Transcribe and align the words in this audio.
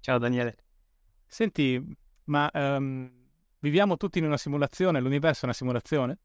Ciao 0.00 0.18
Daniele. 0.18 0.56
Senti, 1.26 1.82
ma 2.24 2.50
um, 2.52 3.10
viviamo 3.58 3.96
tutti 3.96 4.18
in 4.18 4.24
una 4.24 4.36
simulazione? 4.36 5.00
L'universo 5.00 5.42
è 5.42 5.44
una 5.44 5.52
simulazione? 5.54 6.18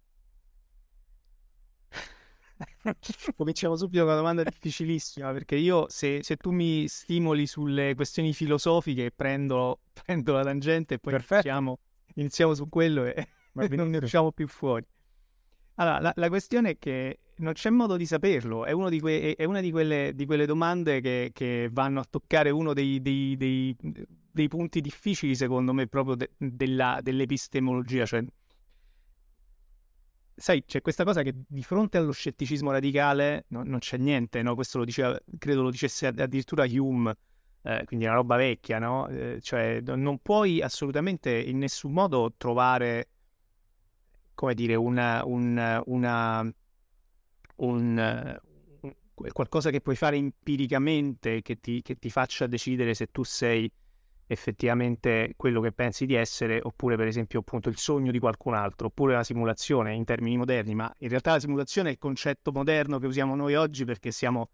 Cominciamo 3.35 3.75
subito 3.75 4.03
con 4.03 4.11
una 4.11 4.19
domanda 4.19 4.43
difficilissima, 4.43 5.31
perché 5.31 5.55
io 5.55 5.87
se, 5.89 6.19
se, 6.23 6.37
tu 6.37 6.51
mi 6.51 6.87
stimoli 6.87 7.47
sulle 7.47 7.95
questioni 7.95 8.33
filosofiche 8.33 9.11
prendo, 9.11 9.81
prendo 9.93 10.33
la 10.33 10.43
tangente 10.43 10.95
e 10.95 10.99
poi 10.99 11.13
iniziamo, 11.13 11.79
iniziamo, 12.15 12.53
su 12.53 12.69
quello 12.69 13.05
e 13.05 13.27
non 13.71 13.89
ne 13.89 13.97
usciamo 13.97 14.31
più 14.31 14.47
fuori. 14.47 14.85
Allora, 15.75 15.99
la, 15.99 16.13
la, 16.15 16.29
questione 16.29 16.71
è 16.71 16.77
che 16.77 17.19
non 17.43 17.53
c'è 17.53 17.69
modo 17.69 17.97
di 17.97 18.05
saperlo, 18.05 18.65
è, 18.65 18.73
di 18.89 18.99
que- 18.99 19.35
è 19.35 19.43
una 19.43 19.61
di 19.61 19.69
quelle, 19.69 20.13
di 20.15 20.25
quelle 20.25 20.45
domande 20.45 21.01
che, 21.01 21.31
che, 21.33 21.69
vanno 21.71 21.99
a 21.99 22.05
toccare 22.09 22.49
uno 22.49 22.73
dei, 22.73 23.01
dei, 23.01 23.35
dei, 23.37 23.75
dei 24.31 24.47
punti 24.47 24.81
difficili, 24.81 25.35
secondo 25.35 25.73
me, 25.73 25.87
proprio 25.87 26.15
de- 26.15 26.31
della, 26.37 26.99
dell'epistemologia. 27.01 28.05
Cioè, 28.05 28.23
sai, 30.35 30.63
c'è 30.65 30.81
questa 30.81 31.03
cosa 31.03 31.21
che 31.21 31.33
di 31.47 31.63
fronte 31.63 31.97
allo 31.97 32.11
scetticismo 32.11 32.71
radicale 32.71 33.45
no, 33.49 33.63
non 33.63 33.79
c'è 33.79 33.97
niente, 33.97 34.41
no? 34.41 34.55
Questo 34.55 34.79
lo 34.79 34.85
diceva, 34.85 35.19
credo 35.37 35.61
lo 35.61 35.69
dicesse 35.69 36.07
addirittura 36.07 36.65
Hume, 36.65 37.15
eh, 37.61 37.83
quindi 37.85 38.05
è 38.05 38.07
una 38.07 38.17
roba 38.17 38.37
vecchia, 38.37 38.79
no? 38.79 39.07
Eh, 39.09 39.39
cioè, 39.41 39.81
non 39.81 40.19
puoi 40.19 40.61
assolutamente 40.61 41.29
in 41.31 41.57
nessun 41.59 41.91
modo 41.91 42.33
trovare 42.37 43.09
come 44.33 44.53
dire, 44.53 44.75
una, 44.75 45.23
una, 45.25 45.81
una 45.85 46.51
un, 47.57 48.39
qualcosa 49.13 49.69
che 49.69 49.81
puoi 49.81 49.95
fare 49.95 50.17
empiricamente 50.17 51.41
che 51.41 51.59
ti, 51.59 51.81
che 51.81 51.95
ti 51.95 52.09
faccia 52.09 52.47
decidere 52.47 52.93
se 52.93 53.07
tu 53.11 53.23
sei 53.23 53.71
effettivamente 54.25 55.33
quello 55.35 55.61
che 55.61 55.71
pensi 55.71 56.05
di 56.05 56.15
essere, 56.15 56.59
oppure 56.61 56.95
per 56.95 57.07
esempio 57.07 57.39
appunto 57.39 57.69
il 57.69 57.77
sogno 57.77 58.11
di 58.11 58.19
qualcun 58.19 58.53
altro, 58.55 58.87
oppure 58.87 59.13
la 59.13 59.23
simulazione 59.23 59.93
in 59.93 60.05
termini 60.05 60.37
moderni, 60.37 60.73
ma 60.73 60.91
in 60.99 61.09
realtà 61.09 61.33
la 61.33 61.39
simulazione 61.39 61.89
è 61.89 61.91
il 61.91 61.97
concetto 61.97 62.51
moderno 62.51 62.99
che 62.99 63.05
usiamo 63.05 63.35
noi 63.35 63.55
oggi 63.55 63.85
perché 63.85 64.11
siamo 64.11 64.49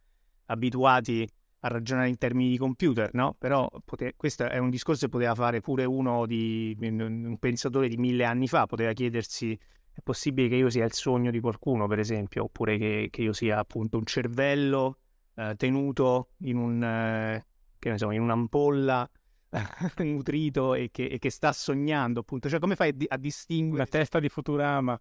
abituati 0.47 1.27
a 1.61 1.67
ragionare 1.67 2.07
in 2.09 2.17
termini 2.17 2.49
di 2.49 2.57
computer, 2.57 3.13
no? 3.13 3.35
Però 3.37 3.69
pote- 3.83 4.13
questo 4.15 4.45
è 4.45 4.57
un 4.57 4.69
discorso 4.69 5.05
che 5.05 5.11
poteva 5.11 5.35
fare 5.35 5.59
pure 5.59 5.83
uno 5.85 6.25
di 6.25 6.75
un 6.79 7.37
pensatore 7.37 7.87
di 7.89 7.97
mille 7.97 8.23
anni 8.23 8.47
fa, 8.47 8.65
poteva 8.65 8.93
chiedersi 8.93 9.57
è 9.93 10.01
possibile 10.01 10.47
che 10.47 10.55
io 10.55 10.69
sia 10.69 10.85
il 10.85 10.93
sogno 10.93 11.31
di 11.31 11.39
qualcuno, 11.39 11.87
per 11.87 11.99
esempio, 11.99 12.45
oppure 12.45 12.77
che, 12.77 13.09
che 13.11 13.21
io 13.21 13.33
sia 13.33 13.59
appunto 13.59 13.97
un 13.97 14.05
cervello 14.05 14.99
eh, 15.35 15.55
tenuto 15.55 16.29
in 16.39 16.57
un, 16.57 16.83
eh, 16.83 17.45
che 17.77 17.89
ne 17.89 17.97
so, 17.97 18.11
in 18.11 18.21
un'ampolla 18.21 19.09
nutrito 19.97 20.73
e 20.75 20.89
che, 20.91 21.05
e 21.05 21.19
che, 21.19 21.29
sta 21.29 21.51
sognando, 21.51 22.21
appunto. 22.21 22.49
Cioè, 22.49 22.59
come 22.59 22.75
fai 22.75 22.89
a, 22.89 23.15
a 23.15 23.17
distinguere... 23.17 23.83
La 23.83 23.89
testa 23.89 24.19
di 24.19 24.29
Futurama. 24.29 24.99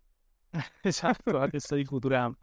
esatto, 0.82 1.30
la 1.32 1.48
testa 1.48 1.76
di 1.76 1.84
Futurama. 1.84 2.36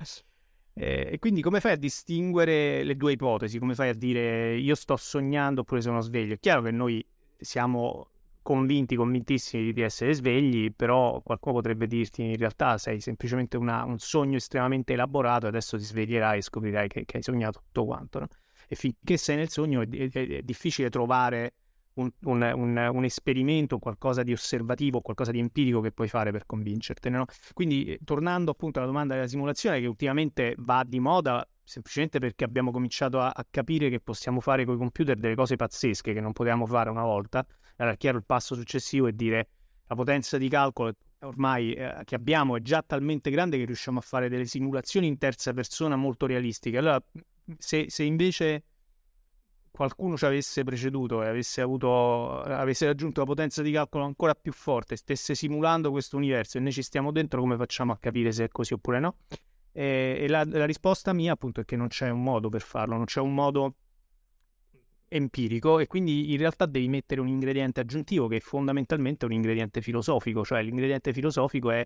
Eh, 0.78 1.10
e 1.14 1.20
quindi 1.20 1.42
come 1.42 1.62
fai 1.62 1.74
a 1.74 1.78
distinguere 1.78 2.84
le 2.84 2.96
due 2.96 3.14
ipotesi? 3.14 3.60
Come 3.60 3.76
fai 3.76 3.90
a 3.90 3.94
dire 3.94 4.58
io 4.58 4.76
sto 4.76 4.98
sognando 4.98 5.62
oppure 5.62 5.82
sono 5.82 6.02
sveglio? 6.02 6.34
È 6.34 6.40
chiaro 6.40 6.62
che 6.62 6.72
noi 6.72 7.06
siamo 7.38 8.10
convinti, 8.46 8.96
convintissimi 8.96 9.74
di 9.74 9.82
essere 9.82 10.14
svegli, 10.14 10.72
però 10.72 11.20
qualcuno 11.24 11.56
potrebbe 11.56 11.88
dirti 11.88 12.22
in 12.22 12.38
realtà 12.38 12.78
sei 12.78 13.00
semplicemente 13.00 13.58
una, 13.58 13.84
un 13.86 13.98
sogno 13.98 14.38
estremamente 14.38 14.94
elaborato 14.94 15.48
e 15.48 15.50
adesso 15.50 15.80
ti 15.80 15.84
sveglierai 15.84 16.38
e 16.38 16.42
scoprirai 16.44 16.88
che, 16.88 17.06
che 17.06 17.18
hai 17.18 17.24
sognato 17.24 17.64
tutto 17.66 17.86
quanto. 17.86 18.20
No? 18.20 18.28
E 18.68 18.76
finché 18.76 19.18
sei 19.18 19.38
nel 19.38 19.50
sogno 19.50 19.82
è, 19.82 19.88
è, 19.88 20.10
è 20.12 20.42
difficile 20.44 20.92
trovare 20.92 21.56
un, 21.96 22.12
un, 22.26 22.52
un, 22.56 22.92
un, 22.94 23.04
esperimento, 23.04 23.80
qualcosa 23.80 24.22
di 24.22 24.32
osservativo, 24.32 25.02
qualcosa 25.02 25.32
di 25.32 25.40
empirico 25.40 25.82
che 25.82 25.92
puoi 25.92 26.08
fare 26.08 26.30
per 26.30 26.46
convincertene. 26.46 27.18
No? 27.18 27.26
Quindi, 27.52 27.98
tornando 28.04 28.52
appunto 28.52 28.78
alla 28.78 28.88
domanda 28.88 29.16
della 29.16 29.28
simulazione, 29.28 29.80
che 29.80 29.88
ultimamente 29.88 30.54
va 30.60 30.84
di 30.86 31.00
moda 31.00 31.44
semplicemente 31.66 32.20
perché 32.20 32.46
abbiamo 32.46 32.72
cominciato 32.72 33.20
a, 33.20 33.32
a 33.36 33.46
capire 33.50 33.90
che 33.90 34.00
possiamo 34.00 34.40
fare 34.40 34.64
con 34.64 34.76
i 34.76 34.78
computer 34.78 35.18
delle 35.18 35.36
cose 35.36 35.58
pazzesche 35.58 36.14
che 36.14 36.22
non 36.22 36.32
potevamo 36.32 36.66
fare 36.66 36.90
una 36.90 37.04
volta 37.04 37.46
allora, 37.78 37.96
chiaro, 37.96 38.18
il 38.18 38.24
passo 38.26 38.56
successivo 38.56 39.08
è 39.08 39.12
dire 39.12 39.50
la 39.88 39.96
potenza 39.96 40.38
di 40.38 40.48
calcolo 40.48 40.94
ormai 41.20 41.74
eh, 41.74 42.02
che 42.06 42.16
abbiamo 42.16 42.56
è 42.56 42.62
già 42.62 42.82
talmente 42.82 43.30
grande 43.30 43.58
che 43.58 43.66
riusciamo 43.66 44.00
a 44.00 44.02
fare 44.02 44.30
delle 44.30 44.46
simulazioni 44.46 45.08
in 45.08 45.18
terza 45.18 45.54
persona 45.54 45.96
molto 45.96 46.26
realistiche. 46.26 46.78
Allora, 46.78 47.04
se, 47.58 47.86
se 47.90 48.04
invece 48.04 48.64
qualcuno 49.72 50.16
ci 50.16 50.26
avesse 50.26 50.64
preceduto 50.64 51.22
e 51.22 51.28
avesse, 51.28 51.60
avuto, 51.60 52.42
avesse 52.42 52.86
raggiunto 52.86 53.20
la 53.20 53.26
potenza 53.26 53.62
di 53.62 53.72
calcolo 53.72 54.06
ancora 54.06 54.34
più 54.34 54.54
forte, 54.54 54.96
stesse 54.96 55.36
simulando 55.36 55.92
questo 55.92 56.16
universo 56.16 56.58
e 56.58 56.62
noi 56.62 56.72
ci 56.72 56.82
stiamo 56.82 57.12
dentro, 57.12 57.42
come 57.42 57.58
facciamo 57.58 57.92
a 57.92 57.98
capire 57.98 58.32
se 58.32 58.46
è 58.46 58.48
così 58.48 58.74
oppure 58.74 59.00
no? 59.00 59.18
E, 59.78 60.18
e 60.22 60.28
la, 60.30 60.46
la 60.46 60.66
risposta 60.66 61.12
mia 61.12 61.34
appunto 61.34 61.60
è 61.60 61.66
che 61.66 61.76
non 61.76 61.90
c'è 61.90 62.10
un 62.10 62.24
modo 62.24 62.48
per 62.48 62.62
farlo, 62.62 62.96
non 62.96 63.04
c'è 63.04 63.20
un 63.20 63.34
modo 63.34 63.76
empirico 65.10 65.80
e 65.80 65.88
quindi 65.88 66.32
in 66.32 66.38
realtà 66.38 66.66
devi 66.66 66.88
mettere 66.88 67.20
un 67.20 67.28
ingrediente 67.28 67.82
aggiuntivo 67.82 68.28
che 68.28 68.38
è 68.38 68.40
fondamentalmente 68.40 69.26
un 69.26 69.34
ingrediente 69.34 69.82
filosofico, 69.82 70.46
cioè 70.46 70.62
l'ingrediente 70.62 71.12
filosofico 71.12 71.72
è 71.72 71.86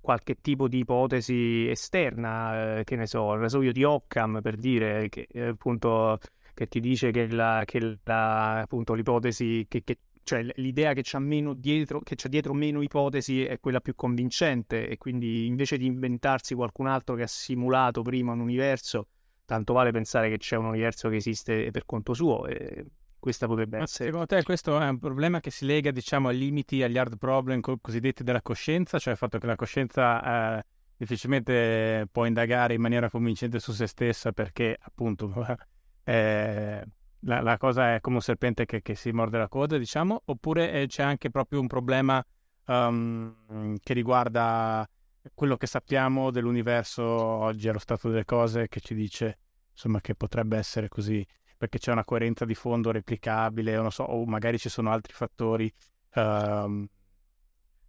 qualche 0.00 0.40
tipo 0.40 0.66
di 0.66 0.78
ipotesi 0.78 1.68
esterna, 1.68 2.78
eh, 2.78 2.84
che 2.84 2.96
ne 2.96 3.06
so, 3.06 3.32
il 3.34 3.40
rasoio 3.40 3.70
di 3.70 3.84
Occam 3.84 4.40
per 4.42 4.56
dire 4.56 5.08
che 5.08 5.28
eh, 5.30 5.46
appunto 5.46 6.18
che 6.52 6.66
ti 6.66 6.80
dice 6.80 7.12
che, 7.12 7.28
la, 7.28 7.62
che 7.64 7.98
la, 8.02 8.60
appunto 8.60 8.94
l'ipotesi 8.94 9.64
che, 9.68 9.82
che 9.84 9.98
cioè 10.24 10.46
l'idea 10.56 10.92
che 10.92 11.02
meno 11.18 11.54
dietro, 11.54 12.00
dietro 12.28 12.54
meno 12.54 12.82
ipotesi 12.82 13.44
è 13.44 13.58
quella 13.60 13.80
più 13.80 13.94
convincente 13.94 14.88
e 14.88 14.98
quindi 14.98 15.46
invece 15.46 15.76
di 15.76 15.86
inventarsi 15.86 16.54
qualcun 16.54 16.86
altro 16.86 17.14
che 17.14 17.22
ha 17.22 17.28
simulato 17.28 18.02
prima 18.02 18.32
un 18.32 18.40
universo 18.40 19.08
tanto 19.44 19.72
vale 19.72 19.90
pensare 19.90 20.30
che 20.30 20.38
c'è 20.38 20.56
un 20.56 20.66
universo 20.66 21.08
che 21.08 21.16
esiste 21.16 21.70
per 21.70 21.84
conto 21.84 22.14
suo 22.14 22.46
e 22.46 22.86
questa 23.18 23.46
potrebbe 23.46 23.76
Ma 23.76 23.84
essere. 23.84 24.06
Secondo 24.06 24.26
te 24.26 24.42
questo 24.42 24.80
è 24.80 24.88
un 24.88 24.98
problema 24.98 25.40
che 25.40 25.50
si 25.50 25.64
lega, 25.64 25.90
diciamo, 25.90 26.28
ai 26.28 26.38
limiti, 26.38 26.82
agli 26.82 26.98
hard 26.98 27.18
problem 27.18 27.60
cosiddetti 27.60 28.24
della 28.24 28.42
coscienza, 28.42 28.98
cioè 28.98 29.12
il 29.12 29.18
fatto 29.18 29.38
che 29.38 29.46
la 29.46 29.54
coscienza 29.54 30.58
eh, 30.58 30.64
difficilmente 30.96 32.08
può 32.10 32.24
indagare 32.24 32.74
in 32.74 32.80
maniera 32.80 33.10
convincente 33.10 33.60
su 33.60 33.72
se 33.72 33.86
stessa 33.86 34.32
perché 34.32 34.76
appunto 34.80 35.32
eh, 36.04 36.84
la, 37.22 37.40
la, 37.40 37.56
cosa 37.56 37.94
è 37.94 38.00
come 38.00 38.16
un 38.16 38.22
serpente 38.22 38.64
che, 38.64 38.82
che, 38.82 38.94
si 38.94 39.10
morde 39.10 39.38
la 39.38 39.48
coda, 39.48 39.78
diciamo, 39.78 40.22
oppure 40.26 40.72
eh, 40.72 40.86
c'è 40.86 41.02
anche 41.02 41.30
proprio 41.30 41.60
un 41.60 41.66
problema 41.66 42.24
um, 42.66 43.76
che 43.82 43.94
riguarda 43.94 44.88
quello 45.34 45.56
che 45.56 45.66
sappiamo 45.66 46.30
dell'universo 46.30 47.04
oggi 47.04 47.68
allo 47.68 47.78
stato 47.78 48.08
delle 48.08 48.24
cose 48.24 48.68
che 48.68 48.80
ci 48.80 48.94
dice 48.94 49.38
insomma 49.70 50.00
che 50.00 50.14
potrebbe 50.14 50.56
essere 50.56 50.88
così 50.88 51.24
perché 51.56 51.78
c'è 51.78 51.92
una 51.92 52.04
coerenza 52.04 52.44
di 52.44 52.54
fondo 52.54 52.90
replicabile 52.90 53.76
o, 53.76 53.88
so, 53.90 54.02
o 54.02 54.24
magari 54.24 54.58
ci 54.58 54.68
sono 54.68 54.90
altri 54.90 55.12
fattori 55.12 55.72
um... 56.14 56.86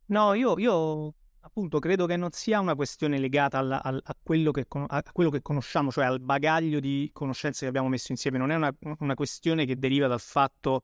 no 0.05 0.33
io, 0.33 0.59
io, 0.59 1.15
appunto 1.45 1.79
credo 1.79 2.05
che 2.05 2.15
non 2.15 2.31
sia 2.31 2.59
una 2.59 2.75
questione 2.75 3.19
legata 3.19 3.57
alla, 3.57 3.81
a, 3.83 3.89
a, 3.89 4.17
quello 4.21 4.51
che, 4.51 4.65
a, 4.69 5.03
quello 5.11 5.29
che, 5.29 5.41
conosciamo 5.41 5.91
cioè 5.91 6.05
al 6.05 6.21
bagaglio 6.21 6.79
di 6.79 7.09
conoscenze 7.11 7.61
che 7.61 7.67
abbiamo 7.67 7.89
messo 7.89 8.11
insieme 8.11 8.37
non 8.37 8.51
è 8.51 8.55
una, 8.55 8.73
una 8.99 9.13
questione 9.13 9.65
che 9.65 9.77
deriva 9.77 10.07
dal 10.07 10.21
fatto 10.21 10.83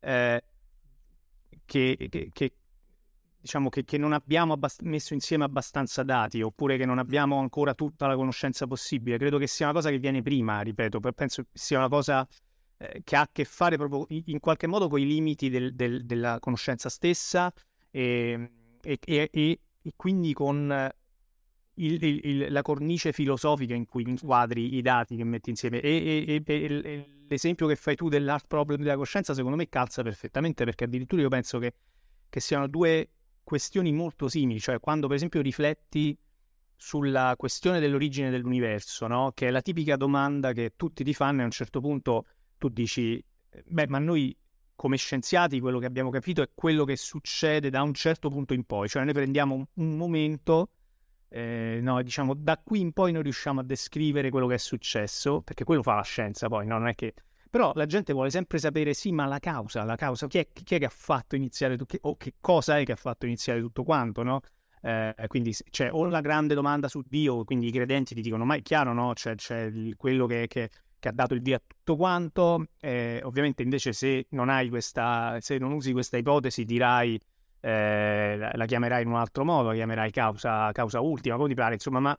eh, 0.00 0.42
che, 1.66 2.08
che, 2.08 2.30
che 2.32 2.54
diciamo 3.40 3.68
che, 3.68 3.84
che, 3.84 3.98
non 3.98 4.12
abbiamo 4.12 4.54
abbast- 4.54 4.82
messo 4.82 5.12
insieme 5.14 5.44
abbastanza 5.44 6.02
dati 6.02 6.40
oppure 6.42 6.76
che 6.76 6.86
non 6.86 6.98
abbiamo 6.98 7.38
ancora 7.38 7.74
tutta 7.74 8.06
la 8.06 8.16
conoscenza 8.16 8.66
possibile. 8.66 9.18
Credo 9.18 9.38
che 9.38 9.46
sia 9.46 9.66
una 9.66 9.74
cosa 9.74 9.90
che 9.90 9.98
viene 9.98 10.22
prima, 10.22 10.60
ripeto, 10.60 11.00
penso 11.14 11.44
sia 11.52 11.78
una 11.78 11.88
cosa 11.88 12.26
eh, 12.76 13.00
che 13.02 13.16
ha 13.16 13.22
a 13.22 13.28
che 13.30 13.44
fare 13.44 13.76
proprio 13.76 14.06
in 14.08 14.40
qualche 14.40 14.66
modo 14.66 14.88
con 14.88 14.98
i 14.98 15.06
limiti 15.06 15.48
del, 15.48 15.74
del, 15.74 16.04
della 16.04 16.38
conoscenza 16.38 16.88
stessa 16.88 17.52
e, 17.90 18.50
e, 18.82 18.98
e, 19.04 19.60
e 19.82 19.92
quindi 19.96 20.32
con 20.32 20.90
il, 21.74 22.02
il, 22.02 22.52
la 22.52 22.62
cornice 22.62 23.12
filosofica 23.12 23.74
in 23.74 23.86
cui 23.86 24.02
inquadri 24.06 24.74
i 24.76 24.82
dati 24.82 25.16
che 25.16 25.24
metti 25.24 25.50
insieme. 25.50 25.80
E, 25.80 26.42
l'esempio 27.28 27.66
che 27.66 27.76
fai 27.76 27.94
tu 27.94 28.08
dell'art 28.08 28.46
problem 28.46 28.82
della 28.82 28.96
coscienza 28.96 29.34
secondo 29.34 29.56
me 29.56 29.68
calza 29.68 30.02
perfettamente 30.02 30.64
perché 30.64 30.84
addirittura 30.84 31.22
io 31.22 31.28
penso 31.28 31.58
che, 31.58 31.74
che 32.28 32.40
siano 32.40 32.66
due 32.66 33.08
questioni 33.44 33.92
molto 33.92 34.28
simili, 34.28 34.60
cioè 34.60 34.80
quando 34.80 35.06
per 35.06 35.16
esempio 35.16 35.40
rifletti 35.40 36.16
sulla 36.76 37.34
questione 37.36 37.78
dell'origine 37.78 38.30
dell'universo, 38.30 39.06
no? 39.06 39.32
che 39.34 39.48
è 39.48 39.50
la 39.50 39.60
tipica 39.60 39.96
domanda 39.96 40.52
che 40.52 40.72
tutti 40.76 41.04
ti 41.04 41.14
fanno 41.14 41.40
e 41.40 41.42
a 41.42 41.44
un 41.44 41.50
certo 41.50 41.80
punto 41.80 42.26
tu 42.58 42.68
dici, 42.68 43.22
beh, 43.66 43.86
ma 43.88 43.98
noi 43.98 44.36
come 44.80 44.96
scienziati 44.96 45.60
quello 45.60 45.78
che 45.78 45.84
abbiamo 45.84 46.08
capito 46.08 46.40
è 46.40 46.48
quello 46.54 46.84
che 46.86 46.96
succede 46.96 47.68
da 47.68 47.82
un 47.82 47.92
certo 47.92 48.30
punto 48.30 48.54
in 48.54 48.64
poi, 48.64 48.88
cioè 48.88 49.04
noi 49.04 49.12
prendiamo 49.12 49.54
un, 49.54 49.66
un 49.74 49.94
momento, 49.94 50.70
eh, 51.28 51.80
no, 51.82 52.02
diciamo 52.02 52.32
da 52.32 52.56
qui 52.56 52.80
in 52.80 52.92
poi 52.94 53.12
noi 53.12 53.22
riusciamo 53.22 53.60
a 53.60 53.62
descrivere 53.62 54.30
quello 54.30 54.46
che 54.46 54.54
è 54.54 54.58
successo, 54.58 55.42
perché 55.42 55.64
quello 55.64 55.82
fa 55.82 55.96
la 55.96 56.02
scienza 56.02 56.48
poi, 56.48 56.66
no? 56.66 56.78
non 56.78 56.88
è 56.88 56.94
che 56.94 57.12
però 57.50 57.72
la 57.74 57.84
gente 57.84 58.14
vuole 58.14 58.30
sempre 58.30 58.56
sapere, 58.56 58.94
sì, 58.94 59.12
ma 59.12 59.26
la 59.26 59.38
causa, 59.38 59.84
la 59.84 59.96
causa, 59.96 60.26
chi 60.28 60.38
è, 60.38 60.48
chi 60.50 60.76
è 60.76 60.78
che 60.78 60.86
ha 60.86 60.88
fatto 60.88 61.36
iniziare, 61.36 61.76
tutto, 61.76 61.98
o 62.00 62.16
che 62.16 62.36
cosa 62.40 62.78
è 62.78 62.84
che 62.84 62.92
ha 62.92 62.96
fatto 62.96 63.26
iniziare 63.26 63.60
tutto 63.60 63.82
quanto, 63.82 64.22
no? 64.22 64.40
Eh, 64.80 65.14
quindi 65.26 65.54
c'è 65.68 65.92
o 65.92 66.06
la 66.06 66.22
grande 66.22 66.54
domanda 66.54 66.88
su 66.88 67.02
Dio, 67.06 67.44
quindi 67.44 67.66
i 67.66 67.70
credenti 67.70 68.14
ti 68.14 68.22
dicono, 68.22 68.46
ma 68.46 68.54
è 68.54 68.62
chiaro, 68.62 68.94
no? 68.94 69.12
C'è, 69.12 69.34
c'è 69.34 69.70
quello 69.96 70.24
che, 70.24 70.46
che, 70.46 70.70
che, 71.00 71.08
ha 71.08 71.12
dato 71.12 71.34
il 71.34 71.42
via 71.42 71.56
a 71.56 71.62
tutto 71.66 71.96
quanto. 71.96 72.66
Eh, 72.80 73.20
ovviamente 73.24 73.62
invece 73.62 73.92
se 73.92 74.26
non 74.30 74.48
questa, 74.68 75.38
se 75.40 75.58
non 75.58 75.72
usi 75.72 75.92
questa 75.92 76.16
ipotesi 76.16 76.64
dirai, 76.64 77.20
eh, 77.60 78.36
la, 78.38 78.52
la, 78.54 78.64
chiamerai 78.66 79.02
in 79.02 79.08
un 79.08 79.16
altro 79.16 79.44
modo, 79.44 79.68
la 79.68 79.74
chiamerai 79.74 80.12
causa, 80.12 80.70
causa 80.72 81.00
ultima, 81.00 81.36
come 81.36 81.48
ti 81.48 81.54
pare, 81.54 81.74
insomma, 81.74 81.98
ma 81.98 82.18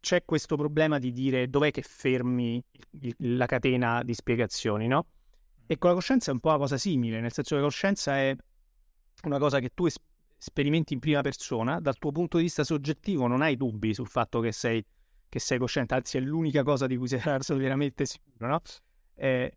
c'è 0.00 0.24
questo 0.24 0.56
problema 0.56 0.98
di 0.98 1.12
dire 1.12 1.48
dov'è 1.48 1.70
che 1.70 1.82
fermi 1.82 2.60
la 3.18 3.46
catena 3.46 4.02
di 4.02 4.14
spiegazioni, 4.14 4.88
no? 4.88 5.06
E 5.66 5.78
con 5.78 5.90
la 5.90 5.94
coscienza 5.94 6.30
è 6.30 6.34
un 6.34 6.40
po' 6.40 6.48
una 6.48 6.58
cosa 6.58 6.76
simile, 6.76 7.20
nel 7.20 7.32
senso 7.32 7.54
che 7.54 7.60
la 7.60 7.66
coscienza 7.66 8.16
è 8.18 8.36
una 9.22 9.38
cosa 9.38 9.60
che 9.60 9.70
tu 9.72 9.86
es- 9.86 10.00
sperimenti 10.36 10.92
in 10.92 10.98
prima 10.98 11.20
persona, 11.20 11.78
dal 11.78 11.96
tuo 11.98 12.10
punto 12.10 12.38
di 12.38 12.42
vista 12.42 12.64
soggettivo 12.64 13.28
non 13.28 13.42
hai 13.42 13.56
dubbi 13.56 13.94
sul 13.94 14.08
fatto 14.08 14.40
che 14.40 14.50
sei, 14.50 14.84
che 15.32 15.38
sei 15.38 15.56
cosciente, 15.56 15.94
anzi 15.94 16.18
è 16.18 16.20
l'unica 16.20 16.62
cosa 16.62 16.86
di 16.86 16.94
cui 16.98 17.08
sei 17.08 17.18
veramente 17.56 18.04
sicuro, 18.04 18.48
no? 18.48 18.60
Eh, 19.14 19.50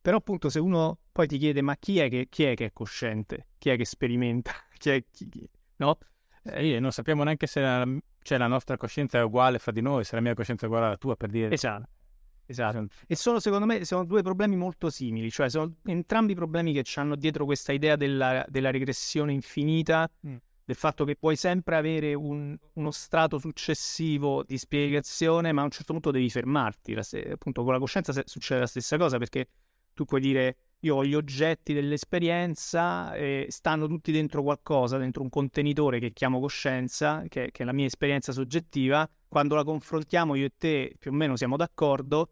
però 0.00 0.16
appunto 0.16 0.48
se 0.48 0.58
uno 0.58 0.98
poi 1.12 1.28
ti 1.28 1.38
chiede 1.38 1.62
ma 1.62 1.76
chi 1.76 2.00
è 2.00 2.08
che, 2.10 2.26
chi 2.28 2.42
è, 2.42 2.54
che 2.54 2.64
è 2.64 2.72
cosciente, 2.72 3.46
chi 3.56 3.70
è 3.70 3.76
che 3.76 3.84
sperimenta, 3.84 4.50
chi 4.76 4.90
è, 4.90 5.04
chi, 5.08 5.48
no? 5.76 5.96
Eh, 6.42 6.80
non 6.80 6.90
sappiamo 6.90 7.22
neanche 7.22 7.46
se 7.46 7.60
la, 7.60 7.86
cioè, 8.20 8.36
la 8.36 8.48
nostra 8.48 8.76
coscienza 8.76 9.18
è 9.18 9.22
uguale 9.22 9.60
fra 9.60 9.70
di 9.70 9.80
noi, 9.80 10.02
se 10.02 10.16
la 10.16 10.22
mia 10.22 10.34
coscienza 10.34 10.64
è 10.64 10.66
uguale 10.66 10.86
alla 10.86 10.96
tua, 10.96 11.14
per 11.14 11.30
dire. 11.30 11.54
Esatto. 11.54 11.88
Esatto. 12.44 12.86
E 13.06 13.14
sono, 13.14 13.38
secondo 13.38 13.64
me, 13.64 13.84
sono 13.84 14.04
due 14.04 14.22
problemi 14.22 14.56
molto 14.56 14.90
simili, 14.90 15.30
cioè 15.30 15.48
sono 15.48 15.76
entrambi 15.84 16.34
problemi 16.34 16.72
che 16.72 16.82
hanno 16.96 17.14
dietro 17.14 17.44
questa 17.44 17.70
idea 17.70 17.94
della, 17.94 18.44
della 18.48 18.72
regressione 18.72 19.32
infinita, 19.32 20.10
mm. 20.26 20.34
Del 20.64 20.76
fatto 20.76 21.04
che 21.04 21.16
puoi 21.16 21.36
sempre 21.36 21.76
avere 21.76 22.14
un, 22.14 22.56
uno 22.74 22.90
strato 22.90 23.38
successivo 23.38 24.42
di 24.44 24.58
spiegazione, 24.58 25.52
ma 25.52 25.62
a 25.62 25.64
un 25.64 25.70
certo 25.70 25.92
punto 25.92 26.10
devi 26.10 26.30
fermarti. 26.30 26.94
La, 26.94 27.04
appunto, 27.32 27.64
con 27.64 27.72
la 27.72 27.78
coscienza 27.78 28.12
succede 28.24 28.60
la 28.60 28.66
stessa 28.66 28.96
cosa, 28.96 29.18
perché 29.18 29.48
tu 29.94 30.04
puoi 30.04 30.20
dire 30.20 30.56
io 30.84 30.96
ho 30.96 31.04
gli 31.04 31.14
oggetti 31.14 31.72
dell'esperienza, 31.72 33.14
e 33.14 33.46
stanno 33.50 33.86
tutti 33.86 34.10
dentro 34.10 34.42
qualcosa, 34.42 34.98
dentro 34.98 35.22
un 35.22 35.28
contenitore 35.28 36.00
che 36.00 36.12
chiamo 36.12 36.40
coscienza, 36.40 37.22
che, 37.28 37.50
che, 37.52 37.62
è 37.62 37.66
la 37.66 37.72
mia 37.72 37.86
esperienza 37.86 38.32
soggettiva. 38.32 39.08
Quando 39.28 39.54
la 39.54 39.64
confrontiamo 39.64 40.34
io 40.34 40.46
e 40.46 40.52
te 40.56 40.94
più 40.98 41.10
o 41.10 41.14
meno 41.14 41.36
siamo 41.36 41.56
d'accordo, 41.56 42.30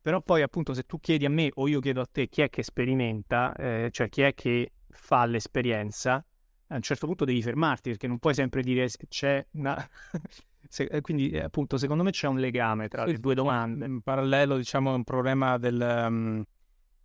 però 0.00 0.20
poi 0.20 0.42
appunto 0.42 0.74
se 0.74 0.82
tu 0.82 0.98
chiedi 1.00 1.24
a 1.24 1.30
me 1.30 1.50
o 1.54 1.68
io 1.68 1.80
chiedo 1.80 2.00
a 2.00 2.06
te 2.10 2.28
chi 2.28 2.42
è 2.42 2.50
che 2.50 2.62
sperimenta, 2.62 3.54
eh, 3.54 3.88
cioè 3.90 4.08
chi 4.08 4.22
è 4.22 4.34
che 4.34 4.72
fa 4.90 5.24
l'esperienza, 5.24 6.24
a 6.68 6.74
un 6.76 6.82
certo 6.82 7.06
punto 7.06 7.24
devi 7.24 7.42
fermarti 7.42 7.90
perché 7.90 8.06
non 8.06 8.18
puoi 8.18 8.34
sempre 8.34 8.62
dire 8.62 8.88
c'è 9.08 9.44
una... 9.52 9.76
Se, 10.66 10.84
eh, 10.84 11.02
quindi 11.02 11.30
eh, 11.30 11.40
appunto 11.42 11.76
secondo 11.76 12.02
me 12.02 12.10
c'è 12.10 12.26
un 12.26 12.38
legame 12.38 12.88
tra 12.88 13.04
le 13.04 13.18
due 13.18 13.34
domande. 13.34 13.84
In 13.86 14.00
parallelo 14.00 14.56
diciamo 14.56 14.94
un 14.94 15.04
problema 15.04 15.58
del... 15.58 16.06
Um 16.08 16.44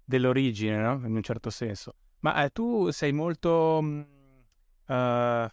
dell'origine, 0.09 0.77
no? 0.81 0.93
In 1.05 1.15
un 1.15 1.21
certo 1.21 1.51
senso. 1.51 1.93
Ma 2.21 2.43
eh, 2.43 2.49
tu 2.49 2.89
sei 2.89 3.13
molto... 3.13 3.77
Uh, 4.87 5.47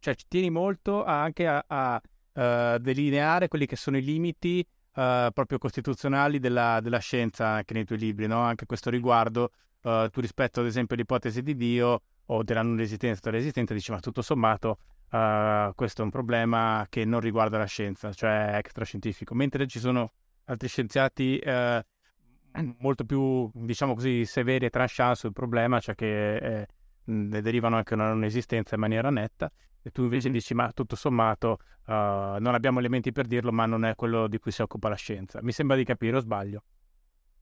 cioè 0.00 0.14
ci 0.14 0.26
tieni 0.28 0.50
molto 0.50 1.04
anche 1.04 1.46
a, 1.46 1.64
a 1.66 1.94
uh, 1.94 2.78
delineare 2.78 3.48
quelli 3.48 3.64
che 3.64 3.76
sono 3.76 3.96
i 3.96 4.02
limiti 4.02 4.58
uh, 4.58 5.32
proprio 5.32 5.56
costituzionali 5.56 6.38
della, 6.38 6.80
della, 6.80 6.98
scienza 6.98 7.46
anche 7.46 7.72
nei 7.72 7.84
tuoi 7.84 7.98
libri, 7.98 8.26
no? 8.26 8.40
Anche 8.40 8.64
a 8.64 8.66
questo 8.66 8.90
riguardo, 8.90 9.50
tu 9.80 10.20
rispetto 10.20 10.60
ad 10.60 10.66
esempio 10.66 10.96
l'ipotesi 10.96 11.40
di 11.40 11.56
Dio 11.56 12.02
o 12.30 12.42
della 12.42 12.62
non 12.62 12.76
resistenza 12.76 13.20
o 13.26 13.30
dell'esistenza, 13.30 13.74
dici 13.74 13.90
ma 13.90 14.00
tutto 14.00 14.22
sommato 14.22 14.78
questo 15.08 16.02
è 16.02 16.04
un 16.04 16.10
problema 16.10 16.86
che 16.90 17.06
non 17.06 17.20
riguarda 17.20 17.56
la 17.56 17.64
scienza, 17.64 18.12
cioè 18.12 18.56
extrascientifico, 18.56 19.34
mentre 19.34 19.66
ci 19.66 19.78
sono 19.78 20.12
altri 20.44 20.68
scienziati 20.68 21.40
molto 22.78 23.04
più, 23.04 23.50
diciamo 23.54 23.94
così, 23.94 24.24
severi 24.24 24.66
e 24.66 24.70
tranchant 24.70 25.16
sul 25.16 25.32
problema, 25.32 25.80
cioè 25.80 25.94
che 25.94 26.36
eh, 26.36 26.66
ne 27.04 27.40
derivano 27.40 27.76
anche 27.76 27.94
una 27.94 28.08
non 28.08 28.24
esistenza 28.24 28.74
in 28.74 28.80
maniera 28.80 29.10
netta, 29.10 29.50
e 29.82 29.90
tu 29.90 30.02
invece 30.02 30.30
dici, 30.30 30.54
ma 30.54 30.70
tutto 30.72 30.96
sommato 30.96 31.58
uh, 31.86 31.92
non 32.38 32.52
abbiamo 32.54 32.78
elementi 32.78 33.12
per 33.12 33.26
dirlo, 33.26 33.52
ma 33.52 33.64
non 33.64 33.84
è 33.84 33.94
quello 33.94 34.28
di 34.28 34.38
cui 34.38 34.50
si 34.50 34.60
occupa 34.60 34.88
la 34.88 34.96
scienza. 34.96 35.38
Mi 35.42 35.52
sembra 35.52 35.76
di 35.76 35.84
capire, 35.84 36.16
o 36.16 36.20
sbaglio? 36.20 36.62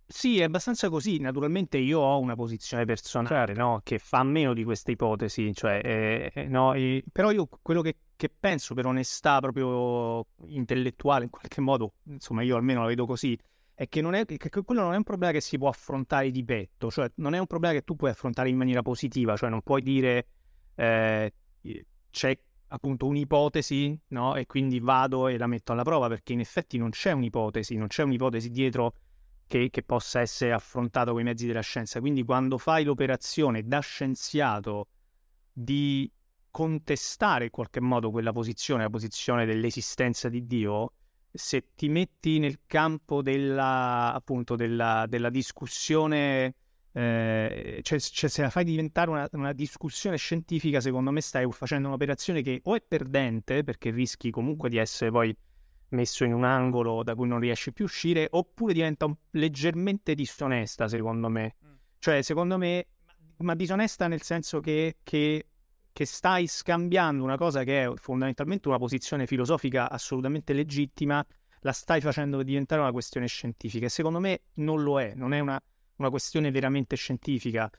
Sì, 0.09 0.39
è 0.39 0.45
abbastanza 0.45 0.89
così. 0.89 1.19
Naturalmente 1.19 1.79
io 1.79 1.99
ho 1.99 2.21
una 2.21 2.37
posizione 2.37 2.85
personale 2.85 3.47
certo. 3.47 3.61
no? 3.61 3.81
che 3.83 3.99
fa 3.99 4.23
meno 4.23 4.55
di 4.55 4.63
queste 4.63 4.93
ipotesi, 4.93 5.53
cioè, 5.53 5.81
eh, 5.83 6.31
eh, 6.33 6.47
no? 6.47 6.75
e, 6.75 7.03
però 7.11 7.33
io 7.33 7.49
quello 7.61 7.83
che, 7.83 7.97
che, 8.15 8.29
penso 8.29 8.75
per 8.75 8.87
onestà 8.87 9.41
proprio 9.41 10.27
intellettuale 10.47 11.25
in 11.25 11.31
qualche 11.31 11.61
modo, 11.61 11.95
insomma 12.05 12.43
io 12.43 12.55
almeno 12.55 12.83
la 12.83 12.87
vedo 12.87 13.05
così, 13.05 13.37
è 13.75 13.89
che, 13.89 14.01
non 14.01 14.15
è, 14.15 14.25
che 14.25 14.49
quello 14.63 14.83
non 14.83 14.95
è 14.95 14.97
un 14.97 15.03
problema 15.03 15.33
che 15.33 15.41
si 15.41 15.59
può 15.59 15.69
affrontare 15.69 16.31
di 16.31 16.45
petto, 16.45 16.89
cioè 16.89 17.11
non 17.17 17.35
è 17.35 17.39
un 17.39 17.47
problema 17.47 17.75
che 17.75 17.83
tu 17.83 17.97
puoi 17.97 18.11
affrontare 18.11 18.49
in 18.49 18.57
maniera 18.57 18.83
positiva, 18.83 19.37
cioè 19.37 19.51
non 19.51 19.61
puoi 19.61 19.83
dire 19.83 20.27
eh, 20.77 21.33
c'è 22.11 22.39
appunto 22.69 23.07
un'ipotesi, 23.07 23.99
no? 24.09 24.35
E 24.37 24.47
quindi 24.47 24.81
vado 24.81 25.29
e 25.29 25.37
la 25.37 25.47
metto 25.47 25.73
alla 25.73 25.83
prova, 25.83 26.09
perché 26.09 26.33
in 26.33 26.41
effetti 26.41 26.79
non 26.79 26.91
c'è 26.91 27.13
un'ipotesi, 27.13 27.77
non 27.77 27.89
c'è 27.89 28.03
un'ipotesi 28.03 28.51
dietro 28.51 28.95
che, 29.47 29.71
che 29.71 29.83
possa 29.83 30.21
essere 30.21 30.53
affrontata 30.53 31.13
con 31.13 31.21
i 31.21 31.25
mezzi 31.25 31.47
della 31.47 31.61
scienza. 31.61 32.01
Quindi 32.01 32.25
quando 32.25 32.59
fai 32.59 32.85
l'operazione 32.85 33.63
da 33.65 33.81
scienziato 33.81 34.89
di 35.53 36.11
contestare 36.51 37.45
in 37.45 37.51
qualche 37.51 37.81
modo 37.81 38.11
quella 38.11 38.33
posizione, 38.33 38.83
la 38.83 38.91
posizione 38.91 39.45
dell'esistenza 39.45 40.29
di 40.29 40.47
Dio, 40.47 40.93
se 41.31 41.75
ti 41.75 41.89
metti 41.89 42.39
nel 42.39 42.61
campo 42.67 43.23
della, 43.23 44.13
appunto, 44.15 44.57
della, 44.57 45.05
della 45.07 45.29
discussione, 45.29 46.55
eh, 46.93 47.81
cioè, 47.83 48.01
cioè, 48.01 48.31
se 48.31 48.43
la 48.43 48.51
fai 48.51 48.65
diventare 48.65 49.11
una, 49.11 49.29
una, 49.33 49.53
discussione 49.53 50.17
scientifica, 50.17 50.81
secondo 50.81 51.11
me 51.11 51.21
stai 51.21 51.47
facendo 51.53 51.89
un'operazione 51.89 52.41
che 52.41 52.61
o 52.65 52.75
è 52.75 52.81
perdente, 52.81 53.63
perché 53.63 53.91
rischi 53.91 54.31
comunque 54.31 54.71
di 54.71 54.79
essere 54.79 55.11
poi 55.11 55.37
messo 55.91 56.25
in 56.25 56.33
un 56.33 56.45
angolo 56.45 57.03
da 57.03 57.15
cui 57.15 57.29
non 57.29 57.41
riesci 57.41 57.73
più 57.73 57.85
a 57.85 57.89
uscire, 57.89 58.29
oppure 58.31 58.73
diventa 58.73 59.11
leggermente 59.31 60.15
disonesta, 60.15 60.89
secondo 60.89 61.29
me. 61.29 61.57
Mm. 61.65 61.73
Cioè, 61.99 62.23
secondo 62.23 62.59
me, 62.59 62.87
ma 63.39 63.55
disonesta 63.55 64.07
nel 64.09 64.23
senso 64.23 64.61
che, 64.61 64.99
che 65.03 65.47
che 65.97 66.05
stai 66.05 66.47
scambiando 66.47 67.25
una 67.25 67.39
cosa 67.39 67.65
che 67.65 67.85
è 67.85 67.91
fondamentalmente 67.95 68.69
una 68.69 68.77
posizione 68.77 69.27
filosofica 69.27 69.89
assolutamente 69.89 70.53
legittima, 70.53 71.25
la 71.61 71.73
stai 71.73 72.03
facendo 72.03 72.43
diventare 72.43 72.83
una 72.83 72.93
questione 72.93 73.27
scientifica. 73.27 73.87
E 73.87 73.89
secondo 73.89 74.21
me 74.21 74.43
non 74.57 74.83
lo 74.83 75.01
è, 75.01 75.15
non 75.15 75.33
è 75.33 75.39
una, 75.41 75.59
una 75.97 76.11
questione 76.11 76.51
veramente 76.51 76.97
scientifica. 76.97 77.71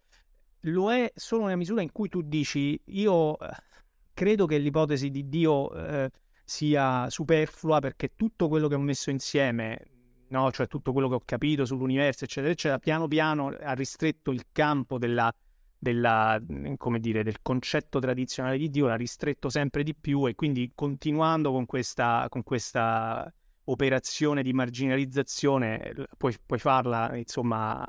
Lo 0.61 0.91
è 0.91 1.11
solo 1.13 1.43
nella 1.43 1.57
misura 1.57 1.83
in 1.83 1.91
cui 1.91 2.09
tu 2.09 2.23
dici 2.23 2.81
io 2.85 3.37
eh, 3.37 3.49
credo 4.15 4.47
che 4.47 4.57
l'ipotesi 4.57 5.11
di 5.11 5.29
Dio 5.29 5.71
eh, 5.75 6.09
sia 6.47 7.09
superflua 7.09 7.79
perché 7.79 8.13
tutto 8.15 8.47
quello 8.47 8.69
che 8.69 8.75
ho 8.75 8.79
messo 8.79 9.09
insieme, 9.09 9.81
no? 10.29 10.49
cioè 10.51 10.67
tutto 10.67 10.93
quello 10.93 11.09
che 11.09 11.15
ho 11.15 11.21
capito 11.25 11.65
sull'universo, 11.65 12.23
eccetera, 12.23 12.53
eccetera, 12.53 12.79
piano 12.79 13.05
piano 13.09 13.47
ha 13.47 13.73
ristretto 13.73 14.31
il 14.31 14.45
campo 14.53 14.97
della 14.97 15.29
della, 15.79 16.41
come 16.77 16.99
dire, 16.99 17.21
del 17.21 17.37
concetto 17.43 17.99
tradizionale 17.99 18.57
di 18.57 18.71
Dio 18.71 18.87
l'ha 18.87 18.95
ristretto 18.95 19.47
sempre 19.49 19.83
di 19.83 19.93
più 19.93 20.27
e 20.27 20.33
quindi 20.33 20.71
continuando 20.73 21.51
con 21.51 21.67
questa, 21.67 22.25
con 22.29 22.41
questa 22.41 23.31
operazione 23.65 24.41
di 24.41 24.53
marginalizzazione 24.53 25.93
puoi, 26.17 26.35
puoi 26.43 26.57
farla 26.57 27.15
insomma 27.15 27.85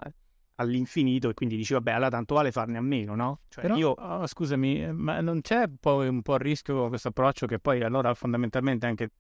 all'infinito 0.61 1.29
e 1.29 1.35
quindi 1.35 1.57
dici 1.57 1.73
vabbè 1.73 1.93
allora 1.93 2.11
tanto 2.11 2.35
vale 2.35 2.51
farne 2.53 2.79
a 2.79 2.81
meno 2.81 3.15
no? 3.15 3.41
Cioè, 3.49 3.63
Però, 3.63 3.77
io... 3.77 3.91
oh, 3.91 4.27
scusami 4.27 4.93
ma 4.93 5.21
non 5.21 5.41
c'è 5.41 5.69
poi 5.81 6.09
un 6.09 6.23
po' 6.23 6.35
il 6.35 6.41
rischio 6.41 6.77
con 6.77 6.89
questo 6.89 7.09
approccio 7.09 7.47
che 7.47 7.59
poi 7.59 7.83
allora 7.83 8.13
fondamentalmente 8.15 8.87
anche 8.87 9.11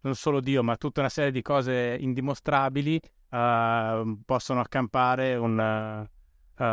non 0.00 0.14
solo 0.14 0.40
Dio 0.40 0.62
ma 0.62 0.76
tutta 0.76 1.00
una 1.00 1.08
serie 1.08 1.30
di 1.30 1.42
cose 1.42 1.96
indimostrabili 1.98 3.00
uh, 3.30 4.20
possono 4.24 4.60
accampare 4.60 5.36
un, 5.36 5.58
uh, 6.58 6.64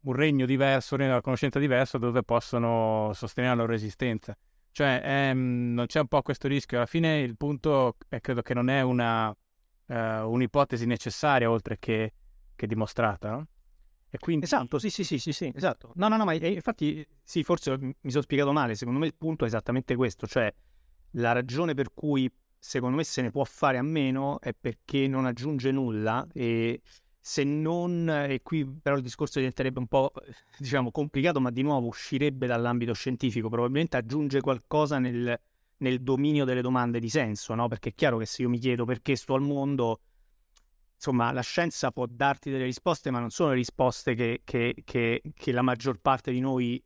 un 0.00 0.12
regno 0.12 0.44
diverso, 0.44 0.94
un 0.94 1.00
regno 1.00 1.12
della 1.12 1.22
conoscenza 1.22 1.58
diverso 1.58 1.98
dove 1.98 2.22
possono 2.22 3.12
sostenere 3.14 3.54
la 3.54 3.60
loro 3.62 3.74
esistenza 3.74 4.36
cioè 4.72 5.00
ehm, 5.02 5.72
non 5.72 5.86
c'è 5.86 6.00
un 6.00 6.08
po' 6.08 6.20
questo 6.20 6.48
rischio 6.48 6.78
alla 6.78 6.86
fine 6.86 7.20
il 7.20 7.36
punto 7.36 7.96
è 8.08 8.20
credo 8.20 8.42
che 8.42 8.54
non 8.54 8.68
è 8.68 8.82
una, 8.82 9.28
uh, 9.28 9.94
un'ipotesi 9.94 10.84
necessaria 10.84 11.48
oltre 11.48 11.78
che 11.78 12.12
che 12.54 12.64
è 12.64 12.68
dimostrata? 12.68 13.46
E 14.10 14.18
quindi... 14.18 14.44
Esatto, 14.44 14.78
sì, 14.78 14.90
sì, 14.90 15.02
sì, 15.02 15.18
sì, 15.18 15.32
sì, 15.32 15.52
esatto. 15.54 15.92
No, 15.96 16.08
no, 16.08 16.16
no, 16.16 16.24
ma 16.24 16.34
infatti, 16.34 17.04
sì, 17.22 17.42
forse 17.42 17.76
mi 17.78 18.10
sono 18.10 18.22
spiegato 18.22 18.52
male. 18.52 18.76
Secondo 18.76 19.00
me 19.00 19.06
il 19.06 19.14
punto 19.14 19.44
è 19.44 19.48
esattamente 19.48 19.96
questo, 19.96 20.26
cioè 20.26 20.52
la 21.12 21.32
ragione 21.32 21.74
per 21.74 21.92
cui 21.92 22.30
secondo 22.56 22.96
me 22.96 23.04
se 23.04 23.22
ne 23.22 23.30
può 23.30 23.44
fare 23.44 23.76
a 23.76 23.82
meno 23.82 24.40
è 24.40 24.54
perché 24.58 25.06
non 25.06 25.26
aggiunge 25.26 25.70
nulla 25.70 26.26
e 26.32 26.80
se 27.20 27.42
non, 27.42 28.08
e 28.08 28.40
qui 28.42 28.64
però 28.66 28.96
il 28.96 29.02
discorso 29.02 29.38
diventerebbe 29.38 29.78
un 29.78 29.86
po', 29.86 30.12
diciamo, 30.58 30.90
complicato, 30.90 31.40
ma 31.40 31.50
di 31.50 31.62
nuovo 31.62 31.86
uscirebbe 31.86 32.46
dall'ambito 32.46 32.92
scientifico, 32.92 33.48
probabilmente 33.48 33.96
aggiunge 33.96 34.40
qualcosa 34.40 34.98
nel, 34.98 35.38
nel 35.78 36.02
dominio 36.02 36.44
delle 36.44 36.60
domande 36.60 37.00
di 37.00 37.08
senso, 37.08 37.54
no? 37.54 37.66
Perché 37.66 37.88
è 37.90 37.94
chiaro 37.94 38.18
che 38.18 38.26
se 38.26 38.42
io 38.42 38.48
mi 38.48 38.58
chiedo 38.58 38.84
perché 38.84 39.16
sto 39.16 39.34
al 39.34 39.42
mondo 39.42 40.00
insomma, 41.04 41.32
la 41.32 41.42
scienza 41.42 41.90
può 41.90 42.06
darti 42.08 42.50
delle 42.50 42.64
risposte, 42.64 43.10
ma 43.10 43.18
non 43.18 43.28
sono 43.28 43.50
le 43.50 43.56
risposte 43.56 44.14
che, 44.14 44.40
che, 44.42 44.74
che, 44.84 45.20
che 45.34 45.52
la 45.52 45.60
maggior 45.60 45.98
parte 46.00 46.32
di 46.32 46.40
noi 46.40 46.82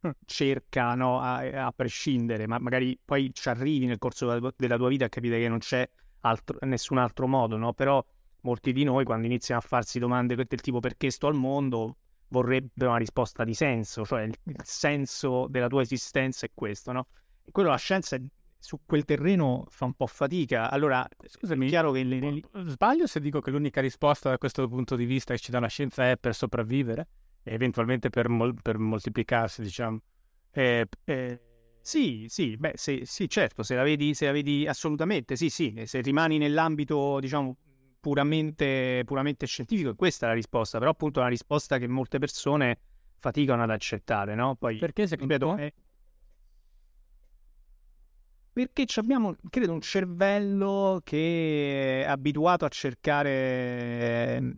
hm. 0.00 0.10
cerca 0.24 0.94
no, 0.96 1.20
a, 1.20 1.66
a, 1.66 1.72
prescindere, 1.72 2.48
ma 2.48 2.58
magari 2.58 2.98
poi 3.02 3.30
ci 3.32 3.48
arrivi 3.48 3.86
nel 3.86 3.98
corso 3.98 4.26
della, 4.26 4.52
della 4.56 4.76
tua 4.76 4.88
vita 4.88 5.04
a 5.04 5.08
capire 5.08 5.38
che 5.38 5.48
non 5.48 5.58
c'è 5.58 5.88
altro, 6.22 6.58
nessun 6.62 6.98
altro 6.98 7.28
modo, 7.28 7.56
no? 7.56 7.72
Però 7.72 8.04
molti 8.42 8.72
di 8.72 8.82
noi 8.82 9.04
quando 9.04 9.26
iniziano 9.26 9.60
a 9.60 9.64
farsi 9.64 10.00
domande 10.00 10.34
del 10.34 10.46
tipo 10.60 10.80
perché 10.80 11.10
sto 11.10 11.28
al 11.28 11.34
mondo 11.34 11.96
vorrebbero 12.28 12.90
una 12.90 12.98
risposta 12.98 13.44
di 13.44 13.54
senso, 13.54 14.04
cioè 14.04 14.22
il, 14.22 14.34
il 14.44 14.60
senso 14.64 15.46
della 15.48 15.68
tua 15.68 15.82
esistenza 15.82 16.44
è 16.44 16.50
questo, 16.52 16.90
no? 16.90 17.06
E 17.44 17.52
quello 17.52 17.68
la 17.68 17.76
scienza 17.76 18.16
è 18.16 18.20
su 18.60 18.80
quel 18.84 19.04
terreno 19.04 19.64
fa 19.70 19.86
un 19.86 19.94
po' 19.94 20.06
fatica. 20.06 20.70
Allora, 20.70 21.04
scusami, 21.26 21.66
è 21.66 21.68
chiaro 21.70 21.90
che... 21.92 22.04
Le. 22.04 22.42
Sbaglio 22.66 23.06
se 23.06 23.18
dico 23.18 23.40
che 23.40 23.50
l'unica 23.50 23.80
risposta 23.80 24.28
da 24.28 24.38
questo 24.38 24.68
punto 24.68 24.94
di 24.96 25.06
vista 25.06 25.34
che 25.34 25.40
ci 25.40 25.50
dà 25.50 25.58
la 25.58 25.66
scienza 25.66 26.08
è 26.08 26.16
per 26.18 26.34
sopravvivere 26.34 27.08
e 27.42 27.54
eventualmente 27.54 28.10
per, 28.10 28.28
mol- 28.28 28.54
per 28.60 28.78
moltiplicarsi, 28.78 29.62
diciamo. 29.62 30.00
E, 30.52 30.86
e... 31.04 31.40
Sì, 31.80 32.26
sì, 32.28 32.56
beh, 32.58 32.72
se, 32.74 33.06
sì, 33.06 33.28
certo, 33.30 33.62
se 33.62 33.74
la, 33.74 33.82
vedi, 33.82 34.12
se 34.12 34.26
la 34.26 34.32
vedi 34.32 34.66
assolutamente, 34.66 35.34
sì, 35.34 35.48
sì, 35.48 35.82
se 35.86 36.02
rimani 36.02 36.36
nell'ambito, 36.36 37.18
diciamo, 37.18 37.56
puramente, 37.98 39.02
puramente 39.06 39.46
scientifico, 39.46 39.94
questa 39.94 40.26
è 40.26 40.28
la 40.28 40.34
risposta, 40.34 40.78
però 40.78 40.90
appunto 40.90 41.18
è 41.18 41.22
una 41.22 41.30
risposta 41.30 41.78
che 41.78 41.88
molte 41.88 42.18
persone 42.18 42.78
faticano 43.16 43.62
ad 43.62 43.70
accettare, 43.70 44.34
no? 44.34 44.56
Poi, 44.56 44.76
Perché 44.76 45.06
secondo 45.06 45.32
ripeto, 45.32 45.54
te? 45.54 45.66
È 45.66 45.72
perché 48.66 48.86
abbiamo, 49.00 49.36
credo, 49.48 49.72
un 49.72 49.80
cervello 49.80 51.00
che 51.04 52.02
è 52.02 52.06
abituato 52.06 52.64
a 52.64 52.68
cercare 52.68 54.52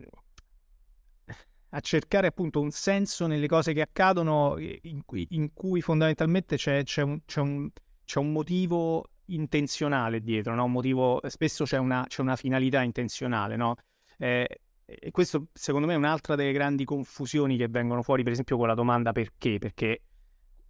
a 1.75 1.79
cercare 1.79 2.27
appunto 2.27 2.59
un 2.59 2.69
senso 2.69 3.25
nelle 3.25 3.47
cose 3.47 3.73
che 3.73 3.81
accadono 3.81 4.57
in 4.59 5.03
cui, 5.05 5.25
in 5.31 5.53
cui 5.53 5.81
fondamentalmente 5.81 6.55
c'è, 6.55 6.83
c'è, 6.83 7.01
un, 7.01 7.19
c'è, 7.25 7.39
un, 7.39 7.69
c'è, 8.05 8.19
un, 8.19 8.31
motivo 8.31 9.05
intenzionale 9.27 10.19
dietro, 10.21 10.53
no? 10.53 10.67
motivo, 10.67 11.19
spesso 11.27 11.63
c'è 11.63 11.77
una, 11.77 12.05
una 12.17 12.35
finalità 12.35 12.83
intenzionale, 12.83 13.55
no? 13.55 13.75
eh, 14.19 14.47
e 14.85 15.11
questo 15.11 15.47
secondo 15.51 15.87
me 15.87 15.93
è 15.93 15.97
un'altra 15.97 16.35
delle 16.35 16.51
grandi 16.51 16.83
confusioni 16.83 17.57
che 17.57 17.67
vengono 17.69 18.03
fuori, 18.03 18.21
per 18.21 18.33
esempio 18.33 18.57
con 18.57 18.67
la 18.67 18.75
domanda 18.75 19.11
perché, 19.11 19.57
perché 19.57 20.03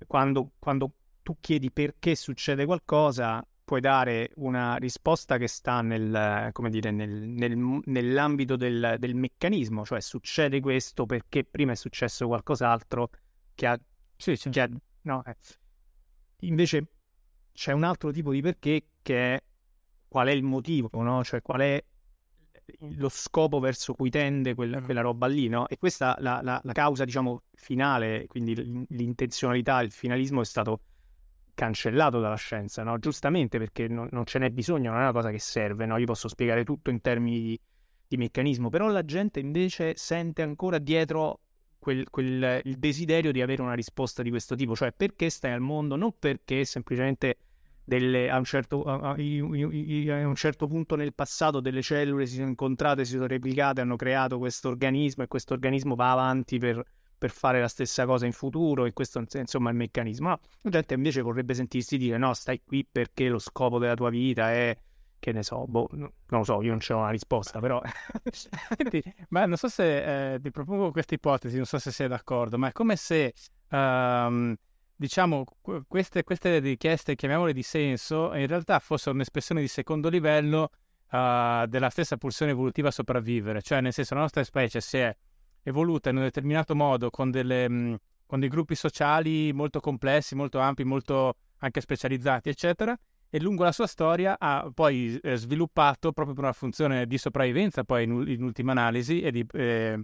quando, 0.07 0.51
quando 0.57 0.93
tu 1.23 1.37
chiedi 1.39 1.71
perché 1.71 2.15
succede 2.15 2.65
qualcosa, 2.65 3.45
puoi 3.63 3.79
dare 3.79 4.31
una 4.35 4.75
risposta 4.75 5.37
che 5.37 5.47
sta 5.47 5.81
nel, 5.81 6.51
dire, 6.69 6.91
nel, 6.91 7.09
nel, 7.09 7.81
nell'ambito 7.85 8.55
del, 8.55 8.97
del, 8.99 9.15
meccanismo, 9.15 9.85
cioè 9.85 10.01
succede 10.01 10.59
questo 10.59 11.05
perché 11.05 11.45
prima 11.45 11.71
è 11.71 11.75
successo 11.75 12.27
qualcos'altro 12.27 13.09
che 13.55 13.65
ha... 13.65 13.79
Sì, 14.15 14.35
sì. 14.35 14.49
Che 14.49 14.61
ha 14.61 14.69
no, 15.03 15.23
eh. 15.25 15.35
Invece 16.41 16.87
c'è 17.53 17.71
un 17.71 17.83
altro 17.83 18.11
tipo 18.11 18.31
di 18.31 18.41
perché 18.41 18.89
che 19.01 19.35
è 19.35 19.43
qual 20.07 20.27
è 20.27 20.31
il 20.31 20.43
motivo, 20.43 20.89
no? 21.01 21.23
cioè 21.23 21.41
qual 21.41 21.61
è 21.61 21.83
lo 22.95 23.09
scopo 23.09 23.59
verso 23.59 23.93
cui 23.93 24.09
tende 24.09 24.55
quella, 24.55 24.81
quella 24.81 25.01
roba 25.01 25.27
lì, 25.27 25.47
no? 25.47 25.67
E 25.67 25.77
questa 25.77 26.15
la, 26.19 26.41
la, 26.41 26.59
la 26.63 26.71
causa, 26.71 27.03
diciamo, 27.05 27.43
finale, 27.53 28.25
quindi 28.27 28.85
l'intenzionalità, 28.89 29.81
il 29.81 29.91
finalismo 29.91 30.41
è 30.41 30.45
stato 30.45 30.81
cancellato 31.53 32.19
dalla 32.19 32.35
scienza, 32.35 32.83
no? 32.83 32.97
giustamente 32.99 33.57
perché 33.57 33.87
non, 33.87 34.07
non, 34.11 34.25
ce 34.25 34.39
n'è 34.39 34.49
bisogno, 34.49 34.91
non 34.91 34.99
è 34.99 35.03
una 35.03 35.11
cosa 35.11 35.29
che 35.29 35.39
serve, 35.39 35.85
no? 35.85 35.97
io 35.97 36.05
posso 36.05 36.27
spiegare 36.27 36.63
tutto 36.63 36.89
in 36.89 37.01
termini 37.01 37.41
di, 37.41 37.61
di 38.07 38.17
meccanismo, 38.17 38.69
però 38.69 38.87
la 38.87 39.05
gente 39.05 39.39
invece 39.39 39.93
sente 39.95 40.41
ancora 40.41 40.77
dietro 40.77 41.39
quel, 41.79 42.09
quel, 42.09 42.61
il 42.63 42.77
desiderio 42.77 43.31
di 43.31 43.41
avere 43.41 43.61
una 43.61 43.73
risposta 43.73 44.23
di 44.23 44.29
questo 44.29 44.55
tipo, 44.55 44.75
cioè 44.75 44.91
perché 44.93 45.29
stai 45.29 45.51
al 45.51 45.61
mondo, 45.61 45.95
non 45.95 46.13
perché 46.17 46.65
semplicemente 46.65 47.37
delle, 47.83 48.29
a, 48.29 48.37
un 48.37 48.45
certo, 48.45 48.83
a, 48.83 49.11
a, 49.11 49.15
un 49.17 50.35
certo, 50.35 50.67
punto 50.67 50.95
nel 50.95 51.13
passato 51.13 51.59
delle 51.59 51.81
cellule 51.81 52.25
si 52.25 52.35
sono 52.35 52.47
incontrate, 52.47 53.03
si 53.03 53.13
sono 53.13 53.27
replicate, 53.27 53.81
hanno 53.81 53.97
creato 53.97 54.37
questo 54.37 54.69
organismo 54.69 55.23
e 55.23 55.27
questo 55.27 55.53
organismo 55.53 55.95
va 55.95 56.11
avanti 56.11 56.57
per 56.57 56.83
per 57.23 57.31
fare 57.31 57.61
la 57.61 57.69
stessa 57.69 58.05
cosa 58.05 58.25
in 58.25 58.33
futuro 58.33 58.83
e 58.83 58.91
questo 58.91 59.23
insomma 59.31 59.69
è 59.69 59.71
il 59.71 59.77
meccanismo. 59.77 60.39
La 60.59 60.69
gente 60.69 60.93
invece 60.95 61.21
vorrebbe 61.21 61.53
sentirsi 61.53 61.97
dire 61.97 62.17
no, 62.17 62.33
stai 62.33 62.61
qui 62.65 62.85
perché 62.85 63.29
lo 63.29 63.39
scopo 63.39 63.79
della 63.79 63.93
tua 63.93 64.09
vita 64.09 64.51
è 64.51 64.75
che 65.19 65.31
ne 65.31 65.41
so, 65.41 65.65
boh, 65.65 65.87
non 65.93 66.11
lo 66.27 66.43
so, 66.43 66.61
io 66.61 66.71
non 66.71 66.79
c'ho 66.79 66.97
una 66.97 67.11
risposta, 67.11 67.61
però... 67.61 67.81
Ma 69.29 69.45
non 69.45 69.55
so 69.55 69.69
se 69.69 70.33
eh, 70.33 70.39
ti 70.41 70.51
propongo 70.51 70.91
questa 70.91 71.15
ipotesi, 71.15 71.55
non 71.55 71.63
so 71.63 71.79
se 71.79 71.91
sei 71.91 72.09
d'accordo, 72.09 72.57
ma 72.57 72.67
è 72.67 72.71
come 72.73 72.97
se, 72.97 73.33
um, 73.69 74.53
diciamo, 74.93 75.45
queste, 75.87 76.25
queste, 76.25 76.59
richieste, 76.59 77.15
chiamiamole 77.15 77.53
di 77.53 77.63
senso, 77.63 78.33
in 78.35 78.47
realtà 78.47 78.79
fossero 78.79 79.15
un'espressione 79.15 79.61
di 79.61 79.69
secondo 79.69 80.09
livello 80.09 80.71
uh, 81.11 81.65
della 81.67 81.89
stessa 81.89 82.17
pulsione 82.17 82.51
evolutiva 82.51 82.89
a 82.89 82.91
sopravvivere, 82.91 83.61
cioè 83.61 83.79
nel 83.79 83.93
senso 83.93 84.13
la 84.15 84.19
nostra 84.19 84.43
specie 84.43 84.81
si 84.81 84.97
è 84.97 85.15
evoluta 85.63 86.09
in 86.09 86.17
un 86.17 86.23
determinato 86.23 86.75
modo 86.75 87.09
con, 87.09 87.31
delle, 87.31 87.69
mh, 87.69 87.97
con 88.25 88.39
dei 88.39 88.49
gruppi 88.49 88.75
sociali 88.75 89.51
molto 89.53 89.79
complessi, 89.79 90.35
molto 90.35 90.59
ampi, 90.59 90.83
molto 90.83 91.35
anche 91.59 91.81
specializzati, 91.81 92.49
eccetera, 92.49 92.97
e 93.29 93.39
lungo 93.39 93.63
la 93.63 93.71
sua 93.71 93.87
storia 93.87 94.35
ha 94.37 94.69
poi 94.71 95.17
eh, 95.23 95.37
sviluppato 95.37 96.11
proprio 96.11 96.35
per 96.35 96.43
una 96.43 96.53
funzione 96.53 97.07
di 97.07 97.17
sopravvivenza, 97.17 97.83
poi 97.83 98.03
in, 98.03 98.23
in 98.27 98.43
ultima 98.43 98.73
analisi, 98.73 99.21
e, 99.21 99.31
di, 99.31 99.45
eh, 99.53 99.99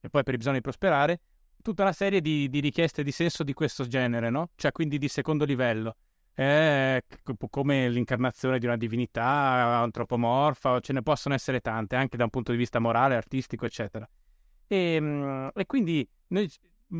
e, 0.00 0.08
poi 0.08 0.22
per 0.22 0.34
i 0.34 0.36
bisogni 0.36 0.56
di 0.56 0.62
prosperare, 0.62 1.20
tutta 1.60 1.82
una 1.82 1.92
serie 1.92 2.20
di, 2.20 2.48
di, 2.48 2.60
richieste 2.60 3.02
di 3.02 3.10
senso 3.10 3.42
di 3.42 3.52
questo 3.52 3.84
genere, 3.86 4.30
no? 4.30 4.50
Cioè 4.54 4.70
quindi 4.70 4.98
di 4.98 5.08
secondo 5.08 5.44
livello. 5.44 5.96
Eh, 6.34 7.02
come 7.50 7.88
l'incarnazione 7.88 8.60
di 8.60 8.66
una 8.66 8.76
divinità 8.76 9.80
antropomorfa, 9.82 10.78
ce 10.78 10.92
ne 10.92 11.02
possono 11.02 11.34
essere 11.34 11.58
tante, 11.58 11.96
anche 11.96 12.16
da 12.16 12.22
un 12.22 12.30
punto 12.30 12.52
di 12.52 12.58
vista 12.58 12.78
morale, 12.78 13.16
artistico, 13.16 13.66
eccetera. 13.66 14.08
E, 14.68 14.76
ehm, 14.76 15.50
e 15.54 15.66
quindi 15.66 16.08
noi, 16.28 16.48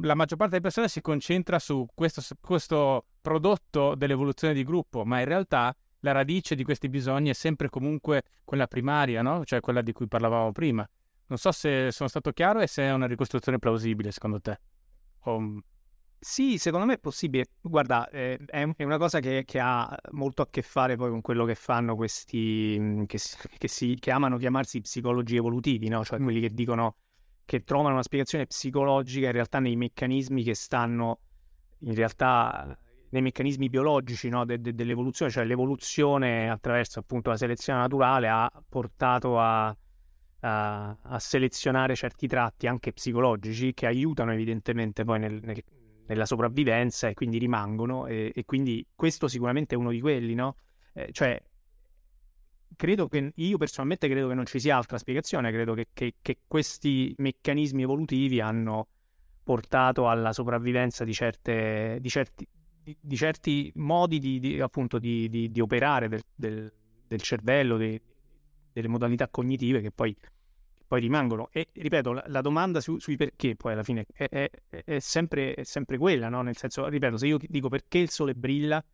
la 0.02 0.14
maggior 0.14 0.36
parte 0.36 0.52
delle 0.52 0.62
persone 0.62 0.88
si 0.88 1.00
concentra 1.00 1.58
su 1.58 1.86
questo, 1.94 2.22
questo 2.40 3.06
prodotto 3.20 3.94
dell'evoluzione 3.94 4.54
di 4.54 4.64
gruppo, 4.64 5.04
ma 5.04 5.20
in 5.20 5.26
realtà 5.26 5.74
la 6.00 6.12
radice 6.12 6.54
di 6.54 6.64
questi 6.64 6.88
bisogni 6.88 7.30
è 7.30 7.34
sempre 7.34 7.68
comunque 7.68 8.22
quella 8.44 8.66
primaria, 8.66 9.22
no? 9.22 9.44
Cioè 9.44 9.60
quella 9.60 9.82
di 9.82 9.92
cui 9.92 10.08
parlavamo 10.08 10.52
prima. 10.52 10.88
Non 11.26 11.38
so 11.38 11.52
se 11.52 11.90
sono 11.92 12.08
stato 12.08 12.32
chiaro 12.32 12.60
e 12.60 12.66
se 12.66 12.82
è 12.82 12.92
una 12.92 13.06
ricostruzione 13.06 13.58
plausibile 13.58 14.10
secondo 14.10 14.40
te. 14.40 14.60
O... 15.20 15.62
Sì, 16.20 16.58
secondo 16.58 16.86
me 16.86 16.94
è 16.94 16.98
possibile. 16.98 17.46
Guarda, 17.60 18.08
eh, 18.08 18.38
è, 18.46 18.82
una 18.82 18.98
cosa 18.98 19.20
che, 19.20 19.44
che, 19.44 19.60
ha 19.60 19.94
molto 20.12 20.42
a 20.42 20.48
che 20.50 20.62
fare 20.62 20.96
poi 20.96 21.10
con 21.10 21.20
quello 21.20 21.44
che 21.44 21.54
fanno 21.54 21.94
questi 21.94 23.04
che, 23.06 23.18
che, 23.58 23.68
si, 23.68 23.96
che 24.00 24.10
amano 24.10 24.36
chiamarsi 24.36 24.80
psicologi 24.80 25.36
evolutivi, 25.36 25.88
no? 25.88 26.04
Cioè 26.04 26.18
mm. 26.18 26.24
quelli 26.24 26.40
che 26.40 26.50
dicono 26.50 26.96
che 27.48 27.64
trovano 27.64 27.94
una 27.94 28.02
spiegazione 28.02 28.46
psicologica 28.46 29.24
in 29.24 29.32
realtà 29.32 29.58
nei 29.58 29.74
meccanismi 29.74 30.42
che 30.42 30.52
stanno 30.52 31.20
in 31.78 31.94
realtà 31.94 32.78
nei 33.08 33.22
meccanismi 33.22 33.70
biologici 33.70 34.28
no, 34.28 34.44
de- 34.44 34.60
de- 34.60 34.74
dell'evoluzione, 34.74 35.30
cioè 35.30 35.46
l'evoluzione 35.46 36.50
attraverso 36.50 36.98
appunto 36.98 37.30
la 37.30 37.38
selezione 37.38 37.78
naturale 37.78 38.28
ha 38.28 38.52
portato 38.68 39.40
a, 39.40 39.74
a, 40.40 40.96
a 41.00 41.18
selezionare 41.18 41.94
certi 41.94 42.26
tratti 42.26 42.66
anche 42.66 42.92
psicologici 42.92 43.72
che 43.72 43.86
aiutano 43.86 44.34
evidentemente 44.34 45.04
poi 45.04 45.18
nel, 45.18 45.40
nel, 45.42 45.64
nella 46.04 46.26
sopravvivenza 46.26 47.08
e 47.08 47.14
quindi 47.14 47.38
rimangono 47.38 48.06
e, 48.06 48.30
e, 48.34 48.44
quindi 48.44 48.86
questo 48.94 49.26
sicuramente 49.26 49.74
è 49.74 49.78
uno 49.78 49.90
di 49.90 50.02
quelli, 50.02 50.34
no? 50.34 50.56
Eh, 50.92 51.08
cioè 51.12 51.42
credo 52.76 53.08
che 53.08 53.32
io 53.34 53.56
personalmente 53.56 54.08
credo 54.08 54.28
che 54.28 54.34
non 54.34 54.46
ci 54.46 54.60
sia 54.60 54.76
altra 54.76 54.98
spiegazione, 54.98 55.50
credo 55.50 55.74
che, 55.74 55.88
che, 55.92 56.14
che 56.20 56.38
questi 56.46 57.14
meccanismi 57.18 57.82
evolutivi 57.82 58.40
hanno 58.40 58.88
portato 59.42 60.08
alla 60.08 60.32
sopravvivenza 60.34 61.04
di, 61.04 61.14
certe, 61.14 61.98
di, 62.00 62.08
certi, 62.10 62.46
di, 62.82 62.96
di 63.00 63.16
certi, 63.16 63.72
modi 63.76 64.18
di, 64.18 65.60
operare 65.60 66.08
del, 66.08 66.22
del, 66.34 66.72
del 67.06 67.20
cervello, 67.22 67.78
delle 67.78 68.88
modalità 68.88 69.28
cognitive 69.28 69.80
che 69.80 69.90
poi, 69.90 70.14
poi, 70.86 71.00
rimangono. 71.00 71.48
E 71.50 71.68
ripeto, 71.72 72.12
la, 72.12 72.24
la 72.26 72.40
domanda 72.42 72.80
su, 72.80 72.98
sui 72.98 73.16
perché 73.16 73.56
poi 73.56 73.72
alla 73.72 73.82
fine 73.82 74.04
è, 74.12 74.28
è, 74.28 74.50
è, 74.68 74.98
sempre, 74.98 75.54
è 75.54 75.64
sempre, 75.64 75.96
quella, 75.96 76.28
no? 76.28 76.42
nel 76.42 76.58
senso, 76.58 76.86
ripeto, 76.86 77.16
se 77.16 77.26
io 77.26 77.38
dico 77.40 77.68
perché 77.70 77.98
il 77.98 78.10
sole 78.10 78.34
brilla, 78.34 78.84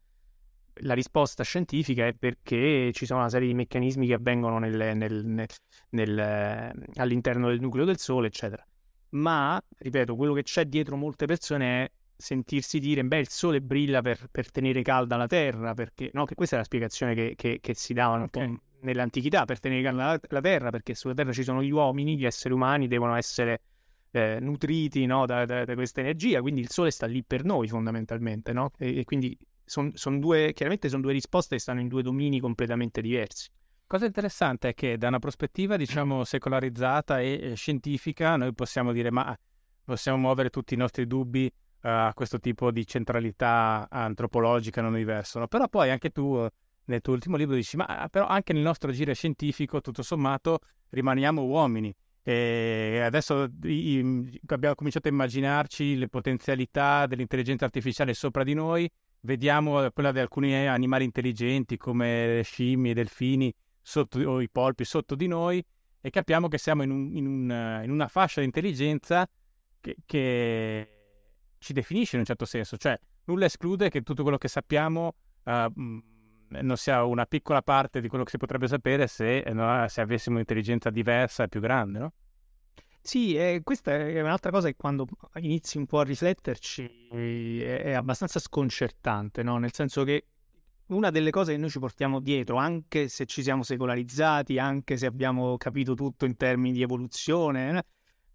la 0.83 0.95
risposta 0.95 1.43
scientifica 1.45 2.07
è 2.07 2.15
perché 2.15 2.91
ci 2.93 3.07
sono 3.07 3.21
una 3.21 3.29
serie 3.29 3.49
di 3.49 3.55
meccanismi 3.55 4.07
che 4.07 4.15
avvengono 4.15 4.59
nel, 4.59 4.97
nel, 4.97 5.25
nel, 5.25 5.47
nel, 5.91 6.19
eh, 6.19 6.73
all'interno 6.97 7.49
del 7.49 7.61
nucleo 7.61 7.85
del 7.85 7.99
Sole, 7.99 8.27
eccetera. 8.27 8.65
Ma, 9.11 9.63
ripeto, 9.79 10.17
quello 10.17 10.33
che 10.33 10.43
c'è 10.43 10.65
dietro 10.65 10.97
molte 10.97 11.27
persone 11.27 11.85
è 11.85 11.91
sentirsi 12.17 12.79
dire, 12.81 13.05
beh, 13.05 13.19
il 13.19 13.29
Sole 13.29 13.61
brilla 13.61 14.01
per, 14.01 14.27
per 14.31 14.51
tenere 14.51 14.83
calda 14.83 15.17
la 15.17 15.27
Terra, 15.27 15.75
perché, 15.75 16.11
no, 16.13 16.25
che 16.25 16.35
questa 16.35 16.57
è 16.57 16.59
la 16.59 16.65
spiegazione 16.65 17.15
che, 17.15 17.35
che, 17.37 17.59
che 17.61 17.75
si 17.75 17.93
davano 17.93 18.25
okay. 18.25 18.57
nell'antichità, 18.81 19.45
per 19.45 19.61
tenere 19.61 19.83
calda 19.83 20.05
la, 20.05 20.21
la, 20.29 20.41
Terra, 20.41 20.71
perché 20.71 20.95
sulla 20.95 21.15
Terra 21.15 21.33
ci 21.33 21.45
sono 21.45 21.63
gli 21.63 21.71
uomini, 21.71 22.17
gli 22.17 22.25
esseri 22.25 22.53
umani 22.53 22.89
devono 22.89 23.15
essere 23.15 23.61
eh, 24.11 24.39
nutriti 24.41 25.07
no, 25.07 25.27
da, 25.27 25.45
da, 25.45 25.65
da, 25.65 25.75
questa 25.75 26.01
energia, 26.01 26.41
quindi 26.41 26.61
il 26.61 26.71
Sole 26.71 26.91
sta 26.91 27.07
lì 27.07 27.23
per 27.23 27.45
noi 27.45 27.69
fondamentalmente, 27.69 28.53
no? 28.53 28.71
e, 28.79 28.99
e 28.99 29.05
quindi 29.05 29.37
sono 29.65 29.91
son 29.95 30.21
due, 30.21 30.53
chiaramente 30.53 30.89
sono 30.89 31.03
due 31.03 31.13
risposte 31.13 31.57
che 31.57 31.61
stanno 31.61 31.81
in 31.81 31.89
due 31.89 32.03
domini 32.03 32.41
completamente 32.41 33.01
diversi. 33.01 33.51
Cosa 33.87 34.07
interessante 34.07 34.71
è 34.71 34.75
che 34.75 34.97
da 34.97 35.09
una 35.09 35.19
prospettiva, 35.19 35.77
diciamo, 35.77 36.25
secolarizzata 36.25 37.21
e, 37.21 37.51
e 37.51 37.55
scientifica, 37.55 38.37
noi 38.37 38.55
possiamo 38.55 38.93
dire, 38.93 39.11
ma 39.11 39.37
possiamo 39.85 40.19
muovere 40.19 40.51
tutti 40.51 40.75
i 40.75 40.77
nostri 40.77 41.07
dubbi 41.07 41.45
uh, 41.45 41.89
a 41.89 42.13
questo 42.15 42.39
tipo 42.41 42.71
di 42.71 42.87
centralità 42.87 43.87
antropologica 43.91 44.81
nell'universo, 44.81 45.39
no? 45.39 45.49
però 45.49 45.69
poi 45.69 45.91
anche 45.91 46.11
tu 46.11 46.47
nel 46.87 47.01
tuo 47.01 47.13
ultimo 47.13 47.37
libro 47.37 47.55
dici, 47.55 47.77
ma 47.77 48.09
però 48.11 48.27
anche 48.27 48.53
nel 48.53 48.63
nostro 48.63 48.91
agire 48.91 49.15
scientifico, 49.15 49.81
tutto 49.81 50.03
sommato, 50.03 50.61
rimaniamo 50.91 51.43
uomini. 51.43 51.95
E 52.27 53.03
adesso 53.05 53.43
abbiamo 53.43 54.75
cominciato 54.75 55.09
a 55.09 55.11
immaginarci 55.11 55.97
le 55.97 56.09
potenzialità 56.09 57.07
dell'intelligenza 57.07 57.67
artificiale 57.67 58.15
sopra 58.15 58.43
di 58.45 58.55
noi 58.55 58.91
vediamo 59.25 59.91
quella 59.93 60.13
di 60.13 60.19
alcuni 60.19 60.67
animali 60.67 61.05
intelligenti 61.05 61.77
come 61.77 62.41
scimmie, 62.45 62.95
delfini 62.95 63.53
sotto, 63.81 64.19
o 64.21 64.41
i 64.41 64.49
polpi 64.49 64.85
sotto 64.85 65.15
di 65.15 65.27
noi 65.27 65.65
e 66.01 66.11
capiamo 66.11 66.49
che 66.49 66.59
siamo 66.59 66.83
in, 66.83 66.91
un, 66.91 67.17
in, 67.17 67.27
un, 67.27 67.81
in 67.85 67.91
una 67.91 68.09
fascia 68.09 68.41
di 68.41 68.47
intelligenza 68.47 69.29
che, 69.81 69.97
che, 70.05 70.89
ci 71.59 71.73
definisce 71.73 72.17
in 72.17 72.21
un 72.21 72.27
certo 72.27 72.45
senso, 72.45 72.77
cioè 72.77 72.99
nulla 73.25 73.47
esclude 73.47 73.89
che 73.89 74.03
tutto 74.03 74.23
quello 74.23 74.37
che 74.37 74.49
sappiamo 74.49 75.15
uh, 75.45 75.73
non 75.75 76.77
sia 76.77 77.05
una 77.05 77.25
piccola 77.25 77.63
parte 77.63 78.03
di 78.03 78.09
quello 78.09 78.25
che 78.25 78.31
si 78.31 78.37
potrebbe 78.37 78.69
sapere 78.69 79.07
se, 79.07 79.43
se 79.87 80.01
avessimo 80.03 80.35
un'intelligenza 80.35 80.91
diversa 80.91 81.45
e 81.45 81.49
più 81.49 81.61
grande, 81.61 81.99
no? 81.99 82.13
Sì, 83.07 83.37
eh, 83.37 83.61
questa 83.63 83.93
è 83.93 84.19
un'altra 84.23 84.51
cosa 84.51 84.69
che 84.69 84.77
quando 84.77 85.07
inizi 85.35 85.77
un 85.77 85.85
po' 85.85 85.99
a 85.99 86.05
rifletterci 86.05 87.09
è, 87.11 87.83
è 87.83 87.93
abbastanza 87.93 88.39
sconcertante, 88.39 89.43
no? 89.43 89.59
Nel 89.59 89.75
senso 89.75 90.05
che 90.05 90.29
una 90.87 91.11
delle 91.11 91.31
cose 91.31 91.53
che 91.53 91.59
noi 91.59 91.69
ci 91.69 91.79
portiamo 91.79 92.19
dietro, 92.19 92.57
anche 92.57 93.09
se 93.09 93.27
ci 93.27 93.43
siamo 93.43 93.63
secolarizzati, 93.63 94.59
anche 94.59 94.97
se 94.97 95.05
abbiamo 95.05 95.59
capito 95.59 95.93
tutto 95.93 96.25
in 96.25 96.35
termini 96.39 96.73
di 96.73 96.81
evoluzione, 96.81 97.77
eh, 97.77 97.85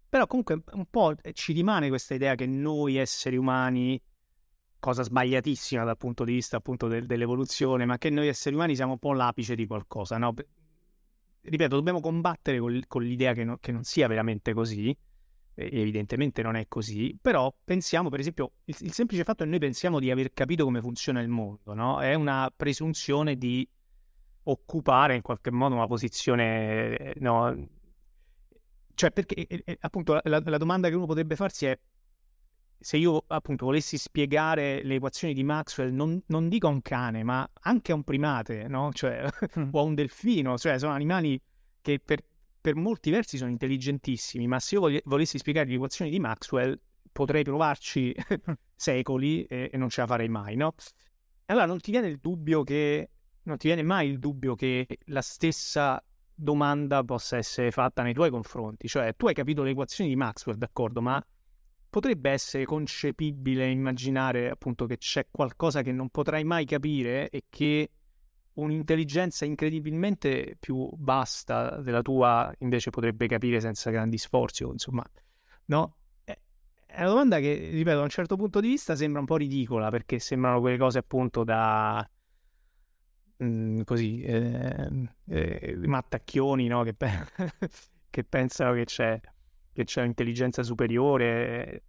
però 0.08 0.28
comunque 0.28 0.62
un 0.70 0.86
po' 0.88 1.16
ci 1.32 1.52
rimane 1.52 1.88
questa 1.88 2.14
idea 2.14 2.36
che 2.36 2.46
noi 2.46 2.94
esseri 2.94 3.36
umani, 3.36 4.00
cosa 4.78 5.02
sbagliatissima 5.02 5.82
dal 5.82 5.96
punto 5.96 6.22
di 6.22 6.32
vista 6.32 6.58
appunto 6.58 6.86
del, 6.86 7.06
dell'evoluzione, 7.06 7.86
ma 7.86 7.98
che 7.98 8.08
noi 8.08 8.28
esseri 8.28 8.54
umani 8.54 8.76
siamo 8.76 8.92
un 8.92 8.98
po' 9.00 9.14
l'apice 9.14 9.56
di 9.56 9.66
qualcosa, 9.66 10.16
no? 10.16 10.32
Ripeto, 11.42 11.76
dobbiamo 11.76 12.00
combattere 12.00 12.58
con, 12.58 12.80
con 12.86 13.02
l'idea 13.02 13.32
che, 13.32 13.44
no, 13.44 13.58
che, 13.58 13.72
non 13.72 13.84
sia 13.84 14.06
veramente 14.06 14.52
così, 14.52 14.96
evidentemente 15.54 16.42
non 16.42 16.56
è 16.56 16.66
così, 16.68 17.16
però 17.20 17.52
pensiamo, 17.64 18.08
per 18.08 18.20
esempio, 18.20 18.52
il, 18.64 18.76
il, 18.80 18.92
semplice 18.92 19.24
fatto 19.24 19.44
che 19.44 19.50
noi 19.50 19.58
pensiamo 19.58 19.98
di 19.98 20.10
aver 20.10 20.32
capito 20.32 20.64
come 20.64 20.80
funziona 20.80 21.20
il 21.20 21.28
mondo, 21.28 21.74
no? 21.74 22.00
È 22.00 22.14
una 22.14 22.50
presunzione 22.54 23.36
di 23.36 23.68
occupare 24.44 25.14
in 25.16 25.22
qualche 25.22 25.50
modo 25.50 25.74
una 25.74 25.86
posizione, 25.86 27.14
no? 27.16 27.68
Cioè, 28.94 29.10
perché 29.12 29.46
appunto 29.80 30.20
la, 30.24 30.42
la 30.44 30.58
domanda 30.58 30.88
che 30.88 30.94
uno 30.94 31.06
potrebbe 31.06 31.36
farsi 31.36 31.66
è 31.66 31.78
se 32.82 32.96
io 32.96 33.24
appunto 33.26 33.66
volessi 33.66 33.98
spiegare 33.98 34.82
le 34.82 34.94
equazioni 34.94 35.34
di 35.34 35.44
Maxwell, 35.44 35.92
non, 35.92 36.20
non 36.28 36.48
dico 36.48 36.66
a 36.66 36.70
un 36.70 36.80
cane, 36.80 37.22
ma 37.22 37.48
anche 37.60 37.92
a 37.92 37.94
un 37.94 38.02
primate, 38.02 38.66
no? 38.68 38.90
Cioè, 38.92 39.22
mm. 39.58 39.68
o 39.72 39.80
a 39.80 39.82
un 39.82 39.94
delfino, 39.94 40.56
cioè 40.56 40.78
sono 40.78 40.92
animali 40.92 41.40
che 41.82 42.00
per, 42.02 42.24
per, 42.58 42.76
molti 42.76 43.10
versi 43.10 43.36
sono 43.36 43.50
intelligentissimi, 43.50 44.46
ma 44.46 44.58
se 44.58 44.76
io 44.76 44.80
vogli, 44.80 45.00
volessi 45.04 45.36
spiegare 45.36 45.68
le 45.68 45.74
equazioni 45.74 46.10
di 46.10 46.18
Maxwell, 46.18 46.78
potrei 47.12 47.42
provarci 47.42 48.14
secoli 48.74 49.44
e, 49.44 49.68
e, 49.70 49.76
non 49.76 49.90
ce 49.90 50.00
la 50.00 50.06
farei 50.06 50.28
mai, 50.28 50.56
no? 50.56 50.74
Allora 51.46 51.66
non 51.66 51.80
ti 51.80 51.90
viene 51.90 52.06
il 52.06 52.18
dubbio 52.18 52.62
che, 52.62 53.10
non 53.42 53.58
ti 53.58 53.66
viene 53.66 53.82
mai 53.82 54.08
il 54.08 54.18
dubbio 54.18 54.54
che 54.54 54.86
la 55.06 55.22
stessa 55.22 56.02
domanda 56.32 57.04
possa 57.04 57.36
essere 57.36 57.70
fatta 57.70 58.02
nei 58.02 58.14
tuoi 58.14 58.30
confronti, 58.30 58.88
cioè 58.88 59.14
tu 59.16 59.26
hai 59.26 59.34
capito 59.34 59.62
le 59.62 59.70
equazioni 59.70 60.08
di 60.08 60.16
Maxwell, 60.16 60.56
d'accordo, 60.56 61.02
ma 61.02 61.22
potrebbe 61.90 62.30
essere 62.30 62.64
concepibile 62.64 63.68
immaginare 63.68 64.48
appunto 64.48 64.86
che 64.86 64.96
c'è 64.96 65.26
qualcosa 65.30 65.82
che 65.82 65.92
non 65.92 66.08
potrai 66.08 66.44
mai 66.44 66.64
capire 66.64 67.28
e 67.28 67.44
che 67.50 67.90
un'intelligenza 68.54 69.44
incredibilmente 69.44 70.56
più 70.58 70.88
vasta 70.98 71.80
della 71.80 72.02
tua 72.02 72.52
invece 72.58 72.90
potrebbe 72.90 73.26
capire 73.26 73.60
senza 73.60 73.90
grandi 73.90 74.18
sforzi 74.18 74.62
insomma 74.62 75.04
no? 75.66 75.96
È 76.92 77.02
una 77.02 77.08
domanda 77.08 77.38
che, 77.38 77.70
ripeto, 77.70 77.96
da 77.98 78.02
un 78.02 78.08
certo 78.08 78.34
punto 78.34 78.58
di 78.58 78.66
vista 78.66 78.96
sembra 78.96 79.20
un 79.20 79.26
po' 79.26 79.36
ridicola 79.36 79.90
perché 79.90 80.18
sembrano 80.18 80.60
quelle 80.60 80.76
cose 80.76 80.98
appunto 80.98 81.44
da 81.44 82.08
mm, 83.42 83.82
così 83.82 84.20
eh, 84.22 85.08
eh, 85.28 85.76
mattacchioni 85.76 86.66
no? 86.66 86.82
che, 86.82 86.94
pe- 86.94 87.26
che 88.10 88.24
pensano 88.24 88.74
che 88.74 88.84
c'è 88.86 89.20
che 89.72 89.84
c'è 89.84 90.02
un'intelligenza 90.02 90.62
superiore. 90.62 91.82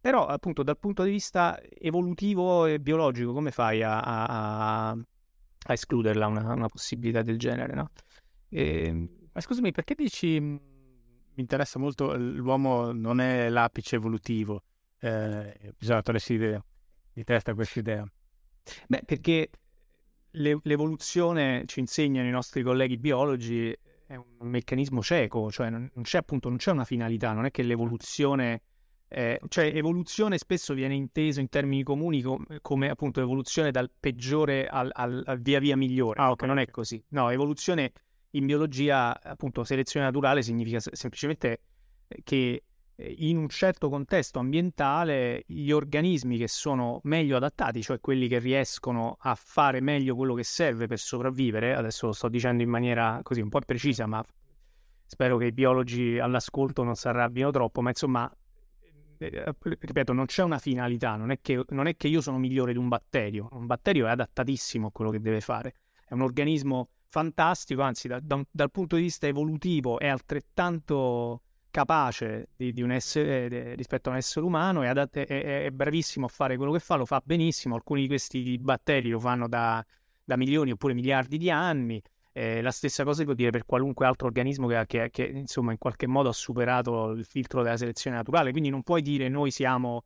Però, 0.00 0.26
appunto, 0.26 0.62
dal 0.62 0.78
punto 0.78 1.02
di 1.02 1.10
vista 1.10 1.60
evolutivo 1.68 2.66
e 2.66 2.78
biologico, 2.78 3.32
come 3.32 3.50
fai 3.50 3.82
a, 3.82 4.00
a, 4.00 4.88
a 4.90 5.72
escluderla 5.72 6.26
una, 6.26 6.52
una, 6.52 6.68
possibilità 6.68 7.22
del 7.22 7.38
genere, 7.38 7.74
no? 7.74 7.90
E... 8.48 8.86
Ehm, 8.86 9.08
ma 9.32 9.40
scusami, 9.40 9.70
perché 9.70 9.94
dici 9.94 10.40
mi 10.40 11.44
interessa 11.44 11.78
molto 11.78 12.16
l'uomo 12.16 12.90
non 12.90 13.20
è 13.20 13.48
l'apice 13.48 13.96
evolutivo? 13.96 14.64
Eh, 14.98 15.74
bisogna 15.78 16.02
togliersi 16.02 16.36
di, 16.36 16.58
di 17.12 17.24
testa 17.24 17.54
questa 17.54 17.78
idea. 17.78 18.10
Beh, 18.88 19.02
perché 19.04 19.50
le, 20.32 20.58
l'evoluzione 20.62 21.62
ci 21.66 21.80
insegnano 21.80 22.26
i 22.26 22.32
nostri 22.32 22.62
colleghi 22.62 22.98
biologi 22.98 23.74
è 24.08 24.16
un 24.16 24.48
meccanismo 24.48 25.02
cieco, 25.02 25.50
cioè 25.50 25.68
non, 25.68 25.88
non, 25.92 26.02
c'è 26.02 26.18
appunto 26.18 26.48
non 26.48 26.56
c'è 26.56 26.70
una 26.70 26.84
finalità, 26.84 27.32
non 27.32 27.44
è 27.44 27.50
che 27.50 27.62
l'evoluzione 27.62 28.62
eh, 29.10 29.40
cioè 29.48 29.64
evoluzione 29.74 30.36
spesso 30.36 30.74
viene 30.74 30.94
inteso 30.94 31.40
in 31.40 31.48
termini 31.48 31.82
comuni 31.82 32.20
com- 32.20 32.44
come 32.60 32.90
appunto 32.90 33.20
evoluzione 33.20 33.70
dal 33.70 33.90
peggiore 33.98 34.66
al, 34.66 34.90
al, 34.92 35.22
al 35.24 35.40
via 35.40 35.60
via 35.60 35.76
migliore. 35.76 36.20
Ah, 36.20 36.30
ok, 36.30 36.42
non 36.44 36.58
è 36.58 36.66
così. 36.66 37.02
No, 37.08 37.30
evoluzione 37.30 37.92
in 38.30 38.46
biologia, 38.46 39.18
appunto, 39.22 39.64
selezione 39.64 40.06
naturale 40.06 40.42
significa 40.42 40.78
semplicemente 40.80 41.60
che 42.22 42.64
in 43.00 43.36
un 43.36 43.48
certo 43.48 43.88
contesto 43.88 44.40
ambientale 44.40 45.44
gli 45.46 45.70
organismi 45.70 46.36
che 46.36 46.48
sono 46.48 47.00
meglio 47.04 47.36
adattati, 47.36 47.80
cioè 47.80 48.00
quelli 48.00 48.26
che 48.26 48.38
riescono 48.38 49.16
a 49.20 49.36
fare 49.36 49.80
meglio 49.80 50.16
quello 50.16 50.34
che 50.34 50.42
serve 50.42 50.88
per 50.88 50.98
sopravvivere, 50.98 51.74
adesso 51.74 52.06
lo 52.06 52.12
sto 52.12 52.28
dicendo 52.28 52.62
in 52.62 52.68
maniera 52.68 53.20
così 53.22 53.40
un 53.40 53.50
po' 53.50 53.60
precisa, 53.60 54.06
ma 54.06 54.24
spero 55.06 55.36
che 55.36 55.46
i 55.46 55.52
biologi 55.52 56.18
all'ascolto 56.18 56.82
non 56.82 56.96
si 56.96 57.06
arrabbino 57.06 57.50
troppo, 57.52 57.82
ma 57.82 57.90
insomma, 57.90 58.30
eh, 59.18 59.54
ripeto, 59.60 60.12
non 60.12 60.26
c'è 60.26 60.42
una 60.42 60.58
finalità, 60.58 61.14
non 61.14 61.30
è, 61.30 61.38
che, 61.40 61.62
non 61.68 61.86
è 61.86 61.96
che 61.96 62.08
io 62.08 62.20
sono 62.20 62.38
migliore 62.38 62.72
di 62.72 62.78
un 62.78 62.88
batterio, 62.88 63.48
un 63.52 63.66
batterio 63.66 64.06
è 64.06 64.10
adattatissimo 64.10 64.88
a 64.88 64.90
quello 64.90 65.12
che 65.12 65.20
deve 65.20 65.40
fare, 65.40 65.74
è 66.04 66.14
un 66.14 66.22
organismo 66.22 66.88
fantastico, 67.10 67.82
anzi 67.82 68.08
da, 68.08 68.18
da, 68.20 68.44
dal 68.50 68.72
punto 68.72 68.96
di 68.96 69.02
vista 69.02 69.28
evolutivo 69.28 70.00
è 70.00 70.08
altrettanto 70.08 71.42
capace 71.70 72.48
di, 72.56 72.72
di 72.72 72.82
essere, 72.92 73.48
de, 73.48 73.74
rispetto 73.74 74.08
a 74.08 74.12
un 74.12 74.18
essere 74.18 74.44
umano, 74.44 74.82
è, 74.82 74.88
adatt- 74.88 75.18
è, 75.18 75.64
è, 75.64 75.70
bravissimo 75.70 76.26
a 76.26 76.28
fare 76.28 76.56
quello 76.56 76.72
che 76.72 76.80
fa, 76.80 76.96
lo 76.96 77.04
fa 77.04 77.22
benissimo, 77.24 77.74
alcuni 77.74 78.02
di 78.02 78.08
questi 78.08 78.58
batteri 78.58 79.10
lo 79.10 79.20
fanno 79.20 79.48
da, 79.48 79.84
da 80.24 80.36
milioni 80.36 80.70
oppure 80.70 80.94
miliardi 80.94 81.38
di 81.38 81.50
anni, 81.50 82.02
eh, 82.32 82.62
la 82.62 82.70
stessa 82.70 83.04
cosa 83.04 83.18
si 83.18 83.24
può 83.24 83.34
dire 83.34 83.50
per 83.50 83.64
qualunque 83.64 84.06
altro 84.06 84.26
organismo 84.26 84.66
che, 84.66 84.84
che, 84.86 85.10
che, 85.10 85.24
insomma 85.24 85.72
in 85.72 85.78
qualche 85.78 86.06
modo 86.06 86.28
ha 86.28 86.32
superato 86.32 87.10
il 87.10 87.24
filtro 87.24 87.62
della 87.62 87.76
selezione 87.76 88.16
naturale, 88.16 88.50
quindi 88.50 88.70
non 88.70 88.82
puoi 88.82 89.02
dire 89.02 89.28
noi 89.28 89.50
siamo 89.50 90.04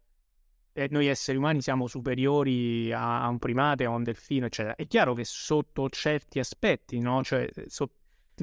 eh, 0.74 0.88
noi 0.90 1.06
esseri 1.06 1.36
umani 1.36 1.60
siamo 1.60 1.86
superiori 1.86 2.92
a, 2.92 3.22
a, 3.22 3.28
un 3.28 3.38
primate, 3.38 3.84
a 3.84 3.90
un 3.90 4.02
delfino, 4.02 4.46
eccetera. 4.46 4.74
È 4.74 4.86
chiaro 4.86 5.14
che 5.14 5.24
sotto 5.24 5.88
certi 5.90 6.38
aspetti, 6.38 6.98
no? 6.98 7.22
Cioè, 7.22 7.48
so, 7.66 7.90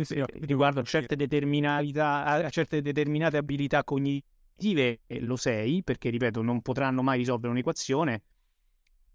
sì, 0.04 0.24
riguardo 0.42 0.80
a 0.80 0.84
certe, 0.84 1.16
a 1.16 2.50
certe 2.50 2.82
determinate 2.82 3.38
abilità 3.38 3.84
cognitive, 3.84 5.02
eh, 5.06 5.20
lo 5.22 5.36
sei, 5.36 5.84
perché, 5.84 6.10
ripeto, 6.10 6.42
non 6.42 6.62
potranno 6.62 7.02
mai 7.02 7.20
risolvere 7.20 7.52
un'equazione, 7.52 8.22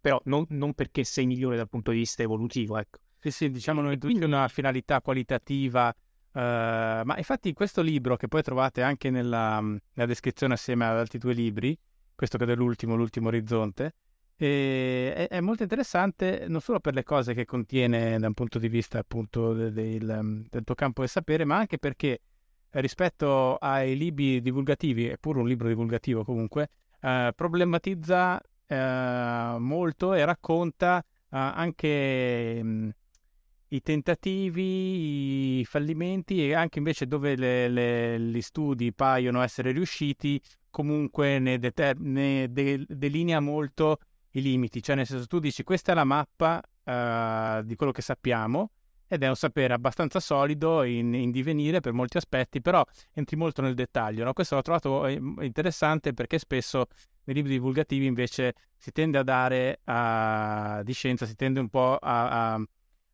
però 0.00 0.20
non, 0.24 0.44
non 0.50 0.74
perché 0.74 1.04
sei 1.04 1.26
migliore 1.26 1.56
dal 1.56 1.68
punto 1.68 1.90
di 1.90 1.98
vista 1.98 2.22
evolutivo, 2.22 2.76
ecco. 2.76 2.98
Sì, 3.18 3.30
sì, 3.30 3.50
diciamo 3.50 3.80
non 3.80 3.92
è 3.92 4.24
una 4.24 4.48
finalità 4.48 5.00
qualitativa, 5.00 5.88
uh, 5.88 6.38
ma 6.38 7.14
infatti 7.16 7.52
questo 7.54 7.80
libro 7.80 8.16
che 8.16 8.28
poi 8.28 8.42
trovate 8.42 8.82
anche 8.82 9.08
nella, 9.08 9.60
nella 9.60 10.06
descrizione 10.06 10.54
assieme 10.54 10.84
ad 10.84 10.98
altri 10.98 11.18
due 11.18 11.32
libri, 11.32 11.74
questo 12.14 12.36
che 12.36 12.44
è 12.44 12.54
l'ultimo, 12.54 12.96
l'ultimo 12.96 13.28
orizzonte, 13.28 13.94
è, 14.36 15.28
è, 15.30 15.40
molto 15.40 15.62
interessante 15.62 16.46
non 16.48 16.60
solo 16.60 16.80
per 16.80 16.94
le 16.94 17.04
cose 17.04 17.34
che 17.34 17.44
contiene 17.44 18.18
da 18.18 18.26
un 18.26 18.34
punto 18.34 18.58
di 18.58 18.68
vista 18.68 18.98
appunto 18.98 19.52
del, 19.52 19.72
del, 19.72 20.46
del 20.48 20.64
tuo 20.64 20.74
campo 20.74 21.00
del 21.00 21.10
sapere, 21.10 21.44
ma 21.44 21.56
anche 21.56 21.78
perché 21.78 22.20
rispetto 22.70 23.56
ai 23.56 23.96
libri 23.96 24.40
divulgativi, 24.40 25.06
è 25.06 25.18
pure 25.18 25.40
un 25.40 25.46
libro 25.46 25.68
divulgativo 25.68 26.24
comunque, 26.24 26.70
eh, 27.00 27.32
problematizza 27.34 28.40
eh, 28.66 29.56
molto 29.58 30.14
e 30.14 30.24
racconta 30.24 31.00
eh, 31.00 31.04
anche 31.30 32.62
mh, 32.62 32.90
i 33.68 33.82
tentativi, 33.82 35.60
i 35.60 35.64
fallimenti 35.64 36.46
e 36.46 36.54
anche 36.54 36.78
invece 36.78 37.06
dove 37.06 37.36
le, 37.36 37.68
le, 37.68 38.20
gli 38.20 38.40
studi 38.40 38.92
paiono 38.92 39.42
essere 39.42 39.72
riusciti, 39.72 40.40
comunque 40.70 41.38
ne, 41.38 41.58
deter- 41.58 41.98
ne 41.98 42.50
de- 42.50 42.84
delinea 42.88 43.40
molto 43.40 43.98
i 44.34 44.42
limiti, 44.42 44.82
cioè 44.82 44.96
nel 44.96 45.06
senso 45.06 45.26
tu 45.26 45.38
dici 45.38 45.62
questa 45.62 45.92
è 45.92 45.94
la 45.94 46.04
mappa 46.04 46.60
uh, 46.84 47.62
di 47.64 47.74
quello 47.76 47.92
che 47.92 48.02
sappiamo 48.02 48.70
ed 49.06 49.22
è 49.22 49.28
un 49.28 49.36
sapere 49.36 49.74
abbastanza 49.74 50.18
solido 50.18 50.82
in, 50.82 51.14
in, 51.14 51.30
divenire 51.30 51.80
per 51.80 51.92
molti 51.92 52.16
aspetti, 52.16 52.60
però 52.60 52.84
entri 53.12 53.36
molto 53.36 53.62
nel 53.62 53.74
dettaglio. 53.74 54.24
No? 54.24 54.32
Questo 54.32 54.56
l'ho 54.56 54.62
trovato 54.62 55.06
eh, 55.06 55.20
interessante 55.40 56.14
perché 56.14 56.38
spesso 56.38 56.86
nei 57.24 57.36
libri 57.36 57.52
divulgativi 57.52 58.06
invece 58.06 58.54
si 58.76 58.90
tende 58.92 59.18
a 59.18 59.22
dare 59.22 59.80
a, 59.84 60.80
di 60.82 60.92
scienza, 60.92 61.26
si 61.26 61.36
tende 61.36 61.60
un 61.60 61.68
po' 61.68 61.96
a, 61.96 62.54
a, 62.54 62.62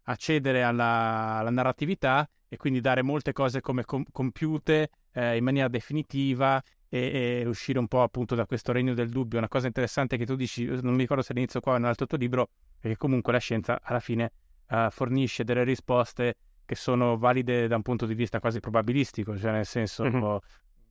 a 0.05 0.17
cedere 0.17 0.63
alla, 0.63 1.39
alla, 1.39 1.51
narratività 1.51 2.29
e 2.49 2.57
quindi 2.57 2.81
dare 2.81 3.03
molte 3.03 3.33
cose 3.33 3.61
come 3.61 3.85
com- 3.85 4.05
compiute 4.11 4.91
eh, 5.13 5.37
in 5.37 5.45
maniera 5.45 5.69
definitiva 5.69 6.63
e, 6.91 7.41
e, 7.41 7.47
uscire 7.47 7.79
un 7.79 7.87
po' 7.87 8.03
appunto 8.03 8.35
da 8.35 8.45
questo 8.45 8.73
regno 8.73 8.93
del 8.93 9.09
dubbio. 9.09 9.39
Una 9.39 9.49
cosa 9.49 9.69
interessante 9.69 10.19
che 10.19 10.27
tu 10.27 10.35
dici, 10.35 10.65
non 10.67 10.93
mi 10.93 10.99
ricordo 10.99 11.23
se 11.23 11.33
all'inizio 11.33 11.61
qua 11.61 11.75
o 11.75 11.79
nell'altro 11.79 12.07
tuo 12.07 12.19
libro, 12.19 12.51
è 12.81 12.89
che 12.89 12.97
comunque 12.97 13.33
la 13.33 13.39
scienza 13.39 13.81
alla 13.81 14.01
fine 14.01 14.33
uh, 14.69 14.91
fornisce 14.91 15.45
delle 15.45 15.63
risposte 15.63 16.35
che 16.67 16.75
sono 16.75 17.17
valide 17.17 17.69
da 17.69 17.77
un 17.77 17.83
punto 17.83 18.07
di 18.07 18.15
vista 18.15 18.41
quasi 18.41 18.61
probabilistico, 18.61 19.39
cioè 19.39 19.53
nel 19.53 19.67
senso, 19.67 20.05
mm-hmm. 20.05 20.23
oh, 20.23 20.41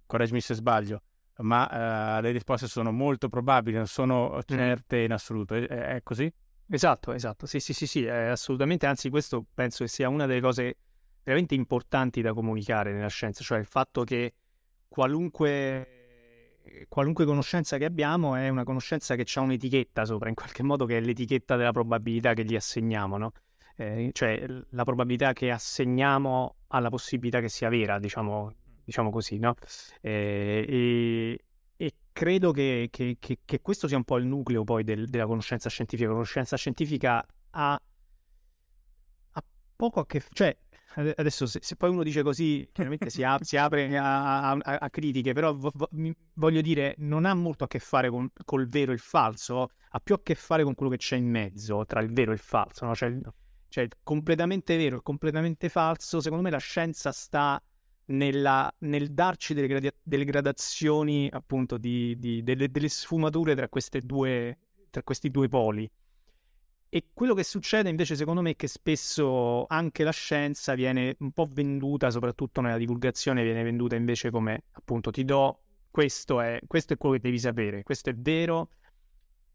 correggimi 0.06 0.42
se 0.42 0.54
sbaglio, 0.54 1.02
ma 1.38 2.18
uh, 2.18 2.22
le 2.22 2.32
risposte 2.32 2.68
sono 2.68 2.92
molto 2.92 3.28
probabili, 3.28 3.76
non 3.76 3.88
sono 3.88 4.42
certe 4.46 4.96
mm-hmm. 4.96 5.06
in 5.06 5.12
assoluto. 5.12 5.56
È, 5.56 5.66
è, 5.68 6.00
così? 6.02 6.32
Esatto, 6.72 7.12
esatto, 7.14 7.46
sì, 7.46 7.60
sì, 7.60 7.74
sì, 7.74 7.88
sì, 7.88 8.08
assolutamente, 8.08 8.86
anzi 8.86 9.10
questo 9.10 9.44
penso 9.54 9.84
che 9.84 9.90
sia 9.90 10.08
una 10.08 10.26
delle 10.26 10.40
cose 10.40 10.78
veramente 11.24 11.56
importanti 11.56 12.22
da 12.22 12.34
comunicare 12.34 12.94
nella 12.94 13.08
scienza, 13.08 13.44
cioè 13.44 13.58
il 13.58 13.66
fatto 13.66 14.04
che 14.04 14.34
qualunque, 14.90 16.58
qualunque 16.90 17.26
conoscenza 17.26 17.78
che 17.78 17.86
abbiamo 17.86 18.36
è 18.36 18.50
una 18.50 18.64
conoscenza 18.64 19.16
che 19.16 19.26
ha 19.34 19.42
un'etichetta 19.42 20.04
sopra, 20.04 20.28
in 20.28 20.36
qualche 20.36 20.64
modo 20.64 20.86
che 20.86 20.98
è 20.98 21.00
l'etichetta 21.00 21.56
della 21.56 21.72
probabilità 21.72 22.34
che 22.34 22.44
gli 22.44 22.56
assegniamo, 22.56 23.18
no? 23.18 23.32
eh, 23.80 24.10
cioè 24.12 24.46
la 24.72 24.84
probabilità 24.84 25.32
che 25.32 25.52
assegniamo 25.52 26.56
alla 26.68 26.90
possibilità 26.90 27.40
che 27.40 27.48
sia 27.48 27.70
vera, 27.70 27.98
diciamo, 27.98 28.54
diciamo 28.84 29.10
così, 29.10 29.38
no? 29.38 29.56
Eh, 30.02 30.66
e, 30.68 31.40
e, 31.78 31.94
credo 32.12 32.52
che, 32.52 32.90
che, 32.92 33.16
che, 33.20 33.40
che, 33.46 33.62
questo 33.62 33.88
sia 33.88 33.96
un 33.96 34.04
po' 34.04 34.18
il 34.18 34.26
nucleo 34.26 34.66
poi 34.66 34.84
del, 34.84 35.08
della 35.08 35.26
conoscenza 35.26 35.70
scientifica. 35.70 36.10
La 36.10 36.16
conoscenza 36.16 36.58
scientifica 36.58 37.26
ha, 37.52 37.82
ha 39.32 39.44
poco 39.78 40.02
a 40.02 40.06
che 40.06 40.24
cioè 40.34 40.56
Adesso, 40.96 41.46
se, 41.46 41.60
se, 41.62 41.76
poi 41.76 41.92
uno 41.92 42.02
dice 42.04 42.24
così, 42.24 42.68
chiaramente 42.72 43.10
si, 43.10 43.24
ap- 43.24 43.44
si 43.44 43.58
apre 43.58 43.96
a, 43.96 44.52
a, 44.52 44.58
a, 44.58 44.90
critiche, 44.90 45.34
però 45.34 45.56
vo- 45.56 45.72
voglio 46.34 46.62
dire, 46.62 46.96
non 46.98 47.26
ha 47.26 47.34
molto 47.36 47.64
a 47.64 47.68
che 47.68 47.80
fare 47.80 48.10
con 48.10 48.30
col 48.44 48.68
vero 48.68 48.92
e 48.92 48.96
il 48.96 49.00
falso, 49.00 49.70
ha 49.92 50.00
più 50.00 50.16
a 50.16 50.22
che 50.22 50.34
fare 50.34 50.64
con 50.64 50.74
quello 50.74 50.92
che 50.92 50.98
c'è 50.98 51.16
in 51.16 51.30
mezzo 51.30 51.86
tra 51.86 52.02
il 52.02 52.12
vero 52.12 52.32
e 52.32 52.34
il 52.34 52.40
falso, 52.40 52.86
no? 52.86 52.96
cioè, 52.96 53.16
cioè 53.68 53.88
completamente 54.02 54.76
vero 54.78 54.98
e 54.98 55.02
completamente 55.04 55.70
falso. 55.70 56.20
Secondo 56.22 56.44
me 56.44 56.50
la 56.50 56.58
scienza 56.58 57.12
sta 57.12 57.62
nella, 58.06 58.74
nel 58.80 59.12
darci 59.12 59.54
delle, 59.54 59.68
gradi- 59.68 59.94
delle 60.02 60.26
gradazioni, 60.26 61.30
appunto, 61.32 61.78
di, 61.78 62.18
di, 62.18 62.44
delle, 62.44 62.70
delle, 62.70 62.90
sfumature 62.90 63.56
tra, 63.56 63.70
due, 64.02 64.58
tra 64.90 65.04
questi 65.04 65.30
due 65.30 65.48
poli. 65.48 65.90
E 66.92 67.10
quello 67.14 67.36
che 67.36 67.44
succede 67.44 67.88
invece 67.88 68.16
secondo 68.16 68.42
me 68.42 68.52
è 68.52 68.56
che 68.56 68.68
spesso 68.68 69.66
anche 69.68 70.04
la 70.04 70.12
scienza 70.12 70.74
viene 70.74 71.16
un 71.20 71.32
po' 71.32 71.48
venduta, 71.48 72.10
soprattutto 72.10 72.62
nella 72.62 72.78
divulgazione, 72.78 73.44
viene 73.44 73.62
venduta 73.62 73.96
invece 73.96 74.32
come 74.32 74.64
appunto 74.72 75.12
ti 75.12 75.24
do 75.24 75.60
questo 75.92 76.42
è, 76.42 76.60
questo 76.66 76.94
è 76.94 76.98
quello 76.98 77.16
che 77.16 77.22
devi 77.22 77.38
sapere, 77.38 77.84
questo 77.84 78.10
è 78.10 78.16
vero, 78.16 78.70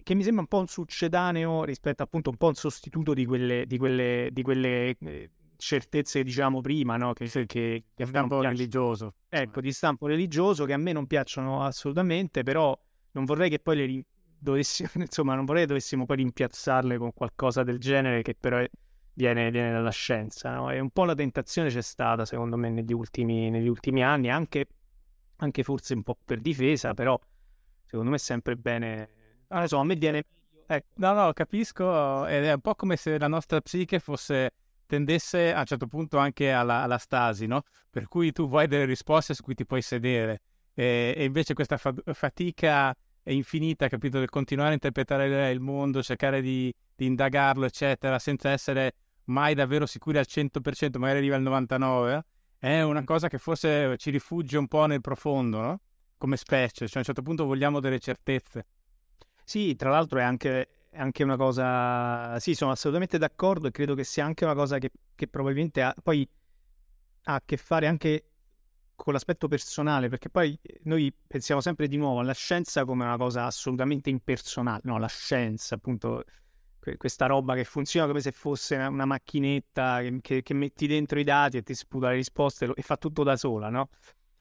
che 0.02 0.14
mi 0.14 0.22
sembra 0.22 0.42
un 0.42 0.48
po' 0.48 0.58
un 0.58 0.66
succedaneo 0.66 1.64
rispetto 1.64 2.02
appunto 2.02 2.30
un 2.30 2.36
po' 2.36 2.48
un 2.48 2.54
sostituto 2.54 3.14
di 3.14 3.24
quelle, 3.24 3.66
di 3.66 3.78
quelle, 3.78 4.28
di 4.30 4.42
quelle 4.42 4.96
eh, 4.96 5.30
certezze 5.56 6.18
che 6.18 6.24
dicevamo 6.24 6.60
prima, 6.60 6.96
no? 6.96 7.14
che, 7.14 7.26
che, 7.26 7.46
che 7.46 7.84
di 7.96 8.04
stampo 8.06 8.40
religioso. 8.40 9.14
Ecco, 9.28 9.60
di 9.60 9.72
stampo 9.72 10.06
religioso 10.06 10.66
che 10.66 10.72
a 10.72 10.76
me 10.76 10.92
non 10.92 11.06
piacciono 11.06 11.62
assolutamente, 11.62 12.42
però 12.42 12.78
non 13.12 13.24
vorrei 13.24 13.48
che 13.48 13.58
poi 13.58 13.76
le, 13.76 14.04
dovessimo, 14.44 14.90
insomma, 15.02 15.34
non 15.34 15.44
vorrei 15.44 15.62
che 15.62 15.68
dovessimo 15.68 16.04
poi 16.04 16.16
rimpiazzarle 16.16 16.98
con 16.98 17.12
qualcosa 17.12 17.64
del 17.64 17.78
genere 17.78 18.22
che 18.22 18.36
però 18.38 18.58
è, 18.58 18.70
viene, 19.14 19.50
viene, 19.50 19.72
dalla 19.72 19.90
scienza. 19.90 20.54
No? 20.54 20.70
E 20.70 20.78
un 20.78 20.90
po' 20.90 21.04
la 21.04 21.14
tentazione 21.14 21.70
c'è 21.70 21.80
stata, 21.80 22.24
secondo 22.24 22.56
me, 22.56 22.70
negli 22.70 22.92
ultimi, 22.92 23.50
negli 23.50 23.66
ultimi 23.66 24.04
anni, 24.04 24.30
anche, 24.30 24.66
anche, 25.36 25.62
forse 25.64 25.94
un 25.94 26.02
po' 26.04 26.16
per 26.24 26.40
difesa, 26.40 26.94
però 26.94 27.18
secondo 27.84 28.10
me 28.10 28.16
è 28.16 28.20
sempre 28.20 28.56
bene. 28.56 29.08
Ah, 29.48 29.62
insomma, 29.62 29.82
a 29.82 29.86
me 29.86 29.96
viene. 29.96 30.24
Ecco. 30.66 30.86
No, 30.96 31.12
no, 31.12 31.32
capisco, 31.32 32.26
ed 32.26 32.44
è 32.44 32.52
un 32.52 32.60
po' 32.60 32.74
come 32.74 32.96
se 32.96 33.18
la 33.18 33.28
nostra 33.28 33.60
psiche 33.60 33.98
fosse 33.98 34.50
tendesse 34.86 35.52
a 35.52 35.60
un 35.60 35.66
certo 35.66 35.86
punto 35.86 36.18
anche 36.18 36.52
alla, 36.52 36.82
alla 36.82 36.98
stasi, 36.98 37.46
no? 37.46 37.62
Per 37.90 38.06
cui 38.08 38.32
tu 38.32 38.48
vuoi 38.48 38.66
delle 38.66 38.84
risposte 38.84 39.34
su 39.34 39.42
cui 39.42 39.54
ti 39.54 39.66
puoi 39.66 39.82
sedere 39.82 40.40
e, 40.74 41.14
e 41.16 41.24
invece 41.24 41.54
questa 41.54 41.76
fa- 41.76 41.94
fatica 42.12 42.94
è 43.24 43.32
infinita, 43.32 43.88
capito? 43.88 44.18
Del 44.18 44.28
continuare 44.28 44.70
a 44.70 44.74
interpretare 44.74 45.50
il 45.50 45.58
mondo, 45.58 46.02
cercare 46.02 46.42
di, 46.42 46.72
di, 46.94 47.06
indagarlo, 47.06 47.64
eccetera, 47.64 48.18
senza 48.18 48.50
essere 48.50 48.92
mai 49.24 49.54
davvero 49.54 49.86
sicuri 49.86 50.18
al 50.18 50.26
100%, 50.28 50.98
magari 50.98 51.18
arriva 51.18 51.36
al 51.36 51.42
99%, 51.42 52.20
è 52.58 52.82
una 52.82 53.00
mm. 53.00 53.04
cosa 53.04 53.28
che 53.28 53.38
forse 53.38 53.96
ci 53.96 54.10
rifugge 54.10 54.58
un 54.58 54.68
po' 54.68 54.84
nel 54.84 55.00
profondo, 55.00 55.60
no? 55.60 55.80
Come 56.18 56.36
specie, 56.36 56.86
cioè 56.86 56.96
a 56.96 56.98
un 56.98 57.04
certo 57.04 57.22
punto 57.22 57.46
vogliamo 57.46 57.80
delle 57.80 57.98
certezze. 57.98 58.66
Sì, 59.42 59.74
tra 59.74 59.88
l'altro 59.88 60.18
è 60.18 60.22
anche, 60.22 60.68
è 60.90 60.98
anche 60.98 61.22
una 61.22 61.36
cosa... 61.36 62.38
Sì, 62.40 62.54
sono 62.54 62.72
assolutamente 62.72 63.16
d'accordo 63.16 63.68
e 63.68 63.70
credo 63.70 63.94
che 63.94 64.04
sia 64.04 64.26
anche 64.26 64.44
una 64.44 64.54
cosa 64.54 64.76
che, 64.76 64.90
che 65.14 65.28
probabilmente 65.28 65.80
ha, 65.80 65.94
poi 66.02 66.28
ha 67.24 67.34
a 67.34 67.42
che 67.42 67.56
fare 67.56 67.86
anche 67.86 68.32
con 69.04 69.12
l'aspetto 69.12 69.48
personale, 69.48 70.08
perché 70.08 70.30
poi 70.30 70.58
eh, 70.62 70.80
noi 70.84 71.14
pensiamo 71.26 71.60
sempre 71.60 71.88
di 71.88 71.98
nuovo 71.98 72.20
alla 72.20 72.32
scienza 72.32 72.86
come 72.86 73.04
una 73.04 73.18
cosa 73.18 73.44
assolutamente 73.44 74.08
impersonale, 74.08 74.80
no, 74.84 74.98
la 74.98 75.08
scienza, 75.08 75.74
appunto, 75.74 76.24
questa 76.96 77.26
roba 77.26 77.54
che 77.54 77.64
funziona 77.64 78.06
come 78.06 78.20
se 78.20 78.32
fosse 78.32 78.76
una, 78.76 78.88
una 78.88 79.04
macchinetta 79.04 80.00
che, 80.00 80.18
che, 80.22 80.42
che, 80.42 80.54
metti 80.54 80.86
dentro 80.86 81.18
i 81.18 81.24
dati 81.24 81.58
e 81.58 81.62
ti 81.62 81.74
sputa 81.74 82.08
le 82.08 82.16
risposte 82.16 82.72
e 82.74 82.82
fa 82.82 82.96
tutto 82.96 83.22
da 83.22 83.36
sola, 83.36 83.68
no? 83.68 83.90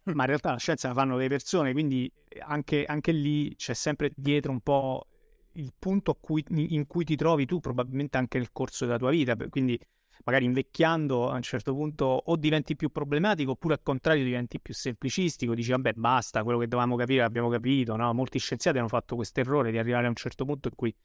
Ma 0.03 0.23
in 0.23 0.27
realtà 0.27 0.51
la 0.51 0.57
scienza 0.57 0.87
la 0.87 0.93
fanno 0.93 1.17
le 1.17 1.27
persone, 1.27 1.73
quindi 1.73 2.09
anche, 2.39 2.85
anche 2.85 3.11
lì 3.11 3.53
c'è 3.57 3.73
sempre 3.73 4.11
dietro 4.15 4.51
un 4.51 4.61
po' 4.61 5.07
il 5.53 5.73
punto 5.77 6.15
cui, 6.15 6.43
in 6.49 6.87
cui 6.87 7.03
ti 7.03 7.17
trovi 7.17 7.45
tu, 7.45 7.59
probabilmente 7.59 8.17
anche 8.17 8.37
nel 8.37 8.51
corso 8.53 8.85
della 8.85 8.97
tua 8.97 9.11
vita. 9.11 9.35
Quindi 9.49 9.77
magari 10.23 10.45
invecchiando 10.45 11.29
a 11.29 11.35
un 11.35 11.41
certo 11.41 11.73
punto 11.73 12.05
o 12.05 12.35
diventi 12.35 12.75
più 12.75 12.89
problematico 12.89 13.51
oppure 13.51 13.75
al 13.75 13.81
contrario 13.83 14.23
diventi 14.23 14.59
più 14.59 14.73
semplicistico, 14.73 15.53
dici 15.53 15.71
vabbè 15.71 15.93
basta, 15.93 16.43
quello 16.43 16.59
che 16.59 16.67
dovevamo 16.67 16.95
capire 16.95 17.21
l'abbiamo 17.21 17.49
capito, 17.49 17.95
no? 17.95 18.13
Molti 18.13 18.39
scienziati 18.39 18.77
hanno 18.77 18.87
fatto 18.87 19.15
questo 19.15 19.39
errore 19.41 19.71
di 19.71 19.77
arrivare 19.77 20.05
a 20.05 20.09
un 20.09 20.15
certo 20.15 20.45
punto 20.45 20.69
in 20.69 20.75
cui 20.75 20.95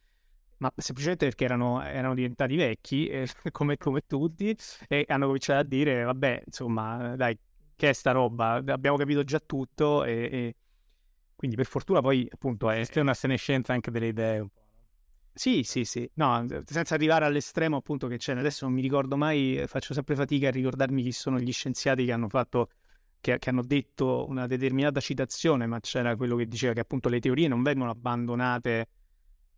ma 0.58 0.72
semplicemente 0.76 1.24
perché 1.26 1.44
erano, 1.44 1.82
erano 1.82 2.14
diventati 2.14 2.56
vecchi, 2.56 3.06
eh, 3.06 3.28
come, 3.52 3.76
come, 3.76 4.02
tutti, 4.06 4.56
e 4.88 5.04
hanno 5.08 5.26
cominciato 5.26 5.60
a 5.60 5.62
dire, 5.62 6.02
vabbè, 6.02 6.42
insomma, 6.46 7.14
dai, 7.16 7.38
che 7.76 7.90
è 7.90 7.92
sta 7.92 8.10
roba? 8.10 8.54
Abbiamo 8.54 8.96
capito 8.96 9.22
già 9.22 9.38
tutto 9.38 10.04
e, 10.04 10.12
e... 10.12 10.56
quindi 11.36 11.56
per 11.56 11.66
fortuna 11.66 12.00
poi 12.00 12.28
appunto 12.28 12.70
è... 12.70 12.84
È 12.84 13.00
una 13.00 13.14
senescenza 13.14 13.72
anche 13.72 13.90
delle 13.90 14.08
idee 14.08 14.40
un 14.40 14.48
po'. 14.48 14.67
Sì, 15.38 15.62
sì, 15.62 15.84
sì, 15.84 16.10
no, 16.14 16.44
senza 16.64 16.96
arrivare 16.96 17.24
all'estremo 17.24 17.76
appunto 17.76 18.08
che 18.08 18.16
c'è, 18.16 18.36
adesso 18.36 18.64
non 18.64 18.74
mi 18.74 18.80
ricordo 18.80 19.16
mai, 19.16 19.62
faccio 19.68 19.94
sempre 19.94 20.16
fatica 20.16 20.48
a 20.48 20.50
ricordarmi 20.50 21.00
chi 21.00 21.12
sono 21.12 21.38
gli 21.38 21.52
scienziati 21.52 22.04
che 22.04 22.10
hanno 22.10 22.28
fatto, 22.28 22.70
che, 23.20 23.38
che 23.38 23.48
hanno 23.48 23.62
detto 23.62 24.26
una 24.28 24.48
determinata 24.48 24.98
citazione, 24.98 25.68
ma 25.68 25.78
c'era 25.78 26.16
quello 26.16 26.34
che 26.34 26.46
diceva 26.46 26.72
che 26.72 26.80
appunto 26.80 27.08
le 27.08 27.20
teorie 27.20 27.46
non 27.46 27.62
vengono 27.62 27.92
abbandonate 27.92 28.88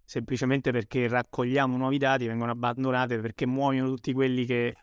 semplicemente 0.04 0.70
perché 0.70 1.08
raccogliamo 1.08 1.78
nuovi 1.78 1.96
dati, 1.96 2.26
vengono 2.26 2.50
abbandonate 2.50 3.18
perché 3.18 3.46
muoiono 3.46 3.88
tutti 3.88 4.12
quelli 4.12 4.44
che 4.44 4.74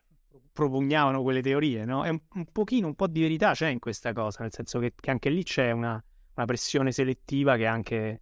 propugnavano 0.52 1.22
quelle 1.22 1.44
teorie, 1.44 1.86
no? 1.86 2.02
Un, 2.10 2.20
un 2.34 2.46
pochino, 2.52 2.88
un 2.88 2.96
po' 2.96 3.06
di 3.06 3.22
verità 3.22 3.54
c'è 3.54 3.68
in 3.68 3.78
questa 3.78 4.14
cosa, 4.14 4.42
nel 4.42 4.52
senso 4.52 4.80
che, 4.80 4.94
che 5.00 5.12
anche 5.12 5.30
lì 5.30 5.44
c'è 5.44 5.70
una, 5.70 6.04
una 6.34 6.46
pressione 6.48 6.92
selettiva 6.92 7.56
che 7.56 7.68
anche 7.68 8.22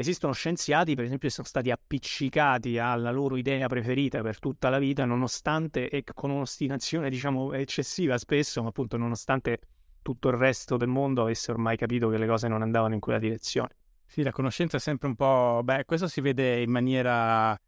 Esistono 0.00 0.32
scienziati, 0.32 0.94
per 0.94 1.06
esempio, 1.06 1.26
che 1.26 1.34
sono 1.34 1.48
stati 1.48 1.72
appiccicati 1.72 2.78
alla 2.78 3.10
loro 3.10 3.36
idea 3.36 3.66
preferita 3.66 4.22
per 4.22 4.38
tutta 4.38 4.68
la 4.68 4.78
vita, 4.78 5.04
nonostante, 5.04 5.88
e 5.88 6.04
con 6.14 6.30
un'ostinazione, 6.30 7.10
diciamo, 7.10 7.52
eccessiva 7.54 8.16
spesso, 8.16 8.62
ma 8.62 8.68
appunto 8.68 8.96
nonostante 8.96 9.58
tutto 10.00 10.28
il 10.28 10.36
resto 10.36 10.76
del 10.76 10.86
mondo 10.86 11.22
avesse 11.22 11.50
ormai 11.50 11.76
capito 11.76 12.08
che 12.10 12.16
le 12.16 12.28
cose 12.28 12.46
non 12.46 12.62
andavano 12.62 12.94
in 12.94 13.00
quella 13.00 13.18
direzione. 13.18 13.70
Sì, 14.06 14.22
la 14.22 14.30
conoscenza 14.30 14.76
è 14.76 14.80
sempre 14.80 15.08
un 15.08 15.16
po'... 15.16 15.62
Beh, 15.64 15.84
questo 15.84 16.06
si 16.06 16.20
vede 16.20 16.62
in 16.62 16.70
maniera 16.70 17.60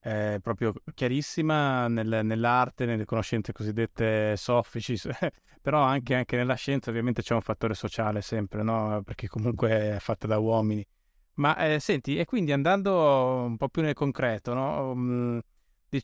eh, 0.00 0.40
proprio 0.42 0.74
chiarissima 0.92 1.86
nel, 1.86 2.22
nell'arte, 2.24 2.86
nelle 2.86 3.04
conoscenze 3.04 3.52
cosiddette 3.52 4.36
soffici, 4.36 4.98
però 5.62 5.82
anche, 5.82 6.16
anche, 6.16 6.36
nella 6.36 6.54
scienza 6.54 6.90
ovviamente 6.90 7.22
c'è 7.22 7.34
un 7.34 7.40
fattore 7.40 7.74
sociale 7.74 8.20
sempre, 8.20 8.64
no? 8.64 9.00
Perché 9.04 9.28
comunque 9.28 9.94
è 9.94 9.96
fatta 10.00 10.26
da 10.26 10.38
uomini. 10.38 10.84
Ma 11.38 11.56
eh, 11.56 11.78
senti, 11.78 12.16
e 12.16 12.24
quindi 12.24 12.50
andando 12.50 13.44
un 13.44 13.56
po' 13.56 13.68
più 13.68 13.82
nel 13.82 13.94
concreto, 13.94 14.54
no? 14.54 14.90
Um, 14.90 15.40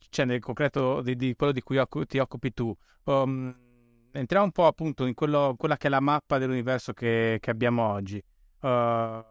cioè 0.08 0.24
nel 0.24 0.40
concreto 0.40 1.02
di, 1.02 1.16
di, 1.16 1.34
quello 1.34 1.52
di 1.52 1.60
cui 1.60 1.78
ti 2.06 2.18
occupi 2.18 2.52
tu, 2.52 2.74
um, 3.04 3.54
entriamo 4.12 4.44
un 4.44 4.52
po' 4.52 4.66
appunto 4.66 5.06
in 5.06 5.14
quello, 5.14 5.54
quella 5.58 5.76
che 5.76 5.88
è 5.88 5.90
la 5.90 6.00
mappa 6.00 6.38
dell'universo 6.38 6.92
che, 6.92 7.38
che 7.40 7.50
abbiamo 7.50 7.82
oggi. 7.82 8.22
Uh, 8.60 9.22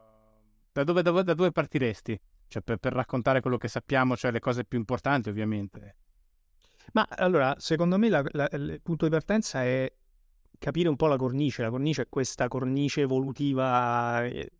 da, 0.71 0.83
dove, 0.83 1.01
da, 1.01 1.11
da, 1.11 1.33
dove, 1.33 1.51
partiresti? 1.51 2.19
Cioè 2.47 2.61
per, 2.61 2.77
per, 2.77 2.93
raccontare 2.93 3.39
quello 3.39 3.57
che 3.57 3.69
sappiamo, 3.69 4.17
cioè 4.17 4.31
le 4.31 4.39
cose 4.39 4.65
più 4.65 4.77
importanti 4.77 5.29
ovviamente. 5.29 5.95
Ma 6.91 7.07
allora, 7.09 7.55
secondo 7.59 7.97
me 7.97 8.09
la, 8.09 8.21
la, 8.31 8.49
il 8.51 8.81
punto 8.83 9.05
di 9.05 9.11
partenza 9.11 9.63
è 9.63 9.91
capire 10.59 10.89
un 10.89 10.97
po' 10.97 11.07
la 11.07 11.15
cornice. 11.15 11.61
La 11.61 11.69
cornice 11.69 12.03
è 12.03 12.09
questa 12.09 12.49
cornice 12.49 13.01
evolutiva 13.01 14.25
eh, 14.25 14.51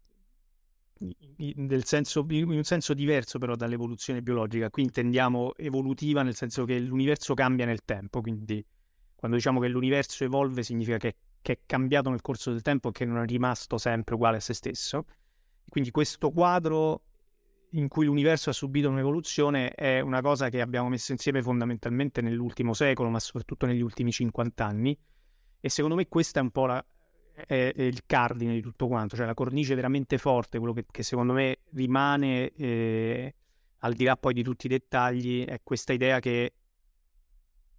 senso, 1.84 2.26
in 2.30 2.50
un 2.50 2.64
senso 2.64 2.94
diverso 2.94 3.40
però 3.40 3.56
dall'evoluzione 3.56 4.22
biologica. 4.22 4.70
Qui 4.70 4.84
intendiamo 4.84 5.56
evolutiva 5.56 6.24
nel 6.24 6.36
senso 6.36 6.66
che 6.66 6.80
l'universo 6.80 7.34
cambia 7.34 7.66
nel 7.66 7.84
tempo, 7.84 8.22
quindi 8.22 8.66
quando 9.16 9.38
diciamo 9.38 9.60
che 9.60 9.68
l'universo 9.68 10.24
evolve 10.24 10.64
significa 10.64 10.98
che, 10.98 11.16
che 11.42 11.54
è 11.54 11.60
cambiato 11.66 12.10
nel 12.10 12.22
corso 12.22 12.52
del 12.52 12.62
tempo 12.62 12.90
e 12.90 12.92
che 12.92 13.06
non 13.06 13.22
è 13.22 13.26
rimasto 13.26 13.78
sempre 13.78 14.16
uguale 14.16 14.38
a 14.38 14.42
se 14.42 14.54
stesso. 14.54 15.06
Quindi 15.68 15.92
questo 15.92 16.32
quadro 16.32 17.04
in 17.72 17.88
cui 17.88 18.06
l'universo 18.06 18.50
ha 18.50 18.54
subito 18.54 18.90
un'evoluzione 18.90 19.70
è 19.72 20.00
una 20.00 20.22
cosa 20.22 20.50
che 20.50 20.62
abbiamo 20.62 20.90
messo 20.90 21.12
insieme 21.12 21.42
fondamentalmente 21.42 22.22
nell'ultimo 22.22 22.74
secolo, 22.74 23.10
ma 23.10 23.20
soprattutto 23.20 23.66
negli 23.66 23.82
ultimi 23.82 24.12
50 24.12 24.66
anni. 24.66 24.98
E 25.60 25.70
secondo 25.70 25.96
me 25.96 26.08
questa 26.08 26.40
è 26.40 26.44
un 26.44 26.52
po' 26.52 26.66
la, 26.66 26.86
è, 27.34 27.74
il 27.76 28.06
cardine 28.06 28.54
di 28.54 28.62
tutto 28.62 28.88
quanto, 28.88 29.16
cioè 29.16 29.26
la 29.26 29.34
cornice 29.34 29.76
veramente 29.76 30.18
forte, 30.18 30.58
quello 30.58 30.74
che, 30.74 30.86
che 30.90 31.04
secondo 31.04 31.34
me 31.34 31.60
rimane 31.72 32.52
eh, 32.52 33.36
al 33.80 33.94
di 33.94 34.04
là 34.04 34.16
poi 34.16 34.34
di 34.34 34.44
tutti 34.44 34.68
i 34.68 34.70
dettagli, 34.70 35.46
è 35.46 35.60
questa 35.64 35.94
idea 35.94 36.20
che 36.20 36.54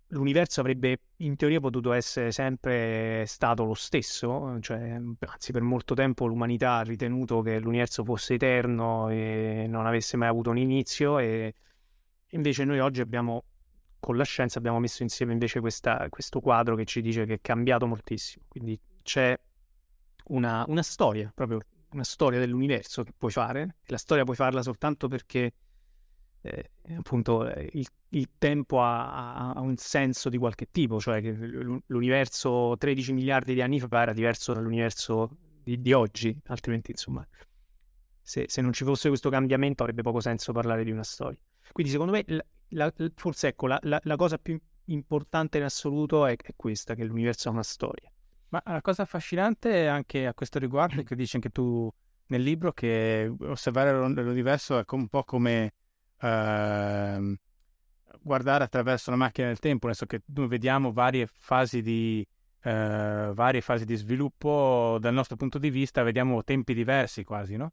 l'universo 0.09 0.61
avrebbe 0.61 1.01
in 1.19 1.37
teoria 1.37 1.61
potuto 1.61 1.93
essere 1.93 2.31
sempre 2.31 3.25
stato 3.27 3.65
lo 3.65 3.75
stesso, 3.75 4.59
cioè, 4.61 5.01
anzi 5.01 5.53
per 5.53 5.63
molto 5.63 5.95
tempo 5.95 6.27
l'umanità 6.27 6.77
ha 6.77 6.83
ritenuto 6.83 7.41
che 7.43 7.59
l'universo 7.59 8.05
fosse 8.05 8.35
eterno 8.35 9.09
e 9.09 9.67
non 9.69 9.87
avesse 9.87 10.17
mai 10.17 10.29
avuto 10.29 10.51
un 10.51 10.59
inizio 10.59 11.19
e 11.19 11.55
invece 12.31 12.65
noi 12.65 12.81
oggi 12.81 13.01
abbiamo 13.01 13.45
con 13.99 14.17
la 14.19 14.25
scienza 14.25 14.59
abbiamo 14.59 14.79
messo 14.79 15.03
insieme 15.03 15.33
invece 15.33 15.61
questa, 15.61 16.07
questo 16.11 16.41
quadro 16.41 16.77
che 16.77 16.85
ci 16.85 17.01
dice 17.01 17.25
che 17.25 17.35
è 17.35 17.39
cambiato 17.41 17.87
moltissimo, 17.87 18.45
quindi 18.49 18.79
c'è 19.05 19.39
una, 20.31 20.65
una 20.67 20.83
storia, 20.83 21.31
proprio 21.33 21.61
una 21.91 22.03
storia 22.03 22.41
dell'universo 22.41 23.05
che 23.05 23.13
puoi 23.17 23.31
fare, 23.31 23.77
e 23.85 23.93
la 23.93 23.99
storia 23.99 24.25
puoi 24.25 24.35
farla 24.35 24.63
soltanto 24.63 25.07
perché 25.07 25.53
eh, 26.41 26.71
appunto 26.97 27.49
eh, 27.49 27.71
il, 27.75 27.87
il 28.09 28.31
tempo 28.37 28.83
ha, 28.83 29.53
ha, 29.53 29.61
un 29.61 29.77
senso 29.77 30.29
di 30.29 30.39
qualche 30.39 30.71
tipo, 30.73 30.99
cioè 30.99 31.21
che 31.21 31.31
l'universo 31.31 32.75
13 32.77 33.13
miliardi 33.13 33.55
di 33.55 33.63
anni 33.63 33.79
fa 33.79 34.03
era 34.03 34.13
diverso 34.13 34.53
dall'universo 34.53 35.31
di, 35.63 35.81
di 35.81 35.93
oggi, 35.93 36.37
altrimenti 36.47 36.91
insomma 36.91 37.25
se, 38.25 38.47
se, 38.49 38.63
non 38.63 38.73
ci 38.73 38.85
fosse 38.85 39.09
questo 39.09 39.29
cambiamento 39.29 39.83
avrebbe 39.83 40.03
poco 40.03 40.21
senso 40.21 40.53
parlare 40.53 40.83
di 40.83 40.91
una 40.91 41.05
storia. 41.05 41.39
Quindi 41.73 41.93
secondo 41.93 42.13
me 42.13 42.25
la, 42.27 42.45
la, 42.69 42.93
forse 43.15 43.49
ecco 43.49 43.67
la, 43.67 43.79
la, 43.83 44.17
cosa 44.17 44.39
più 44.39 44.59
importante 44.87 45.59
in 45.59 45.65
assoluto 45.65 46.27
è, 46.27 46.35
è 46.35 46.53
questa, 46.57 46.95
che 46.95 47.05
l'universo 47.05 47.49
ha 47.49 47.53
una 47.53 47.63
storia. 47.63 48.11
Ma 48.55 48.63
la 48.67 48.83
cosa 48.83 49.03
affascinante 49.03 49.89
anche 49.89 50.29
a 50.29 50.33
questo 50.33 50.61
riguardo 50.61 51.01
è 51.01 51.03
che 51.03 51.17
dici 51.17 51.35
anche 51.35 51.51
tu 51.51 51.93
nel 52.27 52.41
libro 52.41 52.73
che 52.73 53.29
osservare 53.41 53.91
l'universo 53.93 54.79
è 54.79 54.85
un 54.93 55.09
po' 55.09 55.25
come 55.25 55.73
eh, 56.21 57.39
guardare 58.21 58.63
attraverso 58.63 59.11
una 59.11 59.19
macchina 59.19 59.49
del 59.49 59.59
tempo, 59.59 59.89
nel 59.89 59.97
senso 59.97 60.17
che 60.17 60.23
noi 60.33 60.47
vediamo 60.47 60.93
varie 60.93 61.27
fasi 61.27 61.83
di, 61.83 62.25
eh, 62.63 63.33
varie 63.35 63.61
fasi 63.61 63.85
di 63.85 63.97
sviluppo 63.97 64.99
dal 65.01 65.15
nostro 65.15 65.35
punto 65.35 65.59
di 65.59 65.71
vista, 65.71 66.05
vediamo 66.05 66.45
tempi 66.45 66.75
diversi 66.75 67.25
quasi, 67.25 67.57
no? 67.57 67.73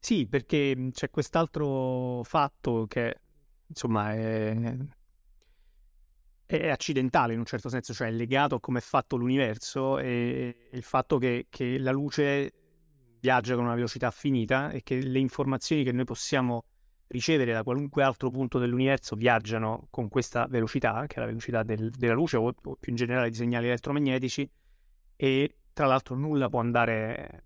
Sì, 0.00 0.26
perché 0.26 0.88
c'è 0.90 1.10
quest'altro 1.10 2.24
fatto 2.24 2.86
che 2.88 3.20
insomma 3.68 4.14
è 4.14 4.76
è 6.58 6.68
accidentale 6.68 7.32
in 7.32 7.38
un 7.38 7.44
certo 7.44 7.68
senso, 7.68 7.94
cioè 7.94 8.08
è 8.08 8.10
legato 8.10 8.56
a 8.56 8.60
come 8.60 8.78
è 8.78 8.82
fatto 8.82 9.16
l'universo 9.16 9.98
e 9.98 10.68
il 10.72 10.82
fatto 10.82 11.16
che, 11.18 11.46
che, 11.48 11.78
la 11.78 11.92
luce 11.92 12.52
viaggia 13.20 13.54
con 13.54 13.64
una 13.64 13.74
velocità 13.74 14.10
finita 14.10 14.70
e 14.70 14.82
che 14.82 15.00
le 15.00 15.20
informazioni 15.20 15.84
che 15.84 15.92
noi 15.92 16.04
possiamo 16.04 16.64
ricevere 17.08 17.52
da 17.52 17.62
qualunque 17.62 18.02
altro 18.02 18.30
punto 18.30 18.58
dell'universo 18.58 19.14
viaggiano 19.14 19.86
con 19.90 20.08
questa 20.08 20.46
velocità, 20.48 21.04
che 21.06 21.16
è 21.16 21.20
la 21.20 21.26
velocità 21.26 21.62
del, 21.62 21.90
della 21.90 22.14
luce 22.14 22.36
o, 22.36 22.46
o, 22.46 22.76
più 22.76 22.90
in 22.90 22.96
generale 22.96 23.30
di 23.30 23.36
segnali 23.36 23.66
elettromagnetici 23.66 24.48
e 25.14 25.56
tra 25.72 25.86
l'altro 25.86 26.16
nulla 26.16 26.48
può 26.48 26.58
andare, 26.58 27.44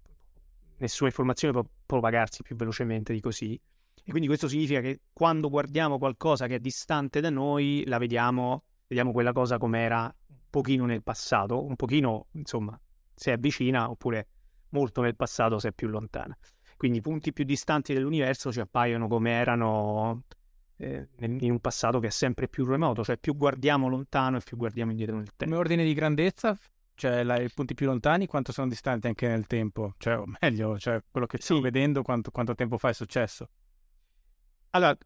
nessuna 0.78 1.10
informazione 1.10 1.52
può 1.52 1.64
propagarsi 1.84 2.42
più 2.42 2.56
velocemente 2.56 3.12
di 3.12 3.20
così. 3.20 3.52
E 3.52 4.10
quindi 4.10 4.28
questo 4.28 4.48
significa 4.48 4.80
che 4.80 5.00
quando 5.12 5.50
guardiamo 5.50 5.98
qualcosa 5.98 6.46
che 6.46 6.54
è 6.54 6.58
distante 6.58 7.20
da 7.20 7.30
noi, 7.30 7.84
la 7.86 7.98
vediamo 7.98 8.64
vediamo 8.86 9.12
quella 9.12 9.32
cosa 9.32 9.58
com'era 9.58 10.14
un 10.28 10.36
pochino 10.50 10.86
nel 10.86 11.02
passato, 11.02 11.64
un 11.64 11.76
pochino, 11.76 12.26
insomma, 12.32 12.78
se 13.14 13.32
è 13.32 13.38
vicina 13.38 13.90
oppure 13.90 14.28
molto 14.70 15.02
nel 15.02 15.16
passato 15.16 15.58
se 15.58 15.68
è 15.68 15.72
più 15.72 15.88
lontana. 15.88 16.36
Quindi 16.76 16.98
i 16.98 17.00
punti 17.00 17.32
più 17.32 17.44
distanti 17.44 17.94
dell'universo 17.94 18.52
ci 18.52 18.60
appaiono 18.60 19.06
come 19.08 19.30
erano 19.30 20.24
eh, 20.76 21.08
in 21.18 21.50
un 21.50 21.60
passato 21.60 22.00
che 22.00 22.08
è 22.08 22.10
sempre 22.10 22.48
più 22.48 22.64
remoto, 22.64 23.04
cioè 23.04 23.16
più 23.16 23.36
guardiamo 23.36 23.88
lontano 23.88 24.38
e 24.38 24.40
più 24.44 24.56
guardiamo 24.56 24.90
indietro 24.90 25.16
nel 25.16 25.28
tempo. 25.28 25.44
Come 25.44 25.56
ordine 25.56 25.84
di 25.84 25.94
grandezza, 25.94 26.58
cioè 26.94 27.22
la, 27.22 27.40
i 27.40 27.50
punti 27.50 27.74
più 27.74 27.86
lontani 27.86 28.26
quanto 28.26 28.52
sono 28.52 28.68
distanti 28.68 29.06
anche 29.06 29.28
nel 29.28 29.46
tempo? 29.46 29.94
Cioè, 29.98 30.18
o 30.18 30.24
meglio, 30.40 30.78
cioè 30.78 31.02
quello 31.10 31.26
che 31.26 31.38
stiamo 31.40 31.60
sì. 31.60 31.66
vedendo 31.66 32.02
quanto, 32.02 32.30
quanto 32.30 32.54
tempo 32.54 32.76
fa 32.76 32.88
è 32.88 32.92
successo? 32.92 33.48
Allora, 34.70 34.96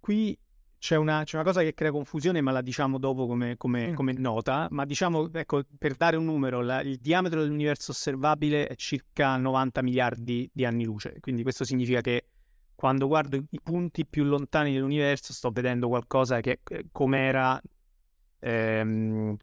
qui 0.00 0.36
c'è 0.84 0.96
una, 0.96 1.24
c'è 1.24 1.36
una, 1.36 1.46
cosa 1.46 1.62
che 1.62 1.72
crea 1.72 1.90
confusione, 1.90 2.42
ma 2.42 2.50
la 2.50 2.60
diciamo 2.60 2.98
dopo 2.98 3.26
come, 3.26 3.56
come, 3.56 3.92
mm. 3.92 3.94
come 3.94 4.12
nota. 4.12 4.68
Ma 4.70 4.84
diciamo, 4.84 5.32
ecco, 5.32 5.62
per 5.78 5.94
dare 5.94 6.18
un 6.18 6.26
numero, 6.26 6.60
la, 6.60 6.82
il 6.82 6.98
diametro 6.98 7.40
dell'universo 7.40 7.92
osservabile 7.92 8.66
è 8.66 8.74
circa 8.74 9.34
90 9.38 9.80
miliardi 9.80 10.50
di 10.52 10.66
anni 10.66 10.84
luce. 10.84 11.16
Quindi 11.20 11.42
questo 11.42 11.64
significa 11.64 12.02
che 12.02 12.26
quando 12.74 13.06
guardo 13.06 13.36
i 13.36 13.60
punti 13.62 14.04
più 14.04 14.24
lontani 14.24 14.74
dell'universo 14.74 15.32
sto 15.32 15.50
vedendo 15.50 15.88
qualcosa 15.88 16.40
che 16.40 16.60
eh, 16.68 16.84
com'era 16.92 17.58
ehm, 18.40 19.36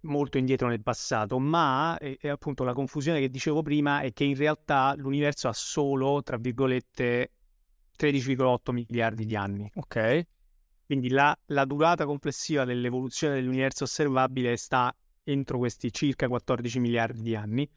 molto 0.00 0.38
indietro 0.38 0.66
nel 0.66 0.82
passato. 0.82 1.38
Ma 1.38 1.96
e, 1.98 2.18
e 2.20 2.28
appunto 2.28 2.64
la 2.64 2.72
confusione 2.72 3.20
che 3.20 3.30
dicevo 3.30 3.62
prima 3.62 4.00
è 4.00 4.12
che 4.12 4.24
in 4.24 4.34
realtà 4.34 4.92
l'universo 4.96 5.46
ha 5.46 5.52
solo, 5.52 6.20
tra 6.24 6.36
virgolette, 6.36 7.30
13,8 7.96 8.72
miliardi 8.72 9.24
di 9.24 9.36
anni. 9.36 9.70
Ok. 9.76 10.26
Quindi 10.86 11.08
la, 11.08 11.36
la 11.46 11.64
durata 11.64 12.04
complessiva 12.04 12.64
dell'evoluzione 12.64 13.34
dell'universo 13.34 13.84
osservabile 13.84 14.56
sta 14.56 14.94
entro 15.24 15.58
questi 15.58 15.92
circa 15.92 16.28
14 16.28 16.78
miliardi 16.78 17.22
di 17.22 17.34
anni. 17.34 17.68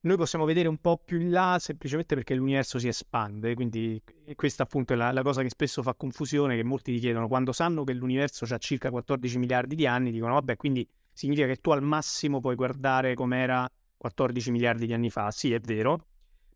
Noi 0.00 0.16
possiamo 0.16 0.44
vedere 0.44 0.68
un 0.68 0.78
po' 0.78 1.00
più 1.02 1.18
in 1.18 1.30
là 1.30 1.56
semplicemente 1.58 2.14
perché 2.14 2.34
l'universo 2.34 2.78
si 2.78 2.88
espande, 2.88 3.54
quindi 3.54 4.02
questa 4.34 4.64
appunto 4.64 4.92
è 4.92 4.96
la, 4.96 5.12
la 5.12 5.22
cosa 5.22 5.40
che 5.40 5.48
spesso 5.48 5.82
fa 5.82 5.94
confusione, 5.94 6.56
che 6.56 6.62
molti 6.62 6.92
ti 6.92 6.98
chiedono, 6.98 7.26
quando 7.26 7.52
sanno 7.52 7.84
che 7.84 7.94
l'universo 7.94 8.44
ha 8.44 8.58
circa 8.58 8.90
14 8.90 9.38
miliardi 9.38 9.74
di 9.74 9.86
anni, 9.86 10.10
dicono 10.10 10.34
vabbè, 10.34 10.56
quindi 10.56 10.86
significa 11.10 11.46
che 11.46 11.56
tu 11.56 11.70
al 11.70 11.82
massimo 11.82 12.40
puoi 12.40 12.54
guardare 12.54 13.14
com'era 13.14 13.66
14 13.96 14.50
miliardi 14.50 14.86
di 14.86 14.92
anni 14.92 15.08
fa. 15.08 15.30
Sì, 15.30 15.54
è 15.54 15.60
vero, 15.60 16.06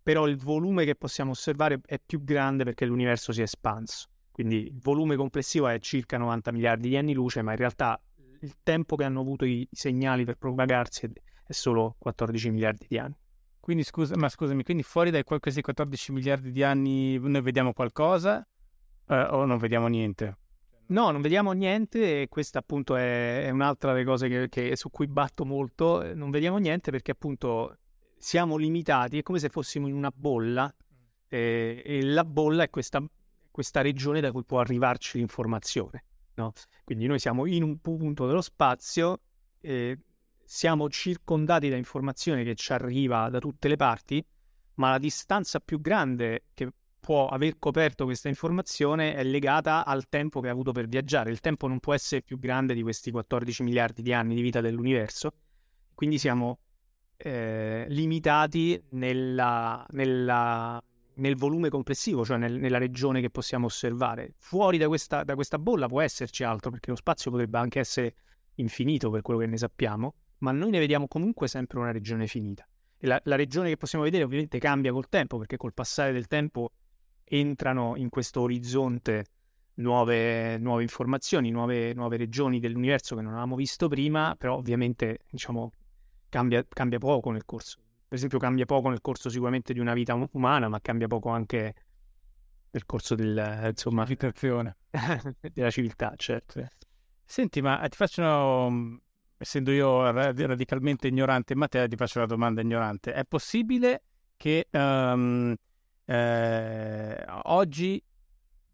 però 0.02 0.26
il 0.26 0.36
volume 0.36 0.84
che 0.84 0.94
possiamo 0.94 1.30
osservare 1.30 1.80
è 1.86 1.98
più 2.04 2.22
grande 2.22 2.64
perché 2.64 2.84
l'universo 2.84 3.32
si 3.32 3.40
è 3.40 3.44
espanso. 3.44 4.08
Quindi 4.38 4.66
il 4.68 4.78
volume 4.80 5.16
complessivo 5.16 5.66
è 5.66 5.80
circa 5.80 6.16
90 6.16 6.52
miliardi 6.52 6.90
di 6.90 6.96
anni 6.96 7.12
luce, 7.12 7.42
ma 7.42 7.50
in 7.50 7.56
realtà 7.56 8.00
il 8.42 8.54
tempo 8.62 8.94
che 8.94 9.02
hanno 9.02 9.18
avuto 9.18 9.44
i 9.44 9.66
segnali 9.68 10.24
per 10.24 10.36
propagarsi 10.36 11.10
è 11.44 11.50
solo 11.50 11.96
14 11.98 12.50
miliardi 12.50 12.86
di 12.88 12.98
anni. 12.98 13.16
Quindi 13.58 13.82
scusa, 13.82 14.16
ma 14.16 14.28
scusami, 14.28 14.62
quindi 14.62 14.84
fuori 14.84 15.10
dai 15.10 15.24
questi 15.24 15.60
14 15.60 16.12
miliardi 16.12 16.52
di 16.52 16.62
anni 16.62 17.18
noi 17.18 17.40
vediamo 17.42 17.72
qualcosa 17.72 18.46
eh, 19.08 19.22
o 19.22 19.44
non 19.44 19.58
vediamo 19.58 19.88
niente? 19.88 20.36
No, 20.86 21.10
non 21.10 21.20
vediamo 21.20 21.50
niente 21.50 22.22
e 22.22 22.28
questa 22.28 22.60
appunto 22.60 22.94
è, 22.94 23.42
è 23.42 23.50
un'altra 23.50 23.92
delle 23.92 24.04
cose 24.04 24.28
che, 24.28 24.48
che, 24.48 24.76
su 24.76 24.88
cui 24.88 25.08
batto 25.08 25.44
molto. 25.44 26.14
Non 26.14 26.30
vediamo 26.30 26.58
niente 26.58 26.92
perché 26.92 27.10
appunto 27.10 27.76
siamo 28.16 28.56
limitati, 28.56 29.18
è 29.18 29.22
come 29.24 29.40
se 29.40 29.48
fossimo 29.48 29.88
in 29.88 29.94
una 29.94 30.12
bolla 30.14 30.72
eh, 31.26 31.82
e 31.84 32.04
la 32.04 32.24
bolla 32.24 32.62
è 32.62 32.70
questa 32.70 33.02
questa 33.50 33.80
regione 33.80 34.20
da 34.20 34.32
cui 34.32 34.44
può 34.44 34.60
arrivarci 34.60 35.18
l'informazione. 35.18 36.04
No? 36.34 36.52
Quindi 36.84 37.06
noi 37.06 37.18
siamo 37.18 37.46
in 37.46 37.62
un 37.62 37.80
punto 37.80 38.26
dello 38.26 38.40
spazio, 38.40 39.20
eh, 39.60 39.98
siamo 40.44 40.88
circondati 40.88 41.68
da 41.68 41.76
informazione 41.76 42.44
che 42.44 42.54
ci 42.54 42.72
arriva 42.72 43.28
da 43.28 43.38
tutte 43.38 43.68
le 43.68 43.76
parti, 43.76 44.24
ma 44.74 44.90
la 44.90 44.98
distanza 44.98 45.60
più 45.60 45.80
grande 45.80 46.44
che 46.54 46.72
può 47.00 47.26
aver 47.28 47.58
coperto 47.58 48.04
questa 48.04 48.28
informazione 48.28 49.14
è 49.14 49.24
legata 49.24 49.84
al 49.84 50.08
tempo 50.08 50.40
che 50.40 50.48
ha 50.48 50.52
avuto 50.52 50.72
per 50.72 50.86
viaggiare. 50.86 51.30
Il 51.30 51.40
tempo 51.40 51.66
non 51.66 51.80
può 51.80 51.94
essere 51.94 52.22
più 52.22 52.38
grande 52.38 52.74
di 52.74 52.82
questi 52.82 53.10
14 53.10 53.62
miliardi 53.62 54.02
di 54.02 54.12
anni 54.12 54.34
di 54.34 54.42
vita 54.42 54.60
dell'universo, 54.60 55.32
quindi 55.94 56.18
siamo 56.18 56.60
eh, 57.16 57.86
limitati 57.88 58.80
nella, 58.90 59.84
nella 59.90 60.82
nel 61.18 61.36
volume 61.36 61.68
complessivo, 61.68 62.24
cioè 62.24 62.36
nel, 62.36 62.58
nella 62.58 62.78
regione 62.78 63.20
che 63.20 63.30
possiamo 63.30 63.66
osservare. 63.66 64.34
Fuori 64.38 64.78
da 64.78 64.88
questa, 64.88 65.24
da 65.24 65.34
questa, 65.34 65.58
bolla 65.58 65.86
può 65.86 66.00
esserci 66.00 66.44
altro, 66.44 66.70
perché 66.70 66.90
lo 66.90 66.96
spazio 66.96 67.30
potrebbe 67.30 67.58
anche 67.58 67.78
essere 67.78 68.14
infinito 68.54 69.10
per 69.10 69.22
quello 69.22 69.40
che 69.40 69.46
ne 69.46 69.56
sappiamo, 69.56 70.14
ma 70.38 70.52
noi 70.52 70.70
ne 70.70 70.78
vediamo 70.78 71.06
comunque 71.06 71.48
sempre 71.48 71.78
una 71.78 71.90
regione 71.90 72.26
finita. 72.26 72.66
La, 73.02 73.20
la 73.24 73.36
regione 73.36 73.68
che 73.68 73.76
possiamo 73.76 74.04
vedere 74.04 74.24
ovviamente 74.24 74.58
cambia 74.58 74.92
col 74.92 75.08
tempo, 75.08 75.38
perché 75.38 75.56
col 75.56 75.74
passare 75.74 76.12
del 76.12 76.26
tempo 76.26 76.72
entrano 77.24 77.94
in 77.96 78.08
questo 78.08 78.40
orizzonte 78.40 79.26
nuove, 79.74 80.58
nuove 80.58 80.82
informazioni, 80.82 81.50
nuove, 81.50 81.94
nuove, 81.94 82.16
regioni 82.16 82.58
dell'universo 82.58 83.14
che 83.14 83.22
non 83.22 83.32
avevamo 83.32 83.54
visto 83.54 83.86
prima, 83.88 84.34
però 84.36 84.56
ovviamente 84.56 85.20
diciamo, 85.30 85.72
cambia, 86.28 86.64
cambia 86.68 86.98
poco 86.98 87.30
nel 87.30 87.44
corso 87.44 87.78
per 88.08 88.16
esempio 88.16 88.38
cambia 88.38 88.64
poco 88.64 88.88
nel 88.88 89.02
corso 89.02 89.28
sicuramente 89.28 89.74
di 89.74 89.80
una 89.80 89.92
vita 89.92 90.14
umana, 90.32 90.68
ma 90.68 90.80
cambia 90.80 91.06
poco 91.06 91.28
anche 91.28 91.74
nel 92.70 92.86
corso 92.86 93.14
del, 93.14 93.66
insomma, 93.68 94.06
della 95.52 95.70
civiltà, 95.70 96.14
certo. 96.16 96.66
Senti, 97.22 97.60
ma 97.60 97.86
ti 97.86 97.96
faccio, 97.96 98.70
mm, 98.70 98.96
essendo 99.36 99.72
io 99.72 100.10
radicalmente 100.10 101.08
ignorante 101.08 101.52
in 101.52 101.58
materia, 101.58 101.86
ti 101.86 101.96
faccio 101.96 102.18
una 102.18 102.26
domanda 102.26 102.62
ignorante. 102.62 103.12
È 103.12 103.24
possibile 103.26 104.04
che 104.38 104.68
um, 104.70 105.54
eh, 106.06 107.24
oggi 107.42 108.02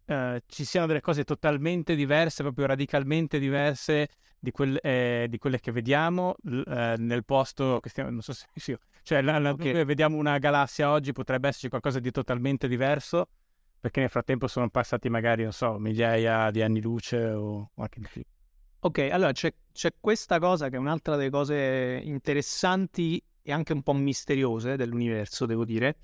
eh, 0.07 0.43
ci 0.47 0.65
siano 0.65 0.87
delle 0.87 1.01
cose 1.01 1.25
totalmente 1.25 1.95
diverse, 1.95 2.43
proprio 2.43 2.67
radicalmente 2.67 3.39
diverse 3.39 4.09
di, 4.39 4.51
quel, 4.51 4.79
eh, 4.83 5.27
di 5.29 5.39
quelle 5.39 5.59
che 5.59 5.73
vediamo 5.73 6.37
eh, 6.45 6.95
nel 6.99 7.25
posto 7.25 7.81
che 7.81 7.89
stiamo, 7.89 8.11
non 8.11 8.21
so 8.21 8.33
se 8.33 8.47
sì, 8.55 8.77
cioè 9.03 9.23
la, 9.23 9.39
la, 9.39 9.51
okay. 9.51 9.85
vediamo 9.85 10.17
una 10.17 10.39
galassia 10.39 10.91
oggi 10.91 11.13
potrebbe 11.13 11.49
esserci 11.49 11.69
qualcosa 11.69 11.99
di 11.99 12.11
totalmente 12.11 12.69
diverso 12.69 13.29
perché 13.81 14.01
nel 14.01 14.09
frattempo 14.09 14.47
sono 14.47 14.71
passati 14.71 15.11
magari, 15.11 15.43
non 15.43 15.53
so, 15.53 15.79
migliaia 15.79 16.51
di 16.51 16.63
anni 16.63 16.81
luce 16.81 17.23
o 17.23 17.71
anche 17.77 18.01
di 18.01 18.07
più. 18.11 18.23
Ok, 18.81 19.09
allora 19.13 19.33
c'è, 19.33 19.53
c'è 19.73 19.93
questa 20.01 20.39
cosa 20.39 20.71
che 20.71 20.77
è 20.77 20.79
un'altra 20.79 21.17
delle 21.17 21.29
cose 21.29 22.01
interessanti 22.03 23.23
e 23.43 23.53
anche 23.53 23.75
un 23.75 23.83
po' 23.83 23.93
misteriose 23.93 24.77
dell'universo, 24.77 25.45
devo 25.45 25.67
dire, 25.67 25.97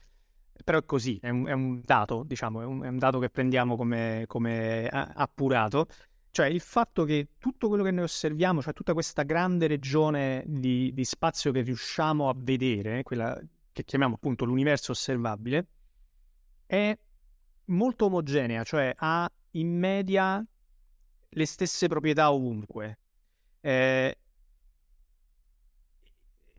però 0.63 0.79
è 0.79 0.85
così, 0.85 1.19
è 1.21 1.29
un, 1.29 1.47
è 1.47 1.53
un 1.53 1.81
dato, 1.85 2.23
diciamo, 2.27 2.61
è 2.61 2.65
un, 2.65 2.83
è 2.83 2.89
un, 2.89 2.99
dato 2.99 3.19
che 3.19 3.31
prendiamo 3.31 3.77
come, 3.77 4.25
come 4.27 4.87
appurato. 4.89 5.87
Cioè 6.33 6.47
il 6.47 6.61
fatto 6.61 7.05
che 7.05 7.31
tutto 7.39 7.69
quello 7.69 7.83
che 7.83 7.91
noi 7.91 8.05
osserviamo, 8.05 8.63
cioè 8.63 8.73
tutta 8.73 8.93
questa 8.93 9.25
grande 9.25 9.67
regione 9.67 10.45
di, 10.47 10.93
di 10.95 11.05
spazio 11.05 11.51
che 11.51 11.63
riusciamo 11.63 12.29
a 12.29 12.35
vedere, 12.37 13.03
quella 13.03 13.39
che 13.73 13.85
chiamiamo 13.85 14.15
appunto 14.15 14.45
l'universo 14.45 14.93
osservabile, 14.93 15.67
è 16.67 16.97
molto 17.67 18.05
omogenea, 18.05 18.63
cioè 18.63 18.93
ha 18.97 19.31
in 19.53 19.77
media 19.77 20.45
le 21.29 21.47
stesse 21.47 21.89
proprietà 21.89 22.33
ovunque. 22.33 22.99
Eh, 23.61 24.19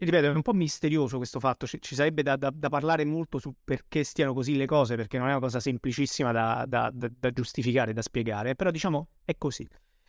ripeto, 0.06 0.26
è 0.26 0.30
un 0.30 0.42
po' 0.42 0.54
misterioso 0.54 1.18
questo 1.18 1.40
fatto, 1.40 1.68
ci, 1.68 1.80
ci 1.82 1.96
sarebbe 1.96 2.24
da, 2.24 2.36
da, 2.36 2.52
da, 2.54 2.70
parlare 2.70 3.06
molto 3.06 3.38
su 3.38 3.54
perché 3.64 4.04
stiano 4.04 4.34
così 4.34 4.56
le 4.56 4.66
cose, 4.66 4.96
perché 4.96 5.18
non 5.18 5.28
è 5.28 5.32
una 5.32 5.40
cosa 5.40 5.60
semplicissima 5.60 6.32
da, 6.32 6.66
da 6.68 7.32
giustificare, 7.32 7.94
da 7.94 8.02
spiegare, 8.02 8.56
però 8.56 8.72
diciamo 8.72 9.10
è 9.24 9.36
così. 9.38 9.68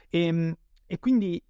E, 0.08 0.26
ehm, 0.26 0.56
e, 0.86 0.98
quindi 0.98 1.42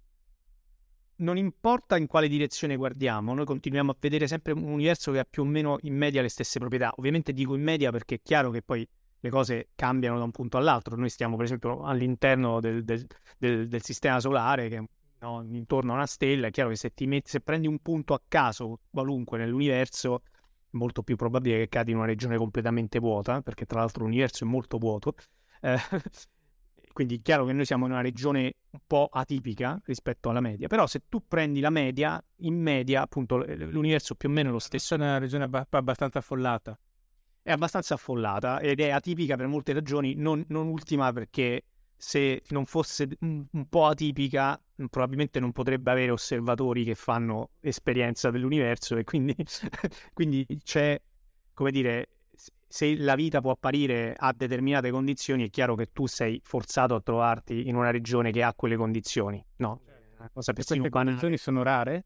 non 1.17 1.37
importa 1.37 1.97
in 1.97 2.07
quale 2.07 2.27
direzione 2.27 2.75
guardiamo, 2.75 3.33
noi 3.33 3.45
continuiamo 3.45 3.91
a 3.91 3.95
vedere 3.99 4.27
sempre 4.27 4.53
un 4.53 4.63
universo 4.63 5.11
che 5.11 5.19
ha 5.19 5.27
più 5.29 5.43
o 5.43 5.45
meno 5.45 5.77
in 5.81 5.95
media 5.95 6.21
le 6.21 6.29
stesse 6.29 6.59
proprietà. 6.59 6.93
Ovviamente 6.97 7.33
dico 7.33 7.55
in 7.55 7.61
media 7.61 7.91
perché 7.91 8.15
è 8.15 8.21
chiaro 8.21 8.51
che 8.51 8.61
poi 8.61 8.87
le 9.19 9.29
cose 9.29 9.69
cambiano 9.75 10.17
da 10.17 10.25
un 10.25 10.31
punto 10.31 10.57
all'altro. 10.57 10.97
Noi 10.97 11.09
stiamo 11.09 11.35
per 11.37 11.45
esempio 11.45 11.83
all'interno 11.83 12.59
del, 12.59 12.83
del, 12.83 13.05
del, 13.37 13.67
del 13.69 13.83
sistema 13.83 14.19
solare, 14.19 14.67
che 14.67 14.77
è 14.77 14.83
no? 15.23 15.43
intorno 15.49 15.93
a 15.93 15.95
una 15.95 16.05
stella, 16.05 16.47
è 16.47 16.51
chiaro 16.51 16.69
che 16.69 16.75
se, 16.75 16.93
ti 16.93 17.07
metti, 17.07 17.29
se 17.29 17.39
prendi 17.39 17.67
un 17.67 17.79
punto 17.79 18.13
a 18.13 18.21
caso, 18.27 18.79
qualunque 18.89 19.37
nell'universo, 19.37 20.21
è 20.23 20.77
molto 20.77 21.01
più 21.03 21.15
probabile 21.15 21.57
che 21.57 21.69
cadi 21.69 21.91
in 21.91 21.97
una 21.97 22.05
regione 22.05 22.37
completamente 22.37 22.99
vuota, 22.99 23.41
perché 23.41 23.65
tra 23.65 23.79
l'altro 23.79 24.03
l'universo 24.03 24.43
è 24.43 24.47
molto 24.47 24.77
vuoto. 24.77 25.15
Eh, 25.61 25.77
quindi 26.93 27.17
è 27.17 27.21
chiaro 27.21 27.45
che 27.45 27.53
noi 27.53 27.65
siamo 27.65 27.85
in 27.85 27.91
una 27.91 28.01
regione 28.01 28.53
un 28.69 28.79
po' 28.85 29.09
atipica 29.11 29.81
rispetto 29.85 30.29
alla 30.29 30.41
media, 30.41 30.67
però 30.67 30.85
se 30.85 31.03
tu 31.07 31.25
prendi 31.27 31.59
la 31.59 31.69
media, 31.69 32.23
in 32.37 32.61
media 32.61 33.01
appunto 33.01 33.37
l'universo 33.37 34.15
più 34.15 34.29
o 34.29 34.31
meno 34.31 34.49
è 34.49 34.51
lo 34.51 34.59
stesso. 34.59 34.93
È 34.93 34.97
una 34.97 35.17
regione 35.17 35.49
abbastanza 35.69 36.19
affollata. 36.19 36.77
È 37.41 37.51
abbastanza 37.51 37.95
affollata 37.95 38.61
ed 38.61 38.79
è 38.79 38.89
atipica 38.89 39.35
per 39.35 39.47
molte 39.47 39.73
ragioni, 39.73 40.15
non, 40.15 40.45
non 40.47 40.67
ultima 40.67 41.11
perché 41.11 41.63
se 42.03 42.43
non 42.49 42.65
fosse 42.65 43.07
un, 43.21 43.65
po' 43.69 43.85
atipica, 43.85 44.61
probabilmente 44.89 45.39
non 45.39 45.53
potrebbe 45.53 45.89
avere 45.89 46.11
osservatori 46.11 46.83
che 46.83 46.95
fanno 46.95 47.51
esperienza 47.61 48.29
dell'universo 48.29 48.97
e 48.97 49.05
quindi, 49.05 49.33
quindi 50.13 50.45
c'è, 50.61 51.01
come 51.53 51.71
dire, 51.71 52.09
se 52.67 52.97
la 52.97 53.15
vita 53.15 53.39
può 53.39 53.51
apparire 53.51 54.15
a 54.17 54.33
determinate 54.35 54.91
condizioni, 54.91 55.45
è 55.45 55.49
chiaro 55.49 55.75
che 55.75 55.91
tu 55.93 56.05
sei 56.05 56.41
forzato 56.43 56.93
a 56.93 56.99
trovarti 56.99 57.69
in 57.69 57.75
una 57.75 57.89
regione 57.89 58.31
che 58.31 58.43
ha 58.43 58.53
quelle 58.53 58.75
condizioni, 58.75 59.43
no? 59.57 59.79
Una 60.17 60.29
cosa 60.33 60.51
queste 60.51 60.77
condizioni 60.89 61.37
sono 61.37 61.63
rare? 61.63 62.05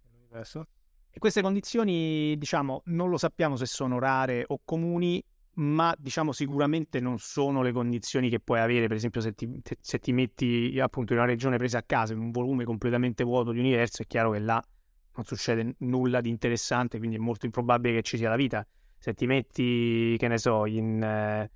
E 1.10 1.18
queste 1.18 1.42
condizioni, 1.42 2.38
diciamo, 2.38 2.84
non 2.86 3.10
lo 3.10 3.18
sappiamo 3.18 3.56
se 3.56 3.66
sono 3.66 3.98
rare 3.98 4.44
o 4.46 4.60
comuni, 4.64 5.24
ma 5.58 5.96
diciamo 5.98 6.32
sicuramente 6.32 7.00
non 7.00 7.18
sono 7.20 7.62
le 7.62 7.72
condizioni 7.72 8.30
che 8.30 8.40
puoi 8.40 8.60
avere, 8.60 8.88
per 8.88 8.98
esempio 8.98 9.22
se 9.22 9.34
ti, 9.34 9.62
se 9.80 10.00
ti 10.00 10.12
metti 10.12 10.78
appunto 10.80 11.14
in 11.14 11.20
una 11.20 11.28
regione 11.28 11.58
presa 11.58 11.80
a 11.80 11.84
caso, 11.84 12.14
in 12.14 12.20
un 12.20 12.32
volume 12.32 12.64
completamente 12.64 13.24
vuoto 13.24 13.52
di 13.52 13.60
universo, 13.60 14.04
è 14.04 14.08
chiaro 14.08 14.32
che 14.32 14.40
là 14.40 14.64
non 15.16 15.26
succede 15.26 15.76
nulla 15.80 16.22
di 16.22 16.30
interessante, 16.30 17.00
quindi 17.00 17.16
è 17.16 17.20
molto 17.20 17.46
improbabile 17.46 17.96
che 17.96 18.02
ci 18.04 18.18
sia 18.18 18.30
la 18.30 18.36
vita. 18.36 18.66
Se 19.00 19.14
ti 19.14 19.26
metti, 19.26 20.16
che 20.18 20.28
ne 20.28 20.38
so, 20.38 20.66
in... 20.66 21.02
Eh, 21.04 21.50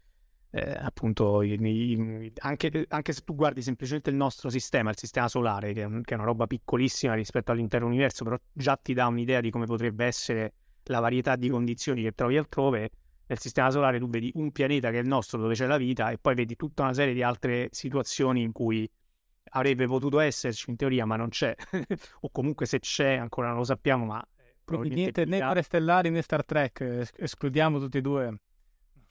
appunto 0.82 1.44
in, 1.44 1.66
in, 1.66 2.32
anche, 2.40 2.86
anche, 2.90 3.14
se 3.14 3.22
tu 3.24 3.36
guardi 3.36 3.62
semplicemente 3.62 4.10
il 4.10 4.18
nostro 4.18 4.50
sistema, 4.50 4.90
il 4.90 4.98
sistema 4.98 5.30
solare, 5.30 5.72
che 5.72 5.84
è, 5.84 5.86
un, 5.86 6.02
che 6.02 6.14
è, 6.14 6.18
una 6.18 6.26
roba 6.26 6.46
piccolissima 6.46 7.14
rispetto 7.14 7.54
all'intero 7.54 7.86
universo, 7.86 8.26
però 8.26 8.36
già 8.52 8.76
ti 8.76 8.94
dà 8.94 9.08
un'idea 9.08 9.40
di 9.40 9.50
come 9.50 9.66
potrebbe 9.66 10.04
essere 10.04 10.54
la 10.86 11.00
varietà 11.00 11.38
di 11.38 11.48
condizioni 11.48 12.02
che 12.02 12.12
trovi 12.12 12.36
altrove. 12.36 12.90
Nel 13.32 13.40
sistema 13.40 13.72
solare 13.72 13.98
tu 13.98 14.10
vedi 14.10 14.30
un 14.36 14.52
pianeta 14.52 14.92
che 14.92 14.98
è 14.98 15.00
il 15.00 15.08
nostro 15.08 15.40
dove 15.40 15.54
c'è 15.54 15.66
la 15.66 15.78
vita 15.78 16.12
e 16.12 16.18
poi 16.18 16.36
vedi 16.36 16.58
tutta 16.58 16.84
una 16.84 16.94
serie 16.94 17.14
di 17.14 17.24
altre 17.24 17.70
situazioni 17.72 18.42
in 18.42 18.52
cui 18.52 18.86
avrebbe 19.52 19.88
potuto 19.88 20.20
esserci 20.20 20.70
in 20.70 20.76
teoria 20.76 21.06
ma 21.06 21.16
non 21.16 21.30
c'è. 21.30 21.56
O 22.24 22.30
comunque 22.30 22.66
se 22.66 22.80
c'è 22.80 23.14
ancora 23.14 23.48
non 23.48 23.60
lo 23.60 23.64
sappiamo 23.64 24.04
ma 24.04 24.22
quindi 24.66 24.96
niente 24.96 25.24
né 25.24 25.40
Mare 25.40 25.62
Stellari 25.62 26.10
né 26.10 26.22
Star 26.22 26.44
Trek 26.44 27.10
escludiamo 27.16 27.80
tutti 27.80 28.00
e 28.00 28.02
due. 28.02 28.38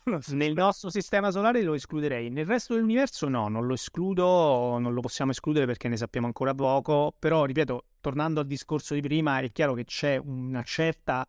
Nel 0.32 0.52
nostro 0.52 0.90
sistema 0.90 1.30
solare 1.30 1.62
lo 1.62 1.72
escluderei, 1.72 2.28
nel 2.28 2.44
resto 2.44 2.74
dell'universo 2.74 3.26
no, 3.26 3.48
non 3.48 3.66
lo 3.66 3.72
escludo, 3.72 4.76
non 4.78 4.92
lo 4.92 5.00
possiamo 5.00 5.30
escludere 5.30 5.64
perché 5.64 5.88
ne 5.88 5.96
sappiamo 5.96 6.26
ancora 6.26 6.54
poco, 6.54 7.14
però 7.18 7.46
ripeto, 7.46 7.86
tornando 8.00 8.40
al 8.40 8.46
discorso 8.46 8.92
di 8.92 9.00
prima, 9.00 9.38
è 9.38 9.50
chiaro 9.50 9.72
che 9.72 9.84
c'è 9.84 10.18
una 10.18 10.62
certa 10.62 11.26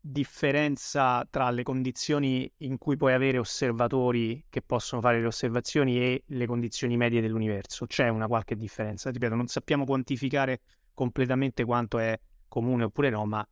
differenza 0.00 1.26
tra 1.28 1.50
le 1.50 1.62
condizioni 1.62 2.50
in 2.58 2.78
cui 2.78 2.96
puoi 2.96 3.12
avere 3.12 3.38
osservatori 3.38 4.44
che 4.48 4.62
possono 4.62 5.00
fare 5.00 5.20
le 5.20 5.26
osservazioni 5.26 5.98
e 5.98 6.24
le 6.26 6.46
condizioni 6.46 6.96
medie 6.96 7.20
dell'universo. 7.20 7.86
C'è 7.86 8.08
una 8.08 8.26
qualche 8.26 8.56
differenza, 8.56 9.10
ripeto, 9.10 9.34
non 9.34 9.46
sappiamo 9.46 9.84
quantificare 9.84 10.60
completamente 10.94 11.64
quanto 11.64 11.98
è 11.98 12.18
comune 12.48 12.84
oppure 12.84 13.10
no, 13.10 13.24
ma 13.26 13.46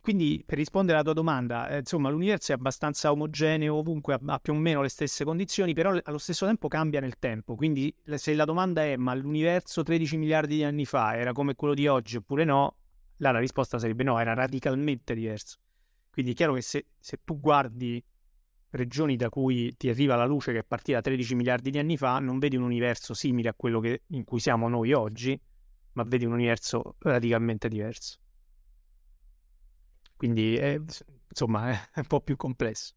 quindi, 0.00 0.42
per 0.46 0.56
rispondere 0.56 0.94
alla 0.94 1.04
tua 1.04 1.12
domanda, 1.12 1.68
eh, 1.68 1.78
insomma, 1.80 2.08
l'universo 2.08 2.52
è 2.52 2.54
abbastanza 2.54 3.10
omogeneo 3.10 3.74
ovunque, 3.74 4.18
ha, 4.24 4.38
più 4.38 4.54
o 4.54 4.56
meno 4.56 4.80
le 4.80 4.88
stesse 4.88 5.22
condizioni, 5.22 5.74
però 5.74 5.94
allo 6.02 6.16
stesso 6.16 6.46
tempo 6.46 6.66
cambia 6.66 7.00
nel 7.00 7.18
tempo. 7.18 7.56
Quindi, 7.56 7.94
se 8.14 8.32
la 8.32 8.46
domanda 8.46 8.82
è 8.82 8.96
ma 8.96 9.12
l'universo 9.14 9.82
13 9.82 10.16
miliardi 10.16 10.56
di 10.56 10.64
anni 10.64 10.86
fa 10.86 11.14
era 11.14 11.32
come 11.32 11.54
quello 11.54 11.74
di 11.74 11.86
oggi 11.88 12.16
oppure 12.16 12.44
no, 12.44 12.76
là 13.18 13.30
la 13.30 13.38
risposta 13.38 13.78
sarebbe 13.78 14.02
no, 14.04 14.18
era 14.18 14.34
radicalmente 14.34 15.14
diverso. 15.14 15.58
Quindi 16.10 16.32
è 16.32 16.34
chiaro 16.34 16.54
che 16.54 16.62
se, 16.62 16.86
se 16.98 17.20
tu 17.24 17.38
guardi 17.38 18.02
regioni 18.70 19.16
da 19.16 19.28
cui 19.28 19.76
ti 19.76 19.88
arriva 19.88 20.16
la 20.16 20.26
luce 20.26 20.52
che 20.52 20.58
è 20.58 20.64
partita 20.64 21.00
13 21.00 21.34
miliardi 21.34 21.70
di 21.70 21.78
anni 21.78 21.96
fa, 21.96 22.18
non 22.18 22.38
vedi 22.38 22.56
un 22.56 22.62
universo 22.62 23.14
simile 23.14 23.48
a 23.48 23.54
quello 23.54 23.80
che, 23.80 24.02
in 24.08 24.24
cui 24.24 24.40
siamo 24.40 24.68
noi 24.68 24.92
oggi, 24.92 25.38
ma 25.92 26.02
vedi 26.04 26.24
un 26.24 26.32
universo 26.32 26.96
radicalmente 26.98 27.68
diverso. 27.68 28.18
Quindi 30.16 30.56
è, 30.56 30.80
insomma 31.28 31.70
è 31.70 31.98
un 31.98 32.06
po' 32.06 32.20
più 32.20 32.36
complesso. 32.36 32.94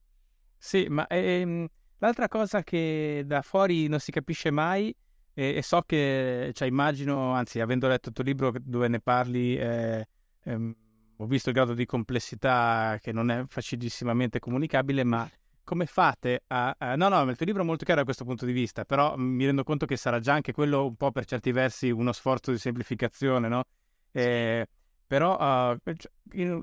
Sì, 0.58 0.88
ma 0.90 1.08
ehm, 1.08 1.68
l'altra 2.00 2.28
cosa 2.28 2.64
che 2.64 3.24
da 3.26 3.42
fuori 3.42 3.88
non 3.88 4.00
si 4.00 4.12
capisce 4.12 4.52
mai 4.52 4.96
e, 5.34 5.56
e 5.56 5.62
so 5.62 5.82
che, 5.86 6.52
cioè 6.54 6.68
immagino, 6.68 7.32
anzi 7.34 7.60
avendo 7.60 7.88
letto 7.88 8.10
il 8.10 8.16
tuo 8.16 8.24
libro 8.24 8.54
dove 8.60 8.88
ne 8.88 9.00
parli, 9.00 9.56
eh, 9.58 10.08
ehm, 10.44 10.76
ho 11.18 11.26
visto 11.26 11.50
il 11.50 11.56
grado 11.56 11.74
di 11.74 11.86
complessità 11.86 12.98
che 13.02 13.12
non 13.12 13.30
è 13.30 13.44
facilissimamente 13.48 14.40
comunicabile, 14.40 15.04
ma 15.04 15.30
come 15.64 15.86
fate 15.86 16.44
a, 16.48 16.76
a... 16.78 16.96
No, 16.96 17.08
no, 17.08 17.22
il 17.30 17.38
tuo 17.38 17.46
libro 17.46 17.62
è 17.62 17.66
molto 17.66 17.86
chiaro 17.86 18.00
da 18.00 18.06
questo 18.06 18.26
punto 18.26 18.46
di 18.46 18.52
vista, 18.52 18.84
però 18.84 19.16
mi 19.16 19.46
rendo 19.46 19.64
conto 19.64 19.86
che 19.86 19.96
sarà 19.96 20.20
già 20.20 20.34
anche 20.34 20.52
quello 20.52 20.86
un 20.86 20.96
po' 20.96 21.12
per 21.12 21.26
certi 21.26 21.52
versi 21.52 21.90
uno 21.92 22.12
sforzo 22.12 22.52
di 22.52 22.58
semplificazione, 22.58 23.48
no? 23.48 23.64
Eh, 24.12 24.68
però 25.08 25.72
uh, 25.74 25.78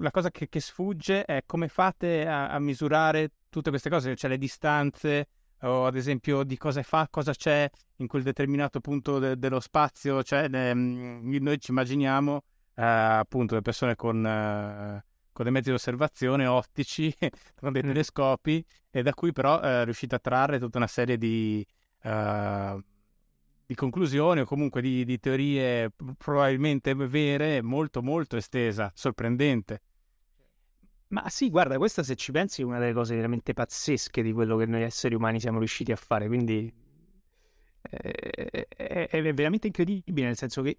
la 0.01 0.11
cosa 0.11 0.31
che, 0.31 0.49
che, 0.49 0.61
sfugge 0.61 1.25
è 1.25 1.43
come 1.45 1.69
fate 1.69 2.27
a, 2.27 2.49
a, 2.49 2.59
misurare 2.59 3.31
tutte 3.49 3.71
queste 3.71 3.91
cose, 3.91 4.17
cioè 4.17 4.31
le 4.31 4.39
distanze 4.39 5.29
o 5.63 5.87
ad 5.87 5.97
esempio 5.97 6.43
di 6.45 6.57
cosa 6.57 6.83
fa, 6.83 7.09
cosa 7.11 7.33
c'è 7.33 7.69
in 7.97 8.07
quel 8.07 8.23
determinato 8.23 8.81
punto 8.81 9.19
de, 9.19 9.39
dello 9.39 9.61
spazio, 9.61 10.23
cioè 10.23 10.49
ne, 10.49 10.75
mm, 10.75 11.37
noi 11.37 11.59
ci 11.61 11.71
immaginiamo 11.71 12.35
uh, 12.35 12.43
appunto 12.75 13.55
le 13.55 13.63
persone 13.63 13.97
con, 13.97 14.19
uh, 14.19 15.03
con 15.33 15.45
dei 15.45 15.53
mezzi 15.53 15.71
di 15.71 15.75
osservazione 15.75 16.47
ottici, 16.47 17.15
con 17.59 17.73
dei 17.73 17.83
telescopi 17.83 18.65
e 18.91 19.03
da 19.03 19.15
cui 19.15 19.33
però 19.33 19.85
riuscite 19.85 20.15
a 20.15 20.19
trarre 20.19 20.59
tutta 20.59 20.79
una 20.79 20.87
serie 20.87 21.19
di 21.19 21.67
di 23.69 23.75
conclusioni 23.75 24.41
o 24.41 24.47
comunque 24.47 24.81
di, 24.81 25.05
di, 25.05 25.21
teorie 25.21 25.93
probabilmente 26.17 26.95
vere, 26.95 27.61
molto 27.61 28.01
molto 28.01 28.39
estesa, 28.39 28.91
sorprendente. 28.95 29.83
Ma 31.09 31.29
sì, 31.29 31.49
guarda, 31.49 31.79
questa 31.79 32.03
se 32.03 32.17
ci 32.17 32.33
pensi 32.33 32.61
è 32.61 32.65
una 32.65 32.79
delle 32.79 32.93
cose 32.93 33.15
veramente 33.15 33.55
pazzesche 33.55 34.23
di 34.23 34.33
quello 34.33 34.57
che 34.59 34.67
noi 34.67 34.83
esseri 34.83 35.15
umani 35.15 35.41
siamo 35.41 35.59
riusciti 35.59 35.91
a 35.91 35.97
fare, 35.97 36.27
quindi 36.27 36.71
è, 37.81 38.67
è, 38.69 39.09
è 39.09 39.35
veramente 39.35 39.69
incredibile, 39.69 40.27
nel 40.27 40.37
senso 40.37 40.61
che 40.61 40.77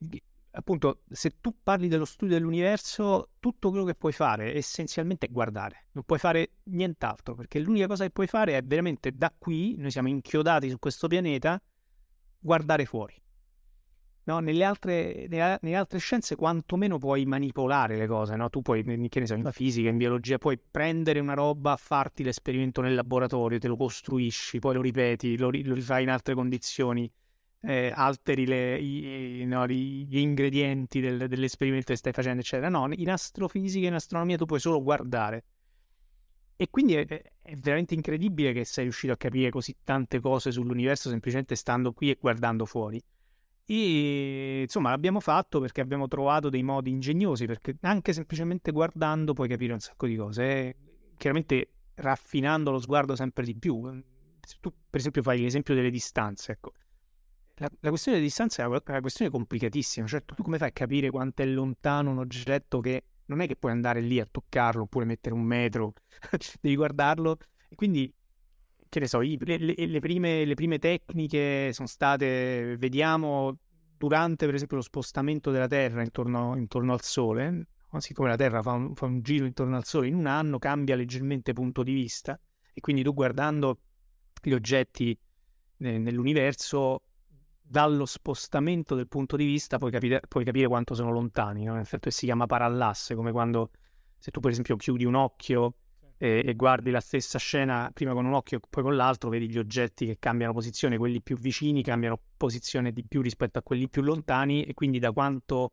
appunto 0.51 1.01
se 1.09 1.39
tu 1.41 1.55
parli 1.63 1.87
dello 1.87 2.05
studio 2.05 2.35
dell'universo, 2.35 3.31
tutto 3.39 3.69
quello 3.69 3.85
che 3.85 3.95
puoi 3.95 4.11
fare 4.11 4.55
essenzialmente 4.55 5.27
è 5.27 5.31
guardare, 5.31 5.87
non 5.93 6.03
puoi 6.03 6.19
fare 6.19 6.57
nient'altro, 6.65 7.33
perché 7.33 7.57
l'unica 7.59 7.87
cosa 7.87 8.03
che 8.03 8.11
puoi 8.11 8.27
fare 8.27 8.55
è 8.55 8.63
veramente 8.63 9.11
da 9.11 9.33
qui, 9.35 9.75
noi 9.77 9.89
siamo 9.89 10.09
inchiodati 10.09 10.69
su 10.69 10.77
questo 10.77 11.07
pianeta, 11.07 11.59
guardare 12.37 12.85
fuori. 12.85 13.19
No, 14.29 14.37
nelle, 14.37 14.63
altre, 14.63 15.25
nelle, 15.27 15.57
nelle, 15.63 15.75
altre, 15.75 15.97
scienze 15.97 16.35
quantomeno 16.35 16.99
puoi 16.99 17.25
manipolare 17.25 17.97
le 17.97 18.05
cose, 18.05 18.35
no? 18.35 18.47
Tu 18.51 18.61
puoi, 18.61 18.83
che 19.09 19.19
ne 19.19 19.25
so, 19.25 19.33
in 19.33 19.49
fisica, 19.51 19.89
in 19.89 19.97
biologia, 19.97 20.37
puoi 20.37 20.59
prendere 20.59 21.19
una 21.19 21.33
roba, 21.33 21.75
farti 21.77 22.21
l'esperimento 22.21 22.81
nel 22.81 22.93
laboratorio, 22.93 23.57
te 23.57 23.67
lo 23.67 23.75
costruisci, 23.75 24.59
poi 24.59 24.75
lo 24.75 24.81
ripeti, 24.81 25.35
lo, 25.35 25.49
lo 25.49 25.73
rifai 25.73 26.03
in 26.03 26.11
altre 26.11 26.35
condizioni, 26.35 27.11
eh, 27.61 27.91
alteri 27.91 28.45
le, 28.45 28.77
i, 28.77 29.45
no, 29.47 29.65
gli 29.65 30.19
ingredienti 30.19 30.99
del, 30.99 31.27
dell'esperimento 31.27 31.87
che 31.87 31.97
stai 31.97 32.13
facendo, 32.13 32.41
eccetera. 32.41 32.69
No, 32.69 32.87
in 32.93 33.09
astrofisica, 33.09 33.87
in 33.87 33.95
astronomia 33.95 34.37
tu 34.37 34.45
puoi 34.45 34.59
solo 34.59 34.83
guardare. 34.83 35.43
E 36.55 36.69
quindi 36.69 36.93
è, 36.93 37.03
è, 37.41 37.55
veramente 37.55 37.95
incredibile 37.95 38.53
che 38.53 38.63
sei 38.63 38.83
riuscito 38.83 39.11
a 39.11 39.17
capire 39.17 39.49
così 39.49 39.75
tante 39.83 40.19
cose 40.19 40.51
sull'universo 40.51 41.09
semplicemente 41.09 41.55
stando 41.55 41.93
qui 41.93 42.11
e 42.11 42.17
guardando 42.21 42.65
fuori. 42.65 43.01
E 43.71 44.61
insomma 44.63 44.89
l'abbiamo 44.89 45.19
fatto 45.19 45.59
perché 45.59 45.79
abbiamo 45.79 46.07
trovato 46.07 46.49
dei 46.49 46.63
modi 46.63 46.89
ingegnosi, 46.89 47.45
perché 47.45 47.77
anche 47.81 48.13
semplicemente 48.13 48.71
guardando 48.71 49.33
puoi 49.33 49.47
capire 49.47 49.73
un 49.73 49.79
sacco 49.79 50.07
di 50.07 50.15
cose. 50.15 50.43
E 50.43 50.75
chiaramente 51.17 51.73
raffinando 51.93 52.71
lo 52.71 52.79
sguardo 52.79 53.15
sempre 53.15 53.43
di 53.43 53.55
più. 53.55 53.79
Se 54.41 54.55
tu 54.59 54.73
per 54.89 54.99
esempio 54.99 55.21
fai 55.21 55.39
l'esempio 55.39 55.75
delle 55.75 55.91
distanze, 55.91 56.53
ecco. 56.53 56.71
La, 57.57 57.69
la 57.81 57.89
questione 57.89 58.17
delle 58.17 58.29
distanze 58.29 58.63
è 58.63 58.65
una, 58.65 58.81
una 58.83 59.01
questione 59.01 59.29
complicatissima, 59.29 60.07
cioè 60.07 60.25
tu 60.25 60.41
come 60.41 60.57
fai 60.57 60.69
a 60.69 60.71
capire 60.71 61.11
quanto 61.11 61.43
è 61.43 61.45
lontano 61.45 62.09
un 62.09 62.17
oggetto 62.17 62.79
che 62.79 63.03
non 63.25 63.41
è 63.41 63.45
che 63.45 63.55
puoi 63.55 63.71
andare 63.71 64.01
lì 64.01 64.19
a 64.19 64.25
toccarlo 64.25 64.83
oppure 64.83 65.05
mettere 65.05 65.35
un 65.35 65.43
metro, 65.43 65.93
devi 66.59 66.75
guardarlo. 66.75 67.37
E 67.69 67.75
quindi, 67.75 68.11
che 68.89 68.99
ne 68.99 69.07
so, 69.07 69.21
i, 69.21 69.37
le, 69.39 69.57
le, 69.57 69.99
prime, 69.99 70.43
le 70.43 70.55
prime 70.55 70.79
tecniche 70.79 71.71
sono 71.71 71.87
state, 71.87 72.75
vediamo, 72.77 73.57
durante 73.97 74.45
per 74.45 74.55
esempio 74.55 74.77
lo 74.77 74.83
spostamento 74.83 75.51
della 75.51 75.67
Terra 75.67 76.01
intorno, 76.01 76.55
intorno 76.57 76.93
al 76.93 77.01
Sole, 77.01 77.67
siccome 77.99 78.29
la 78.29 78.35
Terra 78.35 78.61
fa 78.61 78.71
un, 78.71 78.95
fa 78.95 79.05
un, 79.05 79.21
giro 79.21 79.45
intorno 79.45 79.75
al 79.75 79.85
Sole 79.85 80.07
in 80.07 80.15
un 80.15 80.25
anno, 80.25 80.57
cambia 80.57 80.95
leggermente 80.95 81.53
punto 81.53 81.83
di 81.83 81.93
vista 81.93 82.39
e 82.73 82.81
quindi 82.81 83.03
tu 83.03 83.13
guardando 83.13 83.79
gli 84.41 84.53
oggetti 84.53 85.17
nell'universo 85.77 87.03
dallo 87.61 88.05
spostamento 88.05 88.95
del 88.95 89.07
punto 89.07 89.35
di 89.35 89.45
vista 89.45 89.77
puoi 89.77 89.91
capire, 89.91 90.21
puoi 90.27 90.43
capire 90.43 90.67
quanto 90.67 90.95
sono 90.95 91.11
lontani, 91.11 91.65
no? 91.65 91.73
in 91.73 91.79
effetti 91.79 92.09
si 92.09 92.25
chiama 92.25 92.47
parallasse, 92.47 93.13
come 93.13 93.31
quando 93.31 93.69
se 94.17 94.31
tu 94.31 94.39
per 94.39 94.51
esempio 94.51 94.75
chiudi 94.75 95.05
un 95.05 95.13
occhio 95.13 95.75
e, 96.21 96.43
e, 96.45 96.53
guardi 96.53 96.91
la 96.91 96.99
stessa 96.99 97.39
scena 97.39 97.89
prima 97.93 98.11
con 98.11 98.25
un 98.25 98.33
occhio 98.33 98.57
e 98.57 98.61
poi 98.69 98.83
con 98.83 98.97
l'altro, 98.97 99.29
vedi 99.29 99.49
gli 99.49 99.57
oggetti 99.57 100.05
che 100.05 100.17
cambiano 100.19 100.51
posizione, 100.51 100.97
quelli 100.97 101.21
più 101.21 101.37
vicini 101.37 101.81
cambiano 101.81 102.19
posizione 102.35 102.91
di 102.91 103.05
più 103.05 103.21
rispetto 103.21 103.57
a 103.57 103.63
quelli 103.63 103.87
più 103.87 104.01
lontani 104.01 104.63
e 104.63 104.73
quindi 104.73 104.99
da 104.99 105.13
quanto, 105.13 105.71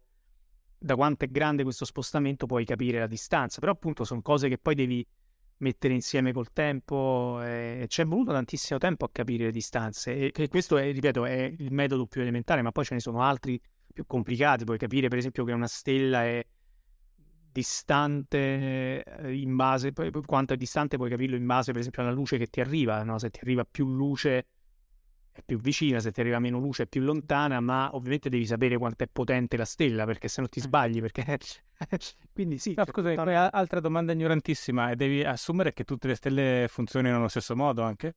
da 0.78 0.94
quanto 0.94 1.24
è 1.24 1.28
grande 1.28 1.64
questo 1.64 1.84
spostamento 1.84 2.47
puoi 2.47 2.64
capire 2.64 3.01
la 3.01 3.09
distanza, 3.09 3.59
però 3.59 3.72
appunto 3.72 4.05
sono 4.05 4.22
cose 4.22 4.49
che 4.49 4.57
poi 4.57 4.76
devi 4.76 5.05
mettere 5.59 5.94
insieme 5.94 6.32
col 6.32 6.53
tempo. 6.53 7.40
Eh, 7.42 7.86
ci 7.88 8.03
è 8.03 8.05
voluto 8.05 8.30
tantissimo 8.30 8.78
tempo 8.78 9.05
a 9.05 9.09
capire 9.11 9.47
le 9.47 9.51
distanze 9.51 10.14
e, 10.14 10.32
e 10.32 10.49
questo 10.49 10.76
è, 10.76 10.92
ripeto, 10.92 11.24
è 11.24 11.53
il 11.59 11.72
metodo 11.72 12.07
più 12.07 12.20
elementare, 12.20 12.62
ma 12.62 12.70
poi 12.70 12.84
ce 12.84 12.94
ne 12.94 13.01
sono 13.01 13.20
altri 13.20 13.61
più 13.92 14.07
complicati. 14.07 14.62
Puoi 14.62 14.78
capire, 14.78 15.09
per 15.09 15.18
esempio, 15.18 15.44
che 15.44 15.51
una 15.51 15.66
stella 15.66 16.22
è 16.24 16.44
distante 17.57 19.02
eh, 19.02 19.34
in 19.34 19.57
base, 19.57 19.94
quanto 20.26 20.52
è 20.52 20.57
distante 20.59 20.98
puoi 20.98 21.09
capirlo 21.09 21.36
in 21.36 21.46
base 21.46 21.72
per 21.72 21.80
esempio 21.80 22.02
alla 22.02 22.12
luce 22.12 22.36
che 22.36 22.48
ti 22.48 22.61
arriva, 22.61 23.02
no? 23.02 23.18
se 23.18 23.30
ti 23.30 23.38
arriva 23.40 23.64
più 23.64 23.88
luce 23.88 24.46
è 25.32 25.40
più 25.42 25.59
vicina, 25.59 25.98
se 26.00 26.12
ti 26.12 26.20
arriva 26.20 26.38
meno 26.38 26.59
luce 26.59 26.82
è 26.82 26.86
più 26.86 27.00
lontana, 27.00 27.61
ma 27.61 27.94
ovviamente 27.94 28.28
devi 28.28 28.46
sapere 28.46 28.76
quanto 28.76 29.04
è 29.04 29.07
potente 29.11 29.57
la 29.57 29.64
stella 29.64 30.04
perché 30.04 30.28
se 30.28 30.42
no 30.42 30.48
ti 30.48 30.61
sbagli, 30.61 31.00
perché... 31.00 31.38
quindi 32.32 32.59
sì. 32.59 32.74
No, 32.74 32.84
scusa, 32.86 33.50
altra 33.50 33.80
domanda 33.80 34.12
ignorantissima, 34.12 34.94
devi 34.94 35.24
assumere 35.24 35.72
che 35.72 35.84
tutte 35.84 36.09
le 36.09 36.14
stelle 36.14 36.66
funzionino 36.68 37.16
nello 37.16 37.28
stesso 37.28 37.57
modo 37.57 37.82
anche? 37.82 38.16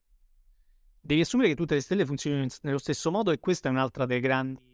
Devi 1.00 1.22
assumere 1.22 1.48
che 1.48 1.54
tutte 1.54 1.74
le 1.74 1.80
stelle 1.80 2.04
funzionino 2.04 2.46
nello 2.62 2.78
stesso 2.78 3.10
modo 3.10 3.30
e 3.30 3.38
questa 3.38 3.68
è 3.68 3.72
un'altra 3.72 4.04
delle 4.04 4.20
grandi 4.20 4.69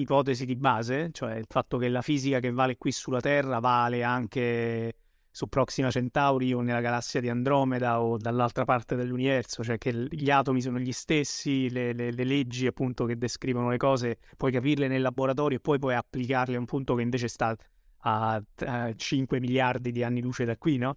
ipotesi 0.00 0.44
di 0.44 0.56
base, 0.56 1.10
cioè 1.12 1.36
il 1.36 1.46
fatto 1.48 1.78
che 1.78 1.88
la 1.88 2.02
fisica 2.02 2.40
che 2.40 2.50
vale 2.50 2.76
qui 2.76 2.92
sulla 2.92 3.20
Terra 3.20 3.58
vale 3.58 4.02
anche 4.02 4.94
su 5.30 5.46
Proxima 5.46 5.90
Centauri 5.90 6.52
o 6.52 6.60
nella 6.60 6.80
galassia 6.80 7.20
di 7.20 7.28
Andromeda 7.28 8.00
o 8.00 8.16
dall'altra 8.16 8.64
parte 8.64 8.96
dell'universo, 8.96 9.62
cioè 9.62 9.78
che 9.78 10.08
gli 10.10 10.30
atomi 10.30 10.60
sono 10.60 10.78
gli 10.78 10.90
stessi, 10.92 11.70
le, 11.70 11.92
le, 11.92 12.10
le 12.10 12.24
leggi 12.24 12.66
appunto 12.66 13.04
che 13.04 13.16
descrivono 13.16 13.70
le 13.70 13.76
cose, 13.76 14.18
puoi 14.36 14.50
capirle 14.50 14.88
nel 14.88 15.02
laboratorio 15.02 15.58
e 15.58 15.60
poi 15.60 15.78
puoi 15.78 15.94
applicarle 15.94 16.56
a 16.56 16.58
un 16.58 16.64
punto 16.64 16.94
che 16.94 17.02
invece 17.02 17.28
sta 17.28 17.56
a, 17.98 18.42
a 18.66 18.94
5 18.94 19.40
miliardi 19.40 19.92
di 19.92 20.02
anni 20.02 20.20
luce 20.20 20.44
da 20.44 20.56
qui, 20.56 20.76
no? 20.76 20.96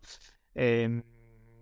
E, 0.53 0.81
ehm, 0.81 1.03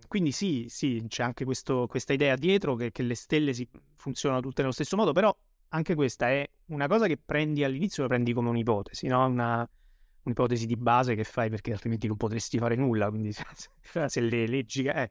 quindi 0.08 0.32
sì, 0.32 0.66
sì, 0.70 1.04
c'è 1.08 1.22
anche 1.22 1.46
questo, 1.46 1.86
questa 1.88 2.14
idea 2.14 2.36
dietro 2.36 2.76
che, 2.76 2.92
che 2.92 3.04
le 3.04 3.14
stelle 3.14 3.54
si, 3.54 3.68
funzionano 3.96 4.42
tutte 4.42 4.62
nello 4.62 4.74
stesso 4.74 4.96
modo, 4.96 5.12
però 5.12 5.36
anche 5.70 5.96
questa 5.96 6.30
è 6.30 6.50
una 6.68 6.88
cosa 6.88 7.08
che 7.08 7.18
prendi 7.24 7.64
all'inizio, 7.64 8.04
la 8.04 8.10
prendi 8.10 8.34
come 8.34 8.50
un'ipotesi, 8.50 9.08
no? 9.08 9.26
Una, 9.26 9.70
un'ipotesi 10.24 10.66
di 10.66 10.76
base 10.76 11.16
che 11.16 11.24
fai 11.24 11.50
perché 11.50 11.72
altrimenti 11.72 12.08
non 12.08 12.18
potresti 12.18 12.58
fare 12.58 12.76
nulla, 12.76 13.10
quindi 13.10 13.32
se 14.08 14.22
le 14.22 14.48
leggi... 14.48 14.86
Eh. 14.86 15.10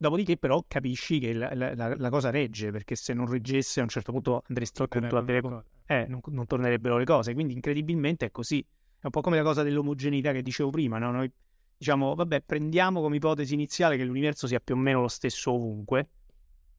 Dopodiché 0.00 0.38
però 0.38 0.64
capisci 0.66 1.18
che 1.18 1.34
la, 1.34 1.52
la, 1.54 1.94
la, 1.94 2.08
cosa 2.08 2.30
regge, 2.30 2.70
perché 2.70 2.94
se 2.94 3.12
non 3.12 3.26
reggesse 3.26 3.80
a 3.80 3.82
un 3.82 3.90
certo 3.90 4.12
punto 4.12 4.44
andresti 4.48 4.80
a 4.80 4.88
cose, 4.88 5.64
eh, 5.84 6.06
non, 6.08 6.20
non, 6.28 6.46
tornerebbero 6.46 6.96
le 6.96 7.04
cose, 7.04 7.34
quindi 7.34 7.52
incredibilmente 7.52 8.24
è 8.24 8.30
così. 8.30 8.60
È 8.60 9.04
un 9.04 9.10
po' 9.10 9.20
come 9.20 9.36
la 9.36 9.42
cosa 9.42 9.62
dell'omogeneità 9.62 10.32
che 10.32 10.40
dicevo 10.40 10.70
prima, 10.70 10.96
no? 10.96 11.10
Noi 11.10 11.30
diciamo, 11.76 12.14
vabbè, 12.14 12.40
prendiamo 12.40 13.02
come 13.02 13.16
ipotesi 13.16 13.52
iniziale 13.52 13.98
che 13.98 14.04
l'universo 14.04 14.46
sia 14.46 14.58
più 14.60 14.74
o 14.74 14.78
meno 14.78 15.02
lo 15.02 15.08
stesso 15.08 15.52
ovunque, 15.52 16.08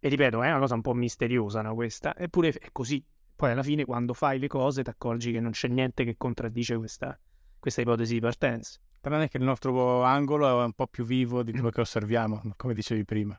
e 0.03 0.09
ripeto, 0.09 0.41
è 0.41 0.49
una 0.49 0.57
cosa 0.57 0.73
un 0.73 0.81
po' 0.81 0.95
misteriosa, 0.95 1.61
no, 1.61 1.75
questa? 1.75 2.17
Eppure 2.17 2.49
è 2.49 2.69
così. 2.71 3.03
Poi 3.41 3.49
alla 3.49 3.63
fine, 3.63 3.85
quando 3.85 4.13
fai 4.13 4.37
le 4.37 4.45
cose, 4.45 4.83
ti 4.83 4.91
accorgi 4.91 5.31
che 5.31 5.39
non 5.39 5.49
c'è 5.49 5.67
niente 5.67 6.03
che 6.03 6.13
contraddice 6.15 6.77
questa, 6.77 7.19
questa 7.57 7.81
ipotesi 7.81 8.13
di 8.13 8.19
partenza. 8.19 8.79
Tranne 8.99 9.29
che 9.29 9.37
il 9.37 9.43
nostro 9.43 10.03
angolo 10.03 10.47
è 10.61 10.63
un 10.63 10.73
po' 10.73 10.85
più 10.85 11.03
vivo 11.03 11.41
di 11.41 11.51
quello 11.51 11.71
che 11.71 11.81
osserviamo, 11.81 12.53
come 12.55 12.75
dicevi 12.75 13.03
prima, 13.03 13.35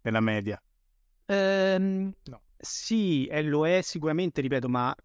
nella 0.00 0.20
media. 0.20 0.58
Ehm, 1.26 2.14
no. 2.22 2.40
Sì, 2.56 3.26
e 3.26 3.42
lo 3.42 3.68
è 3.68 3.82
sicuramente, 3.82 4.40
ripeto, 4.40 4.70
ma 4.70 4.96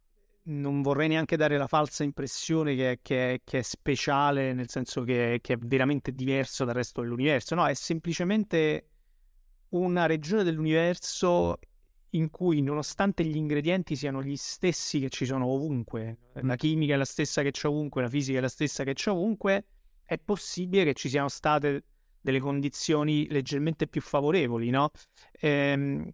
non 0.43 0.81
vorrei 0.81 1.09
neanche 1.09 1.35
dare 1.35 1.57
la 1.57 1.67
falsa 1.67 2.05
impressione 2.05 2.73
che, 2.73 2.99
che, 3.01 3.41
che 3.43 3.59
è 3.59 3.61
speciale, 3.63 4.53
nel 4.53 4.69
senso 4.69 5.03
che, 5.03 5.39
che, 5.41 5.55
è 5.55 5.57
veramente 5.57 6.13
diverso 6.13 6.63
dal 6.63 6.75
resto 6.75 7.01
dell'universo. 7.01 7.53
No, 7.53 7.67
è 7.67 7.73
semplicemente 7.73 8.91
una 9.71 10.05
regione 10.05 10.43
dell'universo 10.43 11.57
in 12.11 12.29
cui, 12.29 12.61
nonostante 12.61 13.23
gli 13.23 13.35
ingredienti 13.35 13.95
siano 13.95 14.23
gli 14.23 14.35
stessi 14.35 14.99
che 14.99 15.09
ci 15.09 15.25
sono 15.25 15.47
ovunque, 15.47 16.17
la 16.33 16.55
chimica 16.55 16.93
è 16.93 16.97
la 16.97 17.05
stessa 17.05 17.41
che 17.41 17.51
c'è 17.51 17.67
ovunque, 17.67 18.01
la 18.01 18.09
fisica 18.09 18.37
è 18.37 18.41
la 18.41 18.49
stessa 18.49 18.83
che 18.83 18.93
c'è 18.93 19.11
ovunque, 19.11 19.65
è 20.03 20.17
possibile 20.17 20.85
che 20.85 20.93
ci 20.93 21.09
siano 21.09 21.27
state 21.27 21.83
delle 22.21 22.39
condizioni 22.39 23.27
leggermente 23.29 23.87
più 23.87 24.01
favorevoli, 24.01 24.69
no? 24.69 24.91
Ehm, 25.39 26.09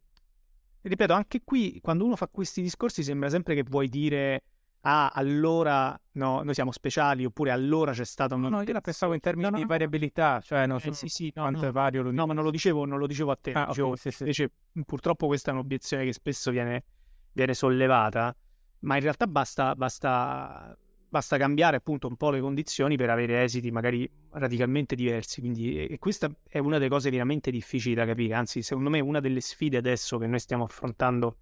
ripeto, 0.82 1.14
anche 1.14 1.42
qui, 1.44 1.80
quando 1.82 2.06
uno 2.06 2.16
fa 2.16 2.28
questi 2.28 2.62
discorsi, 2.62 3.04
sembra 3.04 3.30
sempre 3.30 3.56
che 3.56 3.64
vuoi 3.64 3.88
dire 3.90 4.44
ah, 4.86 5.12
allora 5.14 6.00
no, 6.14 6.42
noi 6.44 6.54
siamo 6.54 6.72
speciali, 6.72 7.26
oppure 7.26 7.52
allora 7.52 7.92
c'è 7.92 8.06
stata 8.06 8.36
una... 8.36 8.50
No, 8.50 8.62
io 8.62 8.74
la 8.74 8.82
pensavo 8.82 9.14
in 9.14 9.20
termini 9.20 9.50
no, 9.50 9.56
no, 9.56 9.62
di 9.62 9.66
variabilità, 9.66 10.42
cioè 10.42 10.66
non 10.66 10.80
so 10.80 10.90
eh, 10.90 10.94
sì, 10.94 11.08
sì, 11.08 11.32
no, 11.36 11.44
quanto 11.44 11.68
è 11.68 11.72
vario 11.72 12.10
No, 12.12 12.26
ma 12.26 12.34
non 12.34 12.44
lo 12.44 12.52
dicevo, 12.52 12.86
non 12.86 13.00
lo 13.00 13.08
dicevo 13.08 13.32
a 13.32 13.38
te, 13.40 13.52
ah, 13.54 13.66
dicevo, 13.68 13.90
okay, 13.90 14.00
sì, 14.00 14.12
sì. 14.12 14.22
invece 14.24 14.52
purtroppo 14.86 15.28
questa 15.28 15.52
è 15.52 15.54
un'obiezione 15.54 16.04
che 16.04 16.14
spesso 16.14 16.52
viene, 16.52 16.84
viene 17.32 17.54
sollevata, 17.54 18.36
ma 18.80 18.96
in 18.96 19.02
realtà 19.02 19.26
basta, 19.26 19.74
basta, 19.76 20.78
basta 21.08 21.38
cambiare 21.38 21.78
appunto 21.78 22.08
un 22.08 22.18
po' 22.18 22.30
le 22.30 22.42
condizioni 22.42 22.98
per 22.98 23.10
avere 23.10 23.42
esiti 23.44 23.72
magari 23.72 24.10
radicalmente 24.32 24.96
diversi, 24.96 25.40
quindi 25.40 25.86
e 25.86 25.98
questa 25.98 26.30
è 26.48 26.58
una 26.58 26.78
delle 26.78 26.90
cose 26.90 27.10
veramente 27.10 27.52
difficili 27.52 27.96
da 27.96 28.06
capire, 28.06 28.34
anzi 28.34 28.62
secondo 28.62 28.90
me 28.90 29.00
una 29.00 29.22
delle 29.22 29.40
sfide 29.40 29.78
adesso 29.78 30.18
che 30.18 30.28
noi 30.28 30.40
stiamo 30.40 30.66
affrontando 30.66 31.38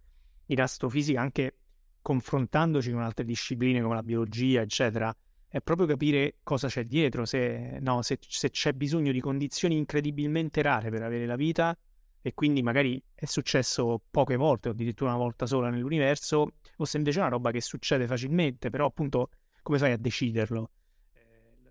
in 0.48 0.62
astrofisica 0.62 1.20
anche 1.20 1.56
confrontandoci 2.02 2.92
con 2.92 3.02
altre 3.02 3.26
discipline 3.26 3.82
come 3.82 3.96
la 3.96 4.04
biologia, 4.04 4.62
eccetera, 4.62 5.16
è 5.48 5.60
proprio 5.60 5.86
capire 5.86 6.36
cosa 6.44 6.68
c'è 6.68 6.86
dietro, 6.86 7.26
se, 7.26 7.78
no, 7.82 8.02
se, 8.02 8.18
se, 8.22 8.50
c'è 8.50 8.74
bisogno 8.74 9.12
di 9.12 9.20
condizioni 9.20 9.76
incredibilmente 9.76 10.62
rare 10.62 10.90
per 10.90 11.04
avere 11.04 11.26
la 11.26 11.36
vita 11.36 11.78
e 12.22 12.34
quindi 12.34 12.62
magari 12.62 13.02
è 13.14 13.26
successo 13.26 14.02
poche 14.10 14.36
volte 14.36 14.70
o 14.70 14.72
addirittura 14.72 15.10
una 15.10 15.20
volta 15.20 15.46
sola 15.46 15.70
nell'universo, 15.70 16.54
o 16.78 16.86
se 16.86 16.98
invece 16.98 17.20
è 17.20 17.22
una 17.22 17.32
roba 17.32 17.52
che 17.52 17.62
succede 17.62 18.08
facilmente, 18.08 18.70
però 18.70 18.86
appunto 18.86 19.30
come 19.62 19.78
fai 19.78 19.92
a 19.92 19.98
deciderlo? 19.98 20.70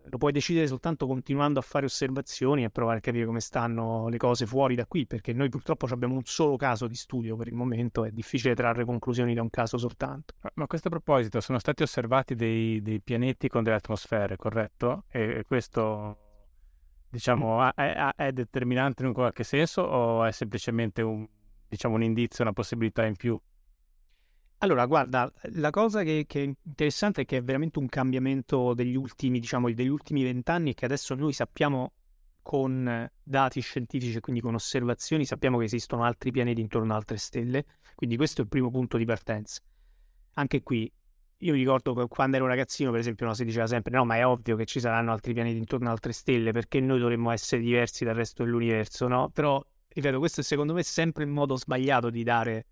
Lo 0.05 0.19
puoi 0.19 0.33
decidere 0.33 0.67
soltanto 0.67 1.07
continuando 1.07 1.59
a 1.59 1.63
fare 1.63 1.85
osservazioni 1.85 2.65
e 2.65 2.71
provare 2.71 2.99
a 2.99 3.01
capire 3.01 3.27
come 3.27 3.41
stanno 3.41 4.09
le 4.09 4.17
cose 4.17 4.47
fuori 4.47 4.75
da 4.75 4.87
qui, 4.87 5.07
perché 5.07 5.33
noi 5.33 5.49
purtroppo 5.49 5.87
abbiamo 5.87 6.15
un 6.15 6.25
solo 6.25 6.57
caso 6.57 6.87
di 6.87 6.95
studio 6.95 7.37
per 7.37 7.49
il 7.49 7.55
momento, 7.55 8.05
è 8.05 8.11
difficile 8.11 8.55
trarre 8.55 8.85
conclusioni 8.85 9.35
da 9.35 9.43
un 9.43 9.51
caso 9.51 9.79
soltanto. 9.79 10.35
Ma 10.55 10.65
a 10.65 10.67
questo 10.67 10.89
proposito, 10.89 11.41
sono 11.41 11.59
stati 11.59 11.83
osservati 11.83 12.35
dei, 12.35 12.83
dei 12.83 13.01
pianeti 13.01 13.49
con 13.49 13.63
delle 13.63 13.77
atmosfere, 13.77 14.37
corretto? 14.37 15.05
E, 15.09 15.45
questo, 15.47 16.17
diciamo, 17.09 17.73
è, 17.75 18.13
è, 18.17 18.33
determinante 18.33 19.05
in 19.05 19.13
qualche 19.13 19.45
senso 19.45 19.83
o 19.83 20.25
è 20.25 20.33
semplicemente 20.33 21.03
un, 21.03 21.27
diciamo, 21.69 21.95
un 21.95 22.03
indizio, 22.03 22.43
una 22.43 22.53
possibilità 22.53 23.05
in 23.05 23.17
più? 23.17 23.41
Allora, 24.63 24.85
guarda, 24.85 25.33
la 25.55 25.71
cosa 25.71 26.03
che, 26.03 26.25
che, 26.27 26.43
è 26.43 26.45
interessante 26.45 27.23
è 27.23 27.25
che 27.25 27.39
è 27.39 27.43
veramente 27.43 27.79
un 27.79 27.89
cambiamento 27.89 28.75
degli 28.75 28.95
ultimi, 28.95 29.41
diciamo, 29.41 29.73
degli 29.73 29.89
ultimi 29.89 30.23
vent'anni 30.23 30.71
e 30.71 30.75
che 30.75 30.85
adesso 30.85 31.15
noi 31.15 31.33
sappiamo 31.33 31.93
con 32.43 33.11
dati 33.23 33.61
scientifici, 33.63 34.21
quindi 34.21 34.43
con 34.43 34.53
osservazioni, 34.53 35.25
sappiamo 35.25 35.57
che 35.57 35.65
esistono 35.65 36.05
altri 36.05 36.31
pianeti 36.31 36.61
intorno 36.61 36.93
ad 36.93 36.99
altre 36.99 37.17
stelle, 37.17 37.65
quindi 37.95 38.17
questo 38.17 38.43
è 38.43 38.45
il 38.45 38.51
primo 38.51 38.71
punto 38.71 38.99
di 38.99 39.07
partenza. 39.07 39.63
Anche 40.35 40.63
qui, 40.63 40.93
io 41.39 41.53
mi 41.55 41.59
ricordo 41.59 41.95
che 41.95 42.07
quando 42.07 42.37
ero 42.37 42.47
ragazzino, 42.47 42.91
per 42.91 43.01
esempio, 43.01 43.25
no, 43.25 43.33
si 43.33 43.47
diceva 43.47 43.67
sempre 43.67 43.97
no, 43.97 44.05
ma 44.05 44.17
è 44.17 44.27
ovvio 44.27 44.57
che 44.57 44.67
ci 44.67 44.79
saranno 44.79 45.11
altri 45.11 45.33
pianeti 45.33 45.57
intorno 45.57 45.87
ad 45.87 45.93
altre 45.93 46.13
stelle, 46.13 46.53
perché 46.53 46.81
noi 46.81 46.99
dovremmo 46.99 47.31
essere 47.31 47.63
diversi 47.63 48.05
dal 48.05 48.15
resto 48.15 48.45
dell'universo, 48.45 49.09
no? 49.09 49.31
Però, 49.31 49.65
ripeto, 49.89 50.19
questo 50.19 50.43
è 50.43 50.45
secondo 50.45 50.75
me 50.75 50.83
sempre 50.83 51.25
il 51.25 51.31
modo 51.31 51.57
sbagliato 51.57 52.11
di 52.11 52.23
dare 52.23 52.67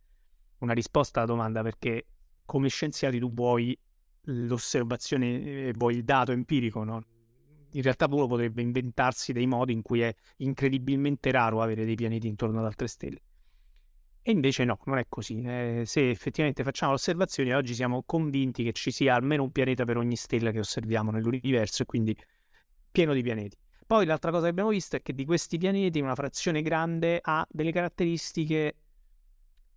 una 0.61 0.73
risposta 0.73 1.21
alla 1.21 1.29
domanda 1.29 1.63
perché 1.63 2.07
come 2.45 2.69
scienziati 2.69 3.19
tu 3.19 3.33
vuoi 3.33 3.79
l'osservazione, 4.23 5.73
vuoi 5.73 5.97
il 5.97 6.05
dato 6.05 6.33
empirico, 6.33 6.85
no? 6.85 7.03
In 7.73 7.83
realtà 7.83 8.07
uno 8.11 8.27
potrebbe 8.27 8.63
inventarsi 8.63 9.33
dei 9.33 9.47
modi 9.47 9.73
in 9.73 9.83
cui 9.83 10.01
è 10.01 10.15
incredibilmente 10.39 11.31
raro 11.31 11.61
avere 11.61 11.85
dei 11.85 11.95
pianeti 11.95 12.27
intorno 12.27 12.59
ad 12.61 12.65
altre 12.65 12.87
stelle. 12.87 13.21
E 14.23 14.31
invece 14.33 14.65
no, 14.65 14.79
non 14.85 14.99
è 14.99 15.07
così. 15.09 15.43
Eh, 15.43 15.83
se 15.87 16.11
effettivamente 16.11 16.63
facciamo 16.63 16.93
l'osservazione, 16.93 17.55
oggi 17.55 17.75
siamo 17.75 18.03
convinti 18.05 18.63
che 18.63 18.73
ci 18.73 18.91
sia 18.91 19.15
almeno 19.15 19.43
un 19.43 19.53
pianeta 19.53 19.85
per 19.85 19.97
ogni 19.97 20.17
stella 20.17 20.51
che 20.51 20.59
osserviamo 20.59 21.11
nell'universo 21.11 21.83
e 21.83 21.87
quindi 21.87 22.17
pieno 22.91 23.13
di 23.13 23.23
pianeti. 23.23 23.57
Poi 23.87 24.05
l'altra 24.05 24.31
cosa 24.31 24.45
che 24.45 24.51
abbiamo 24.51 24.71
visto 24.71 24.97
è 24.97 25.03
che 25.03 25.15
di 25.15 25.25
questi 25.25 25.57
pianeti 25.57 26.01
una 26.01 26.15
frazione 26.15 26.61
grande 26.61 27.21
ha 27.23 27.47
delle 27.49 27.73
caratteristiche 27.73 28.75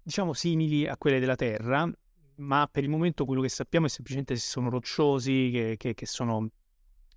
diciamo 0.03 0.33
simili 0.33 0.87
a 0.87 0.97
quelle 0.97 1.19
della 1.19 1.35
Terra, 1.35 1.89
ma 2.35 2.67
per 2.71 2.83
il 2.83 2.89
momento 2.89 3.25
quello 3.25 3.41
che 3.41 3.49
sappiamo 3.49 3.85
è 3.85 3.89
semplicemente 3.89 4.35
se 4.35 4.47
sono 4.47 4.69
rocciosi, 4.69 5.49
che, 5.51 5.75
che, 5.77 5.93
che 5.93 6.05
sono 6.05 6.49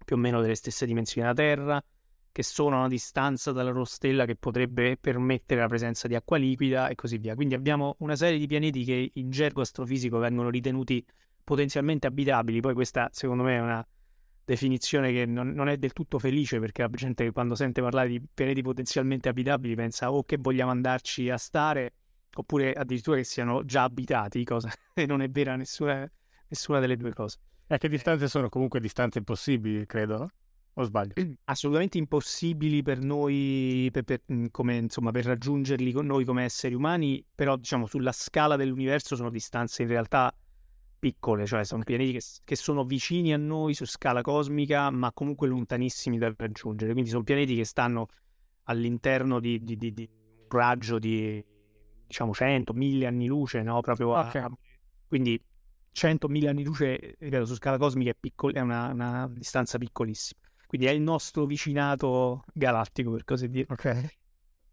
più 0.05 0.17
o 0.17 0.19
meno 0.19 0.41
delle 0.41 0.55
stesse 0.55 0.87
dimensioni 0.87 1.27
della 1.27 1.39
Terra, 1.39 1.85
che 2.31 2.43
sono 2.43 2.77
a 2.77 2.79
una 2.81 2.89
distanza 2.89 3.53
dalla 3.53 3.71
loro 3.71 3.85
stella 3.85 4.25
che 4.27 4.37
potrebbe 4.37 4.97
permettere 4.97 5.61
la 5.61 5.69
presenza 5.69 6.09
di 6.09 6.15
acqua 6.15 6.37
liquida 6.37 6.89
e 6.89 6.95
così 6.95 7.19
via. 7.19 7.35
Quindi 7.35 7.55
abbiamo 7.55 7.95
una 8.01 8.17
serie 8.17 8.39
di 8.39 8.47
pianeti 8.47 8.85
che 8.85 9.13
in 9.15 9.31
gergo 9.31 9.61
astrofisico 9.61 10.19
vengono 10.19 10.51
ritenuti 10.51 11.05
potenzialmente 11.45 12.09
abitabili. 12.09 12.61
Poi 12.61 12.75
questa, 12.75 13.09
secondo 13.13 13.45
me, 13.45 13.57
è 13.57 13.61
una 13.61 13.87
definizione 14.45 15.13
che 15.13 15.27
non, 15.27 15.51
non, 15.51 15.69
è 15.69 15.77
del 15.77 15.93
tutto 15.93 16.19
felice 16.19 16.59
perché 16.59 16.83
la 16.83 16.89
gente 16.89 17.31
quando 17.33 17.55
sente 17.55 17.81
parlare 17.81 18.09
di 18.09 18.21
pianeti 18.21 18.61
potenzialmente 18.63 19.29
abitabili 19.29 19.75
pensa 19.75 20.13
o 20.13 20.19
oh, 20.19 20.25
che 20.25 20.37
vogliamo 20.39 20.71
andarci 20.71 21.31
a 21.31 21.39
stare 21.39 21.93
oppure 22.35 22.73
addirittura 22.73 23.17
che 23.17 23.25
siano 23.25 23.65
già 23.65 23.83
abitati, 23.85 24.45
cosa 24.45 24.71
che 24.93 25.05
non 25.07 25.23
è 25.23 25.31
vera 25.31 25.57
nessuna, 25.57 26.11
nessuna 26.49 26.81
delle 26.81 26.97
due 26.97 27.13
cose. 27.13 27.39
E 27.67 27.79
che 27.79 27.89
distanze 27.89 28.29
sono? 28.29 28.49
Comunque 28.49 28.81
distanze 28.81 29.19
impossibili, 29.19 29.87
credo. 29.87 30.29
o 30.75 30.83
sbaglio? 30.83 31.15
Assolutamente 31.45 31.99
impossibili 31.99 32.83
per 32.83 32.99
noi, 32.99 33.89
per, 33.91 34.05
per, 34.05 34.23
come, 34.51 34.77
insomma, 34.77 35.11
per 35.11 35.25
raggiungerli 35.25 35.93
con 35.93 36.07
noi 36.07 36.25
come 36.25 36.45
esseri 36.45 36.75
umani, 36.75 37.25
però 37.35 37.57
diciamo 37.57 37.87
sulla 37.87 38.13
scala 38.13 38.57
dell'universo 38.57 39.17
sono 39.17 39.31
distanze 39.31 39.83
in 39.83 39.89
realtà 39.89 40.35
piccole, 40.99 41.45
cioè 41.47 41.65
sono 41.65 41.83
pianeti 41.85 42.13
che, 42.13 42.23
che, 42.45 42.57
sono 42.57 42.85
vicini 42.85 43.35
a 43.35 43.37
noi 43.37 43.75
su 43.75 43.85
scala 43.85 44.23
cosmica, 44.23 44.91
ma 44.91 45.13
comunque 45.13 45.49
lontanissimi 45.49 46.17
da 46.17 46.33
raggiungere. 46.35 46.93
Quindi 46.93 47.11
sono 47.11 47.23
pianeti 47.23 47.55
che 47.57 47.65
stanno 47.65 48.07
all'interno 48.65 49.41
di, 49.41 49.63
di, 49.63 49.77
di, 49.77 49.93
di 49.93 50.09
un 50.11 50.47
raggio 50.49 50.99
di 50.99 51.45
diciamo 52.07 52.33
100, 52.33 52.73
1000 52.73 53.07
anni 53.07 53.27
luce, 53.27 53.63
no? 53.63 53.81
Proprio 53.81 54.17
okay. 54.19 54.43
a, 54.43 54.51
quindi 55.07 55.41
100.000 55.95 56.49
anni 56.49 56.65
luce, 56.65 57.17
ripeto, 57.19 57.47
su 57.47 57.55
scala 57.55 57.79
cosmica 57.79 58.11
è, 58.11 58.17
piccol- 58.19 58.53
è 58.53 58.61
una, 58.61 58.89
una, 58.89 59.29
distanza 59.33 59.79
piccolissima. 59.79 60.41
Quindi 60.67 60.89
è 60.89 60.91
il 60.91 61.01
nostro 61.01 61.47
vicinato 61.47 62.43
galattico, 62.53 63.13
per 63.13 63.25
così 63.25 63.49
dire. 63.49 63.67
Ok. 63.71 64.09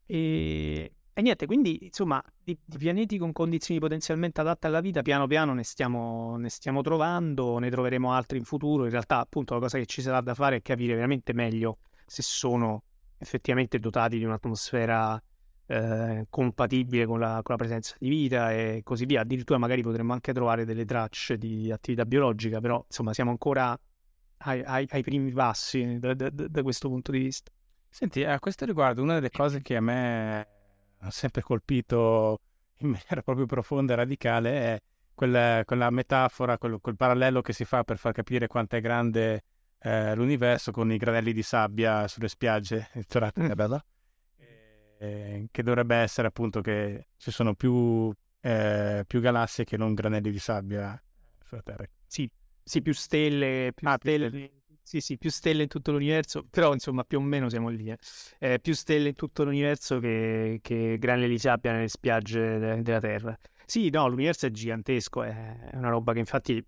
E, 0.07 0.93
e 1.13 1.21
niente, 1.21 1.45
quindi 1.45 1.85
insomma, 1.85 2.21
di, 2.43 2.57
di, 2.65 2.77
pianeti 2.77 3.19
con 3.19 3.31
condizioni 3.31 3.79
potenzialmente 3.79 4.41
adatte 4.41 4.65
alla 4.65 4.81
vita, 4.81 5.03
piano 5.03 5.27
piano 5.27 5.53
ne 5.53 5.63
stiamo, 5.63 6.37
ne 6.37 6.49
stiamo 6.49 6.81
trovando, 6.81 7.59
ne 7.59 7.69
troveremo 7.69 8.11
altri 8.11 8.39
in 8.39 8.43
futuro. 8.43 8.85
In 8.85 8.89
realtà, 8.89 9.19
appunto, 9.19 9.53
la 9.53 9.59
cosa 9.59 9.77
che 9.77 9.85
ci 9.85 10.01
sarà 10.01 10.21
da 10.21 10.33
fare 10.33 10.57
è 10.57 10.61
capire 10.63 10.95
veramente 10.95 11.33
meglio 11.33 11.77
se 12.07 12.23
sono 12.23 12.83
effettivamente 13.19 13.77
dotati 13.77 14.17
di 14.17 14.23
un'atmosfera 14.23 15.21
eh, 15.71 16.25
compatibile 16.29 17.05
con 17.05 17.19
la, 17.19 17.39
con 17.41 17.55
la, 17.55 17.55
presenza 17.55 17.95
di 17.97 18.09
vita 18.09 18.51
e 18.51 18.81
così 18.83 19.05
via. 19.05 19.21
Addirittura 19.21 19.57
magari 19.57 19.81
potremmo 19.81 20.11
anche 20.11 20.33
trovare 20.33 20.65
delle 20.65 20.83
tracce 20.83 21.37
di 21.37 21.71
attività 21.71 22.05
biologica, 22.05 22.59
però 22.59 22.83
insomma 22.85 23.13
siamo 23.13 23.31
ancora 23.31 23.77
ai, 24.39 24.61
ai, 24.65 24.85
ai 24.89 25.01
primi 25.01 25.31
passi 25.31 25.97
da, 25.97 26.13
da, 26.13 26.29
da, 26.29 26.61
questo 26.61 26.89
punto 26.89 27.11
di 27.11 27.19
vista. 27.19 27.51
Senti, 27.89 28.23
a 28.25 28.37
questo 28.39 28.65
riguardo, 28.65 29.01
una 29.01 29.13
delle 29.13 29.29
cose 29.29 29.61
che 29.61 29.77
a 29.77 29.81
me 29.81 30.47
ha 30.97 31.09
sempre 31.09 31.41
colpito 31.41 32.41
in 32.79 32.89
maniera 32.89 33.21
proprio 33.21 33.45
profonda 33.45 33.93
e 33.93 33.95
radicale 33.95 34.51
è 34.51 34.81
quella, 35.13 35.63
quella 35.65 35.89
metafora, 35.89 36.57
quel, 36.57 36.79
quel, 36.81 36.97
parallelo 36.97 37.41
che 37.41 37.53
si 37.53 37.63
fa 37.63 37.83
per 37.83 37.97
far 37.97 38.11
capire 38.11 38.47
quanto 38.47 38.75
è 38.75 38.81
grande 38.81 39.43
eh, 39.79 40.15
l'universo 40.15 40.71
con 40.71 40.91
i 40.91 40.97
granelli 40.97 41.31
di 41.31 41.43
sabbia 41.43 42.07
sulle 42.07 42.27
spiagge. 42.27 42.89
È 42.91 43.53
bella? 43.53 43.81
Eh, 45.01 45.47
che 45.49 45.63
dovrebbe 45.63 45.95
essere 45.95 46.27
appunto 46.27 46.61
che 46.61 47.07
ci 47.17 47.31
sono 47.31 47.55
più, 47.55 48.13
eh, 48.39 49.03
più 49.07 49.19
galassie 49.19 49.63
che 49.63 49.75
non 49.75 49.95
granelli 49.95 50.29
di 50.29 50.37
sabbia 50.37 51.01
sulla 51.43 51.61
Terra. 51.63 51.85
Sì, 52.05 52.29
sì 52.63 52.81
più 52.83 52.93
stelle, 52.93 53.71
più, 53.73 53.87
ah, 53.87 53.97
stelle, 53.99 54.27
stelle. 54.27 54.51
Sì, 54.83 54.99
sì, 54.99 55.17
più 55.17 55.31
stelle 55.31 55.63
in 55.63 55.69
tutto 55.69 55.91
l'universo, 55.91 56.45
però 56.47 56.73
insomma 56.73 57.03
più 57.03 57.17
o 57.17 57.21
meno 57.21 57.49
siamo 57.49 57.69
lì. 57.69 57.89
Eh. 57.89 57.97
Eh, 58.37 58.59
più 58.59 58.73
stelle 58.73 59.09
in 59.09 59.15
tutto 59.15 59.43
l'universo 59.43 59.99
che, 59.99 60.59
che 60.61 60.97
granelli 60.99 61.29
di 61.29 61.39
sabbia 61.39 61.71
nelle 61.71 61.87
spiagge 61.87 62.59
de- 62.59 62.81
della 62.83 62.99
Terra. 62.99 63.37
Sì, 63.65 63.89
no, 63.89 64.07
l'universo 64.07 64.45
è 64.45 64.51
gigantesco, 64.51 65.23
è 65.23 65.69
una 65.73 65.89
roba 65.89 66.13
che 66.13 66.19
infatti 66.19 66.63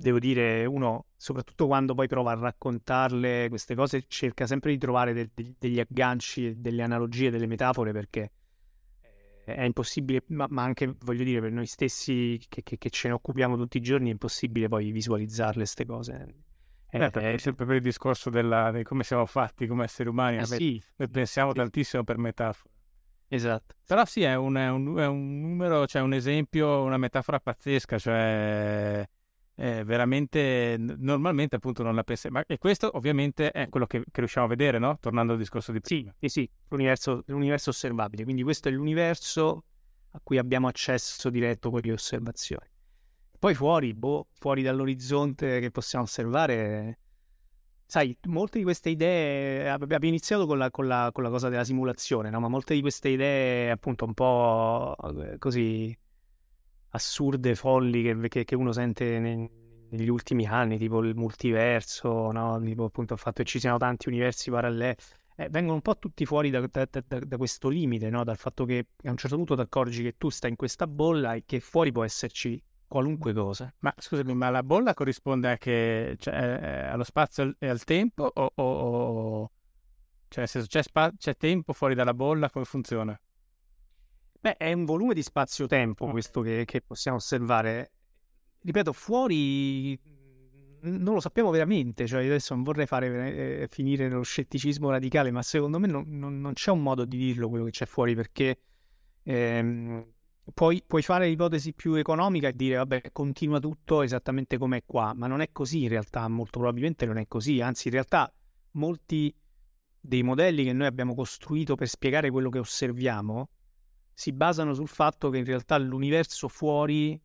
devo 0.00 0.18
dire, 0.18 0.64
uno, 0.64 1.06
soprattutto 1.16 1.66
quando 1.66 1.94
poi 1.94 2.08
prova 2.08 2.32
a 2.32 2.34
raccontarle 2.34 3.48
queste 3.48 3.74
cose, 3.74 4.04
cerca 4.08 4.46
sempre 4.46 4.72
di 4.72 4.78
trovare 4.78 5.12
de- 5.12 5.30
de- 5.34 5.54
degli 5.58 5.78
agganci, 5.78 6.58
delle 6.58 6.82
analogie, 6.82 7.30
delle 7.30 7.46
metafore, 7.46 7.92
perché 7.92 8.30
è 9.44 9.62
impossibile, 9.62 10.22
ma, 10.28 10.46
ma 10.48 10.62
anche, 10.62 10.94
voglio 11.00 11.24
dire, 11.24 11.40
per 11.40 11.52
noi 11.52 11.66
stessi 11.66 12.40
che, 12.48 12.62
che, 12.62 12.78
che, 12.78 12.90
ce 12.90 13.08
ne 13.08 13.14
occupiamo 13.14 13.56
tutti 13.56 13.76
i 13.76 13.80
giorni, 13.80 14.08
è 14.08 14.12
impossibile 14.12 14.68
poi 14.68 14.90
visualizzarle 14.90 15.56
queste 15.56 15.84
cose. 15.84 16.34
È, 16.88 16.98
eh, 16.98 17.10
è 17.10 17.36
sempre 17.38 17.66
per 17.66 17.76
il 17.76 17.82
discorso 17.82 18.30
della, 18.30 18.72
di 18.72 18.82
come 18.82 19.02
siamo 19.04 19.26
fatti 19.26 19.66
come 19.66 19.84
esseri 19.84 20.08
umani, 20.08 20.38
eh, 20.38 20.46
sì, 20.46 20.82
noi 20.96 21.08
pensiamo 21.08 21.50
sì. 21.50 21.56
tantissimo 21.56 22.04
per 22.04 22.16
metafore. 22.16 22.74
Esatto. 23.28 23.74
Però 23.84 24.04
sì, 24.06 24.22
è 24.22 24.34
un, 24.34 24.54
è 24.56 24.68
un, 24.70 24.96
è 24.96 25.06
un 25.06 25.40
numero, 25.40 25.86
cioè 25.86 26.02
un 26.02 26.14
esempio, 26.14 26.82
una 26.82 26.96
metafora 26.96 27.38
pazzesca, 27.38 27.98
cioè 27.98 29.06
eh, 29.56 29.84
veramente 29.84 30.76
normalmente 30.78 31.56
appunto 31.56 31.82
non 31.82 31.94
la 31.94 32.02
pensi. 32.02 32.28
Ma 32.30 32.42
e 32.46 32.58
questo 32.58 32.90
ovviamente 32.94 33.50
è 33.50 33.68
quello 33.68 33.86
che, 33.86 34.00
che, 34.00 34.20
riusciamo 34.20 34.46
a 34.46 34.48
vedere, 34.48 34.78
no? 34.78 34.96
Tornando 34.98 35.32
al 35.32 35.38
discorso 35.38 35.72
di 35.72 35.80
prima. 35.80 36.14
Sì, 36.18 36.28
sì, 36.28 36.50
l'universo, 36.68 37.22
l'universo 37.26 37.70
osservabile. 37.70 38.24
Quindi 38.24 38.42
questo 38.42 38.68
è 38.68 38.72
l'universo 38.72 39.64
a 40.12 40.20
cui 40.22 40.38
abbiamo 40.38 40.66
accesso 40.66 41.30
diretto 41.30 41.70
con 41.70 41.80
le 41.82 41.92
osservazioni. 41.92 42.68
Poi 43.38 43.54
fuori, 43.54 43.94
boh, 43.94 44.28
fuori 44.32 44.62
dall'orizzonte 44.62 45.60
che 45.60 45.70
possiamo 45.70 46.04
osservare, 46.04 46.98
sai, 47.86 48.16
molte 48.26 48.58
di 48.58 48.64
queste 48.64 48.90
idee, 48.90 49.68
abbiamo 49.68 50.06
iniziato 50.06 50.46
con 50.46 50.58
la, 50.58 50.70
con 50.70 50.86
la, 50.86 51.10
con 51.12 51.22
la 51.22 51.30
cosa 51.30 51.48
della 51.48 51.64
simulazione, 51.64 52.28
no? 52.28 52.40
Ma 52.40 52.48
molte 52.48 52.74
di 52.74 52.80
queste 52.80 53.08
idee 53.08 53.70
appunto 53.70 54.04
un 54.04 54.14
po' 54.14 54.94
eh, 55.22 55.38
così 55.38 55.96
assurde, 56.90 57.54
folli 57.54 58.02
che, 58.02 58.28
che, 58.28 58.44
che 58.44 58.54
uno 58.54 58.72
sente 58.72 59.18
nei, 59.18 59.48
negli 59.90 60.08
ultimi 60.08 60.46
anni, 60.46 60.78
tipo 60.78 61.00
il 61.00 61.14
multiverso, 61.14 62.30
no? 62.32 62.60
tipo 62.62 62.84
appunto 62.84 63.14
il 63.14 63.18
fatto 63.20 63.42
che 63.42 63.48
ci 63.48 63.60
siano 63.60 63.78
tanti 63.78 64.08
universi 64.08 64.50
paralleli, 64.50 64.96
eh, 65.36 65.48
vengono 65.48 65.74
un 65.74 65.82
po' 65.82 65.98
tutti 65.98 66.24
fuori 66.26 66.50
da, 66.50 66.60
da, 66.66 66.86
da, 66.90 67.18
da 67.18 67.36
questo 67.36 67.68
limite, 67.68 68.10
no? 68.10 68.24
dal 68.24 68.36
fatto 68.36 68.64
che 68.64 68.88
a 69.04 69.10
un 69.10 69.16
certo 69.16 69.36
punto 69.36 69.54
ti 69.54 69.60
accorgi 69.60 70.02
che 70.02 70.16
tu 70.16 70.28
stai 70.28 70.50
in 70.50 70.56
questa 70.56 70.86
bolla 70.86 71.34
e 71.34 71.44
che 71.46 71.60
fuori 71.60 71.92
può 71.92 72.04
esserci 72.04 72.62
qualunque 72.86 73.32
cosa. 73.32 73.72
Ma 73.78 73.94
scusami, 73.96 74.34
ma 74.34 74.50
la 74.50 74.62
bolla 74.62 74.94
corrisponde 74.94 75.48
anche 75.48 76.16
cioè, 76.18 76.34
eh, 76.34 76.86
allo 76.88 77.04
spazio 77.04 77.54
e 77.58 77.68
al 77.68 77.84
tempo 77.84 78.30
o, 78.32 78.52
o, 78.54 78.62
o... 78.62 79.50
cioè 80.28 80.40
nel 80.40 80.48
senso 80.48 80.66
c'è, 80.68 80.82
spa- 80.82 81.12
c'è 81.16 81.36
tempo 81.36 81.72
fuori 81.72 81.94
dalla 81.94 82.14
bolla, 82.14 82.50
come 82.50 82.64
funziona? 82.64 83.18
Beh, 84.40 84.56
è 84.56 84.72
un 84.72 84.84
volume 84.86 85.12
di 85.12 85.22
spazio-tempo 85.22 86.08
questo 86.08 86.40
che, 86.40 86.64
che 86.64 86.80
possiamo 86.80 87.18
osservare. 87.18 87.92
Ripeto, 88.62 88.92
fuori 88.92 89.98
non 90.82 91.14
lo 91.14 91.20
sappiamo 91.20 91.50
veramente, 91.50 92.06
cioè 92.06 92.24
adesso 92.24 92.54
non 92.54 92.62
vorrei 92.62 92.86
fare 92.86 93.62
eh, 93.62 93.68
finire 93.68 94.08
nello 94.08 94.22
scetticismo 94.22 94.88
radicale, 94.88 95.30
ma 95.30 95.42
secondo 95.42 95.78
me 95.78 95.86
non, 95.86 96.04
non, 96.06 96.40
non, 96.40 96.54
c'è 96.54 96.70
un 96.70 96.82
modo 96.82 97.04
di 97.04 97.18
dirlo 97.18 97.48
quello 97.48 97.64
che 97.64 97.70
c'è 97.70 97.84
fuori 97.84 98.14
perché 98.14 98.60
ehm, 99.22 100.06
puoi, 100.54 100.82
puoi, 100.86 101.02
fare 101.02 101.28
l'ipotesi 101.28 101.74
più 101.74 101.94
economica 101.94 102.48
e 102.48 102.54
dire 102.54 102.76
vabbè 102.76 103.10
continua 103.12 103.60
tutto 103.60 104.02
esattamente 104.02 104.56
come 104.56 104.78
è 104.78 104.82
qua, 104.86 105.12
ma 105.14 105.26
non 105.26 105.42
è 105.42 105.50
così 105.52 105.82
in 105.82 105.88
realtà, 105.88 106.26
molto 106.28 106.60
probabilmente 106.60 107.04
non 107.04 107.18
è 107.18 107.26
così, 107.26 107.60
anzi 107.60 107.88
in 107.88 107.94
realtà 107.94 108.32
molti 108.72 109.34
dei 110.00 110.22
modelli 110.22 110.64
che 110.64 110.72
noi 110.72 110.86
abbiamo 110.86 111.14
costruito 111.14 111.74
per 111.74 111.88
spiegare 111.88 112.30
quello 112.30 112.48
che 112.48 112.58
osserviamo 112.58 113.50
si 114.20 114.32
basano 114.32 114.74
sul 114.74 114.86
fatto 114.86 115.30
che 115.30 115.38
in 115.38 115.46
realtà 115.46 115.78
l'universo 115.78 116.46
fuori 116.46 117.18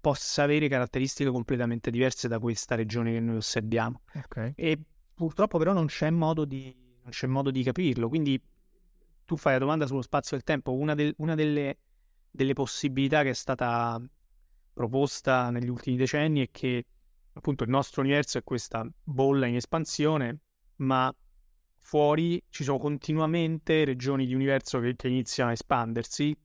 possa 0.00 0.44
avere 0.44 0.68
caratteristiche 0.68 1.30
completamente 1.30 1.90
diverse 1.90 2.28
da 2.28 2.38
questa 2.38 2.76
regione 2.76 3.10
che 3.10 3.18
noi 3.18 3.38
osserviamo. 3.38 4.02
Okay. 4.14 4.52
E 4.54 4.78
purtroppo 5.12 5.58
però 5.58 5.72
non 5.72 5.86
c'è 5.86 6.08
modo 6.10 6.44
di, 6.44 6.72
non 7.02 7.10
c'è 7.10 7.26
modo 7.26 7.50
di 7.50 7.64
capirlo. 7.64 8.08
Quindi 8.08 8.40
tu 9.24 9.36
fai 9.36 9.54
la 9.54 9.58
domanda 9.58 9.84
sullo 9.88 10.02
spazio 10.02 10.36
e 10.36 10.38
il 10.38 10.44
tempo. 10.44 10.72
Una, 10.74 10.94
del, 10.94 11.12
una 11.16 11.34
delle, 11.34 11.78
delle 12.30 12.52
possibilità 12.52 13.24
che 13.24 13.30
è 13.30 13.34
stata 13.34 14.00
proposta 14.72 15.50
negli 15.50 15.68
ultimi 15.68 15.96
decenni 15.96 16.46
è 16.46 16.50
che 16.52 16.84
appunto 17.32 17.64
il 17.64 17.70
nostro 17.70 18.02
universo 18.02 18.38
è 18.38 18.44
questa 18.44 18.88
bolla 19.02 19.46
in 19.46 19.56
espansione, 19.56 20.38
ma 20.76 21.12
fuori 21.80 22.42
ci 22.50 22.62
sono 22.62 22.78
continuamente 22.78 23.84
regioni 23.84 24.26
di 24.26 24.34
universo 24.34 24.80
che, 24.80 24.94
che 24.96 25.08
iniziano 25.08 25.50
a 25.50 25.52
espandersi, 25.52 26.36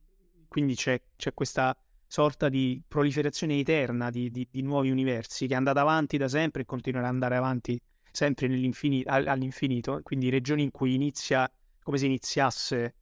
quindi 0.47 0.75
c'è, 0.75 1.01
c'è, 1.15 1.33
questa 1.33 1.77
sorta 2.07 2.49
di 2.49 2.81
proliferazione 2.87 3.59
eterna 3.59 4.09
di, 4.09 4.31
di, 4.31 4.47
di, 4.49 4.61
nuovi 4.61 4.89
universi 4.89 5.47
che 5.47 5.53
è 5.53 5.57
andata 5.57 5.81
avanti 5.81 6.17
da 6.17 6.27
sempre 6.27 6.61
e 6.61 6.65
continuerà 6.65 7.07
ad 7.07 7.13
andare 7.13 7.35
avanti 7.35 7.79
sempre 8.11 8.45
all'infinito, 8.45 9.99
quindi 10.03 10.29
regioni 10.29 10.63
in 10.63 10.71
cui 10.71 10.93
inizia 10.93 11.51
come 11.83 11.97
se 11.97 12.05
iniziasse 12.05 12.95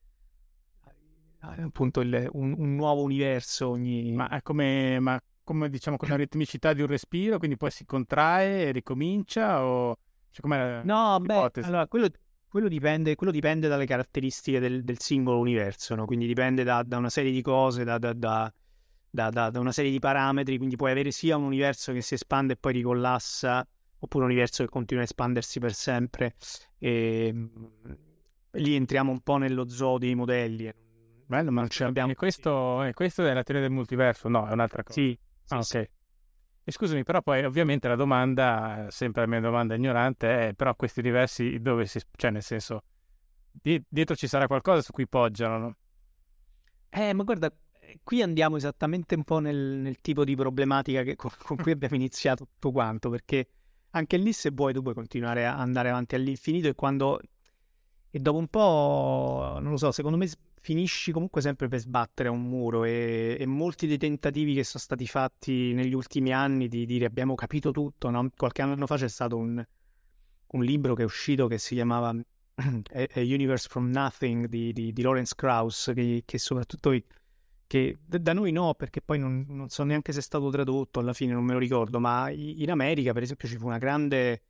eh, 1.57 1.61
appunto 1.61 1.99
il, 1.99 2.29
un, 2.33 2.55
un, 2.57 2.75
nuovo 2.75 3.03
universo 3.03 3.69
ogni... 3.69 4.11
Ma 4.13 4.29
è 4.29 4.41
come, 4.41 4.99
ma 4.99 5.21
come 5.43 5.69
diciamo 5.69 5.97
con 5.97 6.07
la 6.07 6.15
ritmicità 6.15 6.73
di 6.73 6.81
un 6.81 6.87
respiro, 6.87 7.37
quindi 7.37 7.57
poi 7.57 7.69
si 7.69 7.85
contrae 7.85 8.67
e 8.67 8.71
ricomincia 8.71 9.63
o... 9.63 9.97
Cioè, 10.31 10.81
no, 10.83 11.19
beh, 11.19 11.51
allora, 11.61 11.87
quello, 11.87 12.07
quello 12.53 12.67
dipende, 12.67 13.15
quello 13.15 13.31
dipende, 13.31 13.67
dalle 13.67 13.87
caratteristiche 13.87 14.59
del, 14.59 14.83
del 14.83 14.99
singolo 14.99 15.39
universo, 15.39 15.95
no? 15.95 16.05
quindi 16.05 16.27
dipende 16.27 16.63
da, 16.63 16.83
da, 16.83 16.97
una 16.97 17.09
serie 17.09 17.31
di 17.31 17.41
cose, 17.41 17.83
da, 17.83 17.97
da, 17.97 18.13
da, 19.09 19.51
una 19.55 19.71
serie 19.71 19.89
di 19.89 19.97
parametri, 19.97 20.57
quindi 20.57 20.75
puoi 20.75 20.91
avere 20.91 21.09
sia 21.09 21.35
un 21.35 21.45
universo 21.45 21.91
che 21.93 22.01
si 22.01 22.13
espande 22.13 22.53
e 22.53 22.55
poi 22.57 22.73
ricollassa, 22.73 23.67
oppure 23.97 24.25
un 24.25 24.29
universo 24.29 24.63
che 24.63 24.69
continua 24.69 25.01
a 25.01 25.05
espandersi 25.05 25.59
per 25.59 25.73
sempre. 25.73 26.35
E, 26.77 27.31
mm, 27.33 27.55
lì 28.51 28.75
entriamo 28.75 29.09
un 29.09 29.21
po' 29.21 29.37
nello 29.37 29.67
zoo 29.67 29.97
dei 29.97 30.13
modelli. 30.13 30.71
Bello, 31.25 31.51
ma 31.51 31.67
abbiamo... 31.79 32.11
e 32.11 32.15
questo, 32.15 32.83
e 32.83 32.93
questo 32.93 33.25
è 33.25 33.33
la 33.33 33.41
teoria 33.41 33.63
del 33.63 33.73
multiverso? 33.73 34.29
No, 34.29 34.47
è 34.47 34.51
un'altra 34.51 34.83
cosa. 34.83 35.01
Sì, 35.01 35.17
ah, 35.47 35.63
sì, 35.63 35.77
ok. 35.77 35.89
E 36.65 36.71
scusami, 36.71 37.03
però 37.03 37.21
poi 37.21 37.43
ovviamente 37.43 37.89
la 37.89 37.95
domanda, 37.95 38.87
sempre 38.89 39.21
la 39.21 39.27
mia 39.27 39.41
domanda 39.41 39.75
ignorante, 39.75 40.49
è 40.49 40.53
però 40.53 40.75
questi 40.75 41.01
diversi 41.01 41.59
dove 41.59 41.85
si... 41.85 41.99
cioè 42.15 42.31
nel 42.31 42.41
senso, 42.41 42.83
di- 43.51 43.83
dietro 43.87 44.15
ci 44.15 44.27
sarà 44.27 44.47
qualcosa 44.47 44.81
su 44.81 44.93
cui 44.93 45.07
poggiano, 45.07 45.57
no? 45.57 45.75
Eh, 46.89 47.11
ma 47.13 47.23
guarda, 47.23 47.51
qui 48.01 48.21
andiamo 48.21 48.55
esattamente 48.55 49.15
un 49.15 49.23
po' 49.23 49.39
nel, 49.39 49.57
nel 49.57 49.99
tipo 49.99 50.23
di 50.23 50.35
problematica 50.35 51.03
che, 51.03 51.17
con, 51.17 51.31
con, 51.37 51.57
cui 51.57 51.71
abbiamo 51.71 51.95
iniziato 51.95 52.45
tutto 52.45 52.71
quanto, 52.71 53.09
perché 53.09 53.47
anche 53.91 54.15
lì 54.15 54.31
se 54.31 54.51
vuoi 54.51 54.73
tu 54.73 54.81
puoi 54.81 54.93
continuare 54.93 55.45
a 55.45 55.57
andare 55.57 55.89
avanti 55.89 56.15
all'infinito 56.15 56.69
e 56.69 56.75
quando... 56.75 57.19
E 58.15 58.19
dopo 58.19 58.37
un 58.37 58.47
po', 58.47 59.57
non 59.59 59.71
lo 59.71 59.77
so, 59.77 59.91
secondo 59.91 60.17
me 60.17 60.29
finisci 60.63 61.11
comunque 61.11 61.41
sempre 61.41 61.67
per 61.67 61.79
sbattere 61.79 62.29
un 62.29 62.41
muro 62.41 62.85
e, 62.85 63.35
e, 63.37 63.45
molti 63.45 63.85
dei 63.85 63.97
tentativi 63.97 64.53
che 64.53 64.63
sono 64.63 64.81
stati 64.81 65.05
fatti 65.05 65.73
negli 65.73 65.93
ultimi 65.93 66.31
anni 66.31 66.69
di 66.69 66.85
dire 66.85 67.03
abbiamo 67.03 67.35
capito 67.35 67.71
tutto, 67.71 68.09
no? 68.09 68.29
qualche 68.33 68.61
anno 68.61 68.87
fa 68.87 68.95
c'è 68.95 69.09
stato 69.09 69.35
un, 69.35 69.61
un, 70.47 70.63
libro 70.63 70.93
che 70.93 71.01
è 71.01 71.05
uscito 71.05 71.47
che 71.47 71.57
si 71.57 71.75
chiamava 71.75 72.11
A 72.55 73.19
Universe 73.19 73.67
from 73.69 73.89
Nothing 73.89 74.47
di, 74.47 74.71
di, 74.71 74.93
di 74.93 75.01
Lawrence 75.01 75.33
Krauss 75.35 75.91
che, 75.93 76.23
che 76.23 76.37
soprattutto 76.37 76.97
che 77.67 77.97
da 78.05 78.31
noi 78.31 78.53
no 78.53 78.73
perché 78.73 79.01
poi 79.01 79.19
non, 79.19 79.45
non, 79.49 79.67
so 79.67 79.83
neanche 79.83 80.13
se 80.13 80.19
è 80.19 80.21
stato 80.21 80.49
tradotto 80.49 81.01
alla 81.01 81.11
fine 81.11 81.33
non 81.33 81.43
me 81.43 81.53
lo 81.53 81.59
ricordo 81.59 81.99
ma 81.99 82.29
in 82.29 82.71
America 82.71 83.11
per 83.11 83.23
esempio 83.23 83.49
ci 83.49 83.57
fu 83.57 83.65
una 83.65 83.79
grande 83.79 84.43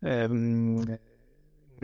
ehm, 0.00 0.98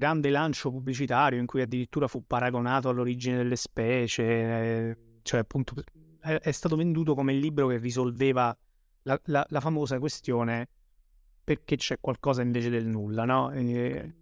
grande 0.01 0.31
lancio 0.31 0.71
pubblicitario 0.71 1.39
in 1.39 1.45
cui 1.45 1.61
addirittura 1.61 2.09
fu 2.09 2.25
paragonato 2.27 2.89
all'origine 2.89 3.37
delle 3.37 3.57
specie, 3.57 4.23
eh, 4.23 4.97
cioè 5.23 5.41
appunto 5.41 5.75
è, 6.21 6.33
è, 6.33 6.51
stato 6.51 6.75
venduto 6.75 7.15
come 7.15 7.35
il 7.35 7.39
libro 7.39 7.69
che 7.69 7.77
risolveva 7.77 8.57
la, 9.03 9.21
la, 9.27 9.45
la 9.49 9.61
famosa 9.61 9.99
questione 9.99 10.69
perché 11.45 11.77
c'è 11.77 11.99
qualcosa 12.01 12.41
invece 12.41 12.71
del 12.71 12.87
nulla, 12.87 13.25
no? 13.25 13.51
E, 13.53 14.15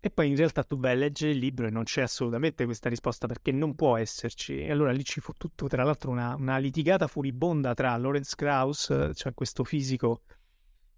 e 0.00 0.10
poi 0.10 0.28
in 0.28 0.36
realtà 0.36 0.64
tu 0.64 0.78
vai 0.78 0.92
a 0.92 0.94
leggere 0.94 1.32
il 1.32 1.38
libro 1.38 1.66
e 1.66 1.70
non 1.70 1.84
c'è 1.84 2.02
assolutamente 2.02 2.64
questa 2.64 2.88
risposta 2.88 3.26
perché 3.26 3.52
non 3.52 3.74
può 3.74 3.96
esserci. 3.96 4.60
E 4.60 4.70
allora 4.70 4.92
lì 4.92 5.04
ci 5.04 5.20
fu 5.20 5.32
tutto, 5.36 5.66
tra 5.66 5.84
l'altro, 5.84 6.10
una, 6.10 6.34
una 6.36 6.56
litigata 6.56 7.06
furibonda 7.06 7.74
tra 7.74 7.96
Lawrence 7.96 8.34
Krauss, 8.34 9.10
cioè 9.12 9.34
questo 9.34 9.64
fisico 9.64 10.22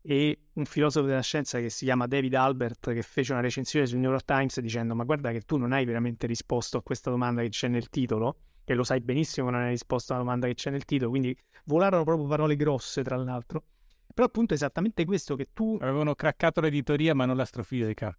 e 0.03 0.47
un 0.55 0.65
filosofo 0.65 1.07
della 1.07 1.21
scienza 1.21 1.59
che 1.59 1.69
si 1.69 1.85
chiama 1.85 2.07
David 2.07 2.35
Albert 2.35 2.93
che 2.93 3.03
fece 3.03 3.33
una 3.33 3.43
recensione 3.43 3.87
sul 3.87 3.99
New 3.99 4.11
York 4.11 4.25
Times 4.25 4.59
dicendo 4.61 4.95
ma 4.95 5.05
guarda 5.05 5.31
che 5.31 5.43
tu 5.43 5.57
non 5.57 5.73
hai 5.73 5.85
veramente 5.85 6.27
risposto 6.27 6.79
a 6.79 6.83
questa 6.83 7.11
domanda 7.11 7.43
che 7.43 7.51
c'è 7.51 7.69
nel 7.69 7.91
titolo 7.91 8.37
e 8.65 8.75
lo 8.75 8.85
sai 8.85 9.01
benissimo 9.01 9.47
che 9.47 9.53
non 9.53 9.63
hai 9.63 9.71
risposto 9.71 10.13
alla 10.13 10.23
domanda 10.23 10.47
che 10.47 10.55
c'è 10.55 10.71
nel 10.71 10.85
titolo 10.85 11.11
quindi 11.11 11.37
volarono 11.65 12.05
proprio 12.05 12.27
parole 12.27 12.57
grosse 12.57 13.03
tra 13.03 13.17
l'altro. 13.17 13.65
Però 14.13 14.27
appunto 14.27 14.55
è 14.55 14.57
esattamente 14.57 15.05
questo 15.05 15.37
che 15.37 15.49
tu 15.53 15.79
avevano 15.81 16.15
craccato 16.15 16.61
l'editoria 16.61 17.15
ma 17.15 17.27
non 17.27 17.37
l'astrofisica. 17.37 18.17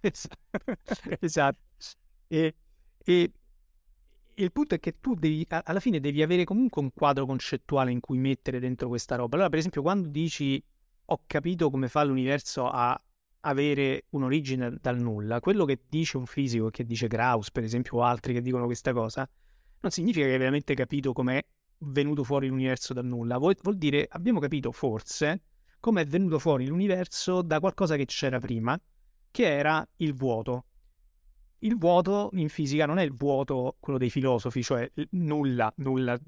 Esatto. 1.20 1.58
E, 2.28 2.54
e 3.04 3.32
il 4.44 4.52
punto 4.52 4.74
è 4.74 4.80
che 4.80 5.00
tu 5.00 5.14
devi, 5.14 5.46
alla 5.48 5.80
fine 5.80 6.00
devi 6.00 6.22
avere 6.22 6.44
comunque 6.44 6.82
un 6.82 6.92
quadro 6.92 7.24
concettuale 7.24 7.90
in 7.90 8.00
cui 8.00 8.18
mettere 8.18 8.58
dentro 8.58 8.88
questa 8.88 9.16
roba. 9.16 9.34
Allora, 9.34 9.48
per 9.48 9.58
esempio, 9.58 9.82
quando 9.82 10.08
dici 10.08 10.62
ho 11.08 11.22
capito 11.26 11.70
come 11.70 11.88
fa 11.88 12.02
l'universo 12.04 12.68
a 12.68 13.00
avere 13.40 14.06
un'origine 14.10 14.76
dal 14.80 14.98
nulla, 14.98 15.40
quello 15.40 15.64
che 15.64 15.82
dice 15.88 16.16
un 16.16 16.26
fisico, 16.26 16.68
che 16.68 16.84
dice 16.84 17.06
Krauss, 17.06 17.50
per 17.50 17.64
esempio, 17.64 17.98
o 17.98 18.02
altri 18.02 18.34
che 18.34 18.42
dicono 18.42 18.66
questa 18.66 18.92
cosa, 18.92 19.28
non 19.80 19.90
significa 19.90 20.26
che 20.26 20.32
hai 20.32 20.38
veramente 20.38 20.74
capito 20.74 21.12
come 21.12 21.38
è 21.38 21.44
venuto 21.78 22.24
fuori 22.24 22.48
l'universo 22.48 22.92
dal 22.92 23.06
nulla. 23.06 23.38
Vuol, 23.38 23.56
vuol 23.62 23.76
dire 23.76 24.06
abbiamo 24.10 24.40
capito 24.40 24.72
forse 24.72 25.42
come 25.78 26.02
è 26.02 26.04
venuto 26.04 26.38
fuori 26.38 26.66
l'universo 26.66 27.42
da 27.42 27.60
qualcosa 27.60 27.96
che 27.96 28.06
c'era 28.06 28.40
prima, 28.40 28.78
che 29.30 29.46
era 29.46 29.86
il 29.96 30.14
vuoto 30.14 30.64
il 31.60 31.76
vuoto 31.76 32.30
in 32.34 32.48
fisica 32.48 32.86
non 32.86 32.98
è 32.98 33.02
il 33.02 33.12
vuoto, 33.12 33.76
quello 33.80 33.98
dei 33.98 34.10
filosofi, 34.10 34.62
cioè 34.62 34.90
nulla, 35.10 35.72
nulla, 35.76 36.18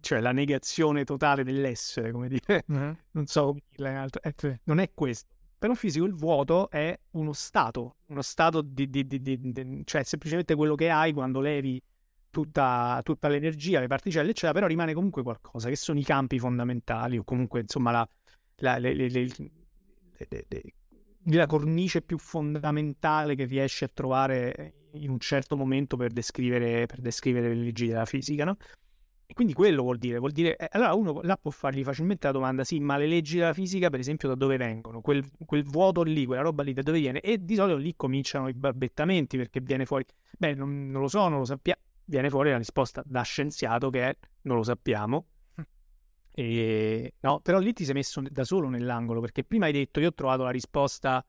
cioè 0.00 0.20
la 0.20 0.32
negazione 0.32 1.04
totale 1.04 1.44
dell'essere, 1.44 2.10
come 2.10 2.28
dire, 2.28 2.64
uh-huh. 2.66 2.96
non 3.12 3.26
so 3.26 3.46
come 3.46 3.62
dirla 3.68 3.90
in 3.90 3.96
altro, 3.96 4.22
eh, 4.22 4.60
non 4.64 4.78
è 4.78 4.90
questo. 4.92 5.34
Per 5.58 5.70
un 5.70 5.76
fisico 5.76 6.04
il 6.04 6.14
vuoto 6.14 6.68
è 6.70 6.98
uno 7.12 7.32
stato, 7.32 7.96
uno 8.06 8.22
stato 8.22 8.60
di, 8.60 8.90
di, 8.90 9.06
di, 9.06 9.20
di 9.22 9.82
cioè 9.84 10.02
semplicemente 10.02 10.54
quello 10.54 10.74
che 10.74 10.90
hai 10.90 11.12
quando 11.12 11.40
levi 11.40 11.82
tutta, 12.30 13.00
tutta, 13.02 13.28
l'energia, 13.28 13.80
le 13.80 13.86
particelle, 13.86 14.30
eccetera, 14.30 14.52
però 14.52 14.66
rimane 14.66 14.92
comunque 14.92 15.22
qualcosa, 15.22 15.70
che 15.70 15.76
sono 15.76 15.98
i 15.98 16.04
campi 16.04 16.38
fondamentali 16.38 17.16
o 17.16 17.24
comunque 17.24 17.60
insomma 17.60 17.90
la, 17.90 18.08
la, 18.56 18.76
le, 18.76 18.94
le, 18.94 19.08
le, 19.08 20.62
la 21.34 21.46
cornice 21.46 22.02
più 22.02 22.18
fondamentale 22.18 23.34
che 23.34 23.44
riesci 23.44 23.84
a 23.84 23.90
trovare 23.92 24.74
in 24.92 25.10
un 25.10 25.18
certo 25.18 25.56
momento 25.56 25.96
per 25.96 26.12
descrivere, 26.12 26.86
per 26.86 27.00
descrivere 27.00 27.48
le 27.48 27.54
leggi 27.54 27.86
della 27.86 28.04
fisica, 28.04 28.44
no? 28.44 28.56
E 29.28 29.34
quindi 29.34 29.54
quello 29.54 29.82
vuol 29.82 29.98
dire, 29.98 30.18
vuol 30.18 30.30
dire, 30.30 30.56
eh, 30.56 30.68
allora 30.70 30.94
uno 30.94 31.20
là 31.22 31.36
può 31.36 31.50
fargli 31.50 31.82
facilmente 31.82 32.28
la 32.28 32.32
domanda, 32.32 32.62
sì, 32.62 32.78
ma 32.78 32.96
le 32.96 33.08
leggi 33.08 33.38
della 33.38 33.52
fisica, 33.52 33.90
per 33.90 33.98
esempio, 33.98 34.28
da 34.28 34.36
dove 34.36 34.56
vengono? 34.56 35.00
Quel, 35.00 35.28
quel 35.44 35.64
vuoto 35.64 36.02
lì, 36.02 36.24
quella 36.26 36.42
roba 36.42 36.62
lì, 36.62 36.72
da 36.72 36.82
dove 36.82 37.00
viene? 37.00 37.20
E 37.20 37.44
di 37.44 37.56
solito 37.56 37.76
lì 37.76 37.94
cominciano 37.96 38.46
i 38.46 38.54
barbettamenti 38.54 39.36
perché 39.36 39.60
viene 39.60 39.84
fuori, 39.84 40.04
beh, 40.38 40.54
non, 40.54 40.86
non 40.86 41.02
lo 41.02 41.08
so, 41.08 41.26
non 41.26 41.38
lo 41.38 41.44
sappiamo, 41.44 41.80
viene 42.04 42.30
fuori 42.30 42.50
la 42.50 42.58
risposta 42.58 43.02
da 43.04 43.22
scienziato 43.22 43.90
che 43.90 44.08
è, 44.08 44.16
non 44.42 44.58
lo 44.58 44.62
sappiamo, 44.62 45.26
e, 46.38 47.14
no, 47.20 47.40
però 47.40 47.58
lì 47.58 47.72
ti 47.72 47.86
sei 47.86 47.94
messo 47.94 48.20
da 48.28 48.44
solo 48.44 48.68
nell'angolo 48.68 49.22
perché 49.22 49.42
prima 49.42 49.64
hai 49.64 49.72
detto 49.72 50.00
io 50.00 50.08
ho 50.08 50.12
trovato 50.12 50.42
la 50.42 50.50
risposta 50.50 51.24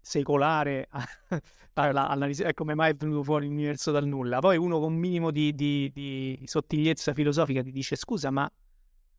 secolare 0.00 0.88
alla, 1.74 2.06
alla, 2.06 2.26
a 2.26 2.54
come 2.54 2.76
mai 2.76 2.92
è 2.92 2.94
venuto 2.94 3.24
fuori 3.24 3.48
l'universo 3.48 3.90
dal 3.90 4.06
nulla. 4.06 4.38
Poi 4.38 4.56
uno 4.56 4.78
con 4.78 4.92
un 4.92 4.98
minimo 5.00 5.32
di, 5.32 5.52
di, 5.56 5.90
di, 5.92 6.40
sottigliezza 6.44 7.12
filosofica 7.14 7.64
ti 7.64 7.72
dice 7.72 7.96
scusa 7.96 8.30
ma 8.30 8.48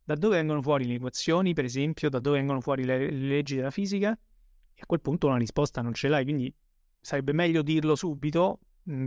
da 0.04 0.14
dove 0.14 0.36
vengono 0.36 0.62
fuori 0.62 0.86
le 0.86 0.94
equazioni 0.94 1.52
per 1.52 1.66
esempio, 1.66 2.08
da 2.08 2.18
dove 2.18 2.38
vengono 2.38 2.62
fuori 2.62 2.84
le, 2.84 3.10
le 3.10 3.26
leggi 3.26 3.56
della 3.56 3.70
fisica? 3.70 4.12
E 4.12 4.80
a 4.80 4.86
quel 4.86 5.02
punto 5.02 5.26
una 5.26 5.36
risposta 5.36 5.82
non 5.82 5.92
ce 5.92 6.08
l'hai, 6.08 6.24
quindi 6.24 6.50
sarebbe 6.98 7.34
meglio 7.34 7.60
dirlo 7.60 7.94
subito 7.94 8.60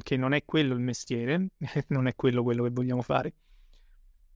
che 0.04 0.16
non 0.16 0.34
è 0.34 0.46
quello 0.46 0.76
il 0.76 0.80
mestiere, 0.80 1.54
non 1.90 2.06
è 2.06 2.14
quello 2.14 2.44
quello 2.44 2.66
che 2.66 2.70
vogliamo 2.70 3.02
fare. 3.02 3.34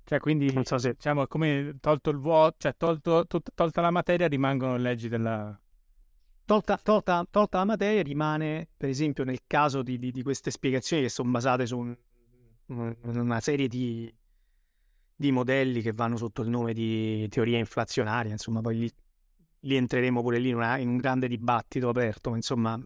Cioè, 0.05 0.19
quindi, 0.19 0.51
non 0.51 0.65
so 0.65 0.77
se, 0.77 0.93
diciamo, 0.93 1.27
come 1.27 1.77
tolto 1.79 2.09
il 2.09 2.17
vuoto, 2.17 2.55
cioè 2.59 2.75
tolto, 2.75 3.25
to- 3.25 3.41
tolta 3.53 3.81
la 3.81 3.91
materia, 3.91 4.27
rimangono 4.27 4.75
le 4.75 4.81
leggi 4.81 5.07
della... 5.07 5.57
Tolta, 6.45 6.77
tolta, 6.77 7.25
tolta, 7.29 7.59
la 7.59 7.65
materia, 7.65 8.03
rimane, 8.03 8.67
per 8.75 8.89
esempio, 8.89 9.23
nel 9.23 9.43
caso 9.47 9.81
di, 9.81 9.97
di, 9.97 10.11
di 10.11 10.21
queste 10.21 10.51
spiegazioni 10.51 11.03
che 11.03 11.09
sono 11.09 11.31
basate 11.31 11.65
su 11.65 11.77
un, 11.77 12.95
una 13.03 13.39
serie 13.39 13.69
di, 13.69 14.13
di, 15.15 15.31
modelli 15.31 15.81
che 15.81 15.93
vanno 15.93 16.17
sotto 16.17 16.41
il 16.41 16.49
nome 16.49 16.73
di 16.73 17.25
teoria 17.29 17.57
inflazionaria, 17.57 18.33
insomma, 18.33 18.59
poi 18.59 18.79
lì, 18.79 18.91
lì 19.61 19.75
entreremo 19.77 20.21
pure 20.21 20.37
lì 20.37 20.49
in, 20.49 20.55
una, 20.55 20.77
in 20.79 20.89
un 20.89 20.97
grande 20.97 21.29
dibattito 21.29 21.87
aperto, 21.87 22.35
insomma, 22.35 22.77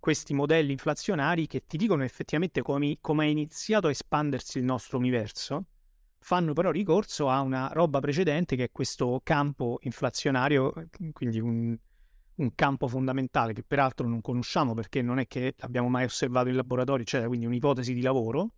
questi 0.00 0.32
modelli 0.32 0.72
inflazionari 0.72 1.46
che 1.46 1.66
ti 1.66 1.76
dicono 1.76 2.04
effettivamente 2.04 2.62
come, 2.62 2.96
come 3.02 3.26
è 3.26 3.28
iniziato 3.28 3.88
a 3.88 3.90
espandersi 3.90 4.56
il 4.56 4.64
nostro 4.64 4.96
universo 4.96 5.66
fanno 6.24 6.54
però 6.54 6.70
ricorso 6.70 7.28
a 7.28 7.42
una 7.42 7.68
roba 7.74 8.00
precedente 8.00 8.56
che 8.56 8.64
è 8.64 8.70
questo 8.72 9.20
campo 9.22 9.76
inflazionario, 9.82 10.72
quindi 11.12 11.38
un, 11.38 11.76
un 12.36 12.54
campo 12.54 12.88
fondamentale 12.88 13.52
che 13.52 13.62
peraltro 13.62 14.08
non 14.08 14.22
conosciamo 14.22 14.72
perché 14.72 15.02
non 15.02 15.18
è 15.18 15.26
che 15.26 15.54
l'abbiamo 15.58 15.90
mai 15.90 16.04
osservato 16.04 16.48
in 16.48 16.56
laboratorio, 16.56 17.02
eccetera, 17.02 17.28
quindi 17.28 17.44
un'ipotesi 17.44 17.92
di 17.92 18.00
lavoro, 18.00 18.52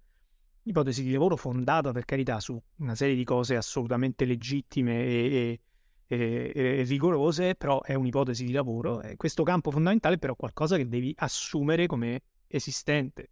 ipotesi 0.62 1.02
di 1.02 1.10
lavoro 1.10 1.34
fondata 1.34 1.90
per 1.90 2.04
carità 2.04 2.38
su 2.38 2.56
una 2.76 2.94
serie 2.94 3.16
di 3.16 3.24
cose 3.24 3.56
assolutamente 3.56 4.26
legittime 4.26 5.04
e, 5.04 5.60
e, 6.06 6.16
e, 6.16 6.52
e 6.54 6.82
rigorose, 6.84 7.56
però 7.56 7.82
è 7.82 7.94
un'ipotesi 7.94 8.44
di 8.44 8.52
lavoro. 8.52 9.02
E 9.02 9.16
questo 9.16 9.42
campo 9.42 9.72
fondamentale 9.72 10.14
è 10.14 10.18
però 10.18 10.36
qualcosa 10.36 10.76
che 10.76 10.86
devi 10.86 11.12
assumere 11.16 11.86
come 11.86 12.22
esistente 12.46 13.30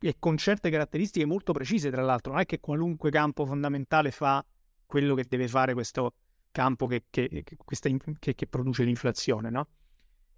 e 0.00 0.16
con 0.18 0.36
certe 0.36 0.70
caratteristiche 0.70 1.24
molto 1.24 1.52
precise, 1.52 1.90
tra 1.90 2.02
l'altro. 2.02 2.32
Non 2.32 2.40
è 2.40 2.46
che 2.46 2.60
qualunque 2.60 3.10
campo 3.10 3.44
fondamentale 3.46 4.10
fa 4.10 4.44
quello 4.86 5.14
che 5.14 5.24
deve 5.28 5.48
fare 5.48 5.74
questo 5.74 6.14
campo 6.50 6.86
che, 6.86 7.04
che, 7.08 7.44
che, 7.44 8.34
che 8.34 8.46
produce 8.46 8.84
l'inflazione, 8.84 9.50
no? 9.50 9.68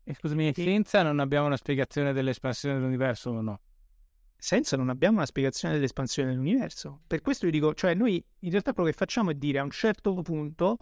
E 0.04 0.14
scusami, 0.14 0.52
senza 0.54 1.02
non 1.02 1.18
abbiamo 1.18 1.46
una 1.46 1.56
spiegazione 1.56 2.12
dell'espansione 2.12 2.76
dell'universo 2.76 3.30
o 3.30 3.40
no? 3.40 3.60
Senza 4.36 4.76
non 4.76 4.90
abbiamo 4.90 5.16
una 5.16 5.26
spiegazione 5.26 5.74
dell'espansione 5.74 6.30
dell'universo. 6.30 7.00
Per 7.06 7.22
questo 7.22 7.46
io 7.46 7.50
dico, 7.50 7.72
cioè 7.74 7.94
noi 7.94 8.22
in 8.40 8.50
realtà 8.50 8.74
quello 8.74 8.90
che 8.90 8.94
facciamo 8.94 9.30
è 9.30 9.34
dire 9.34 9.58
a 9.58 9.62
un 9.62 9.70
certo 9.70 10.14
punto, 10.20 10.76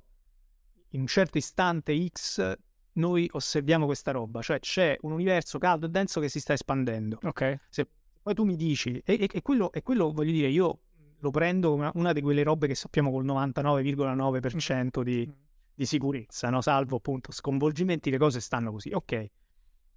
in 0.91 1.01
un 1.01 1.07
certo 1.07 1.39
istante 1.39 1.97
X, 2.09 2.57
noi 2.95 3.29
osserviamo 3.33 3.87
questa 3.87 4.11
roba, 4.11 4.43
cioè 4.43 4.59
c'è 4.59 4.99
un 5.03 5.13
universo 5.13 5.59
caldo 5.59 5.87
e 5.87 5.89
denso 5.89 6.21
che 6.21 6.29
si 6.29 6.41
sta 6.41 6.53
espandendo. 6.53 7.19
Ok. 7.23 7.61
Se 7.69 7.89
poi 8.23 8.35
tu 8.35 8.45
mi 8.45 8.57
dici, 8.57 9.03
e, 9.05 9.29
e, 9.31 9.43
quello, 9.43 9.73
e 9.73 9.83
quello 9.83 10.13
voglio 10.13 10.33
dire, 10.33 10.49
io 10.49 10.79
lo 11.19 11.31
prendo 11.31 11.71
come 11.71 11.91
una, 11.95 12.13
di 12.13 12.21
quelle 12.21 12.43
robe 12.43 12.67
che 12.67 12.75
sappiamo 12.75 13.11
col 13.11 13.25
99,9% 13.25 15.03
di, 15.03 15.27
mm. 15.29 15.33
di 15.75 15.87
sicurezza, 15.87 16.51
no? 16.51 16.61
salvo 16.61 16.97
appunto 16.97 17.33
sconvolgimenti, 17.33 18.11
le 18.11 18.19
cose 18.19 18.41
stanno 18.41 18.73
così. 18.73 18.91
Ok. 18.93 19.27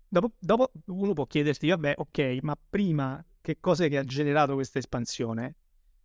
Dopo, 0.07 0.33
dopo 0.39 0.71
uno 0.85 1.13
può 1.13 1.25
chiedersi, 1.25 1.67
vabbè, 1.67 1.95
ok, 1.97 2.37
ma 2.41 2.57
prima 2.69 3.23
che 3.41 3.57
cosa 3.59 3.85
è 3.85 3.89
che 3.89 3.97
ha 3.97 4.03
generato 4.03 4.53
questa 4.53 4.79
espansione? 4.79 5.55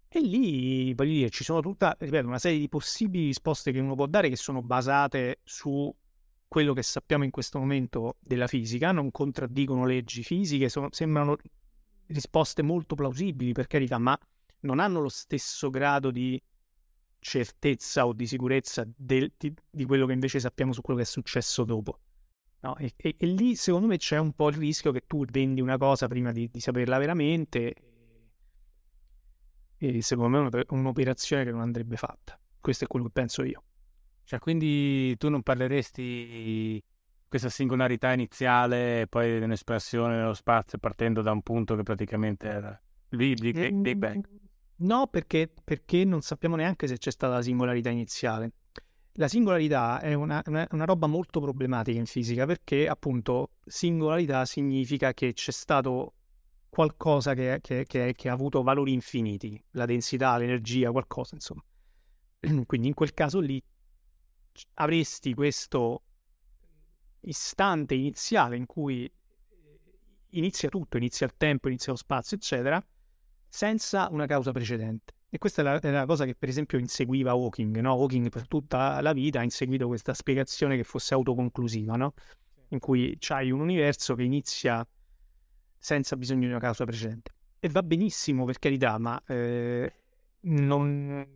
E 0.08 0.20
lì, 0.20 0.92
voglio 0.94 1.12
dire, 1.12 1.30
ci 1.30 1.44
sono 1.44 1.60
tutta, 1.60 1.96
ripeto, 1.98 2.26
una 2.26 2.38
serie 2.38 2.58
di 2.58 2.68
possibili 2.68 3.26
risposte 3.26 3.72
che 3.72 3.78
uno 3.78 3.94
può 3.94 4.06
dare 4.06 4.28
che 4.28 4.36
sono 4.36 4.60
basate 4.60 5.40
su 5.44 5.94
quello 6.48 6.72
che 6.72 6.82
sappiamo 6.82 7.22
in 7.22 7.30
questo 7.30 7.60
momento 7.60 8.16
della 8.18 8.48
fisica, 8.48 8.90
non 8.90 9.12
contraddicono 9.12 9.86
leggi 9.86 10.24
fisiche, 10.24 10.68
sono, 10.68 10.88
sembrano 10.90 11.36
risposte 12.12 12.62
molto 12.62 12.94
plausibili, 12.94 13.52
per 13.52 13.66
carità, 13.66 13.98
ma 13.98 14.18
non 14.60 14.78
hanno 14.78 15.00
lo 15.00 15.08
stesso 15.08 15.70
grado 15.70 16.10
di 16.10 16.40
certezza 17.18 18.06
o 18.06 18.12
di 18.12 18.26
sicurezza 18.26 18.86
del, 18.96 19.32
di, 19.36 19.52
di, 19.70 19.84
quello 19.84 20.06
che 20.06 20.12
invece 20.12 20.40
sappiamo 20.40 20.72
su 20.72 20.80
quello 20.80 21.00
che 21.00 21.06
è 21.06 21.08
successo 21.08 21.64
dopo. 21.64 22.00
No? 22.60 22.76
E, 22.76 22.92
e, 22.96 23.14
e, 23.18 23.26
lì 23.26 23.54
secondo 23.56 23.86
me 23.86 23.96
c'è 23.96 24.18
un 24.18 24.32
po' 24.32 24.48
il 24.48 24.56
rischio 24.56 24.92
che 24.92 25.04
tu 25.06 25.24
vendi 25.24 25.60
una 25.60 25.78
cosa 25.78 26.08
prima 26.08 26.32
di, 26.32 26.48
di 26.50 26.60
saperla 26.60 26.98
veramente 26.98 27.74
e 29.82 30.02
secondo 30.02 30.42
me 30.42 30.48
è 30.50 30.66
un'operazione 30.68 31.42
che 31.44 31.50
non 31.50 31.62
andrebbe 31.62 31.96
fatta. 31.96 32.38
Questo 32.60 32.84
è 32.84 32.86
quello 32.86 33.06
che 33.06 33.12
penso 33.12 33.42
io. 33.42 33.62
Cioè, 34.24 34.38
quindi 34.38 35.16
tu 35.16 35.30
non 35.30 35.42
parleresti 35.42 36.82
questa 37.30 37.48
singolarità 37.48 38.12
iniziale 38.12 39.02
e 39.02 39.06
poi 39.06 39.38
di 39.38 39.44
un'espressione 39.44 40.16
nello 40.16 40.34
spazio 40.34 40.78
partendo 40.78 41.22
da 41.22 41.30
un 41.30 41.42
punto 41.42 41.76
che 41.76 41.84
praticamente 41.84 42.48
era 42.48 42.78
Big, 43.08 43.38
Big, 43.38 43.70
Big 43.70 43.96
Bang? 43.96 44.28
No, 44.78 45.06
perché, 45.06 45.48
perché, 45.62 46.04
non 46.04 46.22
sappiamo 46.22 46.56
neanche 46.56 46.88
se 46.88 46.98
c'è 46.98 47.12
stata 47.12 47.34
la 47.34 47.42
singolarità 47.42 47.88
iniziale. 47.88 48.50
La 49.12 49.28
singolarità 49.28 50.00
è 50.00 50.12
una, 50.14 50.42
una, 50.46 50.66
una 50.72 50.84
roba 50.84 51.06
molto 51.06 51.40
problematica 51.40 52.00
in 52.00 52.06
fisica 52.06 52.46
perché 52.46 52.88
appunto 52.88 53.52
singolarità 53.64 54.44
significa 54.44 55.14
che 55.14 55.32
c'è 55.32 55.52
stato 55.52 56.14
qualcosa 56.68 57.34
che, 57.34 57.58
che, 57.60 57.84
che, 57.86 58.12
che, 58.16 58.28
ha 58.28 58.32
avuto 58.32 58.62
valori 58.64 58.92
infiniti, 58.92 59.62
la 59.72 59.86
densità, 59.86 60.36
l'energia, 60.36 60.90
qualcosa, 60.90 61.36
insomma. 61.36 61.62
Quindi 62.66 62.88
in 62.88 62.94
quel 62.94 63.14
caso 63.14 63.38
lì 63.38 63.62
avresti 64.74 65.32
questo 65.32 66.02
istante 67.22 67.94
iniziale 67.94 68.56
in 68.56 68.66
cui 68.66 69.10
inizia 70.30 70.68
tutto, 70.68 70.96
inizia 70.96 71.26
il 71.26 71.34
tempo, 71.36 71.68
inizia 71.68 71.92
lo 71.92 71.98
spazio, 71.98 72.36
eccetera, 72.36 72.84
senza 73.48 74.08
una 74.10 74.26
causa 74.26 74.52
precedente. 74.52 75.14
E 75.28 75.38
questa 75.38 75.62
è 75.62 75.64
la, 75.64 75.78
è 75.78 75.90
la 75.90 76.06
cosa 76.06 76.24
che 76.24 76.34
per 76.34 76.48
esempio 76.48 76.78
inseguiva 76.78 77.30
Hawking, 77.30 77.78
no? 77.78 77.92
Hawking 77.92 78.28
per 78.30 78.48
tutta 78.48 79.00
la 79.00 79.12
vita 79.12 79.40
ha 79.40 79.44
inseguito 79.44 79.86
questa 79.86 80.12
spiegazione 80.12 80.76
che 80.76 80.84
fosse 80.84 81.14
autoconclusiva, 81.14 81.96
no? 81.96 82.14
In 82.68 82.78
cui 82.78 83.16
c'hai 83.18 83.50
un 83.50 83.60
universo 83.60 84.14
che 84.14 84.22
inizia 84.22 84.86
senza 85.78 86.16
bisogno 86.16 86.40
di 86.40 86.50
una 86.50 86.58
causa 86.58 86.84
precedente. 86.84 87.32
E 87.60 87.68
va 87.68 87.82
benissimo, 87.82 88.44
per 88.44 88.58
carità, 88.58 88.98
ma 88.98 89.22
eh, 89.26 89.92
non... 90.40 91.26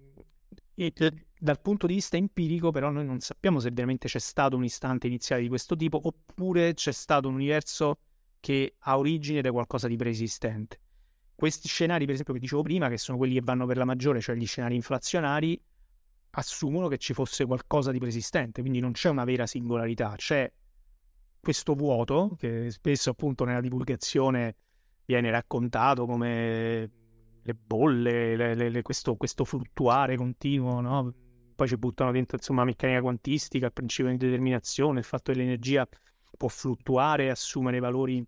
dal 1.45 1.61
punto 1.61 1.87
di 1.87 1.93
vista 1.93 2.17
empirico, 2.17 2.71
però, 2.71 2.89
noi 2.89 3.05
non 3.05 3.21
sappiamo 3.21 3.61
se 3.61 3.69
veramente 3.71 4.09
c'è 4.09 4.19
stato 4.19 4.57
un 4.57 4.65
istante 4.65 5.09
iniziale 5.09 5.43
di 5.43 5.49
questo 5.49 5.77
tipo 5.77 6.01
oppure 6.03 6.73
c'è 6.73 6.91
stato 6.91 7.29
un 7.29 7.35
universo 7.35 7.99
che 8.41 8.77
ha 8.79 8.97
origine 8.97 9.43
da 9.43 9.53
qualcosa 9.53 9.87
di 9.87 9.97
preesistente. 9.97 10.81
Questi 11.35 11.69
scenari, 11.69 12.07
per 12.07 12.15
esempio, 12.15 12.33
che 12.33 12.41
dicevo 12.41 12.63
prima, 12.63 12.89
che 12.89 12.97
sono 12.97 13.19
quelli 13.19 13.35
che 13.35 13.43
vanno 13.43 13.67
per 13.67 13.77
la 13.77 13.85
maggiore, 13.85 14.23
cioè 14.23 14.37
gli 14.37 14.47
scenari 14.47 14.75
inflazionari, 14.75 15.61
assumono 16.31 16.89
che 16.89 16.97
ci 16.97 17.13
fosse 17.13 17.45
qualcosa 17.45 17.93
di 17.93 17.99
preesistente, 17.99 18.63
quindi 18.63 18.81
non 18.81 18.93
c'è 18.93 19.11
una 19.11 19.25
vera 19.25 19.47
singolarità, 19.47 20.15
c'è 20.17 20.51
questo 21.41 21.75
vuoto 21.75 22.37
che 22.39 22.71
spesso 22.71 23.11
appunto 23.11 23.45
nella 23.45 23.61
divulgazione 23.61 24.57
viene 25.05 25.31
raccontato 25.31 26.07
come 26.07 26.91
le 27.43 27.55
bolle, 27.55 28.35
le, 28.35 28.71
le, 28.71 28.81
questo, 28.81 29.17
questo, 29.17 29.45
fluttuare 29.45 30.17
continuo, 30.17 30.81
no? 30.81 31.13
Poi 31.55 31.69
ci 31.69 31.77
buttano 31.77 32.13
dentro 32.13 32.37
insomma 32.37 32.61
la 32.61 32.67
meccanica 32.67 33.01
quantistica, 33.01 33.67
il 33.67 33.73
principio 33.73 34.11
di 34.11 34.19
determinazione, 34.19 34.99
il 34.99 35.05
fatto 35.05 35.33
che 35.33 35.39
l'energia 35.39 35.87
può 36.37 36.49
fluttuare 36.49 37.25
e 37.25 37.29
assumere 37.31 37.79
valori 37.79 38.25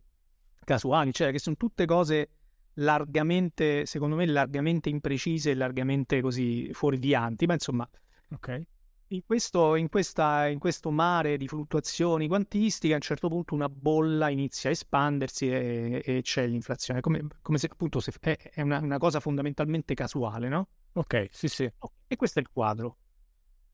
casuali, 0.64 1.12
cioè 1.12 1.32
che 1.32 1.38
sono 1.38 1.56
tutte 1.56 1.84
cose 1.86 2.30
largamente, 2.74 3.86
secondo 3.86 4.16
me, 4.16 4.26
largamente 4.26 4.88
imprecise 4.88 5.50
e 5.50 5.54
largamente 5.54 6.20
così 6.20 6.70
fuorvianti, 6.72 7.46
ma 7.46 7.54
insomma, 7.54 7.88
ok 8.32 8.66
in 9.08 9.22
questo, 9.24 9.76
in, 9.76 9.88
questa, 9.88 10.48
in 10.48 10.58
questo, 10.58 10.90
mare 10.90 11.36
di 11.36 11.46
fluttuazioni 11.46 12.26
quantistiche 12.26 12.92
a 12.92 12.96
un 12.96 13.02
certo 13.02 13.28
punto 13.28 13.54
una 13.54 13.68
bolla 13.68 14.28
inizia 14.30 14.70
a 14.70 14.72
espandersi 14.72 15.48
e, 15.48 16.02
e 16.04 16.22
c'è 16.22 16.46
l'inflazione, 16.46 17.00
come, 17.00 17.24
come, 17.42 17.58
se 17.58 17.68
appunto 17.70 18.00
se, 18.00 18.12
è, 18.18 18.36
è 18.54 18.62
una, 18.62 18.78
una, 18.78 18.98
cosa 18.98 19.20
fondamentalmente 19.20 19.94
casuale, 19.94 20.48
no? 20.48 20.68
Ok, 20.94 21.28
sì, 21.30 21.46
sì. 21.46 21.70
E 22.08 22.16
questo 22.16 22.38
è 22.38 22.42
il 22.42 22.48
quadro. 22.52 22.96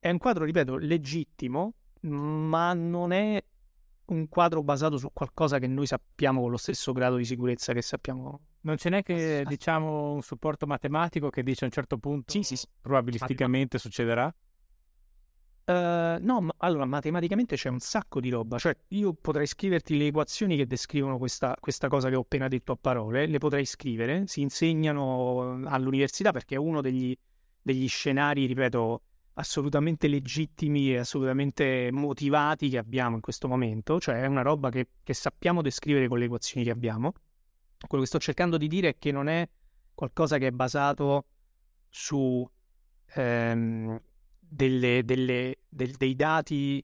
È 0.03 0.09
un 0.09 0.17
quadro, 0.17 0.43
ripeto, 0.43 0.75
legittimo, 0.75 1.75
ma 2.01 2.73
non 2.73 3.13
è 3.13 3.41
un 4.07 4.27
quadro 4.27 4.61
basato 4.61 4.97
su 4.97 5.09
qualcosa 5.13 5.59
che 5.59 5.67
noi 5.67 5.85
sappiamo 5.85 6.41
con 6.41 6.51
lo 6.51 6.57
stesso 6.57 6.91
grado 6.91 7.15
di 7.15 7.23
sicurezza 7.23 7.71
che 7.71 7.81
sappiamo. 7.81 8.41
Non 8.63 8.75
ce 8.75 8.89
n'è 8.89 9.01
che, 9.01 9.45
diciamo, 9.47 10.11
un 10.11 10.21
supporto 10.21 10.67
matematico 10.67 11.29
che 11.29 11.41
dice 11.41 11.63
a 11.63 11.67
un 11.67 11.71
certo 11.71 11.97
punto 11.99 12.33
sì, 12.33 12.43
sì, 12.43 12.57
sì. 12.57 12.67
probabilisticamente 12.81 13.77
succederà? 13.77 14.25
Uh, 15.63 16.19
no, 16.19 16.41
ma, 16.41 16.53
allora 16.57 16.83
matematicamente 16.83 17.55
c'è 17.55 17.69
un 17.69 17.79
sacco 17.79 18.19
di 18.19 18.29
roba, 18.29 18.57
cioè 18.57 18.75
io 18.89 19.13
potrei 19.13 19.47
scriverti 19.47 19.97
le 19.97 20.07
equazioni 20.07 20.57
che 20.57 20.67
descrivono 20.67 21.17
questa, 21.17 21.55
questa, 21.57 21.87
cosa 21.87 22.09
che 22.09 22.15
ho 22.15 22.21
appena 22.23 22.49
detto 22.49 22.73
a 22.73 22.75
parole, 22.75 23.25
le 23.25 23.37
potrei 23.37 23.63
scrivere, 23.63 24.27
si 24.27 24.41
insegnano 24.41 25.61
all'università 25.63 26.33
perché 26.33 26.55
è 26.55 26.57
uno 26.57 26.81
degli, 26.81 27.17
degli 27.61 27.87
scenari, 27.87 28.45
ripeto, 28.47 29.01
assolutamente 29.35 30.07
legittimi 30.07 30.91
e 30.91 30.97
assolutamente 30.97 31.89
motivati 31.91 32.69
che 32.69 32.77
abbiamo 32.77 33.15
in 33.15 33.21
questo 33.21 33.47
momento, 33.47 33.99
cioè 33.99 34.21
è 34.21 34.25
una 34.25 34.41
roba 34.41 34.69
che, 34.69 34.89
che 35.03 35.13
sappiamo 35.13 35.61
descrivere 35.61 36.07
con 36.07 36.19
le 36.19 36.25
equazioni 36.25 36.65
che 36.65 36.71
abbiamo. 36.71 37.13
Quello 37.87 38.03
che 38.03 38.09
sto 38.09 38.19
cercando 38.19 38.57
di 38.57 38.67
dire 38.67 38.89
è 38.89 38.95
che 38.97 39.11
non 39.11 39.27
è 39.27 39.47
qualcosa 39.93 40.37
che 40.37 40.47
è 40.47 40.51
basato 40.51 41.25
su... 41.89 42.47
Ehm, 43.15 43.99
delle, 44.53 45.03
delle, 45.03 45.59
del, 45.67 45.91
dei 45.91 46.15
dati 46.15 46.83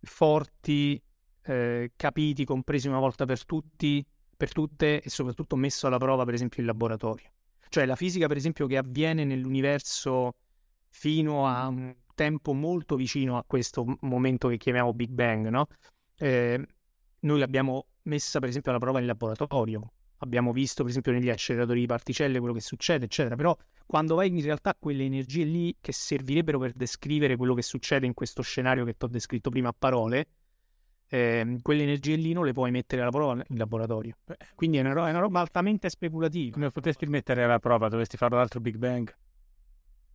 forti, 0.00 1.00
eh, 1.42 1.92
capiti, 1.94 2.44
compresi 2.44 2.88
una 2.88 2.98
volta 2.98 3.26
per 3.26 3.44
tutti, 3.44 4.04
per 4.36 4.52
tutte 4.52 5.02
e 5.02 5.10
soprattutto 5.10 5.56
messo 5.56 5.86
alla 5.86 5.98
prova, 5.98 6.24
per 6.24 6.34
esempio, 6.34 6.62
in 6.62 6.68
laboratorio. 6.68 7.30
Cioè 7.68 7.84
la 7.84 7.96
fisica, 7.96 8.26
per 8.26 8.38
esempio, 8.38 8.66
che 8.66 8.78
avviene 8.78 9.24
nell'universo 9.24 10.36
fino 10.88 11.46
a 11.46 11.68
un 11.68 11.94
tempo 12.14 12.52
molto 12.52 12.96
vicino 12.96 13.36
a 13.36 13.44
questo 13.46 13.84
momento 14.00 14.48
che 14.48 14.56
chiamiamo 14.56 14.92
Big 14.92 15.10
Bang, 15.10 15.48
no? 15.48 15.68
Eh, 16.16 16.66
noi 17.20 17.38
l'abbiamo 17.38 17.86
messa, 18.02 18.40
per 18.40 18.48
esempio, 18.48 18.70
alla 18.72 18.80
prova 18.80 18.98
in 18.98 19.06
laboratorio. 19.06 19.92
Abbiamo 20.18 20.52
visto, 20.52 20.82
per 20.82 20.90
esempio, 20.90 21.12
negli 21.12 21.30
acceleratori 21.30 21.80
di 21.80 21.86
particelle 21.86 22.38
quello 22.38 22.54
che 22.54 22.60
succede, 22.60 23.04
eccetera. 23.04 23.36
Però 23.36 23.56
quando 23.86 24.16
vai 24.16 24.28
in 24.28 24.42
realtà 24.42 24.74
quelle 24.76 25.04
energie 25.04 25.44
lì 25.44 25.76
che 25.80 25.92
servirebbero 25.92 26.58
per 26.58 26.72
descrivere 26.72 27.36
quello 27.36 27.54
che 27.54 27.62
succede 27.62 28.04
in 28.04 28.14
questo 28.14 28.42
scenario 28.42 28.84
che 28.84 28.96
ti 28.96 29.04
ho 29.04 29.08
descritto 29.08 29.48
prima 29.50 29.68
a 29.68 29.74
parole, 29.78 30.26
eh, 31.06 31.58
quelle 31.62 31.84
energie 31.84 32.16
lì 32.16 32.32
non 32.32 32.44
le 32.44 32.52
puoi 32.52 32.72
mettere 32.72 33.02
alla 33.02 33.10
prova 33.10 33.42
in 33.46 33.56
laboratorio. 33.56 34.16
Quindi 34.56 34.78
è 34.78 34.80
una, 34.80 34.92
ro- 34.92 35.06
è 35.06 35.10
una 35.10 35.20
roba 35.20 35.40
altamente 35.40 35.88
speculativa. 35.88 36.52
Come 36.52 36.70
potresti 36.70 37.06
mettere 37.06 37.44
alla 37.44 37.60
prova? 37.60 37.88
Dovresti 37.88 38.16
fare 38.16 38.34
l'altro 38.34 38.60
Big 38.60 38.76
Bang? 38.76 39.14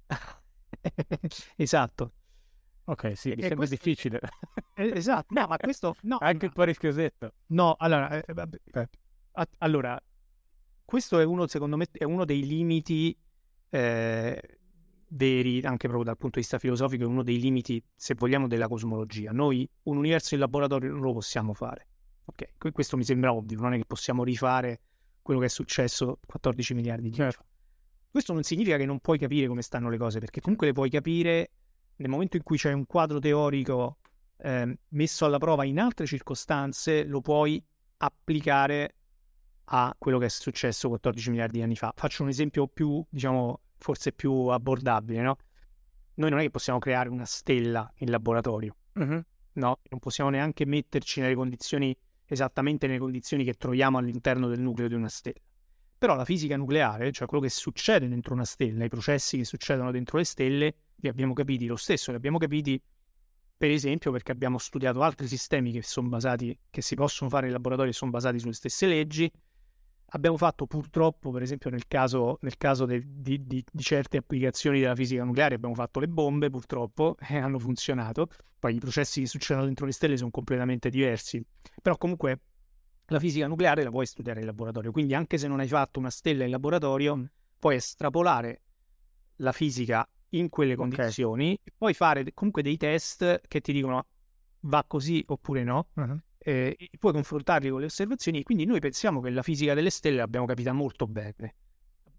esatto. 1.55 2.11
Ok, 2.85 3.17
sì, 3.17 3.29
mi 3.29 3.41
sembra 3.41 3.55
questo... 3.55 3.75
difficile. 3.75 4.19
esatto, 4.75 5.33
no, 5.33 5.47
ma 5.47 5.57
questo... 5.57 5.95
No, 6.03 6.17
Anche 6.19 6.47
un 6.47 6.51
po' 6.51 6.63
rischiosetto. 6.63 7.33
No, 7.47 7.75
allora, 7.77 8.21
eh, 8.21 8.25
eh, 8.73 8.89
allora, 9.59 10.01
questo 10.83 11.19
è 11.19 11.23
uno, 11.23 11.47
secondo 11.47 11.77
me, 11.77 11.87
è 11.91 12.03
uno 12.03 12.25
dei 12.25 12.45
limiti 12.45 13.17
eh, 13.69 14.59
veri, 15.09 15.61
anche 15.61 15.87
proprio 15.87 16.03
dal 16.03 16.17
punto 16.17 16.35
di 16.35 16.41
vista 16.41 16.59
filosofico, 16.59 17.03
è 17.03 17.07
uno 17.07 17.23
dei 17.23 17.39
limiti, 17.39 17.81
se 17.95 18.15
vogliamo, 18.15 18.47
della 18.47 18.67
cosmologia. 18.67 19.31
Noi 19.31 19.67
un 19.83 19.97
universo 19.97 20.33
in 20.33 20.41
laboratorio 20.41 20.91
non 20.91 21.01
lo 21.01 21.13
possiamo 21.13 21.53
fare. 21.53 21.87
Ok, 22.25 22.71
questo 22.71 22.97
mi 22.97 23.03
sembra 23.03 23.33
ovvio, 23.33 23.59
non 23.59 23.73
è 23.73 23.77
che 23.77 23.85
possiamo 23.85 24.23
rifare 24.23 24.81
quello 25.21 25.39
che 25.39 25.45
è 25.47 25.49
successo 25.49 26.19
14 26.25 26.73
miliardi 26.73 27.09
di 27.09 27.21
anni 27.21 27.31
fa. 27.31 27.43
Questo 28.13 28.33
non 28.33 28.43
significa 28.43 28.77
che 28.77 28.85
non 28.85 28.99
puoi 28.99 29.17
capire 29.17 29.47
come 29.47 29.63
stanno 29.63 29.89
le 29.89 29.97
cose, 29.97 30.19
perché 30.19 30.39
comunque 30.39 30.67
le 30.67 30.73
puoi 30.73 30.87
capire 30.87 31.49
nel 31.95 32.09
momento 32.09 32.37
in 32.37 32.43
cui 32.43 32.57
c'è 32.57 32.71
un 32.71 32.85
quadro 32.85 33.17
teorico 33.17 33.97
eh, 34.37 34.77
messo 34.89 35.25
alla 35.25 35.39
prova 35.39 35.63
in 35.63 35.79
altre 35.79 36.05
circostanze, 36.05 37.05
lo 37.05 37.21
puoi 37.21 37.59
applicare 37.97 38.95
a 39.65 39.95
quello 39.97 40.19
che 40.19 40.25
è 40.25 40.29
successo 40.29 40.89
14 40.89 41.31
miliardi 41.31 41.57
di 41.57 41.63
anni 41.63 41.75
fa. 41.75 41.91
Faccio 41.95 42.21
un 42.21 42.29
esempio 42.29 42.67
più, 42.67 43.03
diciamo, 43.09 43.61
forse 43.77 44.11
più 44.13 44.31
abbordabile, 44.31 45.21
no? 45.23 45.37
Noi 46.13 46.29
non 46.29 46.37
è 46.37 46.43
che 46.43 46.51
possiamo 46.51 46.77
creare 46.77 47.09
una 47.09 47.25
stella 47.25 47.91
in 47.97 48.11
laboratorio, 48.11 48.75
Mhm. 48.93 49.25
no? 49.53 49.79
Non 49.89 49.99
possiamo 49.99 50.29
neanche 50.29 50.67
metterci 50.67 51.19
nelle 51.19 51.33
condizioni, 51.33 51.97
esattamente 52.27 52.85
nelle 52.85 52.99
condizioni 52.99 53.43
che 53.43 53.55
troviamo 53.55 53.97
all'interno 53.97 54.47
del 54.49 54.59
nucleo 54.59 54.87
di 54.87 54.93
una 54.93 55.09
stella. 55.09 55.39
Però 56.03 56.15
la 56.15 56.25
fisica 56.25 56.57
nucleare, 56.57 57.13
cioè 57.13 57.29
quello 57.29 57.41
che 57.41 57.49
succede 57.49 58.09
dentro 58.09 58.33
una 58.33 58.43
stella, 58.43 58.83
i 58.83 58.89
processi 58.89 59.37
che 59.37 59.45
succedono 59.45 59.89
dentro 59.89 60.17
le 60.17 60.25
stelle, 60.25 60.75
li 60.95 61.07
abbiamo 61.07 61.31
capiti 61.31 61.65
lo 61.65 61.77
stesso, 61.77 62.11
li 62.11 62.17
abbiamo 62.17 62.37
capiti 62.37 62.77
per 63.55 63.71
esempio 63.71 64.11
perché 64.11 64.33
abbiamo 64.33 64.57
studiato 64.57 65.01
altri 65.01 65.27
sistemi 65.27 65.71
che 65.71 65.81
sono 65.81 66.09
basati, 66.09 66.59
che 66.69 66.81
si 66.81 66.95
possono 66.95 67.29
fare 67.29 67.45
in 67.45 67.53
laboratorio 67.53 67.91
e 67.91 67.93
sono 67.93 68.11
basati 68.11 68.37
sulle 68.37 68.51
stesse 68.51 68.85
leggi. 68.85 69.31
Abbiamo 70.07 70.35
fatto 70.35 70.65
purtroppo, 70.65 71.31
per 71.31 71.41
esempio, 71.41 71.69
nel 71.69 71.87
caso, 71.87 72.37
nel 72.41 72.57
caso 72.57 72.83
de- 72.83 73.01
di, 73.05 73.47
di- 73.47 73.63
di 73.71 73.81
certe 73.81 74.17
applicazioni 74.17 74.81
della 74.81 74.95
fisica 74.95 75.23
nucleare, 75.23 75.55
abbiamo 75.55 75.73
fatto 75.73 76.01
le 76.01 76.09
bombe, 76.09 76.49
purtroppo, 76.49 77.15
e 77.29 77.37
hanno 77.37 77.59
funzionato. 77.59 78.27
Poi 78.59 78.75
i 78.75 78.79
processi 78.79 79.21
che 79.21 79.27
succedono 79.27 79.67
dentro 79.67 79.85
le 79.85 79.93
stelle 79.93 80.17
sono 80.17 80.31
completamente 80.31 80.89
diversi. 80.89 81.41
Però 81.81 81.97
comunque 81.97 82.41
la 83.13 83.19
fisica 83.19 83.47
nucleare 83.47 83.83
la 83.83 83.89
puoi 83.91 84.05
studiare 84.05 84.39
in 84.39 84.45
laboratorio. 84.45 84.91
Quindi 84.91 85.13
anche 85.13 85.37
se 85.37 85.47
non 85.47 85.59
hai 85.59 85.67
fatto 85.67 85.99
una 85.99 86.09
stella 86.09 86.43
in 86.43 86.49
laboratorio, 86.49 87.29
puoi 87.59 87.75
estrapolare 87.75 88.61
la 89.37 89.51
fisica 89.51 90.07
in 90.29 90.49
quelle 90.49 90.75
condizioni 90.75 91.59
e 91.63 91.71
poi 91.77 91.93
fare 91.93 92.25
comunque 92.33 92.61
dei 92.63 92.75
test 92.77 93.41
che 93.47 93.61
ti 93.61 93.71
dicono 93.71 94.05
va 94.61 94.83
così 94.87 95.23
oppure 95.27 95.63
no 95.63 95.87
Mhm. 95.93 96.23
eh, 96.39 96.75
e 96.77 96.89
puoi 96.97 97.13
confrontarli 97.13 97.69
con 97.69 97.79
le 97.79 97.85
osservazioni 97.85 98.39
e 98.39 98.43
quindi 98.43 98.65
noi 98.65 98.79
pensiamo 98.79 99.21
che 99.21 99.29
la 99.29 99.41
fisica 99.43 99.73
delle 99.73 99.89
stelle 99.91 100.17
l'abbiamo 100.17 100.45
capita 100.45 100.73
molto 100.73 101.05
bene. 101.07 101.55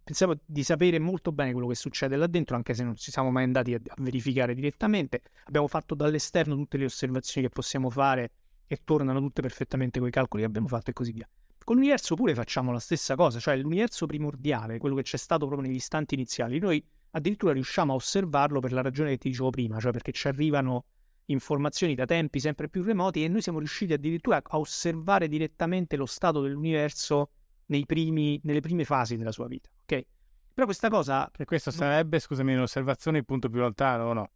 Pensiamo 0.05 0.35
di 0.45 0.63
sapere 0.63 0.99
molto 0.99 1.33
bene 1.33 1.53
quello 1.53 1.67
che 1.67 1.75
succede 1.75 2.17
là 2.17 2.27
dentro, 2.27 2.57
anche 2.57 2.75
se 2.75 2.85
non 2.85 2.95
ci 2.95 3.11
siamo 3.11 3.31
mai 3.31 3.45
andati 3.45 3.73
a, 3.75 3.81
a 3.85 3.95
verificare 3.99 4.55
direttamente. 4.55 5.23
Abbiamo 5.45 5.67
fatto 5.67 5.95
dall'esterno 5.95 6.55
tutte 6.55 6.77
le 6.77 6.85
osservazioni 6.85 7.47
che 7.49 7.53
possiamo 7.53 7.89
fare 7.91 8.31
e 8.67 8.81
tornano 8.85 9.21
tutte 9.21 9.43
perfettamente 9.43 9.99
con 9.99 10.09
i 10.09 10.11
calcoli 10.11 10.43
che 10.43 10.49
abbiamo 10.49 10.69
fatto 10.69 10.91
e 10.91 10.93
così 10.93 11.13
via. 11.13 11.29
Con 11.65 11.77
l'universo 11.77 12.15
pure 12.15 12.35
facciamo 12.35 12.73
la 12.73 12.79
stessa 12.79 13.15
cosa, 13.15 13.39
cioè 13.39 13.57
l'universo 13.57 14.07
primordiale, 14.07 14.79
quello 14.79 14.95
che 14.95 15.03
c'è 15.03 15.17
stato 15.17 15.47
proprio 15.47 15.67
negli 15.67 15.77
istanti 15.79 16.15
iniziali, 16.15 16.59
noi 16.59 16.85
addirittura 17.13 17.53
riusciamo 17.53 17.93
a 17.93 17.97
osservarlo 17.97 18.61
per 18.61 18.73
la 18.73 18.83
ragione 18.83 19.11
che 19.11 19.19
ti 19.19 19.29
dicevo 19.31 19.51
prima, 19.51 19.79
cioè 19.81 19.93
perché 19.93 20.13
ci 20.13 20.29
arrivano 20.29 20.85
informazioni 21.27 21.95
da 21.95 22.05
tempi 22.05 22.39
sempre 22.39 22.69
più 22.69 22.83
remoti 22.83 23.25
e 23.25 23.29
noi 23.29 23.41
siamo 23.41 23.59
riusciti 23.59 23.95
addirittura 23.95 24.43
a 24.43 24.59
osservare 24.59 25.27
direttamente 25.29 25.97
lo 25.97 26.07
stato 26.07 26.43
dell'universo 26.43 27.31
nei 27.67 27.87
primi, 27.87 28.39
nelle 28.43 28.61
prime 28.61 28.85
fasi 28.85 29.17
della 29.17 29.33
sua 29.33 29.47
vita, 29.47 29.71
ok? 29.85 30.05
Però 30.53 30.67
questa 30.67 30.89
cosa, 30.89 31.31
E 31.37 31.45
questo 31.45 31.71
sarebbe, 31.71 32.19
scusami, 32.19 32.55
un'osservazione 32.55 33.19
il 33.19 33.25
punto 33.25 33.49
più 33.49 33.61
lontano 33.61 34.05
o 34.05 34.13
no? 34.13 34.31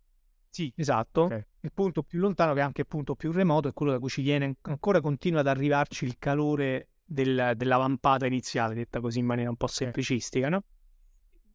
Sì, 0.51 0.73
esatto, 0.77 1.23
Ok. 1.23 1.47
il 1.61 1.73
punto 1.73 2.03
più 2.03 2.21
lontano 2.21 2.53
che 2.55 2.61
è 2.61 2.63
anche 2.63 2.81
il 2.83 2.87
punto 2.87 3.15
più 3.15 3.33
remoto 3.33 3.69
è 3.69 3.73
quello 3.73 3.93
da 3.93 3.99
cui 3.99 4.09
ci 4.09 4.23
viene 4.23 4.57
ancora 4.63 5.01
continua 5.01 5.41
ad 5.41 5.47
arrivarci 5.47 6.05
il 6.05 6.17
calore 6.19 6.89
del- 7.05 7.53
della 7.57 7.77
lampata 7.77 8.27
iniziale, 8.27 8.75
detta 8.75 9.01
così 9.01 9.19
in 9.19 9.27
maniera 9.27 9.51
un 9.51 9.57
po' 9.57 9.67
semplicistica, 9.67 10.49
no? 10.49 10.65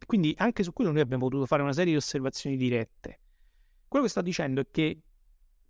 Quindi 0.05 0.33
anche 0.37 0.63
su 0.63 0.73
quello 0.73 0.91
noi 0.91 1.01
abbiamo 1.01 1.23
potuto 1.25 1.45
fare 1.45 1.61
una 1.61 1.73
serie 1.73 1.91
di 1.91 1.97
osservazioni 1.97 2.57
dirette. 2.57 3.19
Quello 3.87 4.05
che 4.05 4.11
sto 4.11 4.21
dicendo 4.21 4.61
è 4.61 4.67
che 4.69 4.99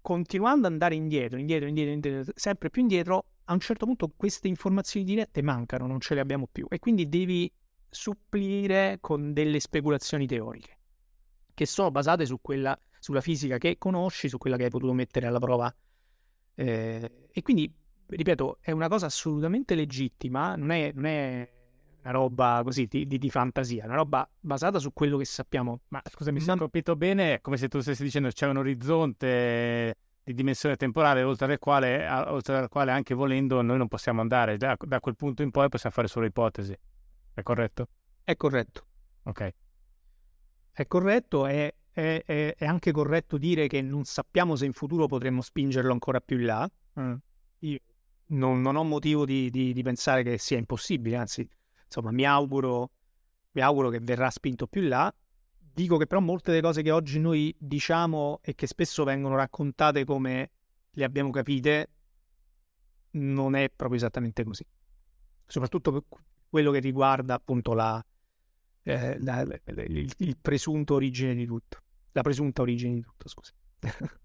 continuando 0.01 0.67
ad 0.67 0.73
andare 0.73 0.95
indietro, 0.95 1.37
indietro, 1.37 1.67
indietro, 1.67 1.93
indietro, 1.93 2.31
sempre 2.35 2.69
più 2.69 2.81
indietro, 2.81 3.25
a 3.45 3.53
un 3.53 3.59
certo 3.59 3.85
punto 3.85 4.11
queste 4.15 4.47
informazioni 4.47 5.05
dirette 5.05 5.41
mancano, 5.41 5.85
non 5.87 5.99
ce 5.99 6.13
le 6.15 6.21
abbiamo 6.21 6.47
più 6.51 6.65
e 6.69 6.79
quindi 6.79 7.07
devi 7.09 7.51
supplire 7.89 8.97
con 9.01 9.33
delle 9.33 9.59
speculazioni 9.59 10.25
teoriche 10.25 10.77
che 11.53 11.65
sono 11.65 11.91
basate 11.91 12.25
su 12.25 12.39
quella, 12.41 12.77
sulla 13.03 13.19
fisica 13.19 13.57
che 13.57 13.77
conosci, 13.77 14.29
su 14.29 14.37
quella 14.37 14.55
che 14.55 14.63
hai 14.63 14.69
potuto 14.69 14.93
mettere 14.93 15.27
alla 15.27 15.39
prova. 15.39 15.75
Eh, 16.55 17.27
e 17.29 17.41
quindi, 17.41 17.69
ripeto, 18.05 18.59
è 18.61 18.71
una 18.71 18.87
cosa 18.87 19.07
assolutamente 19.07 19.75
legittima, 19.75 20.55
non 20.55 20.71
è, 20.71 20.93
non 20.95 21.03
è 21.03 21.51
una 22.01 22.11
roba 22.11 22.61
così 22.63 22.85
di, 22.85 23.05
di- 23.05 23.17
di 23.17 23.29
fantasia, 23.29 23.83
è 23.83 23.87
una 23.87 23.97
roba 23.97 24.29
basata 24.39 24.79
su 24.79 24.93
quello 24.93 25.17
che 25.17 25.25
sappiamo. 25.25 25.81
Ma 25.89 26.01
scusami, 26.09 26.39
se 26.39 26.45
Ma- 26.47 26.53
ho 26.53 26.57
capito 26.59 26.95
bene, 26.95 27.33
è 27.33 27.41
come 27.41 27.57
se 27.57 27.67
tu 27.67 27.81
stessi 27.81 28.03
dicendo 28.03 28.29
c'è 28.29 28.47
un 28.47 28.55
orizzonte 28.55 29.97
di 30.23 30.33
dimensione 30.33 30.77
temporale 30.77 31.23
oltre 31.23 31.51
al 31.51 31.59
quale, 31.59 32.09
oltre 32.09 32.55
al 32.55 32.69
quale 32.69 32.91
anche 32.91 33.13
volendo 33.13 33.61
noi 33.61 33.77
non 33.77 33.89
possiamo 33.89 34.21
andare. 34.21 34.55
Da, 34.55 34.77
da 34.79 35.01
quel 35.01 35.17
punto 35.17 35.41
in 35.41 35.51
poi 35.51 35.67
possiamo 35.67 35.93
fare 35.93 36.07
solo 36.07 36.25
ipotesi. 36.25 36.73
È 37.33 37.41
corretto? 37.43 37.89
È 38.23 38.33
corretto. 38.37 38.85
Ok. 39.23 39.53
È 40.71 40.87
corretto, 40.87 41.45
è, 41.45 41.73
è- 41.93 42.23
è- 42.25 42.55
è 42.57 42.65
anche 42.65 42.91
corretto 42.91 43.37
dire 43.37 43.67
che 43.67 43.81
non 43.81 44.03
sappiamo 44.03 44.55
se 44.55 44.65
in 44.65 44.73
futuro 44.73 45.05
potremmo 45.07 45.41
spingerlo 45.41 45.91
ancora 45.91 46.19
più 46.19 46.39
in 46.39 46.45
là. 46.45 46.69
Mm. 46.99 47.13
Io 47.59 47.79
non, 48.27 48.61
non 48.61 48.75
ho 48.75 48.83
motivo 48.83 49.25
di, 49.25 49.49
di- 49.49 49.73
di 49.73 49.83
pensare 49.83 50.23
che 50.23 50.37
sia 50.37 50.57
impossibile, 50.57 51.15
anzi, 51.15 51.47
insomma, 51.85 52.11
mi 52.11 52.25
auguro, 52.25 52.91
mi 53.51 53.61
auguro 53.61 53.89
che 53.89 53.99
verrà 53.99 54.29
spinto 54.29 54.67
più 54.67 54.81
in 54.81 54.89
là. 54.89 55.13
Dico 55.57 55.97
che 55.97 56.05
però 56.07 56.19
molte 56.19 56.51
delle 56.51 56.61
cose 56.63 56.81
che 56.81 56.91
oggi 56.91 57.19
noi 57.19 57.55
diciamo 57.57 58.39
e 58.43 58.53
che 58.53 58.67
spesso 58.67 59.03
vengono 59.03 59.35
raccontate 59.35 60.03
come 60.05 60.51
le 60.91 61.03
abbiamo 61.03 61.29
capite, 61.31 61.89
non 63.11 63.55
è 63.55 63.69
proprio 63.69 63.97
esattamente 63.97 64.43
così. 64.43 64.65
Soprattutto 65.45 65.91
per 65.91 66.03
quello 66.49 66.71
che 66.71 66.79
riguarda 66.79 67.33
appunto 67.35 67.73
la, 67.73 68.03
eh, 68.83 69.19
la- 69.19 69.41
il, 69.41 70.11
il 70.17 70.37
presunto 70.39 70.95
origine 70.95 71.33
di 71.33 71.45
tutto. 71.45 71.81
La 72.13 72.21
presunta 72.21 72.61
origine 72.61 72.95
di 72.95 73.01
tutto, 73.01 73.27
scusa. 73.27 73.51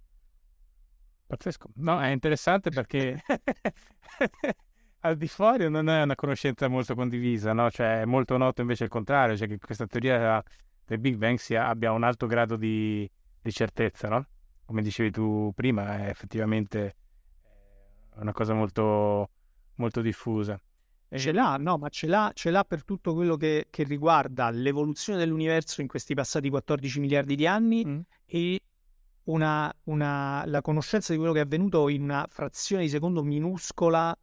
Pazzesco. 1.26 1.68
No, 1.76 2.00
è 2.00 2.08
interessante 2.08 2.70
perché 2.70 3.20
al 5.00 5.16
di 5.16 5.28
fuori 5.28 5.68
non 5.68 5.88
è 5.88 6.02
una 6.02 6.14
conoscenza 6.14 6.68
molto 6.68 6.94
condivisa, 6.94 7.52
no? 7.52 7.70
Cioè, 7.70 8.00
è 8.00 8.04
molto 8.04 8.36
noto 8.36 8.62
invece 8.62 8.84
il 8.84 8.90
contrario, 8.90 9.36
cioè 9.36 9.46
che 9.46 9.58
questa 9.58 9.86
teoria 9.86 10.42
del 10.84 10.98
Big 10.98 11.16
Bang 11.16 11.36
sia, 11.38 11.68
abbia 11.68 11.92
un 11.92 12.02
alto 12.02 12.26
grado 12.26 12.56
di, 12.56 13.08
di 13.40 13.52
certezza, 13.52 14.08
no? 14.08 14.26
Come 14.64 14.82
dicevi 14.82 15.10
tu 15.10 15.52
prima, 15.54 15.98
è 15.98 16.08
effettivamente 16.08 16.86
eh, 16.86 18.20
una 18.20 18.32
cosa 18.32 18.54
molto, 18.54 19.30
molto 19.74 20.00
diffusa. 20.00 20.58
E- 21.10 21.18
Ce 21.18 21.32
l'ha, 21.32 21.56
no, 21.56 21.78
ma 21.78 21.88
ce 21.88 22.06
l'ha, 22.06 22.30
ce 22.34 22.50
l'ha 22.50 22.64
per 22.64 22.84
tutto 22.84 23.14
quello 23.14 23.36
che, 23.36 23.66
che 23.70 23.82
riguarda 23.84 24.50
l'evoluzione 24.50 25.18
dell'universo 25.18 25.80
in 25.80 25.88
questi 25.88 26.14
passati 26.14 26.50
14 26.50 27.00
miliardi 27.00 27.34
di 27.34 27.46
anni 27.46 27.84
Mm. 27.86 28.00
e 28.26 28.60
una, 29.24 29.72
una- 29.84 30.42
la 30.46 30.60
conoscenza 30.62 31.12
di 31.12 31.18
quello 31.18 31.32
che 31.34 31.40
è 31.40 31.42
avvenuto 31.42 31.88
in 31.88 32.02
una 32.02 32.26
frazione 32.28 32.82
di 32.82 32.88
secondo 32.88 33.22
minuscola 33.22 34.16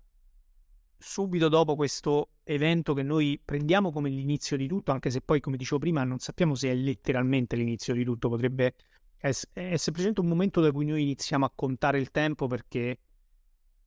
subito 0.98 1.50
dopo 1.50 1.76
questo 1.76 2.30
evento 2.44 2.94
che 2.94 3.04
noi 3.04 3.40
prendiamo 3.44 3.92
come 3.92 4.10
l'inizio 4.10 4.58
di 4.58 4.68
tutto, 4.68 4.92
anche 4.92 5.10
se 5.10 5.22
poi, 5.22 5.40
come 5.40 5.58
dicevo 5.58 5.80
prima, 5.80 6.04
non 6.04 6.20
sappiamo 6.20 6.56
se 6.56 6.70
è 6.72 6.74
letteralmente 6.76 7.56
l'inizio 7.56 7.94
di 7.94 8.04
tutto, 8.04 8.30
potrebbe 8.30 8.76
ess- 9.18 9.48
è 9.54 9.76
semplicemente 9.78 10.22
un 10.22 10.28
momento 10.28 10.62
da 10.62 10.72
cui 10.72 10.86
noi 10.86 11.02
iniziamo 11.04 11.46
a 11.46 11.52
contare 11.54 12.00
il 12.00 12.12
tempo 12.12 12.48
perché 12.48 13.00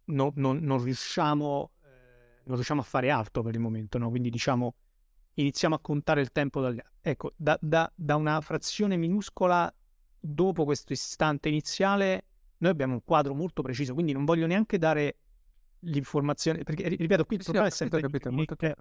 no- 0.06 0.32
non, 0.36 0.58
non 0.58 0.82
riusciamo, 0.82 1.70
eh, 1.77 1.77
non 2.48 2.56
riusciamo 2.56 2.80
a 2.80 2.84
fare 2.84 3.10
altro 3.10 3.42
per 3.42 3.54
il 3.54 3.60
momento, 3.60 3.98
no? 3.98 4.10
Quindi 4.10 4.30
diciamo 4.30 4.74
iniziamo 5.34 5.74
a 5.74 5.80
contare 5.80 6.20
il 6.20 6.32
tempo 6.32 6.60
dagli 6.60 6.78
Ecco, 7.00 7.32
da, 7.36 7.56
da- 7.60 7.90
da 7.94 8.16
una 8.16 8.40
frazione 8.40 8.96
minuscola 8.96 9.72
dopo 10.20 10.64
questo 10.64 10.92
istante 10.92 11.48
iniziale 11.48 12.24
noi 12.58 12.70
abbiamo 12.72 12.94
un 12.94 13.04
quadro 13.04 13.34
molto 13.34 13.62
preciso, 13.62 13.94
quindi 13.94 14.12
non 14.12 14.24
voglio 14.24 14.46
neanche 14.46 14.78
dare 14.78 15.18
l'informazione, 15.80 16.64
perché 16.64 16.88
ri- 16.88 16.96
ripeto, 16.96 17.24
qui 17.24 17.36
il 17.36 17.42
Sì, 17.42 17.50
problema 17.50 17.68
è 17.68 17.70
sempre 17.70 18.00
capito, 18.00 18.32
molto 18.32 18.56
eh, 18.58 18.74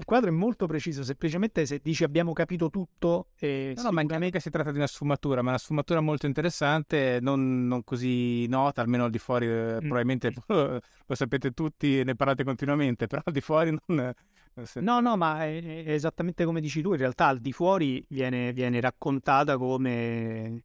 il 0.00 0.04
quadro 0.04 0.28
è 0.30 0.32
molto 0.32 0.66
preciso, 0.66 1.02
semplicemente 1.02 1.66
se 1.66 1.80
dici 1.82 2.04
abbiamo 2.04 2.32
capito 2.32 2.70
tutto 2.70 3.30
e 3.36 3.72
No, 3.76 3.82
no, 3.82 3.90
ma 3.90 4.02
in 4.02 4.30
che 4.30 4.38
si 4.38 4.48
tratta 4.48 4.70
di 4.70 4.76
una 4.76 4.86
sfumatura, 4.86 5.42
ma 5.42 5.48
una 5.48 5.58
sfumatura 5.58 6.00
molto 6.00 6.26
interessante, 6.26 7.18
non, 7.20 7.66
non 7.66 7.82
così 7.82 8.46
nota, 8.46 8.80
almeno 8.80 9.04
al 9.04 9.10
di 9.10 9.18
fuori, 9.18 9.46
eh, 9.46 9.74
Mm. 9.74 9.78
probabilmente 9.78 10.32
lo 10.46 11.14
sapete 11.16 11.50
tutti 11.50 11.98
e 11.98 12.04
ne 12.04 12.14
parlate 12.14 12.44
continuamente, 12.44 13.08
però 13.08 13.22
al 13.24 13.32
di 13.32 13.40
fuori 13.40 13.70
non... 13.86 14.14
non 14.54 14.66
se- 14.66 14.80
No, 14.80 15.00
no, 15.00 15.16
ma 15.16 15.44
è, 15.44 15.84
è 15.84 15.90
esattamente 15.92 16.44
come 16.44 16.60
dici 16.60 16.80
tu, 16.80 16.92
in 16.92 16.98
realtà 16.98 17.26
al 17.26 17.40
di 17.40 17.52
fuori 17.52 18.04
viene, 18.08 18.52
viene 18.52 18.80
raccontata 18.80 19.58
come, 19.58 20.62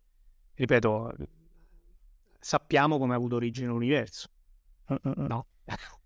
ripeto, 0.54 1.12
sappiamo 2.40 3.00
come 3.00 3.14
ha 3.14 3.18
avuto 3.18 3.36
origine 3.38 3.66
l'universo, 3.68 4.28
no? 5.16 5.48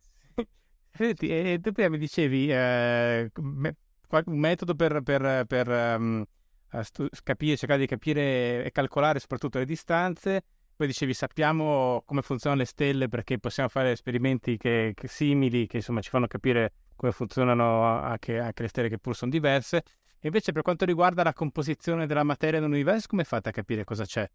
Senti, 0.97 1.29
e 1.29 1.59
tu 1.61 1.71
prima 1.73 1.89
mi 1.89 1.99
dicevi 1.99 2.51
eh, 2.51 3.29
me- 3.35 3.75
qual- 4.07 4.23
un 4.25 4.39
metodo 4.39 4.73
per, 4.73 5.01
per- 5.03 5.45
per, 5.45 5.69
eh, 5.69 6.83
stu- 6.83 7.07
capire, 7.21 7.55
cercare 7.55 7.79
di 7.81 7.85
capire 7.85 8.63
e 8.63 8.71
calcolare 8.71 9.19
soprattutto 9.19 9.59
le 9.59 9.65
distanze. 9.65 10.43
Poi 10.75 10.87
dicevi 10.87 11.13
sappiamo 11.13 12.01
come 12.03 12.23
funzionano 12.23 12.61
le 12.61 12.67
stelle 12.67 13.07
perché 13.09 13.37
possiamo 13.37 13.69
fare 13.69 13.91
esperimenti 13.91 14.57
che, 14.57 14.93
che 14.95 15.07
simili, 15.07 15.67
che 15.67 15.77
insomma 15.77 16.01
ci 16.01 16.09
fanno 16.09 16.25
capire 16.25 16.73
come 16.95 17.11
funzionano 17.11 17.83
anche, 17.83 18.39
anche 18.39 18.63
le 18.63 18.67
stelle 18.67 18.89
che 18.89 18.97
pur 18.97 19.15
sono 19.15 19.29
diverse. 19.29 19.77
E 20.19 20.27
invece 20.27 20.51
per 20.51 20.63
quanto 20.63 20.83
riguarda 20.85 21.21
la 21.21 21.33
composizione 21.33 22.07
della 22.07 22.23
materia 22.23 22.59
nell'universo, 22.59 23.05
come 23.07 23.23
fate 23.23 23.49
a 23.49 23.51
capire 23.51 23.83
cosa 23.83 24.03
c'è 24.03 24.27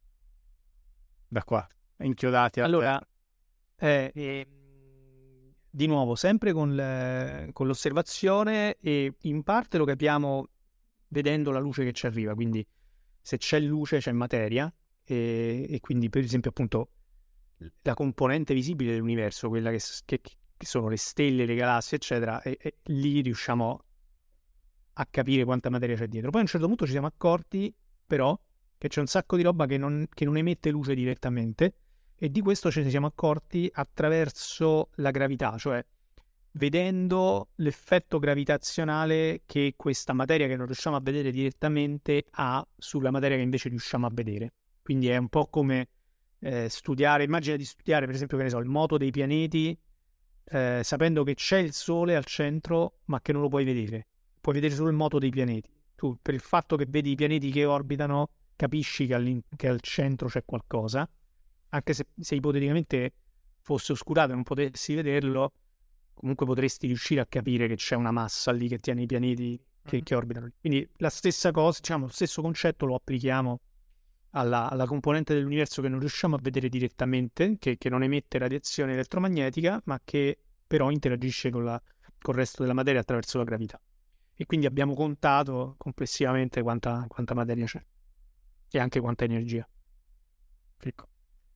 da 1.27 1.43
qua, 1.43 1.67
inchiodati? 1.99 2.61
Allora, 2.61 3.01
eh, 3.79 4.13
eh, 4.15 4.47
di 5.75 5.87
nuovo, 5.87 6.15
sempre 6.15 6.53
con, 6.53 6.75
le, 6.75 7.49
con 7.55 7.67
l'osservazione 7.67 8.77
e 8.79 9.15
in 9.23 9.43
parte 9.43 9.79
lo 9.79 9.87
capiamo 9.87 10.49
vedendo 11.09 11.51
la 11.51 11.59
luce 11.59 11.83
che 11.83 11.93
ci 11.93 12.05
arriva, 12.05 12.35
quindi 12.35 12.65
se 13.23 13.39
c'è 13.39 13.59
luce 13.59 13.99
c'è 13.99 14.13
materia 14.13 14.73
e, 15.03 15.67
e 15.67 15.81
quindi 15.81 16.11
per 16.11 16.25
esempio 16.25 16.51
appunto 16.51 16.91
la 17.81 17.95
componente 17.95 18.53
visibile 18.53 18.93
dell'universo, 18.93 19.49
quella 19.49 19.71
che, 19.71 19.81
che, 20.05 20.21
che 20.21 20.67
sono 20.67 20.89
le 20.89 20.99
stelle, 20.99 21.47
le 21.47 21.55
galassie, 21.55 21.97
eccetera, 21.97 22.43
e, 22.43 22.59
e, 22.61 22.77
lì 22.85 23.23
riusciamo 23.23 23.85
a 24.95 25.07
capire 25.07 25.45
quanta 25.45 25.71
materia 25.71 25.97
c'è 25.97 26.07
dietro. 26.07 26.31
Poi 26.31 26.41
a 26.41 26.43
un 26.43 26.49
certo 26.51 26.67
punto 26.67 26.85
ci 26.85 26.93
siamo 26.93 27.07
accorti, 27.07 27.75
però, 28.07 28.39
che 28.77 28.89
c'è 28.89 29.01
un 29.01 29.07
sacco 29.07 29.37
di 29.37 29.43
roba 29.43 29.65
che 29.65 29.79
non, 29.79 30.07
che 30.13 30.27
non 30.27 30.37
emette 30.37 30.71
luce 30.71 30.95
direttamente, 30.95 31.77
e 32.23 32.31
di 32.31 32.41
questo 32.41 32.71
ce 32.71 32.85
ne 32.85 32.89
siamo 32.89 33.09
accorti 33.09 33.69
attraverso 33.73 34.91
la 34.99 35.11
gravità, 35.11 35.57
cioè 35.59 35.85
vedendo 36.53 37.49
l'effetto 37.57 38.21
gravitazionale 38.21 39.43
che 39.45 39.75
questa 39.77 40.13
materia 40.13 40.47
che 40.47 40.55
non 40.55 40.67
riusciamo 40.67 40.95
a 40.95 41.01
vedere 41.01 41.33
direttamente 41.33 42.27
ha 42.31 42.65
sulla 42.77 43.11
materia 43.11 43.37
che 43.37 43.43
invece 43.43 43.71
riusciamo 43.71 44.07
a 44.07 44.11
vedere. 44.13 44.53
Quindi 44.83 45.09
è 45.09 45.17
un 45.17 45.29
po' 45.31 45.49
come 45.49 45.89
eh, 46.39 46.69
studiare, 46.69 47.25
immagina 47.25 47.57
di 47.57 47.65
studiare 47.65 48.07
per 48.07 48.15
esempio 48.15 48.49
so, 48.49 48.59
il 48.59 48.69
moto 48.69 48.99
dei 48.99 49.11
pianeti 49.11 49.77
eh, 50.45 50.81
sapendo 50.85 51.25
che 51.25 51.35
c'è 51.35 51.59
il 51.59 51.73
Sole 51.73 52.15
al 52.15 52.25
centro 52.25 52.99
ma 53.07 53.21
che 53.21 53.33
non 53.33 53.43
lo 53.43 53.49
puoi 53.49 53.65
vedere, 53.65 54.07
puoi 54.41 54.55
vedere 54.55 54.75
solo 54.75 54.91
il 54.91 54.95
moto 54.95 55.19
dei 55.19 55.31
pianeti. 55.31 55.75
Tu 55.97 56.17
per 56.23 56.35
il 56.35 56.41
fatto 56.41 56.77
che 56.77 56.87
vedi 56.89 57.11
i 57.11 57.15
pianeti 57.17 57.51
che 57.51 57.65
orbitano 57.65 58.31
capisci 58.55 59.09
che, 59.09 59.43
che 59.57 59.67
al 59.67 59.81
centro 59.81 60.29
c'è 60.29 60.45
qualcosa, 60.45 61.09
anche 61.75 61.95
se, 61.95 62.07
se 62.19 62.35
ipoteticamente 62.35 63.15
fosse 63.61 63.93
oscurato 63.93 64.33
e 64.33 64.35
non 64.35 64.43
potessi 64.43 64.95
vederlo, 64.95 65.53
comunque 66.15 66.47
potresti 66.47 66.87
riuscire 66.87 67.21
a 67.21 67.27
capire 67.27 67.67
che 67.67 67.77
c'è 67.77 67.97
una 67.97 68.11
massa 68.11 68.53
lì 68.53 68.69
che 68.69 68.79
tiene 68.79 69.03
i 69.03 69.07
pianeti 69.07 69.57
che, 69.83 69.97
mm-hmm. 69.97 70.05
che 70.05 70.15
orbitano. 70.15 70.49
Quindi 70.61 70.89
la 70.97 71.11
stessa 71.11 71.51
cosa, 71.51 71.79
diciamo, 71.81 72.07
lo 72.07 72.13
stesso 72.13 72.43
concetto 72.43 72.87
lo 72.87 72.95
applichiamo 72.95 73.61
alla, 74.31 74.71
alla, 74.71 74.87
componente 74.87 75.35
dell'universo 75.35 75.83
che 75.83 75.89
non 75.89 75.99
riusciamo 75.99 76.37
a 76.37 76.39
vedere 76.41 76.69
direttamente, 76.69 77.57
che, 77.59 77.77
che, 77.79 77.89
non 77.89 78.03
emette 78.03 78.39
radiazione 78.39 78.93
elettromagnetica, 78.93 79.81
ma 79.85 80.01
che 80.03 80.39
però 80.67 80.91
interagisce 80.91 81.51
con, 81.51 81.65
la, 81.65 81.81
con, 82.21 82.35
il 82.35 82.41
resto 82.41 82.63
della 82.63 82.75
materia 82.75 83.01
attraverso 83.01 83.39
la 83.39 83.45
gravità. 83.45 83.81
E 84.35 84.47
quindi 84.47 84.67
abbiamo 84.67 84.95
contato 84.95 85.75
complessivamente 85.77 86.63
quanta, 86.63 87.05
quanta 87.09 87.35
materia 87.35 87.67
c'è 87.67 87.83
e 88.71 88.79
anche 88.79 89.01
quanta 89.01 89.25
energia. 89.25 89.69
Ecco. 90.81 91.12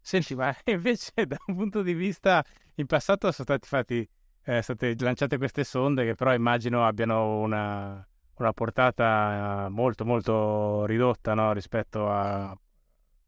Senti, 0.06 0.36
ma 0.36 0.54
invece 0.66 1.26
da 1.26 1.36
un 1.46 1.56
punto 1.56 1.82
di 1.82 1.92
vista, 1.92 2.44
in 2.76 2.86
passato 2.86 3.32
sono 3.32 3.42
stati 3.42 3.66
fatti, 3.66 4.08
eh, 4.44 4.62
state 4.62 4.94
lanciate 5.00 5.36
queste 5.36 5.64
sonde 5.64 6.04
che 6.04 6.14
però 6.14 6.32
immagino 6.32 6.86
abbiano 6.86 7.40
una, 7.40 8.06
una 8.36 8.52
portata 8.52 9.66
molto 9.68 10.04
molto 10.04 10.84
ridotta 10.86 11.34
no? 11.34 11.52
rispetto 11.52 12.08
a 12.08 12.56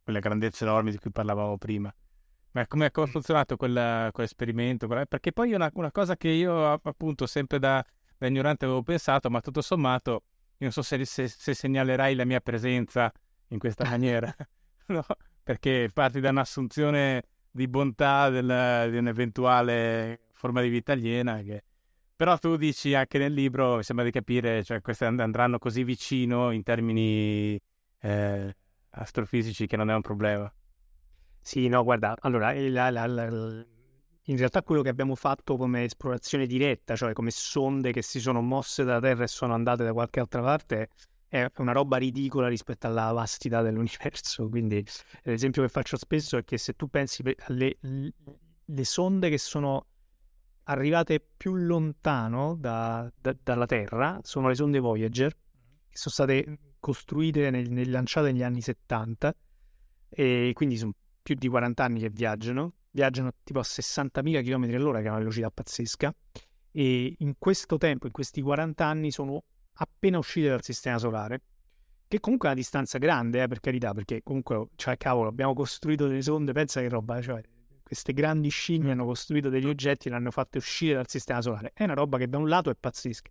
quelle 0.05 0.21
grandezze 0.21 0.63
enormi 0.63 0.93
di 0.93 0.99
cui 0.99 1.11
parlavamo 1.11 1.59
prima. 1.59 1.93
Ma 2.53 2.65
come 2.69 2.87
ha 2.87 3.07
funzionato 3.07 3.57
quel, 3.57 4.11
quell'esperimento? 4.13 4.87
Perché 4.87 5.33
poi 5.33 5.55
una, 5.55 5.69
una, 5.75 5.91
cosa 5.91 6.17
che 6.17 6.29
io 6.29 6.75
appunto 6.81 7.27
sempre 7.27 7.59
da, 7.59 7.85
da, 8.17 8.27
ignorante 8.29 8.67
avevo 8.67 8.83
pensato, 8.85 9.29
ma 9.31 9.41
tutto 9.41 9.63
sommato, 9.63 10.13
io 10.13 10.23
non 10.59 10.71
so 10.71 10.83
se, 10.83 11.05
se, 11.05 11.27
se 11.27 11.55
segnalerai 11.55 12.15
la 12.15 12.25
mia 12.25 12.41
presenza 12.41 13.13
in 13.49 13.59
questa 13.59 13.83
maniera, 13.91 14.33
no? 14.87 15.05
Perché 15.49 15.89
parti 15.91 16.21
da 16.21 16.29
un'assunzione 16.29 17.23
di 17.51 17.69
bontà 17.69 18.29
del, 18.29 18.91
di 18.91 18.99
un'eventuale 18.99 20.21
forma 20.33 20.61
di 20.61 20.69
vita 20.69 20.93
aliena 20.93 21.41
che... 21.41 21.65
Però 22.15 22.37
tu 22.37 22.57
dici 22.57 22.93
anche 22.93 23.17
nel 23.17 23.33
libro, 23.33 23.77
mi 23.77 23.83
sembra 23.83 24.05
di 24.05 24.11
capire, 24.11 24.63
cioè 24.63 24.83
queste 24.83 25.07
andranno 25.07 25.59
così 25.59 25.85
vicino 25.85 26.51
in 26.51 26.63
termini 26.63 27.59
eh, 28.01 28.57
astrofisici 28.91 29.67
che 29.67 29.79
non 29.79 29.89
è 29.89 29.95
un 29.95 30.03
problema. 30.03 30.53
Sì, 31.41 31.67
no, 31.69 31.83
guarda, 31.83 32.15
allora, 32.21 32.53
la, 32.53 32.91
la, 32.91 33.07
la, 33.07 33.25
in 33.25 34.37
realtà 34.37 34.63
quello 34.63 34.83
che 34.83 34.91
abbiamo 34.91 35.15
fatto 35.15 35.57
come 35.57 35.85
esplorazione 35.85 36.45
diretta, 36.47 36.95
cioè 36.95 37.15
come 37.15 37.31
sonde 37.31 37.91
che 37.91 38.03
si 38.03 38.21
sono 38.21 38.43
mosse 38.43 38.85
dalla 38.85 39.01
Terra 39.01 39.25
e 39.25 39.29
sono 39.29 39.55
andate 39.55 39.83
da 39.83 39.95
qualche 39.95 40.21
altra 40.21 40.43
parte, 40.43 40.91
è 41.29 41.51
una 41.59 41.73
roba 41.73 41.99
ridicola 41.99 42.49
rispetto 42.49 42.87
alla 42.87 43.13
vastità 43.13 43.63
dell'universo. 43.63 44.49
Quindi 44.51 44.85
l'esempio 45.23 45.63
che 45.63 45.69
faccio 45.69 45.97
spesso 45.97 46.37
è 46.39 46.45
che 46.45 46.59
se 46.59 46.75
tu 46.75 46.89
pensi 46.89 47.23
alle 47.47 47.79
le 48.71 48.85
sonde 48.85 49.31
che 49.31 49.39
sono 49.39 49.87
arrivate 50.65 51.27
più 51.37 51.55
lontano 51.55 52.55
da, 52.57 53.11
da, 53.19 53.35
dalla 53.43 53.67
Terra, 53.67 54.21
sono 54.23 54.49
le 54.49 54.55
sonde 54.55 54.79
Voyager, 54.79 55.33
che 55.33 55.97
sono 55.97 56.13
state 56.13 56.59
costruite 56.79 57.51
nel, 57.51 57.71
nel 57.71 57.91
lanciate 57.91 58.31
negli 58.31 58.43
anni 58.43 58.61
70 58.61 59.35
e 60.11 60.53
quindi 60.55 60.77
sono 60.77 60.93
più 61.23 61.35
di 61.35 61.49
40 61.49 61.83
anni 61.83 62.01
che 62.01 62.11
viaggiano, 62.11 62.75
viaggiano 62.91 63.31
tipo 63.43 63.59
a 63.59 63.63
60.000 63.63 64.45
km 64.45 64.75
all'ora 64.75 65.01
che 65.01 65.07
è 65.07 65.09
una 65.09 65.19
velocità 65.19 65.51
pazzesca 65.51 66.15
e 66.71 67.15
in 67.19 67.35
questo 67.39 67.79
tempo, 67.79 68.07
in 68.07 68.13
questi 68.13 68.43
40 68.43 68.85
anni 68.85 69.11
sono 69.11 69.43
appena 69.79 70.19
uscite 70.19 70.49
dal 70.49 70.63
sistema 70.63 70.99
solare 70.99 71.43
che 72.09 72.21
comunque 72.21 72.49
è 72.49 72.53
una 72.53 72.61
distanza 72.61 72.97
grande, 72.97 73.43
eh, 73.43 73.49
per 73.49 73.61
carità, 73.61 73.93
perché 73.93 74.23
comunque, 74.23 74.69
cioè, 74.77 74.97
cavolo, 74.97 75.29
abbiamo 75.29 75.53
costruito 75.53 76.07
delle 76.07 76.23
sonde, 76.23 76.53
pensa 76.53 76.81
che 76.81 76.89
roba, 76.89 77.21
cioè, 77.21 77.43
queste 77.83 78.15
grandi 78.15 78.49
scimmie 78.49 78.93
hanno 78.93 79.05
costruito 79.05 79.51
degli 79.51 79.67
oggetti 79.67 80.09
e 80.09 80.11
l'hanno 80.11 80.31
fatte 80.31 80.57
uscire 80.57 80.95
dal 80.95 81.09
sistema 81.09 81.43
solare. 81.43 81.73
È 81.75 81.85
una 81.85 81.93
roba 81.93 82.17
che 82.17 82.27
da 82.27 82.39
un 82.39 82.49
lato 82.49 82.71
è 82.71 82.75
pazzesca, 82.75 83.31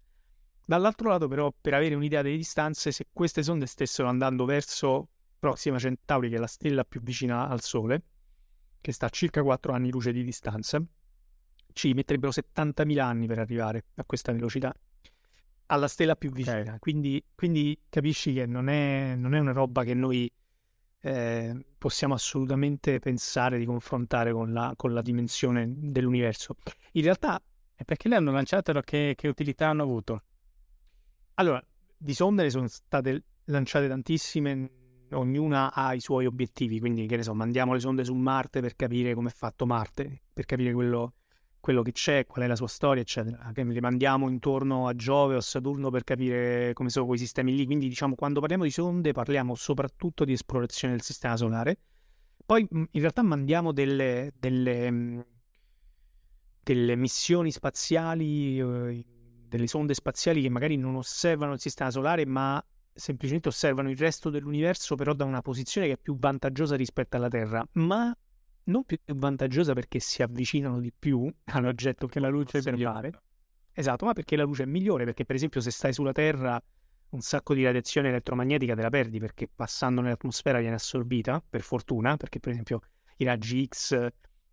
Dall'altro 0.63 1.09
lato, 1.09 1.27
però, 1.27 1.51
per 1.59 1.73
avere 1.73 1.95
un'idea 1.95 2.21
delle 2.21 2.35
distanze, 2.35 2.91
se 2.91 3.07
queste 3.11 3.41
sonde 3.41 3.65
stessero 3.65 4.09
andando 4.09 4.45
verso 4.45 5.07
Proxima 5.39 5.79
Centauri, 5.79 6.29
che 6.29 6.35
è 6.35 6.39
la 6.39 6.45
stella 6.45 6.83
più 6.83 7.01
vicina 7.01 7.47
al 7.47 7.61
Sole, 7.61 8.03
che 8.81 8.91
sta 8.91 9.05
a 9.05 9.09
circa 9.09 9.41
4 9.41 9.71
anni 9.71 9.89
luce 9.89 10.11
di 10.11 10.23
distanza, 10.23 10.83
ci 11.71 11.93
metterebbero 11.93 12.31
70.000 12.31 12.99
anni 12.99 13.27
per 13.27 13.39
arrivare 13.39 13.85
a 13.95 14.03
questa 14.03 14.33
velocità 14.33 14.75
alla 15.67 15.87
stella 15.87 16.15
più 16.15 16.31
vicina. 16.31 16.59
Okay. 16.59 16.79
Quindi, 16.79 17.23
quindi, 17.35 17.79
capisci 17.89 18.33
che 18.33 18.45
non 18.45 18.67
è, 18.69 19.15
non 19.15 19.33
è, 19.33 19.39
una 19.39 19.51
roba 19.51 19.83
che 19.83 19.93
noi 19.93 20.31
eh, 21.01 21.65
possiamo 21.77 22.13
assolutamente 22.13 22.99
pensare 22.99 23.57
di 23.57 23.65
confrontare 23.65 24.31
con 24.31 24.51
la, 24.51 24.73
con 24.75 24.93
la 24.93 25.01
dimensione 25.01 25.71
dell'universo. 25.75 26.55
In 26.93 27.03
realtà... 27.03 27.41
è 27.75 27.83
perché 27.83 28.09
le 28.09 28.15
hanno 28.15 28.31
lanciato 28.31 28.79
che, 28.81 29.13
che 29.15 29.27
utilità 29.27 29.69
hanno 29.69 29.83
avuto? 29.83 30.23
Allora, 31.35 31.63
di 31.95 32.13
sonde 32.13 32.43
ne 32.43 32.49
sono 32.49 32.67
state 32.67 33.23
lanciate 33.45 33.87
tantissime, 33.87 34.71
ognuna 35.11 35.73
ha 35.73 35.93
i 35.93 35.99
suoi 35.99 36.25
obiettivi, 36.25 36.79
quindi 36.79 37.05
che 37.05 37.15
ne 37.15 37.23
so, 37.23 37.33
mandiamo 37.33 37.73
le 37.73 37.79
sonde 37.79 38.03
su 38.03 38.13
Marte 38.13 38.61
per 38.61 38.75
capire 38.75 39.13
come 39.13 39.29
è 39.29 39.33
fatto 39.33 39.65
Marte, 39.65 40.23
per 40.33 40.45
capire 40.45 40.73
quello, 40.73 41.13
quello 41.67 41.81
che 41.81 41.91
c'è, 41.91 42.25
qual 42.25 42.45
è 42.45 42.47
la 42.47 42.55
sua 42.55 42.69
storia, 42.69 43.01
eccetera. 43.01 43.51
Che 43.53 43.61
le 43.61 43.81
mandiamo 43.81 44.29
intorno 44.29 44.87
a 44.87 44.95
Giove 44.95 45.35
o 45.35 45.39
a 45.39 45.41
Saturno 45.41 45.89
per 45.89 46.05
capire 46.05 46.71
come 46.71 46.89
sono 46.89 47.05
quei 47.05 47.17
sistemi 47.17 47.53
lì. 47.53 47.65
Quindi, 47.65 47.89
diciamo, 47.89 48.15
quando 48.15 48.39
parliamo 48.39 48.63
di 48.63 48.69
sonde 48.69 49.11
parliamo 49.11 49.53
soprattutto 49.53 50.23
di 50.23 50.31
esplorazione 50.31 50.93
del 50.93 51.03
sistema 51.03 51.35
solare. 51.35 51.77
Poi, 52.45 52.65
in 52.71 52.87
realtà, 52.93 53.21
mandiamo 53.21 53.73
delle, 53.73 54.31
delle, 54.39 55.25
delle 56.63 56.95
missioni 56.95 57.51
spaziali 57.51 58.59
eh, 58.59 59.05
delle 59.49 59.67
sonde 59.67 59.93
spaziali 59.93 60.41
che 60.41 60.49
magari 60.49 60.77
non 60.77 60.95
osservano 60.95 61.51
il 61.51 61.59
sistema 61.59 61.91
solare, 61.91 62.25
ma 62.25 62.65
semplicemente 62.93 63.49
osservano 63.49 63.89
il 63.89 63.97
resto 63.97 64.29
dell'universo, 64.29 64.95
però 64.95 65.11
da 65.11 65.25
una 65.25 65.41
posizione 65.41 65.87
che 65.87 65.93
è 65.93 65.97
più 65.97 66.17
vantaggiosa 66.17 66.77
rispetto 66.77 67.17
alla 67.17 67.27
Terra, 67.27 67.67
ma 67.73 68.17
non 68.67 68.83
più 68.83 68.97
vantaggiosa 69.13 69.73
perché 69.73 69.99
si 69.99 70.21
avvicinano 70.21 70.79
di 70.79 70.91
più 70.97 71.31
all'oggetto 71.51 72.07
che 72.07 72.19
la 72.19 72.29
luce 72.29 72.59
osservare. 72.59 73.11
Esatto, 73.73 74.05
ma 74.05 74.13
perché 74.13 74.35
la 74.35 74.43
luce 74.43 74.63
è 74.63 74.65
migliore, 74.65 75.03
perché 75.05 75.25
per 75.25 75.35
esempio 75.35 75.61
se 75.61 75.71
stai 75.71 75.93
sulla 75.93 76.11
Terra 76.11 76.61
un 77.09 77.21
sacco 77.21 77.53
di 77.53 77.63
radiazione 77.63 78.09
elettromagnetica 78.09 78.75
te 78.75 78.81
la 78.81 78.89
perdi 78.89 79.19
perché 79.19 79.47
passando 79.53 80.01
nell'atmosfera 80.01 80.59
viene 80.59 80.75
assorbita, 80.75 81.43
per 81.47 81.61
fortuna, 81.61 82.17
perché 82.17 82.39
per 82.39 82.51
esempio 82.51 82.81
i 83.17 83.23
raggi 83.23 83.65
X 83.67 84.09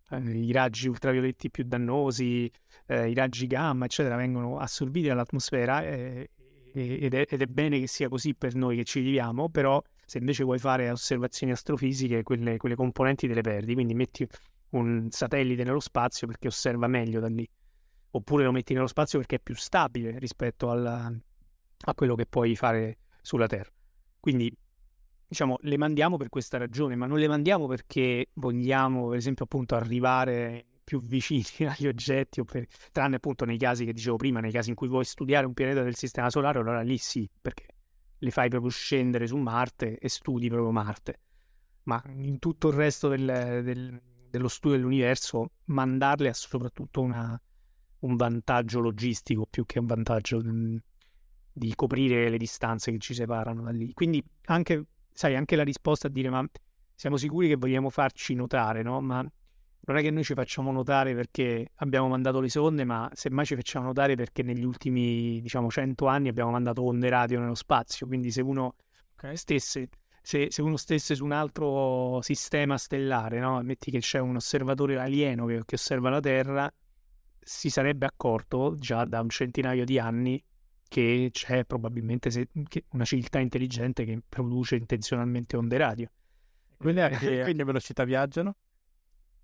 eh, 0.09 0.17
i 0.19 0.51
raggi 0.51 0.87
ultravioletti 0.87 1.49
più 1.49 1.63
dannosi, 1.65 2.51
eh, 2.85 3.09
i 3.09 3.13
raggi 3.13 3.47
gamma, 3.47 3.85
eccetera, 3.85 4.15
vengono 4.15 4.59
assorbiti 4.59 5.07
dall'atmosfera 5.07 5.83
eh, 5.83 6.29
ed, 6.73 7.13
è, 7.13 7.25
ed, 7.27 7.41
è, 7.41 7.45
bene 7.45 7.79
che 7.79 7.87
sia 7.87 8.09
così 8.09 8.35
per 8.35 8.55
noi 8.55 8.77
che 8.77 8.83
ci 8.83 9.01
viviamo, 9.01 9.49
però 9.49 9.81
se 10.05 10.19
invece 10.19 10.43
vuoi 10.43 10.59
fare 10.59 10.89
osservazioni 10.89 11.51
astrofisiche, 11.51 12.23
quelle, 12.23 12.57
quelle 12.57 12.75
componenti 12.75 13.27
te 13.27 13.33
le 13.33 13.41
perdi, 13.41 13.73
quindi 13.73 13.93
metti 13.93 14.27
un 14.69 15.07
satellite 15.09 15.63
nello 15.63 15.79
spazio 15.79 16.27
perché 16.27 16.47
osserva 16.47 16.87
meglio 16.87 17.19
da 17.19 17.27
lì, 17.27 17.47
oppure 18.11 18.43
lo 18.43 18.51
metti 18.51 18.73
nello 18.73 18.87
spazio 18.87 19.19
perché 19.19 19.37
è 19.37 19.39
più 19.39 19.55
stabile 19.55 20.19
rispetto 20.19 20.69
alla, 20.69 21.11
a 21.85 21.93
quello 21.93 22.15
che 22.15 22.25
puoi 22.25 22.55
fare 22.55 22.99
sulla 23.21 23.47
Terra. 23.47 23.71
Quindi, 24.19 24.55
diciamo, 25.27 25.57
le 25.61 25.77
mandiamo 25.77 26.17
per 26.17 26.29
questa 26.29 26.57
ragione, 26.57 26.95
ma 26.95 27.05
non 27.05 27.19
le 27.19 27.27
mandiamo 27.27 27.67
perché 27.67 28.29
vogliamo, 28.33 29.09
per 29.09 29.17
esempio, 29.17 29.45
appunto, 29.45 29.75
arrivare 29.75 30.65
più 30.83 31.01
vicini 31.01 31.43
agli 31.67 31.87
oggetti, 31.87 32.43
per... 32.43 32.65
tranne 32.91 33.17
appunto 33.17 33.45
nei 33.45 33.57
casi 33.57 33.85
che 33.85 33.93
dicevo 33.93 34.15
prima, 34.17 34.39
nei 34.39 34.51
casi 34.51 34.69
in 34.69 34.75
cui 34.75 34.87
vuoi 34.87 35.05
studiare 35.05 35.45
un 35.45 35.53
pianeta 35.53 35.83
del 35.83 35.95
Sistema 35.95 36.29
Solare, 36.29 36.59
allora 36.59 36.81
lì 36.81 36.97
sì, 36.97 37.29
perché 37.41 37.74
le 38.25 38.31
fai 38.31 38.49
proprio 38.49 38.71
scendere 38.71 39.27
su 39.27 39.37
Marte 39.37 39.99
e 39.99 40.09
studi 40.09 40.49
proprio 40.49 40.71
Marte. 40.71 41.19
Ma 41.83 42.01
in 42.07 42.39
tutto 42.39 42.69
il 42.69 42.73
resto 42.73 43.07
del, 43.07 43.61
del, 43.63 44.01
dello 44.31 44.47
studio 44.47 44.77
dell'universo, 44.77 45.51
mandarle 45.65 46.29
ha 46.29 46.33
soprattutto 46.33 47.01
una, 47.01 47.39
un 47.99 48.15
vantaggio 48.15 48.79
logistico 48.79 49.45
più 49.47 49.65
che 49.67 49.77
un 49.77 49.85
vantaggio 49.85 50.39
mh, 50.39 50.77
di 51.53 51.75
coprire 51.75 52.29
le 52.29 52.37
distanze 52.37 52.91
che 52.91 52.97
ci 52.97 53.13
separano 53.13 53.61
da 53.61 53.69
lì. 53.69 53.93
Quindi 53.93 54.23
anche, 54.45 54.85
sai, 55.13 55.35
anche 55.35 55.55
la 55.55 55.63
risposta 55.63 56.07
a 56.07 56.09
dire 56.09 56.31
ma 56.31 56.43
siamo 56.95 57.17
sicuri 57.17 57.47
che 57.47 57.57
vogliamo 57.57 57.91
farci 57.91 58.33
notare, 58.33 58.81
no? 58.81 59.01
Ma 59.01 59.23
non 59.93 59.97
è 59.97 60.01
che 60.01 60.11
noi 60.11 60.23
ci 60.23 60.33
facciamo 60.33 60.71
notare 60.71 61.13
perché 61.13 61.71
abbiamo 61.75 62.07
mandato 62.07 62.39
le 62.39 62.49
sonde, 62.49 62.83
ma 62.83 63.09
semmai 63.13 63.45
ci 63.45 63.55
facciamo 63.55 63.85
notare 63.85 64.15
perché 64.15 64.41
negli 64.43 64.63
ultimi, 64.63 65.39
diciamo, 65.41 65.69
100 65.69 66.07
anni 66.07 66.27
abbiamo 66.27 66.51
mandato 66.51 66.83
onde 66.83 67.09
radio 67.09 67.39
nello 67.39 67.55
spazio. 67.55 68.07
Quindi 68.07 68.31
se 68.31 68.41
uno 68.41 68.75
okay. 69.13 69.35
stesse, 69.35 69.89
se, 70.21 70.47
se, 70.49 70.61
uno 70.61 70.77
stesse 70.77 71.13
su 71.13 71.23
un 71.23 71.31
altro 71.33 72.19
sistema 72.21 72.77
stellare, 72.77 73.39
no? 73.39 73.61
metti 73.61 73.91
che 73.91 73.99
c'è 73.99 74.19
un 74.19 74.37
osservatore 74.37 74.97
alieno 74.97 75.45
che, 75.45 75.61
che 75.65 75.75
osserva 75.75 76.09
la 76.09 76.19
Terra, 76.19 76.73
si 77.39 77.69
sarebbe 77.69 78.07
accorto 78.07 78.75
già 78.75 79.05
da 79.05 79.21
un 79.21 79.29
centinaio 79.29 79.85
di 79.85 79.99
anni 79.99 80.43
che 80.87 81.29
c'è 81.31 81.63
probabilmente 81.65 82.31
se, 82.31 82.47
una 82.91 83.05
civiltà 83.05 83.39
intelligente 83.39 84.03
che 84.03 84.19
produce 84.27 84.75
intenzionalmente 84.77 85.57
onde 85.57 85.77
radio. 85.77 86.09
Quindi 86.77 87.01
a 87.01 87.09
che, 87.09 87.41
a 87.41 87.65
velocità 87.65 88.03
viaggiano? 88.03 88.55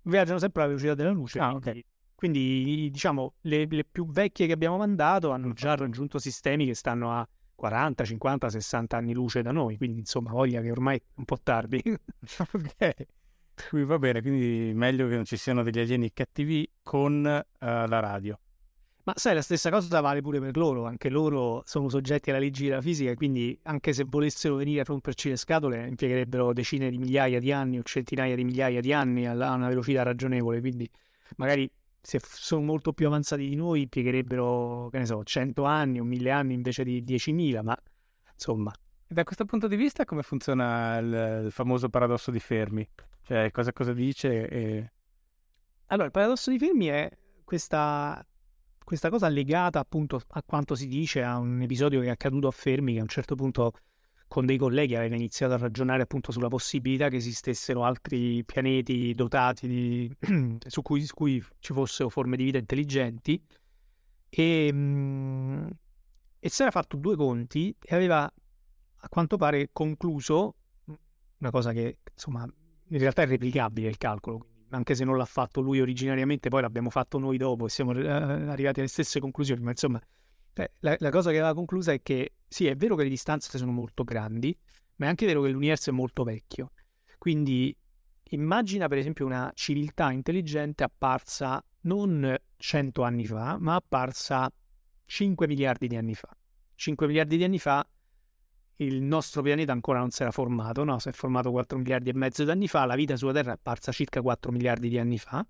Viaggiano 0.04 0.38
sempre 0.38 0.62
alla 0.62 0.70
velocità 0.70 0.94
della 0.94 1.10
luce. 1.10 1.38
Ah, 1.38 1.50
quindi, 1.50 1.68
okay. 1.68 1.84
quindi, 2.14 2.90
diciamo, 2.90 3.34
le, 3.42 3.66
le, 3.68 3.84
più 3.84 4.06
vecchie 4.10 4.46
che 4.46 4.52
abbiamo 4.52 4.76
mandato 4.76 5.30
hanno 5.30 5.52
già 5.52 5.74
raggiunto 5.74 6.18
sistemi 6.18 6.66
che 6.66 6.74
stanno 6.74 7.12
a 7.12 7.28
40, 7.54 8.04
50, 8.04 8.50
60 8.50 8.96
anni 8.96 9.14
luce 9.14 9.42
da 9.42 9.52
noi. 9.52 9.76
Quindi, 9.76 10.00
insomma, 10.00 10.30
voglia 10.30 10.60
che 10.60 10.70
ormai 10.70 10.96
è 10.96 11.02
un 11.16 11.24
po' 11.24 11.38
tardi. 11.42 11.82
ok. 11.84 13.06
Qui 13.68 13.84
va 13.84 13.98
bene, 13.98 14.22
quindi 14.22 14.72
meglio 14.74 15.06
che 15.08 15.14
non 15.14 15.24
ci 15.24 15.36
siano 15.36 15.62
degli 15.62 15.78
alieni 15.78 16.12
cattivi 16.12 16.68
con 16.82 17.24
uh, 17.24 17.66
la 17.66 18.00
radio. 18.00 18.38
Ma 19.04 19.14
sai, 19.16 19.34
la 19.34 19.42
stessa 19.42 19.68
cosa 19.68 20.00
vale 20.00 20.20
pure 20.20 20.38
per 20.38 20.56
loro, 20.56 20.86
anche 20.86 21.08
loro 21.08 21.62
sono 21.66 21.88
soggetti 21.88 22.30
alla 22.30 22.38
legge 22.38 22.68
della 22.68 22.80
fisica, 22.80 23.12
quindi 23.14 23.58
anche 23.64 23.92
se 23.92 24.04
volessero 24.06 24.54
venire 24.54 24.80
a 24.80 24.84
romperci 24.84 25.28
le 25.28 25.36
scatole 25.36 25.88
impiegherebbero 25.88 26.52
decine 26.52 26.88
di 26.88 26.98
migliaia 26.98 27.40
di 27.40 27.50
anni 27.50 27.80
o 27.80 27.82
centinaia 27.82 28.36
di 28.36 28.44
migliaia 28.44 28.80
di 28.80 28.92
anni 28.92 29.26
a 29.26 29.32
una 29.32 29.66
velocità 29.66 30.04
ragionevole, 30.04 30.60
quindi 30.60 30.88
magari 31.36 31.68
se 32.00 32.20
sono 32.22 32.62
molto 32.62 32.92
più 32.92 33.08
avanzati 33.08 33.48
di 33.48 33.56
noi 33.56 33.82
impiegherebbero, 33.82 34.88
che 34.90 34.98
ne 34.98 35.06
so, 35.06 35.24
100 35.24 35.64
anni 35.64 35.98
o 35.98 36.04
1000 36.04 36.30
anni 36.30 36.54
invece 36.54 36.84
di 36.84 37.02
10.000, 37.02 37.62
ma 37.62 37.76
insomma. 38.32 38.72
Da 39.08 39.24
questo 39.24 39.44
punto 39.44 39.66
di 39.66 39.76
vista 39.76 40.04
come 40.04 40.22
funziona 40.22 40.98
il, 40.98 41.42
il 41.46 41.50
famoso 41.50 41.88
paradosso 41.88 42.30
di 42.30 42.38
Fermi? 42.40 42.88
Cioè 43.22 43.50
cosa, 43.50 43.72
cosa 43.72 43.92
dice? 43.92 44.48
E... 44.48 44.92
Allora, 45.86 46.06
il 46.06 46.12
paradosso 46.12 46.50
di 46.50 46.58
Fermi 46.58 46.86
è 46.86 47.10
questa 47.44 48.24
questa 48.92 49.08
cosa 49.08 49.28
legata 49.28 49.78
appunto 49.78 50.20
a 50.32 50.42
quanto 50.42 50.74
si 50.74 50.86
dice 50.86 51.22
a 51.22 51.38
un 51.38 51.62
episodio 51.62 52.00
che 52.00 52.08
è 52.08 52.10
accaduto 52.10 52.46
a 52.46 52.50
Fermi, 52.50 52.92
che 52.92 52.98
a 52.98 53.02
un 53.02 53.08
certo 53.08 53.34
punto 53.34 53.72
con 54.28 54.44
dei 54.44 54.58
colleghi 54.58 54.94
aveva 54.94 55.14
iniziato 55.14 55.54
a 55.54 55.56
ragionare 55.56 56.02
appunto 56.02 56.30
sulla 56.30 56.48
possibilità 56.48 57.08
che 57.08 57.16
esistessero 57.16 57.84
altri 57.84 58.44
pianeti 58.44 59.14
dotati 59.14 59.66
di... 59.66 60.16
su, 60.66 60.82
cui, 60.82 61.00
su, 61.06 61.14
cui, 61.14 61.42
ci 61.60 61.72
fossero 61.72 62.10
forme 62.10 62.36
di 62.36 62.44
vita 62.44 62.58
intelligenti. 62.58 63.42
E, 64.28 64.70
mh, 64.70 65.70
e 66.38 66.48
si 66.50 66.60
era 66.60 66.70
fatto 66.70 66.98
due 66.98 67.16
conti 67.16 67.74
e 67.80 67.94
aveva 67.94 68.24
a 68.24 69.08
quanto 69.08 69.38
pare 69.38 69.70
concluso 69.72 70.56
una 71.38 71.50
cosa 71.50 71.72
che 71.72 72.00
insomma 72.12 72.42
in 72.44 72.98
realtà 72.98 73.22
è 73.22 73.26
replicabile 73.26 73.88
il 73.88 73.96
calcolo 73.96 74.48
anche 74.76 74.94
se 74.94 75.04
non 75.04 75.16
l'ha 75.16 75.24
fatto 75.24 75.60
lui 75.60 75.80
originariamente, 75.80 76.48
poi 76.48 76.62
l'abbiamo 76.62 76.90
fatto 76.90 77.18
noi 77.18 77.36
dopo 77.36 77.66
e 77.66 77.68
siamo 77.68 77.92
eh, 77.92 78.08
arrivati 78.08 78.80
alle 78.80 78.88
stesse 78.88 79.20
conclusioni, 79.20 79.62
ma 79.62 79.70
insomma 79.70 80.00
eh, 80.54 80.72
la, 80.80 80.96
la, 80.98 81.10
cosa 81.10 81.30
che 81.30 81.38
aveva 81.38 81.54
conclusa 81.54 81.92
è 81.92 82.02
che 82.02 82.34
sì, 82.48 82.66
è 82.66 82.76
vero 82.76 82.96
che 82.96 83.04
le 83.04 83.08
distanze 83.08 83.56
sono 83.58 83.72
molto 83.72 84.04
grandi, 84.04 84.56
ma 84.96 85.06
è 85.06 85.08
anche 85.08 85.26
vero 85.26 85.42
che 85.42 85.48
l'universo 85.48 85.90
è 85.90 85.92
molto 85.92 86.24
vecchio. 86.24 86.72
Quindi 87.18 87.74
immagina 88.30 88.88
per 88.88 88.98
esempio 88.98 89.26
una 89.26 89.50
civiltà 89.54 90.10
intelligente 90.10 90.84
apparsa 90.84 91.62
non 91.82 92.36
100 92.56 93.02
anni 93.02 93.26
fa, 93.26 93.56
ma 93.58 93.74
apparsa 93.76 94.50
5 95.04 95.46
miliardi 95.46 95.88
di 95.88 95.96
anni 95.96 96.14
fa. 96.14 96.28
5 96.74 97.06
miliardi 97.06 97.36
di 97.36 97.44
anni 97.44 97.58
fa 97.58 97.86
il 98.76 99.02
nostro 99.02 99.42
pianeta 99.42 99.72
ancora 99.72 99.98
non 99.98 100.10
si 100.10 100.22
era 100.22 100.30
formato, 100.30 100.84
no? 100.84 100.98
Si 100.98 101.08
è 101.08 101.12
formato 101.12 101.50
4 101.50 101.78
miliardi 101.78 102.10
e 102.10 102.14
mezzo 102.14 102.44
di 102.44 102.50
anni 102.50 102.68
fa, 102.68 102.84
la 102.84 102.94
vita 102.94 103.16
sulla 103.16 103.32
Terra 103.32 103.50
è 103.50 103.54
apparsa 103.54 103.92
circa 103.92 104.22
4 104.22 104.50
miliardi 104.50 104.88
di 104.88 104.98
anni 104.98 105.18
fa. 105.18 105.46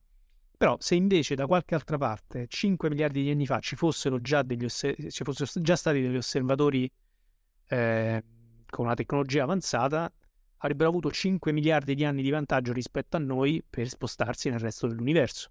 Però 0.57 0.77
se 0.79 0.95
invece 0.95 1.35
da 1.35 1.47
qualche 1.47 1.75
altra 1.75 1.99
parte 1.99 2.47
5 2.47 2.89
miliardi 2.89 3.23
di 3.23 3.31
anni 3.31 3.47
fa 3.47 3.59
ci 3.59 3.75
fossero 3.75 4.21
già, 4.21 4.43
degli 4.43 4.65
osser- 4.65 5.11
ci 5.11 5.25
fossero 5.25 5.51
già 5.61 5.77
stati 5.77 6.01
degli 6.01 6.17
osservatori 6.17 6.91
eh, 7.67 8.25
con 8.69 8.85
una 8.85 8.95
tecnologia 8.95 9.43
avanzata, 9.43 10.13
avrebbero 10.59 10.91
avuto 10.91 11.11
5 11.11 11.53
miliardi 11.53 11.95
di 11.95 12.05
anni 12.05 12.23
di 12.23 12.31
vantaggio 12.31 12.73
rispetto 12.73 13.17
a 13.17 13.21
noi 13.21 13.63
per 13.69 13.89
spostarsi 13.89 14.51
nel 14.51 14.61
resto 14.61 14.87
dell'universo. 14.87 15.51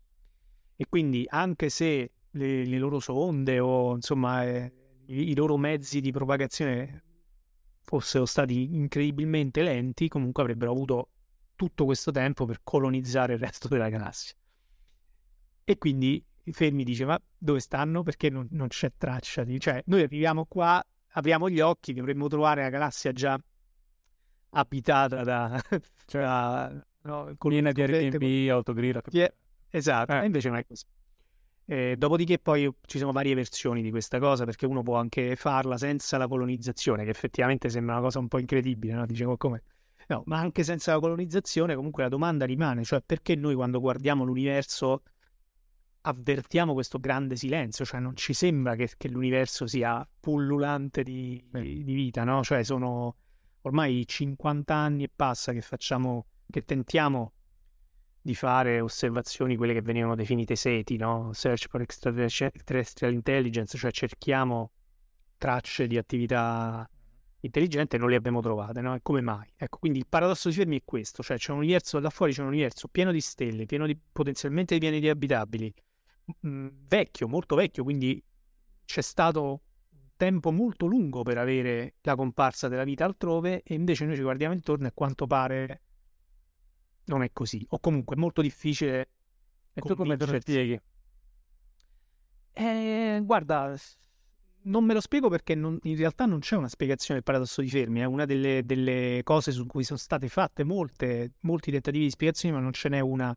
E 0.76 0.86
quindi 0.88 1.26
anche 1.28 1.70
se 1.70 2.12
le, 2.30 2.66
le 2.66 2.78
loro 2.78 3.00
sonde 3.00 3.60
o 3.60 3.96
insomma 3.96 4.46
eh, 4.46 4.72
i, 5.08 5.32
i 5.32 5.36
loro 5.36 5.58
mezzi 5.58 6.00
di 6.00 6.12
propagazione 6.12 7.04
fossero 7.92 8.26
stati 8.26 8.74
incredibilmente 8.74 9.62
lenti, 9.62 10.08
comunque 10.08 10.44
avrebbero 10.44 10.72
avuto 10.72 11.10
tutto 11.58 11.84
questo 11.84 12.10
tempo 12.12 12.46
per 12.46 12.62
colonizzare 12.64 13.34
il 13.34 13.40
resto 13.40 13.68
della 13.68 13.90
galassia. 13.90 14.34
E 15.66 15.78
quindi 15.78 16.24
Fermi 16.52 16.86
dice: 16.86 17.04
Ma 17.04 17.22
dove 17.38 17.60
stanno? 17.60 18.02
Perché 18.02 18.30
non, 18.30 18.48
non 18.52 18.70
c'è 18.70 18.94
traccia 18.98 19.44
di. 19.44 19.60
Cioè, 19.60 19.84
noi 19.88 20.04
arriviamo 20.04 20.46
qua, 20.46 20.82
apriamo 21.10 21.50
gli 21.50 21.60
occhi, 21.60 21.94
dovremmo 21.94 22.30
trovare 22.30 22.62
la 22.62 22.70
galassia 22.70 23.12
già 23.12 23.38
abitata 24.52 25.24
da. 25.24 25.62
cioè, 26.06 26.72
no, 27.02 27.36
piena 27.38 27.74
di 27.74 27.82
Airbnb, 27.82 28.50
autogrill. 28.50 29.02
Esatto, 29.70 30.14
eh. 30.14 30.26
invece 30.26 30.48
non 30.48 30.60
è 30.60 30.66
così. 30.66 30.86
Eh, 31.72 31.96
dopodiché 31.98 32.38
poi 32.38 32.70
ci 32.86 32.98
sono 32.98 33.14
varie 33.14 33.34
versioni 33.34 33.82
di 33.82 33.92
questa 33.92 34.20
cosa 34.20 34.44
perché 34.44 34.66
uno 34.66 34.84
può 34.84 34.98
anche 34.98 35.38
farla 35.38 35.78
senza 35.78 36.18
la 36.18 36.28
colonizzazione, 36.28 37.06
che 37.06 37.12
effettivamente 37.12 37.70
sembra 37.70 37.94
una 37.94 38.04
cosa 38.04 38.20
un 38.20 38.28
po' 38.28 38.40
incredibile, 38.40 38.92
no? 38.92 39.06
Dice, 39.06 39.24
come? 39.38 39.64
No, 40.08 40.24
ma 40.26 40.38
anche 40.38 40.64
senza 40.64 40.92
la 40.92 41.00
colonizzazione 41.00 41.74
comunque 41.74 42.04
la 42.04 42.10
domanda 42.10 42.44
rimane, 42.44 42.84
cioè 42.84 43.02
perché 43.02 43.36
noi 43.38 43.56
quando 43.56 43.80
guardiamo 43.80 44.26
l'universo 44.26 45.04
avvertiamo 46.02 46.74
questo 46.74 47.00
grande 47.00 47.38
silenzio, 47.38 47.86
cioè 47.86 48.02
non 48.02 48.18
ci 48.18 48.34
sembra 48.34 48.76
che, 48.76 48.92
che 48.98 49.08
l'universo 49.08 49.66
sia 49.66 50.06
pullulante 50.20 51.04
di, 51.04 51.42
di, 51.54 51.86
di 51.86 51.94
vita, 51.94 52.26
no? 52.26 52.44
Cioè 52.44 52.64
sono 52.64 53.16
ormai 53.62 54.06
50 54.06 54.76
anni 54.76 55.04
e 55.04 55.12
passa 55.16 55.54
che 55.54 55.62
facciamo, 55.62 56.26
che 56.50 56.66
tentiamo 56.66 57.32
di 58.22 58.36
fare 58.36 58.80
osservazioni, 58.80 59.56
quelle 59.56 59.74
che 59.74 59.82
venivano 59.82 60.16
definite 60.16 60.56
SETI, 60.56 60.98
no? 60.98 61.32
Search 61.34 61.68
for 61.68 61.82
Extraterrestrial 61.82 63.14
Intelligence, 63.14 63.78
cioè 63.78 63.92
cerchiamo 63.92 64.72
tracce 65.38 65.88
di 65.88 65.98
attività 65.98 66.88
intelligente 67.40 67.96
e 67.96 68.00
non 68.00 68.10
le 68.10 68.16
abbiamo 68.16 68.42
trovate, 68.42 68.82
no? 68.82 68.94
E 68.94 69.00
come 69.02 69.22
mai? 69.22 69.52
Ecco, 69.56 69.80
quindi 69.80 69.98
il 69.98 70.06
paradosso 70.08 70.50
di 70.50 70.56
Fermi 70.56 70.78
è 70.78 70.84
questo, 70.86 71.24
cioè 71.24 71.38
c'è 71.38 71.52
un 71.52 71.58
universo, 71.58 72.00
là 72.00 72.12
fuori 72.12 72.32
c'è 72.34 72.42
un 72.42 72.48
universo 72.48 72.88
pieno 72.88 73.12
di 73.12 73.22
stelle, 73.22 73.66
pieno 73.66 73.88
di 73.88 73.98
potenzialmente 74.12 74.76
di 74.76 74.80
pianeti 74.80 75.10
abitabili, 75.10 75.74
mh, 76.42 76.68
vecchio, 76.88 77.28
molto 77.28 77.56
vecchio, 77.56 77.84
quindi 77.84 78.24
c'è 78.86 79.02
stato 79.02 79.62
tempo 80.16 80.52
molto 80.52 80.86
lungo 80.86 81.24
per 81.24 81.40
avere 81.40 81.96
la 82.02 82.16
comparsa 82.16 82.68
della 82.68 82.84
vita 82.84 83.06
altrove 83.06 83.64
e 83.64 83.74
invece 83.74 84.06
noi 84.06 84.16
ci 84.16 84.22
guardiamo 84.22 84.54
intorno 84.54 84.86
e 84.86 84.90
a 84.90 84.92
quanto 84.94 85.26
pare 85.26 85.82
non 87.06 87.24
è 87.24 87.32
così, 87.32 87.66
o 87.70 87.80
comunque 87.80 88.16
è 88.16 88.20
molto 88.20 88.42
difficile. 88.42 89.10
E 89.74 89.82
tu 89.82 89.96
come 89.96 90.18
te 90.18 90.26
lo 90.26 90.40
spieghi? 90.40 90.80
Eh, 92.54 93.22
guarda, 93.24 93.76
non 94.64 94.84
me 94.84 94.94
lo 94.94 95.00
spiego 95.02 95.30
perché 95.30 95.56
non, 95.56 95.80
in 95.84 95.96
realtà 95.96 96.26
non 96.26 96.40
c'è 96.40 96.56
una 96.56 96.68
spiegazione 96.68 97.16
del 97.16 97.24
paradosso 97.24 97.62
di 97.62 97.70
Fermi, 97.70 98.02
è 98.02 98.06
una 98.06 98.26
delle, 98.26 98.64
delle, 98.66 99.22
cose 99.24 99.52
su 99.52 99.66
cui 99.66 99.84
sono 99.84 99.98
state 99.98 100.28
fatte 100.28 100.64
molte, 100.64 101.34
molti 101.42 101.72
tentativi 101.72 102.06
di 102.06 102.12
spiegazione, 102.12 102.56
ma 102.56 102.62
non 102.62 102.74
ce 102.74 102.90
n'è 102.90 103.00
una 103.00 103.36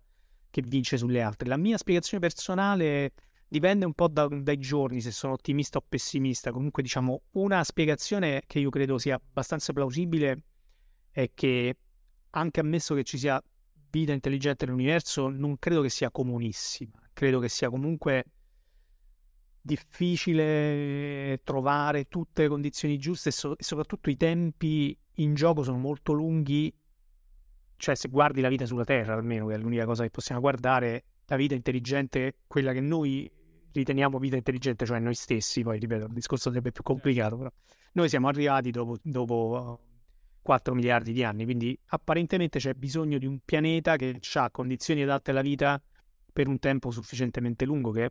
che 0.50 0.62
vince 0.62 0.96
sulle 0.96 1.22
altre. 1.22 1.48
La 1.48 1.56
mia 1.56 1.78
spiegazione 1.78 2.24
personale 2.24 3.12
dipende 3.48 3.84
un 3.84 3.94
po' 3.94 4.08
da, 4.08 4.26
dai 4.26 4.58
giorni 4.58 5.00
se 5.00 5.12
sono 5.12 5.34
ottimista 5.34 5.78
o 5.78 5.84
pessimista. 5.88 6.50
Comunque, 6.50 6.82
diciamo, 6.82 7.22
una 7.32 7.62
spiegazione 7.64 8.42
che 8.46 8.58
io 8.58 8.70
credo 8.70 8.98
sia 8.98 9.14
abbastanza 9.14 9.72
plausibile 9.72 10.42
è 11.10 11.30
che 11.32 11.76
anche 12.30 12.60
ammesso 12.60 12.94
che 12.94 13.04
ci 13.04 13.16
sia 13.18 13.40
vita 13.98 14.12
intelligente 14.12 14.64
nell'universo, 14.66 15.28
non 15.28 15.58
credo 15.58 15.80
che 15.80 15.88
sia 15.88 16.10
comunissima. 16.10 16.92
Credo 17.12 17.38
che 17.38 17.48
sia 17.48 17.70
comunque 17.70 18.24
difficile 19.60 21.40
trovare 21.44 22.04
tutte 22.08 22.42
le 22.42 22.48
condizioni 22.48 22.98
giuste 22.98 23.28
e, 23.30 23.32
so- 23.32 23.56
e 23.56 23.62
soprattutto 23.62 24.10
i 24.10 24.16
tempi 24.16 24.96
in 25.14 25.34
gioco 25.34 25.62
sono 25.62 25.78
molto 25.78 26.12
lunghi. 26.12 26.74
Cioè, 27.76 27.94
se 27.94 28.08
guardi 28.08 28.40
la 28.40 28.48
vita 28.48 28.66
sulla 28.66 28.84
Terra, 28.84 29.14
almeno, 29.14 29.46
che 29.46 29.54
è 29.54 29.58
l'unica 29.58 29.84
cosa 29.84 30.02
che 30.02 30.10
possiamo 30.10 30.40
guardare, 30.40 31.04
la 31.26 31.36
vita 31.36 31.54
intelligente, 31.54 32.38
quella 32.46 32.72
che 32.72 32.80
noi 32.80 33.30
riteniamo 33.72 34.18
vita 34.18 34.36
intelligente, 34.36 34.86
cioè 34.86 34.98
noi 34.98 35.14
stessi, 35.14 35.62
poi 35.62 35.78
ripeto, 35.78 36.06
il 36.06 36.12
discorso 36.12 36.48
sarebbe 36.48 36.72
più 36.72 36.82
complicato, 36.82 37.36
però 37.36 37.50
noi 37.92 38.08
siamo 38.08 38.28
arrivati 38.28 38.70
dopo, 38.70 38.96
dopo 39.02 39.93
4 40.44 40.74
miliardi 40.74 41.14
di 41.14 41.24
anni, 41.24 41.44
quindi 41.44 41.76
apparentemente 41.86 42.58
c'è 42.58 42.74
bisogno 42.74 43.16
di 43.16 43.24
un 43.24 43.38
pianeta 43.42 43.96
che 43.96 44.20
ha 44.34 44.50
condizioni 44.50 45.02
adatte 45.02 45.30
alla 45.30 45.40
vita 45.40 45.80
per 46.30 46.48
un 46.48 46.58
tempo 46.58 46.90
sufficientemente 46.90 47.64
lungo, 47.64 47.90
che 47.92 48.04
è 48.04 48.10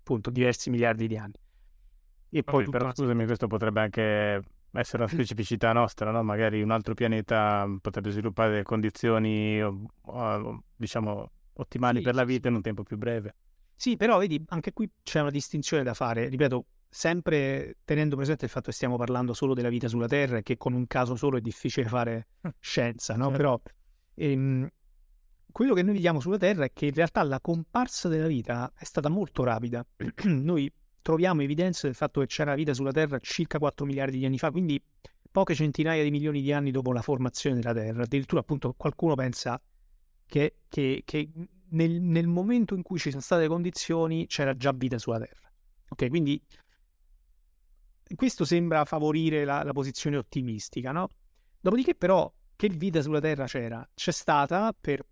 appunto 0.00 0.28
diversi 0.30 0.70
miliardi 0.70 1.06
di 1.06 1.16
anni. 1.16 1.34
E 2.30 2.42
poi 2.42 2.64
Vabbè, 2.64 2.76
però 2.76 2.92
scusami, 2.92 3.24
questo 3.26 3.46
potrebbe 3.46 3.80
anche 3.80 4.42
essere 4.72 5.04
una 5.04 5.12
specificità 5.12 5.72
nostra, 5.72 6.10
no? 6.10 6.20
Magari 6.24 6.60
un 6.62 6.72
altro 6.72 6.94
pianeta 6.94 7.64
potrebbe 7.80 8.10
sviluppare 8.10 8.64
condizioni, 8.64 9.62
diciamo, 10.74 11.30
ottimali 11.52 11.98
sì, 11.98 12.02
per 12.02 12.16
la 12.16 12.24
vita 12.24 12.48
in 12.48 12.54
un 12.54 12.62
tempo 12.62 12.82
più 12.82 12.96
breve. 12.96 13.36
Sì, 13.76 13.96
però 13.96 14.18
vedi, 14.18 14.42
anche 14.48 14.72
qui 14.72 14.90
c'è 15.04 15.20
una 15.20 15.30
distinzione 15.30 15.84
da 15.84 15.94
fare. 15.94 16.28
Ripeto, 16.28 16.64
sempre 16.88 17.76
tenendo 17.84 18.16
presente 18.16 18.46
il 18.46 18.50
fatto 18.50 18.70
che 18.70 18.76
stiamo 18.76 18.96
parlando 18.96 19.34
solo 19.34 19.54
della 19.54 19.68
vita 19.68 19.88
sulla 19.88 20.06
Terra 20.06 20.38
e 20.38 20.42
che 20.42 20.56
con 20.56 20.72
un 20.72 20.86
caso 20.86 21.16
solo 21.16 21.36
è 21.36 21.40
difficile 21.40 21.88
fare 21.88 22.28
scienza, 22.60 23.14
no? 23.14 23.28
Certo. 23.28 23.36
Però 23.36 23.60
ehm, 24.14 24.68
quello 25.50 25.74
che 25.74 25.82
noi 25.82 25.94
vediamo 25.94 26.20
sulla 26.20 26.38
Terra 26.38 26.64
è 26.64 26.72
che 26.72 26.86
in 26.86 26.94
realtà 26.94 27.22
la 27.22 27.40
comparsa 27.40 28.08
della 28.08 28.26
vita 28.26 28.72
è 28.76 28.84
stata 28.84 29.08
molto 29.08 29.44
rapida. 29.44 29.84
noi 30.24 30.72
troviamo 31.02 31.42
evidenze 31.42 31.86
del 31.86 31.96
fatto 31.96 32.20
che 32.20 32.26
c'era 32.26 32.54
vita 32.54 32.74
sulla 32.74 32.92
Terra 32.92 33.18
circa 33.18 33.58
4 33.58 33.86
miliardi 33.86 34.18
di 34.18 34.26
anni 34.26 34.38
fa, 34.38 34.50
quindi 34.50 34.82
poche 35.30 35.54
centinaia 35.54 36.02
di 36.02 36.10
milioni 36.10 36.42
di 36.42 36.52
anni 36.52 36.70
dopo 36.70 36.92
la 36.92 37.02
formazione 37.02 37.56
della 37.56 37.72
Terra. 37.72 38.02
Addirittura 38.02 38.40
appunto 38.40 38.74
qualcuno 38.76 39.14
pensa 39.14 39.60
che, 40.26 40.56
che, 40.68 41.02
che 41.04 41.30
nel, 41.70 42.00
nel, 42.00 42.26
momento 42.26 42.74
in 42.74 42.82
cui 42.82 42.98
ci 42.98 43.10
sono 43.10 43.22
state 43.22 43.42
le 43.42 43.48
condizioni 43.48 44.26
c'era 44.26 44.56
già 44.56 44.72
vita 44.72 44.98
sulla 44.98 45.18
Terra. 45.18 45.50
Ok, 45.88 46.08
quindi 46.08 46.40
questo 48.14 48.44
sembra 48.44 48.84
favorire 48.84 49.44
la, 49.44 49.62
la 49.62 49.72
posizione 49.72 50.16
ottimistica, 50.16 50.92
no? 50.92 51.10
Dopodiché 51.60 51.94
però 51.94 52.32
che 52.56 52.68
vita 52.68 53.02
sulla 53.02 53.20
Terra 53.20 53.46
c'era? 53.46 53.88
C'è 53.94 54.12
stata 54.12 54.74
per 54.78 55.04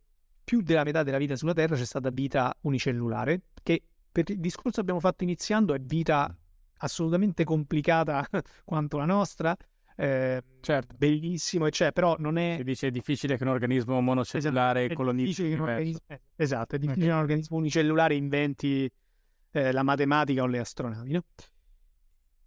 più 0.43 0.63
della 0.63 0.85
metà 0.85 1.03
della 1.03 1.19
vita 1.19 1.35
sulla 1.35 1.53
Terra 1.53 1.75
c'è 1.75 1.85
stata 1.85 2.11
vita 2.11 2.57
unicellulare, 2.63 3.43
che 3.63 3.83
per 4.13 4.31
il 4.31 4.39
discorso 4.39 4.71
che 4.77 4.81
abbiamo 4.81 5.01
fatto 5.01 5.25
iniziando 5.25 5.75
è 5.75 5.81
vita 5.81 6.35
assolutamente 6.79 7.43
complicata 7.45 8.27
quanto 8.65 8.97
la 8.99 9.07
nostra, 9.07 9.57
eh, 9.97 10.43
certo. 10.61 10.95
bellissimo, 10.97 11.69
cioè, 11.71 11.91
però 11.93 12.17
non 12.19 12.39
è... 12.39 12.57
Si 12.59 12.65
dice 12.65 12.87
è 12.89 12.91
difficile 12.91 13.37
che 13.37 13.43
un 13.43 13.51
organismo 13.51 14.01
monocellulare 14.01 14.85
esatto, 14.85 14.95
colonizzi... 14.95 15.53
Organismo... 15.53 15.99
Esatto, 16.37 16.77
è 16.77 16.79
difficile 16.79 17.07
che 17.07 17.13
un 17.13 17.19
organismo 17.19 17.57
unicellulare 17.57 18.15
inventi 18.15 18.91
eh, 19.51 19.73
la 19.73 19.83
matematica 19.83 20.43
o 20.43 20.47
le 20.47 20.59
astronavi, 20.59 21.13
no? 21.13 21.25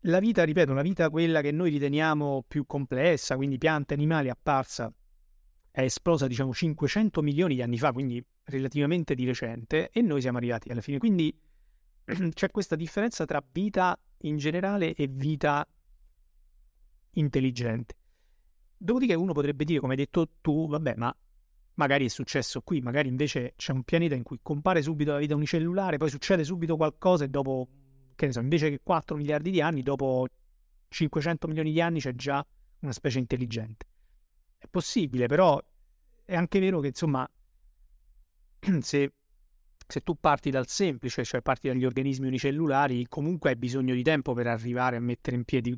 La 0.04 0.20
vita, 0.20 0.44
ripeto, 0.44 0.72
una 0.72 0.82
vita 0.82 1.10
quella 1.10 1.42
che 1.42 1.52
noi 1.52 1.72
riteniamo 1.72 2.46
più 2.48 2.66
complessa, 2.66 3.36
quindi 3.36 3.58
piante, 3.58 3.94
animali, 3.94 4.30
apparsa, 4.30 4.94
è 5.72 5.82
esplosa 5.82 6.26
diciamo 6.26 6.54
500 6.54 7.22
milioni 7.22 7.56
di 7.56 7.62
anni 7.62 7.78
fa, 7.78 7.92
quindi 7.92 8.24
relativamente 8.46 9.14
di 9.14 9.26
recente, 9.26 9.90
e 9.92 10.02
noi 10.02 10.22
siamo 10.22 10.38
arrivati 10.38 10.70
alla 10.70 10.80
fine. 10.80 11.00
Quindi 11.00 11.38
c'è 12.34 12.50
questa 12.50 12.78
differenza 12.78 13.26
tra 13.26 13.44
vita 13.52 14.00
in 14.20 14.38
generale 14.38 14.94
e 14.94 15.08
vita 15.08 15.68
intelligente. 17.12 17.96
Dopodiché 18.78 19.16
uno 19.16 19.34
potrebbe 19.34 19.66
dire, 19.66 19.82
come 19.82 19.94
hai 19.94 20.00
detto 20.00 20.30
tu, 20.40 20.70
vabbè, 20.70 20.94
ma 20.96 21.14
magari 21.74 22.06
è 22.06 22.10
successo 22.10 22.62
qui, 22.62 22.80
magari 22.80 23.10
invece 23.10 23.54
c'è 23.58 23.74
un 23.74 23.84
pianeta 23.84 24.16
in 24.16 24.24
cui 24.24 24.40
compare 24.42 24.82
subito 24.82 25.12
la 25.12 25.18
vita 25.18 25.36
unicellulare, 25.36 25.98
poi 25.98 26.10
succede 26.10 26.46
subito 26.46 26.78
qualcosa 26.78 27.26
e 27.26 27.28
dopo 27.28 27.68
che 28.20 28.26
ne 28.26 28.34
so, 28.34 28.41
invece 28.41 28.70
che 28.70 28.82
4 28.84 29.16
miliardi 29.16 29.50
di 29.50 29.62
anni, 29.62 29.82
dopo 29.82 30.28
500 30.90 31.48
milioni 31.48 31.72
di 31.72 31.80
anni 31.80 32.02
c'è 32.02 32.14
già 32.14 32.46
una 32.80 32.91
specie 32.91 33.18
intelligente. 33.18 33.88
È 34.58 34.68
possibile, 34.70 35.28
però 35.28 35.58
è 36.26 36.36
anche 36.36 36.60
vero 36.60 36.82
che, 36.82 36.88
insomma, 36.88 37.26
se, 38.82 39.14
se 39.88 40.02
tu 40.02 40.16
parti 40.20 40.50
dal 40.50 40.68
semplice, 40.68 41.24
cioè 41.24 41.41
parti 41.41 41.70
dagli 41.70 41.86
organismi 41.86 42.28
unicellulari, 42.28 43.08
comunque 43.08 43.52
hai 43.52 43.56
bisogno 43.56 43.94
di 43.94 44.04
tempo 44.04 44.34
per 44.34 44.48
arrivare 44.48 44.98
a 44.98 45.00
mettere 45.00 45.38
in 45.38 45.46
piedi 45.46 45.74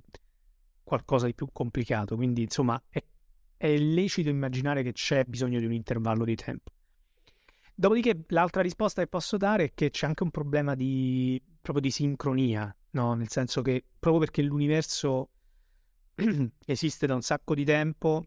qualcosa 0.82 1.28
di 1.28 1.36
più 1.36 1.48
complicato. 1.54 2.16
Quindi, 2.16 2.42
insomma, 2.42 2.82
è, 2.90 3.04
è 3.56 3.78
lecito 3.78 4.30
immaginare 4.30 4.82
che 4.82 4.94
c'è 4.94 5.26
bisogno 5.26 5.60
di 5.60 5.66
un 5.66 5.74
intervallo 5.74 6.26
di 6.26 6.36
tempo. 6.36 6.72
Dopodiché 7.74 8.26
l'altra 8.28 8.62
risposta 8.62 9.02
che 9.02 9.08
posso 9.08 9.38
dare 9.38 9.66
è 9.66 9.72
che 9.74 9.90
c'è 9.90 10.06
anche 10.06 10.24
un 10.24 10.32
problema 10.32 10.76
di, 10.76 11.42
proprio 11.62 11.82
di 11.82 11.92
sincronia, 11.92 12.76
no? 12.92 13.14
nel 13.14 13.30
senso 13.30 13.62
che 13.62 13.84
proprio 14.00 14.24
perché 14.24 14.42
l'universo 14.42 15.30
esiste 16.66 17.08
da 17.08 17.16
un 17.16 17.22
sacco 17.22 17.56
di 17.56 17.64
tempo, 17.64 18.24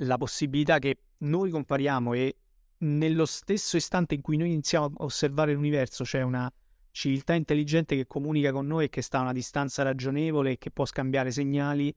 la 0.00 0.18
possibilità 0.18 0.78
che 0.78 0.98
noi 1.18 1.50
compariamo 1.50 2.12
e 2.12 2.36
nello 2.78 3.24
stesso 3.24 3.76
istante 3.76 4.14
in 4.14 4.20
cui 4.20 4.36
noi 4.36 4.48
iniziamo 4.48 4.86
a 4.98 5.04
osservare 5.04 5.54
l'universo 5.54 6.04
c'è 6.04 6.20
una 6.20 6.52
civiltà 6.90 7.34
intelligente 7.34 7.96
che 7.96 8.06
comunica 8.06 8.52
con 8.52 8.66
noi 8.66 8.86
e 8.86 8.88
che 8.88 9.02
sta 9.02 9.18
a 9.18 9.22
una 9.22 9.32
distanza 9.32 9.82
ragionevole 9.82 10.52
e 10.52 10.58
che 10.58 10.70
può 10.70 10.84
scambiare 10.84 11.30
segnali, 11.30 11.94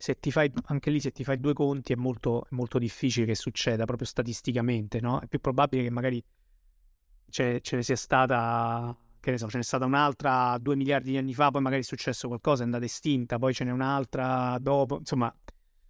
se 0.00 0.14
ti 0.20 0.30
fai, 0.30 0.50
anche 0.66 0.90
lì 0.90 1.00
se 1.00 1.10
ti 1.10 1.24
fai 1.24 1.40
due 1.40 1.52
conti 1.52 1.92
è 1.92 1.96
molto, 1.96 2.46
molto 2.50 2.78
difficile 2.78 3.26
che 3.26 3.34
succeda 3.34 3.84
proprio 3.84 4.06
statisticamente, 4.06 5.00
no? 5.00 5.18
È 5.18 5.26
più 5.26 5.40
probabile 5.40 5.82
che 5.82 5.90
magari 5.90 6.24
ce, 7.28 7.60
ce 7.60 7.76
ne 7.76 7.82
sia 7.82 7.96
stata, 7.96 8.96
che 9.18 9.32
ne 9.32 9.38
so, 9.38 9.48
ce 9.48 9.58
n'è 9.58 9.64
stata 9.64 9.84
un'altra 9.84 10.56
due 10.60 10.76
miliardi 10.76 11.10
di 11.10 11.16
anni 11.16 11.34
fa, 11.34 11.50
poi 11.50 11.62
magari 11.62 11.82
è 11.82 11.84
successo 11.84 12.28
qualcosa, 12.28 12.62
è 12.62 12.64
andata 12.64 12.84
estinta, 12.84 13.40
poi 13.40 13.52
ce 13.52 13.64
n'è 13.64 13.72
un'altra 13.72 14.56
dopo, 14.60 14.98
insomma 14.98 15.34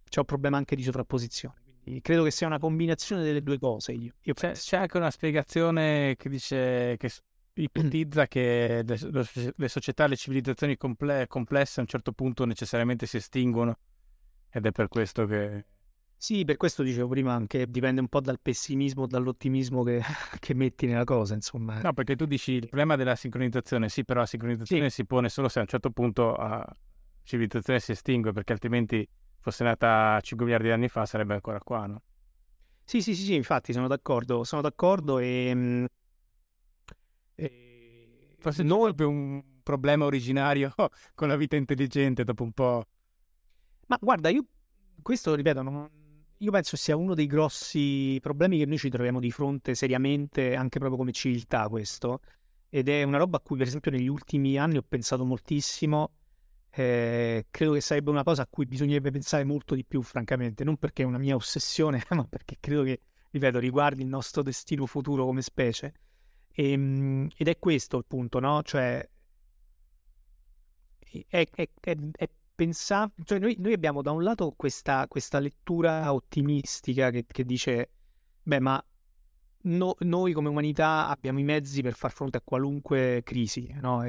c'è 0.09 0.19
un 0.19 0.25
problema 0.25 0.57
anche 0.57 0.75
di 0.75 0.81
sovrapposizione. 0.81 1.61
Quindi 1.83 2.01
credo 2.01 2.23
che 2.23 2.31
sia 2.31 2.47
una 2.47 2.57
combinazione 2.57 3.21
delle 3.21 3.43
due 3.43 3.59
cose. 3.59 3.91
Io, 3.91 4.13
io 4.21 4.33
c'è, 4.33 4.53
c'è, 4.53 4.77
anche 4.77 4.97
una 4.97 5.11
spiegazione 5.11 6.15
che 6.17 6.29
dice 6.29 6.97
che 6.97 7.11
ipotizza 7.53 8.27
che 8.27 8.83
le, 8.83 9.53
le 9.55 9.67
società, 9.67 10.07
le 10.07 10.15
civilizzazioni 10.15 10.77
comple- 10.77 11.27
complesse 11.27 11.79
a 11.79 11.83
un 11.83 11.87
certo 11.87 12.11
punto 12.11 12.45
necessariamente 12.45 13.05
si 13.05 13.17
estinguono 13.17 13.77
ed 14.49 14.65
è 14.65 14.71
per 14.71 14.87
questo 14.87 15.25
che... 15.25 15.65
Sì, 16.15 16.43
per 16.43 16.57
questo 16.57 16.83
dicevo 16.83 17.07
prima 17.07 17.33
anche 17.33 17.69
dipende 17.69 18.01
un 18.01 18.09
po' 18.09 18.19
dal 18.19 18.39
pessimismo, 18.41 19.07
dall'ottimismo 19.07 19.83
che, 19.83 20.01
che 20.39 20.53
metti 20.53 20.85
nella 20.85 21.05
cosa, 21.05 21.33
insomma. 21.33 21.79
No, 21.81 21.93
perché 21.93 22.15
tu 22.15 22.25
dici 22.25 22.53
il 22.53 22.67
problema 22.67 22.95
della 22.95 23.15
sincronizzazione, 23.15 23.87
sì, 23.87 24.03
però 24.03 24.19
la 24.21 24.25
sincronizzazione 24.25 24.89
sì. 24.89 24.95
si 24.95 25.05
pone 25.05 25.29
solo 25.29 25.47
se 25.47 25.59
a 25.59 25.61
un 25.61 25.67
certo 25.67 25.91
punto 25.91 26.35
la 26.35 26.77
civilizzazione 27.23 27.79
si 27.79 27.91
estingue, 27.91 28.33
perché 28.33 28.51
altrimenti 28.51 29.07
fosse 29.39 29.63
nata 29.63 30.19
5 30.21 30.45
miliardi 30.45 30.67
di 30.67 30.73
anni 30.73 30.89
fa 30.89 31.05
sarebbe 31.05 31.35
ancora 31.35 31.59
qua, 31.59 31.85
no? 31.85 32.01
Sì, 32.83 33.01
sì, 33.01 33.15
sì, 33.15 33.23
sì 33.23 33.35
infatti 33.35 33.71
sono 33.71 33.87
d'accordo, 33.87 34.43
sono 34.43 34.61
d'accordo 34.61 35.19
e... 35.19 35.51
Mm, 35.53 35.85
e... 37.35 38.35
Forse 38.39 38.63
non... 38.63 38.79
proprio 38.79 39.09
un 39.09 39.43
problema 39.63 40.05
originario 40.05 40.73
con 41.13 41.27
la 41.27 41.35
vita 41.35 41.55
intelligente 41.55 42.23
dopo 42.23 42.43
un 42.43 42.51
po'. 42.51 42.85
Ma 43.89 43.97
guarda, 43.99 44.29
io 44.29 44.45
questo, 45.01 45.33
ripeto, 45.33 45.63
non, 45.63 45.89
io 46.37 46.51
penso 46.51 46.77
sia 46.77 46.95
uno 46.95 47.15
dei 47.15 47.25
grossi 47.25 48.19
problemi 48.21 48.59
che 48.59 48.67
noi 48.67 48.77
ci 48.77 48.89
troviamo 48.89 49.19
di 49.19 49.31
fronte 49.31 49.73
seriamente, 49.73 50.55
anche 50.55 50.77
proprio 50.77 50.99
come 50.99 51.11
civiltà 51.11 51.67
questo, 51.69 52.19
ed 52.69 52.87
è 52.87 53.01
una 53.01 53.17
roba 53.17 53.37
a 53.37 53.39
cui 53.39 53.57
per 53.57 53.65
esempio 53.65 53.89
negli 53.89 54.07
ultimi 54.07 54.59
anni 54.59 54.77
ho 54.77 54.85
pensato 54.87 55.25
moltissimo, 55.25 56.11
eh, 56.69 57.47
credo 57.49 57.73
che 57.73 57.81
sarebbe 57.81 58.11
una 58.11 58.21
cosa 58.21 58.43
a 58.43 58.47
cui 58.47 58.67
bisognerebbe 58.67 59.09
pensare 59.09 59.43
molto 59.43 59.73
di 59.73 59.83
più, 59.83 60.03
francamente, 60.03 60.63
non 60.63 60.77
perché 60.77 61.01
è 61.01 61.05
una 61.05 61.17
mia 61.17 61.33
ossessione, 61.33 62.03
ma 62.11 62.25
perché 62.25 62.57
credo 62.59 62.83
che, 62.83 63.01
ripeto, 63.31 63.57
riguardi 63.57 64.03
il 64.03 64.07
nostro 64.07 64.43
destino 64.43 64.85
futuro 64.85 65.25
come 65.25 65.41
specie. 65.41 65.93
E, 66.51 66.71
ehm, 66.71 67.27
ed 67.35 67.47
è 67.47 67.57
questo 67.57 67.97
il 67.97 68.05
punto, 68.07 68.39
no? 68.39 68.61
Cioè, 68.61 69.09
è, 71.27 71.47
è, 71.49 71.69
è, 71.81 71.97
è 72.15 72.29
pensare, 72.59 73.11
cioè 73.23 73.39
noi, 73.39 73.55
noi, 73.57 73.71
abbiamo 73.71 74.01
da 74.01 74.11
un 74.11 74.21
lato 74.21 74.53
questa, 74.57 75.07
questa 75.07 75.39
lettura 75.39 76.11
ottimistica 76.11 77.09
che, 77.09 77.23
che, 77.25 77.45
dice, 77.45 77.91
beh, 78.43 78.59
ma 78.59 78.85
no, 79.61 79.95
noi 79.99 80.33
come 80.33 80.49
umanità 80.49 81.07
abbiamo 81.07 81.39
i 81.39 81.43
mezzi 81.43 81.81
per 81.81 81.93
far 81.93 82.11
fronte 82.11 82.35
a 82.35 82.41
qualunque 82.43 83.21
crisi, 83.23 83.73
no? 83.79 84.03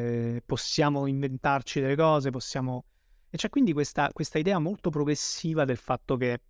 possiamo 0.44 1.06
inventarci 1.06 1.81
delle 1.81 1.94
cose, 1.94 2.31
possiamo... 2.31 2.86
E 3.31 3.36
c'è 3.36 3.48
quindi 3.51 3.72
questa, 3.72 4.10
questa 4.12 4.40
idea 4.40 4.59
molto 4.59 4.90
progressiva 4.90 5.64
del 5.64 5.77
fatto 5.77 6.16
che, 6.16 6.40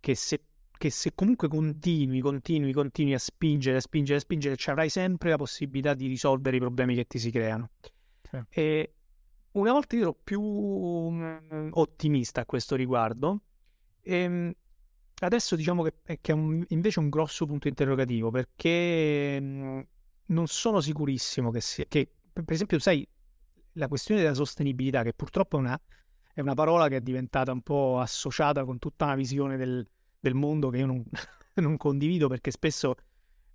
che, 0.00 0.14
se, 0.14 0.40
che, 0.78 0.88
se, 0.88 1.12
comunque 1.14 1.48
continui, 1.48 2.20
continui, 2.20 2.72
continui 2.72 3.12
a 3.12 3.18
spingere, 3.18 3.76
a 3.76 3.80
spingere, 3.80 4.16
a 4.16 4.20
spingere, 4.22 4.56
ci 4.56 4.70
avrai 4.70 4.88
sempre 4.88 5.28
la 5.28 5.36
possibilità 5.36 5.92
di 5.92 6.06
risolvere 6.06 6.56
i 6.56 6.60
problemi 6.60 6.94
che 6.94 7.04
ti 7.04 7.18
si 7.18 7.30
creano. 7.30 7.68
Sì. 8.22 8.40
E 8.48 8.95
una 9.58 9.72
volta 9.72 9.96
io 9.96 10.02
ero 10.02 10.18
più 10.22 10.40
um, 10.40 11.68
ottimista 11.72 12.42
a 12.42 12.46
questo 12.46 12.76
riguardo, 12.76 13.42
e 14.00 14.16
ehm, 14.16 14.52
Adesso 15.18 15.56
diciamo 15.56 15.82
che, 15.82 16.18
che 16.20 16.32
è 16.32 16.34
un, 16.34 16.62
invece 16.68 16.98
un 16.98 17.08
grosso 17.08 17.46
punto 17.46 17.68
interrogativo 17.68 18.30
perché 18.30 19.40
mh, 19.40 19.86
non 20.26 20.46
sono 20.46 20.80
sicurissimo 20.80 21.50
che, 21.50 21.62
sia, 21.62 21.84
che, 21.88 22.10
per 22.32 22.44
esempio, 22.52 22.78
sai, 22.78 23.06
la 23.72 23.88
questione 23.88 24.20
della 24.20 24.34
sostenibilità, 24.34 25.02
che 25.02 25.14
purtroppo 25.14 25.56
è 25.56 25.60
una, 25.60 25.80
è 26.34 26.40
una 26.42 26.52
parola 26.52 26.88
che 26.88 26.96
è 26.96 27.00
diventata 27.00 27.50
un 27.50 27.62
po' 27.62 27.98
associata 27.98 28.64
con 28.66 28.78
tutta 28.78 29.06
una 29.06 29.14
visione 29.14 29.56
del, 29.56 29.88
del 30.20 30.34
mondo 30.34 30.68
che 30.68 30.78
io 30.78 30.86
non, 30.86 31.02
non, 31.54 31.78
condivido 31.78 32.28
perché 32.28 32.50
spesso 32.50 32.94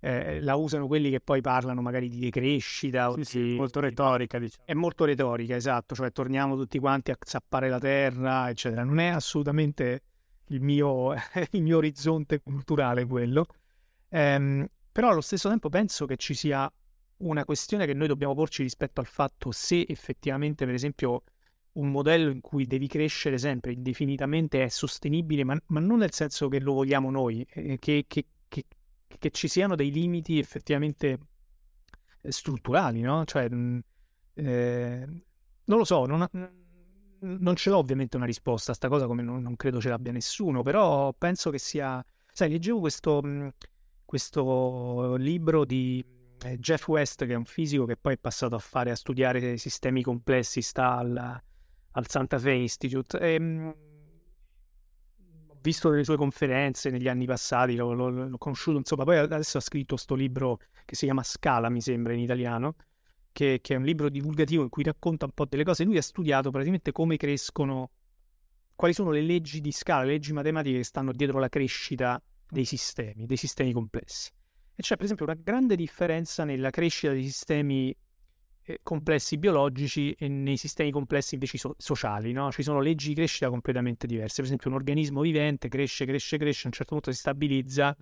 eh, 0.04 0.40
la 0.40 0.56
usano 0.56 0.88
quelli 0.88 1.10
che 1.10 1.20
poi 1.20 1.40
parlano 1.40 1.80
magari 1.80 2.08
di 2.08 2.18
decrescita. 2.18 3.12
Sì, 3.14 3.24
sì, 3.24 3.54
molto 3.54 3.78
retorica, 3.78 4.40
diciamo. 4.40 4.64
È 4.66 4.74
molto 4.74 5.04
retorica, 5.04 5.54
esatto, 5.54 5.94
cioè 5.94 6.10
torniamo 6.10 6.56
tutti 6.56 6.80
quanti 6.80 7.12
a 7.12 7.16
zappare 7.20 7.68
la 7.68 7.78
terra, 7.78 8.50
eccetera. 8.50 8.82
Non 8.82 8.98
è 8.98 9.06
assolutamente 9.06 10.02
il 10.48 10.60
mio, 10.60 11.14
il 11.52 11.62
mio 11.62 11.76
orizzonte 11.76 12.40
culturale 12.40 13.06
quello. 13.06 13.46
Ehm, 14.08 14.66
però 14.90 15.10
allo 15.10 15.20
stesso 15.20 15.48
tempo 15.48 15.68
penso 15.68 16.04
che 16.04 16.16
ci 16.16 16.34
sia 16.34 16.70
una 17.18 17.44
questione 17.44 17.86
che 17.86 17.94
noi 17.94 18.08
dobbiamo 18.08 18.34
porci 18.34 18.64
rispetto 18.64 19.00
al 19.00 19.06
fatto 19.06 19.52
se 19.52 19.84
effettivamente, 19.88 20.64
per 20.64 20.74
esempio, 20.74 21.22
un 21.74 21.92
modello 21.92 22.30
in 22.30 22.40
cui 22.40 22.66
devi 22.66 22.88
crescere 22.88 23.38
sempre 23.38 23.72
indefinitamente 23.72 24.64
è 24.64 24.68
sostenibile, 24.68 25.44
ma, 25.44 25.56
ma 25.66 25.78
non 25.78 25.98
nel 25.98 26.12
senso 26.12 26.48
che 26.48 26.58
lo 26.58 26.72
vogliamo 26.72 27.08
noi, 27.12 27.46
eh, 27.52 27.78
che, 27.78 28.04
che, 28.08 28.26
che, 29.18 29.30
ci 29.30 29.48
siano 29.48 29.74
dei 29.74 29.90
limiti 29.90 30.38
effettivamente 30.38 31.18
eh, 32.20 32.32
strutturali, 32.32 33.00
no? 33.00 33.24
Cioè, 33.24 33.44
eh, 34.34 35.06
non 35.64 35.78
lo 35.78 35.84
so, 35.84 36.06
non, 36.06 36.28
non 37.20 37.56
ce 37.56 37.70
l'ho 37.70 37.78
ovviamente 37.78 38.16
una 38.16 38.26
risposta 38.26 38.72
a 38.72 38.74
sta 38.74 38.88
cosa, 38.88 39.06
come 39.06 39.22
non, 39.22 39.42
non, 39.42 39.56
credo 39.56 39.80
ce 39.80 39.88
l'abbia 39.88 40.12
nessuno, 40.12 40.62
però 40.62 41.12
penso 41.12 41.50
che 41.50 41.58
sia... 41.58 42.04
Sai, 42.34 42.50
leggevo 42.50 42.80
questo, 42.80 43.22
questo 44.04 45.16
libro 45.16 45.64
di 45.64 46.04
eh, 46.44 46.58
Jeff 46.58 46.88
West, 46.88 47.26
che 47.26 47.32
è 47.32 47.36
un 47.36 47.44
fisico 47.44 47.84
che 47.84 47.96
poi 47.96 48.14
è 48.14 48.18
passato 48.18 48.54
a 48.54 48.58
fare 48.58 48.90
a 48.90 48.96
studiare 48.96 49.56
sistemi 49.58 50.02
complessi, 50.02 50.62
sta 50.62 50.96
al, 50.96 51.40
al 51.90 52.08
Santa 52.08 52.38
Fe 52.38 52.52
Institute. 52.52 53.18
E, 53.18 53.91
visto 55.62 55.88
delle 55.90 56.04
sue 56.04 56.16
conferenze 56.16 56.90
negli 56.90 57.08
anni 57.08 57.24
passati, 57.24 57.76
l'ho, 57.76 57.92
l'ho, 57.92 58.08
l'ho 58.10 58.38
conosciuto, 58.38 58.76
insomma, 58.78 59.04
poi 59.04 59.18
adesso 59.18 59.58
ha 59.58 59.60
scritto 59.60 59.94
questo 59.94 60.14
libro 60.14 60.58
che 60.84 60.94
si 60.94 61.04
chiama 61.04 61.22
Scala, 61.22 61.70
mi 61.70 61.80
sembra, 61.80 62.12
in 62.12 62.18
italiano, 62.18 62.74
che, 63.32 63.60
che, 63.62 63.74
è 63.74 63.76
un 63.76 63.84
libro 63.84 64.08
divulgativo 64.08 64.62
in 64.62 64.68
cui 64.68 64.82
racconta 64.82 65.24
un 65.24 65.32
po' 65.32 65.46
delle 65.46 65.64
cose. 65.64 65.84
Lui 65.84 65.96
ha 65.96 66.02
studiato 66.02 66.50
praticamente 66.50 66.92
come 66.92 67.16
crescono, 67.16 67.90
quali 68.74 68.92
sono 68.92 69.10
le 69.10 69.22
leggi 69.22 69.60
di 69.60 69.72
scala, 69.72 70.02
le 70.04 70.12
leggi 70.12 70.32
matematiche 70.32 70.78
che 70.78 70.84
stanno 70.84 71.12
dietro 71.12 71.38
la 71.38 71.48
crescita 71.48 72.22
dei 72.48 72.64
sistemi, 72.64 73.24
dei 73.24 73.36
sistemi 73.36 73.72
complessi. 73.72 74.30
E 74.74 74.82
c'è 74.82 74.96
per 74.96 75.04
esempio 75.04 75.24
una 75.24 75.36
grande 75.40 75.76
differenza 75.76 76.44
nella 76.44 76.70
crescita 76.70 77.12
dei 77.12 77.22
sistemi 77.22 77.94
complessi 78.82 79.38
biologici 79.38 80.12
e 80.12 80.28
nei 80.28 80.56
sistemi 80.56 80.90
complessi 80.90 81.34
invece 81.34 81.58
so- 81.58 81.74
sociali, 81.78 82.32
no? 82.32 82.50
Ci 82.52 82.62
sono 82.62 82.80
leggi 82.80 83.08
di 83.08 83.14
crescita 83.14 83.48
completamente 83.48 84.06
diverse. 84.06 84.36
Per 84.36 84.44
esempio 84.44 84.70
un 84.70 84.76
organismo 84.76 85.20
vivente 85.20 85.68
cresce, 85.68 86.04
cresce, 86.04 86.36
cresce, 86.38 86.64
a 86.64 86.66
un 86.66 86.72
certo 86.72 86.92
punto 86.94 87.10
si 87.10 87.18
stabilizza 87.18 87.96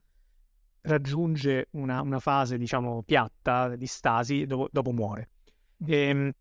raggiunge 0.82 1.68
una, 1.72 2.00
una 2.00 2.18
fase, 2.18 2.56
diciamo, 2.58 3.02
piatta 3.02 3.74
di 3.76 3.86
stasi, 3.86 4.46
dopo, 4.46 4.68
dopo 4.70 4.92
muore. 4.92 5.30
E, 5.86 5.96
ehm, 5.96 6.32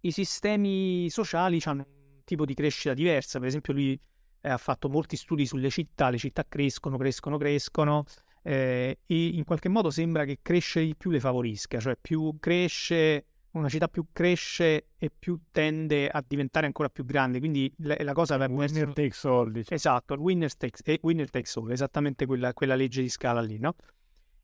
I 0.00 0.10
sistemi 0.10 1.08
sociali 1.10 1.60
hanno 1.64 1.84
un 1.86 2.24
tipo 2.24 2.44
di 2.44 2.54
crescita 2.54 2.94
diversa, 2.94 3.38
per 3.38 3.48
esempio 3.48 3.72
lui 3.72 3.98
eh, 4.40 4.48
ha 4.48 4.56
fatto 4.58 4.88
molti 4.88 5.16
studi 5.16 5.46
sulle 5.46 5.70
città, 5.70 6.10
le 6.10 6.18
città 6.18 6.44
crescono, 6.48 6.96
crescono, 6.96 7.38
crescono, 7.38 8.04
eh, 8.42 8.98
e 9.06 9.26
in 9.26 9.44
qualche 9.44 9.68
modo 9.68 9.90
sembra 9.90 10.24
che 10.24 10.38
crescere 10.42 10.86
di 10.86 10.96
più 10.96 11.10
le 11.10 11.20
favorisca, 11.20 11.78
cioè 11.78 11.96
più 12.00 12.36
cresce 12.40 13.26
una 13.52 13.68
città 13.68 13.88
più 13.88 14.06
cresce 14.12 14.88
e 14.96 15.10
più 15.16 15.38
tende 15.50 16.08
a 16.08 16.24
diventare 16.26 16.66
ancora 16.66 16.88
più 16.88 17.04
grande. 17.04 17.38
Quindi 17.38 17.72
la, 17.78 17.96
la 18.00 18.12
cosa 18.12 18.36
va 18.36 18.46
winner 18.46 18.64
essere... 18.64 18.92
takes 18.92 19.24
all. 19.24 19.50
Diciamo. 19.50 19.76
Esatto, 19.76 20.14
winner 20.14 20.54
takes, 20.54 20.80
eh, 20.84 20.98
winner 21.02 21.30
takes 21.30 21.56
all, 21.56 21.70
esattamente 21.70 22.26
quella, 22.26 22.52
quella, 22.52 22.74
legge 22.74 23.02
di 23.02 23.08
scala 23.08 23.40
lì, 23.40 23.58
no? 23.58 23.74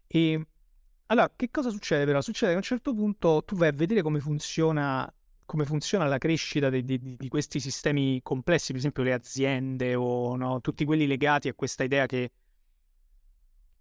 E 0.07 0.47
allora, 1.07 1.33
che 1.35 1.51
cosa 1.51 1.71
succede 1.71 2.05
però? 2.05 2.21
Succede 2.21 2.49
che 2.49 2.55
a 2.55 2.59
un 2.59 2.65
certo 2.65 2.95
punto 2.95 3.43
tu 3.45 3.57
vai 3.57 3.69
a 3.69 3.73
vedere 3.73 4.03
come 4.03 4.21
funziona, 4.21 5.11
come 5.47 5.65
funziona 5.65 6.07
la 6.07 6.19
crescita 6.19 6.69
di, 6.69 6.85
di, 6.85 7.17
di, 7.17 7.29
questi 7.29 7.61
sistemi 7.61 8.21
complessi, 8.23 8.73
per 8.73 8.81
esempio 8.81 9.03
le 9.03 9.15
aziende 9.15 9.95
o 9.95 10.37
no? 10.37 10.61
tutti 10.61 10.85
quelli 10.85 11.07
legati 11.07 11.49
a 11.49 11.55
questa 11.55 11.85
idea 11.85 12.05
che 12.07 12.31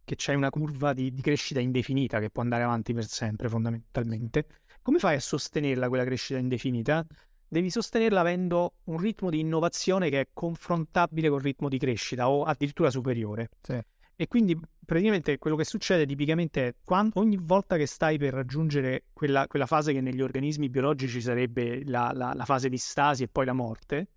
che 0.07 0.15
c'è 0.15 0.33
una 0.33 0.49
curva 0.49 0.93
di, 0.93 1.11
di, 1.11 1.21
crescita 1.21 1.59
indefinita 1.59 2.21
che 2.21 2.29
può 2.29 2.41
andare 2.41 2.63
avanti 2.63 2.93
per 2.93 3.03
sempre 3.03 3.49
fondamentalmente. 3.49 4.47
Come 4.88 4.99
fai 4.99 5.15
a 5.15 5.19
sostenerla 5.19 5.89
quella 5.89 6.05
crescita 6.05 6.39
indefinita? 6.39 7.05
Devi 7.45 7.69
sostenerla 7.69 8.22
avendo 8.22 8.76
un 8.85 8.97
ritmo 8.97 9.30
di 9.30 9.41
innovazione 9.41 10.09
che 10.09 10.22
è 10.22 10.27
confrontabile 10.31 11.27
col 11.27 11.41
ritmo 11.41 11.68
di 11.68 11.77
crescita 11.77 12.30
o 12.30 12.43
addirittura 12.43 12.89
superiore. 12.89 13.49
Sì. 13.59 13.77
E 14.15 14.27
quindi 14.30 14.57
praticamente 14.85 15.39
quello 15.39 15.57
che 15.57 15.65
succede 15.65 16.05
tipicamente 16.05 16.68
è 16.68 16.76
quando, 16.85 17.19
ogni 17.19 17.38
volta 17.38 17.76
che 17.76 17.85
stai 17.85 18.18
per 18.18 18.34
raggiungere 18.34 19.03
quella, 19.11 19.45
quella 19.47 19.65
fase 19.65 19.91
che 19.91 19.99
negli 19.99 20.22
organismi 20.22 20.69
biologici 20.69 21.19
sarebbe 21.19 21.84
la, 21.84 22.14
la, 22.14 22.31
la 22.34 22.45
fase 22.45 22.69
di 22.69 22.77
stasi 22.77 23.23
e 23.23 23.27
poi 23.27 23.43
la 23.43 23.51
morte, 23.51 24.07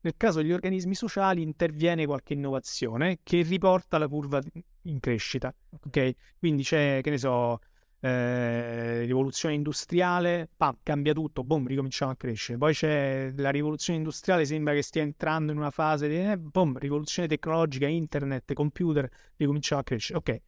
nel 0.00 0.14
caso 0.16 0.40
degli 0.40 0.52
organismi 0.52 0.94
sociali 0.94 1.42
interviene 1.42 2.06
qualche 2.06 2.32
innovazione 2.32 3.18
che 3.22 3.42
riporta 3.42 3.98
la 3.98 4.08
curva 4.08 4.40
in 4.84 5.00
crescita. 5.00 5.54
Ok? 5.84 6.12
Quindi 6.38 6.62
c'è, 6.62 7.00
che 7.02 7.10
ne 7.10 7.18
so, 7.18 7.60
eh, 8.04 9.00
rivoluzione 9.06 9.54
industriale, 9.54 10.46
pam, 10.54 10.76
cambia 10.82 11.14
tutto, 11.14 11.42
boom, 11.42 11.66
ricominciamo 11.66 12.10
a 12.10 12.16
crescere. 12.16 12.58
Poi 12.58 12.74
c'è 12.74 13.32
la 13.34 13.48
rivoluzione 13.48 13.98
industriale, 13.98 14.44
sembra 14.44 14.74
che 14.74 14.82
stia 14.82 15.00
entrando 15.00 15.52
in 15.52 15.58
una 15.58 15.70
fase 15.70 16.06
di 16.06 16.18
eh, 16.18 16.36
boom, 16.36 16.76
rivoluzione 16.76 17.26
tecnologica, 17.28 17.86
internet, 17.86 18.52
computer, 18.52 19.08
ricominciamo 19.36 19.80
a 19.80 19.84
crescere. 19.84 20.18
Ok. 20.18 20.40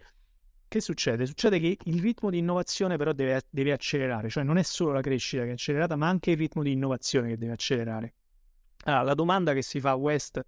Che 0.69 0.81
succede? 0.81 1.25
Succede 1.25 1.59
che 1.59 1.79
il 1.85 2.01
ritmo 2.03 2.29
di 2.29 2.39
innovazione 2.39 2.99
però 2.99 3.13
deve, 3.13 3.41
deve 3.49 3.73
accelerare, 3.73 4.29
cioè 4.29 4.43
non 4.43 4.59
è 4.59 4.63
solo 4.63 4.93
la 4.93 5.01
crescita 5.01 5.45
che 5.45 5.51
è 5.51 5.53
accelerata, 5.53 5.97
ma 5.97 6.09
anche 6.09 6.33
il 6.33 6.37
ritmo 6.37 6.63
di 6.63 6.73
innovazione 6.73 7.29
che 7.29 7.39
deve 7.39 7.53
accelerare. 7.53 8.15
Allora, 8.85 9.03
la 9.03 9.15
domanda 9.15 9.55
che 9.55 9.63
si 9.63 9.81
fa 9.81 9.91
a 9.91 9.95
West, 9.95 10.45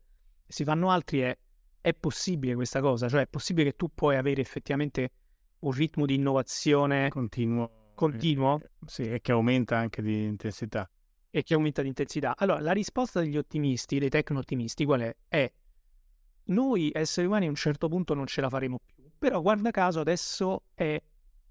si 0.46 0.64
fanno 0.64 0.90
altri 0.90 1.20
è, 1.20 1.38
è 1.80 1.94
possibile 1.94 2.54
questa 2.54 2.80
cosa? 2.80 3.08
Cioè 3.08 3.22
è 3.22 3.26
possibile 3.28 3.70
che 3.70 3.76
tu 3.76 3.94
puoi 3.94 4.16
avere 4.16 4.42
effettivamente 4.42 5.12
un 5.60 5.72
ritmo 5.72 6.06
di 6.06 6.14
innovazione 6.14 7.08
continuo, 7.08 7.92
continuo? 7.94 8.60
Eh, 8.60 8.68
sì, 8.86 9.02
e 9.02 9.20
che 9.20 9.32
aumenta 9.32 9.76
anche 9.76 10.02
di 10.02 10.24
intensità. 10.24 10.88
E 11.30 11.42
che 11.42 11.54
aumenta 11.54 11.82
di 11.82 11.88
intensità. 11.88 12.34
Allora, 12.36 12.60
la 12.60 12.72
risposta 12.72 13.20
degli 13.20 13.36
ottimisti, 13.36 13.98
dei 13.98 14.08
tecno-ottimisti, 14.08 14.84
qual 14.84 15.00
è? 15.00 15.16
È 15.28 15.52
noi 16.48 16.90
esseri 16.94 17.26
umani 17.26 17.46
a 17.46 17.50
un 17.50 17.54
certo 17.54 17.88
punto 17.88 18.14
non 18.14 18.26
ce 18.26 18.40
la 18.40 18.48
faremo 18.48 18.80
più, 18.84 19.10
però 19.18 19.40
guarda 19.42 19.70
caso 19.70 20.00
adesso 20.00 20.64
è 20.74 21.00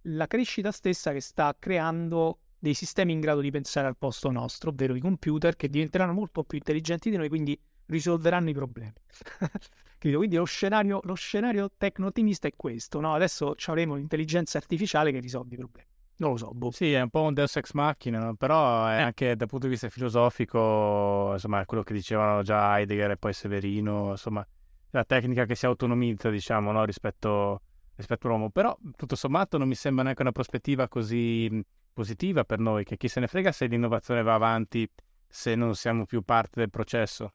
la 0.01 0.27
crescita 0.27 0.71
stessa 0.71 1.11
che 1.11 1.21
sta 1.21 1.55
creando 1.57 2.39
dei 2.57 2.73
sistemi 2.73 3.13
in 3.13 3.19
grado 3.19 3.41
di 3.41 3.51
pensare 3.51 3.87
al 3.87 3.97
posto 3.97 4.31
nostro, 4.31 4.71
ovvero 4.71 4.95
i 4.95 4.99
computer 4.99 5.55
che 5.55 5.69
diventeranno 5.69 6.13
molto 6.13 6.43
più 6.43 6.57
intelligenti 6.57 7.09
di 7.09 7.17
noi, 7.17 7.29
quindi 7.29 7.59
risolveranno 7.85 8.49
i 8.49 8.53
problemi. 8.53 8.93
Quindi 9.99 10.35
lo 10.35 10.45
scenario, 10.45 10.99
lo 11.03 11.15
scenario 11.15 11.71
tecno-ottimista 11.75 12.47
è 12.47 12.53
questo, 12.55 12.99
no? 12.99 13.13
Adesso 13.15 13.55
avremo 13.65 13.95
l'intelligenza 13.95 14.57
artificiale 14.57 15.11
che 15.11 15.19
risolve 15.19 15.55
i 15.55 15.57
problemi. 15.57 15.87
Non 16.19 16.31
lo 16.31 16.37
so, 16.37 16.51
boh. 16.51 16.71
Sì, 16.71 16.93
è 16.93 17.01
un 17.01 17.09
po' 17.09 17.21
un 17.21 17.33
deus 17.33 17.55
ex 17.55 17.73
machina, 17.73 18.19
no? 18.19 18.35
però 18.35 18.87
è 18.87 18.97
eh. 18.97 19.01
anche 19.01 19.35
dal 19.35 19.47
punto 19.47 19.65
di 19.65 19.73
vista 19.73 19.89
filosofico, 19.89 21.31
insomma, 21.33 21.65
quello 21.65 21.83
che 21.83 21.93
dicevano 21.93 22.41
già 22.41 22.77
Heidegger 22.77 23.11
e 23.11 23.17
poi 23.17 23.33
Severino, 23.33 24.11
insomma, 24.11 24.45
la 24.91 25.03
tecnica 25.03 25.45
che 25.45 25.55
si 25.55 25.65
autonomizza, 25.65 26.29
diciamo, 26.29 26.71
no? 26.71 26.85
rispetto, 26.85 27.61
rispetto 27.95 28.27
all'uomo. 28.27 28.49
Però, 28.49 28.75
tutto 28.95 29.15
sommato, 29.15 29.57
non 29.57 29.67
mi 29.67 29.75
sembra 29.75 30.03
neanche 30.03 30.21
una 30.23 30.31
prospettiva 30.31 30.87
così 30.87 31.63
positiva 31.93 32.43
per 32.45 32.59
noi, 32.59 32.83
che 32.83 32.97
chi 32.97 33.07
se 33.07 33.19
ne 33.19 33.27
frega 33.27 33.51
se 33.51 33.65
l'innovazione 33.65 34.23
va 34.23 34.35
avanti 34.35 34.89
se 35.27 35.55
non 35.55 35.75
siamo 35.75 36.05
più 36.05 36.21
parte 36.21 36.59
del 36.59 36.69
processo. 36.69 37.33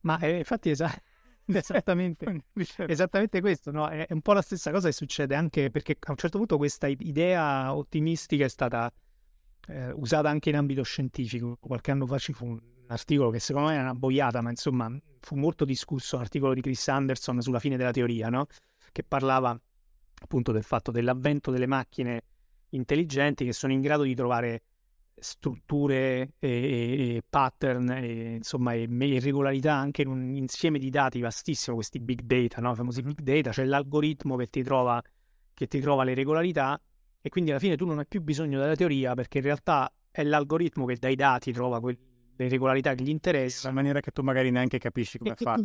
Ma 0.00 0.18
eh, 0.18 0.38
infatti 0.38 0.68
esatto 0.68 1.14
esattamente, 1.54 2.44
esattamente 2.86 3.40
questo, 3.40 3.70
no? 3.70 3.88
È 3.88 4.06
un 4.10 4.20
po' 4.20 4.32
la 4.32 4.42
stessa 4.42 4.70
cosa 4.70 4.88
che 4.88 4.94
succede 4.94 5.34
anche 5.34 5.70
perché 5.70 5.96
a 5.98 6.10
un 6.10 6.16
certo 6.16 6.38
punto 6.38 6.56
questa 6.56 6.88
idea 6.88 7.74
ottimistica 7.74 8.44
è 8.44 8.48
stata 8.48 8.92
eh, 9.68 9.92
usata 9.92 10.28
anche 10.28 10.50
in 10.50 10.56
ambito 10.56 10.82
scientifico. 10.82 11.56
Qualche 11.60 11.90
anno 11.90 12.06
fa 12.06 12.18
ci 12.18 12.32
fu 12.32 12.46
un 12.46 12.60
articolo 12.88 13.30
che 13.30 13.38
secondo 13.38 13.68
me 13.68 13.74
era 13.74 13.82
una 13.82 13.94
boiata, 13.94 14.40
ma 14.40 14.50
insomma 14.50 14.90
fu 15.20 15.36
molto 15.36 15.64
discusso, 15.64 16.16
un 16.16 16.22
articolo 16.22 16.54
di 16.54 16.60
Chris 16.60 16.88
Anderson 16.88 17.40
sulla 17.40 17.60
fine 17.60 17.76
della 17.76 17.92
teoria, 17.92 18.28
no? 18.28 18.46
Che 18.90 19.02
parlava 19.02 19.58
appunto 20.18 20.52
del 20.52 20.62
fatto 20.62 20.90
dell'avvento 20.90 21.50
delle 21.50 21.66
macchine 21.66 22.22
intelligenti 22.70 23.44
che 23.44 23.52
sono 23.52 23.72
in 23.72 23.80
grado 23.80 24.02
di 24.02 24.14
trovare 24.14 24.62
strutture 25.18 26.34
e, 26.38 26.48
e 26.48 27.22
pattern 27.28 27.90
e, 27.90 28.34
insomma 28.36 28.74
e 28.74 28.86
irregolarità 28.88 29.74
anche 29.74 30.02
in 30.02 30.08
un 30.08 30.34
insieme 30.34 30.78
di 30.78 30.90
dati 30.90 31.20
vastissimo 31.20 31.76
questi 31.76 32.00
big 32.00 32.20
data 32.22 32.60
no? 32.60 32.72
i 32.72 32.74
famosi 32.74 33.02
big 33.02 33.20
data 33.20 33.50
c'è 33.50 33.64
l'algoritmo 33.64 34.36
che 34.36 34.46
ti 34.48 34.62
trova 34.62 35.02
che 35.54 35.66
ti 35.66 35.80
trova 35.80 36.04
le 36.04 36.14
regolarità 36.14 36.80
e 37.20 37.28
quindi 37.28 37.50
alla 37.50 37.60
fine 37.60 37.76
tu 37.76 37.86
non 37.86 37.98
hai 37.98 38.06
più 38.06 38.20
bisogno 38.20 38.60
della 38.60 38.76
teoria 38.76 39.14
perché 39.14 39.38
in 39.38 39.44
realtà 39.44 39.90
è 40.10 40.22
l'algoritmo 40.22 40.84
che 40.84 40.96
dai 40.96 41.14
dati 41.14 41.52
trova 41.52 41.80
que- 41.80 41.98
le 42.36 42.48
regolarità 42.48 42.94
che 42.94 43.02
gli 43.02 43.08
interessano. 43.08 43.70
in 43.70 43.74
maniera 43.74 44.00
che 44.00 44.10
tu 44.10 44.22
magari 44.22 44.50
neanche 44.50 44.78
capisci 44.78 45.16
come 45.18 45.34
fa 45.34 45.56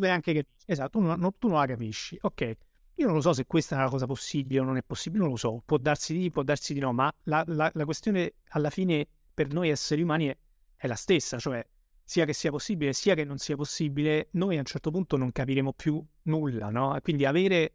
esatto 0.66 0.98
tu 0.98 1.06
non, 1.06 1.30
tu 1.38 1.48
non 1.50 1.58
la 1.58 1.66
capisci. 1.66 2.18
Ok 2.22 2.56
io 2.96 3.08
non 3.08 3.16
lo 3.16 3.22
so 3.22 3.34
se 3.34 3.46
questa 3.46 3.76
è 3.76 3.80
una 3.80 3.90
cosa 3.90 4.06
possibile 4.06 4.60
o 4.60 4.64
non 4.64 4.78
è 4.78 4.84
possibile, 4.86 5.24
non 5.24 5.32
lo 5.32 5.38
so, 5.38 5.62
può 5.66 5.78
darsi 5.78 6.16
di, 6.16 6.30
può 6.30 6.44
darsi 6.44 6.74
di 6.74 6.80
no, 6.80 6.94
ma 6.94 7.12
la, 7.24 7.44
la, 7.48 7.72
la 7.74 7.86
questione 7.86 8.34
alla 8.50 8.70
fine 8.70 9.08
per 9.42 9.54
noi 9.54 9.70
esseri 9.70 10.04
umani 10.04 10.28
è, 10.28 10.38
è, 10.76 10.86
la 10.86 10.96
stessa, 10.96 11.40
cioè 11.40 11.66
sia 12.04 12.26
che 12.26 12.34
sia 12.34 12.52
possibile 12.52 12.94
sia 12.94 13.16
che 13.16 13.24
non 13.24 13.40
sia 13.40 13.56
possibile, 13.56 14.28
noi 14.32 14.58
a 14.58 14.60
un 14.60 14.66
certo 14.66 14.92
punto 14.92 15.18
non 15.18 15.32
capiremo 15.32 15.74
più 15.74 16.04
nulla, 16.24 16.70
no? 16.70 16.96
Quindi 17.02 17.26
avere 17.26 17.74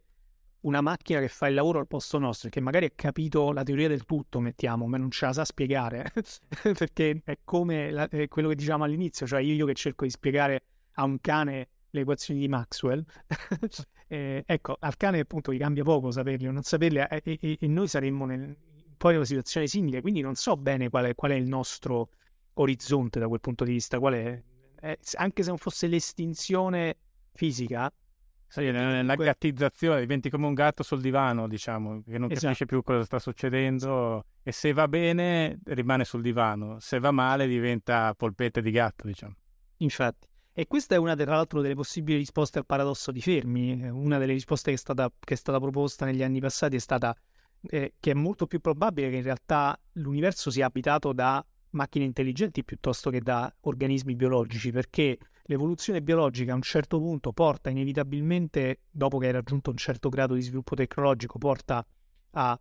una 0.61 0.81
macchina 0.81 1.19
che 1.19 1.29
fa 1.29 1.49
il 1.49 1.55
lavoro 1.55 1.81
al 1.81 1.89
posto 1.89 2.19
nostro 2.19 2.49
e 2.49 2.51
che 2.51 2.61
magari 2.61 2.87
ha 2.87 2.93
capito 2.95 3.53
la 3.53 3.65
teoria 3.65 3.89
del 3.89 4.05
tutto, 4.05 4.39
mettiamo, 4.39 4.87
ma 4.87 4.97
non 4.97 5.11
ce 5.11 5.27
la 5.27 5.33
sa 5.33 5.45
spiegare, 5.45 6.13
perché 6.63 7.21
è 7.25 7.39
come 7.43 7.91
la, 7.91 8.09
è 8.09 8.29
quello 8.29 8.49
che 8.49 8.55
diciamo 8.55 8.85
all'inizio, 8.85 9.27
cioè 9.27 9.41
io, 9.41 9.67
che 9.67 9.75
cerco 9.75 10.05
di 10.05 10.11
spiegare 10.11 10.63
a 10.93 11.05
un 11.05 11.21
cane 11.21 11.69
le 11.91 12.01
equazioni 12.01 12.39
di 12.39 12.49
Maxwell. 12.49 13.05
eh, 14.07 14.45
ecco, 14.47 14.77
al 14.79 14.97
cane 14.97 15.19
appunto 15.19 15.53
gli 15.53 15.59
cambia 15.59 15.83
poco 15.83 16.13
saperle 16.13 16.49
o 16.49 16.53
non 16.53 16.63
saperle 16.63 17.09
e, 17.09 17.39
e, 17.41 17.57
e 17.61 17.67
noi 17.67 17.89
saremmo 17.89 18.25
nel, 18.27 18.57
poi 18.97 19.17
una 19.17 19.25
situazione 19.25 19.67
simile, 19.67 20.01
quindi 20.01 20.21
non 20.21 20.35
so 20.35 20.57
bene 20.57 20.89
qual 20.89 21.07
è, 21.07 21.15
qual 21.15 21.33
è, 21.33 21.35
il 21.35 21.47
nostro 21.47 22.11
orizzonte 22.55 23.19
da 23.19 23.29
quel 23.29 23.41
punto 23.41 23.65
di 23.65 23.73
vista, 23.73 23.99
qual 23.99 24.15
è, 24.15 24.43
eh, 24.81 24.99
anche 25.15 25.43
se 25.43 25.49
non 25.49 25.59
fosse 25.59 25.87
l'estinzione 25.87 26.97
fisica. 27.33 27.93
Sì, 28.49 28.71
la 28.71 29.17
gattizzazione, 29.17 30.01
diventi 30.01 30.31
come 30.31 30.47
un 30.47 30.55
gatto 30.55 30.83
sul 30.83 31.01
divano, 31.01 31.49
diciamo, 31.49 32.03
che 32.03 32.17
non 32.17 32.31
esatto. 32.31 32.47
capisce 32.47 32.65
più 32.65 32.83
cosa 32.83 33.05
sta 33.05 33.19
succedendo 33.19 34.25
e 34.43 34.53
se 34.53 34.73
va 34.73 34.87
bene 34.87 35.59
rimane 35.65 36.05
sul 36.05 36.23
divano, 36.23 36.79
se 36.79 37.01
va 37.01 37.11
male 37.11 37.49
diventa 37.49 38.15
polpette 38.17 38.63
di 38.63 38.71
gatto, 38.71 39.07
diciamo. 39.07 39.35
Infatti. 39.79 40.29
E 40.59 40.67
questa 40.67 40.95
è 40.95 40.99
una, 40.99 41.15
tra 41.15 41.35
l'altro, 41.35 41.61
delle 41.61 41.75
possibili 41.75 42.17
risposte 42.17 42.59
al 42.59 42.65
paradosso 42.65 43.13
di 43.13 43.21
Fermi. 43.21 43.73
Una 43.91 44.17
delle 44.17 44.33
risposte 44.33 44.71
che 44.71 44.77
è 44.77 44.79
stata, 44.79 45.13
che 45.19 45.35
è 45.35 45.37
stata 45.37 45.59
proposta 45.59 46.07
negli 46.07 46.23
anni 46.23 46.41
passati 46.41 46.77
è 46.77 46.79
stata 46.79 47.15
eh, 47.69 47.95
che 47.99 48.11
è 48.11 48.15
molto 48.15 48.47
più 48.47 48.61
probabile 48.61 49.11
che 49.11 49.17
in 49.17 49.23
realtà 49.23 49.79
l'universo 49.93 50.51
sia 50.51 50.67
abitato 50.67 51.13
da 51.13 51.45
macchine 51.71 52.05
intelligenti 52.05 52.65
piuttosto 52.65 53.11
che 53.11 53.21
da 53.21 53.53
organismi 53.61 54.15
biologici, 54.15 54.71
perché 54.73 55.19
l'evoluzione 55.45 56.03
biologica 56.03 56.53
a 56.53 56.57
un 56.57 56.63
certo 56.63 56.99
punto 56.99 57.33
porta 57.33 57.71
inevitabilmente, 57.71 58.81
dopo 58.91 59.19
che 59.19 59.27
hai 59.27 59.33
raggiunto 59.33 59.71
un 59.71 59.77
certo 59.77 60.09
grado 60.09 60.35
di 60.35 60.41
sviluppo 60.41 60.75
tecnologico, 60.75 61.39
porta 61.39 61.87
alla 62.31 62.59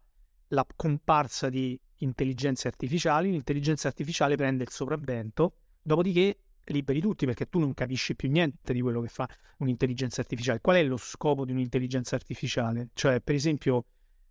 comparsa 0.76 1.49
di 1.49 1.80
intelligenze 1.99 2.68
artificiali, 2.68 3.32
l'intelligenza 3.32 3.88
artificiale 3.88 4.36
prende 4.36 4.64
il 4.64 4.69
sopravvento, 4.69 5.56
dopodiché 5.82 6.40
liberi 6.65 6.99
tutti 6.99 7.26
perché 7.26 7.48
tu 7.48 7.60
non 7.60 7.73
capisci 7.73 8.15
più 8.15 8.30
niente 8.30 8.73
di 8.73 8.82
quello 8.82 9.02
che 9.02 9.07
fa 9.07 9.27
un'intelligenza 9.57 10.22
artificiale. 10.22 10.61
Qual 10.61 10.76
è 10.76 10.84
lo 10.84 10.98
scopo 10.98 11.45
di 11.45 11.52
un'intelligenza 11.52 12.15
artificiale? 12.15 12.90
Cioè, 12.94 13.22
per 13.22 13.36
esempio, 13.36 13.86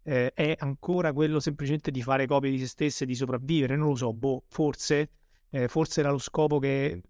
eh, 0.05 0.33
è 0.35 0.55
ancora 0.59 1.13
quello 1.13 1.41
semplicemente 1.41 1.91
di 1.91 2.03
fare 2.03 2.27
copie 2.27 2.51
di 2.51 2.59
se 2.59 2.67
stesse 2.67 3.05
e 3.05 3.07
di 3.07 3.15
sopravvivere? 3.15 3.77
Non 3.77 3.89
lo 3.89 3.97
so, 3.97 4.13
boh, 4.13 4.45
forse, 4.47 5.11
eh, 5.51 5.67
forse 5.69 6.01
era 6.01 6.11
lo 6.11 6.19
scopo 6.19 6.59
che 6.59 7.03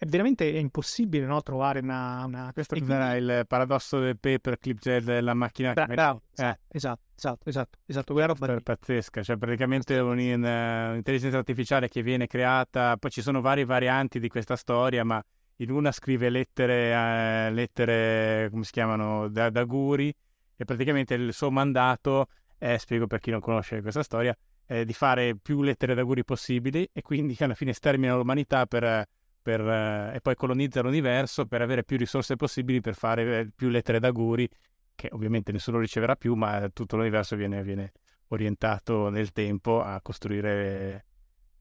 è 0.00 0.04
veramente 0.06 0.48
è 0.52 0.58
impossibile 0.58 1.26
no, 1.26 1.42
trovare 1.42 1.80
una, 1.80 2.24
una... 2.24 2.50
Questo 2.52 2.76
quindi... 2.76 2.92
era 2.92 3.16
il 3.16 3.44
paradosso 3.48 3.98
del 3.98 4.16
paperclip 4.16 4.78
cioè 4.78 5.00
della 5.00 5.34
macchina 5.34 5.72
Bra- 5.72 5.86
bravo, 5.86 6.22
eh. 6.36 6.56
esatto, 6.68 7.00
esatto, 7.16 7.48
esatto, 7.48 7.78
esatto, 7.84 8.12
quella 8.12 8.28
roba 8.28 8.54
è 8.54 8.60
pazzesca, 8.60 9.24
cioè 9.24 9.36
praticamente 9.36 9.98
un'intelligenza 9.98 11.36
artificiale 11.36 11.88
che 11.88 12.02
viene 12.02 12.28
creata, 12.28 12.96
poi 12.96 13.10
ci 13.10 13.22
sono 13.22 13.40
varie 13.40 13.64
varianti 13.64 14.20
di 14.20 14.28
questa 14.28 14.54
storia, 14.54 15.02
ma 15.02 15.20
in 15.56 15.72
una 15.72 15.90
scrive 15.90 16.30
lettere, 16.30 16.92
eh, 16.92 17.50
lettere 17.50 18.48
come 18.50 18.62
si 18.62 18.70
chiamano, 18.70 19.26
da, 19.26 19.50
d'auguri 19.50 20.14
e 20.58 20.64
praticamente 20.66 21.14
il 21.14 21.32
suo 21.32 21.50
mandato 21.50 22.26
è, 22.58 22.76
spiego 22.76 23.06
per 23.06 23.20
chi 23.20 23.30
non 23.30 23.40
conosce 23.40 23.80
questa 23.80 24.02
storia, 24.02 24.36
è 24.66 24.84
di 24.84 24.92
fare 24.92 25.34
più 25.34 25.62
lettere 25.62 25.94
d'auguri 25.94 26.24
possibili 26.24 26.86
e 26.92 27.00
quindi 27.00 27.34
alla 27.38 27.54
fine 27.54 27.72
stermina 27.72 28.14
l'umanità 28.14 28.66
per 28.66 29.06
per, 29.48 29.60
eh, 29.66 30.16
e 30.16 30.20
poi 30.20 30.34
colonizza 30.34 30.82
l'universo 30.82 31.46
per 31.46 31.62
avere 31.62 31.82
più 31.82 31.96
risorse 31.96 32.36
possibili 32.36 32.82
per 32.82 32.94
fare 32.94 33.40
eh, 33.40 33.50
più 33.54 33.70
lettere 33.70 33.98
d'aguri, 33.98 34.46
che 34.94 35.08
ovviamente 35.12 35.52
nessuno 35.52 35.78
riceverà 35.78 36.16
più, 36.16 36.34
ma 36.34 36.68
tutto 36.70 36.96
l'universo 36.96 37.34
viene, 37.34 37.62
viene 37.62 37.92
orientato 38.28 39.08
nel 39.08 39.32
tempo 39.32 39.80
a 39.80 40.02
costruire 40.02 41.06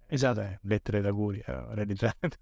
esatto. 0.07 0.41
eh, 0.41 0.59
lettere 0.63 0.99
d'aguri 0.99 1.41
eh, 1.45 1.65
realizzate. 1.75 2.37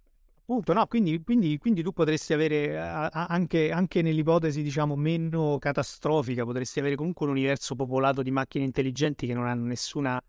Appunto, 0.48 0.74
no, 0.74 0.86
quindi, 0.86 1.24
quindi, 1.24 1.58
quindi, 1.58 1.82
tu 1.82 1.92
potresti 1.92 2.32
avere 2.32 2.78
anche, 2.78 3.72
anche, 3.72 4.04
nell'ipotesi, 4.04 4.62
diciamo, 4.62 4.96
meno 4.96 5.58
catastrofica, 5.58 6.44
potresti 6.46 6.80
avere 6.80 6.96
comunque 6.96 7.26
un 7.26 7.32
universo 7.32 7.74
popolato 7.74 8.22
di 8.22 8.30
macchine 8.30 8.64
intelligenti 8.64 9.26
che 9.26 9.34
non 9.34 9.48
hanno 9.48 9.66
nessuna, 9.66 10.24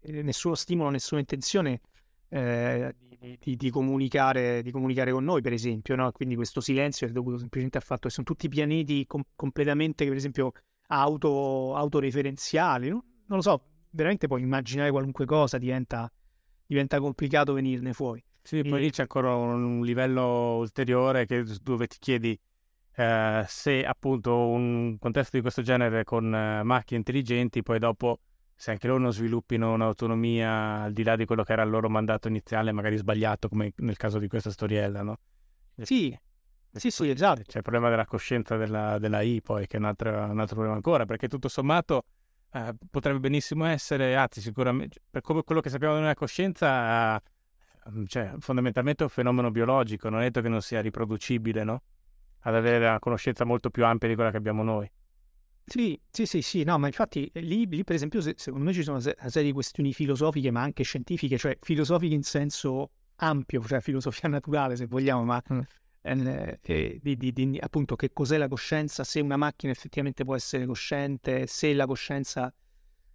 eh, 0.00 0.22
nessuno 0.22 0.56
stimolo, 0.56 0.90
nessuna 0.90 1.20
intenzione 1.20 1.80
eh, 2.28 2.92
di, 2.98 3.38
di, 3.40 3.56
di, 3.56 3.70
comunicare, 3.70 4.62
di, 4.62 4.72
comunicare, 4.72 5.12
con 5.12 5.22
noi, 5.22 5.42
per 5.42 5.52
esempio, 5.52 5.94
no? 5.94 6.10
Quindi 6.10 6.34
questo 6.34 6.60
silenzio 6.60 7.06
è 7.06 7.10
dovuto 7.12 7.38
semplicemente 7.38 7.78
al 7.78 7.84
fatto 7.84 8.08
che 8.08 8.14
sono 8.14 8.26
tutti 8.26 8.48
pianeti 8.48 9.06
com- 9.06 9.22
completamente, 9.36 10.04
per 10.04 10.16
esempio, 10.16 10.50
auto, 10.88 11.76
autoreferenziali. 11.76 12.88
No? 12.88 13.04
Non 13.26 13.38
lo 13.38 13.42
so, 13.42 13.62
veramente 13.90 14.26
puoi 14.26 14.42
immaginare 14.42 14.90
qualunque 14.90 15.24
cosa, 15.24 15.56
diventa, 15.56 16.12
diventa 16.66 16.98
complicato 16.98 17.52
venirne 17.52 17.92
fuori. 17.92 18.24
Sì, 18.42 18.62
poi 18.62 18.80
lì 18.80 18.90
c'è 18.90 19.02
ancora 19.02 19.34
un 19.34 19.82
livello 19.84 20.56
ulteriore 20.56 21.26
che, 21.26 21.44
dove 21.62 21.86
ti 21.86 21.98
chiedi 21.98 22.38
eh, 22.94 23.44
se 23.46 23.84
appunto 23.84 24.48
un 24.48 24.98
contesto 24.98 25.36
di 25.36 25.42
questo 25.42 25.62
genere 25.62 26.04
con 26.04 26.34
eh, 26.34 26.62
macchine 26.62 26.98
intelligenti 26.98 27.62
poi 27.62 27.78
dopo 27.78 28.18
se 28.62 28.70
anche 28.70 28.86
loro 28.86 29.00
non 29.00 29.12
sviluppino 29.12 29.72
un'autonomia 29.72 30.82
al 30.82 30.92
di 30.92 31.02
là 31.02 31.16
di 31.16 31.24
quello 31.24 31.42
che 31.42 31.52
era 31.52 31.62
il 31.62 31.70
loro 31.70 31.88
mandato 31.88 32.28
iniziale, 32.28 32.70
magari 32.70 32.96
sbagliato, 32.96 33.48
come 33.48 33.72
nel 33.78 33.96
caso 33.96 34.20
di 34.20 34.28
questa 34.28 34.50
storiella, 34.50 35.02
no? 35.02 35.18
Sì, 35.82 36.16
sì, 36.70 36.90
sì, 36.90 37.10
esatto. 37.10 37.42
C'è 37.44 37.56
il 37.56 37.62
problema 37.62 37.90
della 37.90 38.06
coscienza 38.06 38.56
della, 38.56 39.00
della 39.00 39.20
I 39.20 39.42
poi, 39.42 39.66
che 39.66 39.78
è 39.78 39.80
un 39.80 39.86
altro, 39.86 40.10
un 40.10 40.38
altro, 40.38 40.54
problema 40.54 40.74
ancora, 40.74 41.06
perché 41.06 41.26
tutto 41.26 41.48
sommato 41.48 42.04
eh, 42.52 42.72
potrebbe 42.88 43.18
benissimo 43.18 43.64
essere, 43.66 44.14
anzi 44.14 44.40
sicuramente, 44.40 45.00
per 45.10 45.22
come 45.22 45.42
quello 45.42 45.60
che 45.60 45.68
sappiamo 45.68 45.96
della 45.96 46.14
coscienza, 46.14 47.16
eh, 47.16 47.20
cioè, 48.06 48.32
fondamentalmente 48.38 49.02
è 49.02 49.06
un 49.06 49.12
fenomeno 49.12 49.50
biologico, 49.50 50.08
non 50.08 50.20
è 50.20 50.24
detto 50.24 50.40
che 50.40 50.48
non 50.48 50.62
sia 50.62 50.80
riproducibile, 50.80 51.64
no? 51.64 51.82
Ad 52.40 52.54
avere 52.54 52.86
una 52.86 52.98
conoscenza 52.98 53.44
molto 53.44 53.70
più 53.70 53.84
ampia 53.84 54.08
di 54.08 54.14
quella 54.14 54.30
che 54.30 54.36
abbiamo 54.36 54.62
noi. 54.62 54.90
Sì, 55.64 55.98
sì, 56.10 56.26
sì, 56.26 56.42
sì, 56.42 56.64
no, 56.64 56.76
ma 56.78 56.86
infatti 56.88 57.30
eh, 57.32 57.40
lì, 57.40 57.66
lì 57.66 57.84
per 57.84 57.94
esempio, 57.94 58.20
se, 58.20 58.34
secondo 58.36 58.66
me 58.66 58.72
ci 58.72 58.82
sono 58.82 58.98
una 58.98 59.28
serie 59.28 59.48
di 59.48 59.52
questioni 59.52 59.92
filosofiche, 59.92 60.50
ma 60.50 60.60
anche 60.60 60.82
scientifiche, 60.82 61.38
cioè 61.38 61.56
filosofiche 61.60 62.14
in 62.14 62.22
senso 62.22 62.90
ampio, 63.16 63.62
cioè 63.62 63.80
filosofia 63.80 64.28
naturale 64.28 64.76
se 64.76 64.86
vogliamo, 64.86 65.24
ma 65.24 65.42
mm. 65.52 65.60
eh, 66.02 66.58
eh, 66.62 66.98
di, 67.00 67.16
di, 67.16 67.32
di, 67.32 67.58
appunto 67.60 67.94
che 67.94 68.12
cos'è 68.12 68.36
la 68.38 68.48
coscienza, 68.48 69.04
se 69.04 69.20
una 69.20 69.36
macchina 69.36 69.72
effettivamente 69.72 70.24
può 70.24 70.34
essere 70.34 70.66
cosciente, 70.66 71.46
se 71.46 71.72
la 71.74 71.86
coscienza 71.86 72.52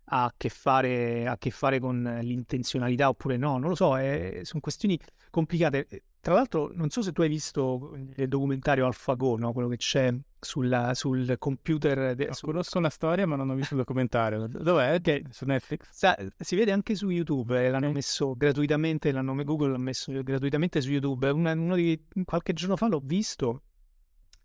ha 0.10 0.26
a 0.26 0.34
che 0.36 0.50
fare, 0.50 1.28
a 1.28 1.38
che 1.38 1.50
fare 1.50 1.80
con 1.80 2.20
l'intenzionalità 2.22 3.10
oppure 3.10 3.38
no, 3.38 3.58
non 3.58 3.70
lo 3.70 3.76
so, 3.76 3.98
eh, 3.98 4.42
sono 4.44 4.62
questioni 4.62 5.00
complicate. 5.30 5.88
Tra 6.20 6.34
l'altro, 6.34 6.72
non 6.74 6.90
so 6.90 7.02
se 7.02 7.14
tu 7.14 7.22
hai 7.22 7.30
visto 7.30 7.96
il 8.16 8.28
documentario 8.28 8.86
AlphaGo, 8.86 9.38
no? 9.38 9.54
quello 9.54 9.70
che 9.70 9.78
c'è 9.78 10.14
sulla, 10.40 10.94
sul 10.94 11.38
computer. 11.38 12.16
De, 12.16 12.34
su... 12.34 12.46
Conosco 12.46 12.82
la 12.82 12.90
storia, 12.90 13.26
ma 13.26 13.38
non 13.38 13.50
ho 13.50 13.56
visto 13.56 13.76
il 13.76 13.80
documentario. 13.80 14.48
Dov'è? 14.48 15.00
Che, 15.00 15.24
su 15.30 15.46
Netflix? 15.46 15.88
Sa, 15.90 16.18
si 16.38 16.56
vede 16.58 16.74
anche 16.74 16.96
su 16.96 17.10
YouTube. 17.10 17.66
Eh, 17.66 17.70
l'hanno 17.70 17.92
messo 17.92 18.34
gratuitamente. 18.36 19.12
L'hanno, 19.14 19.42
Google 19.44 19.72
l'ha 19.72 19.78
messo 19.78 20.12
gratuitamente 20.22 20.82
su 20.82 20.92
YouTube. 20.92 21.30
Una, 21.30 21.54
uno 21.54 21.76
di 21.76 22.08
qualche 22.26 22.52
giorno 22.52 22.76
fa 22.76 22.88
l'ho 22.88 23.02
visto. 23.02 23.62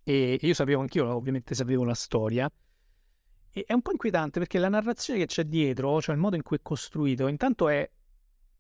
e 0.05 0.39
io 0.41 0.55
sapevo 0.55 0.83
anch'io, 0.83 1.13
ovviamente 1.13 1.55
sapevo 1.57 1.83
la 1.83 1.95
storia. 1.95 2.49
E 3.53 3.65
è 3.67 3.73
un 3.73 3.83
po' 3.83 3.91
inquietante 3.91 4.39
perché 4.39 4.59
la 4.59 4.69
narrazione 4.69 5.21
che 5.21 5.27
c'è 5.27 5.45
dietro, 5.45 6.01
cioè 6.01 6.15
il 6.15 6.21
modo 6.21 6.37
in 6.37 6.43
cui 6.43 6.57
è 6.57 6.61
costruito, 6.63 7.27
intanto 7.27 7.69
è 7.69 7.89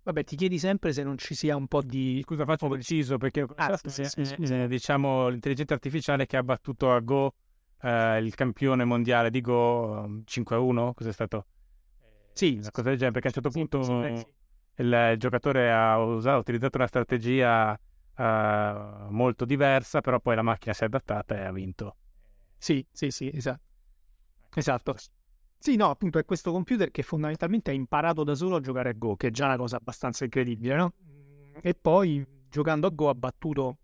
Vabbè, 0.05 0.25
ti 0.25 0.35
chiedi 0.35 0.59
sempre 0.59 0.93
se 0.93 1.05
non 1.05 1.17
ci 1.17 1.37
sia 1.37 1.55
un 1.55 1.69
po' 1.69 1.81
di... 1.81 2.21
Scusa, 2.25 2.45
faccio 2.45 2.69
preciso 2.69 3.19
perché 3.19 3.47
ah, 3.55 3.79
sì, 3.85 4.03
sì, 4.05 4.25
sì, 4.25 4.37
eh, 4.41 4.67
diciamo 4.67 5.29
l'intelligenza 5.29 5.75
artificiale 5.75 6.27
che 6.27 6.37
ha 6.37 6.43
battuto 6.43 6.93
a 6.93 6.99
Go 6.99 7.35
eh, 7.83 8.19
il 8.19 8.35
campione 8.35 8.85
mondiale 8.85 9.31
di 9.31 9.41
Go 9.41 10.23
5-1, 10.25 10.93
cos'è 10.93 11.13
stato? 11.13 11.47
Sì, 12.33 12.57
una 12.59 12.71
cosa 12.73 12.89
del 12.89 12.99
genere, 12.99 13.21
perché 13.21 13.29
a 13.29 13.31
un 13.35 13.43
certo 13.43 13.51
punto 13.51 14.35
il, 14.77 15.15
giocatore 15.19 15.71
ha, 15.71 15.99
usato, 16.03 16.37
ha 16.37 16.39
utilizzato 16.39 16.79
una 16.79 16.87
strategia 16.87 17.79
uh, 18.17 19.11
molto 19.11 19.45
diversa, 19.45 20.01
però 20.01 20.19
poi 20.19 20.35
la 20.35 20.43
macchina 20.43 20.73
si 20.73 20.83
è 20.83 20.87
adattata 20.87 21.37
e 21.37 21.45
ha 21.45 21.53
vinto. 21.53 21.97
Sì, 22.57 22.85
sì, 22.91 23.11
sì, 23.11 23.31
esatto. 23.33 23.72
Esatto. 24.55 24.97
Sì, 25.59 25.77
no, 25.77 25.91
appunto 25.91 26.19
è 26.19 26.25
questo 26.25 26.51
computer 26.51 26.91
che 26.91 27.03
fondamentalmente 27.03 27.71
ha 27.71 27.75
imparato 27.75 28.25
da 28.25 28.35
solo 28.35 28.57
a 28.57 28.61
giocare 28.61 28.91
a 28.91 28.93
Go, 28.93 29.17
che 29.17 29.29
è 29.29 29.31
già 29.31 29.47
una 29.47 29.57
cosa 29.57 29.77
abbastanza 29.77 30.25
incredibile, 30.25 30.75
no? 30.75 30.93
E 31.61 31.75
poi 31.75 32.27
giocando 32.49 32.89
a 32.89 32.91
Go 32.91 33.09
ha 33.09 33.15
battuto 33.15 33.79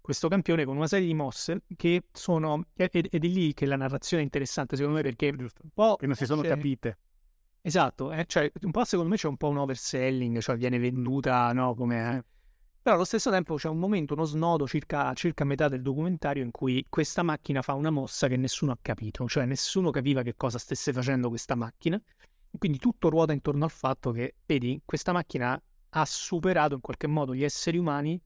questo 0.00 0.28
campione 0.28 0.64
con 0.64 0.76
una 0.76 0.86
serie 0.86 1.06
di 1.06 1.14
mosse 1.14 1.62
che 1.76 2.04
sono... 2.12 2.66
ed 2.74 3.08
è 3.08 3.18
lì 3.18 3.52
che 3.54 3.66
la 3.66 3.76
narrazione 3.76 4.22
è 4.22 4.24
interessante 4.24 4.74
secondo 4.76 4.96
me 4.96 5.02
perché 5.02 5.28
un 5.36 5.48
po'... 5.72 5.96
Che 5.96 6.06
non 6.06 6.16
si 6.16 6.24
sono 6.24 6.42
capite. 6.42 6.98
Esatto, 7.60 8.10
eh, 8.10 8.24
cioè 8.26 8.50
un 8.62 8.70
po' 8.72 8.84
secondo 8.84 9.10
me 9.10 9.16
c'è 9.16 9.28
un 9.28 9.36
po' 9.36 9.48
un 9.48 9.58
overselling, 9.58 10.40
cioè 10.40 10.56
viene 10.56 10.78
venduta, 10.78 11.52
no, 11.52 11.74
come... 11.74 12.16
Eh. 12.16 12.24
Però 12.82 12.96
allo 12.96 13.04
stesso 13.04 13.30
tempo 13.30 13.54
c'è 13.54 13.68
un 13.68 13.78
momento, 13.78 14.14
uno 14.14 14.24
snodo 14.24 14.66
circa, 14.66 15.14
circa 15.14 15.44
metà 15.44 15.68
del 15.68 15.82
documentario 15.82 16.42
in 16.42 16.50
cui 16.50 16.84
questa 16.88 17.22
macchina 17.22 17.62
fa 17.62 17.74
una 17.74 17.90
mossa 17.90 18.26
che 18.26 18.36
nessuno 18.36 18.72
ha 18.72 18.78
capito, 18.82 19.28
cioè 19.28 19.44
nessuno 19.44 19.90
capiva 19.90 20.22
che 20.22 20.34
cosa 20.36 20.58
stesse 20.58 20.92
facendo 20.92 21.28
questa 21.28 21.54
macchina. 21.54 22.02
Quindi 22.58 22.78
tutto 22.78 23.08
ruota 23.08 23.32
intorno 23.32 23.62
al 23.62 23.70
fatto 23.70 24.10
che, 24.10 24.34
vedi, 24.44 24.82
questa 24.84 25.12
macchina 25.12 25.62
ha 25.90 26.04
superato 26.04 26.74
in 26.74 26.80
qualche 26.80 27.06
modo 27.06 27.36
gli 27.36 27.44
esseri 27.44 27.78
umani 27.78 28.20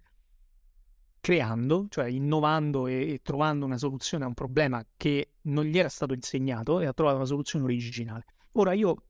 creando, 1.20 1.86
cioè 1.90 2.06
innovando 2.06 2.86
e, 2.86 3.12
e, 3.12 3.20
trovando 3.22 3.66
una 3.66 3.76
soluzione 3.76 4.24
a 4.24 4.28
un 4.28 4.34
problema 4.34 4.82
che 4.96 5.32
non 5.42 5.64
gli 5.64 5.78
era 5.78 5.90
stato 5.90 6.14
insegnato 6.14 6.80
e 6.80 6.86
ha 6.86 6.94
trovato 6.94 7.16
una 7.16 7.26
soluzione 7.26 7.66
originale. 7.66 8.24
Ora 8.52 8.72
io 8.72 9.02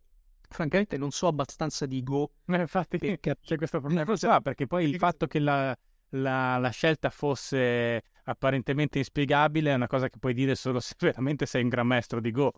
francamente 0.49 0.97
non 0.97 1.11
so 1.11 1.27
abbastanza 1.27 1.87
di 1.87 2.03
Go. 2.03 2.31
Eh, 2.47 2.61
infatti 2.61 2.99
perché... 2.99 3.37
c'è 3.41 3.57
questo 3.57 3.81
problema, 3.81 4.05
ah, 4.05 4.41
perché 4.41 4.67
poi 4.67 4.89
il 4.89 4.97
fatto 4.97 5.27
che 5.27 5.39
la, 5.39 5.77
la, 6.11 6.59
la, 6.59 6.71
scelta 6.71 7.11
fosse 7.11 8.03
apparentemente 8.25 8.99
inspiegabile 8.99 9.71
è 9.71 9.75
una 9.75 9.87
cosa 9.87 10.09
che 10.09 10.19
puoi 10.19 10.35
dire 10.35 10.55
solo 10.55 10.81
se 10.81 10.95
veramente 11.01 11.47
sei 11.47 11.63
un 11.63 11.69
gran 11.69 11.87
maestro 11.87 12.21
di 12.21 12.31
Go. 12.31 12.53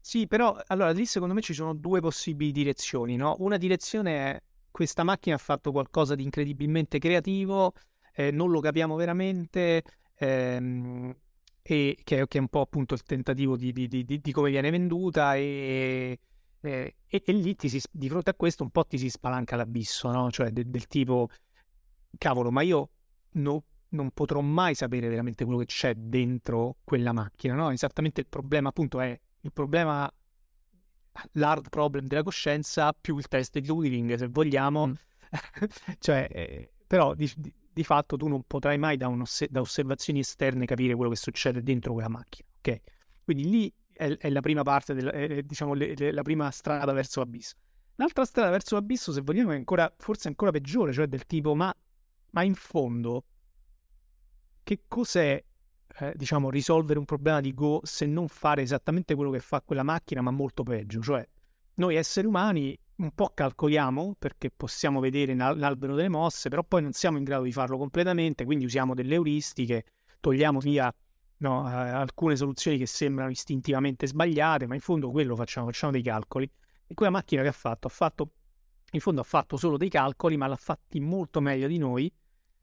Sì, 0.00 0.26
però 0.26 0.56
allora 0.66 0.90
lì 0.90 1.06
secondo 1.06 1.32
me 1.32 1.40
ci 1.42 1.54
sono 1.54 1.74
due 1.74 2.00
possibili 2.00 2.50
direzioni, 2.50 3.16
no? 3.16 3.36
Una 3.38 3.56
direzione 3.56 4.16
è 4.16 4.42
questa 4.70 5.04
macchina 5.04 5.36
ha 5.36 5.38
fatto 5.38 5.70
qualcosa 5.70 6.14
di 6.14 6.24
incredibilmente 6.24 6.98
creativo 6.98 7.74
eh, 8.14 8.30
non 8.30 8.50
lo 8.50 8.60
capiamo 8.60 8.94
veramente, 8.96 9.82
ehm, 10.16 11.14
e 11.62 11.96
che, 12.02 12.26
che, 12.26 12.38
è 12.38 12.40
un 12.40 12.48
po' 12.48 12.60
appunto 12.60 12.94
il 12.94 13.02
tentativo 13.02 13.56
di, 13.56 13.72
di, 13.72 13.88
di, 13.88 14.04
di 14.04 14.32
come 14.32 14.50
viene 14.50 14.70
venduta 14.70 15.36
e, 15.36 16.18
e, 16.62 16.96
e, 17.06 17.22
e 17.24 17.32
lì 17.32 17.56
si, 17.58 17.80
di 17.90 18.08
fronte 18.08 18.30
a 18.30 18.34
questo 18.34 18.62
un 18.62 18.70
po' 18.70 18.84
ti 18.84 18.98
si 18.98 19.10
spalanca 19.10 19.56
l'abisso, 19.56 20.10
no? 20.10 20.30
Cioè 20.30 20.50
de, 20.50 20.68
del 20.68 20.86
tipo, 20.86 21.28
cavolo, 22.18 22.50
ma 22.50 22.62
io 22.62 22.90
no, 23.32 23.64
non 23.90 24.10
potrò 24.10 24.40
mai 24.40 24.74
sapere 24.74 25.08
veramente 25.08 25.44
quello 25.44 25.58
che 25.58 25.66
c'è 25.66 25.94
dentro 25.94 26.76
quella 26.84 27.12
macchina, 27.12 27.54
no? 27.54 27.70
Esattamente 27.70 28.20
il 28.20 28.26
problema 28.28 28.68
appunto 28.68 29.00
è 29.00 29.18
il 29.40 29.52
problema 29.52 30.10
l'hard 31.32 31.68
problem 31.68 32.06
della 32.06 32.22
coscienza 32.22 32.92
più 32.98 33.16
il 33.18 33.28
test 33.28 33.58
di 33.58 33.66
Turing, 33.66 34.14
se 34.14 34.28
vogliamo. 34.28 34.86
Mm. 34.88 34.92
cioè, 35.98 36.28
eh, 36.30 36.72
però 36.86 37.14
di, 37.14 37.30
di, 37.36 37.52
di 37.72 37.84
fatto 37.84 38.16
tu 38.16 38.28
non 38.28 38.42
potrai 38.44 38.78
mai 38.78 38.96
da, 38.96 39.08
oss- 39.08 39.48
da, 39.48 39.60
osservazioni 39.60 40.20
esterne 40.20 40.66
capire 40.66 40.94
quello 40.94 41.10
che 41.10 41.16
succede 41.16 41.62
dentro 41.62 41.92
quella 41.92 42.08
macchina, 42.08 42.48
ok? 42.58 42.80
Quindi 43.24 43.48
lì 43.48 43.74
è, 44.02 44.16
è 44.18 44.30
la 44.30 44.40
prima 44.40 44.62
parte, 44.62 44.94
del, 44.94 45.06
è, 45.06 45.42
diciamo, 45.42 45.74
le, 45.74 45.94
le, 45.94 46.12
la 46.12 46.22
prima 46.22 46.50
strada 46.50 46.92
verso 46.92 47.20
l'abisso. 47.20 47.54
L'altra 47.96 48.24
strada 48.24 48.50
verso 48.50 48.74
l'abisso, 48.74 49.12
se 49.12 49.20
vogliamo, 49.20 49.52
è 49.52 49.56
ancora, 49.56 49.92
forse 49.96 50.28
ancora 50.28 50.50
peggiore, 50.50 50.92
cioè 50.92 51.06
del 51.06 51.26
tipo, 51.26 51.54
ma, 51.54 51.74
ma 52.30 52.42
in 52.42 52.54
fondo, 52.54 53.24
che 54.62 54.82
cos'è, 54.88 55.42
eh, 55.98 56.12
diciamo, 56.16 56.50
risolvere 56.50 56.98
un 56.98 57.04
problema 57.04 57.40
di 57.40 57.54
Go 57.54 57.80
se 57.84 58.06
non 58.06 58.28
fare 58.28 58.62
esattamente 58.62 59.14
quello 59.14 59.30
che 59.30 59.40
fa 59.40 59.60
quella 59.60 59.82
macchina, 59.82 60.20
ma 60.20 60.30
molto 60.30 60.62
peggio? 60.62 61.00
Cioè, 61.00 61.26
noi 61.74 61.96
esseri 61.96 62.26
umani 62.26 62.76
un 62.96 63.12
po' 63.12 63.32
calcoliamo 63.34 64.14
perché 64.18 64.50
possiamo 64.50 65.00
vedere 65.00 65.34
l'albero 65.34 65.94
delle 65.94 66.08
mosse, 66.08 66.48
però 66.48 66.62
poi 66.62 66.82
non 66.82 66.92
siamo 66.92 67.18
in 67.18 67.24
grado 67.24 67.44
di 67.44 67.52
farlo 67.52 67.76
completamente, 67.78 68.44
quindi 68.44 68.64
usiamo 68.64 68.94
delle 68.94 69.14
euristiche, 69.14 69.84
togliamo 70.20 70.60
via 70.60 70.92
no, 71.42 71.66
alcune 71.66 72.36
soluzioni 72.36 72.78
che 72.78 72.86
sembrano 72.86 73.30
istintivamente 73.30 74.06
sbagliate, 74.06 74.66
ma 74.66 74.74
in 74.74 74.80
fondo 74.80 75.10
quello 75.10 75.36
facciamo, 75.36 75.66
facciamo 75.66 75.92
dei 75.92 76.02
calcoli. 76.02 76.50
E 76.86 76.94
quella 76.94 77.10
macchina 77.10 77.42
che 77.42 77.48
ha 77.48 77.52
fatto? 77.52 77.88
Ha 77.88 77.90
fatto, 77.90 78.30
in 78.92 79.00
fondo 79.00 79.20
ha 79.20 79.24
fatto 79.24 79.56
solo 79.56 79.76
dei 79.76 79.88
calcoli, 79.88 80.36
ma 80.36 80.46
l'ha 80.46 80.56
fatti 80.56 81.00
molto 81.00 81.40
meglio 81.40 81.66
di 81.66 81.78
noi. 81.78 82.12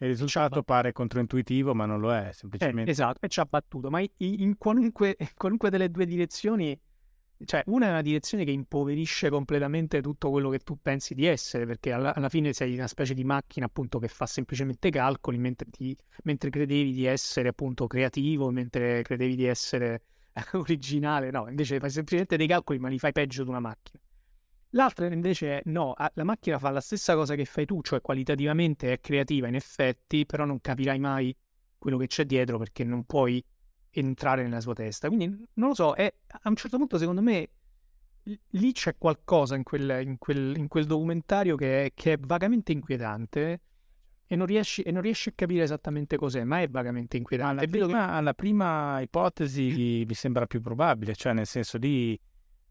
Il 0.01 0.07
risultato 0.07 0.63
pare 0.63 0.93
controintuitivo, 0.93 1.73
ma 1.73 1.85
non 1.85 1.99
lo 1.99 2.13
è, 2.13 2.31
semplicemente. 2.31 2.89
Eh, 2.89 2.93
esatto, 2.93 3.25
e 3.25 3.27
ci 3.27 3.41
ha 3.41 3.45
battuto, 3.45 3.89
ma 3.89 3.99
in, 3.99 4.09
in, 4.17 4.57
qualunque, 4.57 5.15
in 5.19 5.27
qualunque 5.35 5.69
delle 5.69 5.91
due 5.91 6.05
direzioni 6.05 6.79
cioè, 7.45 7.63
una 7.67 7.87
è 7.87 7.89
una 7.89 8.01
direzione 8.01 8.43
che 8.43 8.51
impoverisce 8.51 9.29
completamente 9.29 10.01
tutto 10.01 10.29
quello 10.29 10.49
che 10.49 10.59
tu 10.59 10.77
pensi 10.81 11.13
di 11.13 11.25
essere, 11.25 11.65
perché 11.65 11.93
alla, 11.93 12.13
alla 12.13 12.27
fine 12.27 12.51
sei 12.51 12.73
una 12.73 12.87
specie 12.87 13.13
di 13.13 13.23
macchina 13.23 13.65
appunto 13.65 13.97
che 13.97 14.09
fa 14.09 14.25
semplicemente 14.25 14.89
calcoli 14.89 15.37
mentre, 15.37 15.69
ti, 15.69 15.95
mentre 16.23 16.49
credevi 16.49 16.91
di 16.91 17.05
essere 17.05 17.49
appunto 17.49 17.87
creativo, 17.87 18.51
mentre 18.51 19.03
credevi 19.03 19.35
di 19.35 19.45
essere 19.45 20.03
originale, 20.53 21.31
no, 21.31 21.47
invece 21.47 21.79
fai 21.79 21.89
semplicemente 21.89 22.35
dei 22.35 22.47
calcoli 22.47 22.79
ma 22.79 22.89
li 22.89 22.99
fai 22.99 23.13
peggio 23.13 23.43
di 23.43 23.49
una 23.49 23.61
macchina. 23.61 24.01
L'altra 24.73 25.07
invece 25.07 25.59
è 25.59 25.61
no, 25.65 25.95
la 26.13 26.23
macchina 26.23 26.59
fa 26.59 26.69
la 26.69 26.81
stessa 26.81 27.15
cosa 27.15 27.35
che 27.35 27.45
fai 27.45 27.65
tu, 27.65 27.81
cioè 27.81 28.01
qualitativamente 28.01 28.91
è 28.91 28.99
creativa 28.99 29.47
in 29.47 29.55
effetti, 29.55 30.25
però 30.25 30.45
non 30.45 30.61
capirai 30.61 30.99
mai 30.99 31.35
quello 31.77 31.97
che 31.97 32.07
c'è 32.07 32.25
dietro 32.25 32.57
perché 32.57 32.83
non 32.83 33.05
puoi 33.05 33.43
entrare 33.91 34.43
nella 34.43 34.61
sua 34.61 34.73
testa. 34.73 35.07
Quindi 35.07 35.27
non 35.53 35.69
lo 35.69 35.73
so, 35.73 35.93
è, 35.93 36.13
a 36.27 36.49
un 36.49 36.55
certo 36.55 36.77
punto 36.77 36.97
secondo 36.97 37.21
me 37.21 37.49
lì 38.23 38.71
c'è 38.71 38.95
qualcosa 38.97 39.55
in 39.55 39.63
quel, 39.63 40.01
in 40.03 40.17
quel, 40.17 40.55
in 40.57 40.67
quel 40.67 40.85
documentario 40.85 41.55
che 41.55 41.85
è, 41.85 41.91
che 41.93 42.13
è, 42.13 42.17
vagamente 42.19 42.71
inquietante 42.71 43.61
e 44.27 44.35
non, 44.35 44.45
riesci, 44.45 44.81
e 44.83 44.91
non, 44.91 45.01
riesci, 45.01 45.29
a 45.29 45.31
capire 45.35 45.63
esattamente 45.63 46.15
cos'è, 46.15 46.43
ma 46.43 46.61
è 46.61 46.67
vagamente 46.69 47.17
inquietante. 47.17 47.63
Alla 47.63 47.71
prima, 47.71 48.11
alla 48.11 48.33
prima 48.33 49.01
ipotesi 49.01 50.05
mi 50.07 50.13
sembra 50.13 50.45
più 50.45 50.61
probabile, 50.61 51.15
cioè 51.15 51.33
nel 51.33 51.47
senso 51.47 51.79
di 51.79 52.19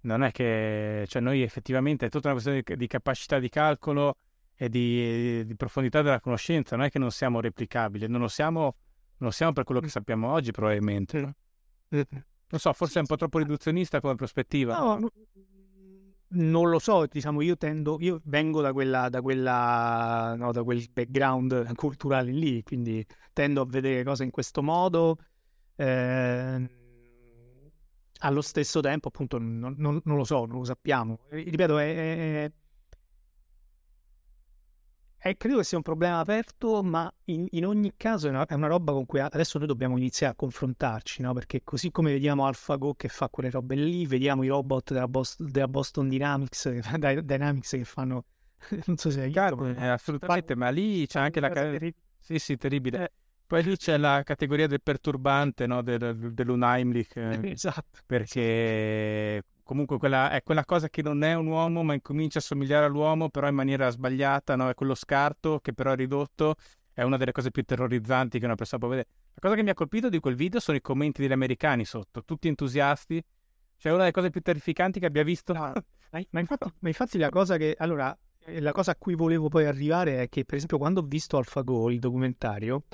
non 0.02 0.22
è 0.22 0.30
che 0.30 1.04
cioè 1.08 1.20
noi 1.20 1.42
effettivamente 1.42 2.06
è 2.06 2.08
tutta 2.08 2.28
una 2.30 2.40
questione 2.40 2.62
di, 2.64 2.76
di 2.76 2.86
capacità 2.86 3.40
di 3.40 3.48
calcolo 3.48 4.18
e 4.54 4.68
di, 4.68 5.44
di 5.44 5.56
profondità 5.56 6.00
della 6.02 6.20
conoscenza, 6.20 6.76
non 6.76 6.84
è 6.84 6.90
che 6.90 7.00
non 7.00 7.10
siamo 7.10 7.40
replicabili, 7.40 8.06
non 8.06 8.20
lo 8.20 8.28
siamo 8.28 8.76
non 9.18 9.32
siamo 9.32 9.52
per 9.52 9.64
quello 9.64 9.80
che 9.80 9.88
sappiamo 9.88 10.30
oggi, 10.32 10.50
probabilmente. 10.50 11.34
Non 11.88 12.60
so, 12.60 12.72
forse 12.72 12.98
è 12.98 13.00
un 13.00 13.06
po' 13.06 13.16
troppo 13.16 13.38
riduzionista 13.38 14.00
come 14.00 14.14
prospettiva. 14.14 14.78
No, 14.78 14.98
no 14.98 15.10
non 16.30 16.68
lo 16.68 16.78
so, 16.78 17.06
diciamo, 17.06 17.40
io 17.40 17.56
tendo, 17.56 17.96
io 18.00 18.20
vengo 18.24 18.60
da 18.60 18.72
quella, 18.72 19.08
da 19.08 19.22
quella, 19.22 20.34
no, 20.36 20.52
da 20.52 20.62
quel 20.62 20.86
background 20.92 21.74
culturale 21.74 22.32
lì, 22.32 22.62
quindi 22.62 23.04
tendo 23.32 23.62
a 23.62 23.66
vedere 23.66 24.04
cose 24.04 24.24
in 24.24 24.30
questo 24.30 24.62
modo. 24.62 25.16
Eh, 25.76 26.70
allo 28.20 28.40
stesso 28.40 28.80
tempo, 28.80 29.08
appunto, 29.08 29.38
non, 29.38 29.74
non, 29.78 30.00
non, 30.04 30.16
lo 30.16 30.24
so, 30.24 30.44
non 30.44 30.58
lo 30.58 30.64
sappiamo. 30.64 31.20
Ripeto, 31.30 31.78
è, 31.78 32.44
è 32.44 32.52
eh, 35.20 35.36
credo 35.36 35.58
che 35.58 35.64
sia 35.64 35.76
un 35.76 35.82
problema 35.82 36.20
aperto, 36.20 36.82
ma 36.82 37.12
in, 37.24 37.46
in 37.50 37.66
ogni 37.66 37.92
caso 37.96 38.28
è 38.28 38.30
una, 38.30 38.46
è 38.46 38.54
una, 38.54 38.68
roba 38.68 38.92
con 38.92 39.04
cui 39.04 39.18
adesso 39.20 39.58
noi 39.58 39.66
dobbiamo 39.66 39.96
iniziare 39.96 40.32
a 40.32 40.36
confrontarci, 40.36 41.22
no? 41.22 41.32
Perché 41.32 41.62
così 41.64 41.90
come 41.90 42.12
vediamo 42.12 42.46
AlphaGo 42.46 42.94
che 42.94 43.08
fa 43.08 43.28
quelle 43.28 43.50
robe 43.50 43.74
lì, 43.74 44.06
vediamo 44.06 44.44
i 44.44 44.48
robot 44.48 44.92
della, 44.92 45.08
Boston, 45.08 45.50
della 45.50 45.68
Boston 45.68 46.08
Dynamics, 46.08 46.68
Dynamics 47.22 47.70
che 47.70 47.84
fanno... 47.84 48.24
non 48.86 48.96
so 48.96 49.10
se 49.10 49.24
è 49.24 49.30
chiaro. 49.30 49.66
Eh, 49.66 49.86
assolutamente, 49.88 50.54
ma 50.54 50.68
lì 50.70 51.06
c'è 51.06 51.18
anche 51.18 51.40
la... 51.40 51.48
Ter- 51.48 51.94
sì, 52.20 52.38
sì, 52.38 52.56
terribile. 52.56 53.04
Eh. 53.04 53.10
Poi 53.48 53.62
lì 53.62 53.76
c'è 53.76 53.96
la 53.96 54.22
categoria 54.22 54.66
del 54.66 54.82
perturbante, 54.82 55.66
no? 55.66 55.82
Del, 55.82 56.32
dell'Unheimlich. 56.32 57.16
Eh, 57.16 57.40
esatto. 57.50 58.00
Perché 58.04 59.42
comunque 59.68 59.98
quella, 59.98 60.30
è 60.30 60.42
quella 60.42 60.64
cosa 60.64 60.88
che 60.88 61.02
non 61.02 61.22
è 61.22 61.34
un 61.34 61.46
uomo 61.46 61.82
ma 61.82 61.92
incomincia 61.92 62.38
a 62.38 62.40
somigliare 62.40 62.86
all'uomo 62.86 63.28
però 63.28 63.48
in 63.48 63.54
maniera 63.54 63.90
sbagliata, 63.90 64.56
no? 64.56 64.70
è 64.70 64.74
quello 64.74 64.94
scarto 64.94 65.60
che 65.60 65.74
però 65.74 65.92
è 65.92 65.96
ridotto, 65.96 66.54
è 66.94 67.02
una 67.02 67.18
delle 67.18 67.32
cose 67.32 67.50
più 67.50 67.62
terrorizzanti 67.62 68.38
che 68.38 68.46
una 68.46 68.54
persona 68.54 68.80
può 68.80 68.88
vedere. 68.88 69.08
La 69.34 69.40
cosa 69.42 69.54
che 69.56 69.62
mi 69.62 69.68
ha 69.68 69.74
colpito 69.74 70.08
di 70.08 70.20
quel 70.20 70.36
video 70.36 70.58
sono 70.58 70.78
i 70.78 70.80
commenti 70.80 71.20
degli 71.20 71.32
americani 71.32 71.84
sotto, 71.84 72.24
tutti 72.24 72.48
entusiasti. 72.48 73.22
Cioè, 73.76 73.92
una 73.92 74.00
delle 74.00 74.12
cose 74.12 74.30
più 74.30 74.40
terrificanti 74.40 74.98
che 74.98 75.06
abbia 75.06 75.22
visto. 75.22 75.52
No, 75.52 75.70
ma, 76.30 76.40
infatti, 76.40 76.72
ma, 76.78 76.88
infatti, 76.88 77.18
la 77.18 77.28
cosa 77.28 77.58
che. 77.58 77.76
Allora, 77.78 78.18
eh, 78.46 78.60
la 78.60 78.72
cosa 78.72 78.92
a 78.92 78.96
cui 78.96 79.14
volevo 79.14 79.48
poi 79.48 79.66
arrivare 79.66 80.22
è 80.22 80.28
che, 80.30 80.46
per 80.46 80.56
esempio, 80.56 80.78
quando 80.78 81.00
ho 81.00 81.04
visto 81.04 81.36
AlphaGo, 81.36 81.90
il 81.90 81.98
documentario, 81.98 82.84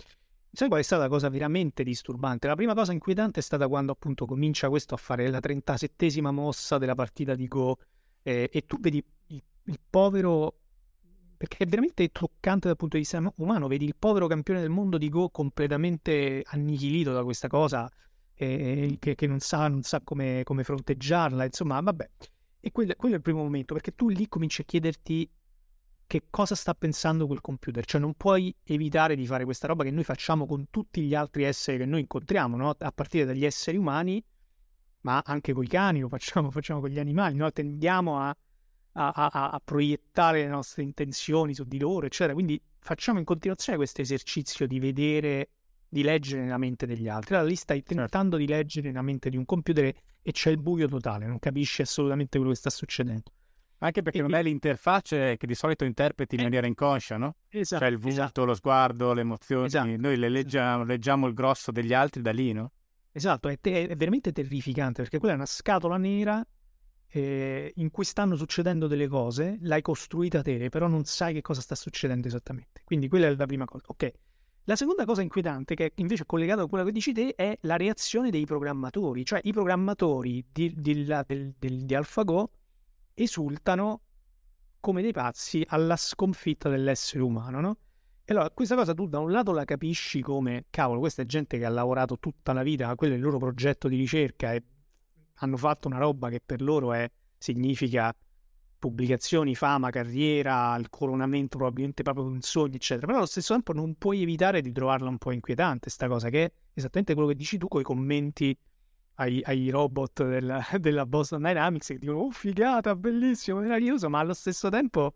sai 0.54 0.68
qual 0.68 0.80
è 0.80 0.84
stata 0.84 1.02
la 1.02 1.08
cosa 1.08 1.28
veramente 1.28 1.82
disturbante? 1.82 2.46
La 2.46 2.54
prima 2.54 2.74
cosa 2.74 2.92
inquietante 2.92 3.40
è 3.40 3.42
stata 3.42 3.68
quando 3.68 3.92
appunto 3.92 4.24
comincia 4.26 4.68
questo 4.68 4.94
a 4.94 4.96
fare 4.96 5.28
la 5.28 5.40
37esima 5.40 6.30
mossa 6.30 6.78
della 6.78 6.94
partita 6.94 7.34
di 7.34 7.46
Go 7.48 7.76
eh, 8.22 8.48
e 8.52 8.64
tu 8.64 8.78
vedi 8.80 9.04
il, 9.28 9.42
il 9.64 9.80
povero 9.90 10.58
perché 11.36 11.64
è 11.64 11.66
veramente 11.66 12.08
toccante 12.10 12.68
dal 12.68 12.76
punto 12.76 12.96
di 12.96 13.02
vista 13.02 13.22
umano. 13.36 13.68
Vedi 13.68 13.84
il 13.84 13.96
povero 13.98 14.26
campione 14.26 14.60
del 14.60 14.70
mondo 14.70 14.96
di 14.96 15.08
Go 15.08 15.28
completamente 15.28 16.42
annichilito 16.46 17.12
da 17.12 17.22
questa 17.22 17.48
cosa, 17.48 17.90
eh, 18.34 18.96
che, 18.98 19.14
che, 19.14 19.26
non 19.26 19.40
sa, 19.40 19.68
non 19.68 19.82
sa 19.82 20.00
come, 20.02 20.42
come, 20.44 20.64
fronteggiarla. 20.64 21.44
Insomma, 21.44 21.80
vabbè. 21.80 22.10
E 22.60 22.72
quello, 22.72 22.94
quello, 22.96 23.14
è 23.14 23.18
il 23.18 23.22
primo 23.22 23.42
momento, 23.42 23.74
perché 23.74 23.94
tu 23.94 24.08
lì 24.08 24.26
cominci 24.28 24.62
a 24.62 24.64
chiederti 24.64 25.30
che 26.06 26.24
cosa 26.30 26.54
sta 26.54 26.74
pensando 26.74 27.26
quel 27.26 27.40
computer. 27.40 27.84
Cioè, 27.84 28.00
non 28.00 28.14
puoi 28.14 28.54
evitare 28.64 29.16
di 29.16 29.26
fare 29.26 29.44
questa 29.44 29.66
roba 29.66 29.84
che 29.84 29.90
noi 29.90 30.04
facciamo 30.04 30.46
con 30.46 30.68
tutti 30.70 31.02
gli 31.02 31.14
altri 31.14 31.44
esseri 31.44 31.78
che 31.78 31.86
noi 31.86 32.00
incontriamo, 32.00 32.56
no? 32.56 32.74
a 32.78 32.92
partire 32.92 33.24
dagli 33.24 33.44
esseri 33.44 33.76
umani, 33.76 34.22
ma 35.00 35.22
anche 35.24 35.52
con 35.52 35.64
i 35.64 35.68
cani, 35.68 36.00
lo 36.00 36.08
facciamo, 36.08 36.50
facciamo 36.52 36.80
con 36.80 36.90
gli 36.90 36.98
animali. 36.98 37.36
No? 37.36 37.50
Tendiamo 37.50 38.18
a 38.20 38.36
a, 38.94 39.10
a, 39.10 39.50
a, 39.50 39.60
proiettare 39.64 40.42
le 40.42 40.48
nostre 40.48 40.82
intenzioni 40.82 41.54
su 41.54 41.64
di 41.64 41.78
loro, 41.78 42.06
eccetera. 42.06 42.34
Quindi 42.34 42.60
facciamo 42.78 43.18
in 43.18 43.24
continuazione 43.24 43.78
questo 43.78 44.00
esercizio 44.00 44.66
di 44.66 44.78
vedere, 44.78 45.50
di 45.88 46.02
leggere 46.02 46.42
nella 46.42 46.58
mente 46.58 46.86
degli 46.86 47.08
altri. 47.08 47.34
Allora 47.34 47.48
lì 47.48 47.56
stai 47.56 47.78
certo. 47.78 47.94
tentando 47.94 48.36
di 48.36 48.46
leggere 48.46 48.88
nella 48.88 49.02
mente 49.02 49.30
di 49.30 49.36
un 49.36 49.44
computer 49.44 49.92
e 50.22 50.32
c'è 50.32 50.50
il 50.50 50.58
buio 50.58 50.88
totale, 50.88 51.26
non 51.26 51.38
capisci 51.38 51.82
assolutamente 51.82 52.38
quello 52.38 52.52
che 52.52 52.58
sta 52.58 52.70
succedendo. 52.70 53.32
Anche 53.78 54.02
perché 54.02 54.18
e 54.18 54.22
non 54.22 54.34
è 54.34 54.42
l'interfaccia 54.42 55.34
che 55.36 55.46
di 55.46 55.54
solito 55.54 55.84
interpreti 55.84 56.36
in 56.36 56.42
eh, 56.42 56.44
maniera 56.44 56.66
inconscia, 56.66 57.16
no? 57.16 57.36
Esatto. 57.48 57.82
Cioè 57.82 57.90
il 57.90 57.98
volto, 57.98 58.20
esatto. 58.20 58.44
lo 58.44 58.54
sguardo, 58.54 59.12
le 59.12 59.20
emozioni. 59.20 59.66
Esatto. 59.66 59.96
Noi 59.98 60.16
le 60.16 60.28
leggiamo, 60.28 60.84
leggiamo 60.84 61.26
il 61.26 61.34
grosso 61.34 61.70
degli 61.70 61.92
altri 61.92 62.22
da 62.22 62.32
lì, 62.32 62.52
no? 62.52 62.72
Esatto, 63.12 63.48
è, 63.48 63.58
te- 63.60 63.86
è 63.86 63.96
veramente 63.96 64.32
terrificante 64.32 65.02
perché 65.02 65.18
quella 65.18 65.34
è 65.34 65.36
una 65.36 65.46
scatola 65.46 65.96
nera 65.96 66.44
eh, 67.14 67.72
in 67.76 67.90
cui 67.92 68.04
stanno 68.04 68.34
succedendo 68.34 68.88
delle 68.88 69.06
cose, 69.06 69.58
l'hai 69.60 69.82
costruita 69.82 70.42
te, 70.42 70.68
però 70.68 70.88
non 70.88 71.04
sai 71.04 71.32
che 71.32 71.40
cosa 71.40 71.60
sta 71.60 71.76
succedendo 71.76 72.26
esattamente. 72.26 72.82
Quindi 72.84 73.08
quella 73.08 73.26
è 73.26 73.34
la 73.36 73.46
prima 73.46 73.64
cosa. 73.66 73.84
Ok. 73.86 74.12
La 74.64 74.74
seconda 74.74 75.04
cosa 75.04 75.22
inquietante, 75.22 75.74
che 75.74 75.92
invece 75.96 76.22
è 76.22 76.26
collegata 76.26 76.62
a 76.62 76.66
quella 76.66 76.84
che 76.84 76.90
dici 76.90 77.12
te, 77.12 77.34
è 77.36 77.56
la 77.62 77.76
reazione 77.76 78.30
dei 78.30 78.46
programmatori. 78.46 79.24
Cioè 79.24 79.40
i 79.44 79.52
programmatori 79.52 80.44
di, 80.50 80.72
di, 80.74 81.04
di, 81.04 81.54
di, 81.58 81.84
di 81.84 81.94
AlphaGo 81.94 82.50
esultano 83.14 84.00
come 84.80 85.00
dei 85.00 85.12
pazzi 85.12 85.64
alla 85.66 85.96
sconfitta 85.96 86.68
dell'essere 86.68 87.22
umano, 87.22 87.60
no? 87.60 87.76
E 88.26 88.32
allora 88.32 88.50
questa 88.50 88.74
cosa 88.74 88.94
tu 88.94 89.06
da 89.06 89.18
un 89.18 89.30
lato 89.30 89.52
la 89.52 89.64
capisci 89.64 90.20
come, 90.20 90.66
cavolo, 90.70 91.00
questa 91.00 91.22
è 91.22 91.26
gente 91.26 91.58
che 91.58 91.64
ha 91.64 91.70
lavorato 91.70 92.18
tutta 92.18 92.52
la 92.52 92.62
vita, 92.62 92.94
quello 92.94 93.14
è 93.14 93.16
il 93.16 93.22
loro 93.22 93.38
progetto 93.38 93.88
di 93.88 93.96
ricerca 93.96 94.52
e 94.52 94.62
hanno 95.36 95.56
fatto 95.56 95.88
una 95.88 95.98
roba 95.98 96.30
che 96.30 96.40
per 96.44 96.62
loro 96.62 96.92
è, 96.92 97.10
significa 97.38 98.14
pubblicazioni, 98.78 99.54
fama, 99.54 99.88
carriera, 99.90 100.76
il 100.76 100.90
coronamento 100.90 101.56
probabilmente 101.56 102.02
proprio 102.02 102.26
un 102.26 102.40
sogno, 102.42 102.74
eccetera. 102.74 103.06
Però 103.06 103.18
allo 103.18 103.26
stesso 103.26 103.54
tempo 103.54 103.72
non 103.72 103.94
puoi 103.94 104.22
evitare 104.22 104.60
di 104.60 104.72
trovarla 104.72 105.08
un 105.08 105.18
po' 105.18 105.32
inquietante, 105.32 105.88
sta 105.88 106.06
cosa, 106.06 106.28
che 106.28 106.44
è 106.44 106.52
esattamente 106.74 107.14
quello 107.14 107.28
che 107.28 107.34
dici 107.34 107.56
tu 107.56 107.68
con 107.68 107.80
i 107.80 107.84
commenti 107.84 108.56
ai, 109.16 109.40
ai 109.44 109.68
robot 109.70 110.24
della, 110.24 110.64
della, 110.78 111.06
Boston 111.06 111.42
Dynamics 111.42 111.88
che 111.88 111.98
dicono, 111.98 112.20
oh 112.20 112.30
figata, 112.30 112.94
bellissimo, 112.96 113.60
meraviglioso, 113.60 114.08
ma 114.08 114.20
allo 114.20 114.34
stesso 114.34 114.68
tempo... 114.68 115.14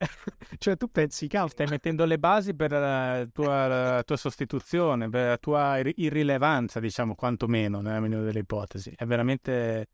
cioè 0.58 0.76
tu 0.76 0.88
pensi, 0.88 1.26
cavolo, 1.26 1.50
stai 1.50 1.66
mettendo 1.66 2.04
le 2.04 2.20
basi 2.20 2.54
per 2.54 2.70
la 2.70 3.26
tua, 3.32 3.66
la 3.66 4.02
tua, 4.04 4.16
sostituzione, 4.16 5.08
per 5.08 5.28
la 5.28 5.36
tua 5.38 5.78
irrilevanza, 5.78 6.78
diciamo, 6.78 7.16
quantomeno, 7.16 7.80
nella 7.80 7.98
migliore 7.98 8.26
delle 8.26 8.38
ipotesi. 8.38 8.92
È 8.94 9.04
veramente, 9.04 9.88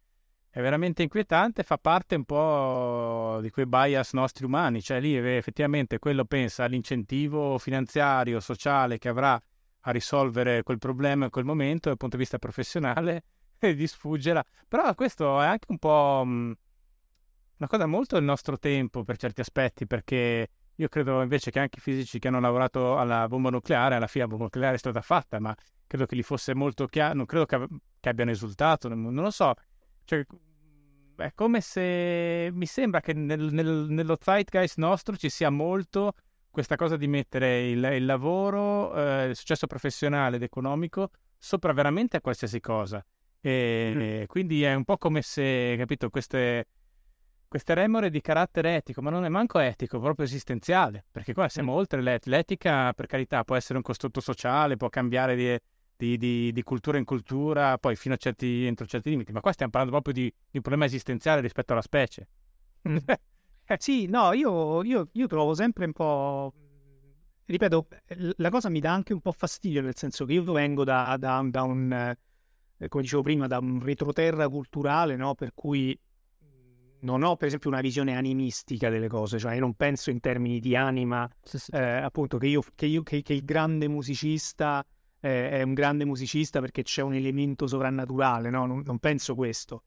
è 0.50 0.60
veramente 0.60 1.02
inquietante, 1.02 1.62
fa 1.62 1.78
parte 1.78 2.16
un 2.16 2.24
po' 2.24 3.38
di 3.40 3.48
quei 3.48 3.64
bias 3.64 4.12
nostri 4.12 4.44
umani, 4.44 4.82
cioè 4.82 5.00
lì 5.00 5.16
effettivamente 5.16 5.98
quello 5.98 6.26
pensa 6.26 6.64
all'incentivo 6.64 7.56
finanziario, 7.56 8.40
sociale 8.40 8.98
che 8.98 9.08
avrà 9.08 9.40
a 9.86 9.90
risolvere 9.90 10.62
quel 10.62 10.78
problema 10.78 11.24
in 11.24 11.30
quel 11.30 11.44
momento 11.44 11.88
dal 11.88 11.98
punto 11.98 12.16
di 12.16 12.22
vista 12.22 12.38
professionale 12.38 13.24
e 13.58 13.74
gli 13.74 13.86
sfuggerà. 13.86 14.44
Però 14.68 14.94
questo 14.94 15.40
è 15.40 15.46
anche 15.46 15.66
un 15.68 15.78
po' 15.78 16.22
una 16.24 17.68
cosa 17.68 17.86
molto 17.86 18.16
del 18.16 18.24
nostro 18.24 18.58
tempo 18.58 19.04
per 19.04 19.16
certi 19.16 19.40
aspetti, 19.40 19.86
perché 19.86 20.48
io 20.74 20.88
credo 20.88 21.22
invece 21.22 21.50
che 21.50 21.60
anche 21.60 21.78
i 21.78 21.82
fisici 21.82 22.18
che 22.18 22.28
hanno 22.28 22.40
lavorato 22.40 22.98
alla 22.98 23.28
bomba 23.28 23.50
nucleare, 23.50 23.94
alla 23.94 24.06
fine 24.06 24.24
la 24.24 24.30
bomba 24.30 24.44
nucleare 24.44 24.74
è 24.74 24.78
stata 24.78 25.02
fatta, 25.02 25.38
ma 25.38 25.54
credo 25.86 26.06
che 26.06 26.16
gli 26.16 26.22
fosse 26.22 26.54
molto 26.54 26.86
chiaro, 26.86 27.14
non 27.14 27.26
credo 27.26 27.46
che, 27.46 27.66
che 28.00 28.08
abbiano 28.08 28.30
esultato, 28.30 28.88
non, 28.88 29.02
non 29.02 29.22
lo 29.22 29.30
so. 29.30 29.54
Cioè, 30.04 30.24
è 31.16 31.32
come 31.34 31.60
se 31.60 32.48
mi 32.52 32.66
sembra 32.66 33.00
che 33.00 33.12
nel, 33.12 33.52
nel, 33.52 33.86
nello 33.88 34.16
zeitgeist 34.20 34.78
nostro 34.78 35.16
ci 35.16 35.28
sia 35.28 35.50
molto 35.50 36.14
questa 36.54 36.76
cosa 36.76 36.96
di 36.96 37.08
mettere 37.08 37.68
il, 37.68 37.82
il 37.94 38.04
lavoro, 38.04 38.94
eh, 38.94 39.26
il 39.30 39.36
successo 39.36 39.66
professionale 39.66 40.36
ed 40.36 40.42
economico 40.44 41.10
sopra 41.36 41.72
veramente 41.72 42.16
a 42.16 42.20
qualsiasi 42.20 42.60
cosa. 42.60 43.04
E, 43.40 43.92
mm. 43.92 44.00
e 44.00 44.26
quindi 44.28 44.62
è 44.62 44.72
un 44.72 44.84
po' 44.84 44.96
come 44.96 45.20
se, 45.20 45.74
capito, 45.76 46.10
queste, 46.10 46.68
queste 47.48 47.74
remore 47.74 48.08
di 48.08 48.20
carattere 48.20 48.76
etico, 48.76 49.02
ma 49.02 49.10
non 49.10 49.24
è 49.24 49.28
manco 49.28 49.58
etico, 49.58 49.98
proprio 49.98 50.24
esistenziale, 50.24 51.04
perché 51.10 51.34
qua 51.34 51.48
siamo 51.48 51.72
mm. 51.72 51.76
oltre 51.76 52.00
l'et- 52.00 52.26
l'etica, 52.26 52.92
per 52.92 53.06
carità, 53.06 53.42
può 53.42 53.56
essere 53.56 53.78
un 53.78 53.82
costrutto 53.82 54.20
sociale, 54.20 54.76
può 54.76 54.88
cambiare 54.88 55.34
di, 55.34 55.58
di, 55.96 56.16
di, 56.16 56.52
di, 56.52 56.62
cultura 56.62 56.98
in 56.98 57.04
cultura, 57.04 57.78
poi 57.78 57.96
fino 57.96 58.14
a 58.14 58.16
certi, 58.16 58.64
entro 58.64 58.86
certi 58.86 59.10
limiti, 59.10 59.32
ma 59.32 59.40
qua 59.40 59.50
stiamo 59.50 59.72
parlando 59.72 60.00
proprio 60.00 60.22
di, 60.22 60.32
un 60.52 60.60
problema 60.60 60.84
esistenziale 60.84 61.40
rispetto 61.40 61.72
alla 61.72 61.82
specie. 61.82 62.28
Eh, 63.66 63.76
sì, 63.78 64.06
no, 64.06 64.32
io, 64.32 64.82
io, 64.82 65.08
io 65.12 65.26
trovo 65.26 65.54
sempre 65.54 65.86
un 65.86 65.92
po'... 65.92 66.52
Ripeto, 67.46 67.88
la 68.36 68.50
cosa 68.50 68.68
mi 68.68 68.80
dà 68.80 68.92
anche 68.92 69.12
un 69.12 69.20
po' 69.20 69.32
fastidio, 69.32 69.82
nel 69.82 69.96
senso 69.96 70.24
che 70.24 70.34
io 70.34 70.44
vengo 70.52 70.82
da, 70.84 71.16
da, 71.18 71.42
da 71.46 71.62
un, 71.62 71.92
eh, 71.92 72.88
come 72.88 73.02
dicevo 73.02 73.22
prima, 73.22 73.46
da 73.46 73.58
un 73.58 73.82
retroterra 73.82 74.48
culturale, 74.48 75.16
no? 75.16 75.34
Per 75.34 75.52
cui 75.54 75.98
non 77.00 77.22
ho 77.22 77.36
per 77.36 77.48
esempio 77.48 77.68
una 77.70 77.80
visione 77.80 78.16
animistica 78.16 78.88
delle 78.88 79.08
cose, 79.08 79.38
cioè 79.38 79.54
io 79.54 79.60
non 79.60 79.74
penso 79.74 80.10
in 80.10 80.20
termini 80.20 80.58
di 80.58 80.74
anima, 80.74 81.28
sì, 81.42 81.58
sì. 81.58 81.70
Eh, 81.72 81.78
appunto 81.78 82.38
che, 82.38 82.46
io, 82.46 82.62
che, 82.74 82.86
io, 82.86 83.02
che, 83.02 83.22
che, 83.22 83.34
il 83.34 83.44
grande 83.44 83.88
musicista 83.88 84.84
eh, 85.20 85.50
è 85.50 85.62
un 85.62 85.74
grande 85.74 86.04
musicista 86.04 86.60
perché 86.60 86.82
c'è 86.82 87.02
un 87.02 87.14
elemento 87.14 87.66
sovrannaturale, 87.66 88.50
no? 88.50 88.66
non, 88.66 88.82
non 88.84 88.98
penso 88.98 89.34
questo. 89.34 89.84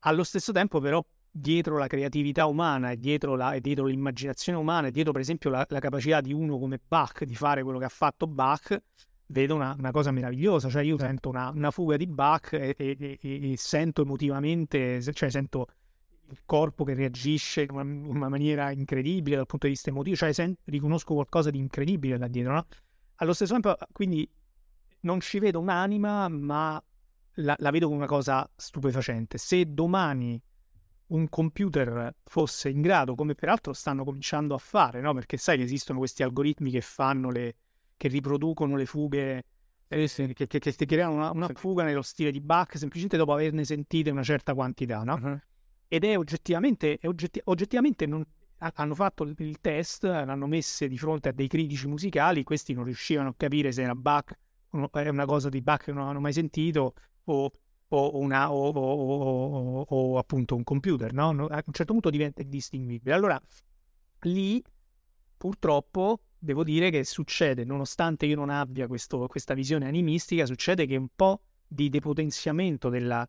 Allo 0.00 0.22
stesso 0.22 0.52
tempo 0.52 0.80
però 0.80 1.04
dietro 1.30 1.78
la 1.78 1.86
creatività 1.86 2.46
umana 2.46 2.90
e 2.90 2.98
dietro, 2.98 3.36
la, 3.36 3.52
e 3.52 3.60
dietro 3.60 3.86
l'immaginazione 3.86 4.58
umana 4.58 4.88
e 4.88 4.90
dietro 4.90 5.12
per 5.12 5.20
esempio 5.20 5.50
la, 5.50 5.64
la, 5.68 5.78
capacità 5.78 6.20
di 6.20 6.32
uno 6.32 6.58
come 6.58 6.80
Bach 6.86 7.24
di 7.24 7.34
fare 7.34 7.62
quello 7.62 7.78
che 7.78 7.84
ha 7.84 7.90
fatto 7.90 8.26
Bach, 8.26 8.76
vedo 9.26 9.54
una, 9.54 9.74
una 9.78 9.92
cosa 9.92 10.10
meravigliosa, 10.10 10.68
cioè 10.68 10.82
io 10.82 10.98
sento 10.98 11.28
una, 11.28 11.50
una 11.50 11.70
fuga 11.70 11.96
di 11.96 12.06
Bach 12.06 12.52
e, 12.52 12.74
e, 12.76 12.96
e, 12.98 13.18
e, 13.20 13.54
sento 13.56 14.02
emotivamente, 14.02 15.00
cioè 15.12 15.30
sento 15.30 15.66
il 16.30 16.42
corpo 16.44 16.84
che 16.84 16.94
reagisce 16.94 17.62
in 17.62 17.70
una, 17.70 17.82
in 17.82 18.04
una, 18.06 18.28
maniera 18.28 18.70
incredibile 18.70 19.36
dal 19.36 19.46
punto 19.46 19.66
di 19.66 19.72
vista 19.72 19.90
emotivo, 19.90 20.16
cioè 20.16 20.32
sen- 20.32 20.56
riconosco 20.64 21.14
qualcosa 21.14 21.50
di 21.50 21.58
incredibile 21.58 22.18
là 22.18 22.28
dietro, 22.28 22.54
no? 22.54 22.66
Allo 23.16 23.32
stesso 23.32 23.52
tempo, 23.52 23.76
quindi 23.92 24.28
non 25.00 25.20
ci 25.20 25.38
vedo 25.38 25.60
un'anima, 25.60 26.28
ma 26.28 26.82
la, 27.34 27.54
la 27.58 27.70
vedo 27.70 27.86
come 27.86 27.98
una 27.98 28.06
cosa 28.06 28.48
stupefacente. 28.56 29.38
Se 29.38 29.72
domani 29.72 30.40
un 31.10 31.28
computer 31.28 32.14
fosse 32.24 32.68
in 32.68 32.80
grado, 32.80 33.14
come 33.14 33.34
peraltro 33.34 33.72
stanno 33.72 34.04
cominciando 34.04 34.54
a 34.54 34.58
fare, 34.58 35.00
no? 35.00 35.14
Perché 35.14 35.36
sai 35.36 35.56
che 35.58 35.64
esistono 35.64 35.98
questi 35.98 36.22
algoritmi 36.22 36.70
che 36.70 36.80
fanno 36.80 37.30
le, 37.30 37.54
che 37.96 38.08
riproducono 38.08 38.76
le 38.76 38.86
fughe, 38.86 39.44
eh, 39.88 40.08
sì. 40.08 40.32
che, 40.32 40.46
che, 40.46 40.58
che, 40.58 40.86
creano 40.86 41.14
una, 41.14 41.30
una, 41.30 41.48
fuga 41.54 41.84
nello 41.84 42.02
stile 42.02 42.30
di 42.30 42.40
Bach 42.40 42.76
semplicemente 42.76 43.16
dopo 43.16 43.32
averne 43.32 43.64
sentite 43.64 44.10
una 44.10 44.22
certa 44.22 44.54
quantità, 44.54 45.02
no? 45.02 45.18
Uh-huh. 45.20 45.40
Ed 45.88 46.04
è 46.04 46.16
oggettivamente, 46.16 46.98
è 46.98 47.08
oggetti, 47.08 47.40
oggettivamente 47.44 48.06
non, 48.06 48.24
hanno 48.58 48.94
fatto 48.94 49.24
il 49.24 49.58
test, 49.60 50.04
l'hanno 50.04 50.46
messe 50.46 50.86
di 50.86 50.98
fronte 50.98 51.30
a 51.30 51.32
dei 51.32 51.48
critici 51.48 51.88
musicali, 51.88 52.44
questi 52.44 52.72
non 52.72 52.84
riuscivano 52.84 53.30
a 53.30 53.34
capire 53.36 53.72
se 53.72 53.82
era 53.82 53.94
Bach 53.94 54.36
è 54.92 55.08
una 55.08 55.24
cosa 55.24 55.48
di 55.48 55.60
Bach 55.60 55.84
che 55.84 55.92
non 55.92 56.06
hanno 56.06 56.20
mai 56.20 56.32
sentito 56.32 56.94
o 57.24 57.50
o, 57.92 58.18
una, 58.18 58.52
o, 58.52 58.68
o, 58.68 59.86
o, 59.88 60.18
appunto 60.18 60.54
un 60.54 60.64
computer, 60.64 61.12
no? 61.12 61.30
A 61.46 61.62
un 61.64 61.72
certo 61.72 61.92
punto 61.92 62.10
diventa 62.10 62.42
indistinguibile. 62.42 63.14
Allora, 63.14 63.40
lì 64.22 64.62
purtroppo 65.36 66.20
devo 66.38 66.62
dire 66.64 66.90
che 66.90 67.04
succede, 67.04 67.64
nonostante 67.64 68.26
io 68.26 68.36
non 68.36 68.50
abbia 68.50 68.86
questo, 68.86 69.26
questa 69.26 69.54
visione 69.54 69.86
animistica, 69.86 70.46
succede 70.46 70.86
che 70.86 70.96
un 70.96 71.08
po' 71.14 71.42
di 71.66 71.88
depotenziamento 71.88 72.88
della, 72.88 73.28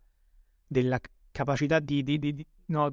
della 0.65 0.99
capacità 1.31 1.79
di, 1.79 2.03
di, 2.03 2.19
di, 2.19 2.45
no, 2.67 2.89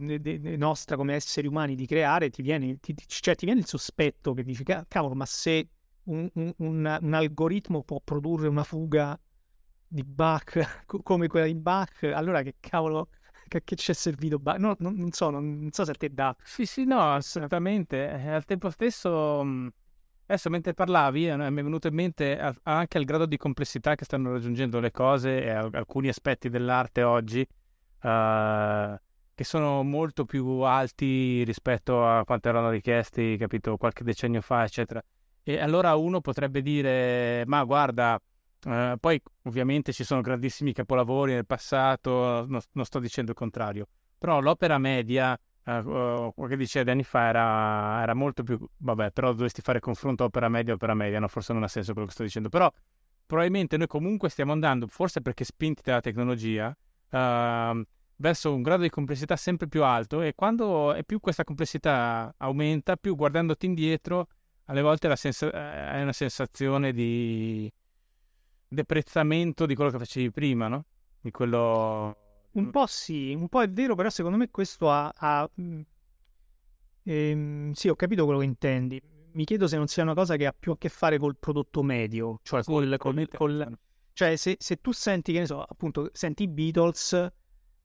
nostra 0.56 0.96
come 0.96 1.14
esseri 1.14 1.46
umani 1.46 1.74
di 1.74 1.86
creare, 1.86 2.30
ti 2.30 2.42
viene, 2.42 2.78
ti, 2.80 2.94
cioè, 3.06 3.34
ti 3.34 3.44
viene 3.44 3.60
il 3.60 3.66
sospetto 3.66 4.32
che 4.32 4.42
dici, 4.42 4.64
cavolo, 4.88 5.14
ma 5.14 5.26
se 5.26 5.68
un, 6.04 6.28
un, 6.34 6.52
un, 6.58 6.98
un 7.00 7.14
algoritmo 7.14 7.82
può 7.82 8.00
produrre 8.02 8.48
una 8.48 8.64
fuga 8.64 9.18
di 9.88 10.04
Bach 10.04 10.84
come 11.02 11.26
quella 11.26 11.46
di 11.46 11.54
Bach, 11.54 12.02
allora 12.04 12.42
che 12.42 12.56
cavolo 12.60 13.08
che, 13.48 13.62
che 13.64 13.76
ci 13.76 13.90
è 13.90 13.94
servito 13.94 14.38
Bach? 14.38 14.58
No, 14.58 14.76
non, 14.80 14.94
non, 14.94 15.10
so, 15.10 15.30
non, 15.30 15.58
non, 15.58 15.70
so 15.72 15.84
se 15.84 15.92
a 15.92 15.94
te 15.94 16.10
dà. 16.12 16.36
Sì, 16.42 16.66
sì, 16.66 16.84
no, 16.84 17.00
assolutamente. 17.00 18.10
Eh, 18.10 18.30
al 18.30 18.44
tempo 18.44 18.68
stesso, 18.70 19.40
adesso 20.26 20.50
mentre 20.50 20.74
parlavi, 20.74 21.28
eh, 21.28 21.36
mi 21.36 21.60
è 21.60 21.62
venuto 21.62 21.88
in 21.88 21.94
mente 21.94 22.38
anche 22.62 22.98
il 22.98 23.04
grado 23.04 23.26
di 23.26 23.38
complessità 23.38 23.94
che 23.94 24.04
stanno 24.04 24.32
raggiungendo 24.32 24.78
le 24.80 24.90
cose 24.90 25.42
e 25.42 25.50
alcuni 25.50 26.08
aspetti 26.08 26.48
dell'arte 26.50 27.02
oggi. 27.02 27.46
Uh, 28.00 28.94
che 29.38 29.44
sono 29.44 29.84
molto 29.84 30.24
più 30.24 30.46
alti 30.62 31.44
rispetto 31.44 32.04
a 32.04 32.24
quanto 32.24 32.48
erano 32.48 32.70
richiesti, 32.70 33.36
capito, 33.36 33.76
qualche 33.76 34.02
decennio 34.02 34.40
fa, 34.40 34.64
eccetera. 34.64 35.00
E 35.44 35.60
allora 35.60 35.94
uno 35.94 36.20
potrebbe 36.20 36.60
dire, 36.60 37.44
ma 37.46 37.62
guarda, 37.62 38.20
eh, 38.66 38.96
poi 38.98 39.20
ovviamente 39.44 39.92
ci 39.92 40.04
sono 40.04 40.20
grandissimi 40.20 40.72
capolavori 40.72 41.32
nel 41.32 41.46
passato, 41.46 42.44
non, 42.46 42.60
non 42.72 42.84
sto 42.84 42.98
dicendo 42.98 43.30
il 43.30 43.36
contrario, 43.36 43.88
però 44.18 44.40
l'opera 44.40 44.78
media, 44.78 45.38
eh, 45.64 45.78
uh, 45.78 46.32
che 46.48 46.56
dicevi 46.56 46.90
anni 46.90 47.04
fa, 47.04 47.28
era, 47.28 48.02
era, 48.02 48.14
molto 48.14 48.42
più... 48.42 48.58
Vabbè, 48.78 49.12
però 49.12 49.32
dovresti 49.32 49.60
fare 49.62 49.80
confronto 49.80 50.24
opera 50.24 50.48
media 50.48 50.74
opera 50.74 50.94
media, 50.94 51.20
no? 51.20 51.28
forse 51.28 51.52
non 51.52 51.62
ha 51.62 51.68
senso 51.68 51.92
quello 51.92 52.06
che 52.06 52.14
sto 52.14 52.22
dicendo, 52.22 52.48
però 52.48 52.70
probabilmente 53.26 53.76
noi 53.76 53.86
comunque 53.86 54.28
stiamo 54.28 54.52
andando, 54.52 54.86
forse 54.86 55.20
perché 55.20 55.44
spinti 55.44 55.82
dalla 55.84 56.00
tecnologia, 56.00 56.76
uh, 57.10 57.82
verso 58.20 58.54
un 58.54 58.62
grado 58.62 58.82
di 58.82 58.90
complessità 58.90 59.36
sempre 59.36 59.68
più 59.68 59.84
alto 59.84 60.22
e 60.22 60.34
quando 60.34 60.94
e 60.94 61.04
più 61.04 61.20
questa 61.20 61.44
complessità 61.44 62.34
aumenta, 62.38 62.96
più 62.96 63.14
guardandoti 63.14 63.66
indietro, 63.66 64.28
alle 64.64 64.82
volte 64.82 65.14
sens- 65.16 65.42
eh, 65.42 65.56
hai 65.56 66.02
una 66.02 66.12
sensazione 66.12 66.92
di 66.92 67.70
deprezzamento 68.68 69.66
di 69.66 69.74
quello 69.74 69.90
che 69.90 69.98
facevi 69.98 70.30
prima, 70.30 70.68
no? 70.68 70.84
Di 71.20 71.30
quello... 71.30 72.16
Un 72.50 72.70
po' 72.70 72.86
sì, 72.86 73.34
un 73.34 73.48
po' 73.48 73.62
è 73.62 73.70
vero, 73.70 73.94
però 73.94 74.10
secondo 74.10 74.36
me 74.36 74.50
questo 74.50 74.90
ha... 74.90 75.12
ha... 75.14 75.48
Mm, 75.60 75.80
ehm, 77.02 77.72
sì, 77.72 77.88
ho 77.88 77.96
capito 77.96 78.24
quello 78.24 78.40
che 78.40 78.46
intendi. 78.46 79.00
Mi 79.32 79.44
chiedo 79.44 79.66
se 79.66 79.76
non 79.76 79.86
sia 79.86 80.02
una 80.02 80.14
cosa 80.14 80.36
che 80.36 80.46
ha 80.46 80.54
più 80.58 80.72
a 80.72 80.78
che 80.78 80.88
fare 80.88 81.18
col 81.18 81.36
prodotto 81.36 81.82
medio, 81.82 82.40
cioè 82.42 82.62
sì, 82.62 82.70
col, 82.70 82.96
col, 82.98 83.28
col, 83.28 83.78
Cioè, 84.12 84.36
se, 84.36 84.56
se, 84.58 84.80
tu 84.80 84.92
senti, 84.92 85.32
che 85.32 85.40
ne 85.40 85.46
so, 85.46 85.62
appunto, 85.62 86.10
senti 86.12 86.44
i 86.44 86.48
Beatles 86.48 87.32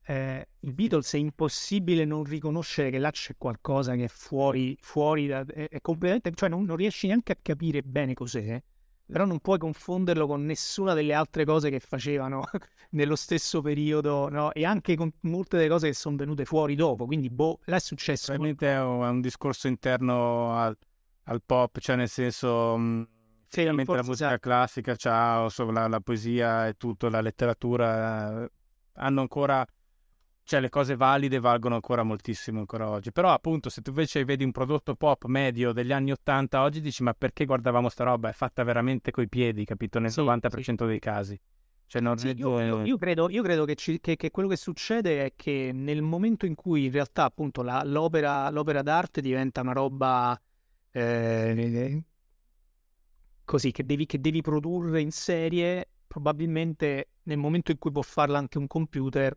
eh, 0.06 0.48
i 0.60 0.72
Beatles 0.72 1.14
è 1.14 1.18
impossibile 1.18 2.04
non 2.04 2.24
riconoscere 2.24 2.90
che 2.90 2.98
là 2.98 3.10
c'è 3.10 3.34
qualcosa 3.38 3.94
che 3.94 4.04
è 4.04 4.08
fuori, 4.08 4.76
fuori 4.80 5.26
da, 5.26 5.44
è, 5.46 5.68
è 5.68 5.80
completamente, 5.80 6.32
cioè 6.34 6.48
non, 6.48 6.64
non, 6.64 6.76
riesci 6.76 7.06
neanche 7.06 7.32
a 7.32 7.38
capire 7.40 7.82
bene 7.82 8.12
cos'è, 8.14 8.62
però 9.06 9.24
non 9.24 9.38
puoi 9.40 9.58
confonderlo 9.58 10.26
con 10.26 10.44
nessuna 10.44 10.94
delle 10.94 11.12
altre 11.12 11.44
cose 11.44 11.70
che 11.70 11.80
facevano 11.80 12.44
nello 12.90 13.16
stesso 13.16 13.60
periodo, 13.60 14.28
no? 14.28 14.52
E 14.52 14.64
anche 14.64 14.96
con 14.96 15.12
molte 15.20 15.56
delle 15.56 15.68
cose 15.68 15.88
che 15.88 15.94
sono 15.94 16.16
venute 16.16 16.44
fuori 16.44 16.74
dopo, 16.74 17.06
quindi 17.06 17.28
boh, 17.28 17.60
là 17.64 17.76
è 17.76 17.80
successo. 17.80 18.32
Probabilmente 18.32 18.72
è 18.72 18.80
un, 18.80 19.02
è 19.02 19.08
un 19.08 19.20
discorso 19.20 19.68
interno 19.68 20.56
al, 20.56 20.76
al, 21.24 21.42
pop, 21.44 21.78
cioè 21.78 21.96
nel 21.96 22.08
senso... 22.08 22.76
Mh, 22.76 22.82
mm, 22.82 23.02
sì, 23.48 23.64
la 23.64 23.72
musica 23.72 24.00
esatto. 24.00 24.38
classica, 24.38 24.96
ciao, 24.96 25.48
la, 25.70 25.86
la 25.86 26.00
poesia 26.00 26.66
e 26.66 26.74
tutto, 26.74 27.08
la 27.08 27.20
letteratura 27.20 28.42
eh, 28.42 28.50
hanno 28.94 29.20
ancora 29.20 29.64
cioè 30.44 30.60
le 30.60 30.68
cose 30.68 30.94
valide 30.94 31.40
valgono 31.40 31.74
ancora 31.74 32.02
moltissimo 32.02 32.60
ancora 32.60 32.88
oggi. 32.88 33.10
Però 33.12 33.32
appunto 33.32 33.70
se 33.70 33.80
tu 33.80 33.90
invece 33.90 34.24
vedi 34.24 34.44
un 34.44 34.52
prodotto 34.52 34.94
pop 34.94 35.24
medio 35.24 35.72
degli 35.72 35.92
anni 35.92 36.12
80 36.12 36.60
oggi 36.62 36.80
dici 36.80 37.02
ma 37.02 37.14
perché 37.14 37.46
guardavamo 37.46 37.88
sta 37.88 38.04
roba? 38.04 38.28
È 38.28 38.32
fatta 38.32 38.62
veramente 38.62 39.10
coi 39.10 39.28
piedi, 39.28 39.64
capito? 39.64 39.98
Nel 39.98 40.10
sì, 40.10 40.20
90% 40.20 40.60
sì. 40.60 40.74
dei 40.86 40.98
casi. 40.98 41.40
Cioè, 41.86 42.02
non 42.02 42.18
sì, 42.18 42.34
io, 42.36 42.82
io, 42.82 42.96
credo, 42.96 43.30
io 43.30 43.42
credo 43.42 43.64
che, 43.64 43.74
ci, 43.74 44.00
che, 44.00 44.16
che, 44.16 44.30
quello 44.30 44.48
che 44.48 44.56
succede 44.56 45.26
è 45.26 45.32
che 45.36 45.70
nel 45.72 46.02
momento 46.02 46.44
in 46.46 46.54
cui 46.54 46.86
in 46.86 46.92
realtà 46.92 47.24
appunto 47.24 47.62
la, 47.62 47.82
l'opera, 47.84 48.50
l'opera, 48.50 48.82
d'arte 48.82 49.20
diventa 49.20 49.60
una 49.60 49.72
roba 49.72 50.40
eh, 50.90 52.02
così 53.44 53.70
che 53.70 53.84
devi, 53.84 54.06
che 54.06 54.20
devi 54.20 54.40
produrre 54.40 55.00
in 55.00 55.12
serie, 55.12 55.88
probabilmente 56.06 57.10
nel 57.24 57.38
momento 57.38 57.70
in 57.70 57.78
cui 57.78 57.92
può 57.92 58.02
farla 58.02 58.38
anche 58.38 58.58
un 58.58 58.66
computer 58.66 59.36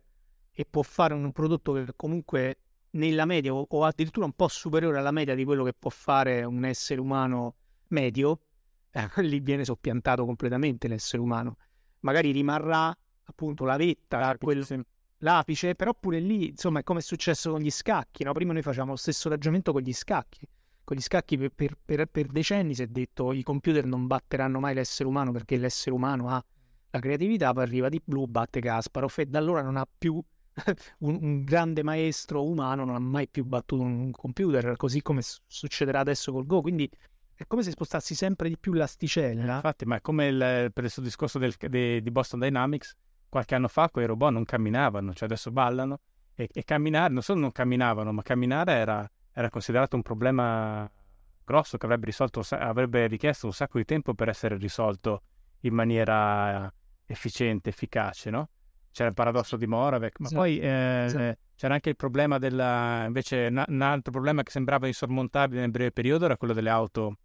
e 0.58 0.66
può 0.68 0.82
fare 0.82 1.14
un 1.14 1.30
prodotto 1.30 1.72
che 1.72 1.86
comunque 1.94 2.58
nella 2.90 3.26
media 3.26 3.54
o, 3.54 3.64
o 3.68 3.84
addirittura 3.84 4.26
un 4.26 4.32
po' 4.32 4.48
superiore 4.48 4.98
alla 4.98 5.12
media 5.12 5.36
di 5.36 5.44
quello 5.44 5.62
che 5.62 5.72
può 5.72 5.88
fare 5.88 6.42
un 6.42 6.64
essere 6.64 7.00
umano 7.00 7.54
medio, 7.90 8.40
eh, 8.90 9.08
lì 9.22 9.38
viene 9.38 9.64
soppiantato 9.64 10.24
completamente 10.24 10.88
l'essere 10.88 11.22
umano. 11.22 11.58
Magari 12.00 12.32
rimarrà 12.32 12.92
appunto 13.22 13.64
la 13.64 13.76
vetta, 13.76 14.18
l'apice, 14.18 14.44
quel, 14.44 14.64
sì. 14.64 14.80
l'apice 15.18 15.76
però 15.76 15.94
pure 15.94 16.18
lì, 16.18 16.48
insomma, 16.48 16.80
è 16.80 16.82
come 16.82 16.98
è 16.98 17.02
successo 17.02 17.52
con 17.52 17.60
gli 17.60 17.70
scacchi, 17.70 18.24
no? 18.24 18.32
Prima 18.32 18.52
noi 18.52 18.62
facciamo 18.62 18.90
lo 18.90 18.96
stesso 18.96 19.28
ragionamento 19.28 19.70
con 19.70 19.82
gli 19.82 19.92
scacchi. 19.92 20.44
Con 20.82 20.96
gli 20.96 21.02
scacchi 21.02 21.38
per, 21.38 21.50
per, 21.54 21.78
per, 21.84 22.06
per 22.06 22.26
decenni 22.26 22.74
si 22.74 22.82
è 22.82 22.88
detto 22.88 23.32
i 23.32 23.44
computer 23.44 23.86
non 23.86 24.08
batteranno 24.08 24.58
mai 24.58 24.74
l'essere 24.74 25.08
umano 25.08 25.30
perché 25.30 25.56
l'essere 25.56 25.94
umano 25.94 26.30
ha 26.30 26.44
la 26.90 26.98
creatività, 26.98 27.52
poi 27.52 27.62
arriva 27.62 27.88
di 27.88 28.02
blu, 28.04 28.26
batte 28.26 28.58
Kasparov 28.58 29.14
e 29.18 29.26
da 29.26 29.38
allora 29.38 29.62
non 29.62 29.76
ha 29.76 29.86
più 29.86 30.20
un, 31.00 31.18
un, 31.20 31.44
grande 31.44 31.82
maestro 31.82 32.44
umano 32.44 32.84
non 32.84 32.94
ha 32.94 33.00
mai 33.00 33.28
più 33.28 33.44
battuto 33.44 33.82
un 33.82 34.10
computer, 34.10 34.76
così 34.76 35.02
come 35.02 35.22
succederà 35.22 36.00
adesso 36.00 36.32
col 36.32 36.46
Go. 36.46 36.60
Quindi 36.60 36.90
è 37.34 37.46
come 37.46 37.62
se 37.62 37.70
spostassi 37.70 38.14
sempre 38.14 38.48
di 38.48 38.58
più 38.58 38.72
l'asticella. 38.72 39.56
Infatti, 39.56 39.84
ma 39.84 39.96
è 39.96 40.00
come 40.00 40.26
il, 40.26 40.70
per 40.72 40.84
il 40.84 40.90
suo 40.90 41.02
discorso 41.02 41.38
del, 41.38 41.54
de, 41.56 42.02
di 42.02 42.10
Boston 42.10 42.40
Dynamics, 42.40 42.96
qualche 43.28 43.54
anno 43.54 43.68
fa 43.68 43.90
quei 43.90 44.06
robot 44.06 44.32
non 44.32 44.44
camminavano, 44.44 45.12
cioè 45.14 45.24
adesso 45.24 45.50
ballano 45.50 46.00
e, 46.34 46.48
e 46.52 46.64
camminare, 46.64 47.12
non 47.12 47.22
solo 47.22 47.40
non 47.40 47.52
camminavano, 47.52 48.12
ma 48.12 48.22
camminare 48.22 48.72
era, 48.72 49.10
era 49.32 49.50
considerato 49.50 49.96
un 49.96 50.02
problema 50.02 50.90
grosso 51.44 51.78
che 51.78 51.86
avrebbe, 51.86 52.06
risolto, 52.06 52.42
avrebbe 52.50 53.06
richiesto 53.06 53.46
un 53.46 53.52
sacco 53.52 53.78
di 53.78 53.84
tempo 53.84 54.14
per 54.14 54.28
essere 54.28 54.56
risolto 54.56 55.22
in 55.60 55.74
maniera 55.74 56.72
efficiente, 57.06 57.70
efficace, 57.70 58.30
no? 58.30 58.50
C'era 58.90 59.08
il 59.08 59.14
paradosso 59.14 59.56
di 59.56 59.66
Moravec, 59.66 60.18
ma 60.20 60.26
esatto. 60.26 60.40
poi 60.40 60.58
eh, 60.58 61.04
esatto. 61.06 61.38
c'era 61.56 61.74
anche 61.74 61.88
il 61.90 61.96
problema 61.96 62.38
della... 62.38 63.04
invece 63.06 63.48
un 63.50 63.80
altro 63.82 64.12
problema 64.12 64.42
che 64.42 64.50
sembrava 64.50 64.86
insormontabile 64.86 65.60
nel 65.60 65.70
breve 65.70 65.92
periodo 65.92 66.24
era 66.24 66.36
quello 66.36 66.54
delle 66.54 66.70
auto 66.70 67.18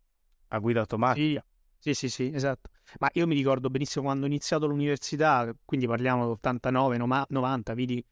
a 0.49 0.60
guida 0.60 0.81
automatica. 0.81 1.44
Sì, 1.80 1.94
sì, 1.94 2.10
sì, 2.10 2.31
esatto. 2.34 2.69
Ma 2.99 3.10
io 3.14 3.27
mi 3.27 3.35
ricordo 3.35 3.69
benissimo 3.69 4.06
quando 4.06 4.23
ho 4.26 4.27
iniziato 4.27 4.68
l'università, 4.68 5.53
quindi 5.65 5.85
parliamo 5.85 6.26
dell'89, 6.26 7.26
90, 7.27 7.73
vidi 7.73 8.06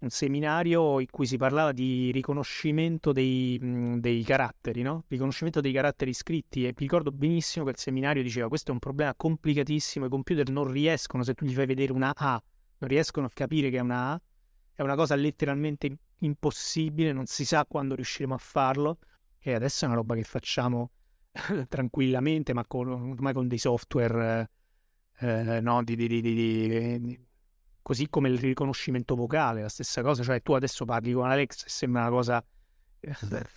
un 0.00 0.10
seminario 0.10 1.00
in 1.00 1.06
cui 1.10 1.26
si 1.26 1.36
parlava 1.36 1.72
di 1.72 2.10
riconoscimento 2.12 3.12
dei, 3.12 3.58
dei, 3.98 4.22
caratteri, 4.22 4.82
no? 4.82 5.04
Riconoscimento 5.08 5.60
dei 5.60 5.72
caratteri 5.72 6.12
scritti 6.12 6.64
e 6.64 6.68
mi 6.68 6.74
ricordo 6.76 7.10
benissimo 7.10 7.64
che 7.64 7.72
il 7.72 7.78
seminario 7.78 8.22
diceva 8.22 8.48
questo 8.48 8.70
è 8.70 8.74
un 8.74 8.78
problema 8.78 9.14
complicatissimo, 9.16 10.06
i 10.06 10.08
computer 10.08 10.48
non 10.50 10.70
riescono, 10.70 11.22
se 11.22 11.34
tu 11.34 11.44
gli 11.44 11.54
fai 11.54 11.66
vedere 11.66 11.92
una 11.92 12.12
A 12.14 12.42
non 12.78 12.88
riescono 12.90 13.26
a 13.26 13.30
capire 13.32 13.70
che 13.70 13.78
è 13.78 13.80
una 13.80 14.12
A, 14.12 14.22
è 14.74 14.82
una 14.82 14.94
cosa 14.94 15.14
letteralmente 15.14 15.98
impossibile, 16.18 17.12
non 17.12 17.26
si 17.26 17.44
sa 17.44 17.64
quando 17.66 17.94
riusciremo 17.94 18.34
a 18.34 18.38
farlo. 18.38 18.98
E 19.38 19.54
adesso 19.54 19.84
è 19.84 19.88
una 19.88 19.96
roba 19.96 20.14
che 20.14 20.24
facciamo 20.24 20.90
tranquillamente, 21.68 22.52
ma 22.52 22.64
con, 22.66 22.88
ormai 22.88 23.32
con 23.32 23.48
dei 23.48 23.58
software, 23.58 24.50
eh, 25.18 25.60
no, 25.60 25.82
di, 25.82 25.96
di, 25.96 26.20
di, 26.20 27.26
così 27.82 28.08
come 28.08 28.28
il 28.28 28.38
riconoscimento 28.38 29.14
vocale, 29.14 29.62
la 29.62 29.68
stessa 29.68 30.02
cosa, 30.02 30.22
cioè 30.22 30.42
tu 30.42 30.52
adesso 30.52 30.84
parli 30.84 31.12
con 31.12 31.28
Alex 31.30 31.64
e 31.64 31.68
sembra 31.68 32.02
una 32.02 32.10
cosa 32.10 32.44
eh, 33.00 33.14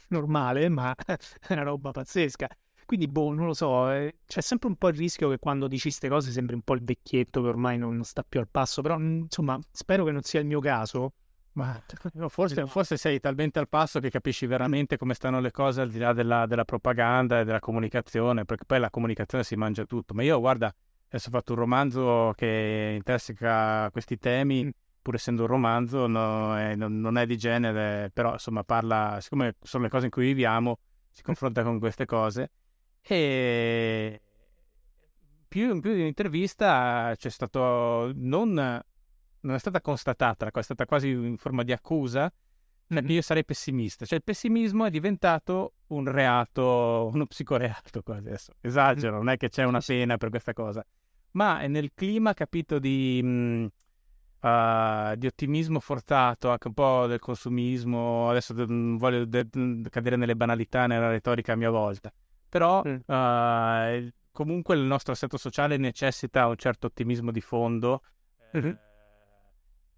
normale, 0.09 0.69
ma 0.69 0.93
è 1.05 1.53
una 1.53 1.63
roba 1.63 1.91
pazzesca. 1.91 2.47
Quindi, 2.91 3.07
boh, 3.07 3.31
non 3.33 3.45
lo 3.45 3.53
so, 3.53 3.89
eh, 3.89 4.15
c'è 4.25 4.41
sempre 4.41 4.67
un 4.67 4.75
po' 4.75 4.89
il 4.89 4.95
rischio 4.95 5.29
che 5.29 5.37
quando 5.37 5.69
dici 5.69 5.83
queste 5.83 6.09
cose 6.09 6.29
sembri 6.29 6.55
un 6.55 6.61
po' 6.61 6.73
il 6.73 6.83
vecchietto 6.83 7.41
che 7.41 7.47
ormai 7.47 7.77
non, 7.77 8.03
sta 8.03 8.21
più 8.21 8.41
al 8.41 8.49
passo, 8.49 8.81
però 8.81 8.99
insomma, 8.99 9.57
spero 9.71 10.03
che 10.03 10.11
non 10.11 10.23
sia 10.23 10.41
il 10.41 10.45
mio 10.45 10.59
caso. 10.59 11.13
Ma 11.53 11.81
forse, 12.27 12.67
forse, 12.67 12.97
sei 12.97 13.21
talmente 13.21 13.59
al 13.59 13.69
passo 13.69 14.01
che 14.01 14.09
capisci 14.09 14.45
veramente 14.45 14.97
come 14.97 15.13
stanno 15.13 15.39
le 15.39 15.51
cose 15.51 15.79
al 15.79 15.89
di 15.89 15.99
là 15.99 16.11
della, 16.11 16.45
della, 16.45 16.65
propaganda 16.65 17.39
e 17.39 17.45
della 17.45 17.61
comunicazione, 17.61 18.43
perché 18.43 18.65
poi 18.65 18.79
la 18.81 18.89
comunicazione 18.89 19.45
si 19.45 19.55
mangia 19.55 19.85
tutto. 19.85 20.13
Ma 20.13 20.23
io, 20.23 20.37
guarda, 20.41 20.69
adesso 21.07 21.29
ho 21.29 21.31
fatto 21.31 21.53
un 21.53 21.59
romanzo 21.59 22.33
che 22.35 22.91
interseca 22.93 23.89
questi 23.89 24.17
temi, 24.17 24.65
mm. 24.65 24.69
pur 25.01 25.15
essendo 25.15 25.43
un 25.43 25.47
romanzo, 25.47 26.07
no, 26.07 26.57
è, 26.57 26.75
non, 26.75 26.99
non, 26.99 27.17
è 27.17 27.25
di 27.25 27.37
genere, 27.37 28.11
però 28.11 28.33
insomma 28.33 28.65
parla, 28.65 29.17
siccome 29.21 29.55
sono 29.61 29.83
le 29.83 29.89
cose 29.89 30.05
in 30.07 30.11
cui 30.11 30.25
viviamo, 30.25 30.79
si 31.09 31.21
confronta 31.23 31.63
con 31.63 31.79
queste 31.79 32.05
cose 32.05 32.51
E 33.01 34.21
più, 35.47 35.73
in 35.73 35.81
più 35.81 35.93
di 35.93 36.01
un'intervista 36.01 37.13
c'è 37.17 37.29
stato 37.29 38.11
non, 38.15 38.53
non 38.53 39.55
è 39.55 39.59
stata 39.59 39.81
constatata, 39.81 40.49
è 40.49 40.61
stata 40.61 40.85
quasi 40.85 41.09
in 41.09 41.37
forma 41.37 41.63
di 41.63 41.71
accusa 41.71 42.31
mm-hmm. 42.93 43.09
io 43.09 43.21
sarei 43.21 43.45
pessimista. 43.45 44.05
Cioè 44.05 44.17
il 44.17 44.23
pessimismo 44.23 44.85
è 44.85 44.89
diventato 44.89 45.73
un 45.87 46.09
reato, 46.09 47.09
uno 47.13 47.25
psicoreato 47.25 48.01
quasi 48.01 48.27
adesso. 48.27 48.53
Esagero, 48.61 49.17
non 49.17 49.29
è 49.29 49.37
che 49.37 49.49
c'è 49.49 49.63
una 49.63 49.81
pena 49.85 50.17
per 50.17 50.29
questa 50.29 50.53
cosa, 50.53 50.85
ma 51.31 51.59
è 51.59 51.67
nel 51.67 51.91
clima, 51.93 52.33
capito, 52.33 52.79
di, 52.79 53.21
mh, 53.23 54.47
uh, 54.47 55.15
di 55.15 55.27
ottimismo 55.27 55.79
forzato, 55.79 56.49
anche 56.49 56.67
un 56.67 56.73
po' 56.73 57.07
del 57.07 57.19
consumismo. 57.19 58.29
Adesso 58.29 58.53
non 58.65 58.97
voglio 58.97 59.25
de- 59.25 59.47
cadere 59.89 60.15
nelle 60.15 60.35
banalità, 60.35 60.87
nella 60.87 61.09
retorica 61.09 61.53
a 61.53 61.55
mia 61.55 61.69
volta. 61.69 62.11
Però 62.51 62.83
mm. 62.85 62.95
uh, 63.05 64.11
comunque 64.31 64.75
il 64.75 64.81
nostro 64.81 65.13
assetto 65.13 65.37
sociale 65.37 65.77
necessita 65.77 66.47
un 66.47 66.57
certo 66.57 66.87
ottimismo 66.87 67.31
di 67.31 67.39
fondo 67.39 68.01
mm-hmm. 68.57 68.73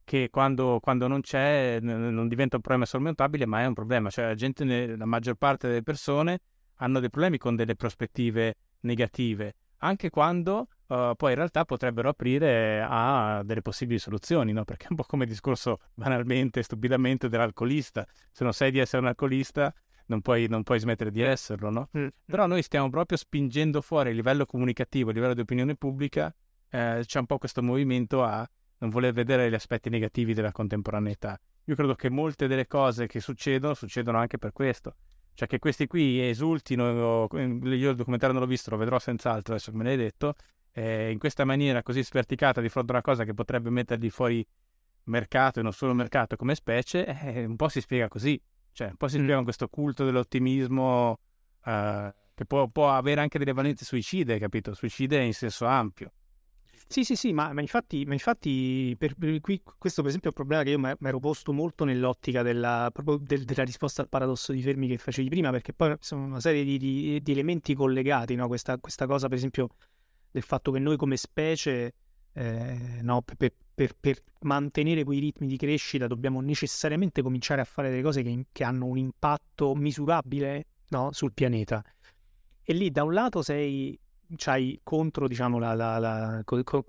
che 0.04 0.30
quando, 0.30 0.80
quando, 0.80 1.08
non 1.08 1.22
c'è 1.22 1.80
non 1.82 2.28
diventa 2.28 2.58
un 2.58 2.62
problema 2.62 2.86
sormontabile 2.86 3.46
ma 3.46 3.62
è 3.62 3.66
un 3.66 3.74
problema 3.74 4.10
cioè 4.10 4.26
la 4.26 4.36
gente 4.36 4.96
la 4.96 5.06
maggior 5.06 5.36
parte 5.36 5.68
delle 5.68 5.84
persone 5.84 6.40
hanno 6.78 7.00
dei 7.00 7.10
problemi 7.10 7.38
con 7.38 7.56
delle 7.56 7.76
prospettive 7.76 8.56
negative 8.82 9.56
anche 9.78 10.10
quando 10.10 10.68
uh, 10.88 11.14
poi 11.16 11.32
in 11.32 11.36
realtà 11.36 11.66
potrebbero 11.66 12.10
aprire 12.10 12.86
a 12.88 13.42
delle 13.44 13.62
possibili 13.62 14.00
soluzioni, 14.00 14.54
no? 14.54 14.64
Perché 14.64 14.86
è 14.86 14.88
un 14.92 14.96
po' 14.96 15.04
come 15.04 15.26
il 15.26 15.30
discorso 15.30 15.80
banalmente, 15.94 16.64
stupidamente 16.64 17.28
dell'alcolista. 17.28 18.08
Se 18.32 18.46
non 18.46 18.54
sai 18.54 18.72
di 18.72 18.80
essere 18.80 19.02
un 19.02 19.10
alcolista, 19.10 19.74
non 20.14 20.22
puoi, 20.22 20.48
non 20.48 20.64
puoi 20.64 20.80
smettere 20.80 21.12
di 21.12 21.22
esserlo, 21.22 21.70
no? 21.70 21.90
Mm. 21.98 22.08
Però 22.26 22.46
noi 22.46 22.62
stiamo 22.62 22.90
proprio 22.90 23.18
spingendo 23.18 23.82
fuori 23.82 24.12
a 24.12 24.14
livello 24.14 24.46
comunicativo, 24.46 25.10
a 25.10 25.14
livello 25.14 25.34
di 25.34 25.42
opinione 25.42 25.76
pubblica, 25.76 26.34
eh, 26.70 27.02
c'è 27.04 27.20
un 27.20 27.26
po' 27.26 27.38
questo 27.38 27.62
movimento 27.62 28.24
a 28.24 28.48
non 28.80 28.90
voler 28.90 29.14
vedere 29.14 29.50
gli 29.50 29.54
aspetti 29.54 29.90
negativi 29.90 30.34
della 30.34 30.52
contemporaneità. 30.52 31.40
Io 31.66 31.76
credo 31.76 31.96
che 31.96 32.10
molte 32.10 32.48
delle 32.48 32.68
cose 32.68 33.08
che 33.08 33.20
succedono, 33.20 33.74
succedono 33.74 34.18
anche 34.18 34.38
per 34.38 34.52
questo. 34.52 34.96
Cioè 35.34 35.48
che 35.48 35.58
questi 35.58 35.88
qui 35.88 36.22
esultino, 36.22 37.28
io 37.32 37.90
il 37.90 37.96
documentario 37.96 38.36
non 38.36 38.44
l'ho 38.44 38.50
visto, 38.50 38.70
lo 38.70 38.78
vedrò 38.78 39.00
senz'altro, 39.00 39.54
adesso 39.54 39.72
che 39.72 39.78
me 39.78 39.84
l'hai 39.84 39.98
detto, 39.98 40.36
eh, 40.74 41.10
in 41.12 41.18
questa 41.18 41.44
maniera 41.46 41.82
così 41.82 42.04
sperticata 42.04 42.62
di 42.62 42.70
fronte 42.70 42.92
a 42.92 42.96
una 42.96 43.04
cosa 43.04 43.24
che 43.24 43.34
potrebbe 43.34 43.70
metterli 43.70 44.10
fuori 44.10 44.46
mercato 45.06 45.60
e 45.60 45.64
non 45.64 45.74
solo 45.74 45.94
mercato 45.94 46.36
come 46.36 46.54
specie, 46.54 47.06
eh, 47.06 47.46
un 47.46 47.56
po' 47.56 47.68
si 47.68 47.82
spiega 47.82 48.08
così. 48.08 48.40
Cioè, 48.74 48.90
un 48.90 48.96
po' 48.96 49.08
si 49.08 49.24
con 49.24 49.44
questo 49.44 49.68
culto 49.68 50.04
dell'ottimismo 50.04 51.12
uh, 51.12 52.12
che 52.34 52.46
può, 52.46 52.68
può, 52.68 52.92
avere 52.92 53.22
anche 53.22 53.38
delle 53.38 53.54
valenze 53.54 53.86
suicide, 53.86 54.40
capito? 54.40 54.74
Suicide 54.74 55.22
in 55.24 55.34
senso 55.34 55.66
ampio. 55.66 56.12
Sì, 56.88 57.04
sì, 57.04 57.16
sì, 57.16 57.34
ma, 57.34 57.54
ma 57.54 57.62
infatti, 57.62 58.04
ma 58.06 58.14
infatti 58.14 58.96
per, 58.98 59.16
per 59.16 59.40
qui, 59.42 59.62
questo 59.78 60.02
per 60.02 60.10
esempio 60.10 60.30
è 60.30 60.34
un 60.38 60.46
problema 60.46 60.64
che 60.64 60.72
io 60.72 60.80
mi 60.80 61.08
ero 61.08 61.20
posto 61.20 61.54
molto 61.54 61.86
nell'ottica 61.86 62.42
della, 62.42 62.92
del, 63.22 63.46
della 63.46 63.64
risposta 63.64 64.02
al 64.02 64.10
paradosso 64.10 64.52
di 64.52 64.62
Fermi 64.62 64.88
che 64.88 64.98
facevi 64.98 65.30
prima, 65.30 65.50
perché 65.50 65.74
poi 65.74 65.96
sono 66.00 66.24
una 66.26 66.40
serie 66.40 66.64
di, 66.64 66.78
di, 66.78 67.22
di 67.22 67.32
elementi 67.32 67.74
collegati, 67.74 68.36
no? 68.36 68.48
questa, 68.48 68.78
questa, 68.80 69.08
cosa 69.08 69.28
per 69.28 69.38
esempio 69.38 69.70
del 70.30 70.44
fatto 70.44 70.72
che 70.72 70.80
noi 70.80 70.98
come 70.98 71.16
specie, 71.16 71.94
eh, 72.34 73.00
no, 73.02 73.22
per, 73.22 73.54
per, 73.74 73.96
per, 74.00 74.22
mantenere 74.42 75.04
quei 75.04 75.20
ritmi 75.20 75.48
di 75.48 75.58
crescita 75.58 76.06
dobbiamo 76.06 76.42
necessariamente 76.42 77.22
cominciare 77.22 77.62
a 77.62 77.64
fare 77.64 77.90
delle 77.90 78.02
cose 78.02 78.22
che, 78.22 78.46
che 78.52 78.64
hanno 78.64 78.86
un 78.86 78.98
impatto 78.98 79.74
misurabile 79.74 80.66
no? 80.90 81.12
sul 81.12 81.32
pianeta. 81.34 81.84
E 82.62 82.74
lì 82.74 82.92
da 82.92 83.04
un 83.04 83.14
lato 83.14 83.42
sei 83.42 83.98
c'hai 84.36 84.80
contro 84.84 85.28
diciamo, 85.28 85.60
la, 85.60 85.74
la, 85.74 85.98
la, 86.00 86.44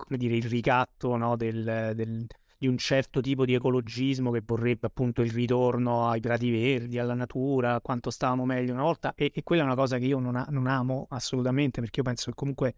dire, 0.09 0.35
il 0.35 0.43
ricatto 0.43 1.15
no? 1.15 1.35
del, 1.35 1.93
del, 1.95 2.25
di 2.57 2.67
un 2.67 2.77
certo 2.77 3.21
tipo 3.21 3.45
di 3.45 3.53
ecologismo 3.53 4.31
che 4.31 4.41
vorrebbe 4.45 4.87
appunto 4.87 5.21
il 5.21 5.31
ritorno 5.31 6.09
ai 6.09 6.19
prati 6.19 6.49
verdi, 6.49 6.97
alla 6.97 7.13
natura, 7.13 7.75
a 7.75 7.81
quanto 7.81 8.09
stavamo 8.09 8.45
meglio 8.45 8.73
una 8.73 8.83
volta 8.83 9.13
e, 9.15 9.31
e 9.33 9.43
quella 9.43 9.63
è 9.63 9.65
una 9.65 9.75
cosa 9.75 9.97
che 9.97 10.05
io 10.05 10.19
non, 10.19 10.35
ha, 10.35 10.45
non 10.49 10.67
amo 10.67 11.07
assolutamente 11.09 11.81
perché 11.81 11.99
io 11.99 12.05
penso 12.05 12.29
che 12.31 12.35
comunque 12.35 12.75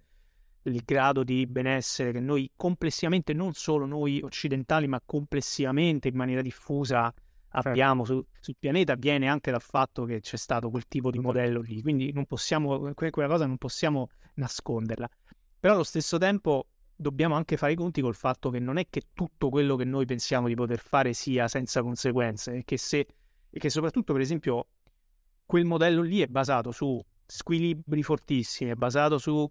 il 0.69 0.81
grado 0.85 1.23
di 1.23 1.45
benessere 1.47 2.11
che 2.11 2.19
noi 2.19 2.51
complessivamente, 2.55 3.33
non 3.33 3.53
solo 3.53 3.85
noi 3.85 4.21
occidentali, 4.21 4.87
ma 4.87 5.01
complessivamente 5.03 6.07
in 6.07 6.15
maniera 6.15 6.41
diffusa 6.41 7.13
certo. 7.49 7.69
abbiamo 7.69 8.05
su, 8.05 8.23
sul 8.39 8.55
pianeta 8.59 8.95
viene 8.95 9.27
anche 9.27 9.51
dal 9.51 9.61
fatto 9.61 10.05
che 10.05 10.19
c'è 10.19 10.37
stato 10.37 10.69
quel 10.69 10.87
tipo 10.87 11.11
di 11.11 11.19
modello 11.19 11.61
lì. 11.61 11.81
Quindi 11.81 12.11
non 12.11 12.25
possiamo, 12.25 12.93
quella 12.93 13.27
cosa 13.27 13.45
non 13.45 13.57
possiamo 13.57 14.09
nasconderla. 14.35 15.09
Però 15.59 15.73
allo 15.73 15.83
stesso 15.83 16.17
tempo 16.17 16.67
dobbiamo 16.95 17.35
anche 17.35 17.57
fare 17.57 17.73
i 17.73 17.75
conti 17.75 18.01
col 18.01 18.15
fatto 18.15 18.49
che 18.49 18.59
non 18.59 18.77
è 18.77 18.87
che 18.89 19.03
tutto 19.13 19.49
quello 19.49 19.75
che 19.75 19.85
noi 19.85 20.05
pensiamo 20.05 20.47
di 20.47 20.55
poter 20.55 20.79
fare 20.79 21.13
sia 21.13 21.47
senza 21.47 21.81
conseguenze 21.81 22.55
e 22.55 22.63
che, 22.63 22.77
se, 22.77 23.07
e 23.49 23.59
che 23.59 23.69
soprattutto, 23.69 24.13
per 24.13 24.21
esempio, 24.21 24.67
quel 25.45 25.65
modello 25.65 26.01
lì 26.01 26.21
è 26.21 26.27
basato 26.27 26.71
su 26.71 27.01
squilibri 27.25 28.03
fortissimi, 28.03 28.71
è 28.71 28.75
basato 28.75 29.17
su 29.17 29.47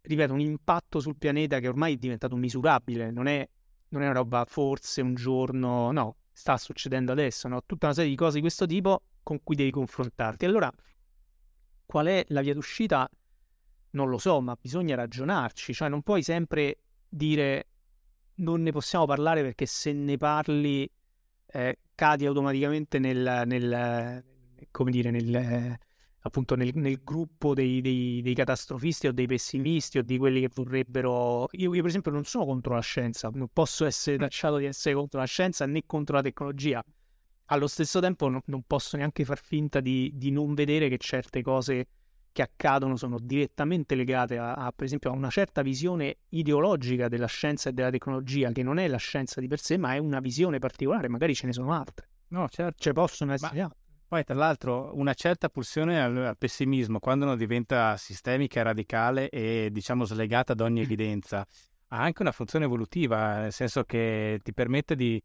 ripeto, 0.00 0.32
un 0.32 0.40
impatto 0.40 1.00
sul 1.00 1.16
pianeta 1.16 1.58
che 1.58 1.68
ormai 1.68 1.94
è 1.94 1.96
diventato 1.96 2.36
misurabile, 2.36 3.10
non 3.10 3.26
è, 3.26 3.46
non 3.88 4.02
è 4.02 4.04
una 4.06 4.14
roba 4.14 4.44
forse 4.46 5.00
un 5.00 5.14
giorno, 5.14 5.90
no, 5.90 6.16
sta 6.32 6.56
succedendo 6.56 7.12
adesso, 7.12 7.48
no? 7.48 7.62
Tutta 7.64 7.86
una 7.86 7.94
serie 7.94 8.10
di 8.10 8.16
cose 8.16 8.36
di 8.36 8.40
questo 8.40 8.66
tipo 8.66 9.02
con 9.22 9.42
cui 9.42 9.56
devi 9.56 9.70
confrontarti. 9.70 10.44
Allora, 10.44 10.70
qual 11.84 12.06
è 12.06 12.24
la 12.28 12.40
via 12.40 12.54
d'uscita? 12.54 13.08
Non 13.92 14.08
lo 14.08 14.18
so, 14.18 14.40
ma 14.40 14.56
bisogna 14.60 14.94
ragionarci, 14.94 15.74
cioè 15.74 15.88
non 15.88 16.02
puoi 16.02 16.22
sempre 16.22 16.78
dire 17.08 17.66
non 18.40 18.62
ne 18.62 18.70
possiamo 18.70 19.04
parlare 19.04 19.42
perché 19.42 19.66
se 19.66 19.92
ne 19.92 20.16
parli 20.16 20.90
eh, 21.46 21.78
cadi 21.94 22.24
automaticamente 22.24 22.98
nel, 22.98 23.42
nel 23.44 24.24
come 24.70 24.90
dire, 24.90 25.10
nel, 25.10 25.78
appunto 26.22 26.54
nel, 26.54 26.72
nel 26.74 27.00
gruppo 27.02 27.54
dei, 27.54 27.80
dei, 27.80 28.20
dei, 28.22 28.34
catastrofisti 28.34 29.06
o 29.06 29.12
dei 29.12 29.26
pessimisti 29.26 29.98
o 29.98 30.02
di 30.02 30.18
quelli 30.18 30.40
che 30.40 30.50
vorrebbero... 30.52 31.48
Io, 31.52 31.74
io, 31.74 31.80
per 31.80 31.90
esempio 31.90 32.10
non 32.10 32.24
sono 32.24 32.44
contro 32.44 32.74
la 32.74 32.80
scienza, 32.80 33.30
non 33.32 33.48
posso 33.52 33.86
essere 33.86 34.18
tacciato 34.18 34.58
di 34.58 34.66
essere 34.66 34.94
contro 34.94 35.20
la 35.20 35.26
scienza 35.26 35.66
né 35.66 35.82
contro 35.86 36.16
la 36.16 36.22
tecnologia. 36.22 36.84
Allo 37.46 37.66
stesso 37.66 38.00
tempo 38.00 38.28
no, 38.28 38.42
non 38.46 38.62
posso 38.66 38.96
neanche 38.96 39.24
far 39.24 39.40
finta 39.40 39.80
di, 39.80 40.12
di, 40.14 40.30
non 40.30 40.54
vedere 40.54 40.88
che 40.88 40.98
certe 40.98 41.42
cose 41.42 41.86
che 42.32 42.42
accadono 42.42 42.94
sono 42.94 43.18
direttamente 43.18 43.96
legate 43.96 44.38
a, 44.38 44.52
a, 44.52 44.70
per 44.70 44.84
esempio 44.84 45.10
a 45.10 45.14
una 45.14 45.30
certa 45.30 45.62
visione 45.62 46.18
ideologica 46.28 47.08
della 47.08 47.26
scienza 47.26 47.70
e 47.70 47.72
della 47.72 47.90
tecnologia 47.90 48.52
che 48.52 48.62
non 48.62 48.78
è 48.78 48.86
la 48.86 48.98
scienza 48.98 49.40
di 49.40 49.48
per 49.48 49.58
sé 49.58 49.78
ma 49.78 49.94
è 49.94 49.98
una 49.98 50.20
visione 50.20 50.60
particolare, 50.60 51.08
magari 51.08 51.34
ce 51.34 51.46
ne 51.46 51.52
sono 51.52 51.72
altre. 51.72 52.08
No, 52.28 52.48
certo. 52.48 52.76
Ce 52.78 52.92
possono 52.92 53.32
essere 53.32 53.62
ma... 53.62 53.74
Poi, 54.10 54.24
tra 54.24 54.34
l'altro, 54.34 54.90
una 54.94 55.14
certa 55.14 55.48
pulsione 55.48 56.02
al, 56.02 56.16
al, 56.16 56.36
pessimismo, 56.36 56.98
quando 56.98 57.26
non 57.26 57.36
diventa 57.36 57.96
sistemica, 57.96 58.60
radicale 58.60 59.28
e, 59.28 59.68
diciamo, 59.70 60.04
slegata 60.04 60.50
ad 60.50 60.60
ogni 60.60 60.80
evidenza, 60.82 61.46
ha 61.86 62.02
anche 62.02 62.22
una 62.22 62.32
funzione 62.32 62.64
evolutiva, 62.64 63.38
nel 63.38 63.52
senso 63.52 63.84
che 63.84 64.40
ti 64.42 64.52
permette 64.52 64.96
di, 64.96 65.22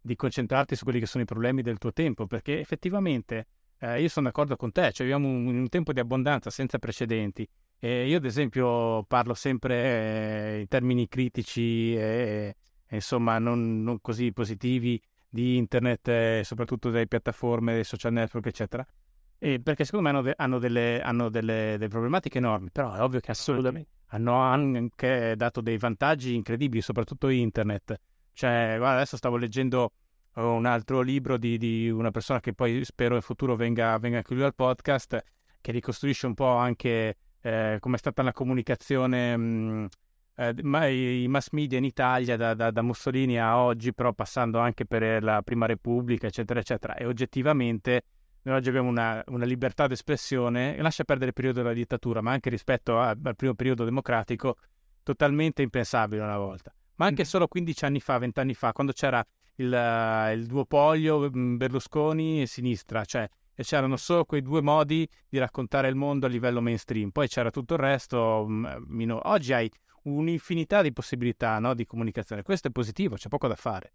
di 0.00 0.14
concentrarti 0.14 0.76
su 0.76 0.84
quelli 0.84 1.00
che 1.00 1.06
sono 1.06 1.24
i 1.24 1.26
problemi 1.26 1.62
del 1.62 1.78
tuo 1.78 1.92
tempo, 1.92 2.28
perché 2.28 2.60
effettivamente 2.60 3.46
eh, 3.80 4.00
io 4.00 4.08
sono 4.08 4.26
d'accordo 4.26 4.54
con 4.54 4.70
te, 4.70 4.92
cioè 4.92 5.04
viviamo 5.04 5.26
un, 5.26 5.46
un 5.48 5.68
tempo 5.68 5.92
di 5.92 5.98
abbondanza 5.98 6.48
senza 6.48 6.78
precedenti. 6.78 7.44
E 7.80 8.06
io, 8.06 8.18
ad 8.18 8.24
esempio, 8.24 9.02
parlo 9.08 9.34
sempre 9.34 9.74
eh, 10.54 10.60
in 10.60 10.68
termini 10.68 11.08
critici 11.08 11.92
e, 11.96 12.54
e 12.86 12.94
insomma, 12.94 13.40
non, 13.40 13.82
non 13.82 14.00
così 14.00 14.32
positivi 14.32 15.02
di 15.28 15.56
internet 15.56 16.08
e 16.08 16.42
soprattutto 16.44 16.90
delle 16.90 17.06
piattaforme, 17.06 17.74
dei 17.74 17.84
social 17.84 18.12
network, 18.12 18.46
eccetera. 18.46 18.86
E 19.38 19.60
perché 19.60 19.84
secondo 19.84 20.08
me 20.08 20.14
hanno, 20.14 20.22
de- 20.22 20.34
hanno, 20.36 20.58
delle, 20.58 21.00
hanno 21.00 21.28
delle, 21.28 21.76
delle, 21.78 21.88
problematiche 21.88 22.38
enormi, 22.38 22.70
però 22.72 22.94
è 22.94 23.02
ovvio 23.02 23.20
che 23.20 23.30
assolutamente 23.30 23.90
hanno 24.08 24.34
anche 24.34 25.34
dato 25.36 25.60
dei 25.60 25.78
vantaggi 25.78 26.34
incredibili, 26.34 26.80
soprattutto 26.80 27.28
internet. 27.28 28.00
Cioè, 28.32 28.74
guarda, 28.78 28.96
adesso 28.96 29.16
stavo 29.16 29.36
leggendo 29.36 29.92
un 30.34 30.66
altro 30.66 31.00
libro 31.00 31.36
di, 31.36 31.58
di 31.58 31.90
una 31.90 32.10
persona 32.10 32.40
che 32.40 32.52
poi 32.52 32.84
spero 32.84 33.16
in 33.16 33.20
futuro 33.20 33.56
venga, 33.56 33.96
venga 33.98 34.18
anche 34.18 34.34
lui 34.34 34.44
al 34.44 34.54
podcast, 34.54 35.22
che 35.60 35.72
ricostruisce 35.72 36.26
un 36.26 36.34
po' 36.34 36.54
anche 36.54 37.16
eh, 37.40 37.76
come 37.80 37.96
è 37.96 37.98
stata 37.98 38.22
la 38.22 38.32
comunicazione 38.32 39.36
mh, 39.36 39.88
eh, 40.40 40.54
ma 40.62 40.86
i 40.86 41.26
mass 41.28 41.48
media 41.50 41.78
in 41.78 41.84
Italia 41.84 42.36
da, 42.36 42.54
da, 42.54 42.70
da, 42.70 42.80
Mussolini 42.80 43.40
a 43.40 43.58
oggi, 43.58 43.92
però 43.92 44.12
passando 44.12 44.60
anche 44.60 44.86
per 44.86 45.20
la 45.20 45.42
Prima 45.42 45.66
Repubblica, 45.66 46.28
eccetera, 46.28 46.60
eccetera. 46.60 46.94
E 46.94 47.06
oggettivamente 47.06 48.02
noi 48.42 48.54
oggi 48.54 48.68
abbiamo 48.68 48.88
una, 48.88 49.20
una 49.26 49.44
libertà 49.44 49.88
d'espressione, 49.88 50.76
e 50.76 50.80
lascia 50.82 51.02
perdere 51.02 51.30
il 51.30 51.34
periodo 51.34 51.62
della 51.62 51.74
dittatura, 51.74 52.20
ma 52.20 52.30
anche 52.30 52.50
rispetto 52.50 53.00
a, 53.00 53.08
al 53.20 53.34
primo 53.34 53.54
periodo 53.54 53.82
democratico, 53.82 54.58
totalmente 55.02 55.62
impensabile 55.62 56.22
una 56.22 56.38
volta. 56.38 56.72
Ma 56.94 57.06
anche 57.06 57.22
mm. 57.22 57.26
solo 57.26 57.48
15 57.48 57.84
anni 57.84 57.98
fa, 57.98 58.18
20 58.18 58.38
anni 58.38 58.54
fa, 58.54 58.72
quando 58.72 58.92
c'era 58.92 59.24
il, 59.56 60.30
il 60.34 60.46
duopolio 60.46 61.28
mm, 61.36 61.56
Berlusconi 61.56 62.42
e 62.42 62.46
sinistra, 62.46 63.04
cioè 63.04 63.28
e 63.56 63.64
c'erano 63.64 63.96
solo 63.96 64.24
quei 64.24 64.40
due 64.40 64.62
modi 64.62 65.08
di 65.28 65.36
raccontare 65.36 65.88
il 65.88 65.96
mondo 65.96 66.26
a 66.26 66.28
livello 66.28 66.60
mainstream, 66.60 67.10
poi 67.10 67.26
c'era 67.26 67.50
tutto 67.50 67.74
il 67.74 67.80
resto. 67.80 68.46
Mm, 68.48 68.66
mino... 68.86 69.20
Oggi 69.24 69.52
hai 69.52 69.68
un'infinità 70.08 70.82
di 70.82 70.92
possibilità 70.92 71.58
no, 71.58 71.74
di 71.74 71.86
comunicazione, 71.86 72.42
questo 72.42 72.68
è 72.68 72.70
positivo, 72.70 73.16
c'è 73.16 73.28
poco 73.28 73.48
da 73.48 73.56
fare. 73.56 73.92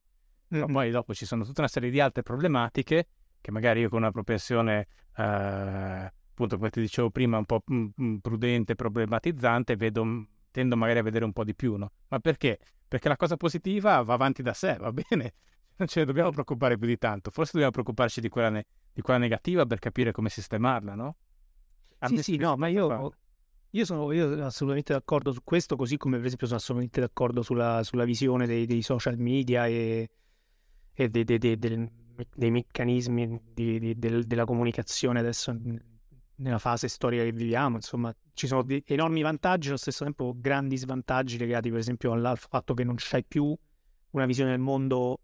Mm. 0.56 0.72
Poi 0.72 0.91
dopo 0.91 1.14
ci 1.14 1.26
sono 1.26 1.44
tutta 1.44 1.61
una 1.61 1.69
serie 1.69 1.90
di 1.90 1.99
altre 1.99 2.22
problematiche 2.22 3.07
che 3.41 3.52
magari 3.52 3.81
io 3.81 3.90
con 3.90 3.99
una 3.99 4.11
propensione, 4.11 4.88
eh, 5.18 5.23
appunto 5.23 6.56
come 6.57 6.69
ti 6.69 6.80
dicevo 6.80 7.10
prima, 7.10 7.38
un 7.38 7.45
po' 7.45 7.61
prudente, 8.22 8.76
problematizzante, 8.76 9.76
vedo, 9.76 10.27
tendo 10.49 10.77
magari 10.77 10.99
a 10.99 11.03
vedere 11.03 11.26
un 11.26 11.34
po' 11.34 11.44
di 11.44 11.53
più, 11.53 11.76
no? 11.76 11.91
Ma 12.07 12.19
perché? 12.19 12.57
Perché 12.88 13.10
la 13.10 13.18
cosa 13.18 13.35
positiva 13.35 14.02
va 14.02 14.14
avanti 14.14 14.41
da 14.41 14.53
sé, 14.53 14.77
va 14.80 14.94
bene, 14.94 15.34
non 15.76 15.88
ce 15.90 15.99
ne 15.99 16.06
dobbiamo 16.06 16.30
preoccupare 16.30 16.77
più 16.77 16.88
di 16.88 16.98
tanto, 16.98 17.31
forse 17.31 17.52
dobbiamo 17.53 17.72
preoccuparci 17.72 18.22
di 18.22 18.30
quella, 18.30 18.49
ne- 18.49 18.65
di 18.94 19.02
quella 19.02 19.19
negativa 19.19 19.65
per 19.65 19.80
capire 19.80 20.14
come 20.14 20.30
sistemarla, 20.30 20.95
no? 20.95 21.15
Sì, 22.06 22.22
sì, 22.22 22.38
no, 22.38 22.56
ma 22.56 22.68
io, 22.68 23.14
io 23.75 23.85
sono 23.85 24.11
io 24.11 24.45
assolutamente 24.45 24.93
d'accordo 24.93 25.31
su 25.31 25.41
questo, 25.43 25.75
così 25.75 25.97
come 25.97 26.17
per 26.17 26.25
esempio 26.25 26.45
sono 26.45 26.59
assolutamente 26.59 26.99
d'accordo 26.99 27.41
sulla, 27.41 27.81
sulla 27.83 28.03
visione 28.03 28.45
dei, 28.45 28.65
dei, 28.67 28.83
social 28.83 29.17
media 29.17 29.65
e, 29.65 30.09
e 30.93 31.09
dei, 31.09 31.23
dei, 31.23 31.57
dei 31.57 32.51
meccanismi 32.51 33.41
di, 33.51 33.79
di, 33.79 33.97
del, 33.97 34.25
della 34.25 34.45
comunicazione 34.45 35.19
adesso 35.19 35.55
nella 36.35 36.59
fase 36.59 36.87
storica 36.87 37.23
che 37.23 37.31
viviamo, 37.31 37.77
insomma, 37.77 38.13
ci 38.33 38.45
sono 38.45 38.63
enormi 38.85 39.21
vantaggi, 39.21 39.69
allo 39.69 39.77
stesso 39.77 40.03
tempo 40.03 40.35
grandi 40.37 40.77
svantaggi 40.77 41.37
legati 41.37 41.69
per 41.69 41.79
esempio 41.79 42.11
al 42.11 42.37
fatto 42.37 42.73
che 42.73 42.83
non 42.83 42.95
c'è 42.95 43.23
più 43.23 43.55
una 44.11 44.25
visione 44.25 44.51
del 44.51 44.59
mondo 44.59 45.19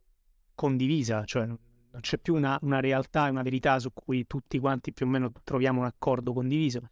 condivisa, 0.56 1.24
cioè 1.26 1.46
non 1.46 1.58
c'è 2.00 2.18
più 2.18 2.34
una, 2.34 2.58
una 2.62 2.80
realtà 2.80 3.28
e 3.28 3.30
una 3.30 3.44
verità 3.44 3.78
su 3.78 3.92
cui 3.94 4.26
tutti 4.26 4.58
quanti 4.58 4.92
più 4.92 5.06
o 5.06 5.10
meno 5.10 5.32
troviamo 5.44 5.82
un 5.82 5.86
accordo 5.86 6.34
condiviso. 6.34 6.90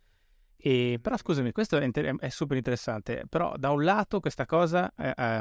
E... 0.58 1.00
Però 1.02 1.16
scusami, 1.16 1.52
questo 1.52 1.78
è, 1.78 1.84
inter- 1.84 2.20
è, 2.20 2.30
super 2.30 2.58
interessante, 2.58 3.26
però 3.30 3.56
da 3.58 3.70
un 3.70 3.84
lato 3.84 4.20
questa 4.20 4.46
cosa 4.46 4.92
è, 4.96 5.14
è 5.14 5.40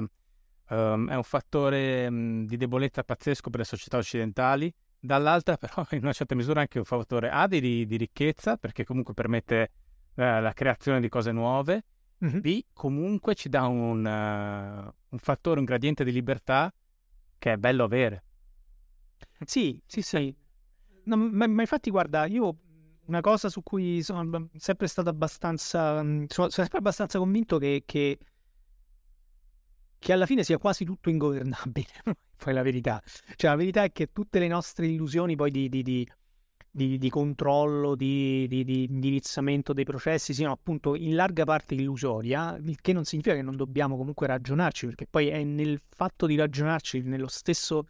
um, 0.68 1.08
è 1.08 1.14
un 1.14 1.22
fattore 1.22 2.06
um, 2.06 2.46
di 2.46 2.56
debolezza 2.56 3.04
pazzesco 3.04 3.50
per 3.50 3.60
le 3.60 3.66
società 3.66 3.98
occidentali, 3.98 4.72
dall'altra 4.98 5.56
però 5.58 5.86
in 5.90 6.02
una 6.02 6.12
certa 6.12 6.34
misura 6.34 6.60
anche 6.60 6.78
un 6.78 6.84
fattore 6.84 7.30
A 7.30 7.46
di, 7.46 7.86
di 7.86 7.96
ricchezza, 7.96 8.56
perché 8.56 8.84
comunque 8.84 9.14
permette 9.14 9.70
uh, 10.14 10.22
la 10.22 10.52
creazione 10.54 11.00
di 11.00 11.08
cose 11.08 11.32
nuove, 11.32 11.84
mm-hmm. 12.24 12.40
B 12.40 12.64
comunque 12.72 13.34
ci 13.34 13.48
dà 13.48 13.66
un, 13.66 14.04
uh, 14.04 14.94
un 15.08 15.18
fattore, 15.18 15.58
un 15.58 15.64
gradiente 15.64 16.04
di 16.04 16.12
libertà 16.12 16.72
che 17.38 17.52
è 17.52 17.56
bello 17.56 17.84
avere. 17.84 18.24
Sì, 19.44 19.80
sì, 19.84 20.00
sì. 20.00 20.34
No, 21.04 21.16
ma, 21.16 21.46
ma, 21.46 21.60
infatti, 21.60 21.90
guarda, 21.90 22.24
io 22.24 22.56
una 23.06 23.20
cosa 23.20 23.48
su 23.48 23.62
cui 23.62 24.02
sono 24.02 24.48
sempre 24.56 24.86
stato 24.86 25.08
abbastanza. 25.08 26.02
Mm, 26.02 26.24
sono, 26.28 26.48
sempre 26.50 26.78
abbastanza 26.78 27.18
convinto 27.18 27.58
che, 27.58 27.82
che 27.86 28.18
che 29.98 30.12
alla 30.12 30.26
fine 30.26 30.44
sia 30.44 30.58
quasi 30.58 30.84
tutto 30.84 31.10
ingovernabile, 31.10 31.88
poi 32.36 32.54
la 32.54 32.62
verità. 32.62 33.02
Cioè 33.34 33.50
la 33.50 33.56
verità 33.56 33.82
è 33.82 33.92
che 33.92 34.12
tutte 34.12 34.38
le 34.38 34.48
nostre 34.48 34.86
illusioni 34.86 35.36
poi 35.36 35.50
di, 35.50 35.68
di, 35.68 35.82
di, 35.82 36.98
di 36.98 37.10
controllo, 37.10 37.94
di, 37.94 38.46
indirizzamento 38.88 39.72
dei 39.72 39.84
processi 39.84 40.34
siano 40.34 40.52
appunto 40.52 40.94
in 40.94 41.14
larga 41.14 41.44
parte 41.44 41.74
illusoria, 41.74 42.56
il 42.62 42.80
che 42.80 42.92
non 42.92 43.04
significa 43.04 43.34
che 43.34 43.42
non 43.42 43.56
dobbiamo 43.56 43.96
comunque 43.96 44.26
ragionarci, 44.26 44.86
perché 44.86 45.06
poi 45.08 45.28
è 45.28 45.42
nel 45.42 45.80
fatto 45.88 46.26
di 46.26 46.36
ragionarci, 46.36 47.02
nello 47.02 47.28
stesso, 47.28 47.86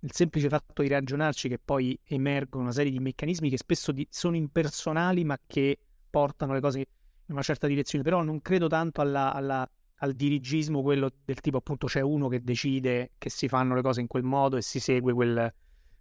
il 0.00 0.12
semplice 0.12 0.48
fatto 0.48 0.82
di 0.82 0.88
ragionarci 0.88 1.48
che 1.48 1.58
poi 1.58 1.98
emergono 2.04 2.64
una 2.64 2.72
serie 2.72 2.92
di 2.92 2.98
meccanismi 2.98 3.50
che 3.50 3.56
spesso 3.56 3.92
sono 4.10 4.36
impersonali 4.36 5.24
ma 5.24 5.38
che 5.46 5.78
portano 6.08 6.52
le 6.52 6.60
cose 6.60 6.78
in 6.78 7.34
una 7.34 7.42
certa 7.42 7.66
direzione, 7.66 8.04
però 8.04 8.22
non 8.22 8.40
credo 8.40 8.68
tanto 8.68 9.00
alla, 9.00 9.32
alla 9.32 9.68
al 10.00 10.12
dirigismo, 10.12 10.82
quello 10.82 11.10
del 11.24 11.40
tipo 11.40 11.58
appunto 11.58 11.86
c'è 11.86 12.00
uno 12.00 12.28
che 12.28 12.42
decide 12.42 13.12
che 13.16 13.30
si 13.30 13.48
fanno 13.48 13.74
le 13.74 13.82
cose 13.82 14.00
in 14.00 14.06
quel 14.06 14.24
modo 14.24 14.56
e 14.56 14.62
si 14.62 14.80
segue 14.80 15.12
quel, 15.12 15.52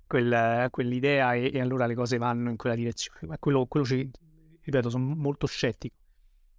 quel, 0.06 0.68
quell'idea 0.70 1.34
e, 1.34 1.52
e, 1.54 1.62
allora 1.62 1.86
le 1.86 1.96
cose 1.96 2.18
vanno 2.18 2.50
in 2.50 2.58
quella 2.58 2.76
direzione. 2.76 3.20
Ma 3.22 3.38
quello, 3.38 3.66
quello 3.68 3.86
ci, 3.86 4.10
ripeto, 4.62 4.90
sono 4.90 5.16
molto 5.16 5.48
scettico. 5.48 5.96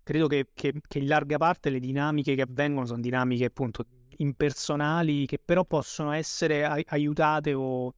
Credo 0.02 0.28
che, 0.28 0.48
che, 0.54 0.72
che, 0.86 0.98
in 0.98 1.08
larga 1.08 1.36
parte 1.36 1.68
le 1.68 1.80
dinamiche 1.80 2.34
che 2.34 2.42
avvengono 2.42 2.86
sono 2.86 3.00
dinamiche 3.00 3.46
appunto 3.46 3.84
impersonali 4.18 5.26
che 5.26 5.38
però 5.38 5.64
possono 5.64 6.12
essere 6.12 6.64
ai- 6.64 6.84
aiutate 6.88 7.54
o 7.54 7.94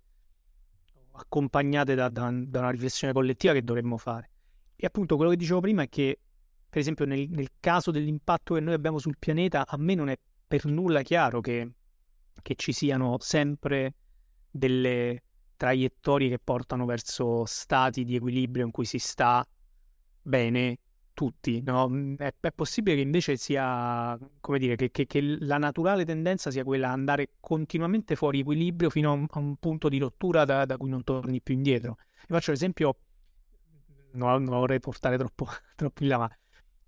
accompagnate 1.12 1.94
da, 1.94 2.08
da, 2.08 2.30
da 2.32 2.58
una 2.60 2.70
riflessione 2.70 3.12
collettiva 3.12 3.52
che 3.52 3.62
dovremmo 3.62 3.96
fare. 3.96 4.30
E 4.76 4.86
appunto 4.86 5.16
quello 5.16 5.30
che 5.30 5.36
dicevo 5.36 5.60
prima 5.60 5.82
è 5.82 5.88
che 5.88 6.20
per 6.68 6.80
esempio 6.80 7.06
nel, 7.06 7.28
nel, 7.30 7.48
caso 7.58 7.90
dell'impatto 7.90 8.54
che 8.54 8.60
noi 8.60 8.74
abbiamo 8.74 8.98
sul 8.98 9.16
pianeta, 9.18 9.66
a 9.66 9.76
me 9.78 9.94
non 9.94 10.08
è 10.08 10.18
per 10.46 10.66
nulla 10.66 11.02
chiaro 11.02 11.40
che, 11.40 11.72
che 12.42 12.54
ci 12.54 12.72
siano 12.72 13.16
sempre 13.20 13.94
delle 14.50 15.22
traiettorie 15.56 16.28
che 16.28 16.38
portano 16.38 16.84
verso 16.84 17.44
stati 17.46 18.04
di 18.04 18.14
equilibrio 18.14 18.64
in 18.64 18.70
cui 18.70 18.84
si 18.84 18.98
sta 18.98 19.46
bene 20.22 20.78
tutti. 21.18 21.60
No? 21.62 21.88
Mm, 21.88 22.14
è, 22.14 22.32
è, 22.38 22.52
possibile 22.52 22.94
che 22.94 23.02
invece 23.02 23.36
sia, 23.36 24.16
come 24.38 24.58
dire, 24.60 24.76
che, 24.76 24.92
che, 24.92 25.06
che, 25.08 25.20
la 25.20 25.58
naturale 25.58 26.04
tendenza 26.04 26.52
sia 26.52 26.62
quella 26.62 26.86
di 26.86 26.92
andare 26.92 27.30
continuamente 27.40 28.14
fuori 28.14 28.38
equilibrio 28.38 28.88
fino 28.88 29.10
a 29.10 29.14
un, 29.14 29.26
a 29.28 29.38
un 29.40 29.56
punto 29.56 29.88
di 29.88 29.98
rottura 29.98 30.44
da, 30.44 30.64
da, 30.64 30.76
cui 30.76 30.88
non 30.88 31.02
torni 31.02 31.40
più 31.40 31.54
indietro. 31.54 31.96
Vi 32.28 32.34
faccio 32.34 32.52
l'esempio, 32.52 32.96
non, 34.12 34.44
non 34.44 34.58
vorrei 34.60 34.78
portare 34.78 35.18
troppo, 35.18 35.48
troppo 35.74 36.04
in 36.04 36.08
là, 36.08 36.18
ma 36.18 36.30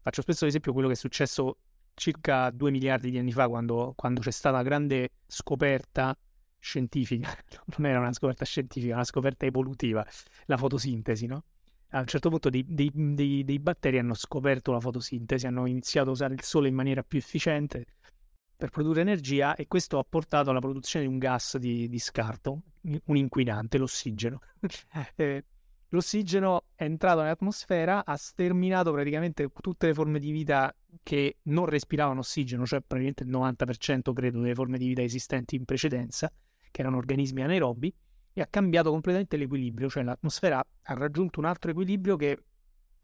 Faccio 0.03 0.23
spesso 0.23 0.45
l'esempio 0.45 0.73
quello 0.73 0.87
che 0.87 0.95
è 0.95 0.97
successo 0.97 1.59
circa 1.95 2.51
due 2.51 2.71
miliardi 2.71 3.11
di 3.11 3.19
anni 3.19 3.33
fa 3.33 3.49
quando, 3.49 3.93
quando 3.97 4.21
c'è 4.21 4.31
stata 4.31 4.57
la 4.57 4.63
grande 4.63 5.11
scoperta 5.27 6.17
scientifica, 6.59 7.37
non 7.77 7.87
era 7.91 7.99
una 7.99 8.13
scoperta 8.13 8.45
scientifica, 8.45 8.95
una 8.95 9.05
scoperta 9.05 9.45
evolutiva, 9.45 10.07
la 10.47 10.57
fotosintesi, 10.57 11.27
no? 11.27 11.45
A 11.91 12.01
un 12.01 12.07
certo 12.07 12.29
punto 12.29 12.51
dei, 12.51 12.65
dei, 12.67 12.91
dei, 12.95 13.45
dei, 13.45 13.59
batteri 13.59 13.99
hanno 13.99 14.15
scoperto 14.15 14.71
la 14.71 14.81
fotosintesi, 14.81 15.47
hanno 15.47 15.67
iniziato 15.67 16.11
a 16.11 16.13
usare 16.13 16.35
il 16.35 16.43
sole 16.43 16.69
in 16.69 16.75
maniera 16.75 17.03
più 17.03 17.19
efficiente 17.19 17.85
per 18.61 18.69
produrre 18.69 19.01
energia 19.01 19.55
e 19.55 19.67
questo 19.67 19.99
ha 19.99 20.05
portato 20.07 20.51
alla 20.51 20.61
produzione 20.61 21.07
di 21.07 21.11
un 21.11 21.19
gas 21.19 21.57
di, 21.57 21.89
di 21.89 21.99
scarto, 21.99 22.61
un 22.83 23.17
inquinante, 23.17 23.79
l'ossigeno. 23.79 24.41
eh, 25.17 25.45
l'ossigeno 25.89 26.67
è 26.75 26.85
entrato 26.85 27.23
nell'atmosfera, 27.23 28.05
ha 28.05 28.17
sterminato 28.17 28.93
praticamente 28.93 29.51
tutte 29.61 29.87
le 29.87 29.95
forme 29.95 30.19
di 30.19 30.31
vita 30.31 30.75
che 31.03 31.39
non 31.45 31.65
respiravano 31.65 32.21
ossigeno, 32.21 32.67
cioè 32.67 32.83
praticamente 32.83 33.25
il 33.25 33.31
90% 33.31 34.13
credo 34.13 34.41
delle 34.41 34.55
forme 34.55 34.77
di 34.77 34.89
vita 34.89 35.03
esistenti 35.03 35.57
in 35.57 35.65
precedenza, 35.65 36.31
che 36.71 36.81
erano 36.83 36.99
organismi 36.99 37.43
anaerobi, 37.43 37.93
e 38.33 38.41
ha 38.41 38.47
cambiato 38.47 38.91
completamente 38.91 39.37
l'equilibrio, 39.37 39.89
cioè 39.89 40.03
l'atmosfera 40.03 40.59
ha 40.59 40.95
raggiunto 40.95 41.41
un 41.41 41.47
altro 41.47 41.71
equilibrio 41.71 42.17
che, 42.17 42.43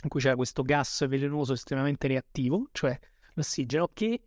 in 0.02 0.08
cui 0.08 0.20
c'era 0.20 0.36
questo 0.36 0.62
gas 0.62 1.06
velenoso 1.08 1.52
estremamente 1.52 2.06
reattivo, 2.06 2.68
cioè 2.72 2.98
l'ossigeno, 3.34 3.90
che 3.92 4.20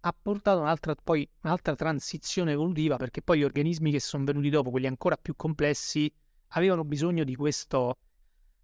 ha 0.00 0.16
portato 0.20 0.60
un'altra, 0.60 0.94
poi, 0.94 1.28
un'altra 1.42 1.74
transizione 1.74 2.52
evolutiva, 2.52 2.96
perché 2.96 3.20
poi 3.22 3.38
gli 3.38 3.44
organismi 3.44 3.90
che 3.90 4.00
sono 4.00 4.24
venuti 4.24 4.48
dopo, 4.48 4.70
quelli 4.70 4.86
ancora 4.86 5.16
più 5.16 5.34
complessi, 5.36 6.10
avevano 6.48 6.84
bisogno 6.84 7.24
di 7.24 7.34
questo 7.34 7.98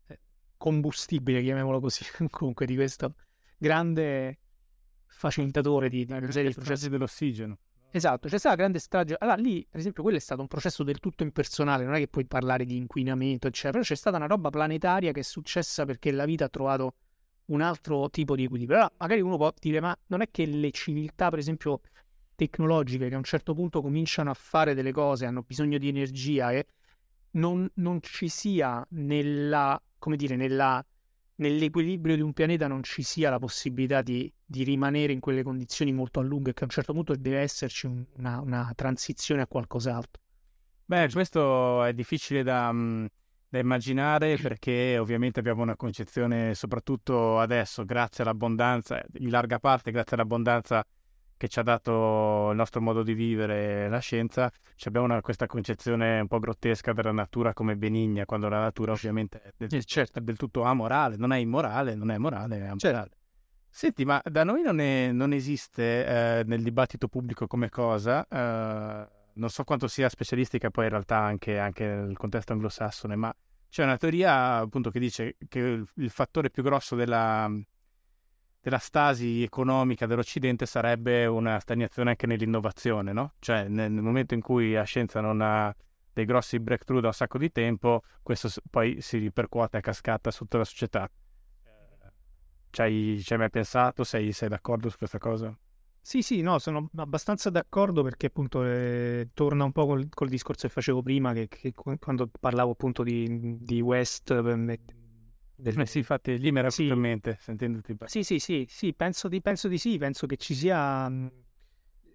eh, 0.06 0.19
combustibile, 0.56 1.43
chiamiamolo 1.43 1.81
così, 1.81 2.05
comunque 2.31 2.66
di 2.66 2.74
questo 2.77 3.15
grande 3.59 4.39
facilitatore 5.06 5.89
di, 5.89 6.05
di 6.05 6.32
serie 6.32 6.48
di 6.48 6.55
processi 6.55 6.89
dell'ossigeno. 6.89 7.59
Esatto, 7.97 8.27
c'è 8.27 8.39
stata 8.39 8.57
grande 8.57 8.81
strage. 8.81 9.15
Allora, 9.21 9.37
lì, 9.37 9.65
per 9.71 9.79
esempio, 9.79 10.03
quello 10.03 10.16
è 10.16 10.21
stato 10.21 10.41
un 10.41 10.49
processo 10.49 10.83
del 10.83 10.99
tutto 10.99 11.23
impersonale, 11.23 11.85
non 11.85 11.95
è 11.95 11.99
che 12.01 12.09
puoi 12.09 12.25
parlare 12.27 12.65
di 12.65 12.77
inquinamento, 12.77 13.47
eccetera, 13.47 13.75
però 13.75 13.85
c'è 13.85 13.95
stata 13.95 14.16
una 14.16 14.27
roba 14.27 14.51
planetaria 14.51 15.12
che 15.12 15.21
è 15.21 15.23
successa 15.23 15.85
perché 15.85 16.11
la 16.11 16.25
vita 16.25 16.47
ha 16.47 16.49
trovato 16.49 16.95
un 17.47 17.61
altro 17.61 18.11
tipo 18.11 18.35
di 18.35 18.43
equilibrio. 18.43 18.79
Allora, 18.79 18.93
magari 18.99 19.21
uno 19.21 19.37
può 19.37 19.53
dire, 19.61 19.79
ma 19.79 19.97
non 20.09 20.23
è 20.23 20.31
che 20.33 20.45
le 20.45 20.73
civiltà, 20.73 21.31
per 21.31 21.39
esempio, 21.39 21.83
tecnologiche, 22.35 23.09
che 23.09 23.15
a 23.15 23.19
un 23.19 23.23
certo 23.23 23.55
punto 23.55 23.81
cominciano 23.81 24.31
a 24.31 24.35
fare 24.35 24.75
delle 24.75 24.91
cose, 24.91 25.27
hanno 25.27 25.43
bisogno 25.43 25.79
di 25.79 25.87
energia 25.87 26.51
e 26.51 26.66
non, 27.33 27.71
non 27.75 28.01
ci 28.03 28.27
sia 28.29 28.85
nella, 28.91 29.81
come 30.01 30.16
dire, 30.16 30.35
nella, 30.35 30.85
nell'equilibrio 31.36 32.15
di 32.16 32.23
un 32.23 32.32
pianeta 32.32 32.66
non 32.66 32.82
ci 32.82 33.02
sia 33.02 33.31
la 33.31 33.39
possibilità 33.39 34.02
di, 34.02 34.32
di, 34.44 34.62
rimanere 34.62 35.12
in 35.12 35.20
quelle 35.20 35.43
condizioni 35.43 35.93
molto 35.93 36.20
a 36.20 36.23
lungo 36.23 36.51
e 36.51 36.52
che 36.52 36.61
a 36.61 36.65
un 36.65 36.70
certo 36.70 36.93
punto 36.93 37.15
deve 37.16 37.39
esserci 37.39 37.86
una, 37.86 38.40
una 38.40 38.73
transizione 38.74 39.43
a 39.43 39.47
qualcos'altro. 39.47 40.23
Beh, 40.86 41.09
questo 41.12 41.82
è 41.85 41.94
difficile 41.94 42.43
da, 42.43 42.70
mm, 42.73 43.06
da, 43.48 43.59
immaginare 43.59 44.36
perché 44.36 44.98
ovviamente 44.98 45.40
abbiamo 45.40 45.62
una 45.62 45.77
concezione, 45.77 46.55
soprattutto 46.55 47.39
adesso, 47.39 47.85
grazie 47.85 48.23
all'abbondanza, 48.23 49.02
in 49.15 49.31
larga 49.31 49.59
parte 49.59 49.90
grazie 49.90 50.16
all'abbondanza 50.16 50.85
che 51.36 51.48
ci 51.48 51.59
ha 51.59 51.62
dato 51.62 52.51
il 52.51 52.56
nostro 52.56 52.81
modo 52.81 53.02
di 53.02 53.15
vivere 53.15 53.89
la 53.89 53.98
scienza, 53.98 54.51
abbiamo 54.85 55.06
una, 55.06 55.20
questa 55.20 55.47
concezione 55.47 56.20
un 56.20 56.27
po' 56.27 56.39
grottesca 56.39 56.93
della 56.93 57.12
natura 57.12 57.52
come 57.52 57.77
benigna, 57.77 58.24
quando 58.24 58.48
la 58.48 58.61
natura 58.61 58.93
ovviamente 58.93 59.40
è 59.43 59.51
del, 59.56 59.74
eh, 59.74 59.85
certo. 59.85 60.19
è 60.19 60.23
del 60.23 60.36
tutto 60.36 60.62
amorale, 60.62 61.16
non 61.16 61.32
è 61.32 61.39
immorale, 61.39 61.94
non 61.94 62.11
è 62.11 62.19
morale, 62.19 62.56
è 62.56 62.61
amorale. 62.61 62.78
Certo. 62.78 63.16
Senti, 63.70 64.05
ma 64.05 64.23
da 64.24 64.44
noi 64.44 64.62
non, 64.62 64.78
è, 64.78 65.11
non 65.11 65.32
esiste 65.32 66.06
eh, 66.06 66.44
nel 66.44 66.62
dibattito 66.62 67.09
pubblico 67.09 67.48
come 67.48 67.70
cosa, 67.70 68.24
eh, 68.28 69.09
non 69.35 69.51
so 69.51 69.65
quanto 69.65 69.89
sia 69.89 70.09
specialistica 70.09 70.70
poi 70.70 70.85
in 70.85 70.90
realtà 70.90 71.19
anche, 71.19 71.59
anche 71.59 71.85
nel 71.85 72.16
contesto 72.16 72.52
anglosassone, 72.52 73.16
ma 73.16 73.35
c'è 73.69 73.82
una 73.82 73.97
teoria 73.97 74.59
appunto 74.59 74.90
che 74.90 75.01
dice 75.01 75.36
che 75.48 75.59
il, 75.59 75.85
il 75.97 76.11
fattore 76.11 76.51
più 76.51 76.62
grosso 76.62 76.94
della, 76.94 77.51
della 78.65 78.78
stasi 78.78 79.43
economica 79.43 80.07
dell'Occidente 80.07 80.65
sarebbe 80.65 81.27
una 81.27 81.59
stagnazione 81.59 82.11
anche 82.11 82.27
nell'innovazione, 82.27 83.12
no? 83.12 83.35
Cioè 83.39 83.69
nel, 83.69 83.93
momento 83.93 84.32
in 84.32 84.41
cui 84.41 84.73
la 84.73 84.85
scienza 84.85 85.20
non 85.20 85.43
ha 85.43 85.74
dei 86.11 86.24
grossi 86.24 86.59
breakthrough 86.59 87.03
da 87.03 87.09
un 87.09 87.12
sacco 87.12 87.36
di 87.36 87.53
tempo, 87.53 88.01
questo 88.23 88.49
poi 88.70 89.03
si 89.03 89.19
ripercuote 89.19 89.77
a 89.77 89.81
cascata 89.81 90.31
su 90.31 90.45
tutta 90.45 90.57
la 90.57 90.65
società. 90.65 91.11
Ci 92.70 92.81
hai, 92.81 93.20
ci 93.23 93.35
hai 93.35 93.39
mai 93.39 93.51
pensato? 93.51 94.03
Sei, 94.03 94.32
sei, 94.32 94.49
d'accordo 94.49 94.89
su 94.89 94.97
questa 94.97 95.19
cosa? 95.19 95.55
Sì, 96.01 96.23
sì, 96.23 96.41
no, 96.41 96.59
sono 96.59 96.89
abbastanza 96.97 97.51
d'accordo 97.51 98.03
perché 98.03 98.27
appunto 98.27 98.65
eh, 98.65 99.28
torna 99.35 99.65
un 99.65 99.73
po' 99.73 99.85
col, 99.85 100.09
col, 100.09 100.28
discorso 100.31 100.66
che 100.66 100.73
facevo 100.73 101.03
prima, 101.03 101.35
che, 101.35 101.49
che 101.49 101.74
quando 101.74 102.31
parlavo 102.41 102.70
appunto 102.70 103.03
di, 103.03 103.59
di 103.61 103.82
West, 103.82 104.31
eh, 104.31 104.81
del... 105.57 105.79
Eh 105.79 105.87
sì, 105.87 105.99
infatti 105.99 106.39
lì 106.39 106.51
mi 106.53 106.59
era 106.59 106.71
sì. 106.71 106.93
mente 106.95 107.37
sentendoti 107.41 107.97
Sì, 108.07 108.23
sì, 108.23 108.39
sì, 108.39 108.67
sì 108.69 108.93
penso, 108.95 109.29
di, 109.29 109.41
penso, 109.41 109.69
di, 109.69 109.79
sì, 109.79 109.99
penso 109.99 110.27
che 110.27 110.37
ci 110.37 110.55
sia... 110.55 111.11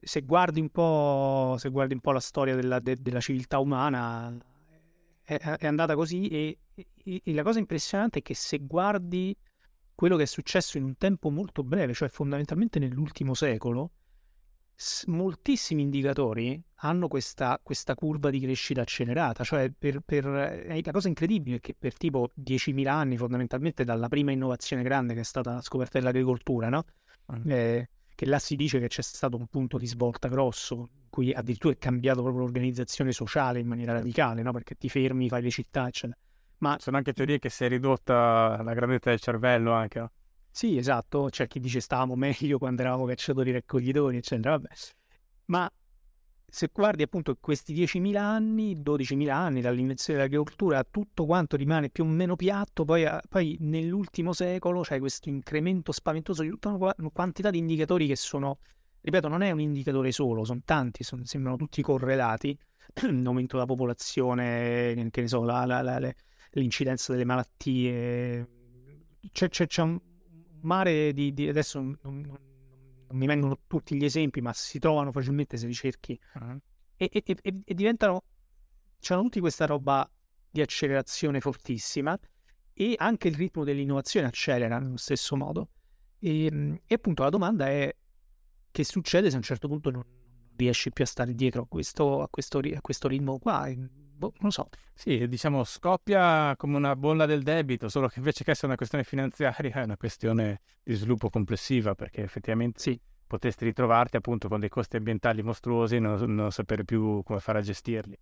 Se 0.02 0.22
guardi 0.22 0.62
un 0.62 0.70
po', 0.70 1.56
se 1.58 1.70
guardi 1.70 1.94
un 1.94 2.00
po 2.00 2.14
la 2.14 2.22
storia 2.22 2.56
della, 2.56 2.80
de, 2.80 2.96
della 2.96 3.20
civiltà 3.20 3.60
umana, 3.60 4.34
è, 5.24 5.38
è 5.38 5.68
andata 5.68 5.94
così 5.96 6.28
e, 6.28 6.58
e, 6.74 7.22
e, 7.24 7.34
la 7.34 7.44
cosa 7.44 7.60
impressionante 7.60 8.20
è 8.20 8.22
che 8.22 8.34
se 8.34 8.60
guardi 8.60 9.36
quello 9.94 10.16
che 10.16 10.24
è 10.24 10.26
successo 10.26 10.78
in 10.78 10.86
un 10.86 10.98
tempo 10.98 11.30
molto 11.30 11.64
breve, 11.64 11.94
cioè 11.94 12.08
fondamentalmente 12.08 12.80
nell'ultimo 12.80 13.34
secolo, 13.34 13.92
moltissimi 15.08 15.82
indicatori 15.82 16.64
hanno 16.82 17.08
questa, 17.08 17.60
questa, 17.62 17.96
curva 17.96 18.30
di 18.30 18.40
crescita 18.40 18.82
accelerata, 18.82 19.44
cioè 19.44 19.72
per, 19.78 20.00
per, 20.02 20.26
la 20.26 20.92
cosa 20.92 21.08
incredibile 21.08 21.58
è 21.58 21.60
che 21.60 21.76
per 21.78 21.98
tipo 21.98 22.30
10.000 22.40 22.88
anni 22.88 23.18
fondamentalmente 23.18 23.84
dalla 23.84 24.08
prima 24.08 24.32
innovazione 24.32 24.84
grande 24.84 25.14
che 25.14 25.22
è 25.22 25.24
stata 25.24 25.54
la 25.54 25.62
scoperta 25.62 26.00
dell'agricoltura, 26.00 26.70
no? 26.70 26.86
mm. 27.34 27.50
eh, 27.52 27.90
che 28.16 28.26
là 28.26 28.40
si 28.40 28.56
dice 28.56 28.80
che 28.80 28.88
c'è 28.88 29.02
stato 29.02 29.36
un 29.36 29.48
punto 29.48 29.78
di 29.78 29.88
svolta 29.88 30.28
grosso, 30.28 30.76
in 30.76 31.10
cui 31.10 31.34
addirittura 31.34 31.74
è 31.74 31.78
cambiato 31.78 32.22
proprio 32.22 32.44
l'organizzazione 32.44 33.12
sociale 33.12 33.60
in 33.60 33.68
maniera 33.68 33.94
radicale, 33.94 34.42
no? 34.42 34.52
perché 34.52 34.76
ti 34.76 34.88
fermi, 34.90 35.28
fai 35.28 35.42
le 35.42 35.50
città, 35.50 35.88
eccetera. 35.88 36.18
Ma 36.60 36.78
sono 36.80 36.98
anche 36.98 37.14
teorie 37.14 37.40
che 37.40 37.50
si 37.50 37.64
è 37.64 37.70
ridotta 37.70 38.62
la 38.62 38.74
grandezza 38.74 39.10
del 39.10 39.20
cervello 39.20 39.72
anche, 39.72 40.00
no? 40.00 40.12
Sì, 40.52 40.78
esatto, 40.78 41.28
c'è 41.30 41.48
chi 41.48 41.60
dice 41.60 41.80
stavamo 41.80 42.16
meglio 42.16 42.58
quando 42.58 42.82
eravamo 42.82 43.06
cacciatori 43.06 43.52
raccoglitori, 43.52 44.18
eccetera, 44.18 44.58
vabbè. 44.58 44.68
Ma 45.46 45.72
se 46.52 46.70
guardi 46.74 47.04
appunto 47.04 47.38
questi 47.40 47.74
10.000 47.74 48.16
anni, 48.18 48.76
12.000 48.78 49.30
anni 49.30 49.62
dall'invenzione 49.62 50.20
dell'agricoltura, 50.20 50.84
tutto 50.84 51.26
quanto 51.26 51.56
rimane 51.56 51.90
più 51.90 52.04
o 52.04 52.08
meno 52.08 52.36
piatto, 52.36 52.86
poi, 52.86 53.06
poi 53.28 53.58
nell'ultimo 53.62 54.34
secolo 54.34 54.82
c'è 54.82 55.00
questo 55.00 55.30
incremento 55.30 55.92
spaventoso 55.92 56.42
di 56.42 56.50
tutta 56.50 56.70
una 56.70 56.94
quantità 57.12 57.50
di 57.50 57.58
indicatori 57.58 58.08
che 58.08 58.16
sono, 58.16 58.60
ripeto, 59.02 59.28
non 59.28 59.42
è 59.42 59.52
un 59.52 59.60
indicatore 59.60 60.12
solo, 60.12 60.44
sono 60.44 60.62
tanti, 60.66 61.04
sono, 61.04 61.24
sembrano 61.26 61.58
tutti 61.58 61.82
correlati, 61.82 62.58
l'aumento 63.02 63.56
della 63.56 63.68
popolazione, 63.68 65.10
che 65.12 65.22
ne 65.22 65.28
so, 65.28 65.44
la, 65.44 65.66
la, 65.66 65.82
la, 65.82 66.14
l'incidenza 66.52 67.12
delle 67.12 67.26
malattie, 67.26 68.48
c'è, 69.32 69.50
c'è, 69.50 69.68
c'è 69.68 69.82
un, 69.82 70.00
mare 70.62 71.14
di, 71.14 71.34
di 71.34 71.48
adesso 71.48 71.80
non, 71.80 71.98
non, 72.02 72.38
mi 73.12 73.26
vengono 73.26 73.60
tutti 73.68 73.96
gli 73.96 74.04
esempi, 74.04 74.42
ma 74.42 74.54
si 74.54 74.80
trovano 74.80 75.12
facilmente 75.12 75.58
se 75.58 75.68
li 75.68 75.74
cerchi 75.74 76.20
uh-huh. 76.36 76.60
e, 76.96 77.10
e, 77.12 77.24
e, 77.26 77.62
e, 77.66 77.74
diventano 77.74 78.24
c'hanno 79.00 79.24
tutti 79.24 79.40
questa 79.40 79.66
roba 79.66 80.10
di 80.50 80.62
accelerazione 80.62 81.40
fortissima 81.40 82.18
e 82.74 82.96
anche 82.98 83.28
il 83.28 83.36
ritmo 83.36 83.64
dell'innovazione 83.64 84.28
accelera 84.28 84.80
nello 84.80 84.98
stesso 84.98 85.36
modo. 85.36 85.70
E, 86.20 86.82
e 86.86 86.94
appunto 86.94 87.24
la 87.24 87.30
domanda 87.30 87.68
è 87.68 87.96
che 88.72 88.84
succede 88.84 89.30
se 89.30 89.36
a 89.36 89.38
un 89.38 89.44
certo 89.44 89.68
punto 89.68 89.90
non 89.90 90.04
riesci 90.66 90.92
più 90.92 91.04
a 91.04 91.08
stare 91.08 91.34
dietro 91.34 91.64
a 91.64 91.68
questo, 91.68 92.22
a 92.22 92.28
questo, 92.30 92.60
a 92.60 92.82
questo 92.82 93.08
ritmo 93.08 93.40
qua? 93.40 93.68
boh, 94.20 94.34
non 94.40 94.52
so. 94.52 94.70
Sì, 94.94 95.28
diciamo, 95.28 95.64
scoppia 95.64 96.54
come 96.58 96.76
una 96.76 96.96
bolla 96.96 97.26
del 97.26 97.42
debito, 97.42 97.88
solo 97.88 98.08
che 98.08 98.20
invece 98.20 98.44
che 98.44 98.52
essere 98.52 98.68
una 98.68 98.76
questione 98.76 99.04
finanziaria 99.04 99.72
è 99.72 99.84
una 99.84 99.98
questione 99.98 100.62
di 100.84 100.94
sviluppo 100.94 101.30
complessiva, 101.30 101.96
perché 101.96 102.22
effettivamente 102.22 102.80
sì. 102.80 103.00
potresti 103.26 103.64
ritrovarti 103.64 104.18
appunto 104.18 104.50
con 104.50 104.60
dei 104.60 104.70
costi 104.70 104.98
ambientali 104.98 105.42
mostruosi 105.42 105.96
e 105.96 106.00
non, 106.00 106.36
non 106.36 106.52
sapere 106.52 106.84
più 106.84 107.24
come 107.24 107.40
fare 107.40 107.60
a 107.60 107.62
gestirli. 107.62 108.18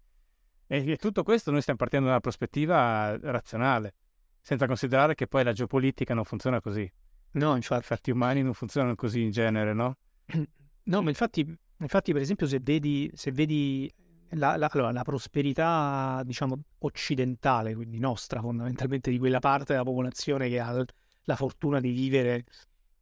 E, 0.67 0.91
e 0.91 0.97
tutto 0.97 1.23
questo 1.23 1.49
noi 1.49 1.61
stiamo 1.61 1.79
partendo 1.79 2.05
da 2.05 2.13
una 2.13 2.21
prospettiva 2.21 3.17
razionale, 3.19 3.95
senza 4.39 4.67
considerare 4.67 5.15
che 5.15 5.27
poi 5.27 5.43
la 5.43 5.53
geopolitica 5.53 6.13
non 6.13 6.23
funziona 6.23 6.61
così. 6.61 6.89
No, 7.31 7.55
infatti. 7.55 7.83
I 7.83 7.87
fatti 7.87 8.11
umani 8.11 8.43
non 8.43 8.53
funzionano 8.53 8.95
così 8.95 9.21
in 9.21 9.31
genere, 9.31 9.73
no? 9.73 9.97
No, 10.87 11.01
ma 11.01 11.09
infatti, 11.09 11.45
infatti 11.79 12.11
per 12.13 12.21
esempio, 12.21 12.47
se 12.47 12.59
vedi, 12.59 13.09
se 13.13 13.31
vedi 13.31 13.91
la, 14.31 14.57
la, 14.57 14.69
allora, 14.71 14.91
la, 14.91 15.03
prosperità, 15.03 16.21
diciamo, 16.25 16.59
occidentale, 16.79 17.75
quindi 17.75 17.99
nostra 17.99 18.41
fondamentalmente, 18.41 19.11
di 19.11 19.17
quella 19.17 19.39
parte 19.39 19.73
della 19.73 19.85
popolazione 19.85 20.49
che 20.49 20.59
ha 20.59 20.85
la 21.23 21.35
fortuna 21.35 21.79
di 21.79 21.91
vivere 21.91 22.45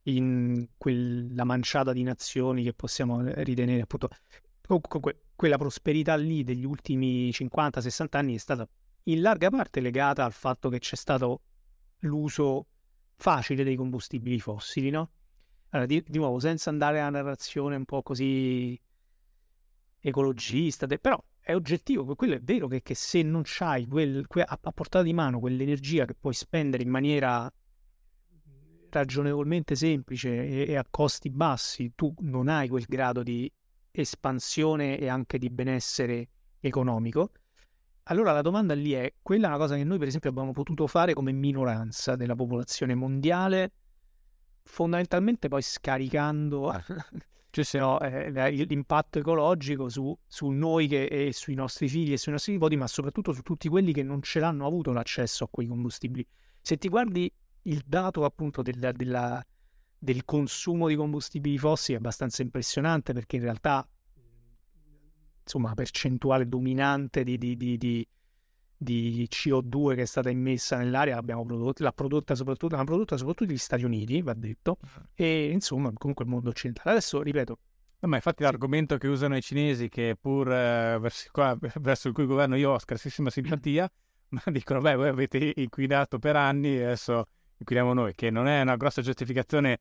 in 0.04 0.68
quella 0.78 1.44
manciata 1.44 1.94
di 1.94 2.04
nazioni 2.04 2.64
che 2.64 2.74
possiamo 2.74 3.22
ritenere 3.44 3.82
appunto 3.82 4.10
comunque 4.62 5.22
quella 5.36 5.58
prosperità 5.58 6.16
lì 6.16 6.44
degli 6.44 6.66
ultimi 6.66 7.30
50-60 7.30 8.08
anni 8.12 8.36
è 8.36 8.38
stata 8.38 8.68
in 9.04 9.22
larga 9.22 9.50
parte 9.50 9.80
legata 9.80 10.24
al 10.24 10.32
fatto 10.32 10.70
che 10.70 10.80
c'è 10.80 10.96
stato 10.96 11.42
l'uso 12.00 12.68
facile 13.16 13.64
dei 13.64 13.76
combustibili 13.76 14.40
fossili, 14.40 14.90
no? 14.90 15.12
Allora, 15.76 15.90
di, 15.90 16.02
di 16.08 16.18
nuovo, 16.20 16.40
senza 16.40 16.70
andare 16.70 17.02
a 17.02 17.10
narrazione 17.10 17.76
un 17.76 17.84
po' 17.84 18.02
così 18.02 18.80
ecologista, 20.00 20.88
però 20.88 21.22
è 21.42 21.54
oggettivo, 21.54 22.16
quello 22.16 22.36
è 22.36 22.40
vero 22.40 22.68
che, 22.68 22.82
che 22.82 22.96
se 22.96 23.22
non 23.24 23.42
c'hai 23.44 23.86
quel, 23.86 24.26
que... 24.26 24.42
a, 24.42 24.58
a 24.62 24.72
portata 24.72 25.04
di 25.04 25.12
mano 25.12 25.42
quell'energia 25.42 26.06
che 26.06 26.16
puoi 26.16 26.34
spendere 26.34 26.82
in 26.82 26.90
maniera 26.90 27.52
ragionevolmente 28.90 29.76
semplice 29.76 30.48
e, 30.48 30.66
e 30.70 30.76
a 30.78 30.86
costi 30.90 31.30
bassi, 31.30 31.92
tu 31.94 32.14
non 32.20 32.48
hai 32.48 32.70
quel 32.70 32.86
grado 32.88 33.22
di 33.22 33.52
espansione 33.92 34.98
e 34.98 35.10
anche 35.10 35.38
di 35.38 35.50
benessere 35.50 36.30
economico. 36.62 37.32
Allora 38.04 38.32
la 38.32 38.42
domanda 38.42 38.74
lì 38.74 38.94
è, 38.94 39.14
quella 39.22 39.48
è 39.48 39.50
una 39.50 39.58
cosa 39.58 39.76
che 39.76 39.84
noi 39.84 39.98
per 39.98 40.08
esempio 40.08 40.30
abbiamo 40.30 40.54
potuto 40.54 40.88
fare 40.88 41.14
come 41.14 41.34
minoranza 41.34 42.16
della 42.16 42.36
popolazione 42.36 42.96
mondiale, 42.96 43.74
fondamentalmente 44.66 45.48
poi 45.48 45.62
scaricando 45.62 46.74
cioè 47.56 47.64
se 47.64 47.80
no 47.80 48.02
eh, 48.02 48.52
l'impatto 48.52 49.20
ecologico 49.20 49.88
su, 49.88 50.18
su 50.28 50.50
noi 50.50 50.88
che, 50.88 51.06
e 51.06 51.32
sui 51.32 51.54
nostri 51.54 51.88
figli 51.88 52.12
e 52.12 52.18
sui 52.18 52.34
nostri 52.34 52.52
nipoti, 52.52 52.76
ma 52.76 52.86
soprattutto 52.86 53.32
su 53.32 53.44
tutti 53.44 53.70
quelli 53.70 53.94
che 53.94 54.04
non 54.04 54.22
ce 54.22 54.40
l'hanno 54.42 54.68
avuto 54.68 54.92
l'accesso 54.92 55.46
a 55.46 55.48
quei 55.50 55.66
combustibili. 55.66 56.28
Se 56.60 56.78
ti 56.78 56.90
guardi 56.90 57.32
il 57.62 57.82
dato 57.86 58.26
appunto 58.26 58.62
della, 58.62 58.92
della, 58.92 59.42
del 59.98 60.26
consumo 60.26 60.90
di 60.90 60.96
combustibili 60.96 61.58
fossili 61.58 61.96
è 61.96 62.00
abbastanza 62.00 62.42
impressionante 62.42 63.14
perché 63.14 63.38
in 63.38 63.44
realtà 63.44 63.88
insomma 65.42 65.70
la 65.70 65.76
percentuale 65.76 66.50
dominante 66.50 67.24
di, 67.24 67.38
di, 67.38 67.56
di, 67.56 67.78
di 67.78 68.08
di 68.78 69.28
CO2 69.30 69.96
che 69.96 70.02
è 70.02 70.06
stata 70.06 70.30
immessa 70.30 70.78
nell'aria 70.78 71.16
l'abbiamo 71.16 71.46
prodotta, 71.46 71.84
l'ha 71.84 71.92
prodotta 71.92 72.36
soprattutto, 72.36 72.76
l'ha 72.76 72.84
prodotta 72.84 73.18
soprattutto 73.18 73.52
gli 73.52 73.58
Stati 73.58 73.84
Uniti, 73.84 74.22
va 74.22 74.34
detto, 74.34 74.78
e 75.14 75.50
insomma 75.52 75.92
comunque 75.94 76.26
il 76.26 76.32
mondo 76.32 76.50
occidentale. 76.50 76.92
Adesso 76.92 77.22
ripeto. 77.22 77.60
Ma 78.02 78.18
infatti 78.18 78.44
l'argomento 78.44 78.98
che 78.98 79.08
usano 79.08 79.36
i 79.36 79.42
cinesi, 79.42 79.90
che 79.90 80.16
pur 80.20 80.52
eh, 80.52 80.98
verso, 81.00 81.30
qua, 81.32 81.58
verso, 81.76 82.10
il 82.10 82.14
cui 82.14 82.26
governo 82.26 82.56
io 82.56 82.72
ho 82.72 82.80
scarsissima 82.80 83.30
simpatia, 83.32 83.90
ma 84.30 84.42
dicono, 84.46 84.80
beh, 84.80 84.96
voi 84.96 85.08
avete 85.08 85.54
inquinato 85.56 86.20
per 86.20 86.36
anni, 86.36 86.78
adesso 86.78 87.28
inquiniamo 87.58 87.94
noi, 87.94 88.14
che 88.14 88.30
non 88.30 88.48
è 88.48 88.62
una 88.62 88.76
grossa 88.76 89.02
giustificazione, 89.02 89.80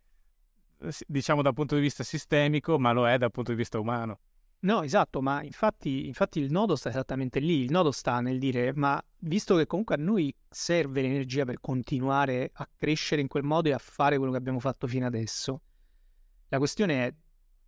diciamo 1.06 1.42
dal 1.42 1.52
punto 1.52 1.74
di 1.74 1.82
vista 1.82 2.02
sistemico, 2.02 2.78
ma 2.78 2.92
lo 2.92 3.06
è 3.06 3.18
dal 3.18 3.30
punto 3.30 3.50
di 3.50 3.58
vista 3.58 3.78
umano. 3.78 4.20
No, 4.64 4.82
esatto, 4.82 5.20
ma 5.20 5.42
infatti, 5.42 6.06
infatti, 6.06 6.40
il 6.40 6.50
nodo 6.50 6.74
sta 6.74 6.88
esattamente 6.88 7.38
lì. 7.38 7.60
Il 7.60 7.70
nodo 7.70 7.90
sta 7.92 8.20
nel 8.20 8.38
dire, 8.38 8.72
ma 8.74 9.02
visto 9.18 9.56
che 9.56 9.66
comunque 9.66 9.94
a 9.94 9.98
noi 9.98 10.34
serve 10.48 11.02
l'energia 11.02 11.44
per 11.44 11.60
continuare 11.60 12.50
a 12.54 12.68
crescere 12.74 13.20
in 13.20 13.28
quel 13.28 13.42
modo 13.42 13.68
e 13.68 13.72
a 13.72 13.78
fare 13.78 14.16
quello 14.16 14.32
che 14.32 14.38
abbiamo 14.38 14.60
fatto 14.60 14.86
fino 14.86 15.04
adesso, 15.04 15.60
la 16.48 16.56
questione 16.56 17.06
è 17.06 17.14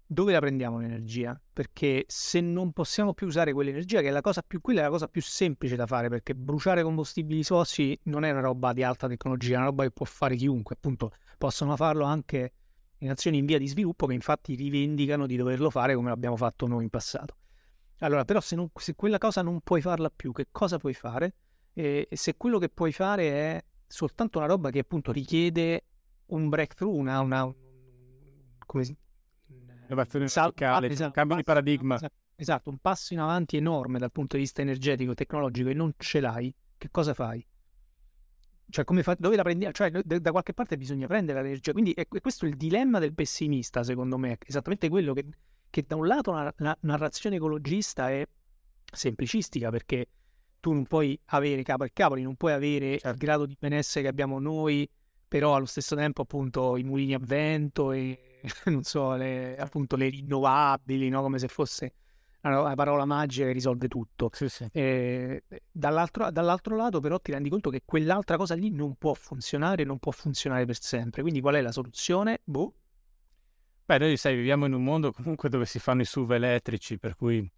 dove 0.08 0.32
la 0.32 0.38
prendiamo 0.38 0.78
l'energia? 0.78 1.38
Perché 1.52 2.04
se 2.06 2.40
non 2.40 2.72
possiamo 2.72 3.12
più 3.12 3.26
usare 3.26 3.52
quell'energia, 3.52 4.00
che 4.00 4.08
è 4.08 4.12
la 4.12 4.22
cosa 4.22 4.42
più, 4.46 4.62
quella 4.62 4.80
è 4.80 4.82
la 4.84 4.90
cosa 4.90 5.06
più 5.06 5.20
semplice 5.20 5.76
da 5.76 5.84
fare, 5.84 6.08
perché 6.08 6.34
bruciare 6.34 6.82
combustibili 6.82 7.42
fossili 7.42 7.98
non 8.04 8.24
è 8.24 8.30
una 8.30 8.40
roba 8.40 8.72
di 8.72 8.82
alta 8.82 9.06
tecnologia, 9.06 9.54
è 9.54 9.56
una 9.56 9.66
roba 9.66 9.82
che 9.82 9.90
può 9.90 10.06
fare 10.06 10.34
chiunque, 10.34 10.76
appunto 10.76 11.12
possono 11.36 11.76
farlo 11.76 12.04
anche 12.04 12.52
in 12.98 13.10
azioni 13.10 13.38
in 13.38 13.46
via 13.46 13.58
di 13.58 13.66
sviluppo 13.66 14.06
che 14.06 14.14
infatti 14.14 14.54
rivendicano 14.54 15.26
di 15.26 15.36
doverlo 15.36 15.70
fare 15.70 15.94
come 15.94 16.08
l'abbiamo 16.08 16.36
fatto 16.36 16.66
noi 16.66 16.84
in 16.84 16.90
passato. 16.90 17.36
Allora, 18.00 18.24
però 18.24 18.40
se, 18.40 18.56
non, 18.56 18.70
se 18.74 18.94
quella 18.94 19.18
cosa 19.18 19.42
non 19.42 19.60
puoi 19.60 19.80
farla 19.80 20.10
più, 20.10 20.32
che 20.32 20.48
cosa 20.50 20.78
puoi 20.78 20.94
fare? 20.94 21.34
E, 21.72 22.06
e 22.10 22.16
se 22.16 22.36
quello 22.36 22.58
che 22.58 22.68
puoi 22.68 22.92
fare 22.92 23.30
è 23.30 23.64
soltanto 23.86 24.38
una 24.38 24.46
roba 24.46 24.70
che 24.70 24.80
appunto 24.80 25.12
richiede 25.12 25.84
un 26.26 26.48
breakthrough, 26.48 26.94
una, 26.94 27.20
una 27.20 27.54
come 28.66 28.84
si 28.84 28.96
innovazione 29.86 30.28
Sal- 30.28 30.46
radicale, 30.46 30.88
esatto, 30.88 31.12
cambio 31.12 31.36
di 31.36 31.44
paradigma. 31.44 31.94
Esatto, 31.94 32.14
esatto, 32.34 32.70
un 32.70 32.78
passo 32.78 33.14
in 33.14 33.20
avanti 33.20 33.56
enorme 33.56 33.98
dal 33.98 34.12
punto 34.12 34.36
di 34.36 34.42
vista 34.42 34.60
energetico, 34.60 35.14
tecnologico 35.14 35.68
e 35.68 35.74
non 35.74 35.92
ce 35.96 36.20
l'hai, 36.20 36.54
che 36.76 36.88
cosa 36.90 37.14
fai? 37.14 37.46
Cioè, 38.68 38.84
come 38.84 39.02
fa- 39.02 39.16
dove 39.18 39.36
la 39.36 39.42
prendi? 39.42 39.68
Cioè, 39.72 39.90
da 39.90 40.30
qualche 40.30 40.52
parte 40.52 40.76
bisogna 40.76 41.06
prendere 41.06 41.40
l'energia. 41.42 41.72
Quindi 41.72 41.92
è, 41.92 42.06
questo 42.06 42.46
è 42.46 42.48
il 42.48 42.56
dilemma 42.56 42.98
del 42.98 43.14
pessimista, 43.14 43.82
secondo 43.82 44.18
me. 44.18 44.38
Esattamente 44.44 44.88
quello 44.88 45.12
che, 45.12 45.24
che 45.70 45.84
da 45.86 45.96
un 45.96 46.06
lato 46.06 46.32
la, 46.32 46.52
la 46.58 46.76
narrazione 46.80 47.36
ecologista 47.36 48.10
è 48.10 48.26
semplicistica 48.92 49.70
perché 49.70 50.08
tu 50.60 50.72
non 50.72 50.84
puoi 50.84 51.18
avere 51.26 51.62
capo 51.62 51.84
e 51.84 51.90
cavoli, 51.92 52.22
non 52.22 52.34
puoi 52.34 52.52
avere 52.52 52.98
certo. 52.98 53.08
il 53.08 53.16
grado 53.16 53.46
di 53.46 53.56
benessere 53.58 54.02
che 54.02 54.10
abbiamo 54.10 54.40
noi, 54.40 54.88
però 55.28 55.54
allo 55.54 55.66
stesso 55.66 55.94
tempo 55.94 56.22
appunto 56.22 56.76
i 56.76 56.82
mulini 56.82 57.14
a 57.14 57.20
vento 57.20 57.92
e 57.92 58.40
non 58.66 58.82
so, 58.82 59.14
le, 59.14 59.56
appunto 59.56 59.96
le 59.96 60.08
rinnovabili, 60.08 61.08
no? 61.08 61.22
come 61.22 61.38
se 61.38 61.48
fosse 61.48 61.92
la 62.50 62.74
parola 62.74 63.04
magica 63.04 63.46
che 63.46 63.52
risolve 63.52 63.88
tutto. 63.88 64.30
Sì, 64.32 64.48
sì. 64.48 64.68
Eh, 64.72 65.42
dall'altro, 65.70 66.30
dall'altro, 66.30 66.76
lato, 66.76 67.00
però, 67.00 67.18
ti 67.18 67.32
rendi 67.32 67.48
conto 67.48 67.70
che 67.70 67.82
quell'altra 67.84 68.36
cosa 68.36 68.54
lì 68.54 68.70
non 68.70 68.96
può 68.96 69.14
funzionare, 69.14 69.84
non 69.84 69.98
può 69.98 70.12
funzionare 70.12 70.64
per 70.64 70.80
sempre. 70.80 71.22
Quindi, 71.22 71.40
qual 71.40 71.54
è 71.56 71.60
la 71.60 71.72
soluzione? 71.72 72.40
Boh. 72.44 72.74
Beh, 73.84 73.98
noi 73.98 74.16
sai, 74.16 74.34
viviamo 74.34 74.66
in 74.66 74.72
un 74.72 74.82
mondo 74.82 75.12
comunque 75.12 75.48
dove 75.48 75.64
si 75.64 75.78
fanno 75.78 76.02
i 76.02 76.04
SUV 76.04 76.32
elettrici, 76.32 76.98
per 76.98 77.14
cui 77.14 77.48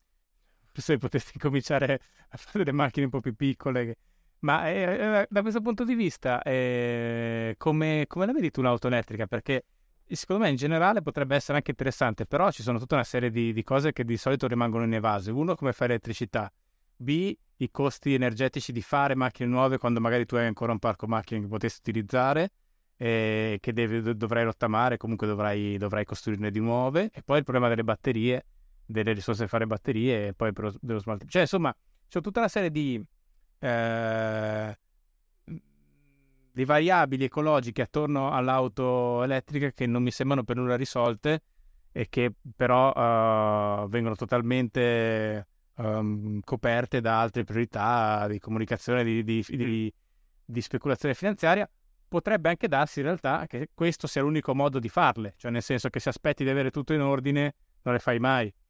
se 0.73 0.97
potessi 0.99 1.39
cominciare 1.39 2.01
a 2.29 2.37
fare 2.37 2.59
delle 2.59 2.73
macchine 2.73 3.07
un 3.07 3.11
po' 3.11 3.21
più 3.21 3.35
piccole. 3.35 3.97
Ma 4.41 4.69
eh, 4.69 4.83
eh, 5.23 5.27
da 5.29 5.41
questo 5.41 5.61
punto 5.61 5.85
di 5.85 5.95
vista, 5.95 6.43
eh, 6.43 7.55
come, 7.59 8.05
come 8.07 8.27
la 8.27 8.33
vedi 8.33 8.51
tu 8.51 8.61
un'auto 8.61 8.87
elettrica? 8.87 9.27
Perché 9.27 9.65
secondo 10.15 10.45
me 10.45 10.51
in 10.51 10.57
generale 10.57 11.03
potrebbe 11.03 11.37
essere 11.37 11.59
anche 11.59 11.71
interessante, 11.71 12.27
però 12.27 12.51
ci 12.51 12.63
sono 12.63 12.79
tutta 12.79 12.95
una 12.95 13.05
serie 13.05 13.31
di, 13.31 13.53
di 13.53 13.63
cose 13.63 13.93
che 13.93 14.05
di 14.05 14.17
solito 14.17 14.47
rimangono 14.47 14.85
inevase. 14.85 15.31
Uno, 15.31 15.55
come 15.55 15.73
fare 15.73 15.93
elettricità. 15.93 16.51
B, 16.97 17.35
i 17.57 17.71
costi 17.71 18.15
energetici 18.15 18.73
di 18.73 18.83
fare 18.83 19.15
macchine 19.15 19.49
nuove 19.49 19.79
quando 19.79 20.01
magari 20.01 20.27
tu 20.27 20.37
hai 20.37 20.47
ancora 20.47 20.73
un 20.73 20.79
parco 20.79 21.07
macchine 21.07 21.41
che 21.41 21.47
potresti 21.47 21.81
utilizzare 21.81 22.51
e 22.97 23.59
che 23.61 23.73
devi, 23.73 24.17
dovrai 24.17 24.45
rottamare, 24.45 24.97
comunque 24.97 25.27
dovrai, 25.27 25.77
dovrai, 25.77 26.05
costruirne 26.05 26.51
di 26.51 26.61
nuove. 26.61 27.11
E 27.13 27.23
poi 27.23 27.39
il 27.39 27.45
problema 27.45 27.69
delle 27.69 27.85
batterie, 27.85 28.47
delle 28.85 29.13
risorse 29.13 29.41
per 29.41 29.49
fare 29.49 29.67
batterie 29.67 30.29
e 30.29 30.35
poi 30.35 30.53
dello 30.81 30.99
smart. 30.99 31.25
Cioè, 31.27 31.43
insomma, 31.43 31.75
c'è 32.09 32.21
tutta 32.21 32.41
una 32.41 32.49
serie 32.49 32.71
di... 32.71 33.01
Eh, 33.61 34.79
di 36.59 36.65
variabili 36.65 37.23
ecologiche 37.23 37.83
attorno 37.83 38.33
all'auto 38.33 39.23
elettrica 39.23 39.71
che 39.71 39.87
non 39.87 40.03
mi 40.03 40.11
sembrano 40.11 40.43
per 40.43 40.57
nulla 40.57 40.75
risolte 40.75 41.43
e 41.93 42.09
che 42.09 42.33
però 42.57 42.89
uh, 42.89 43.89
vengono 43.89 44.17
totalmente 44.17 45.47
um, 45.77 46.41
coperte 46.41 47.01
da 47.01 47.21
altre 47.21 47.45
priorità 47.45 48.27
di 48.27 48.41
comunicazione, 48.41 49.05
di, 49.05 49.23
di, 49.23 49.45
di, 49.47 49.95
di, 50.45 50.61
speculazione 50.61 51.15
finanziaria. 51.15 51.71
Potrebbe 52.09 52.49
anche 52.49 52.67
darsi 52.67 52.99
in 52.99 53.05
realtà 53.05 53.47
che 53.47 53.69
questo 53.73 54.09
sia 54.09 54.23
l'unico 54.23 54.53
modo 54.53 54.81
di 54.81 54.89
farle, 54.89 55.35
cioè 55.37 55.53
nel 55.53 55.63
senso 55.63 55.89
che 55.91 56.01
se 56.01 56.09
aspetti 56.09 56.43
di 56.43 56.51
avere 56.51 56.73
tutto 56.73 56.93
in 56.93 57.03
ordine 57.03 57.55
non 57.83 57.95
le 57.95 58.01
fai 58.01 58.19
mai. 58.19 58.53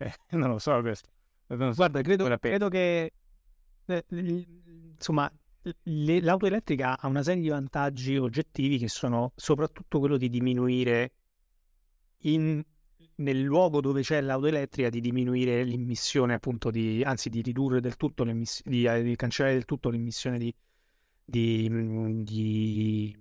Eh, 0.00 0.14
non 0.30 0.48
lo 0.48 0.58
so 0.58 0.78
questo. 0.80 1.10
Non 1.48 1.70
so 1.70 1.76
Guarda, 1.76 2.00
credo, 2.00 2.38
credo 2.38 2.68
che 2.68 3.12
eh, 3.86 4.04
insomma 4.08 5.30
le, 5.62 6.20
l'auto 6.20 6.46
elettrica 6.46 6.98
ha 6.98 7.06
una 7.06 7.22
serie 7.22 7.42
di 7.42 7.48
vantaggi 7.48 8.16
oggettivi 8.16 8.78
che 8.78 8.88
sono 8.88 9.32
soprattutto 9.36 9.98
quello 9.98 10.16
di 10.16 10.28
diminuire 10.28 11.12
in, 12.22 12.62
nel 13.16 13.40
luogo 13.40 13.80
dove 13.80 14.02
c'è 14.02 14.20
l'auto 14.20 14.46
elettrica 14.46 14.88
di 14.88 15.00
diminuire 15.00 15.64
l'emissione 15.64 16.34
appunto 16.34 16.70
di 16.70 17.02
anzi 17.04 17.28
di 17.28 17.42
ridurre 17.42 17.80
del 17.80 17.96
tutto 17.96 18.24
l'emissione 18.24 18.76
di, 18.76 18.84
eh, 18.84 19.02
di 19.02 19.16
cancellare 19.16 19.54
del 19.54 19.64
tutto 19.66 19.90
l'emissione 19.90 20.38
di, 20.38 20.54
di, 21.24 21.68
di 22.24 23.16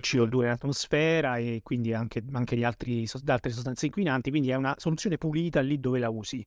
CO2 0.00 0.42
in 0.42 0.48
atmosfera 0.48 1.38
e 1.38 1.60
quindi 1.62 1.92
anche, 1.94 2.22
anche 2.32 2.56
di, 2.56 2.64
altri, 2.64 3.02
di 3.02 3.30
altre 3.30 3.50
sostanze 3.50 3.86
inquinanti. 3.86 4.30
Quindi 4.30 4.50
è 4.50 4.54
una 4.54 4.74
soluzione 4.76 5.18
pulita 5.18 5.60
lì 5.60 5.78
dove 5.78 5.98
la 5.98 6.10
usi 6.10 6.44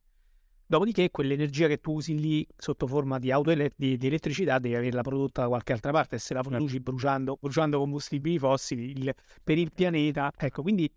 Dopodiché 0.69 1.09
quell'energia 1.09 1.65
che 1.65 1.79
tu 1.79 1.93
usi 1.93 2.19
lì 2.19 2.47
sotto 2.55 2.85
forma 2.85 3.17
di, 3.17 3.31
ele- 3.31 3.71
di, 3.75 3.97
di 3.97 4.05
elettricità 4.05 4.59
devi 4.59 4.75
averla 4.75 5.01
prodotta 5.01 5.41
da 5.41 5.47
qualche 5.47 5.73
altra 5.73 5.91
parte 5.91 6.19
se 6.19 6.35
la 6.35 6.41
produci 6.41 6.79
bruciando, 6.79 7.39
bruciando 7.41 7.79
combustibili 7.79 8.37
fossili 8.37 8.91
il, 8.91 9.11
per 9.43 9.57
il 9.57 9.71
pianeta. 9.73 10.31
Ecco, 10.37 10.61
quindi 10.61 10.87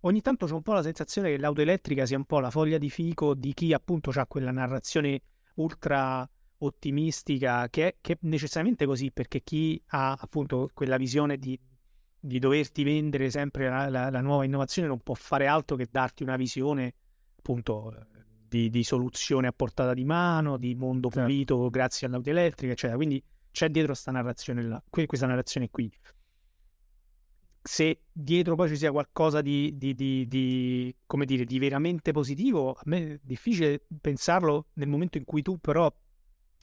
ogni 0.00 0.20
tanto 0.20 0.44
c'è 0.44 0.52
un 0.52 0.60
po' 0.60 0.74
la 0.74 0.82
sensazione 0.82 1.30
che 1.30 1.38
l'auto 1.38 1.62
elettrica 1.62 2.04
sia 2.04 2.18
un 2.18 2.26
po' 2.26 2.40
la 2.40 2.50
foglia 2.50 2.76
di 2.76 2.90
fico 2.90 3.32
di 3.32 3.54
chi 3.54 3.72
appunto 3.72 4.10
ha 4.14 4.26
quella 4.26 4.50
narrazione 4.50 5.22
ultra 5.54 6.28
ottimistica 6.58 7.70
che 7.70 7.86
è, 7.86 7.96
che 8.02 8.12
è 8.12 8.18
necessariamente 8.20 8.84
così 8.84 9.12
perché 9.12 9.40
chi 9.40 9.82
ha 9.86 10.12
appunto 10.12 10.68
quella 10.74 10.98
visione 10.98 11.38
di, 11.38 11.58
di 12.20 12.38
doverti 12.38 12.84
vendere 12.84 13.30
sempre 13.30 13.70
la, 13.70 13.88
la, 13.88 14.10
la 14.10 14.20
nuova 14.20 14.44
innovazione 14.44 14.88
non 14.88 15.00
può 15.00 15.14
fare 15.14 15.46
altro 15.46 15.74
che 15.76 15.88
darti 15.90 16.22
una 16.22 16.36
visione 16.36 16.96
appunto 17.38 18.10
di, 18.52 18.68
di, 18.68 18.84
soluzione 18.84 19.46
a 19.46 19.52
portata 19.52 19.94
di 19.94 20.04
mano, 20.04 20.58
di 20.58 20.74
mondo 20.74 21.08
certo. 21.08 21.26
pulito 21.26 21.70
grazie 21.70 22.06
all'auto 22.06 22.28
elettrica, 22.28 22.72
eccetera. 22.72 22.96
Quindi 22.96 23.22
c'è 23.50 23.70
dietro 23.70 23.92
questa 23.92 24.10
narrazione 24.10 24.62
là, 24.62 24.82
questa 24.90 25.26
narrazione 25.26 25.70
qui. 25.70 25.90
Se 27.62 28.02
dietro 28.12 28.54
poi 28.54 28.68
ci 28.68 28.76
sia 28.76 28.90
qualcosa 28.90 29.40
di, 29.40 29.78
di, 29.78 29.94
di, 29.94 30.26
di, 30.26 30.94
come 31.06 31.24
dire, 31.24 31.44
di 31.44 31.58
veramente 31.58 32.12
positivo, 32.12 32.72
a 32.72 32.82
me 32.84 33.12
è 33.12 33.20
difficile 33.22 33.86
pensarlo 34.00 34.66
nel 34.74 34.88
momento 34.88 35.16
in 35.16 35.24
cui 35.24 35.40
tu 35.40 35.58
però 35.58 35.90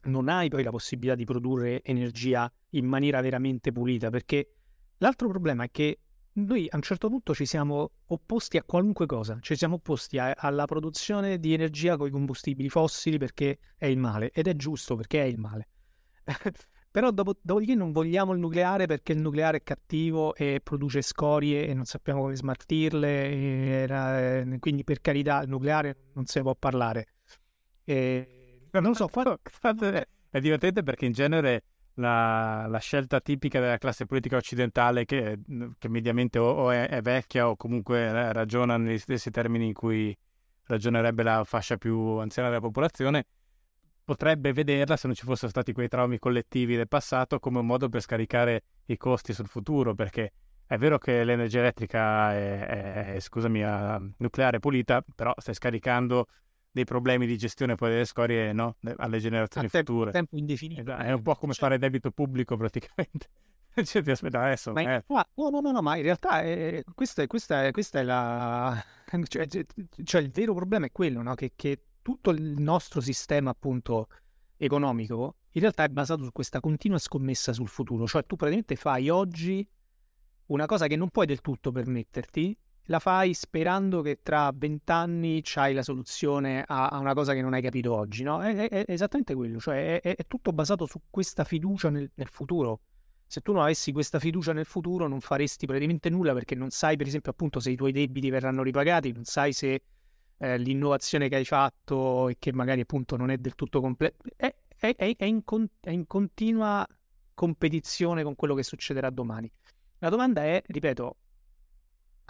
non 0.03 0.29
hai 0.29 0.49
poi 0.49 0.61
la 0.61 0.69
possibilità 0.69 1.15
di 1.15 1.25
produrre 1.25 1.81
energia 1.83 2.51
in 2.71 2.85
maniera 2.85 3.19
veramente 3.21 3.71
pulita, 3.71 4.11
perché 4.11 4.53
l'altro 4.97 5.27
problema 5.27 5.63
è 5.63 5.71
che 5.71 6.01
noi 6.33 6.67
a 6.69 6.75
un 6.75 6.81
certo 6.81 7.09
punto 7.09 7.33
ci 7.33 7.45
siamo 7.45 7.91
opposti 8.07 8.57
a 8.57 8.63
qualunque 8.63 9.05
cosa, 9.05 9.37
ci 9.41 9.55
siamo 9.55 9.75
opposti 9.75 10.17
a, 10.17 10.33
alla 10.35 10.65
produzione 10.65 11.39
di 11.39 11.53
energia 11.53 11.97
con 11.97 12.07
i 12.07 12.11
combustibili 12.11 12.69
fossili 12.69 13.17
perché 13.17 13.59
è 13.77 13.87
il 13.87 13.97
male, 13.97 14.31
ed 14.31 14.47
è 14.47 14.55
giusto 14.55 14.95
perché 14.95 15.21
è 15.21 15.25
il 15.25 15.37
male. 15.37 15.67
Però 16.91 17.11
dopo, 17.11 17.35
dopodiché 17.39 17.75
non 17.75 17.91
vogliamo 17.91 18.33
il 18.33 18.39
nucleare 18.39 18.87
perché 18.87 19.11
il 19.11 19.19
nucleare 19.19 19.57
è 19.57 19.63
cattivo 19.63 20.33
e 20.33 20.59
produce 20.63 21.03
scorie 21.03 21.67
e 21.67 21.73
non 21.75 21.85
sappiamo 21.85 22.21
come 22.21 22.35
smaltirle, 22.35 23.25
e, 23.25 23.87
e, 23.87 24.57
quindi 24.59 24.83
per 24.83 24.99
carità 24.99 25.41
il 25.43 25.49
nucleare 25.49 26.09
non 26.13 26.25
se 26.25 26.39
ne 26.39 26.45
può 26.45 26.55
parlare. 26.55 27.07
E, 27.83 28.69
non 28.71 28.83
lo 28.83 28.93
so, 28.95 29.07
quando... 29.07 29.39
è 30.31 30.39
divertente 30.39 30.83
perché 30.83 31.05
in 31.05 31.11
genere 31.11 31.63
la, 31.99 32.65
la, 32.67 32.79
scelta 32.79 33.19
tipica 33.19 33.59
della 33.59 33.77
classe 33.77 34.05
politica 34.05 34.37
occidentale 34.37 35.05
che, 35.05 35.39
che 35.77 35.89
mediamente 35.89 36.39
o, 36.39 36.49
o 36.49 36.71
è, 36.71 36.87
è, 36.87 37.01
vecchia 37.01 37.49
o 37.49 37.55
comunque 37.55 38.31
ragiona 38.31 38.77
negli 38.77 38.97
stessi 38.97 39.29
termini 39.29 39.67
in 39.67 39.73
cui 39.73 40.17
ragionerebbe 40.63 41.23
la 41.23 41.43
fascia 41.43 41.77
più 41.77 41.97
anziana 42.17 42.49
della 42.49 42.61
popolazione, 42.61 43.25
potrebbe 44.03 44.53
vederla, 44.53 44.97
se 44.97 45.07
non 45.07 45.15
ci 45.15 45.25
fossero 45.25 45.49
stati 45.49 45.73
quei 45.73 45.87
traumi 45.87 46.19
collettivi 46.19 46.75
del 46.75 46.87
passato, 46.87 47.39
come 47.39 47.59
un 47.59 47.65
modo 47.65 47.89
per 47.89 48.01
scaricare 48.01 48.63
i 48.85 48.97
costi 48.97 49.33
sul 49.33 49.47
futuro, 49.47 49.93
perché 49.93 50.31
è 50.65 50.77
vero 50.77 50.97
che 50.97 51.23
l'energia 51.23 51.59
elettrica 51.59 52.33
è, 52.33 52.59
è, 52.59 53.13
è 53.15 53.19
scusami, 53.19 53.63
nucleare 54.17 54.59
pulita, 54.59 55.03
però 55.15 55.33
stai 55.37 55.55
scaricando 55.55 56.27
dei 56.71 56.83
problemi 56.83 57.25
di 57.25 57.37
gestione 57.37 57.75
poi 57.75 57.89
delle 57.89 58.05
scorie 58.05 58.53
no? 58.53 58.75
alle 58.97 59.19
generazioni 59.19 59.67
a 59.67 59.69
tempo, 59.69 59.93
future. 59.93 60.11
tempo 60.11 60.37
indefinito. 60.37 60.81
Esatto, 60.81 61.03
è 61.03 61.11
un 61.11 61.21
po' 61.21 61.35
come 61.35 61.53
cioè... 61.53 61.63
fare 61.63 61.77
debito 61.77 62.11
pubblico 62.11 62.55
praticamente. 62.57 63.29
cioè, 63.83 64.01
ti 64.01 64.11
aspetta 64.11 64.41
adesso. 64.41 64.71
Ma 64.73 64.81
eh. 64.81 65.03
no, 65.07 65.49
no, 65.49 65.59
no, 65.59 65.71
no, 65.71 65.81
ma 65.81 65.95
in 65.95 66.03
realtà 66.03 66.41
è, 66.41 66.83
questa, 66.93 67.23
è, 67.23 67.27
questa, 67.27 67.65
è, 67.65 67.71
questa 67.71 67.99
è 67.99 68.03
la... 68.03 68.83
Cioè, 69.27 69.47
cioè, 70.03 70.21
il 70.21 70.29
vero 70.29 70.53
problema 70.53 70.85
è 70.85 70.91
quello, 70.91 71.23
no? 71.23 71.33
che, 71.33 71.53
che 71.55 71.81
tutto 72.03 72.29
il 72.29 72.61
nostro 72.61 73.01
sistema 73.01 73.49
appunto 73.49 74.07
economico 74.55 75.37
in 75.53 75.61
realtà 75.61 75.83
è 75.83 75.89
basato 75.89 76.23
su 76.23 76.31
questa 76.31 76.59
continua 76.59 76.97
scommessa 76.97 77.53
sul 77.53 77.67
futuro. 77.67 78.05
Cioè 78.05 78.25
tu 78.25 78.35
praticamente 78.35 78.75
fai 78.75 79.09
oggi 79.09 79.67
una 80.47 80.65
cosa 80.65 80.87
che 80.87 80.95
non 80.95 81.09
puoi 81.09 81.25
del 81.25 81.41
tutto 81.41 81.71
permetterti 81.71 82.55
la 82.89 82.99
fai 82.99 83.33
sperando 83.33 84.01
che 84.01 84.19
tra 84.23 84.51
vent'anni 84.53 85.41
c'hai 85.43 85.73
la 85.73 85.83
soluzione 85.83 86.63
a, 86.65 86.87
a, 86.87 86.97
una 86.97 87.13
cosa 87.13 87.33
che 87.33 87.41
non 87.41 87.53
hai 87.53 87.61
capito 87.61 87.93
oggi, 87.93 88.23
no? 88.23 88.41
È, 88.41 88.67
è, 88.67 88.85
è 88.85 88.91
esattamente 88.91 89.35
quello, 89.35 89.59
cioè 89.59 90.01
è, 90.01 90.15
è, 90.15 90.27
tutto 90.27 90.51
basato 90.51 90.87
su 90.87 90.99
questa 91.09 91.43
fiducia 91.43 91.91
nel, 91.91 92.09
nel, 92.15 92.27
futuro. 92.27 92.81
Se 93.27 93.41
tu 93.41 93.51
non 93.51 93.61
avessi 93.61 93.91
questa 93.91 94.17
fiducia 94.17 94.53
nel 94.53 94.65
futuro 94.65 95.07
non 95.07 95.21
faresti 95.21 95.67
praticamente 95.67 96.09
nulla 96.09 96.33
perché 96.33 96.55
non 96.55 96.71
sai, 96.71 96.97
per 96.97 97.05
esempio, 97.05 97.29
appunto 97.29 97.59
se 97.59 97.69
i 97.69 97.75
tuoi 97.75 97.91
debiti 97.91 98.31
verranno 98.31 98.63
ripagati, 98.63 99.11
non 99.11 99.23
sai 99.23 99.53
se 99.53 99.83
eh, 100.37 100.57
l'innovazione 100.57 101.29
che 101.29 101.35
hai 101.35 101.45
fatto 101.45 102.27
e 102.27 102.37
che 102.39 102.51
magari 102.51 102.81
appunto 102.81 103.17
non 103.17 103.29
è 103.29 103.37
del 103.37 103.53
tutto 103.53 103.81
completa, 103.81 104.15
è, 104.35 105.25
in, 105.25 105.43
con, 105.43 105.69
è 105.79 105.91
in 105.91 106.07
continua 106.07 106.87
competizione 107.35 108.23
con 108.23 108.35
quello 108.35 108.55
che 108.55 108.63
succederà 108.63 109.11
domani. 109.11 109.51
La 109.99 110.09
domanda 110.09 110.43
è, 110.43 110.63
ripeto, 110.65 111.17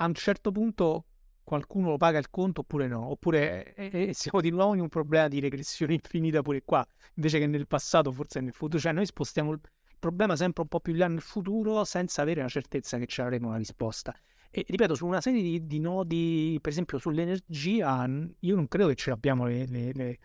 a 0.02 0.06
un 0.06 0.14
certo 0.14 0.52
punto 0.52 1.06
qualcuno 1.44 1.90
lo 1.90 1.98
paga 1.98 2.20
il 2.20 2.30
conto 2.30 2.62
oppure 2.62 2.88
no, 2.88 3.10
oppure 3.10 3.74
eh, 3.74 4.10
eh, 4.10 4.14
siamo 4.14 4.40
di 4.40 4.50
nuovo 4.50 4.76
in 4.76 4.82
un 4.82 4.88
problema 4.88 5.28
di 5.28 5.40
regressione 5.40 5.94
infinita 5.94 6.42
pure 6.42 6.62
qua, 6.64 6.86
invece 7.16 7.40
che 7.40 7.48
nel 7.48 7.68
passato, 7.68 8.12
forse 8.12 8.40
nel 8.40 8.54
futuro, 8.54 8.80
cioè 8.80 8.92
noi 8.92 9.06
spostiamo 9.06 9.52
il 9.52 9.60
problema 9.98 10.36
sempre 10.36 10.62
un 10.62 10.68
po' 10.68 10.80
più 10.80 10.94
là 10.94 11.08
nel 11.08 11.22
futuro 11.22 11.84
senza 11.84 12.22
avere 12.22 12.42
la 12.42 12.48
certezza 12.48 12.98
che 12.98 13.08
ci 13.08 13.22
avremo 13.22 13.48
una 13.48 13.58
risposta. 13.58 14.16
E 14.52 14.64
ripeto, 14.68 14.96
su 14.96 15.06
una 15.06 15.22
serie 15.22 15.42
di, 15.42 15.66
di, 15.66 15.80
nodi, 15.80 16.58
per 16.62 16.72
esempio 16.72 16.98
sull'energia, 16.98 18.08
io 18.40 18.56
non 18.56 18.68
credo 18.68 18.88
che 18.88 18.96
ce 18.96 19.10
l'abbiamo 19.10 19.46
le, 19.46 19.66
le, 19.68 19.92
le, 19.94 20.20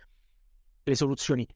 le 0.83 0.95
soluzioni. 0.95 1.47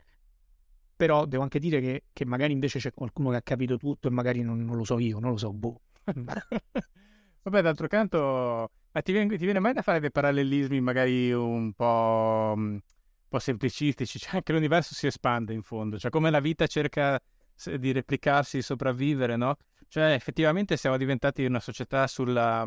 Però 0.96 1.24
devo 1.26 1.42
anche 1.42 1.58
dire 1.58 1.80
che, 1.80 2.04
che, 2.12 2.24
magari 2.24 2.52
invece 2.52 2.78
c'è 2.78 2.92
qualcuno 2.92 3.30
che 3.30 3.36
ha 3.36 3.42
capito 3.42 3.76
tutto 3.76 4.08
e 4.08 4.10
magari 4.10 4.42
non, 4.42 4.64
non 4.64 4.76
lo 4.76 4.84
so 4.84 4.98
io, 4.98 5.18
non 5.18 5.30
lo 5.30 5.36
so, 5.36 5.52
boh. 5.52 5.80
Vabbè, 7.42 7.62
d'altro 7.62 7.86
canto, 7.86 8.70
ma 8.92 9.00
ti 9.02 9.12
viene, 9.12 9.36
ti 9.36 9.44
viene, 9.44 9.58
mai 9.58 9.72
da 9.72 9.82
fare 9.82 10.00
dei 10.00 10.10
parallelismi 10.10 10.80
magari 10.80 11.32
un 11.32 11.72
po', 11.72 12.54
mm, 12.56 12.72
un 12.72 12.80
po', 13.28 13.38
semplicistici? 13.38 14.18
Cioè, 14.18 14.36
anche 14.36 14.52
l'universo 14.52 14.94
si 14.94 15.06
espande 15.06 15.54
in 15.54 15.62
fondo, 15.62 15.98
cioè 15.98 16.10
come 16.10 16.30
la 16.30 16.40
vita 16.40 16.66
cerca 16.66 17.20
di 17.78 17.92
replicarsi, 17.92 18.58
di 18.58 18.62
sopravvivere, 18.62 19.36
no? 19.36 19.56
Cioè, 19.88 20.12
effettivamente 20.12 20.76
siamo 20.76 20.96
diventati 20.96 21.44
una 21.44 21.60
società 21.60 22.06
sulla 22.06 22.66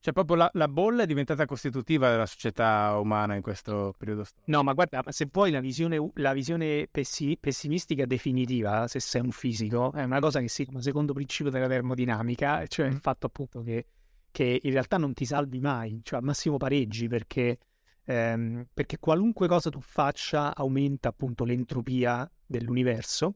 cioè, 0.00 0.14
proprio 0.14 0.36
la, 0.36 0.50
la, 0.54 0.66
bolla 0.66 1.02
è 1.02 1.06
diventata 1.06 1.44
costitutiva 1.44 2.08
della 2.08 2.24
società 2.24 2.96
umana 2.98 3.34
in 3.34 3.42
questo 3.42 3.94
periodo 3.98 4.24
storico. 4.24 4.50
No, 4.50 4.62
ma 4.62 4.72
guarda, 4.72 5.04
se 5.08 5.28
poi 5.28 5.50
la 5.50 5.60
visione, 5.60 6.10
la 6.14 6.32
visione 6.32 6.88
pessi, 6.90 7.36
pessimistica 7.38 8.06
definitiva, 8.06 8.88
se 8.88 8.98
sei 8.98 9.20
un 9.20 9.30
fisico, 9.30 9.92
è 9.92 10.02
una 10.02 10.18
cosa 10.18 10.40
che 10.40 10.48
si 10.48 10.64
chiama 10.64 10.80
secondo 10.80 11.12
principio 11.12 11.50
della 11.50 11.68
termodinamica, 11.68 12.66
cioè 12.66 12.88
mm. 12.88 12.92
il 12.92 12.98
fatto 12.98 13.26
appunto 13.26 13.60
che, 13.60 13.86
che, 14.30 14.60
in 14.62 14.70
realtà 14.70 14.96
non 14.96 15.12
ti 15.12 15.26
salvi 15.26 15.60
mai, 15.60 16.00
cioè 16.02 16.20
al 16.20 16.24
massimo 16.24 16.56
pareggi, 16.56 17.06
perché, 17.06 17.58
ehm, 18.04 18.68
perché 18.72 18.98
qualunque 18.98 19.48
cosa 19.48 19.68
tu 19.68 19.82
faccia 19.82 20.56
aumenta 20.56 21.10
appunto 21.10 21.44
l'entropia 21.44 22.30
dell'universo 22.46 23.34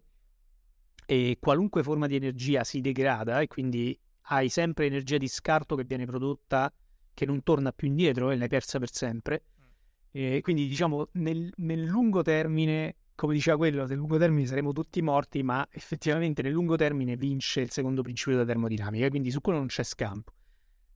e 1.04 1.36
qualunque 1.38 1.82
forma 1.82 2.06
di 2.06 2.16
energia 2.16 2.64
si 2.64 2.80
degrada 2.80 3.42
e 3.42 3.48
quindi 3.48 3.98
hai 4.28 4.48
sempre 4.48 4.86
energia 4.86 5.18
di 5.18 5.28
scarto 5.28 5.76
che 5.76 5.84
viene 5.84 6.06
prodotta, 6.06 6.72
che 7.12 7.26
non 7.26 7.42
torna 7.42 7.72
più 7.72 7.88
indietro 7.88 8.30
e 8.30 8.36
l'hai 8.36 8.48
persa 8.48 8.78
per 8.78 8.92
sempre. 8.92 9.44
Mm. 9.60 9.64
E 10.12 10.40
quindi 10.42 10.66
diciamo 10.66 11.08
nel, 11.12 11.52
nel, 11.56 11.82
lungo 11.82 12.22
termine, 12.22 12.96
come 13.14 13.34
diceva 13.34 13.56
quello, 13.56 13.86
nel 13.86 13.96
lungo 13.96 14.18
termine 14.18 14.46
saremo 14.46 14.72
tutti 14.72 15.02
morti, 15.02 15.42
ma 15.42 15.66
effettivamente 15.70 16.42
nel 16.42 16.52
lungo 16.52 16.76
termine 16.76 17.16
vince 17.16 17.60
il 17.60 17.70
secondo 17.70 18.02
principio 18.02 18.34
della 18.34 18.46
termodinamica, 18.46 19.08
quindi 19.08 19.30
su 19.30 19.40
quello 19.40 19.58
non 19.58 19.68
c'è 19.68 19.82
scampo. 19.82 20.32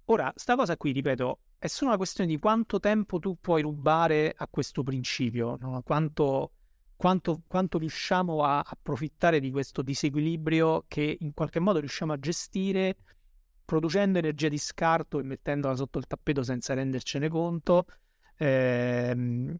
Ora, 0.07 0.33
sta 0.35 0.57
cosa 0.57 0.77
qui, 0.79 0.93
ripeto, 0.93 1.41
è 1.59 1.67
solo 1.67 1.91
una 1.91 1.99
questione 1.99 2.31
di 2.31 2.39
quanto 2.39 2.81
tempo 2.81 3.19
tu 3.19 3.37
puoi 3.39 3.61
rubare 3.61 4.33
a 4.35 4.49
questo 4.49 4.83
principio, 4.83 5.59
no? 5.61 5.83
quanto, 5.83 6.53
quanto, 6.97 7.43
quanto, 7.47 7.77
riusciamo 7.77 8.43
a 8.43 8.65
approfittare 8.65 9.39
di 9.39 9.51
questo 9.51 9.83
disequilibrio 9.83 10.85
che 10.89 11.19
in 11.21 11.35
qualche 11.35 11.61
modo 11.61 11.81
riusciamo 11.81 12.15
a 12.15 12.19
gestire 12.19 12.97
producendo 13.69 14.16
energia 14.16 14.49
di 14.49 14.57
scarto 14.57 15.19
e 15.19 15.23
mettendola 15.23 15.77
sotto 15.77 15.99
il 15.99 16.07
tappeto 16.07 16.43
senza 16.43 16.73
rendercene 16.73 17.28
conto. 17.28 17.85
Ehm, 18.39 19.55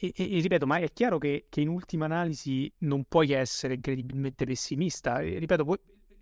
e, 0.00 0.12
e, 0.16 0.40
ripeto, 0.40 0.66
ma 0.66 0.78
è 0.78 0.90
chiaro 0.90 1.18
che, 1.18 1.48
che, 1.50 1.60
in 1.60 1.68
ultima 1.68 2.06
analisi 2.06 2.72
non 2.78 3.04
puoi 3.04 3.32
essere 3.32 3.74
incredibilmente 3.74 4.46
pessimista. 4.46 5.20
E, 5.20 5.38
ripeto, 5.38 5.64
puoi, 5.64 5.78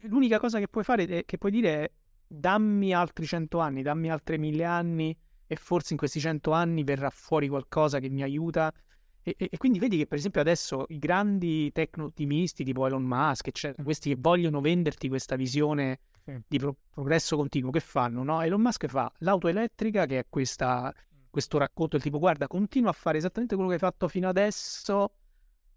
l'unica 0.09 0.41
cosa 0.41 0.59
che 0.59 0.67
puoi 0.67 0.83
fare, 0.83 1.07
è, 1.07 1.25
che 1.25 1.39
puoi 1.39 1.53
dire 1.53 1.85
è 1.85 1.91
dammi 2.27 2.93
altri 2.93 3.27
cento 3.27 3.61
anni, 3.61 3.83
dammi 3.83 4.11
altri 4.11 4.37
mille 4.37 4.65
anni 4.65 5.17
e 5.47 5.55
forse 5.55 5.93
in 5.93 5.99
questi 5.99 6.19
cento 6.19 6.51
anni 6.51 6.83
verrà 6.83 7.11
fuori 7.11 7.47
qualcosa 7.47 8.01
che 8.01 8.09
mi 8.09 8.25
aiuta. 8.25 8.75
E, 9.23 9.37
e 9.39 9.57
quindi 9.57 9.79
vedi 9.79 9.99
che 9.99 10.09
per 10.09 10.19
esempio 10.19 10.41
adesso 10.41 10.87
i 10.89 10.99
grandi 10.99 11.71
tecno-ottimisti 11.71 12.65
tipo 12.65 12.89
Elon 12.89 13.05
Musk, 13.05 13.47
eccetera, 13.47 13.85
questi 13.85 14.09
che 14.09 14.17
vogliono 14.19 14.61
venderti 14.61 15.07
questa 15.09 15.37
visione. 15.37 16.01
Di 16.47 16.59
pro- 16.59 16.77
progresso 16.91 17.37
continuo 17.37 17.71
che 17.71 17.81
fanno, 17.81 18.23
no? 18.23 18.41
Elon 18.41 18.61
Musk 18.61 18.87
fa 18.87 19.13
l'auto 19.19 19.49
elettrica 19.49 20.07
che 20.07 20.21
è 20.21 20.27
questa, 20.29 20.93
questo 21.31 21.59
racconto 21.59 21.97
del 21.97 22.03
tipo 22.03 22.19
guarda 22.19 22.47
continua 22.47 22.91
a 22.91 22.95
fare 22.95 23.19
esattamente 23.19 23.55
quello 23.55 23.69
che 23.69 23.77
hai 23.77 23.81
fatto 23.81 24.09
fino 24.09 24.29
adesso 24.29 25.17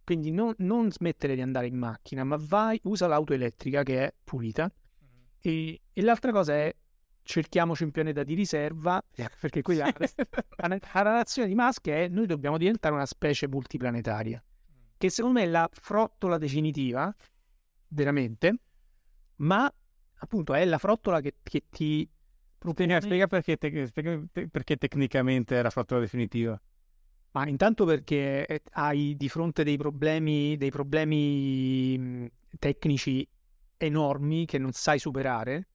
quindi 0.03 0.32
non, 0.32 0.53
non 0.60 0.90
smettere 0.90 1.36
di 1.36 1.41
andare 1.41 1.68
in 1.68 1.76
macchina 1.76 2.24
ma 2.24 2.38
vai, 2.40 2.80
usa 2.84 3.07
l'auto 3.07 3.34
elettrica 3.34 3.84
che 3.84 4.06
è 4.06 4.14
pulita 4.24 4.72
mm-hmm. 4.72 5.24
e, 5.41 5.82
e, 5.91 6.02
l'altra 6.02 6.32
cosa 6.32 6.53
è 6.53 6.74
cerchiamoci 7.24 7.84
un 7.84 7.91
pianeta 7.91 8.24
di 8.24 8.34
riserva 8.34 9.03
perché 9.41 9.61
qui 9.61 9.76
la, 9.76 9.91
la, 9.91 10.68
la 10.68 10.80
narrazione 10.94 11.49
di 11.49 11.56
Musk 11.56 11.90
è 11.90 12.07
noi 12.07 12.26
dobbiamo 12.26 12.57
diventare 12.57 12.95
una 12.95 13.06
specie 13.06 13.49
multiplanetaria 13.49 14.41
mm. 14.41 14.76
che 14.98 15.10
secondo 15.10 15.40
me 15.40 15.45
è 15.45 15.49
la 15.49 15.68
frottola 15.69 16.38
definitiva 16.38 17.14
veramente 17.90 18.60
ma 19.38 19.69
appunto 20.18 20.53
è 20.53 20.65
la 20.65 20.77
frottola 20.77 21.22
che, 21.22 21.35
che 21.44 21.64
ti 21.69 22.10
propone... 22.57 22.99
Spiega 23.02 23.27
perché, 23.27 23.57
te, 23.57 23.88
spiega 23.88 24.22
perché 24.49 24.77
tecnicamente 24.77 25.60
è 25.60 25.61
la 25.61 25.69
frottola 25.69 25.99
definitiva. 26.02 26.60
Ma 27.31 27.48
intanto 27.48 27.85
perché 27.85 28.61
hai 28.72 29.15
di 29.15 29.30
fronte 29.30 29.64
dei 29.64 29.77
problemi, 29.77 30.57
dei 30.57 30.72
problemi 30.72 32.30
tecnici 32.57 33.27
enormi 33.77 34.45
che 34.45 34.57
non 34.57 34.72
sai 34.72 34.98
superare 34.98 35.68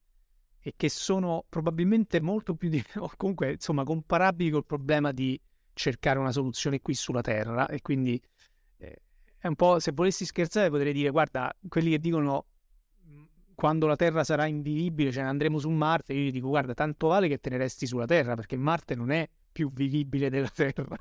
e 0.59 0.73
che 0.75 0.89
sono 0.89 1.45
probabilmente 1.47 2.21
molto 2.21 2.55
più 2.55 2.69
di, 2.69 2.83
o 2.97 3.11
comunque 3.17 3.53
insomma 3.53 3.83
comparabili 3.83 4.49
col 4.49 4.65
problema 4.65 5.11
di 5.11 5.39
cercare 5.73 6.19
una 6.19 6.31
soluzione 6.31 6.81
qui 6.81 6.93
sulla 6.93 7.21
Terra 7.21 7.67
e 7.67 7.81
quindi 7.81 8.21
eh, 8.77 9.01
è 9.37 9.47
un 9.47 9.55
po' 9.55 9.79
se 9.79 9.91
volessi 9.91 10.25
scherzare 10.25 10.69
potrei 10.69 10.93
dire 10.93 11.09
guarda 11.09 11.53
quelli 11.67 11.91
che 11.91 11.99
dicono 11.99 12.45
quando 13.55 13.87
la 13.87 13.95
Terra 13.95 14.23
sarà 14.23 14.45
invivibile, 14.45 15.11
cioè 15.11 15.23
andremo 15.23 15.57
su 15.59 15.69
Marte, 15.69 16.13
io 16.13 16.21
gli 16.21 16.31
dico 16.31 16.47
guarda, 16.47 16.73
tanto 16.73 17.07
vale 17.07 17.27
che 17.27 17.39
te 17.39 17.49
ne 17.49 17.57
resti 17.57 17.85
sulla 17.85 18.05
Terra, 18.05 18.35
perché 18.35 18.57
Marte 18.57 18.95
non 18.95 19.11
è 19.11 19.27
più 19.51 19.71
vivibile 19.71 20.29
della 20.29 20.49
Terra. 20.53 20.97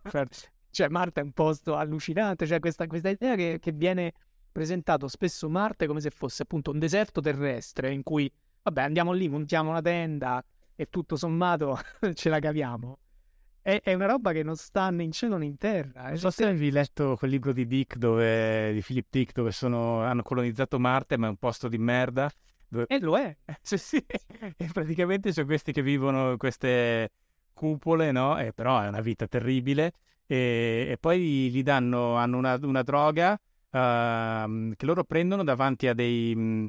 cioè 0.70 0.88
Marte 0.88 1.20
è 1.20 1.24
un 1.24 1.32
posto 1.32 1.76
allucinante, 1.76 2.46
cioè 2.46 2.60
questa, 2.60 2.86
questa 2.86 3.08
idea 3.08 3.34
che, 3.34 3.58
che, 3.60 3.72
viene 3.72 4.12
presentato 4.52 5.08
spesso 5.08 5.48
Marte 5.48 5.86
come 5.86 6.00
se 6.00 6.10
fosse 6.10 6.42
appunto 6.42 6.70
un 6.70 6.78
deserto 6.78 7.20
terrestre 7.20 7.92
in 7.92 8.02
cui, 8.02 8.30
vabbè, 8.62 8.82
andiamo 8.82 9.12
lì, 9.12 9.28
montiamo 9.28 9.70
una 9.70 9.80
tenda 9.80 10.44
e 10.74 10.88
tutto 10.90 11.16
sommato 11.16 11.78
ce 12.14 12.28
la 12.28 12.38
caviamo. 12.38 12.98
È, 13.62 13.80
è, 13.80 13.94
una 13.94 14.06
roba 14.06 14.32
che 14.32 14.42
non 14.42 14.56
sta 14.56 14.90
né 14.90 15.04
in 15.04 15.12
cielo 15.12 15.36
né 15.36 15.44
in 15.44 15.56
terra. 15.56 16.08
Non 16.08 16.18
so 16.18 16.30
se 16.30 16.44
avevi 16.44 16.72
letto 16.72 17.16
quel 17.16 17.30
libro 17.30 17.52
di 17.52 17.64
Dick, 17.66 17.96
dove, 17.96 18.72
di 18.72 18.82
Philip 18.82 19.06
Dick, 19.08 19.32
dove 19.32 19.52
sono, 19.52 20.02
hanno 20.02 20.22
colonizzato 20.22 20.80
Marte, 20.80 21.16
ma 21.16 21.26
è 21.26 21.30
un 21.30 21.36
posto 21.36 21.68
di 21.68 21.78
merda. 21.78 22.28
Dove... 22.68 22.86
E 22.88 22.98
lo 22.98 23.16
è. 23.16 23.36
sì, 23.62 23.78
sì. 23.78 24.04
E 24.56 24.68
praticamente 24.72 25.32
sono 25.32 25.46
questi 25.46 25.70
che 25.70 25.80
vivono 25.80 26.32
in 26.32 26.38
queste 26.38 27.10
cupole, 27.52 28.10
no? 28.10 28.36
E 28.38 28.52
però 28.52 28.80
è 28.80 28.88
una 28.88 29.00
vita 29.00 29.28
terribile. 29.28 29.92
E, 30.26 30.88
e 30.90 30.96
poi 30.98 31.50
gli 31.50 31.62
danno, 31.62 32.16
hanno 32.16 32.38
una, 32.38 32.58
una 32.62 32.82
droga 32.82 33.32
uh, 33.34 34.72
che 34.74 34.86
loro 34.86 35.04
prendono 35.04 35.44
davanti 35.44 35.86
a 35.86 35.94
dei... 35.94 36.68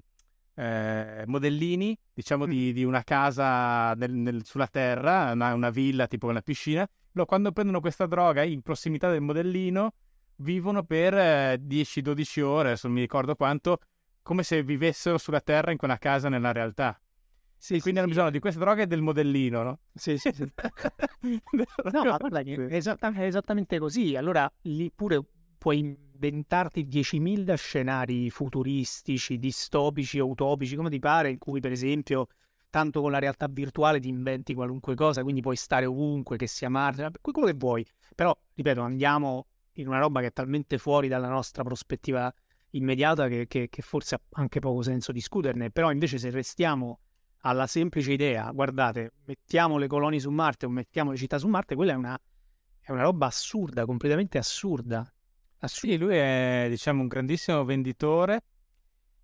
Eh, 0.56 1.24
modellini, 1.26 1.98
diciamo, 2.14 2.46
mm. 2.46 2.50
di, 2.50 2.74
di, 2.74 2.84
una 2.84 3.04
casa 3.04 3.94
nel, 3.94 4.12
nel, 4.12 4.46
sulla 4.46 4.68
terra, 4.68 5.32
una, 5.32 5.54
una, 5.54 5.70
villa 5.70 6.08
tipo 6.08 6.28
una 6.28 6.42
piscina. 6.42 6.88
Loro 7.14 7.28
quando 7.28 7.52
prendono 7.52 7.80
questa 7.80 8.06
droga 8.06 8.44
in 8.44 8.62
prossimità 8.62 9.10
del 9.10 9.22
modellino 9.22 9.94
vivono 10.38 10.84
per 10.84 11.14
eh, 11.16 11.62
10-12 11.64 12.42
ore, 12.42 12.68
adesso 12.70 12.88
non 12.88 12.96
mi 12.96 13.02
ricordo 13.02 13.36
quanto, 13.36 13.80
come 14.22 14.44
se 14.44 14.64
vivessero 14.64 15.18
sulla 15.18 15.42
terra 15.42 15.72
in 15.72 15.78
quella 15.78 15.98
casa 15.98 16.30
nella 16.30 16.52
realtà. 16.52 17.00
Sì, 17.64 17.80
Quindi 17.80 17.92
sì, 17.92 17.98
hanno 18.00 18.08
bisogno 18.08 18.30
di 18.30 18.40
questa 18.40 18.60
droga 18.60 18.82
e 18.82 18.88
del 18.88 19.02
modellino, 19.02 19.64
no? 19.64 19.80
Sì, 19.94 20.18
sì, 20.18 20.32
sì. 20.34 20.44
no, 21.94 22.04
ma 22.04 22.18
guarda, 22.18 22.40
è, 22.40 22.76
esatt- 22.76 23.06
è 23.14 23.24
esattamente 23.24 23.80
così. 23.80 24.18
Allora, 24.18 24.52
lì 24.64 24.92
pure 24.94 25.24
puoi 25.64 25.80
inventarti 25.80 26.86
10.000 26.86 27.54
scenari 27.56 28.30
futuristici, 28.30 29.40
distopici 29.40 30.20
o 30.20 30.28
utopici, 30.28 30.76
come 30.76 30.90
ti 30.90 31.00
pare, 31.00 31.30
in 31.30 31.38
cui 31.38 31.62
per 31.62 31.72
esempio 31.72 32.28
tanto 32.70 33.00
con 33.00 33.12
la 33.12 33.20
realtà 33.20 33.48
virtuale 33.50 34.02
ti 34.02 34.10
inventi 34.10 34.54
qualunque 34.54 34.94
cosa, 34.94 35.24
quindi 35.24 35.40
puoi 35.40 35.56
stare 35.56 35.86
ovunque, 35.86 36.36
che 36.36 36.48
sia 36.48 36.68
Marte, 36.68 37.12
quello 37.22 37.48
che 37.48 37.54
vuoi. 37.54 37.86
Però, 38.14 38.38
ripeto, 38.56 38.82
andiamo 38.82 39.46
in 39.76 39.88
una 39.88 40.00
roba 40.00 40.20
che 40.20 40.26
è 40.26 40.34
talmente 40.34 40.78
fuori 40.78 41.08
dalla 41.08 41.30
nostra 41.30 41.64
prospettiva 41.64 42.30
immediata 42.72 43.30
che, 43.30 43.48
che, 43.48 43.70
che 43.70 43.82
forse 43.82 44.16
ha 44.16 44.22
anche 44.32 44.60
poco 44.60 44.82
senso 44.82 45.14
discuterne. 45.14 45.72
Però 45.72 45.94
invece 45.94 46.18
se 46.18 46.30
restiamo 46.30 47.00
alla 47.44 47.68
semplice 47.68 48.12
idea, 48.12 48.52
guardate, 48.52 49.14
mettiamo 49.28 49.78
le 49.78 49.88
colonie 49.88 50.20
su 50.20 50.30
Marte 50.30 50.66
o 50.66 50.70
mettiamo 50.70 51.12
le 51.12 51.18
città 51.18 51.38
su 51.38 51.48
Marte, 51.48 51.74
quella 51.74 51.94
è 51.94 51.96
una, 51.96 52.22
è 52.82 52.92
una 52.92 53.04
roba 53.04 53.28
assurda, 53.28 53.86
completamente 53.86 54.38
assurda. 54.38 55.10
Assurda. 55.66 55.96
Sì, 55.96 55.98
lui 55.98 56.16
è 56.16 56.68
diciamo 56.70 57.02
un 57.02 57.08
grandissimo 57.08 57.64
venditore 57.64 58.44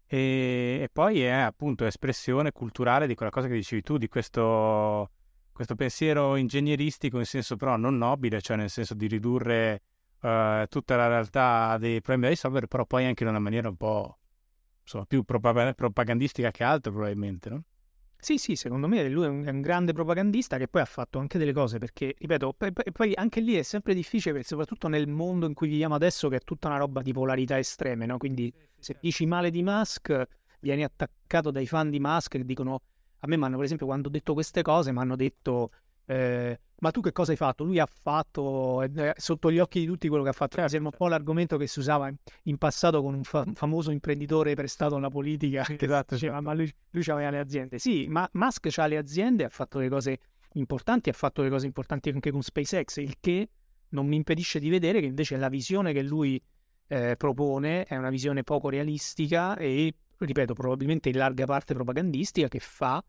e, 0.05 0.79
e, 0.81 0.89
poi 0.91 1.21
è 1.21 1.29
appunto 1.29 1.85
espressione 1.85 2.51
culturale 2.51 3.05
di 3.05 3.15
quella 3.15 3.31
cosa 3.31 3.47
che 3.47 3.53
dicevi 3.53 3.81
tu, 3.81 3.97
di 3.97 4.07
questo, 4.07 5.11
questo 5.51 5.75
pensiero 5.75 6.35
ingegneristico 6.35 7.19
in 7.19 7.25
senso 7.25 7.55
però 7.55 7.77
non 7.77 7.97
nobile, 7.97 8.41
cioè 8.41 8.57
nel 8.57 8.69
senso 8.71 8.95
di 8.95 9.07
ridurre 9.07 9.83
uh, 10.21 10.65
tutta 10.67 10.95
la 10.95 11.07
realtà 11.07 11.77
dei 11.77 12.01
problemi 12.01 12.23
da 12.23 12.29
risolvere, 12.29 12.67
però 12.67 12.85
poi 12.85 13.05
anche 13.05 13.23
in 13.23 13.29
una 13.29 13.39
maniera 13.39 13.69
un 13.69 13.77
po' 13.77 14.17
insomma, 14.81 15.05
più 15.05 15.23
propagandistica 15.23 16.49
che 16.49 16.63
altro 16.63 16.91
probabilmente, 16.91 17.49
no? 17.49 17.63
Sì, 18.21 18.37
sì, 18.37 18.57
secondo 18.57 18.87
me 18.87 19.07
lui 19.07 19.23
è 19.23 19.27
un, 19.29 19.45
è 19.45 19.49
un, 19.49 19.61
grande 19.61 19.93
propagandista 19.93 20.57
che 20.57 20.67
poi 20.67 20.81
ha 20.81 20.85
fatto 20.85 21.19
anche 21.19 21.37
delle 21.37 21.53
cose, 21.53 21.77
perché, 21.77 22.15
ripeto, 22.17 22.53
poi, 22.57 22.73
poi 22.91 23.13
anche 23.15 23.39
lì 23.39 23.55
è 23.55 23.61
sempre 23.61 23.93
difficile, 23.93 24.33
perché 24.33 24.47
soprattutto 24.49 24.89
nel 24.89 25.07
mondo 25.07 25.45
in 25.45 25.53
cui 25.53 25.69
viviamo 25.69 25.95
adesso, 25.95 26.27
che 26.27 26.35
è 26.35 26.39
tutta 26.39 26.67
una 26.67 26.77
roba 26.77 27.01
di 27.01 27.13
polarità 27.13 27.57
estreme, 27.57 28.05
no? 28.05 28.17
Quindi 28.17 28.51
se 28.53 28.93
certo. 28.93 28.99
dici 29.01 29.25
male 29.25 29.49
di 29.51 29.63
Musk, 29.63 30.27
vieni 30.59 30.83
attaccato 30.83 31.49
dai 31.49 31.65
fan 31.65 31.89
di 31.89 31.99
Musk 32.01 32.31
che 32.31 32.43
dicono, 32.43 32.81
a 33.19 33.27
me 33.27 33.37
mi 33.37 33.45
hanno, 33.45 33.55
per 33.55 33.65
esempio, 33.65 33.85
quando 33.85 34.09
ho 34.09 34.11
detto 34.11 34.33
queste 34.33 34.61
cose, 34.63 34.91
mi 34.91 34.99
hanno 34.99 35.15
detto 35.15 35.71
eh, 36.05 36.59
ma 36.79 36.91
tu 36.91 37.01
che 37.01 37.11
cosa 37.11 37.31
hai 37.31 37.37
fatto? 37.37 37.63
Lui 37.63 37.79
ha 37.79 37.87
fatto 37.87 38.81
eh, 38.81 39.13
sotto 39.17 39.51
gli 39.51 39.59
occhi 39.59 39.81
di 39.81 39.85
tutti 39.85 40.07
quello 40.07 40.23
che 40.23 40.29
ha 40.29 40.33
fatto. 40.33 40.55
Certo. 40.55 40.69
Sembra 40.71 40.91
un 40.91 40.97
po' 40.97 41.07
l'argomento 41.07 41.57
che 41.57 41.67
si 41.67 41.79
usava 41.79 42.11
in 42.43 42.57
passato 42.57 43.01
con 43.01 43.13
un 43.13 43.23
fa- 43.23 43.45
famoso 43.53 43.91
imprenditore 43.91 44.53
prestato 44.55 44.95
alla 44.95 45.09
politica. 45.09 45.65
Esatto, 45.67 46.15
diceva, 46.15 46.41
ma 46.41 46.53
lui, 46.53 46.71
lui 46.91 47.03
aveva 47.07 47.29
le 47.29 47.39
aziende. 47.39 47.79
Sì, 47.79 48.07
ma 48.07 48.27
Musk 48.33 48.77
ha 48.77 48.85
le 48.85 48.97
aziende, 48.97 49.43
ha 49.43 49.49
fatto 49.49 49.79
le 49.79 49.89
cose 49.89 50.19
importanti, 50.53 51.09
ha 51.09 51.13
fatto 51.13 51.41
le 51.41 51.49
cose 51.49 51.65
importanti 51.65 52.09
anche 52.09 52.31
con 52.31 52.41
SpaceX, 52.41 52.97
il 52.97 53.15
che 53.19 53.49
non 53.89 54.07
mi 54.07 54.15
impedisce 54.15 54.59
di 54.59 54.69
vedere 54.69 54.99
che 54.99 55.05
invece 55.05 55.37
la 55.37 55.49
visione 55.49 55.93
che 55.93 56.03
lui 56.03 56.41
eh, 56.87 57.15
propone 57.17 57.85
è 57.85 57.95
una 57.95 58.09
visione 58.09 58.43
poco 58.43 58.69
realistica 58.69 59.57
e, 59.57 59.93
ripeto, 60.17 60.53
probabilmente 60.53 61.09
in 61.09 61.17
larga 61.17 61.45
parte 61.45 61.73
propagandistica 61.73 62.47
che 62.47 62.59
fa 62.59 63.03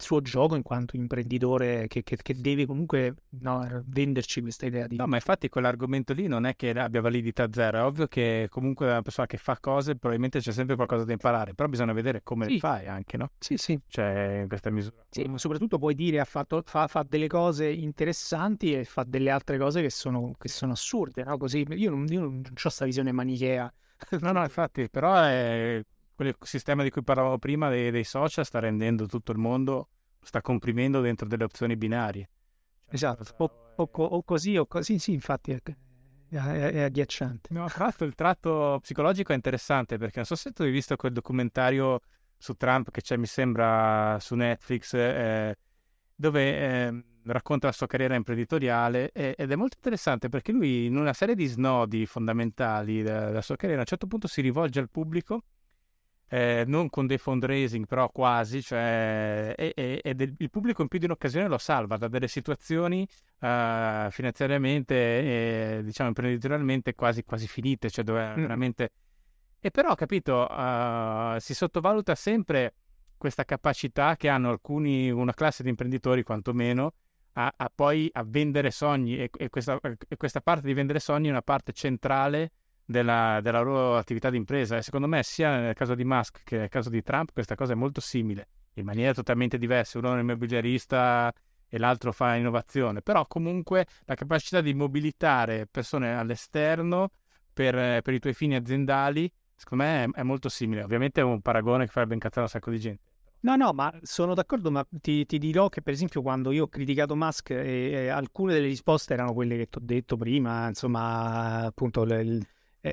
suo 0.00 0.20
gioco 0.20 0.54
in 0.54 0.62
quanto 0.62 0.96
imprenditore 0.96 1.86
che, 1.88 2.02
che, 2.02 2.16
che 2.16 2.34
deve 2.34 2.66
comunque 2.66 3.14
no, 3.40 3.82
venderci 3.86 4.40
questa 4.40 4.66
idea 4.66 4.86
di... 4.86 4.96
No, 4.96 5.06
ma 5.06 5.16
infatti 5.16 5.48
quell'argomento 5.48 6.12
lì 6.12 6.26
non 6.26 6.46
è 6.46 6.56
che 6.56 6.70
abbia 6.70 7.00
validità 7.00 7.48
zero, 7.52 7.78
è 7.78 7.82
ovvio 7.82 8.06
che 8.06 8.48
comunque 8.50 8.86
una 8.86 9.02
persona 9.02 9.26
che 9.26 9.36
fa 9.36 9.58
cose 9.60 9.96
probabilmente 9.96 10.40
c'è 10.40 10.52
sempre 10.52 10.76
qualcosa 10.76 11.04
da 11.04 11.12
imparare, 11.12 11.54
però 11.54 11.68
bisogna 11.68 11.92
vedere 11.92 12.22
come 12.22 12.46
sì. 12.46 12.58
fai 12.58 12.86
anche, 12.86 13.16
no? 13.16 13.30
Sì, 13.38 13.56
sì. 13.56 13.78
Cioè, 13.86 14.40
in 14.42 14.48
questa 14.48 14.70
misura. 14.70 15.04
Sì, 15.10 15.24
ma 15.24 15.38
soprattutto 15.38 15.78
puoi 15.78 15.94
dire 15.94 16.20
ha 16.20 16.24
fatto, 16.24 16.62
fa, 16.64 16.86
fa, 16.86 17.04
delle 17.08 17.26
cose 17.26 17.68
interessanti 17.68 18.74
e 18.74 18.84
fa 18.84 19.04
delle 19.06 19.30
altre 19.30 19.58
cose 19.58 19.82
che 19.82 19.90
sono, 19.90 20.34
che 20.38 20.48
sono 20.48 20.72
assurde, 20.72 21.24
no? 21.24 21.36
Così 21.36 21.66
io 21.68 21.90
non, 21.90 22.06
io 22.08 22.20
non 22.20 22.42
ho 22.44 22.50
questa 22.60 22.84
visione 22.84 23.12
manichea. 23.12 23.72
no, 24.20 24.32
no, 24.32 24.42
infatti, 24.42 24.88
però 24.88 25.14
è 25.22 25.82
quel 26.18 26.34
sistema 26.40 26.82
di 26.82 26.90
cui 26.90 27.04
parlavamo 27.04 27.38
prima 27.38 27.68
dei, 27.68 27.92
dei, 27.92 28.02
social 28.02 28.44
sta 28.44 28.58
rendendo 28.58 29.06
tutto 29.06 29.30
il 29.30 29.38
mondo, 29.38 29.90
sta 30.20 30.40
comprimendo 30.40 31.00
dentro 31.00 31.28
delle 31.28 31.44
opzioni 31.44 31.76
binarie. 31.76 32.28
Cioè, 32.86 32.94
esatto, 32.94 33.34
o, 33.36 33.74
o, 33.76 33.88
o, 34.04 34.22
così 34.24 34.56
o 34.56 34.66
così, 34.66 34.98
sì, 34.98 35.12
infatti 35.12 35.52
è, 35.52 35.60
è, 35.62 36.36
è 36.36 36.80
agghiacciante. 36.80 37.54
No, 37.54 37.68
tra 37.68 37.84
l'altro 37.84 38.04
il 38.04 38.16
tratto 38.16 38.78
psicologico 38.82 39.30
è 39.30 39.36
interessante 39.36 39.96
perché 39.96 40.16
non 40.16 40.24
so 40.24 40.34
se 40.34 40.50
tu 40.50 40.62
hai 40.62 40.72
visto 40.72 40.96
quel 40.96 41.12
documentario 41.12 42.00
su 42.36 42.54
Trump 42.54 42.90
che 42.90 43.00
c'è, 43.00 43.16
mi 43.16 43.26
sembra, 43.26 44.18
su 44.18 44.34
Netflix, 44.34 44.94
eh, 44.94 45.54
dove 46.16 46.58
eh, 46.58 47.04
racconta 47.26 47.68
la 47.68 47.72
sua 47.72 47.86
carriera 47.86 48.16
imprenditoriale 48.16 49.12
eh, 49.12 49.36
ed 49.38 49.52
è 49.52 49.54
molto 49.54 49.76
interessante 49.76 50.28
perché 50.28 50.50
lui 50.50 50.86
in 50.86 50.96
una 50.96 51.12
serie 51.12 51.36
di 51.36 51.46
snodi 51.46 52.06
fondamentali 52.06 53.02
della, 53.02 53.26
della 53.26 53.42
sua 53.42 53.54
carriera 53.54 53.82
a 53.82 53.84
un 53.84 53.88
certo 53.88 54.08
punto 54.08 54.26
si 54.26 54.40
rivolge 54.40 54.80
al 54.80 54.90
pubblico 54.90 55.44
eh, 56.28 56.64
non 56.66 56.90
con 56.90 57.06
dei 57.06 57.18
fundraising, 57.18 57.86
però 57.86 58.10
quasi, 58.10 58.62
cioè, 58.62 59.54
e, 59.56 59.72
e, 59.74 60.00
e 60.02 60.14
del, 60.14 60.34
il 60.36 60.50
pubblico 60.50 60.82
in 60.82 60.88
più 60.88 60.98
di 60.98 61.06
un'occasione 61.06 61.48
lo 61.48 61.58
salva 61.58 61.96
da 61.96 62.08
delle 62.08 62.28
situazioni 62.28 63.02
uh, 63.40 64.10
finanziariamente 64.10 64.94
e 64.94 65.80
diciamo 65.82 66.08
imprenditorialmente 66.08 66.94
quasi, 66.94 67.24
quasi 67.24 67.46
finite, 67.46 67.90
cioè 67.90 68.04
dove 68.04 68.28
mm. 68.28 68.34
veramente... 68.34 68.92
E 69.60 69.70
però, 69.70 69.94
capito, 69.94 70.46
uh, 70.46 71.38
si 71.38 71.52
sottovaluta 71.52 72.14
sempre 72.14 72.74
questa 73.16 73.44
capacità 73.44 74.16
che 74.16 74.28
hanno 74.28 74.50
alcuni, 74.50 75.10
una 75.10 75.34
classe 75.34 75.64
di 75.64 75.68
imprenditori 75.68 76.22
quantomeno, 76.22 76.92
a, 77.32 77.52
a 77.56 77.70
poi 77.74 78.08
a 78.12 78.24
vendere 78.24 78.70
sogni 78.70 79.18
e, 79.18 79.30
e, 79.36 79.48
questa, 79.48 79.78
e 79.80 80.16
questa 80.16 80.40
parte 80.40 80.66
di 80.66 80.74
vendere 80.74 81.00
sogni 81.00 81.28
è 81.28 81.30
una 81.30 81.42
parte 81.42 81.72
centrale 81.72 82.52
della, 82.90 83.40
della 83.42 83.60
loro 83.60 83.98
attività 83.98 84.30
di 84.30 84.38
impresa 84.38 84.78
e 84.78 84.82
secondo 84.82 85.06
me 85.06 85.22
sia 85.22 85.58
nel 85.58 85.74
caso 85.74 85.94
di 85.94 86.04
Musk 86.04 86.40
che 86.42 86.56
nel 86.56 86.68
caso 86.70 86.88
di 86.88 87.02
Trump 87.02 87.32
questa 87.34 87.54
cosa 87.54 87.72
è 87.72 87.76
molto 87.76 88.00
simile, 88.00 88.48
in 88.74 88.86
maniera 88.86 89.12
totalmente 89.12 89.58
diversa, 89.58 89.98
uno 89.98 90.08
è 90.08 90.12
un 90.12 90.20
immobiliarista 90.20 91.30
e 91.68 91.78
l'altro 91.78 92.12
fa 92.12 92.34
innovazione, 92.36 93.02
però 93.02 93.26
comunque 93.26 93.86
la 94.06 94.14
capacità 94.14 94.62
di 94.62 94.72
mobilitare 94.72 95.68
persone 95.70 96.16
all'esterno 96.16 97.10
per, 97.52 98.00
per 98.00 98.14
i 98.14 98.18
tuoi 98.18 98.32
fini 98.32 98.54
aziendali, 98.54 99.30
secondo 99.54 99.84
me 99.84 100.04
è, 100.04 100.08
è, 100.20 100.22
molto 100.22 100.48
simile, 100.48 100.82
ovviamente 100.82 101.20
è 101.20 101.24
un 101.24 101.42
paragone 101.42 101.84
che 101.84 101.90
farebbe 101.90 102.14
incazzare 102.14 102.40
un 102.40 102.48
sacco 102.48 102.70
di 102.70 102.80
gente. 102.80 103.02
No, 103.40 103.54
no, 103.54 103.72
ma 103.74 103.92
sono 104.00 104.32
d'accordo, 104.32 104.70
ma 104.70 104.84
ti, 104.88 105.26
ti, 105.26 105.38
dirò 105.38 105.68
che 105.68 105.82
per 105.82 105.92
esempio 105.92 106.22
quando 106.22 106.52
io 106.52 106.64
ho 106.64 106.68
criticato 106.68 107.14
Musk, 107.14 107.50
eh, 107.50 107.90
eh, 107.90 108.08
alcune 108.08 108.54
delle 108.54 108.66
risposte 108.66 109.12
erano 109.12 109.34
quelle 109.34 109.58
che 109.58 109.68
ti 109.68 109.76
ho 109.76 109.82
detto 109.84 110.16
prima, 110.16 110.68
insomma, 110.68 111.66
appunto, 111.66 112.02
il, 112.02 112.44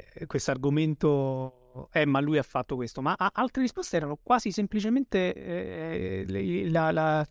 eh, 0.03 0.25
questo 0.25 0.51
argomento, 0.51 1.89
eh, 1.91 2.05
ma 2.05 2.19
lui 2.19 2.37
ha 2.37 2.43
fatto 2.43 2.75
questo, 2.75 3.01
ma 3.01 3.15
altre 3.17 3.61
risposte 3.61 3.97
erano 3.97 4.17
quasi 4.21 4.51
semplicemente 4.51 5.33
eh, 5.33 6.69
la, 6.69 6.91
la, 6.91 7.27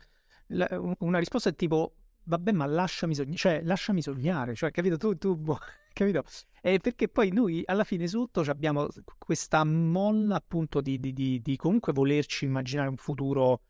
la, 0.48 0.94
una 0.98 1.18
risposta 1.18 1.50
tipo, 1.52 1.94
vabbè, 2.24 2.52
ma 2.52 2.66
lasciami 2.66 3.14
sognare, 3.14 3.36
cioè, 3.36 3.60
lasciami 3.62 4.02
sognare, 4.02 4.54
cioè, 4.54 4.70
capito, 4.70 4.96
tu, 4.96 5.16
tu 5.16 5.36
boh, 5.36 5.58
capito? 5.92 6.22
Eh, 6.60 6.78
perché 6.78 7.08
poi 7.08 7.30
noi 7.30 7.62
alla 7.66 7.84
fine 7.84 8.06
sotto 8.06 8.40
abbiamo 8.46 8.88
questa 9.18 9.64
molla 9.64 10.36
appunto 10.36 10.80
di, 10.80 10.98
di, 10.98 11.12
di, 11.12 11.40
di, 11.42 11.56
comunque 11.56 11.92
volerci 11.92 12.46
immaginare 12.46 12.88
un 12.88 12.96
futuro, 12.96 13.60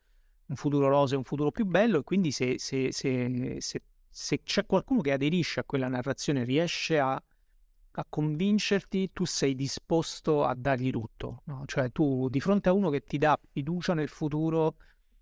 un 0.47 0.57
futuro 0.57 0.89
roseo, 0.89 1.19
un 1.19 1.25
futuro 1.25 1.51
più 1.51 1.65
bello 1.65 1.99
e 1.99 2.03
quindi 2.05 2.31
se, 2.31 2.55
se, 2.59 2.93
se, 2.93 3.61
se 4.09 4.43
c'è 4.45 4.65
qualcuno 4.65 5.01
che 5.01 5.11
aderisce 5.11 5.59
a 5.59 5.65
quella 5.65 5.89
narrazione 5.89 6.45
riesce 6.45 7.01
a 7.01 7.21
a 7.97 8.07
convincerti, 8.09 9.11
tu 9.12 9.25
sei 9.25 9.55
disposto 9.55 10.45
a 10.45 10.55
dargli 10.55 10.91
tutto. 10.91 11.43
No? 11.45 11.62
Cioè 11.66 11.91
tu 11.93 12.29
di 12.29 12.41
fronte 12.41 12.69
a 12.69 12.73
uno 12.73 12.91
che 12.91 13.01
ti 13.03 13.19
dà 13.19 13.39
fiducia 13.53 13.95
nel 13.95 14.09
futuro 14.09 14.77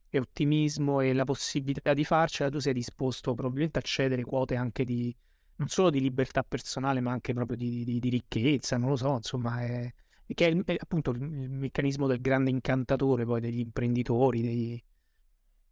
e 0.08 0.18
ottimismo 0.18 1.00
e 1.00 1.12
la 1.12 1.24
possibilità 1.24 1.94
di 1.94 2.04
farcela, 2.04 2.50
tu 2.50 2.58
sei 2.58 2.72
disposto 2.72 3.34
probabilmente 3.34 3.78
a 3.78 3.82
cedere 3.82 4.22
quote 4.24 4.56
anche 4.56 4.84
di 4.84 5.14
non 5.56 5.68
solo 5.68 5.90
di 5.90 6.00
libertà 6.00 6.42
personale, 6.42 7.00
ma 7.00 7.12
anche 7.12 7.32
proprio 7.34 7.56
di, 7.56 7.84
di, 7.84 8.00
di 8.00 8.08
ricchezza, 8.08 8.76
non 8.76 8.88
lo 8.90 8.96
so, 8.96 9.14
insomma, 9.14 9.60
è, 9.62 9.92
che 10.34 10.48
è, 10.48 10.64
è 10.64 10.76
appunto 10.78 11.10
il, 11.12 11.22
il, 11.22 11.50
meccanismo 11.50 12.06
del 12.06 12.20
grande 12.20 12.50
incantatore 12.50 13.24
poi 13.24 13.40
degli 13.40 13.60
imprenditori, 13.60 14.42
dei, 14.42 14.84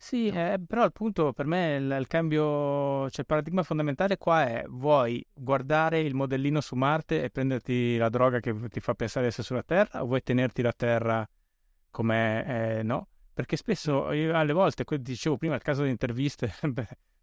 sì, 0.03 0.29
eh, 0.29 0.59
però 0.67 0.83
il 0.85 0.93
punto 0.93 1.35
per 1.35 1.45
me 1.45 1.77
il, 1.77 1.97
il 2.01 2.07
cambio, 2.07 3.11
cioè 3.11 3.21
il 3.21 3.27
paradigma 3.27 3.63
fondamentale 3.63 4.17
qua 4.17 4.47
è 4.47 4.65
vuoi 4.67 5.23
guardare 5.31 6.01
il 6.01 6.15
modellino 6.15 6.63
su 6.63 6.75
Marte 6.75 7.23
e 7.23 7.29
prenderti 7.29 7.99
la 7.99 8.09
droga 8.09 8.41
che 8.41 8.55
ti 8.71 8.81
fa 8.81 8.95
pensare 8.95 9.27
di 9.27 9.29
essere 9.29 9.47
sulla 9.47 9.63
Terra 9.63 10.03
o 10.03 10.07
vuoi 10.07 10.23
tenerti 10.23 10.63
la 10.63 10.73
Terra 10.73 11.29
come 11.91 12.79
eh, 12.79 12.83
no? 12.83 13.09
Perché 13.35 13.57
spesso 13.57 14.11
io, 14.13 14.35
alle 14.35 14.55
volte, 14.55 14.85
dicevo 15.01 15.37
prima 15.37 15.55
il 15.55 15.63
caso 15.63 15.83
di 15.83 15.91
interviste, 15.91 16.51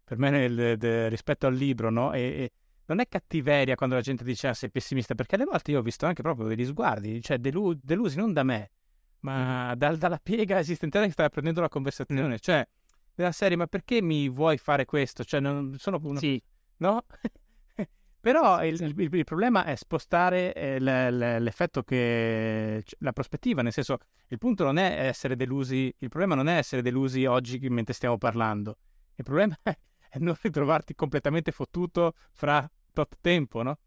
per 0.04 0.16
me 0.16 0.30
nel, 0.30 0.78
de, 0.78 1.08
rispetto 1.08 1.48
al 1.48 1.54
libro, 1.54 1.90
no? 1.90 2.12
E, 2.12 2.20
e, 2.20 2.52
non 2.84 3.00
è 3.00 3.08
cattiveria 3.08 3.74
quando 3.74 3.96
la 3.96 4.02
gente 4.02 4.22
dice 4.22 4.46
ah, 4.46 4.54
sei 4.54 4.70
pessimista, 4.70 5.16
perché 5.16 5.34
alle 5.34 5.46
volte 5.46 5.72
io 5.72 5.80
ho 5.80 5.82
visto 5.82 6.06
anche 6.06 6.22
proprio 6.22 6.46
degli 6.46 6.64
sguardi, 6.64 7.20
cioè 7.22 7.38
delu- 7.38 7.76
delusi 7.82 8.16
non 8.18 8.32
da 8.32 8.44
me, 8.44 8.70
ma 9.20 9.74
dal, 9.76 9.96
dalla 9.96 10.18
piega 10.22 10.58
esistenziale 10.58 11.06
che 11.06 11.12
stai 11.12 11.30
prendendo 11.30 11.60
la 11.60 11.68
conversazione. 11.68 12.34
Mm. 12.34 12.38
Cioè, 12.38 12.66
della 13.14 13.32
serie, 13.32 13.56
ma 13.56 13.66
perché 13.66 14.00
mi 14.00 14.28
vuoi 14.28 14.58
fare 14.58 14.84
questo? 14.84 15.24
Cioè, 15.24 15.40
non 15.40 15.76
sono 15.78 15.98
uno... 16.02 16.18
Sì. 16.18 16.40
No? 16.78 17.04
Però 18.20 18.64
il, 18.64 18.80
il, 18.80 19.14
il, 19.14 19.24
problema 19.24 19.64
è 19.64 19.74
spostare 19.76 20.52
eh, 20.52 20.78
le, 20.78 21.10
le, 21.10 21.38
l'effetto 21.38 21.82
che... 21.82 22.84
la 22.98 23.12
prospettiva, 23.12 23.62
nel 23.62 23.72
senso, 23.72 23.98
il 24.28 24.38
punto 24.38 24.64
non 24.64 24.76
è 24.76 25.06
essere 25.06 25.36
delusi, 25.36 25.92
il 25.98 26.08
problema 26.08 26.34
non 26.34 26.48
è 26.48 26.56
essere 26.56 26.82
delusi 26.82 27.24
oggi 27.26 27.58
mentre 27.68 27.94
stiamo 27.94 28.18
parlando, 28.18 28.78
il 29.14 29.24
problema 29.24 29.56
è, 29.62 29.70
è 30.10 30.18
non 30.18 30.36
ritrovarti 30.40 30.94
completamente 30.94 31.52
fottuto 31.52 32.12
fra 32.32 32.68
tot 32.92 33.18
tempo, 33.20 33.62
no? 33.62 33.78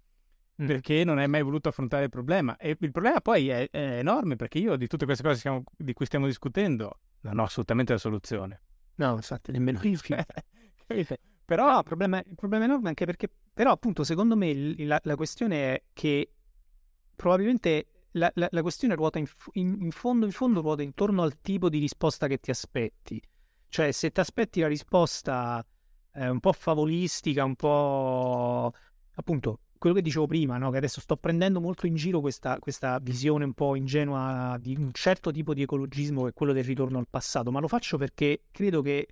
Mm. 0.61 0.67
Perché 0.67 1.03
non 1.03 1.17
hai 1.17 1.27
mai 1.27 1.41
voluto 1.41 1.69
affrontare 1.69 2.03
il 2.03 2.09
problema. 2.09 2.55
E 2.57 2.77
il 2.79 2.91
problema 2.91 3.19
poi 3.21 3.49
è, 3.49 3.69
è 3.69 3.97
enorme, 3.99 4.35
perché 4.35 4.59
io 4.59 4.75
di 4.75 4.87
tutte 4.87 5.05
queste 5.05 5.23
cose 5.23 5.39
stiamo, 5.39 5.63
di 5.75 5.93
cui 5.93 6.05
stiamo 6.05 6.27
discutendo 6.27 6.99
non 7.21 7.39
ho 7.39 7.43
assolutamente 7.43 7.93
la 7.93 7.99
soluzione. 7.99 8.61
No, 8.95 9.15
infatti, 9.15 9.51
nemmeno 9.51 9.79
io. 9.83 9.99
Però 11.45 11.69
no, 11.69 11.77
il, 11.77 11.83
problema, 11.83 12.19
il 12.19 12.35
problema 12.35 12.63
è 12.63 12.67
enorme 12.67 12.89
anche 12.89 13.05
perché, 13.05 13.29
però 13.53 13.71
appunto, 13.71 14.03
secondo 14.03 14.35
me 14.35 14.75
la, 14.85 14.99
la 15.03 15.15
questione 15.15 15.73
è 15.73 15.83
che 15.93 16.31
probabilmente 17.15 17.87
la, 18.11 18.31
la, 18.35 18.47
la 18.51 18.61
questione 18.61 18.95
ruota 18.95 19.19
in, 19.19 19.25
in, 19.53 19.77
in, 19.81 19.91
fondo, 19.91 20.25
in 20.25 20.31
fondo 20.31 20.61
ruota 20.61 20.81
intorno 20.81 21.23
al 21.23 21.41
tipo 21.41 21.69
di 21.69 21.79
risposta 21.79 22.27
che 22.27 22.39
ti 22.39 22.51
aspetti. 22.51 23.21
Cioè, 23.67 23.91
se 23.91 24.11
ti 24.11 24.19
aspetti 24.19 24.59
la 24.59 24.67
risposta 24.67 25.65
eh, 26.13 26.29
un 26.29 26.39
po' 26.39 26.53
favolistica, 26.53 27.43
un 27.43 27.55
po' 27.55 28.71
appunto 29.13 29.59
quello 29.81 29.95
che 29.95 30.03
dicevo 30.03 30.27
prima, 30.27 30.59
no? 30.59 30.69
che 30.69 30.77
adesso 30.77 31.01
sto 31.01 31.17
prendendo 31.17 31.59
molto 31.59 31.87
in 31.87 31.95
giro 31.95 32.21
questa, 32.21 32.59
questa, 32.59 32.99
visione 32.99 33.45
un 33.45 33.53
po' 33.53 33.75
ingenua 33.75 34.55
di 34.61 34.75
un 34.77 34.91
certo 34.91 35.31
tipo 35.31 35.55
di 35.55 35.63
ecologismo 35.63 36.21
che 36.21 36.29
è 36.29 36.33
quello 36.33 36.53
del 36.53 36.63
ritorno 36.63 36.99
al 36.99 37.07
passato, 37.09 37.49
ma 37.49 37.59
lo 37.59 37.67
faccio 37.67 37.97
perché 37.97 38.43
credo 38.51 38.83
che 38.83 39.07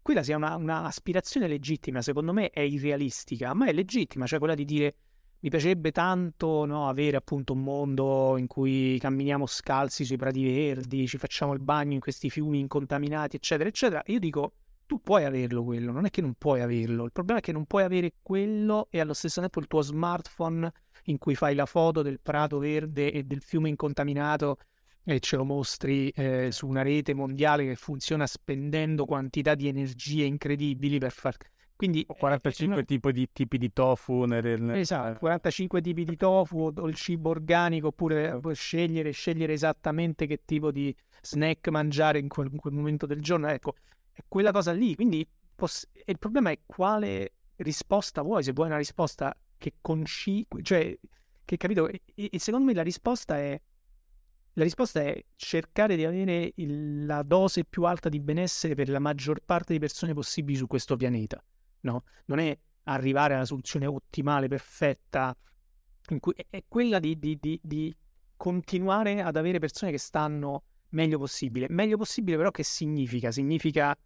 quella 0.00 0.22
sia 0.22 0.36
una, 0.36 0.54
una 0.54 0.84
aspirazione 0.84 1.48
legittima, 1.48 2.02
secondo 2.02 2.32
me 2.32 2.50
è 2.50 2.60
irrealistica, 2.60 3.52
ma 3.52 3.66
è 3.66 3.72
legittima, 3.72 4.26
cioè 4.26 4.38
quella 4.38 4.54
di 4.54 4.64
dire 4.64 4.94
mi 5.40 5.50
piacerebbe 5.50 5.90
tanto 5.90 6.64
no, 6.66 6.88
avere 6.88 7.16
appunto 7.16 7.54
un 7.54 7.62
mondo 7.62 8.36
in 8.36 8.46
cui 8.46 8.96
camminiamo 9.00 9.44
scalzi 9.44 10.04
sui 10.04 10.16
prati 10.16 10.44
verdi, 10.44 11.08
ci 11.08 11.18
facciamo 11.18 11.52
il 11.52 11.60
bagno 11.60 11.94
in 11.94 12.00
questi 12.00 12.30
fiumi 12.30 12.60
incontaminati, 12.60 13.34
eccetera, 13.34 13.68
eccetera. 13.68 14.02
Io 14.06 14.20
dico, 14.20 14.52
tu 14.90 15.00
puoi 15.00 15.22
averlo 15.22 15.62
quello, 15.62 15.92
non 15.92 16.04
è 16.04 16.10
che 16.10 16.20
non 16.20 16.34
puoi 16.36 16.62
averlo. 16.62 17.04
Il 17.04 17.12
problema 17.12 17.38
è 17.38 17.42
che 17.42 17.52
non 17.52 17.64
puoi 17.64 17.84
avere 17.84 18.14
quello 18.20 18.88
e 18.90 18.98
allo 18.98 19.12
stesso 19.12 19.38
tempo 19.38 19.60
il 19.60 19.68
tuo 19.68 19.82
smartphone 19.82 20.68
in 21.04 21.16
cui 21.16 21.36
fai 21.36 21.54
la 21.54 21.64
foto 21.64 22.02
del 22.02 22.18
prato 22.20 22.58
verde 22.58 23.12
e 23.12 23.22
del 23.22 23.40
fiume 23.40 23.68
incontaminato 23.68 24.58
e 25.04 25.20
ce 25.20 25.36
lo 25.36 25.44
mostri 25.44 26.08
eh, 26.08 26.48
su 26.50 26.66
una 26.66 26.82
rete 26.82 27.14
mondiale 27.14 27.64
che 27.66 27.76
funziona 27.76 28.26
spendendo 28.26 29.04
quantità 29.04 29.54
di 29.54 29.68
energie 29.68 30.24
incredibili 30.24 30.98
per 30.98 31.12
far... 31.12 31.36
Quindi 31.76 32.04
45 32.04 32.80
eh, 32.80 32.84
tipi, 32.84 33.12
di, 33.12 33.28
tipi 33.32 33.58
di 33.58 33.72
tofu. 33.72 34.24
Nel... 34.24 34.70
Esatto, 34.70 35.20
45 35.20 35.80
tipi 35.80 36.04
di 36.04 36.16
tofu 36.16 36.72
o 36.76 36.88
il 36.88 36.96
cibo 36.96 37.30
organico 37.30 37.86
oppure 37.86 38.40
puoi 38.40 38.56
scegliere, 38.56 39.12
scegliere 39.12 39.52
esattamente 39.52 40.26
che 40.26 40.40
tipo 40.44 40.72
di 40.72 40.92
snack 41.22 41.68
mangiare 41.68 42.18
in 42.18 42.26
quel, 42.26 42.48
in 42.50 42.58
quel 42.58 42.74
momento 42.74 43.06
del 43.06 43.20
giorno. 43.20 43.46
Ecco, 43.46 43.76
è 44.12 44.20
quella 44.26 44.52
cosa 44.52 44.72
lì. 44.72 44.94
Quindi 44.94 45.26
poss- 45.54 45.88
il 46.04 46.18
problema 46.18 46.50
è 46.50 46.60
quale 46.66 47.34
risposta 47.56 48.22
vuoi, 48.22 48.42
se 48.42 48.52
vuoi 48.52 48.66
una 48.66 48.78
risposta 48.78 49.36
che 49.56 49.74
conci... 49.80 50.46
cioè, 50.62 50.98
che 51.44 51.56
capito? 51.56 51.88
E, 51.88 52.00
e 52.14 52.38
secondo 52.38 52.66
me 52.66 52.74
la 52.74 52.82
risposta 52.82 53.36
è 53.36 53.60
la 54.54 54.64
risposta 54.64 55.00
è 55.00 55.24
cercare 55.36 55.96
di 55.96 56.04
avere 56.04 56.52
il, 56.56 57.06
la 57.06 57.22
dose 57.22 57.64
più 57.64 57.84
alta 57.84 58.08
di 58.08 58.20
benessere 58.20 58.74
per 58.74 58.88
la 58.88 58.98
maggior 58.98 59.40
parte 59.44 59.72
di 59.72 59.78
persone 59.78 60.12
possibili 60.12 60.58
su 60.58 60.66
questo 60.66 60.96
pianeta. 60.96 61.42
No? 61.82 62.04
Non 62.26 62.40
è 62.40 62.58
arrivare 62.84 63.34
alla 63.34 63.44
soluzione 63.44 63.86
ottimale, 63.86 64.48
perfetta, 64.48 65.36
cui, 66.18 66.34
è 66.48 66.64
quella 66.66 66.98
di, 66.98 67.18
di, 67.18 67.38
di, 67.40 67.60
di, 67.62 67.96
continuare 68.36 69.22
ad 69.22 69.36
avere 69.36 69.58
persone 69.58 69.90
che 69.92 69.98
stanno 69.98 70.64
meglio 70.90 71.18
possibile. 71.18 71.66
Meglio 71.68 71.96
possibile 71.96 72.36
però 72.36 72.50
che 72.50 72.62
significa? 72.62 73.30
Significa 73.30 73.96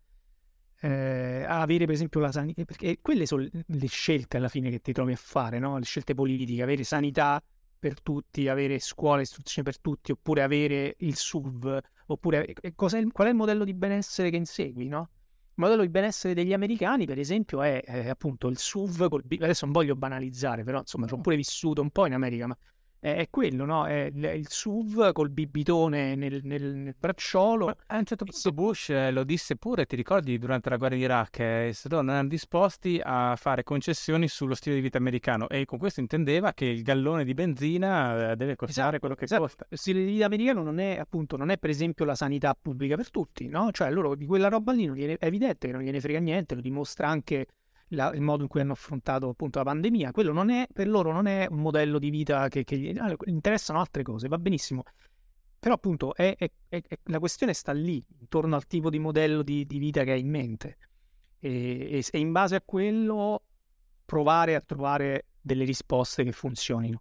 eh, 0.80 1.44
avere 1.46 1.86
per 1.86 1.94
esempio 1.94 2.20
la 2.20 2.32
sanità, 2.32 2.64
perché 2.64 2.98
quelle 3.00 3.26
sono 3.26 3.46
le 3.50 3.86
scelte 3.86 4.36
alla 4.36 4.48
fine 4.48 4.70
che 4.70 4.80
ti 4.80 4.92
trovi 4.92 5.12
a 5.12 5.16
fare, 5.16 5.58
no? 5.58 5.78
le 5.78 5.84
scelte 5.84 6.14
politiche, 6.14 6.62
avere 6.62 6.84
sanità 6.84 7.42
per 7.78 8.00
tutti, 8.00 8.48
avere 8.48 8.78
scuola, 8.78 9.20
istruzione 9.20 9.70
per 9.70 9.80
tutti, 9.80 10.12
oppure 10.12 10.42
avere 10.42 10.94
il 10.98 11.16
SUV, 11.16 11.78
oppure 12.06 12.44
è, 12.44 12.74
qual 12.74 12.90
è 12.92 13.28
il 13.28 13.34
modello 13.34 13.64
di 13.64 13.74
benessere 13.74 14.30
che 14.30 14.36
insegui, 14.36 14.88
no? 14.88 15.10
Il 15.56 15.62
modello 15.62 15.82
di 15.82 15.90
benessere 15.90 16.34
degli 16.34 16.52
americani, 16.52 17.06
per 17.06 17.18
esempio, 17.18 17.62
è, 17.62 17.82
è 17.82 18.08
appunto 18.08 18.48
il 18.48 18.58
SUV, 18.58 19.08
col, 19.08 19.22
adesso 19.38 19.66
non 19.66 19.74
voglio 19.74 19.94
banalizzare, 19.96 20.64
però 20.64 20.80
insomma 20.80 21.06
ci 21.06 21.14
ho 21.14 21.20
pure 21.20 21.36
vissuto 21.36 21.82
un 21.82 21.90
po' 21.90 22.06
in 22.06 22.14
America, 22.14 22.46
ma 22.46 22.56
è, 23.04 23.16
è 23.16 23.28
quello, 23.28 23.66
no? 23.66 23.86
È 23.86 24.10
il, 24.10 24.24
il, 24.34 24.46
SUV 24.48 25.12
col 25.12 25.28
bibitone 25.28 26.14
nel, 26.14 26.40
nel, 26.42 26.74
nel 26.74 26.94
bracciolo. 26.98 27.66
Ma 27.66 27.76
a 27.88 27.98
un 27.98 28.04
certo 28.04 28.24
punto 28.24 28.50
Bush 28.52 28.88
eh, 28.88 29.10
lo 29.10 29.24
disse 29.24 29.56
pure, 29.56 29.84
ti 29.84 29.94
ricordi, 29.94 30.38
durante 30.38 30.70
la 30.70 30.78
guerra 30.78 30.94
in 30.94 31.02
Iraq, 31.02 31.38
eh, 31.40 31.74
non 31.90 32.08
erano 32.08 32.28
disposti 32.28 32.98
a 33.04 33.36
fare 33.36 33.62
concessioni 33.62 34.26
sullo 34.26 34.54
stile 34.54 34.76
di 34.76 34.80
vita 34.80 34.96
americano 34.96 35.50
e 35.50 35.66
con 35.66 35.78
questo 35.78 36.00
intendeva 36.00 36.54
che 36.54 36.64
il 36.64 36.82
gallone 36.82 37.24
di 37.24 37.34
benzina 37.34 38.30
eh, 38.30 38.36
deve 38.36 38.56
costare 38.56 38.96
esatto, 38.96 38.98
quello 39.00 39.14
che 39.14 39.24
esatto. 39.24 39.42
costa. 39.42 39.66
Lo 39.68 39.76
stile 39.76 40.02
di 40.02 40.12
vita 40.12 40.24
americano 40.24 40.62
non 40.62 40.78
è 40.78 40.96
appunto, 40.96 41.36
non 41.36 41.50
è 41.50 41.58
per 41.58 41.68
esempio 41.68 42.06
la 42.06 42.14
sanità 42.14 42.56
pubblica 42.58 42.96
per 42.96 43.10
tutti, 43.10 43.48
no? 43.48 43.70
Cioè 43.70 43.90
loro 43.90 44.14
di 44.14 44.24
quella 44.24 44.48
roba 44.48 44.72
lì 44.72 44.86
non 44.86 44.96
gliene, 44.96 45.16
è 45.18 45.26
evidente 45.26 45.66
che 45.66 45.74
non 45.74 45.82
gliene 45.82 46.00
frega 46.00 46.20
niente, 46.20 46.54
lo 46.54 46.62
dimostra 46.62 47.06
anche 47.06 47.48
la, 47.88 48.12
il 48.12 48.20
modo 48.20 48.42
in 48.42 48.48
cui 48.48 48.60
hanno 48.60 48.72
affrontato 48.72 49.28
appunto 49.28 49.58
la 49.58 49.64
pandemia. 49.64 50.10
Quello 50.10 50.32
non 50.32 50.50
è, 50.50 50.66
per 50.72 50.88
loro 50.88 51.12
non 51.12 51.26
è 51.26 51.46
un 51.50 51.60
modello 51.60 51.98
di 51.98 52.10
vita 52.10 52.48
che, 52.48 52.64
che 52.64 52.78
gli 52.78 52.96
interessano 53.26 53.80
altre 53.80 54.02
cose, 54.02 54.28
va 54.28 54.38
benissimo. 54.38 54.82
Però 55.58 55.74
appunto 55.74 56.14
è, 56.14 56.36
è, 56.36 56.82
la 57.04 57.18
questione 57.18 57.54
sta 57.54 57.72
lì, 57.72 58.04
intorno 58.20 58.54
al 58.54 58.66
tipo 58.66 58.90
di 58.90 58.98
modello 58.98 59.42
di, 59.42 59.64
di 59.64 59.78
vita 59.78 60.04
che 60.04 60.12
hai 60.12 60.20
in 60.20 60.28
mente. 60.28 60.76
E, 61.38 61.88
e, 61.90 62.04
e 62.10 62.18
in 62.18 62.32
base 62.32 62.56
a 62.56 62.62
quello 62.64 63.42
provare 64.04 64.54
a 64.54 64.60
trovare 64.60 65.26
delle 65.40 65.64
risposte 65.64 66.24
che 66.24 66.32
funzionino. 66.32 67.00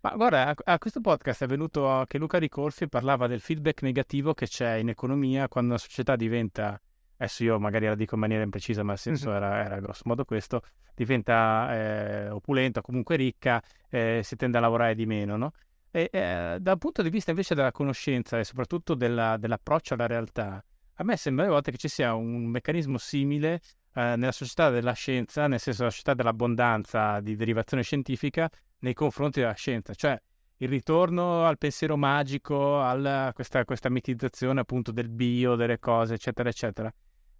Ma 0.00 0.14
guarda, 0.16 0.48
a, 0.48 0.54
a, 0.64 0.78
questo 0.78 1.00
podcast 1.00 1.44
è 1.44 1.46
venuto 1.46 2.04
che 2.06 2.18
Luca 2.18 2.38
Ricorsi 2.38 2.88
parlava 2.88 3.26
del 3.26 3.40
feedback 3.40 3.82
negativo 3.82 4.34
che 4.34 4.46
c'è 4.46 4.74
in 4.74 4.90
economia 4.90 5.48
quando 5.48 5.70
una 5.70 5.78
società 5.78 6.14
diventa 6.14 6.80
adesso 7.24 7.44
io 7.44 7.58
magari 7.58 7.86
la 7.86 7.94
dico 7.94 8.14
in 8.14 8.20
maniera 8.20 8.42
imprecisa, 8.42 8.82
ma 8.82 8.92
il 8.92 8.98
senso 8.98 9.32
era, 9.32 9.64
era 9.64 9.80
grosso 9.80 10.02
modo 10.04 10.24
questo, 10.24 10.62
diventa 10.94 11.74
eh, 11.74 12.28
opulenta, 12.30 12.80
comunque 12.80 13.16
ricca, 13.16 13.62
eh, 13.88 14.20
si 14.22 14.36
tende 14.36 14.58
a 14.58 14.60
lavorare 14.60 14.94
di 14.94 15.06
meno, 15.06 15.36
no? 15.36 15.52
E 15.90 16.08
eh, 16.12 16.58
dal 16.60 16.78
punto 16.78 17.02
di 17.02 17.10
vista 17.10 17.30
invece 17.30 17.54
della 17.54 17.72
conoscenza 17.72 18.38
e 18.38 18.44
soprattutto 18.44 18.94
della, 18.94 19.36
dell'approccio 19.36 19.94
alla 19.94 20.06
realtà, 20.06 20.64
a 20.94 21.04
me 21.04 21.16
sembra 21.16 21.46
a 21.46 21.48
volte 21.48 21.70
che 21.70 21.76
ci 21.76 21.88
sia 21.88 22.14
un 22.14 22.46
meccanismo 22.46 22.98
simile 22.98 23.60
eh, 23.94 24.16
nella 24.16 24.32
società 24.32 24.70
della 24.70 24.92
scienza, 24.92 25.46
nel 25.46 25.60
senso 25.60 25.84
la 25.84 25.90
società 25.90 26.14
dell'abbondanza 26.14 27.20
di 27.20 27.36
derivazione 27.36 27.82
scientifica 27.82 28.48
nei 28.80 28.94
confronti 28.94 29.40
della 29.40 29.54
scienza, 29.54 29.94
cioè 29.94 30.20
il 30.58 30.68
ritorno 30.68 31.44
al 31.44 31.58
pensiero 31.58 31.96
magico, 31.96 32.80
a 32.80 33.32
questa, 33.34 33.64
questa 33.64 33.88
mitizzazione 33.88 34.60
appunto 34.60 34.92
del 34.92 35.08
bio, 35.08 35.56
delle 35.56 35.78
cose, 35.78 36.14
eccetera, 36.14 36.48
eccetera 36.48 36.92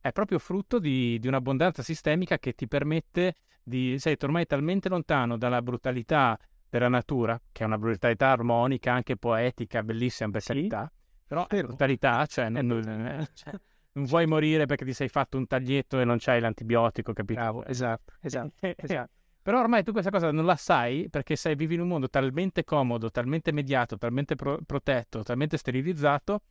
è 0.05 0.13
proprio 0.13 0.39
frutto 0.39 0.79
di, 0.79 1.19
di 1.19 1.29
un'abbondanza 1.29 1.83
sistemica 1.83 2.39
che 2.39 2.53
ti 2.53 2.69
permette 2.69 3.37
di... 3.63 3.99
sei 3.99 4.19
ormai 4.21 4.45
talmente 4.45 4.91
lontano 4.91 5.39
dalla 5.39 5.63
brutalità 5.63 6.39
della 6.69 6.89
natura, 6.89 7.41
che 7.51 7.63
è 7.63 7.67
una 7.67 7.79
brutalità 7.79 8.29
armonica, 8.29 8.93
anche 8.93 9.17
poetica, 9.17 9.83
bellissima 9.83 10.29
per 10.29 10.43
carità, 10.43 10.93
però 11.27 11.47
è 11.47 11.63
brutalità, 11.63 12.27
cioè 12.27 12.51
non, 12.51 12.67
non, 12.67 13.27
cioè 13.33 13.55
non, 13.93 14.05
vuoi 14.05 14.27
morire 14.27 14.67
perché 14.67 14.85
ti 14.85 14.93
sei 14.93 15.09
fatto 15.09 15.39
un 15.39 15.47
taglietto 15.47 15.99
e 15.99 16.05
non 16.05 16.19
c'hai 16.21 16.39
l'antibiotico, 16.39 17.15
capito? 17.15 17.41
Bravo, 17.41 17.65
esatto, 17.65 18.13
esatto, 18.21 18.53
esatto. 18.77 19.11
Però 19.41 19.59
ormai 19.59 19.85
tu 19.85 19.93
questa 19.93 20.11
cosa 20.11 20.31
non 20.33 20.45
la 20.45 20.57
sai 20.57 21.09
perché 21.09 21.35
sei, 21.35 21.55
vivi 21.55 21.77
in 21.77 21.81
un 21.81 21.89
mondo 21.89 22.11
talmente 22.11 22.63
comodo, 22.63 23.11
talmente 23.11 23.53
mediato, 23.53 23.97
talmente 23.97 24.35
pro- 24.35 24.59
protetto, 24.67 25.23
talmente 25.23 25.57
sterilizzato 25.57 26.43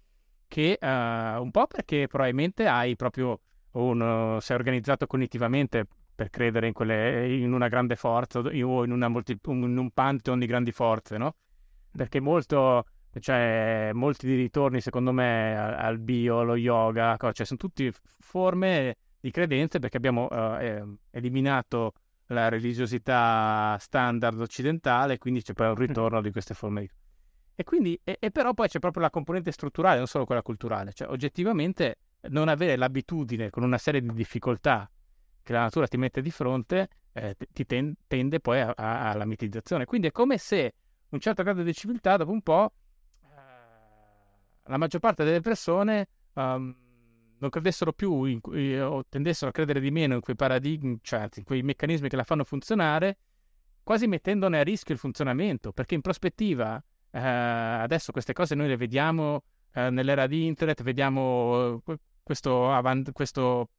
che 0.47 0.77
uh, 0.79 0.85
un 0.85 1.49
po' 1.51 1.67
perché 1.67 2.07
probabilmente 2.07 2.67
hai 2.67 2.95
proprio 2.95 3.39
un, 3.71 4.37
sei 4.39 4.55
organizzato 4.55 5.07
cognitivamente 5.07 5.85
per 6.15 6.29
credere 6.29 6.67
in, 6.67 6.73
quelle, 6.73 7.33
in 7.33 7.53
una 7.53 7.67
grande 7.67 7.95
forza 7.95 8.39
o 8.39 8.51
in, 8.51 9.05
multi, 9.09 9.37
in, 9.47 9.77
un 9.77 9.91
pantheon 9.91 10.39
di 10.39 10.45
grandi 10.45 10.71
forze, 10.71 11.17
no? 11.17 11.35
Perché 11.91 12.19
molto, 12.19 12.85
cioè, 13.19 13.91
molti 13.93 14.27
di 14.27 14.35
ritorni, 14.35 14.79
secondo 14.79 15.11
me, 15.11 15.57
al, 15.57 15.73
al 15.73 15.99
bio, 15.99 16.39
allo 16.39 16.55
yoga, 16.55 17.17
cioè, 17.17 17.45
sono 17.45 17.59
tutte 17.59 17.91
forme 18.19 18.95
di 19.19 19.31
credenze 19.31 19.79
perché 19.79 19.97
abbiamo 19.97 20.27
uh, 20.29 20.97
eliminato 21.11 21.93
la 22.27 22.49
religiosità 22.49 23.77
standard 23.79 24.39
occidentale, 24.39 25.17
quindi 25.17 25.41
c'è 25.41 25.53
poi 25.53 25.67
un 25.67 25.75
ritorno 25.75 26.21
di 26.21 26.31
queste 26.31 26.53
forme 26.53 26.81
di 26.81 26.89
e 27.55 27.63
quindi, 27.63 27.99
e, 28.03 28.17
e 28.19 28.31
però 28.31 28.53
poi 28.53 28.67
c'è 28.67 28.79
proprio 28.79 29.03
la 29.03 29.09
componente 29.09 29.51
strutturale, 29.51 29.97
non 29.97 30.07
solo 30.07 30.25
quella 30.25 30.41
culturale. 30.41 30.93
Cioè, 30.93 31.09
oggettivamente, 31.09 31.97
non 32.29 32.47
avere 32.47 32.75
l'abitudine 32.75 33.49
con 33.49 33.63
una 33.63 33.77
serie 33.77 34.01
di 34.01 34.13
difficoltà 34.13 34.89
che 35.41 35.53
la 35.53 35.59
natura 35.59 35.87
ti 35.87 35.97
mette 35.97 36.21
di 36.21 36.31
fronte 36.31 36.87
eh, 37.13 37.35
ti 37.51 37.65
ten- 37.65 37.93
tende 38.07 38.39
poi 38.39 38.59
a- 38.61 38.73
a- 38.75 39.11
alla 39.11 39.25
mitizzazione. 39.25 39.85
Quindi 39.85 40.07
è 40.07 40.11
come 40.11 40.37
se 40.37 40.73
un 41.09 41.19
certo 41.19 41.43
grado 41.43 41.61
di 41.61 41.73
civiltà, 41.73 42.17
dopo 42.17 42.31
un 42.31 42.41
po', 42.41 42.71
eh, 43.21 43.27
la 44.63 44.77
maggior 44.77 44.99
parte 44.99 45.23
delle 45.23 45.41
persone 45.41 46.07
um, 46.33 46.75
non 47.37 47.49
credessero 47.49 47.93
più 47.93 48.23
in, 48.23 48.39
in, 48.53 48.81
o 48.81 49.05
tendessero 49.07 49.49
a 49.49 49.53
credere 49.53 49.79
di 49.79 49.91
meno 49.91 50.15
in 50.15 50.21
quei 50.21 50.35
paradigmi, 50.35 50.97
cioè 51.01 51.27
in 51.35 51.43
quei 51.43 51.61
meccanismi 51.61 52.09
che 52.09 52.15
la 52.15 52.23
fanno 52.23 52.43
funzionare, 52.43 53.17
quasi 53.83 54.07
mettendone 54.07 54.59
a 54.59 54.63
rischio 54.63 54.93
il 54.93 54.99
funzionamento, 54.99 55.71
perché 55.71 55.93
in 55.93 56.01
prospettiva 56.01 56.83
eh, 57.13 57.19
adesso 57.19 58.11
queste 58.11 58.33
cose 58.33 58.55
noi 58.55 58.67
le 58.67 58.75
vediamo 58.75 59.43
eh, 59.73 59.91
nell'era 59.91 60.25
di 60.25 60.47
internet, 60.47 60.81
vediamo 60.81 61.81
eh, 61.85 61.97
questo, 62.23 62.71
avant- 62.71 63.11
questo, 63.11 63.69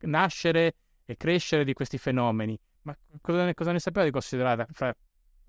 nascere 0.00 0.74
e 1.06 1.16
crescere 1.16 1.64
di 1.64 1.72
questi 1.72 1.96
fenomeni. 1.96 2.58
Ma 2.82 2.96
cosa 3.22 3.46
ne, 3.46 3.54
cosa 3.54 3.72
ne 3.72 3.78
sapeva 3.78 4.04
di 4.04 4.10
considerare 4.12 4.66
fra 4.72 4.94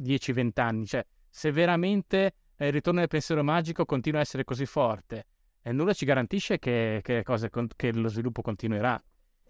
10-20 0.02 0.50
anni? 0.56 0.86
Cioè, 0.86 1.06
se 1.30 1.52
veramente 1.52 2.34
il 2.58 2.72
ritorno 2.72 3.00
del 3.00 3.10
pensiero 3.10 3.44
magico 3.44 3.84
continua 3.84 4.20
a 4.20 4.24
essere 4.24 4.46
così 4.46 4.66
forte, 4.66 5.26
e 5.62 5.74
nulla 5.74 5.92
ci 5.92 6.06
garantisce 6.06 6.60
che, 6.60 7.02
che, 7.04 7.24
cose, 7.24 7.50
che 7.76 7.92
lo 7.92 8.08
sviluppo 8.08 8.42
continuerà. 8.42 9.04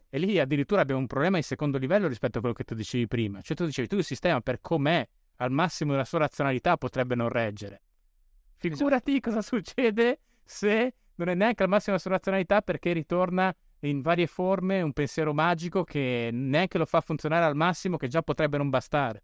E 0.10 0.18
lì 0.18 0.40
addirittura 0.40 0.82
abbiamo 0.82 1.02
un 1.02 1.06
problema 1.06 1.38
in 1.38 1.44
secondo 1.44 1.78
livello 1.78 2.08
rispetto 2.08 2.40
a 2.40 2.42
quello 2.42 2.56
che 2.56 2.64
tu 2.64 2.74
dicevi 2.74 3.08
prima. 3.08 3.40
Cioè 3.42 3.56
tu 3.56 3.66
dicevi, 3.66 3.88
tu 3.88 3.98
il 3.98 4.04
sistema 4.04 4.42
per 4.42 4.60
com'è, 4.60 5.08
al 5.38 5.52
massimo 5.52 5.92
della 5.92 6.06
sua 6.06 6.20
razionalità, 6.20 6.78
potrebbe 6.78 7.16
non 7.16 7.30
reggere. 7.30 7.82
Figurati 8.58 9.20
cosa 9.22 9.42
succede 9.42 10.20
se 10.44 10.94
non 11.16 11.30
è 11.30 11.36
neanche 11.36 11.64
al 11.64 11.70
massimo 11.70 11.96
della 11.96 12.00
sua 12.00 12.12
razionalità 12.12 12.62
perché 12.62 12.94
ritorna 12.94 13.54
in 13.82 14.02
varie 14.02 14.28
forme 14.28 14.82
un 14.82 14.94
pensiero 14.94 15.34
magico 15.34 15.84
che 15.84 16.30
neanche 16.32 16.78
lo 16.78 16.86
fa 16.86 17.02
funzionare 17.02 17.46
al 17.46 17.56
massimo, 17.56 17.98
che 17.98 18.08
già 18.08 18.22
potrebbe 18.22 18.58
non 18.58 18.70
bastare. 18.70 19.24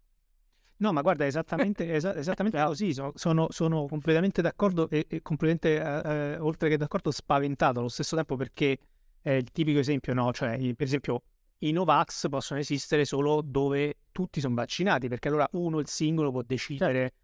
No, 0.76 0.92
ma 0.92 1.02
guarda, 1.02 1.26
esattamente, 1.26 1.90
es- 1.94 2.04
esattamente 2.04 2.62
così, 2.62 2.92
sono, 2.92 3.12
sono, 3.14 3.46
sono, 3.50 3.86
completamente 3.86 4.42
d'accordo 4.42 4.88
e, 4.90 5.06
e 5.08 5.22
completamente, 5.22 5.80
eh, 5.80 6.32
eh, 6.32 6.38
oltre 6.38 6.68
che 6.68 6.76
d'accordo, 6.76 7.10
spaventato 7.10 7.78
allo 7.80 7.88
stesso 7.88 8.16
tempo 8.16 8.36
perché 8.36 8.78
è 9.20 9.30
il 9.30 9.50
tipico 9.50 9.78
esempio, 9.78 10.14
no? 10.14 10.32
Cioè, 10.32 10.56
per 10.74 10.86
esempio, 10.86 11.22
i 11.58 11.72
Novax 11.72 12.28
possono 12.28 12.60
esistere 12.60 13.04
solo 13.04 13.40
dove 13.42 13.96
tutti 14.12 14.40
sono 14.40 14.54
vaccinati, 14.54 15.08
perché 15.08 15.28
allora 15.28 15.48
uno, 15.52 15.78
il 15.78 15.88
singolo, 15.88 16.30
può 16.30 16.42
decidere, 16.42 17.14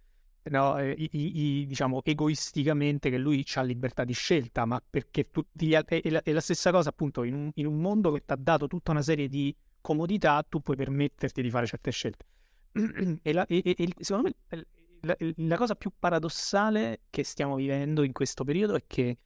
no, 0.45 0.79
eh, 0.79 0.95
i, 0.97 1.11
i, 1.13 1.67
diciamo, 1.67 2.03
egoisticamente 2.03 3.11
che 3.11 3.19
lui 3.19 3.45
ha 3.55 3.63
libertà 3.63 4.05
di 4.05 4.15
scelta, 4.15 4.65
ma 4.65 4.83
perché 4.89 5.31
tutti 5.31 5.67
gli 5.67 5.75
altri... 5.75 6.01
È 6.01 6.11
la, 6.11 6.23
la 6.25 6.41
stessa 6.41 6.71
cosa, 6.71 6.89
appunto, 6.89 7.23
in 7.25 7.35
un, 7.35 7.51
in 7.55 7.67
un 7.67 7.81
mondo 7.81 8.13
che 8.13 8.25
ti 8.25 8.33
ha 8.33 8.39
dato 8.39 8.67
tutta 8.67 8.93
una 8.93 9.03
serie 9.03 9.29
di 9.29 9.55
comodità, 9.81 10.45
tu 10.49 10.61
puoi 10.61 10.77
permetterti 10.77 11.43
di 11.43 11.51
fare 11.51 11.67
certe 11.67 11.91
scelte. 11.91 12.25
e, 13.23 13.33
la, 13.33 13.47
e, 13.47 13.63
e, 13.65 13.89
secondo 13.99 14.31
me 14.51 14.65
la, 15.01 15.17
la, 15.19 15.57
cosa 15.57 15.75
più 15.75 15.93
paradossale 15.99 17.01
che 17.11 17.25
stiamo 17.25 17.57
vivendo 17.57 18.03
in 18.03 18.13
questo 18.13 18.45
periodo 18.45 18.75
è 18.75 18.85
che 18.87 19.19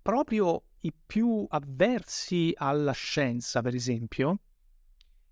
proprio 0.00 0.62
i 0.86 0.92
più 1.04 1.44
avversi 1.48 2.52
alla 2.56 2.92
scienza, 2.92 3.60
per 3.60 3.74
esempio, 3.74 4.40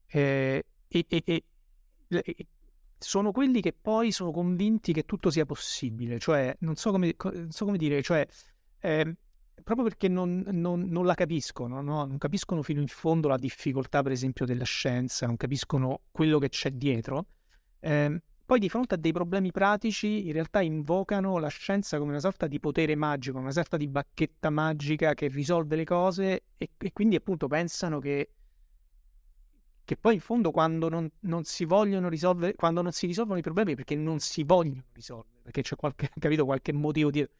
eh, 0.06 0.64
sono 2.98 3.32
quelli 3.32 3.60
che 3.60 3.72
poi 3.72 4.10
sono 4.10 4.32
convinti 4.32 4.92
che 4.92 5.04
tutto 5.04 5.30
sia 5.30 5.46
possibile. 5.46 6.18
Cioè, 6.18 6.56
non 6.60 6.74
so 6.76 6.90
come, 6.90 7.14
non 7.32 7.50
so 7.50 7.64
come 7.64 7.78
dire, 7.78 8.02
cioè, 8.02 8.26
eh, 8.80 9.16
proprio 9.62 9.86
perché 9.86 10.08
non, 10.08 10.42
non, 10.50 10.80
non 10.88 11.04
la 11.06 11.14
capiscono, 11.14 11.80
no? 11.80 12.04
non 12.04 12.18
capiscono 12.18 12.62
fino 12.62 12.80
in 12.80 12.88
fondo 12.88 13.28
la 13.28 13.38
difficoltà, 13.38 14.02
per 14.02 14.12
esempio, 14.12 14.44
della 14.44 14.64
scienza, 14.64 15.26
non 15.26 15.36
capiscono 15.36 16.02
quello 16.10 16.38
che 16.38 16.48
c'è 16.48 16.70
dietro. 16.70 17.26
Eh, 17.80 18.20
poi 18.46 18.58
di 18.58 18.68
fronte 18.68 18.94
a 18.94 18.98
dei 18.98 19.12
problemi 19.12 19.50
pratici, 19.50 20.26
in 20.26 20.32
realtà 20.32 20.60
invocano 20.60 21.38
la 21.38 21.48
scienza 21.48 21.98
come 21.98 22.10
una 22.10 22.20
sorta 22.20 22.46
di 22.46 22.60
potere 22.60 22.94
magico, 22.94 23.38
una 23.38 23.50
sorta 23.50 23.76
di 23.76 23.88
bacchetta 23.88 24.50
magica 24.50 25.14
che 25.14 25.28
risolve 25.28 25.76
le 25.76 25.84
cose 25.84 26.42
e, 26.56 26.70
e 26.76 26.92
quindi 26.92 27.16
appunto 27.16 27.46
pensano 27.46 27.98
che, 28.00 28.30
che 29.84 29.96
poi 29.96 30.14
in 30.14 30.20
fondo 30.20 30.50
quando 30.50 30.88
non, 30.88 31.10
non, 31.20 31.44
si 31.44 31.64
vogliono 31.64 32.08
risolvere, 32.08 32.54
quando 32.54 32.82
non 32.82 32.92
si 32.92 33.06
risolvono 33.06 33.38
i 33.38 33.42
problemi 33.42 33.74
perché 33.74 33.94
non 33.96 34.18
si 34.18 34.44
vogliono 34.44 34.84
risolvere, 34.92 35.40
perché 35.42 35.62
c'è 35.62 35.76
qualche, 35.76 36.10
capito, 36.18 36.44
qualche 36.44 36.72
motivo 36.72 37.10
dietro 37.10 37.34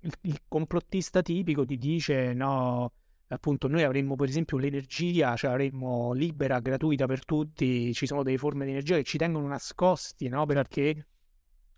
il, 0.00 0.12
il 0.22 0.40
complottista 0.46 1.22
tipico 1.22 1.64
ti 1.64 1.76
dice 1.76 2.32
no, 2.32 2.92
appunto 3.28 3.68
noi 3.68 3.82
avremmo 3.82 4.16
per 4.16 4.28
esempio 4.28 4.56
l'energia, 4.56 5.36
cioè 5.36 5.50
avremmo 5.50 6.12
libera, 6.12 6.60
gratuita 6.60 7.06
per 7.06 7.24
tutti, 7.24 7.92
ci 7.92 8.06
sono 8.06 8.22
delle 8.22 8.38
forme 8.38 8.64
di 8.64 8.70
energia 8.70 8.96
che 8.96 9.04
ci 9.04 9.18
tengono 9.18 9.46
nascosti, 9.46 10.28
no? 10.28 10.46
Perché... 10.46 11.06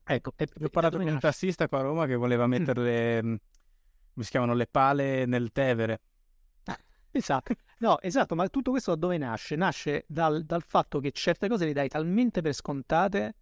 Ecco, 0.04 0.32
è, 0.34 0.44
ho 0.60 0.68
parlato 0.70 0.96
con 0.96 1.06
un 1.06 1.18
tassista 1.18 1.68
qua 1.68 1.78
a 1.78 1.82
Roma 1.82 2.06
che 2.06 2.16
voleva 2.16 2.46
mm. 2.46 2.50
mettere 2.50 2.82
le, 2.82 3.22
mm. 3.22 3.34
come 4.14 4.24
si 4.24 4.30
chiamano, 4.30 4.54
le 4.54 4.66
pale 4.66 5.26
nel 5.26 5.52
Tevere. 5.52 6.00
Esatto, 7.12 7.54
no, 7.78 8.00
esatto, 8.00 8.34
ma 8.34 8.48
tutto 8.48 8.70
questo 8.70 8.92
da 8.92 9.00
dove 9.00 9.18
nasce? 9.18 9.56
Nasce 9.56 10.04
dal, 10.06 10.44
dal 10.44 10.62
fatto 10.64 11.00
che 11.00 11.10
certe 11.10 11.48
cose 11.48 11.64
le 11.64 11.72
dai 11.72 11.88
talmente 11.88 12.40
per 12.40 12.52
scontate 12.52 13.34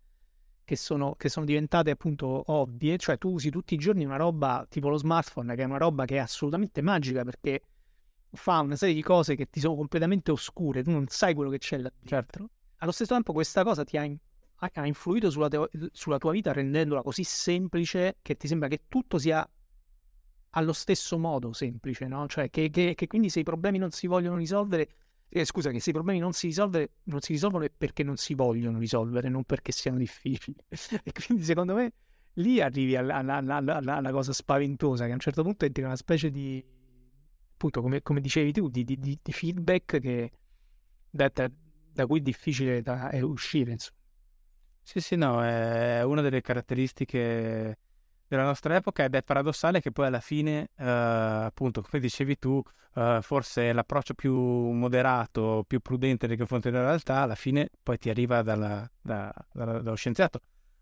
che 0.65 0.77
sono, 0.77 1.15
che 1.15 1.31
sono, 1.31 1.47
diventate 1.47 1.91
appunto 1.91 2.43
ovvie, 2.53 2.99
cioè 2.99 3.17
tu 3.17 3.33
usi 3.33 3.49
tutti 3.49 3.73
i 3.73 3.79
giorni 3.79 4.05
una 4.05 4.17
roba 4.17 4.67
tipo 4.69 4.91
lo 4.91 4.99
smartphone, 4.99 5.55
che 5.55 5.63
è 5.63 5.65
una 5.65 5.79
roba 5.79 6.05
che 6.05 6.17
è 6.17 6.19
assolutamente 6.19 6.83
magica 6.83 7.25
perché 7.25 7.63
fa 8.33 8.61
una 8.61 8.77
serie 8.77 8.95
di 8.95 9.03
cose 9.03 9.35
che 9.35 9.49
ti 9.49 9.61
sono 9.61 9.75
completamente 9.75 10.31
oscure, 10.31 10.83
tu 10.83 10.91
non 10.91 11.07
sai 11.09 11.35
quello 11.35 11.51
che 11.51 11.59
c'è 11.59 11.77
là 11.79 11.91
dentro. 11.91 12.09
Certo. 12.09 12.51
Allo 12.79 12.93
stesso 12.93 13.15
tempo 13.15 13.33
questa 13.33 13.65
cosa 13.65 13.85
ti 13.85 13.97
ha, 13.97 14.05
in, 14.05 14.17
ha 14.57 14.87
influito 14.87 15.31
sulla, 15.31 15.49
te, 15.49 15.69
sulla 15.93 16.19
tua 16.19 16.33
vita 16.33 16.53
rendendola 16.53 17.03
così 17.03 17.25
semplice 17.25 18.19
che 18.23 18.37
ti 18.37 18.47
sembra 18.47 18.69
che 18.69 18.83
tutto 18.89 19.19
sia 19.19 19.49
allo 20.51 20.73
stesso 20.73 21.19
modo 21.19 21.53
semplice, 21.53 22.07
no? 22.07 22.27
Cioè 22.27 22.51
che, 22.51 22.71
che, 22.71 22.95
che 22.95 23.07
quindi 23.07 23.29
se 23.31 23.41
i 23.41 23.45
problemi 23.45 23.79
non 23.79 23.91
si 23.91 24.07
vogliono 24.07 24.37
risolvere 24.37 24.89
eh, 25.31 25.45
scusa, 25.45 25.71
che 25.71 25.81
se 25.81 25.91
i 25.91 25.93
problemi 25.93 26.19
non 26.19 26.33
si, 26.33 26.47
risolve, 26.47 26.93
non 27.05 27.21
si 27.21 27.33
risolvono 27.33 27.65
è 27.65 27.71
perché 27.77 28.03
non 28.03 28.17
si 28.17 28.35
vogliono 28.35 28.79
risolvere, 28.79 29.29
non 29.29 29.45
perché 29.45 29.73
siano 29.73 29.99
difficili. 29.99 30.57
e 31.03 31.13
quindi 31.13 31.45
secondo 31.45 31.75
me 31.75 31.93
lì 32.35 32.61
arrivi 32.61 32.97
alla, 32.97 33.17
alla, 33.17 33.37
alla, 33.37 33.97
alla, 33.97 34.11
cosa 34.11 34.33
spaventosa, 34.33 35.05
che 35.05 35.11
a 35.11 35.15
un 35.15 35.21
certo 35.21 35.43
punto 35.43 35.65
entri 35.65 35.83
in 35.83 35.89
una 35.89 35.97
specie 35.97 36.31
di, 36.31 36.65
appunto, 37.59 37.83
come, 37.83 38.03
come 38.03 38.21
dicevi 38.21 38.53
tu, 38.53 38.69
di, 38.69 38.85
di, 38.85 38.97
di 38.97 39.33
feedback 39.33 39.99
che, 39.99 40.31
da, 41.11 41.29
da, 41.35 41.51
da, 41.93 42.07
cui 42.07 42.21
è 42.21 42.23
difficile 42.23 42.81
da, 42.83 43.11
è 43.11 43.21
uscire. 43.21 43.73
Insomma. 43.73 43.99
Sì, 44.81 45.01
sì, 45.01 45.17
no, 45.17 45.43
è 45.43 46.03
una 46.05 46.23
delle 46.23 46.41
caratteristiche 46.41 47.79
della 48.29 48.45
nostra 48.45 48.77
epoca 48.77 49.05
ed 49.05 49.15
è 49.15 49.23
paradossale 49.23 49.81
che 49.81 49.91
poi 49.91 50.07
alla 50.07 50.21
fine, 50.21 50.71
eh, 50.77 50.85
appunto, 50.87 51.83
come 51.83 52.01
dicevi 52.01 52.39
tu, 52.39 52.63
eh, 52.95 53.19
forse 53.23 53.73
l'approccio 53.73 54.15
più 54.15 54.35
moderato, 54.35 55.65
più 55.67 55.81
prudente 55.81 56.29
nei 56.29 56.37
confronti 56.37 56.71
della 56.71 56.85
realtà, 56.85 57.23
alla 57.23 57.35
fine 57.35 57.69
poi 57.83 57.99
ti 57.99 58.09
arriva 58.09 58.43
dalla, 58.43 58.89
da, 59.01 59.35
da, 59.53 59.65
dallo 59.81 59.97
scienziato. 59.97 60.41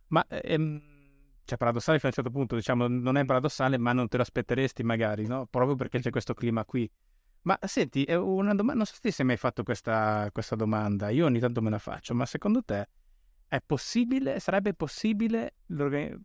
Ma 0.08 0.24
ehm, 0.28 0.95
cioè 1.46 1.56
paradossale 1.56 1.98
fino 1.98 2.10
a 2.12 2.14
un 2.16 2.22
certo 2.22 2.38
punto, 2.38 2.56
diciamo, 2.56 2.88
non 2.88 3.16
è 3.16 3.24
paradossale, 3.24 3.78
ma 3.78 3.92
non 3.92 4.08
te 4.08 4.16
lo 4.16 4.22
aspetteresti 4.22 4.82
magari, 4.82 5.26
no? 5.26 5.46
Proprio 5.46 5.76
perché 5.76 6.00
c'è 6.00 6.10
questo 6.10 6.34
clima 6.34 6.64
qui. 6.64 6.90
Ma 7.42 7.56
senti, 7.62 8.02
è 8.04 8.16
una 8.16 8.54
domanda, 8.54 8.74
non 8.74 8.84
so 8.84 8.94
se 8.94 9.00
ti 9.00 9.10
sei 9.12 9.24
mai 9.24 9.36
fatto 9.36 9.62
questa, 9.62 10.28
questa 10.32 10.56
domanda, 10.56 11.10
io 11.10 11.24
ogni 11.26 11.38
tanto 11.38 11.62
me 11.62 11.70
la 11.70 11.78
faccio, 11.78 12.12
ma 12.12 12.26
secondo 12.26 12.62
te 12.64 12.88
è 13.48 13.60
possibile, 13.64 14.40
sarebbe 14.40 14.74
possibile, 14.74 15.54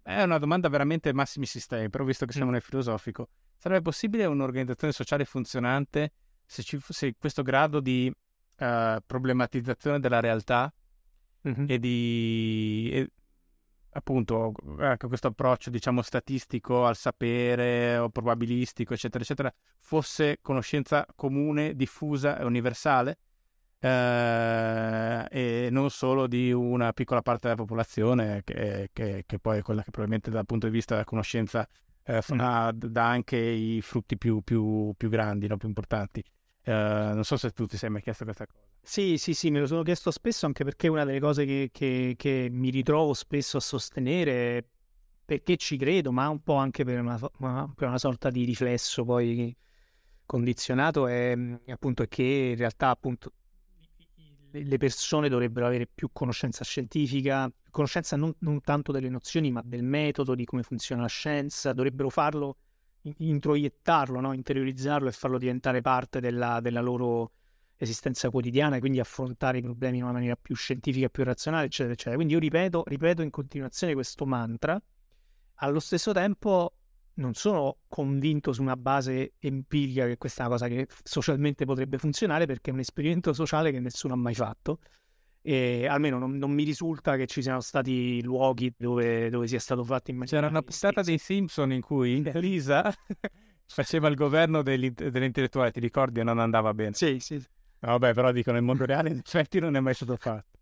è 0.03 0.23
una 0.23 0.39
domanda 0.39 0.67
veramente 0.67 1.13
massimi 1.13 1.45
sistemi, 1.45 1.89
però 1.89 2.03
visto 2.03 2.25
che 2.25 2.33
siamo 2.33 2.49
nel 2.49 2.61
filosofico, 2.61 3.29
sarebbe 3.55 3.83
possibile 3.83 4.25
un'organizzazione 4.25 4.91
sociale 4.91 5.25
funzionante 5.25 6.13
se 6.43 6.63
ci 6.63 6.79
fosse 6.79 7.15
questo 7.19 7.43
grado 7.43 7.79
di 7.79 8.11
uh, 8.11 8.97
problematizzazione 9.05 9.99
della 9.99 10.19
realtà 10.19 10.73
mm-hmm. 11.47 11.65
e 11.67 11.79
di... 11.79 12.89
E, 12.91 13.11
appunto, 13.91 14.53
ecco, 14.79 15.07
questo 15.07 15.27
approccio, 15.27 15.69
diciamo, 15.69 16.01
statistico 16.01 16.85
al 16.85 16.95
sapere 16.95 17.97
o 17.97 18.09
probabilistico, 18.09 18.93
eccetera, 18.93 19.23
eccetera, 19.23 19.53
fosse 19.79 20.39
conoscenza 20.41 21.05
comune, 21.15 21.75
diffusa 21.75 22.37
e 22.37 22.43
universale? 22.43 23.17
eh, 23.83 25.27
e 25.31 25.69
non 25.71 25.89
solo 25.89 26.27
di 26.27 26.51
una 26.51 26.93
piccola 26.93 27.21
parte 27.23 27.47
della 27.47 27.59
popolazione 27.59 28.41
che, 28.43 28.89
che, 28.93 29.23
che, 29.25 29.39
poi 29.39 29.57
è 29.57 29.61
quella 29.63 29.81
che 29.81 29.89
probabilmente 29.89 30.29
dal 30.29 30.45
punto 30.45 30.67
di 30.67 30.71
vista 30.71 30.93
della 30.93 31.05
conoscenza 31.05 31.67
eh, 32.03 32.21
fa, 32.21 32.71
dà 32.75 33.07
anche 33.07 33.37
i 33.37 33.81
frutti 33.81 34.17
più, 34.17 34.41
più, 34.41 34.93
più 34.95 35.09
grandi, 35.09 35.47
no? 35.47 35.57
più 35.57 35.67
importanti. 35.67 36.23
Eh, 36.63 36.71
non 36.71 37.23
so 37.23 37.37
se 37.37 37.49
tu 37.51 37.65
ti 37.65 37.75
sei 37.75 37.89
mai 37.89 38.03
chiesto 38.03 38.23
questa 38.23 38.45
cosa. 38.45 38.70
Sì, 38.83 39.17
sì, 39.17 39.33
sì, 39.33 39.51
me 39.51 39.59
lo 39.59 39.67
sono 39.67 39.83
chiesto 39.83 40.11
spesso 40.11 40.45
anche 40.45 40.63
perché 40.63 40.87
una 40.87 41.05
delle 41.05 41.19
cose 41.19 41.45
che, 41.45 41.69
che, 41.71 42.15
che 42.17 42.47
mi 42.51 42.69
ritrovo 42.69 43.13
spesso 43.13 43.57
a 43.57 43.61
sostenere 43.61 44.67
perché 45.23 45.55
ci 45.55 45.77
credo, 45.77 46.11
ma 46.11 46.27
un 46.27 46.41
po' 46.41 46.55
anche 46.55 46.83
per 46.83 46.99
una, 46.99 47.17
per 47.17 47.87
una 47.87 47.97
sorta 47.97 48.29
di 48.29 48.43
riflesso 48.43 49.05
poi 49.05 49.55
condizionato 50.25 51.07
è 51.07 51.37
appunto 51.67 52.05
che 52.07 52.49
in 52.51 52.57
realtà 52.57 52.89
appunto 52.89 53.33
le 54.51 54.77
persone 54.77 55.29
dovrebbero 55.29 55.65
avere 55.65 55.87
più 55.87 56.09
conoscenza 56.11 56.63
scientifica, 56.63 57.49
conoscenza 57.69 58.17
non, 58.17 58.33
non, 58.39 58.61
tanto 58.61 58.91
delle 58.91 59.09
nozioni, 59.09 59.51
ma 59.51 59.61
del 59.63 59.83
metodo, 59.83 60.35
di 60.35 60.43
come 60.43 60.63
funziona 60.63 61.01
la 61.01 61.07
scienza, 61.07 61.71
dovrebbero 61.71 62.09
farlo, 62.09 62.57
introiettarlo, 63.01 64.19
no? 64.19 64.33
interiorizzarlo 64.33 65.07
e 65.07 65.11
farlo 65.11 65.37
diventare 65.37 65.81
parte 65.81 66.19
della, 66.19 66.59
della, 66.59 66.81
loro 66.81 67.31
esistenza 67.83 68.29
quotidiana, 68.29 68.75
e 68.75 68.79
quindi 68.79 68.99
affrontare 68.99 69.57
i 69.57 69.61
problemi 69.61 69.97
in 69.97 70.03
una 70.03 70.13
maniera 70.13 70.35
più 70.35 70.55
scientifica, 70.55 71.09
più 71.09 71.23
razionale, 71.23 71.65
eccetera, 71.65 71.93
eccetera. 71.93 72.15
Quindi 72.15 72.33
io 72.33 72.39
ripeto, 72.39 72.83
ripeto 72.85 73.21
in 73.21 73.29
continuazione 73.29 73.93
questo 73.93 74.25
mantra, 74.25 74.81
allo 75.55 75.79
stesso 75.79 76.11
tempo 76.11 76.73
non 77.15 77.33
sono 77.33 77.77
convinto 77.87 78.53
su 78.53 78.61
una 78.61 78.77
base 78.77 79.33
empirica 79.39 80.05
che 80.05 80.17
questa 80.17 80.43
è 80.43 80.45
una 80.45 80.55
cosa 80.55 80.67
che 80.67 80.87
socialmente 81.03 81.65
potrebbe 81.65 81.97
funzionare 81.97 82.45
perché 82.45 82.71
è 82.71 82.73
un 82.73 82.79
esperimento 82.79 83.33
sociale 83.33 83.71
che 83.71 83.79
nessuno 83.79 84.13
ha 84.13 84.17
mai 84.17 84.33
fatto 84.33 84.79
e 85.41 85.87
almeno 85.87 86.19
non, 86.19 86.37
non 86.37 86.51
mi 86.51 86.63
risulta 86.63 87.15
che 87.15 87.25
ci 87.25 87.41
siano 87.41 87.61
stati 87.61 88.21
luoghi 88.23 88.73
dove, 88.77 89.29
dove 89.29 89.47
sia 89.47 89.59
stato 89.59 89.83
fatto 89.83 90.11
in 90.11 90.17
maniera... 90.17 90.39
C'era 90.39 90.51
una 90.51 90.61
puntata 90.61 91.01
dei 91.01 91.17
Simpson 91.17 91.71
in 91.73 91.81
cui 91.81 92.21
Lisa 92.35 92.93
faceva 93.65 94.07
il 94.07 94.15
governo 94.15 94.61
dell'intellettuale, 94.61 95.71
ti 95.71 95.79
ricordi? 95.79 96.19
E 96.19 96.23
non 96.23 96.39
andava 96.39 96.73
bene. 96.73 96.93
Sì, 96.93 97.17
sì. 97.19 97.43
Vabbè, 97.81 98.13
però 98.13 98.31
dico 98.31 98.51
nel 98.51 98.61
mondo 98.61 98.85
reale 98.85 99.09
in 99.09 99.17
effetti 99.17 99.59
non 99.59 99.75
è 99.75 99.79
mai 99.79 99.93
stato 99.93 100.15
fatto. 100.15 100.59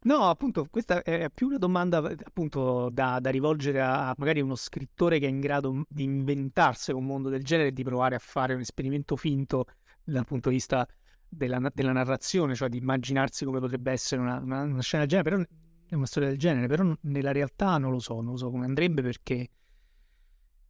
No, 0.00 0.28
appunto, 0.28 0.66
questa 0.70 1.02
è 1.02 1.28
più 1.28 1.48
una 1.48 1.58
domanda 1.58 1.98
appunto 1.98 2.88
da, 2.90 3.18
da, 3.20 3.30
rivolgere 3.30 3.80
a 3.80 4.14
magari 4.16 4.40
uno 4.40 4.54
scrittore 4.54 5.18
che 5.18 5.26
è 5.26 5.28
in 5.28 5.40
grado 5.40 5.82
di 5.88 6.04
inventarsi 6.04 6.92
un 6.92 7.04
mondo 7.04 7.28
del 7.28 7.42
genere 7.42 7.70
e 7.70 7.72
di 7.72 7.82
provare 7.82 8.14
a 8.14 8.20
fare 8.20 8.54
un 8.54 8.60
esperimento 8.60 9.16
finto 9.16 9.64
dal 10.04 10.24
punto 10.24 10.50
di 10.50 10.54
vista 10.54 10.86
della, 11.28 11.60
della 11.74 11.92
narrazione, 11.92 12.54
cioè 12.54 12.68
di 12.68 12.78
immaginarsi 12.78 13.44
come 13.44 13.58
potrebbe 13.58 13.90
essere 13.90 14.20
una, 14.20 14.38
una, 14.38 14.62
una, 14.62 14.82
scena 14.82 15.04
del 15.04 15.10
genere, 15.10 15.30
però 15.30 15.58
è 15.88 15.94
una 15.94 16.06
storia 16.06 16.28
del 16.28 16.38
genere, 16.38 16.66
però 16.68 16.94
nella 17.02 17.32
realtà 17.32 17.76
non 17.78 17.90
lo 17.90 17.98
so, 17.98 18.20
non 18.20 18.32
lo 18.32 18.36
so 18.36 18.50
come 18.50 18.66
andrebbe 18.66 19.02
perché, 19.02 19.50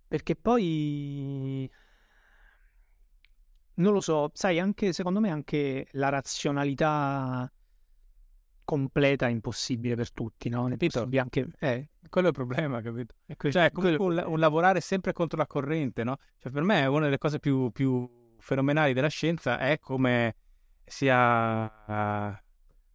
perché 0.09 0.37
poi 0.37 1.71
non 3.79 3.93
lo 3.93 4.01
so, 4.01 4.31
sai, 4.35 4.59
anche 4.59 4.93
secondo 4.93 5.21
me 5.21 5.31
anche 5.31 5.87
la 5.93 6.09
razionalità 6.09 7.51
completa 8.65 9.27
è 9.27 9.31
impossibile 9.31 9.95
per 9.95 10.13
tutti, 10.13 10.49
no? 10.49 10.69
Capito? 10.69 11.09
Anche, 11.17 11.49
eh. 11.59 11.89
Quello 12.11 12.27
è 12.27 12.31
il 12.31 12.37
problema, 12.37 12.81
capito? 12.83 13.15
Que- 13.37 13.51
cioè, 13.51 13.71
comunque 13.73 14.05
un, 14.05 14.23
un, 14.27 14.39
lavorare 14.39 14.81
sempre 14.81 15.13
contro 15.13 15.39
la 15.39 15.47
corrente, 15.47 16.05
no? 16.05 16.17
Cioè, 16.37 16.53
per 16.53 16.63
me 16.63 16.85
una 16.87 17.05
delle 17.05 17.19
cose 17.19 17.39
più, 17.39 17.71
più 17.71 18.35
fenomenali 18.39 18.93
della 18.93 19.09
scienza 19.09 19.59
è 19.59 19.79
come 19.79 20.35
sia 20.85 21.65
uh, 21.65 22.37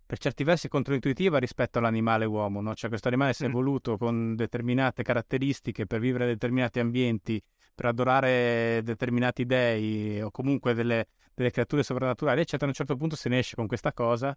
per 0.06 0.18
certi 0.20 0.44
versi 0.44 0.68
controintuitiva 0.68 1.40
rispetto 1.40 1.80
all'animale 1.80 2.26
uomo, 2.26 2.62
no? 2.62 2.76
Cioè, 2.76 2.90
questo 2.90 3.08
animale 3.08 3.34
si 3.34 3.44
è 3.46 3.48
evoluto 3.48 3.98
con 3.98 4.36
determinate 4.36 5.02
caratteristiche 5.02 5.88
per 5.88 6.00
vivere 6.00 6.26
in 6.26 6.30
determinati 6.32 6.80
ambienti, 6.80 7.42
per 7.74 7.86
adorare 7.86 8.82
determinati 8.84 9.46
dei 9.46 10.22
o 10.22 10.32
comunque 10.32 10.74
delle, 10.74 11.08
delle 11.34 11.52
creature 11.52 11.84
sovrannaturali, 11.84 12.42
eccetera. 12.42 12.66
A 12.66 12.70
un 12.70 12.74
certo 12.74 12.96
punto 12.96 13.16
se 13.16 13.30
ne 13.30 13.40
esce 13.40 13.56
con 13.56 13.68
questa 13.68 13.94
cosa 13.94 14.36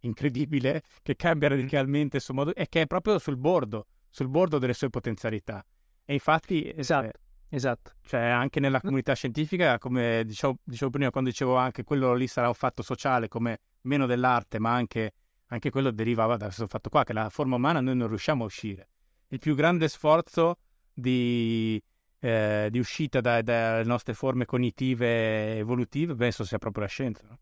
incredibile 0.00 0.82
che 1.02 1.16
cambia 1.16 1.48
radicalmente 1.48 2.16
il 2.16 2.22
suo 2.22 2.34
modo 2.34 2.54
e 2.54 2.68
che 2.68 2.82
è 2.82 2.86
proprio 2.86 3.18
sul 3.18 3.36
bordo, 3.36 3.86
sul 4.08 4.28
bordo 4.28 4.58
delle 4.58 4.74
sue 4.74 4.90
potenzialità. 4.90 5.64
E 6.04 6.12
infatti, 6.12 6.72
esatto, 6.74 7.06
eh, 7.06 7.12
esatto. 7.48 7.92
Cioè, 8.02 8.20
anche 8.20 8.60
nella 8.60 8.80
comunità 8.80 9.14
scientifica, 9.14 9.78
come 9.78 10.22
dicevo, 10.24 10.58
dicevo, 10.62 10.90
prima, 10.90 11.10
quando 11.10 11.30
dicevo 11.30 11.56
anche 11.56 11.84
quello 11.84 12.14
lì 12.14 12.26
sarà 12.26 12.48
un 12.48 12.54
fatto 12.54 12.82
sociale, 12.82 13.28
come 13.28 13.60
meno 13.82 14.06
dell'arte, 14.06 14.58
ma 14.58 14.72
anche, 14.72 15.12
anche 15.48 15.70
quello 15.70 15.90
derivava 15.90 16.36
da 16.36 16.46
questo 16.46 16.66
fatto 16.66 16.88
qua, 16.88 17.04
che 17.04 17.12
la 17.12 17.28
forma 17.28 17.56
umana 17.56 17.80
noi 17.80 17.96
non 17.96 18.08
riusciamo 18.08 18.44
a 18.44 18.46
uscire. 18.46 18.88
Il 19.28 19.38
più 19.38 19.54
grande 19.54 19.88
sforzo 19.88 20.58
di, 20.92 21.82
eh, 22.20 22.68
di 22.70 22.78
uscita 22.78 23.20
dalle 23.20 23.42
da 23.42 23.82
nostre 23.84 24.14
forme 24.14 24.44
cognitive 24.44 25.58
evolutive 25.58 26.14
penso 26.14 26.44
sia 26.44 26.58
proprio 26.58 26.84
la 26.84 26.88
scienza. 26.88 27.26
No? 27.28 27.38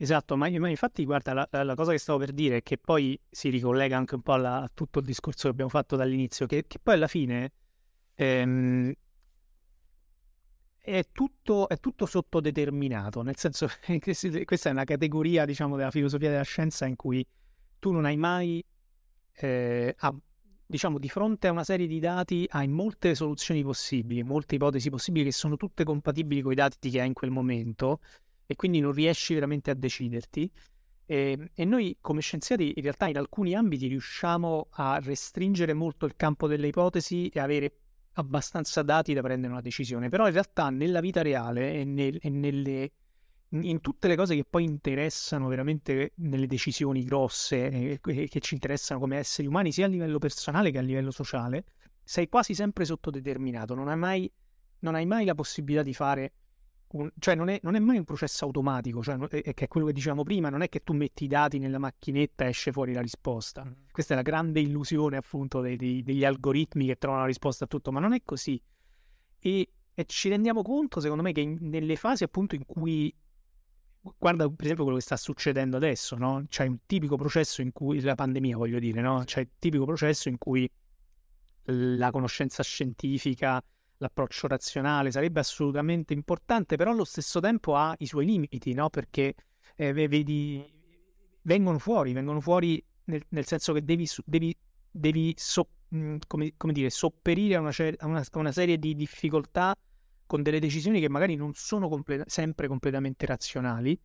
Esatto, 0.00 0.36
ma, 0.36 0.48
ma 0.58 0.68
infatti 0.68 1.04
guarda, 1.04 1.32
la, 1.32 1.48
la, 1.64 1.74
cosa 1.74 1.90
che 1.90 1.98
stavo 1.98 2.18
per 2.18 2.30
dire 2.30 2.62
che 2.62 2.78
poi 2.78 3.18
si 3.28 3.48
ricollega 3.48 3.96
anche 3.96 4.14
un 4.14 4.22
po' 4.22 4.34
alla, 4.34 4.62
a 4.62 4.70
tutto 4.72 5.00
il 5.00 5.04
discorso 5.04 5.42
che 5.42 5.48
abbiamo 5.48 5.70
fatto 5.70 5.96
dall'inizio, 5.96 6.46
che, 6.46 6.66
che 6.68 6.78
poi 6.80 6.94
alla 6.94 7.08
fine 7.08 7.52
ehm, 8.14 8.92
è, 10.78 11.04
tutto, 11.10 11.68
è 11.68 11.78
tutto 11.80 12.06
sottodeterminato, 12.06 13.22
nel 13.22 13.36
senso 13.36 13.68
che 13.82 14.44
questa 14.44 14.68
è 14.68 14.72
una 14.72 14.84
categoria, 14.84 15.44
diciamo, 15.44 15.76
della 15.76 15.90
filosofia 15.90 16.30
della 16.30 16.42
scienza 16.42 16.86
in 16.86 16.94
cui 16.94 17.26
tu 17.80 17.90
non 17.90 18.04
hai 18.04 18.16
mai, 18.16 18.64
eh, 19.32 19.96
diciamo, 20.68 20.98
di 20.98 21.08
fronte 21.08 21.48
a 21.48 21.50
una 21.50 21.64
serie 21.64 21.86
di 21.86 21.98
dati 21.98 22.46
hai 22.50 22.68
molte 22.68 23.14
soluzioni 23.14 23.62
possibili, 23.62 24.22
molte 24.22 24.56
ipotesi 24.56 24.90
possibili 24.90 25.24
che 25.24 25.32
sono 25.32 25.56
tutte 25.56 25.82
compatibili 25.82 26.42
con 26.42 26.52
i 26.52 26.56
dati 26.56 26.90
che 26.90 27.00
hai 27.00 27.06
in 27.06 27.14
quel 27.14 27.30
momento 27.30 28.00
e 28.44 28.54
quindi 28.54 28.78
non 28.80 28.92
riesci 28.92 29.32
veramente 29.32 29.70
a 29.70 29.74
deciderti. 29.74 30.50
E, 31.06 31.16
ehm, 31.30 31.48
e, 31.54 31.64
noi 31.64 31.96
come 32.02 32.20
scienziati 32.20 32.74
in 32.76 32.82
realtà 32.82 33.08
in 33.08 33.16
alcuni 33.16 33.54
ambiti 33.54 33.86
riusciamo 33.86 34.68
a 34.72 35.00
restringere 35.02 35.72
molto 35.72 36.04
il 36.04 36.16
campo 36.16 36.46
delle 36.46 36.66
ipotesi 36.66 37.28
e 37.28 37.40
avere 37.40 37.72
abbastanza 38.12 38.82
dati 38.82 39.14
da 39.14 39.22
prendere 39.22 39.52
una 39.52 39.62
decisione, 39.62 40.10
però 40.10 40.26
in 40.26 40.32
realtà 40.34 40.68
nella 40.68 41.00
vita 41.00 41.22
reale 41.22 41.72
e, 41.76 41.84
nel, 41.84 42.18
e 42.20 42.28
nelle, 42.28 42.90
in 43.50 43.80
tutte 43.80 44.08
le 44.08 44.16
cose 44.16 44.34
che 44.34 44.44
poi 44.44 44.64
interessano 44.64 45.48
veramente 45.48 46.12
nelle 46.16 46.46
decisioni 46.46 47.02
grosse 47.02 47.70
e, 47.70 48.00
e 48.02 48.28
che 48.28 48.40
ci 48.40 48.54
interessano 48.54 49.00
come 49.00 49.16
esseri 49.16 49.48
umani, 49.48 49.72
sia 49.72 49.86
a 49.86 49.88
livello 49.88 50.18
personale 50.18 50.70
che 50.70 50.78
a 50.78 50.82
livello 50.82 51.10
sociale, 51.10 51.64
sei 52.02 52.28
quasi 52.28 52.54
sempre 52.54 52.84
sottodeterminato, 52.84 53.74
non 53.74 53.88
hai 53.88 53.96
mai, 53.96 54.32
non 54.80 54.94
hai 54.94 55.06
mai 55.06 55.24
la 55.24 55.34
possibilità 55.34 55.82
di 55.82 55.94
fare 55.94 56.32
un, 56.90 57.10
cioè 57.18 57.34
non 57.34 57.48
è, 57.48 57.58
non 57.62 57.74
è, 57.74 57.78
mai 57.78 57.98
un 57.98 58.04
processo 58.04 58.46
automatico, 58.46 59.02
cioè, 59.02 59.16
è, 59.16 59.54
che 59.54 59.64
è 59.64 59.68
quello 59.68 59.86
che 59.86 59.92
dicevamo 59.92 60.22
prima, 60.22 60.48
non 60.48 60.62
è 60.62 60.68
che 60.68 60.82
tu 60.82 60.94
metti 60.94 61.24
i 61.24 61.26
dati 61.26 61.58
nella 61.58 61.78
macchinetta 61.78 62.44
e 62.44 62.48
esce 62.48 62.72
fuori 62.72 62.92
la 62.92 63.02
risposta. 63.02 63.64
Mm. 63.64 63.72
Questa 63.90 64.14
è 64.14 64.16
la 64.16 64.22
grande 64.22 64.60
illusione 64.60 65.16
appunto 65.16 65.60
dei, 65.60 65.76
dei, 65.76 66.02
degli 66.02 66.24
algoritmi 66.24 66.86
che 66.86 66.96
trovano 66.96 67.22
la 67.22 67.28
risposta 67.28 67.64
a 67.64 67.66
tutto, 67.66 67.92
ma 67.92 68.00
non 68.00 68.14
è 68.14 68.22
così. 68.24 68.60
E, 69.38 69.72
e 69.92 70.04
ci 70.06 70.28
rendiamo 70.30 70.62
conto, 70.62 71.00
secondo 71.00 71.22
me, 71.22 71.32
che 71.32 71.40
in, 71.40 71.58
nelle 71.60 71.96
fasi 71.96 72.24
appunto 72.24 72.54
in 72.54 72.64
cui 72.64 73.14
guarda 74.18 74.48
per 74.48 74.64
esempio 74.64 74.84
quello 74.84 74.98
che 74.98 75.04
sta 75.04 75.16
succedendo 75.16 75.76
adesso, 75.76 76.16
no? 76.16 76.44
C'è 76.48 76.66
un 76.66 76.78
tipico 76.86 77.16
processo 77.16 77.62
in 77.62 77.72
cui 77.72 78.00
la 78.00 78.14
pandemia, 78.14 78.56
voglio 78.56 78.78
dire, 78.78 79.00
no? 79.00 79.22
C'è 79.24 79.40
il 79.40 79.50
tipico 79.58 79.84
processo 79.84 80.28
in 80.28 80.38
cui 80.38 80.70
la 81.64 82.10
conoscenza 82.10 82.62
scientifica 82.62 83.62
l'approccio 83.98 84.46
razionale 84.46 85.10
sarebbe 85.10 85.40
assolutamente 85.40 86.12
importante, 86.12 86.76
però 86.76 86.92
allo 86.92 87.04
stesso 87.04 87.40
tempo 87.40 87.76
ha 87.76 87.94
i 87.98 88.06
suoi 88.06 88.26
limiti, 88.26 88.72
no? 88.72 88.88
Perché 88.90 89.34
eh, 89.76 89.92
vedi, 89.92 90.64
vengono 91.42 91.78
fuori, 91.78 92.12
vengono 92.12 92.40
fuori 92.40 92.82
nel, 93.04 93.22
nel 93.28 93.46
senso 93.46 93.72
che 93.72 93.84
devi, 93.84 94.08
devi, 94.24 94.56
devi 94.90 95.34
so, 95.36 95.68
come, 96.26 96.54
come, 96.56 96.72
dire, 96.72 96.90
sopperire 96.90 97.56
a 97.56 97.60
una, 97.60 97.70
a, 97.70 98.06
una, 98.06 98.20
a 98.20 98.38
una, 98.38 98.52
serie 98.52 98.78
di 98.78 98.94
difficoltà 98.94 99.74
con 100.28 100.42
delle 100.42 100.60
decisioni 100.60 101.00
che 101.00 101.08
magari 101.08 101.34
non 101.34 101.54
sono 101.54 101.88
completa, 101.88 102.24
sempre 102.26 102.68
completamente 102.68 103.24
razionali. 103.24 103.98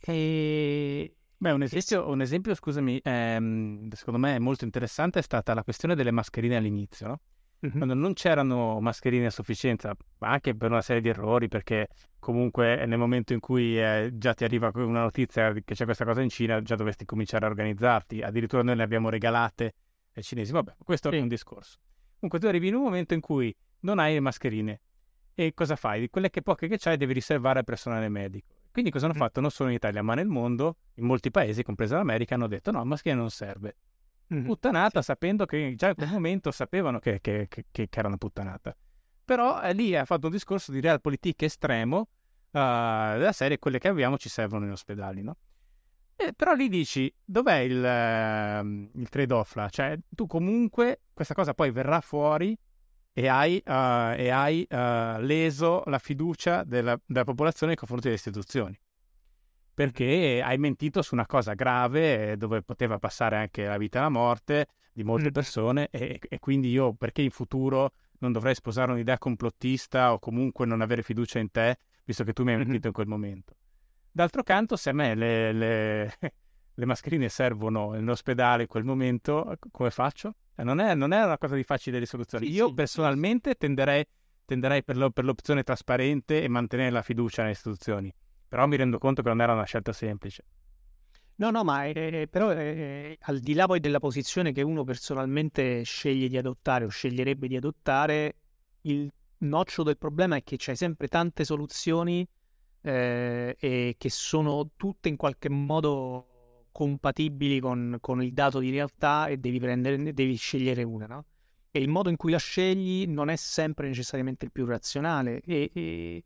E... 0.00 1.16
Beh, 1.36 1.52
un 1.52 1.62
esempio, 1.62 2.08
un 2.08 2.20
esempio 2.20 2.54
scusami, 2.54 3.00
ehm, 3.02 3.90
secondo 3.92 4.18
me 4.18 4.36
è 4.36 4.38
molto 4.38 4.64
interessante 4.64 5.20
è 5.20 5.22
stata 5.22 5.54
la 5.54 5.62
questione 5.62 5.94
delle 5.94 6.10
mascherine 6.10 6.56
all'inizio, 6.56 7.06
no? 7.06 7.20
mm-hmm. 7.64 7.76
quando 7.76 7.94
non 7.94 8.12
c'erano 8.12 8.80
mascherine 8.80 9.26
a 9.26 9.30
sufficienza, 9.30 9.94
anche 10.18 10.54
per 10.56 10.70
una 10.70 10.82
serie 10.82 11.00
di 11.00 11.08
errori, 11.08 11.48
perché 11.48 11.88
comunque 12.18 12.84
nel 12.86 12.98
momento 12.98 13.32
in 13.32 13.40
cui 13.40 13.80
eh, 13.80 14.10
già 14.14 14.34
ti 14.34 14.42
arriva 14.42 14.70
una 14.74 15.02
notizia 15.02 15.52
che 15.52 15.74
c'è 15.74 15.84
questa 15.84 16.04
cosa 16.04 16.22
in 16.22 16.28
Cina, 16.28 16.60
già 16.60 16.74
dovresti 16.74 17.04
cominciare 17.04 17.46
a 17.46 17.48
organizzarti. 17.48 18.20
Addirittura 18.22 18.62
noi 18.62 18.76
le 18.76 18.82
abbiamo 18.82 19.08
regalate 19.08 19.74
ai 20.14 20.22
cinesi. 20.22 20.52
Vabbè, 20.52 20.74
questo 20.84 21.10
sì. 21.10 21.16
è 21.16 21.20
un 21.20 21.28
discorso. 21.28 21.78
Comunque 22.14 22.40
tu 22.40 22.46
arrivi 22.46 22.68
in 22.68 22.74
un 22.74 22.82
momento 22.82 23.14
in 23.14 23.20
cui 23.20 23.54
non 23.80 23.98
hai 23.98 24.14
le 24.14 24.20
mascherine. 24.20 24.80
E 25.34 25.52
cosa 25.52 25.76
fai? 25.76 26.00
Di 26.00 26.10
quelle 26.10 26.30
che 26.30 26.42
poche 26.42 26.68
che 26.68 26.78
c'hai 26.78 26.96
devi 26.96 27.12
riservare 27.12 27.58
al 27.58 27.64
personale 27.64 28.08
medico. 28.08 28.54
Quindi 28.70 28.90
cosa 28.90 29.06
hanno 29.06 29.14
fatto 29.14 29.40
non 29.40 29.50
solo 29.50 29.68
in 29.68 29.76
Italia 29.76 30.02
ma 30.02 30.14
nel 30.14 30.26
mondo, 30.26 30.76
in 30.94 31.06
molti 31.06 31.30
paesi, 31.30 31.62
compresa 31.62 31.96
l'America, 31.96 32.34
hanno 32.34 32.48
detto 32.48 32.70
no, 32.70 32.78
la 32.78 32.84
mascherina 32.84 33.20
non 33.20 33.30
serve 33.30 33.76
puttanata 34.26 35.00
sì. 35.00 35.06
sapendo 35.06 35.46
che 35.46 35.74
già 35.76 35.88
in 35.88 35.94
quel 35.94 36.08
momento 36.10 36.50
sapevano 36.50 36.98
che, 36.98 37.20
che, 37.20 37.46
che, 37.48 37.66
che 37.70 37.88
era 37.90 38.08
una 38.08 38.16
puttanata. 38.16 38.74
Però 39.24 39.60
eh, 39.62 39.72
lì 39.72 39.96
ha 39.96 40.04
fatto 40.04 40.26
un 40.26 40.32
discorso 40.32 40.72
di 40.72 40.80
realpolitik 40.80 41.42
estremo 41.42 41.98
uh, 41.98 42.06
della 42.50 43.32
serie 43.32 43.58
quelle 43.58 43.78
che 43.78 43.88
abbiamo 43.88 44.18
ci 44.18 44.28
servono 44.28 44.64
in 44.66 44.72
ospedali, 44.72 45.22
no? 45.22 45.36
E, 46.16 46.32
però 46.32 46.52
lì 46.54 46.68
dici, 46.68 47.12
dov'è 47.24 47.58
il, 47.58 47.76
uh, 47.76 48.98
il 48.98 49.08
trade-off 49.08 49.54
là? 49.56 49.68
Cioè, 49.68 49.98
tu 50.08 50.26
comunque 50.26 51.00
questa 51.12 51.34
cosa 51.34 51.54
poi 51.54 51.70
verrà 51.70 52.00
fuori 52.00 52.56
e 53.16 53.28
hai, 53.28 53.62
uh, 53.64 54.18
e 54.18 54.28
hai 54.28 54.66
uh, 54.68 55.20
leso 55.20 55.84
la 55.86 55.98
fiducia 55.98 56.64
della, 56.64 57.00
della, 57.06 57.24
popolazione 57.24 57.68
nei 57.68 57.76
confronti 57.76 58.06
delle 58.06 58.16
istituzioni. 58.16 58.76
perché 59.72 60.42
hai 60.44 60.58
mentito 60.58 61.00
su 61.00 61.14
una 61.14 61.26
cosa 61.26 61.54
grave 61.54 62.32
eh, 62.32 62.36
dove 62.36 62.62
poteva 62.62 62.98
passare 62.98 63.36
anche 63.36 63.64
la 63.66 63.76
vita 63.76 63.98
e 63.98 64.02
la 64.02 64.08
morte 64.08 64.66
di 64.92 65.04
molte 65.04 65.30
persone 65.30 65.88
e, 65.90 66.18
e 66.20 66.38
quindi 66.40 66.70
io 66.70 66.94
perché 66.94 67.22
in 67.22 67.30
futuro 67.30 67.92
non 68.18 68.32
dovrei 68.32 68.54
sposare 68.54 68.92
un'idea 68.92 69.18
complottista 69.18 70.12
o 70.12 70.18
comunque 70.18 70.66
non 70.66 70.80
avere 70.80 71.02
fiducia 71.02 71.38
in 71.38 71.50
te 71.50 71.78
visto 72.04 72.24
che 72.24 72.32
tu 72.32 72.42
mi 72.42 72.52
hai 72.52 72.58
mentito 72.58 72.88
in 72.88 72.92
quel 72.92 73.06
momento. 73.06 73.54
D'altro 74.10 74.42
canto, 74.42 74.76
se 74.76 74.90
a 74.90 74.92
me 74.92 75.14
le, 75.14 75.52
le, 75.52 76.18
le 76.74 76.86
mascherine 76.86 77.28
servono 77.28 77.92
nell'ospedale 77.92 78.62
in 78.62 78.68
quel 78.68 78.84
momento, 78.84 79.56
come 79.70 79.90
faccio? 79.90 80.34
Eh, 80.56 80.64
non 80.64 80.80
è, 80.80 80.94
non 80.94 81.12
è 81.12 81.22
una 81.22 81.38
cosa 81.38 81.54
di 81.54 81.62
facile 81.64 81.98
risoluzione. 81.98 82.46
Io 82.46 82.68
sì, 82.68 82.74
personalmente 82.74 83.50
sì. 83.50 83.56
tenderei, 83.58 84.04
tenderei 84.44 84.82
per, 84.84 84.96
lo, 84.96 85.10
per 85.10 85.24
l'opzione 85.24 85.62
trasparente 85.62 86.42
e 86.42 86.48
mantenere 86.48 86.90
la 86.90 87.02
fiducia 87.02 87.42
nelle 87.42 87.54
istituzioni 87.54 88.12
però 88.54 88.68
mi 88.68 88.76
rendo 88.76 88.98
conto 88.98 89.20
che 89.20 89.28
non 89.30 89.40
era 89.40 89.52
una 89.52 89.64
scelta 89.64 89.92
semplice. 89.92 90.44
No, 91.36 91.50
no, 91.50 91.64
ma 91.64 91.86
eh, 91.86 92.28
però 92.30 92.52
eh, 92.52 93.18
al 93.22 93.40
di 93.40 93.52
là 93.52 93.66
poi 93.66 93.80
della 93.80 93.98
posizione 93.98 94.52
che 94.52 94.62
uno 94.62 94.84
personalmente 94.84 95.82
sceglie 95.82 96.28
di 96.28 96.36
adottare 96.36 96.84
o 96.84 96.88
sceglierebbe 96.88 97.48
di 97.48 97.56
adottare, 97.56 98.36
il 98.82 99.12
noccio 99.38 99.82
del 99.82 99.98
problema 99.98 100.36
è 100.36 100.44
che 100.44 100.54
c'hai 100.56 100.76
sempre 100.76 101.08
tante 101.08 101.44
soluzioni 101.44 102.24
eh, 102.82 103.56
e 103.58 103.96
che 103.98 104.08
sono 104.08 104.70
tutte 104.76 105.08
in 105.08 105.16
qualche 105.16 105.48
modo 105.48 106.33
compatibili 106.74 107.60
con, 107.60 107.98
con, 108.00 108.20
il 108.22 108.32
dato 108.32 108.58
di 108.58 108.70
realtà 108.70 109.28
e 109.28 109.36
devi, 109.38 109.60
prendere, 109.60 110.12
devi 110.12 110.34
scegliere 110.34 110.82
una, 110.82 111.06
no? 111.06 111.24
E 111.70 111.80
il 111.80 111.88
modo 111.88 112.10
in 112.10 112.16
cui 112.16 112.32
la 112.32 112.38
scegli 112.38 113.06
non 113.06 113.30
è 113.30 113.36
sempre 113.36 113.86
necessariamente 113.86 114.44
il 114.44 114.52
più 114.52 114.64
razionale 114.64 115.40
e, 115.40 115.70
e 115.72 116.24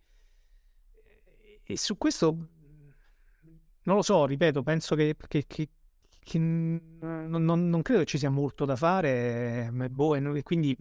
e 1.71 1.77
su 1.77 1.99
questo 1.99 2.35
non 3.83 3.97
lo 3.97 4.03
so, 4.03 4.25
ripeto, 4.25 4.63
penso 4.63 4.95
che, 4.95 5.17
che, 5.29 5.45
che, 5.47 5.69
che 6.19 6.39
non, 6.39 7.45
non, 7.45 7.83
credo 7.83 8.01
che 8.01 8.07
ci 8.07 8.17
sia 8.17 8.31
molto 8.31 8.65
da 8.65 8.75
fare. 8.75 9.71
Boh, 9.91 10.15
e 10.15 10.43
quindi, 10.43 10.75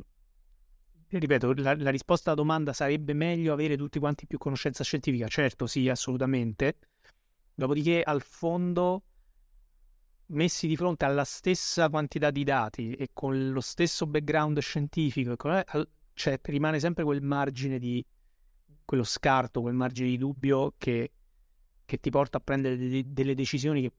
ripeto, 1.09 1.53
la, 1.55 1.75
la, 1.75 1.89
risposta 1.89 2.31
alla 2.31 2.39
domanda 2.39 2.71
sarebbe 2.71 3.11
meglio 3.11 3.51
avere 3.51 3.75
tutti 3.75 3.99
quanti 3.99 4.27
più 4.27 4.37
conoscenza 4.37 4.85
scientifica. 4.85 5.27
Certo, 5.27 5.67
sì, 5.67 5.89
assolutamente. 5.89 6.77
Dopodiché, 7.53 8.01
al 8.01 8.21
fondo, 8.21 9.03
messi 10.27 10.67
di 10.67 10.75
fronte 10.75 11.05
alla 11.05 11.23
stessa 11.23 11.89
quantità 11.89 12.31
di 12.31 12.43
dati 12.43 12.93
e 12.93 13.09
con 13.13 13.51
lo 13.51 13.61
stesso 13.61 14.05
background 14.05 14.59
scientifico, 14.59 15.35
cioè, 16.13 16.39
rimane 16.43 16.79
sempre 16.79 17.03
quel 17.03 17.21
margine 17.21 17.77
di 17.79 18.03
quello 18.83 19.03
scarto, 19.03 19.61
quel 19.61 19.73
margine 19.73 20.09
di 20.09 20.17
dubbio 20.17 20.73
che, 20.77 21.11
che 21.85 21.99
ti 21.99 22.09
porta 22.09 22.37
a 22.37 22.41
prendere 22.41 22.77
de- 22.77 23.03
delle 23.05 23.35
decisioni 23.35 23.81
che 23.81 23.91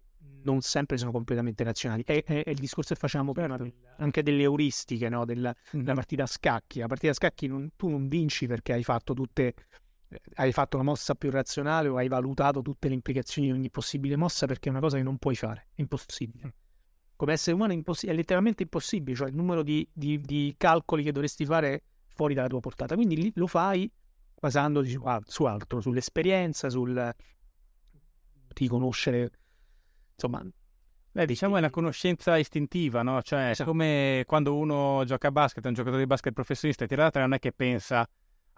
non 0.43 0.61
sempre 0.61 0.97
sono 0.97 1.11
completamente 1.11 1.63
razionali. 1.63 2.03
È, 2.05 2.25
è, 2.25 2.45
è 2.45 2.51
il 2.51 2.59
discorso 2.59 2.95
che 2.95 3.01
facciamo 3.01 3.33
prima, 3.33 3.57
anche 3.99 4.23
delle 4.23 4.43
euristiche, 4.43 5.09
no? 5.09 5.25
della, 5.25 5.55
della, 5.71 5.95
partita 5.95 6.25
a 6.25 6.27
scacchi. 6.27 6.81
La 6.81 6.87
partita 6.87 7.13
a 7.13 7.15
scacchi 7.15 7.47
non, 7.47 7.71
tu 7.77 7.89
non 7.89 8.09
vinci 8.09 8.47
perché 8.47 8.73
hai 8.73 8.83
fatto 8.83 9.15
tutte 9.15 9.47
eh, 9.47 9.55
hai 10.35 10.53
fatto 10.53 10.77
la 10.77 10.83
mossa 10.83 11.15
più 11.15 11.31
razionale 11.31 11.89
o 11.89 11.97
hai 11.97 12.09
valutato 12.09 12.63
tutte 12.63 12.89
le 12.89 12.95
implicazioni 12.95 13.49
di 13.49 13.55
ogni 13.55 13.71
possibile 13.71 14.17
mossa 14.17 14.47
perché 14.47 14.69
è 14.69 14.73
una 14.73 14.81
cosa 14.81 14.97
che 14.97 15.03
non 15.03 15.19
puoi 15.19 15.35
fare, 15.35 15.69
è 15.75 15.81
impossibile. 15.81 16.47
Mm. 16.47 16.51
Come 17.17 17.33
essere 17.33 17.57
umano 17.57 17.73
è, 17.73 17.75
imposs- 17.75 18.07
è 18.07 18.13
letteralmente 18.13 18.63
impossibile, 18.63 19.17
cioè 19.17 19.29
il 19.29 19.35
numero 19.35 19.63
di, 19.63 19.87
di, 19.93 20.21
di, 20.21 20.55
calcoli 20.57 21.03
che 21.03 21.13
dovresti 21.13 21.45
fare 21.45 21.83
fuori 22.07 22.33
dalla 22.33 22.49
tua 22.49 22.61
portata. 22.61 22.95
Quindi 22.95 23.33
lo 23.35 23.47
fai 23.49 23.91
basandoti 24.41 24.89
su, 24.89 25.03
su 25.25 25.45
altro, 25.45 25.81
sull'esperienza, 25.81 26.71
sul 26.71 27.15
di 28.47 28.69
conoscere, 28.69 29.31
insomma... 30.13 30.45
Beh, 31.11 31.27
diciamo 31.27 31.57
è 31.57 31.59
una 31.59 31.71
conoscenza 31.71 32.37
istintiva, 32.37 33.03
no? 33.03 33.21
Cioè, 33.23 33.51
esatto. 33.51 33.71
come 33.71 34.23
quando 34.27 34.57
uno 34.57 35.03
gioca 35.05 35.29
a 35.29 35.33
basket, 35.33 35.65
è 35.65 35.69
un 35.69 35.75
giocatore 35.75 36.03
di 36.03 36.07
basket 36.07 36.33
professionista 36.33 36.85
e 36.85 36.87
tira 36.87 37.11
tre, 37.11 37.23
non 37.23 37.33
è 37.33 37.39
che 37.41 37.51
pensa 37.51 38.09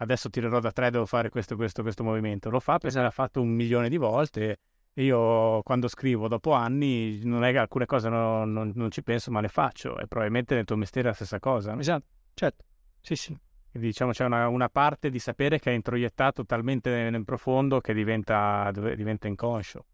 adesso 0.00 0.28
tirerò 0.30 0.60
da 0.60 0.72
tre, 0.72 0.90
devo 0.90 1.06
fare 1.06 1.28
questo, 1.30 1.56
questo, 1.56 1.82
questo 1.82 2.02
movimento. 2.02 2.50
Lo 2.50 2.60
fa 2.60 2.72
perché 2.72 2.88
esatto. 2.88 3.04
l'ha 3.04 3.10
fatto 3.10 3.40
un 3.40 3.50
milione 3.50 3.88
di 3.88 3.96
volte. 3.96 4.58
E 4.92 5.04
io 5.04 5.62
quando 5.62 5.88
scrivo 5.88 6.26
dopo 6.26 6.52
anni, 6.52 7.20
non 7.24 7.44
è 7.44 7.52
che 7.52 7.58
alcune 7.58 7.86
cose 7.86 8.08
non, 8.08 8.52
non, 8.52 8.72
non 8.74 8.90
ci 8.90 9.02
penso, 9.02 9.30
ma 9.30 9.40
le 9.40 9.48
faccio. 9.48 9.98
E 9.98 10.06
probabilmente 10.06 10.54
nel 10.54 10.64
tuo 10.64 10.76
mestiere 10.76 11.08
è 11.08 11.10
la 11.10 11.16
stessa 11.16 11.38
cosa. 11.38 11.74
No? 11.74 11.80
Esatto, 11.80 12.06
certo. 12.34 12.64
Sì, 13.00 13.14
sì. 13.14 13.38
Quindi 13.70 13.88
diciamo 13.88 14.10
c'è 14.10 14.24
una, 14.24 14.48
una, 14.48 14.68
parte 14.68 15.10
di 15.10 15.20
sapere 15.20 15.60
che 15.60 15.70
è 15.70 15.74
introiettato 15.74 16.44
talmente 16.44 16.90
nel, 16.90 17.12
nel 17.12 17.24
profondo 17.24 17.80
che 17.80 17.94
diventa, 17.94 18.70
diventa 18.72 19.28
inconscio. 19.28 19.86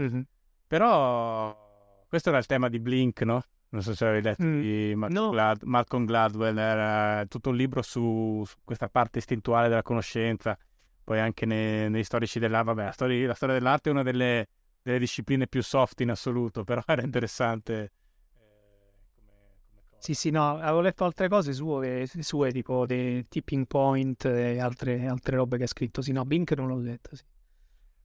Mm-hmm. 0.00 0.20
Però 0.68 2.04
questo 2.08 2.28
era 2.28 2.38
il 2.38 2.46
tema 2.46 2.68
di 2.68 2.78
Blink, 2.78 3.22
no? 3.22 3.42
Non 3.76 3.84
so 3.84 3.94
se 3.94 4.06
avevi 4.06 4.22
letto 4.22 4.42
mm. 4.42 4.60
di 4.60 4.94
Mal- 4.96 5.12
no. 5.12 5.28
Glad- 5.28 5.62
Malcolm 5.64 6.06
Gladwell, 6.06 6.56
era 6.56 7.26
tutto 7.26 7.50
un 7.50 7.56
libro 7.56 7.82
su, 7.82 8.42
su, 8.46 8.56
questa 8.64 8.88
parte 8.88 9.18
istintuale 9.18 9.68
della 9.68 9.82
conoscenza, 9.82 10.56
poi 11.04 11.20
anche 11.20 11.44
nei, 11.44 11.90
nei 11.90 12.02
storici 12.02 12.38
dell'arte. 12.38 12.72
Vabbè, 12.72 12.84
la 12.84 12.92
storia, 12.92 13.26
la 13.26 13.34
storia, 13.34 13.54
dell'arte 13.54 13.90
è 13.90 13.92
una 13.92 14.02
delle, 14.02 14.48
delle 14.80 14.98
discipline 14.98 15.46
più 15.46 15.62
soft 15.62 16.00
in 16.00 16.10
assoluto, 16.10 16.64
però 16.64 16.82
era 16.86 17.02
interessante 17.02 17.90
sì, 19.98 20.14
sì, 20.14 20.30
no, 20.30 20.58
avevo 20.58 20.82
letto 20.82 21.04
altre 21.04 21.28
cose 21.28 21.52
sue, 21.52 22.06
sue 22.20 22.52
tipo 22.52 22.84
The 22.86 23.24
Tipping 23.28 23.66
Point 23.66 24.24
e 24.26 24.60
altre, 24.60 25.04
altre 25.08 25.36
robe 25.36 25.56
che 25.56 25.64
ha 25.64 25.66
scritto. 25.66 26.00
Sì, 26.00 26.12
no, 26.12 26.24
Bink 26.24 26.52
non 26.52 26.68
l'ho 26.68 26.78
letto, 26.78 27.16
sì. 27.16 27.24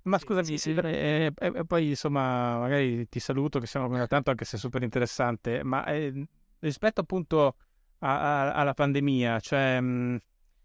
Ma 0.04 0.18
scusami, 0.18 0.46
sì, 0.46 0.58
sì. 0.58 0.72
E, 0.72 1.32
e, 1.38 1.52
e, 1.56 1.66
poi 1.66 1.90
insomma, 1.90 2.58
magari 2.58 3.08
ti 3.08 3.20
saluto 3.20 3.60
che 3.60 3.68
siamo 3.68 3.88
qui 3.88 4.06
tanto 4.08 4.32
anche 4.32 4.46
se 4.46 4.58
è 4.58 4.60
super 4.60 4.82
interessante, 4.82 5.64
ma 5.64 5.86
eh, 5.86 6.28
rispetto 6.60 7.02
appunto 7.02 7.56
a, 8.00 8.20
a, 8.50 8.54
alla 8.54 8.74
pandemia, 8.74 9.40
cioè 9.40 9.80
mh, 9.80 10.20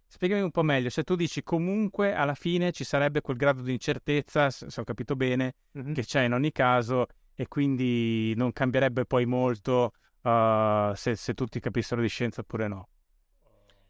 spiegami 0.06 0.40
un 0.40 0.50
po' 0.50 0.62
meglio, 0.62 0.88
se 0.88 1.02
tu 1.02 1.16
dici 1.16 1.42
comunque 1.42 2.14
alla 2.14 2.34
fine 2.34 2.72
ci 2.72 2.84
sarebbe 2.84 3.20
quel 3.20 3.36
grado 3.36 3.62
di 3.62 3.72
incertezza, 3.72 4.50
se, 4.50 4.70
se 4.70 4.80
ho 4.80 4.84
capito 4.84 5.16
bene, 5.16 5.54
mm-hmm. 5.78 5.92
che 5.92 6.04
c'è 6.04 6.22
in 6.22 6.32
ogni 6.32 6.52
caso 6.52 7.06
e 7.34 7.46
quindi 7.48 8.34
non 8.36 8.52
cambierebbe 8.52 9.04
poi 9.04 9.26
molto 9.26 9.92
uh, 10.22 10.94
se, 10.94 11.14
se, 11.14 11.34
tutti 11.34 11.60
capissero 11.60 12.00
di 12.00 12.08
scienza 12.08 12.40
oppure 12.40 12.68
no. 12.68 12.88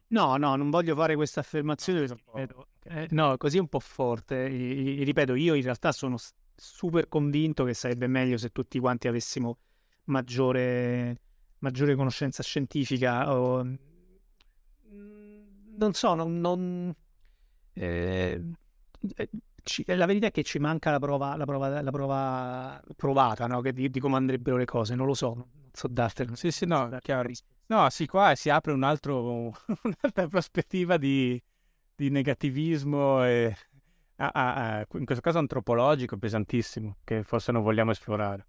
No, 0.09 0.37
no, 0.37 0.55
non 0.55 0.71
voglio 0.71 0.95
fare 0.95 1.17
questa 1.17 1.41
affermazione. 1.41 2.07
Ripeto, 2.07 2.69
eh, 2.85 3.09
no, 3.11 3.37
così 3.37 3.57
è 3.57 3.61
un 3.61 3.69
po' 3.69 3.81
forte. 3.81 4.37
I, 4.37 5.03
ripeto, 5.03 5.35
io 5.35 5.55
in 5.55 5.63
realtà 5.63 5.93
sono 5.93 6.17
super 6.55 7.09
convinto 7.09 7.65
che 7.65 7.75
sarebbe 7.75 8.07
meglio 8.07 8.39
se 8.39 8.51
tutti 8.51 8.79
quanti 8.79 9.09
avessimo 9.09 9.59
maggiore, 10.05 11.21
maggiore 11.59 11.97
conoscenza 11.97 12.43
scientifica. 12.43 13.33
O... 13.35 13.63
Non 15.79 15.93
so, 15.93 16.15
non... 16.15 16.41
non 16.41 16.95
eh, 17.73 18.43
eh 19.17 19.31
ci, 19.67 19.85
la 19.85 20.07
verità 20.07 20.29
è 20.29 20.31
che 20.31 20.45
ci 20.45 20.61
manca 20.61 20.93
la 20.93 21.01
prova, 21.01 21.37
la 21.37 21.45
prova, 21.45 21.83
la 21.83 21.91
prova 21.91 22.81
provata 22.95 23.49
no? 23.49 23.61
di, 23.61 23.91
di, 23.91 23.99
come 23.99 24.15
andrebbero 24.15 24.57
le 24.57 24.65
cose, 24.65 24.95
non 24.95 25.07
lo 25.07 25.15
so, 25.15 25.35
non 25.35 25.49
so 25.73 25.89
dartene. 25.89 26.37
Sì, 26.37 26.53
sì, 26.53 26.67
no, 26.67 26.97
chiaro. 27.03 27.29
No, 27.69 27.91
sì, 27.91 28.07
qua 28.07 28.35
si 28.37 28.49
apre 28.49 28.73
un 28.73 28.85
altro, 28.85 29.53
un'altra 29.83 30.29
prospettiva 30.29 30.97
di, 30.97 31.41
di 31.95 32.11
negativismo 32.11 33.25
e, 33.25 33.57
ah, 34.17 34.31
ah, 34.33 34.79
ah, 34.79 34.87
in 34.95 35.05
questo 35.05 35.23
caso 35.23 35.39
antropologico 35.39 36.17
pesantissimo, 36.17 36.99
che 37.03 37.25
forse 37.25 37.51
non 37.51 37.63
vogliamo 37.63 37.91
esplorare. 37.91 38.47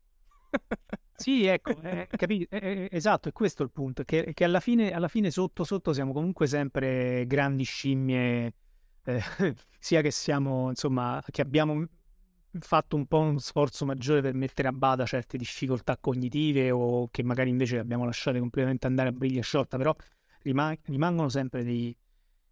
sì, 1.15 1.45
ecco, 1.45 1.81
eh, 1.81 2.07
capito, 2.11 2.55
eh, 2.55 2.59
eh, 2.59 2.89
esatto, 2.91 3.29
è 3.29 3.31
questo 3.31 3.63
il 3.63 3.71
punto, 3.71 4.03
che, 4.03 4.31
che 4.35 4.43
alla, 4.43 4.59
fine, 4.59 4.91
alla 4.91 5.07
fine 5.07 5.31
sotto 5.31 5.63
sotto 5.63 5.93
siamo 5.93 6.13
comunque 6.13 6.45
sempre 6.45 7.25
grandi 7.25 7.63
scimmie 7.63 8.53
eh, 9.03 9.23
sia 9.79 10.01
che 10.01 10.11
siamo, 10.11 10.69
insomma, 10.69 11.23
che 11.31 11.41
abbiamo 11.41 11.83
fatto 12.61 12.95
un 12.95 13.05
po' 13.05 13.19
uno 13.19 13.39
sforzo 13.39 13.85
maggiore 13.85 14.21
per 14.21 14.33
mettere 14.33 14.67
a 14.67 14.71
bada 14.71 15.05
certe 15.05 15.37
difficoltà 15.37 15.97
cognitive 15.97 16.71
o 16.71 17.07
che 17.09 17.23
magari 17.23 17.49
invece 17.49 17.79
abbiamo 17.79 18.05
lasciato 18.05 18.39
completamente 18.39 18.87
andare 18.87 19.09
a 19.09 19.11
briglia 19.11 19.41
sciolta, 19.41 19.77
però 19.77 19.95
rimang- 20.43 20.79
rimangono 20.85 21.29
sempre 21.29 21.63
dei, 21.63 21.95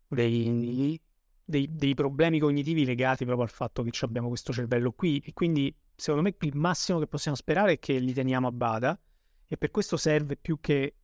dei, 0.07 0.99
dei, 1.43 1.69
dei, 1.71 1.93
problemi 1.93 2.39
cognitivi 2.39 2.85
legati 2.85 3.25
proprio 3.25 3.45
al 3.45 3.51
fatto 3.51 3.83
che 3.83 3.91
abbiamo 4.05 4.27
questo 4.27 4.53
cervello 4.53 4.91
qui. 4.91 5.21
E 5.25 5.33
quindi 5.33 5.73
secondo 5.95 6.27
me 6.27 6.35
il 6.39 6.55
massimo 6.55 6.99
che 6.99 7.07
possiamo 7.07 7.37
sperare 7.37 7.73
è 7.73 7.79
che 7.79 7.97
li 7.97 8.13
teniamo 8.13 8.47
a 8.47 8.51
bada 8.51 8.99
e 9.47 9.57
per 9.57 9.71
questo 9.71 9.97
serve 9.97 10.35
più 10.37 10.59
che 10.59 10.95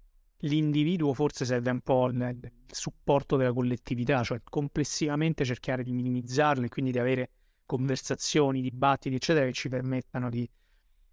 l'individuo 0.41 1.13
forse 1.13 1.45
serve 1.45 1.69
un 1.69 1.81
po' 1.81 2.09
nel 2.11 2.39
supporto 2.67 3.37
della 3.37 3.53
collettività, 3.53 4.23
cioè 4.23 4.41
complessivamente 4.43 5.45
cercare 5.45 5.83
di 5.83 5.91
minimizzarlo 5.91 6.65
e 6.65 6.69
quindi 6.69 6.91
di 6.91 6.99
avere 6.99 7.29
conversazioni, 7.71 8.61
dibattiti, 8.61 9.15
eccetera, 9.15 9.45
che 9.45 9.53
ci 9.53 9.69
permettano 9.69 10.29
di... 10.29 10.47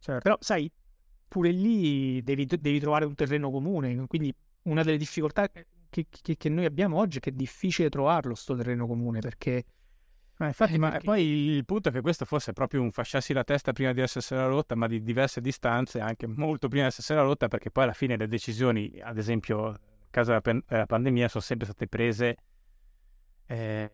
Certo. 0.01 0.21
Però, 0.21 0.37
sai, 0.41 0.71
pure 1.29 1.51
lì 1.51 2.21
devi, 2.23 2.47
devi, 2.47 2.81
trovare 2.81 3.05
un 3.05 3.15
terreno 3.15 3.49
comune, 3.51 4.07
quindi 4.09 4.35
una 4.63 4.83
delle 4.83 4.97
difficoltà 4.97 5.49
che, 5.49 6.07
che, 6.11 6.37
che, 6.37 6.49
noi 6.49 6.65
abbiamo 6.65 6.99
oggi 6.99 7.19
è 7.19 7.21
che 7.21 7.31
è 7.31 7.33
difficile 7.33 7.89
trovarlo, 7.89 8.35
sto 8.35 8.57
terreno 8.57 8.89
comune, 8.89 9.21
perché 9.21 9.65
Ma 10.39 10.47
infatti, 10.47 10.75
eh, 10.75 10.79
ma 10.79 10.91
perché... 10.91 11.05
poi 11.05 11.23
il 11.23 11.65
punto 11.65 11.91
è 11.91 11.93
che 11.93 12.01
questo 12.01 12.25
fosse 12.25 12.53
proprio 12.53 12.83
un 12.83 12.91
fasciarsi 12.91 13.33
la 13.33 13.45
testa 13.45 13.73
prima 13.73 13.93
di 13.93 14.01
essersela 14.01 14.47
rotta, 14.47 14.75
ma 14.75 14.89
di 14.89 15.01
diverse 15.01 15.41
distanze, 15.41 16.01
anche 16.01 16.27
molto 16.27 16.67
prima 16.67 16.85
di 16.85 16.89
essersela 16.89 17.23
rotta, 17.23 17.47
perché 17.47 17.71
poi 17.71 17.85
alla 17.85 17.93
fine 17.93 18.17
le 18.17 18.27
decisioni, 18.27 18.99
ad 19.01 19.17
esempio, 19.17 19.69
in 19.69 20.11
caso 20.11 20.31
della, 20.31 20.41
pen- 20.41 20.65
della 20.67 20.87
pandemia, 20.87 21.29
sono 21.29 21.43
sempre 21.45 21.67
state 21.67 21.87
prese 21.87 22.37
eh, 23.47 23.91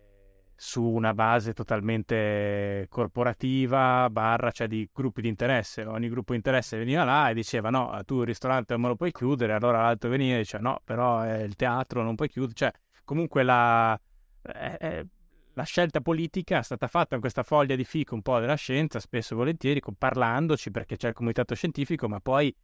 su 0.56 0.82
una 0.82 1.14
base 1.14 1.52
totalmente 1.52 2.86
corporativa, 2.88 4.08
barra, 4.10 4.50
cioè 4.50 4.66
di 4.66 4.88
gruppi 4.92 5.20
di 5.22 5.28
interesse. 5.28 5.84
Ogni 5.84 6.08
gruppo 6.08 6.32
di 6.32 6.38
interesse 6.38 6.78
veniva 6.78 7.04
là 7.04 7.30
e 7.30 7.34
diceva 7.34 7.70
no, 7.70 8.00
tu 8.04 8.20
il 8.20 8.26
ristorante 8.26 8.72
non 8.72 8.82
me 8.82 8.88
lo 8.88 8.96
puoi 8.96 9.12
chiudere, 9.12 9.52
allora 9.52 9.82
l'altro 9.82 10.10
veniva 10.10 10.36
e 10.36 10.38
diceva 10.38 10.70
no, 10.70 10.80
però 10.84 11.24
il 11.26 11.56
teatro 11.56 12.02
non 12.02 12.14
puoi 12.14 12.28
chiudere. 12.28 12.54
Cioè, 12.54 12.72
comunque 13.04 13.42
la, 13.42 13.98
eh, 14.42 14.76
eh, 14.80 15.06
la 15.54 15.62
scelta 15.64 16.00
politica 16.00 16.58
è 16.58 16.62
stata 16.62 16.88
fatta 16.88 17.14
in 17.14 17.20
questa 17.20 17.42
foglia 17.42 17.76
di 17.76 17.84
fico 17.84 18.14
un 18.14 18.22
po' 18.22 18.38
della 18.38 18.56
scienza, 18.56 19.00
spesso 19.00 19.34
e 19.34 19.36
volentieri, 19.36 19.80
parlandoci 19.96 20.70
perché 20.70 20.96
c'è 20.96 21.08
il 21.08 21.14
comitato 21.14 21.54
scientifico, 21.54 22.08
ma 22.08 22.20
poi 22.20 22.54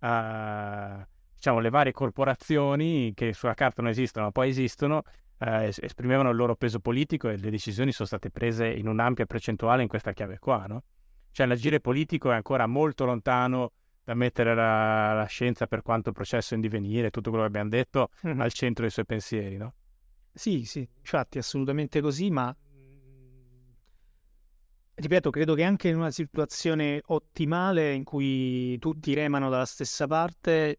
eh, 0.00 1.06
diciamo 1.34 1.58
le 1.58 1.70
varie 1.70 1.92
corporazioni 1.92 3.12
che 3.14 3.32
sulla 3.32 3.54
carta 3.54 3.82
non 3.82 3.90
esistono, 3.90 4.26
ma 4.26 4.32
poi 4.32 4.48
esistono, 4.48 5.02
eh, 5.40 5.72
esprimevano 5.80 6.30
il 6.30 6.36
loro 6.36 6.54
peso 6.54 6.80
politico 6.80 7.28
e 7.28 7.38
le 7.38 7.50
decisioni 7.50 7.92
sono 7.92 8.06
state 8.06 8.30
prese 8.30 8.68
in 8.68 8.86
un'ampia 8.86 9.26
percentuale 9.26 9.82
in 9.82 9.88
questa 9.88 10.12
chiave 10.12 10.38
qua, 10.38 10.66
no? 10.66 10.82
Cioè 11.32 11.46
l'agire 11.46 11.80
politico 11.80 12.30
è 12.30 12.34
ancora 12.34 12.66
molto 12.66 13.04
lontano 13.04 13.72
da 14.04 14.14
mettere 14.14 14.54
la, 14.54 15.14
la 15.14 15.26
scienza 15.26 15.66
per 15.66 15.82
quanto 15.82 16.12
processo 16.12 16.54
in 16.54 16.60
divenire, 16.60 17.10
tutto 17.10 17.30
quello 17.30 17.44
che 17.44 17.50
abbiamo 17.50 17.70
detto, 17.70 18.10
mm-hmm. 18.26 18.40
al 18.40 18.52
centro 18.52 18.82
dei 18.82 18.92
suoi 18.92 19.06
pensieri, 19.06 19.56
no? 19.56 19.74
Sì, 20.32 20.64
sì, 20.64 20.86
infatti 20.98 21.38
assolutamente 21.38 22.00
così, 22.00 22.30
ma 22.30 22.54
ripeto, 24.94 25.30
credo 25.30 25.54
che 25.54 25.64
anche 25.64 25.88
in 25.88 25.96
una 25.96 26.10
situazione 26.10 27.00
ottimale 27.06 27.92
in 27.94 28.04
cui 28.04 28.78
tutti 28.78 29.14
remano 29.14 29.48
dalla 29.48 29.64
stessa 29.64 30.06
parte, 30.06 30.78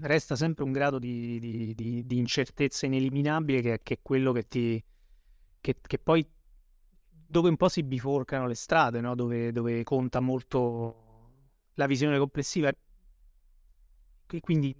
resta 0.00 0.36
sempre 0.36 0.64
un 0.64 0.72
grado 0.72 0.98
di, 0.98 1.38
di, 1.38 1.74
di, 1.74 2.06
di 2.06 2.18
incertezza 2.18 2.86
ineliminabile 2.86 3.60
che, 3.60 3.80
che, 3.82 3.94
è 3.94 3.98
quello 4.02 4.32
che 4.32 4.48
ti... 4.48 4.82
Che, 5.60 5.76
che, 5.80 5.98
poi 5.98 6.26
dove 7.10 7.48
un 7.48 7.56
po' 7.56 7.68
si 7.68 7.82
biforcano 7.82 8.46
le 8.46 8.54
strade, 8.54 9.00
no? 9.00 9.14
dove, 9.14 9.52
dove 9.52 9.82
conta 9.84 10.20
molto 10.20 11.06
la 11.74 11.86
visione 11.86 12.18
complessiva. 12.18 12.70
E 14.30 14.40
quindi 14.40 14.74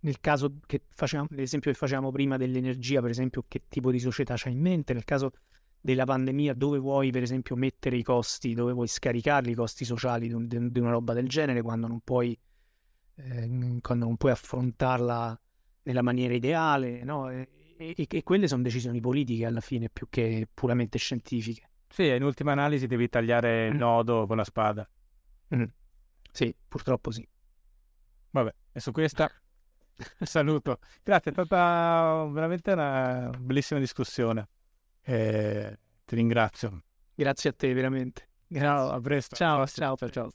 nel 0.00 0.20
caso 0.20 0.58
che 0.66 0.82
facciamo, 0.94 1.26
l'esempio 1.30 1.70
che 1.70 1.76
facevamo 1.76 2.10
prima 2.12 2.36
dell'energia, 2.36 3.00
per 3.00 3.10
esempio, 3.10 3.44
che 3.48 3.62
tipo 3.68 3.90
di 3.90 3.98
società 3.98 4.34
c'hai 4.36 4.52
in 4.52 4.60
mente? 4.60 4.92
Nel 4.92 5.04
caso 5.04 5.32
della 5.80 6.04
pandemia, 6.04 6.54
dove 6.54 6.78
vuoi, 6.78 7.10
per 7.10 7.22
esempio, 7.22 7.56
mettere 7.56 7.96
i 7.96 8.02
costi, 8.02 8.54
dove 8.54 8.72
vuoi 8.72 8.86
scaricarli 8.86 9.50
i 9.50 9.54
costi 9.54 9.84
sociali 9.84 10.28
di, 10.28 10.70
di 10.70 10.78
una 10.78 10.90
roba 10.90 11.12
del 11.12 11.28
genere 11.28 11.62
quando 11.62 11.86
non 11.86 12.00
puoi 12.00 12.38
eh, 13.16 13.78
quando 13.80 14.04
non 14.04 14.16
puoi 14.16 14.32
affrontarla 14.32 15.38
nella 15.82 16.02
maniera 16.02 16.34
ideale, 16.34 17.02
no? 17.04 17.30
E, 17.30 17.48
e, 17.76 18.06
e, 18.08 18.22
quelle 18.22 18.48
sono 18.48 18.62
decisioni 18.62 19.00
politiche 19.00 19.46
alla 19.46 19.60
fine 19.60 19.88
più 19.90 20.08
che 20.08 20.48
puramente 20.52 20.98
scientifiche. 20.98 21.70
Sì, 21.88 22.06
in 22.06 22.22
ultima 22.22 22.52
analisi 22.52 22.86
devi 22.86 23.08
tagliare 23.08 23.66
il 23.68 23.74
mm. 23.74 23.78
nodo 23.78 24.26
con 24.26 24.36
la 24.36 24.44
spada. 24.44 24.88
Mm. 25.54 25.64
Sì, 26.32 26.54
purtroppo 26.68 27.10
sì. 27.10 27.26
Vabbè, 28.30 28.54
e 28.72 28.80
su 28.80 28.90
questa 28.92 29.30
saluto. 30.20 30.78
Grazie, 31.02 31.30
è 31.30 31.34
stata 31.34 32.28
veramente 32.30 32.72
una 32.72 33.30
bellissima 33.38 33.80
discussione. 33.80 34.48
Eh, 35.02 35.78
ti 36.04 36.14
ringrazio. 36.14 36.82
Grazie 37.14 37.50
a 37.50 37.52
te, 37.54 37.72
veramente. 37.72 38.28
Ciao, 38.52 38.90
a 38.90 39.00
presto. 39.00 39.36
Ciao, 39.36 39.66
ciao, 39.66 39.96
ciao. 39.96 40.30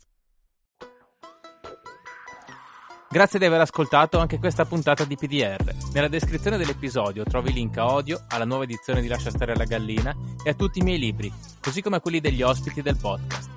Grazie 3.12 3.40
di 3.40 3.46
aver 3.46 3.60
ascoltato 3.60 4.20
anche 4.20 4.40
questa 4.40 4.64
puntata 4.64 5.04
di 5.04 5.18
PDR. 5.18 5.76
Nella 5.92 6.08
descrizione 6.08 6.56
dell'episodio 6.56 7.26
trovi 7.26 7.50
il 7.50 7.56
link 7.56 7.76
a 7.76 7.94
Odio, 7.94 8.24
alla 8.30 8.46
nuova 8.46 8.64
edizione 8.64 9.02
di 9.02 9.10
Lascia 9.10 9.30
stare 9.30 9.54
la 9.54 9.66
gallina 9.66 10.16
e 10.42 10.52
a 10.52 10.54
tutti 10.54 10.80
i 10.80 10.82
miei 10.82 10.98
libri, 10.98 11.30
così 11.60 11.82
come 11.82 11.98
a 11.98 12.00
quelli 12.00 12.22
degli 12.22 12.42
ospiti 12.42 12.82
del 12.82 12.96
podcast. 12.96 13.50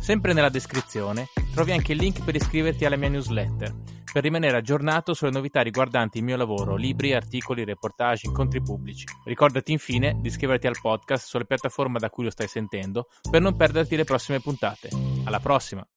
Sempre 0.00 0.32
nella 0.32 0.48
descrizione 0.48 1.26
trovi 1.52 1.72
anche 1.72 1.92
il 1.92 1.98
link 1.98 2.24
per 2.24 2.34
iscriverti 2.34 2.86
alla 2.86 2.96
mia 2.96 3.10
newsletter, 3.10 3.74
per 4.10 4.22
rimanere 4.22 4.56
aggiornato 4.56 5.12
sulle 5.12 5.32
novità 5.32 5.60
riguardanti 5.60 6.16
il 6.16 6.24
mio 6.24 6.38
lavoro, 6.38 6.74
libri, 6.74 7.12
articoli, 7.12 7.64
reportage, 7.64 8.26
incontri 8.26 8.62
pubblici. 8.62 9.04
Ricordati 9.26 9.70
infine 9.70 10.16
di 10.18 10.28
iscriverti 10.28 10.66
al 10.66 10.78
podcast 10.80 11.26
sulle 11.26 11.44
piattaforme 11.44 11.98
da 11.98 12.08
cui 12.08 12.24
lo 12.24 12.30
stai 12.30 12.48
sentendo 12.48 13.08
per 13.30 13.42
non 13.42 13.54
perderti 13.54 13.96
le 13.96 14.04
prossime 14.04 14.40
puntate. 14.40 14.88
Alla 15.24 15.40
prossima! 15.40 15.84